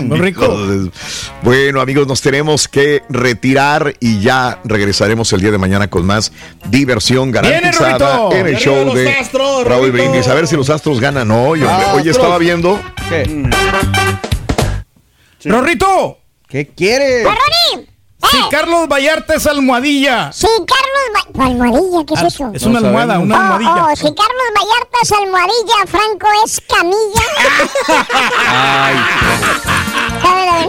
muy 0.09 0.19
rico. 0.19 0.57
Bueno, 1.43 1.81
amigos, 1.81 2.07
nos 2.07 2.23
tenemos 2.23 2.67
que 2.67 3.03
retirar 3.11 3.95
y 4.01 4.21
ya 4.21 4.61
regresaremos 4.65 5.33
el 5.33 5.41
día 5.43 5.51
de 5.51 5.59
mañana 5.59 5.89
con 5.89 6.07
más 6.07 6.33
diversión 6.71 7.31
garantizada 7.31 8.29
en 8.33 8.47
el 8.47 8.55
¡Arriba 8.57 8.59
show 8.59 8.95
de 8.95 9.11
Astros, 9.11 9.67
Raúl! 9.67 9.91
Brindis. 9.91 10.27
A 10.29 10.35
ver 10.35 10.47
si 10.47 10.57
los 10.57 10.71
astros 10.71 10.99
ganan 10.99 11.31
hoy. 11.31 11.63
hombre. 11.63 11.87
Hoy 11.95 12.09
estaba 12.09 12.39
viendo. 12.39 12.81
¿Qué? 13.09 13.51
¡Rorrito! 15.45 16.19
¿Qué 16.49 16.69
quiere? 16.69 17.23
¡Ronnie! 17.23 17.94
Si 18.31 18.39
Carlos 18.51 18.89
Vallarta 18.89 19.35
es 19.35 19.47
almohadilla. 19.47 20.33
Si 20.33 20.47
Carlos... 20.47 21.35
Va- 21.39 21.45
¿Almohadilla? 21.47 22.05
¿Qué 22.07 22.15
es 22.15 22.21
Ah, 22.23 22.27
eso? 22.27 22.51
Es 22.55 22.63
una 22.65 22.81
No 22.81 22.87
almohada, 22.89 23.15
sabemos. 23.15 23.27
una 23.27 23.37
Oh, 23.39 23.55
almohadilla. 23.55 23.85
oh, 23.93 23.97
si 23.97 24.03
Carlos 24.03 24.49
Vallarta 24.57 24.99
es 25.03 25.13
almohadilla, 25.13 25.87
Franco 25.87 26.27
es 26.45 26.61
camilla. 26.69 27.25
Ay. 30.23 30.67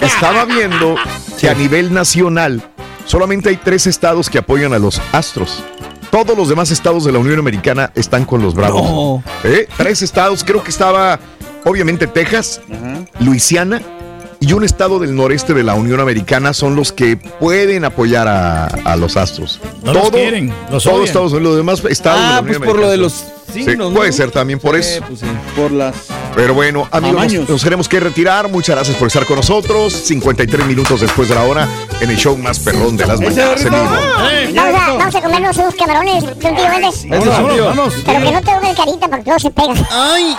Estaba 0.00 0.44
viendo 0.44 0.96
que 1.40 1.48
a 1.48 1.54
nivel 1.54 1.92
nacional 1.92 2.62
solamente 3.06 3.48
hay 3.48 3.56
tres 3.56 3.86
estados 3.86 4.28
que 4.30 4.38
apoyan 4.38 4.72
a 4.72 4.78
los 4.78 5.00
astros. 5.12 5.62
Todos 6.10 6.36
los 6.36 6.48
demás 6.48 6.70
estados 6.70 7.04
de 7.04 7.12
la 7.12 7.18
Unión 7.18 7.38
Americana 7.38 7.90
están 7.94 8.24
con 8.24 8.42
los 8.42 8.54
Bravos. 8.54 8.82
No. 8.82 9.22
¿Eh? 9.44 9.66
Tres 9.78 10.02
estados, 10.02 10.44
creo 10.44 10.62
que 10.62 10.70
estaba 10.70 11.18
obviamente 11.64 12.06
Texas. 12.06 12.60
Luisiana 13.20 13.80
y 14.42 14.52
un 14.52 14.64
estado 14.64 14.98
del 14.98 15.14
noreste 15.14 15.54
de 15.54 15.62
la 15.62 15.74
Unión 15.74 16.00
Americana 16.00 16.52
son 16.52 16.74
los 16.76 16.92
que 16.92 17.16
pueden 17.16 17.84
apoyar 17.84 18.26
a, 18.28 18.66
a 18.66 18.96
los 18.96 19.16
astros. 19.16 19.60
No 19.82 19.92
los 19.94 20.10
quieren, 20.10 20.52
los 20.70 20.82
todos. 20.84 21.04
Estados 21.04 21.32
Unidos, 21.32 21.48
los 21.48 21.56
demás 21.56 21.82
estados 21.90 22.20
de 22.20 22.26
la 22.28 22.36
Ah, 22.36 22.40
Unión 22.40 22.56
pues 22.58 22.68
por 22.70 22.78
lo 22.80 22.88
de 22.88 22.94
Americana. 22.94 23.02
los 23.02 23.24
Sí, 23.52 23.64
signos, 23.64 23.92
puede 23.92 24.08
¿no? 24.10 24.16
ser 24.16 24.30
también 24.30 24.58
por 24.58 24.76
eso. 24.76 25.02
pues 25.06 25.20
sí. 25.20 25.26
Por 25.54 25.72
las. 25.72 25.94
Pero 26.34 26.54
bueno, 26.54 26.88
amigos, 26.90 27.30
nos, 27.34 27.48
nos 27.50 27.62
tenemos 27.62 27.86
que 27.86 28.00
retirar. 28.00 28.48
Muchas 28.48 28.76
gracias 28.76 28.96
por 28.96 29.08
estar 29.08 29.26
con 29.26 29.36
nosotros. 29.36 29.92
53 29.92 30.64
minutos 30.66 31.02
después 31.02 31.28
de 31.28 31.34
la 31.34 31.42
hora 31.44 31.68
en 32.00 32.08
el 32.10 32.16
show 32.16 32.34
más 32.38 32.58
perrón 32.60 32.96
de 32.96 33.06
las 33.06 33.20
mañanas 33.20 33.60
en 33.64 33.70
vivo. 33.72 33.84
Eh, 34.30 34.52
Vamos 34.56 34.80
a, 34.80 34.92
vamos 34.94 35.14
a 35.14 35.20
comernos 35.20 35.56
unos 35.58 35.74
camarones, 35.74 36.24
un 36.24 36.38
tío 36.38 37.64
vamos. 37.66 37.92
Pero 38.06 38.20
que 38.24 38.32
no 38.32 38.40
te 38.40 38.74
carita 38.74 39.08
porque 39.08 39.24
luego 39.26 39.38
se 39.38 39.50
pegan. 39.50 39.86
Ay, 39.90 40.34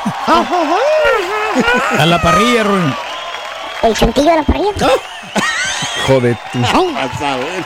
A 1.99 2.05
la 2.07 2.19
parrilla, 2.21 2.63
Rubén. 2.63 2.93
El 3.83 3.93
chantillo 3.95 4.31
de 4.31 4.37
la 4.37 4.43
parrilla. 4.43 4.71
joder. 6.07 6.37
tú. 6.51 6.59
Ay. 6.63 7.65